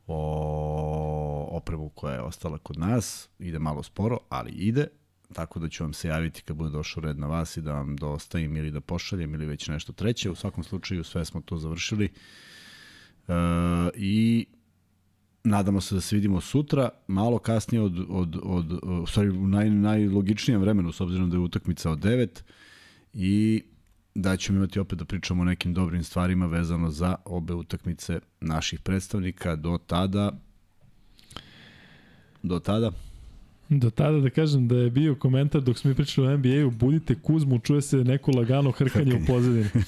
o 0.07 1.47
opremu 1.51 1.89
koja 1.89 2.13
je 2.13 2.21
ostala 2.21 2.57
kod 2.57 2.77
nas, 2.77 3.29
ide 3.39 3.59
malo 3.59 3.83
sporo, 3.83 4.17
ali 4.29 4.51
ide, 4.51 4.87
tako 5.33 5.59
da 5.59 5.69
ću 5.69 5.83
vam 5.83 5.93
se 5.93 6.07
javiti 6.07 6.41
kad 6.41 6.57
bude 6.57 6.69
došao 6.69 7.01
red 7.01 7.19
na 7.19 7.27
vas 7.27 7.57
i 7.57 7.61
da 7.61 7.73
vam 7.73 7.95
dostavim 7.95 8.57
ili 8.57 8.71
da 8.71 8.81
pošaljem 8.81 9.33
ili 9.33 9.45
već 9.45 9.67
nešto 9.67 9.93
treće. 9.93 10.29
U 10.29 10.35
svakom 10.35 10.63
slučaju 10.63 11.03
sve 11.03 11.25
smo 11.25 11.41
to 11.41 11.57
završili 11.57 12.05
e, 12.05 12.11
i 13.95 14.45
nadamo 15.43 15.81
se 15.81 15.95
da 15.95 16.01
se 16.01 16.15
vidimo 16.15 16.41
sutra, 16.41 16.89
malo 17.07 17.39
kasnije 17.39 17.81
od, 17.81 18.05
od, 18.09 18.39
od 18.43 19.09
stvari 19.09 19.29
u 19.29 19.47
naj, 19.47 19.69
najlogičnijem 19.69 20.61
vremenu, 20.61 20.91
s 20.91 21.01
obzirom 21.01 21.29
da 21.29 21.35
je 21.35 21.39
utakmica 21.39 21.91
od 21.91 21.99
9 21.99 22.41
i 23.13 23.63
da 24.15 24.37
ćemo 24.37 24.57
imati 24.57 24.79
opet 24.79 24.99
da 24.99 25.05
pričamo 25.05 25.41
o 25.41 25.45
nekim 25.45 25.73
dobrim 25.73 26.03
stvarima 26.03 26.45
vezano 26.45 26.91
za 26.91 27.15
obe 27.25 27.53
utakmice 27.53 28.19
naših 28.41 28.79
predstavnika. 28.79 29.55
Do 29.55 29.77
tada 29.77 30.31
do 32.43 32.59
tada 32.59 32.91
Do 33.79 33.89
tada 33.89 34.19
da 34.19 34.29
kažem 34.29 34.67
da 34.67 34.75
je 34.75 34.89
bio 34.89 35.15
komentar 35.15 35.61
dok 35.61 35.77
smo 35.77 35.89
mi 35.89 35.95
pričali 35.95 36.27
o 36.27 36.37
NBA-u, 36.37 36.71
budite 36.71 37.15
Kuzmu, 37.15 37.59
čuje 37.59 37.81
se 37.81 37.97
neko 37.97 38.31
lagano 38.31 38.71
hrkanje 38.71 39.15
u 39.15 39.25
pozadini. 39.27 39.69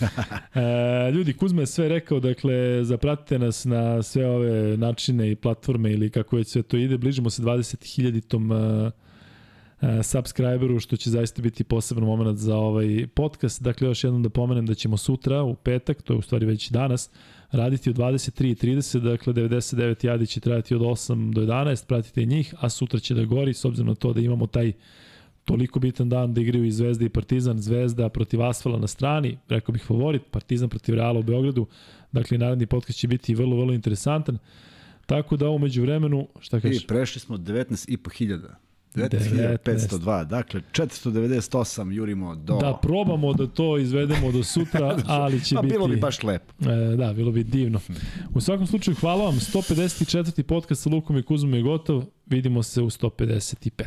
E, 0.55 1.11
ljudi, 1.11 1.33
Kuzma 1.33 1.61
je 1.61 1.65
sve 1.65 1.89
rekao, 1.89 2.19
dakle, 2.19 2.83
zapratite 2.83 3.39
nas 3.39 3.65
na 3.65 4.03
sve 4.03 4.27
ove 4.27 4.77
načine 4.77 5.31
i 5.31 5.35
platforme 5.35 5.91
ili 5.91 6.09
kako 6.09 6.35
već 6.35 6.47
sve 6.47 6.63
to 6.63 6.77
ide. 6.77 6.97
Bližimo 6.97 7.29
se 7.29 7.41
20.000 7.41 8.21
tom 8.27 8.51
uh, 8.51 8.57
uh, 9.81 9.89
subscriberu, 10.03 10.79
što 10.79 10.97
će 10.97 11.09
zaista 11.09 11.41
biti 11.41 11.63
poseban 11.63 12.03
moment 12.03 12.39
za 12.39 12.55
ovaj 12.55 13.07
podcast. 13.13 13.61
Dakle, 13.61 13.87
još 13.87 14.03
jednom 14.03 14.23
da 14.23 14.29
pomenem 14.29 14.65
da 14.65 14.73
ćemo 14.73 14.97
sutra, 14.97 15.43
u 15.43 15.55
petak, 15.55 16.01
to 16.01 16.13
je 16.13 16.17
u 16.17 16.21
stvari 16.21 16.45
već 16.45 16.69
danas, 16.69 17.09
raditi 17.51 17.89
od 17.89 17.95
23.30, 17.95 18.99
dakle 18.99 19.33
99 19.33 20.05
jadi 20.05 20.27
će 20.27 20.39
trajati 20.39 20.75
od 20.75 20.81
8 20.81 21.33
do 21.33 21.41
11, 21.41 21.85
pratite 21.87 22.25
njih, 22.25 22.53
a 22.59 22.69
sutra 22.69 22.99
će 22.99 23.13
da 23.13 23.25
gori, 23.25 23.53
s 23.53 23.65
obzirom 23.65 23.87
na 23.87 23.95
to 23.95 24.13
da 24.13 24.21
imamo 24.21 24.47
taj 24.47 24.73
toliko 25.45 25.79
bitan 25.79 26.09
dan 26.09 26.33
da 26.33 26.41
igraju 26.41 26.65
i 26.65 26.71
Zvezda 26.71 27.05
i 27.05 27.09
Partizan, 27.09 27.61
Zvezda 27.61 28.09
protiv 28.09 28.43
Asfala 28.43 28.79
na 28.79 28.87
strani, 28.87 29.37
rekao 29.49 29.73
bih 29.73 29.83
favorit, 29.83 30.21
Partizan 30.31 30.69
protiv 30.69 30.95
Reala 30.95 31.19
u 31.19 31.23
Beogradu, 31.23 31.67
dakle 32.11 32.37
naredni 32.37 32.65
podcast 32.65 32.99
će 32.99 33.07
biti 33.07 33.35
vrlo, 33.35 33.55
vrlo 33.55 33.73
interesantan, 33.73 34.37
tako 35.05 35.37
da 35.37 35.49
umeđu 35.49 35.81
vremenu, 35.81 36.27
šta 36.39 36.59
kažeš? 36.59 36.83
I 36.83 36.87
prešli 36.87 37.19
smo 37.19 37.37
19.500. 37.37 38.64
19.502, 38.95 40.25
dakle 40.25 40.61
498 40.71 41.91
jurimo 41.91 42.35
do... 42.35 42.57
Da 42.57 42.79
probamo 42.81 43.33
da 43.33 43.47
to 43.47 43.77
izvedemo 43.77 44.31
do 44.31 44.43
sutra, 44.43 44.97
ali 45.07 45.43
će 45.43 45.55
pa 45.55 45.61
biti... 45.61 45.73
bilo 45.73 45.87
bi 45.87 45.95
baš 45.95 46.23
lepo. 46.23 46.53
E, 46.69 46.95
da, 46.95 47.13
bilo 47.13 47.31
bi 47.31 47.43
divno. 47.43 47.79
U 48.33 48.41
svakom 48.41 48.67
slučaju, 48.67 48.95
hvala 48.99 49.25
vam. 49.25 49.35
154. 49.35 50.43
podcast 50.43 50.83
sa 50.83 50.89
Lukom 50.89 51.17
i 51.17 51.23
Kuzmom 51.23 51.53
je 51.53 51.61
gotov. 51.61 52.03
Vidimo 52.25 52.63
se 52.63 52.81
u 52.81 52.89
155. 52.89 53.85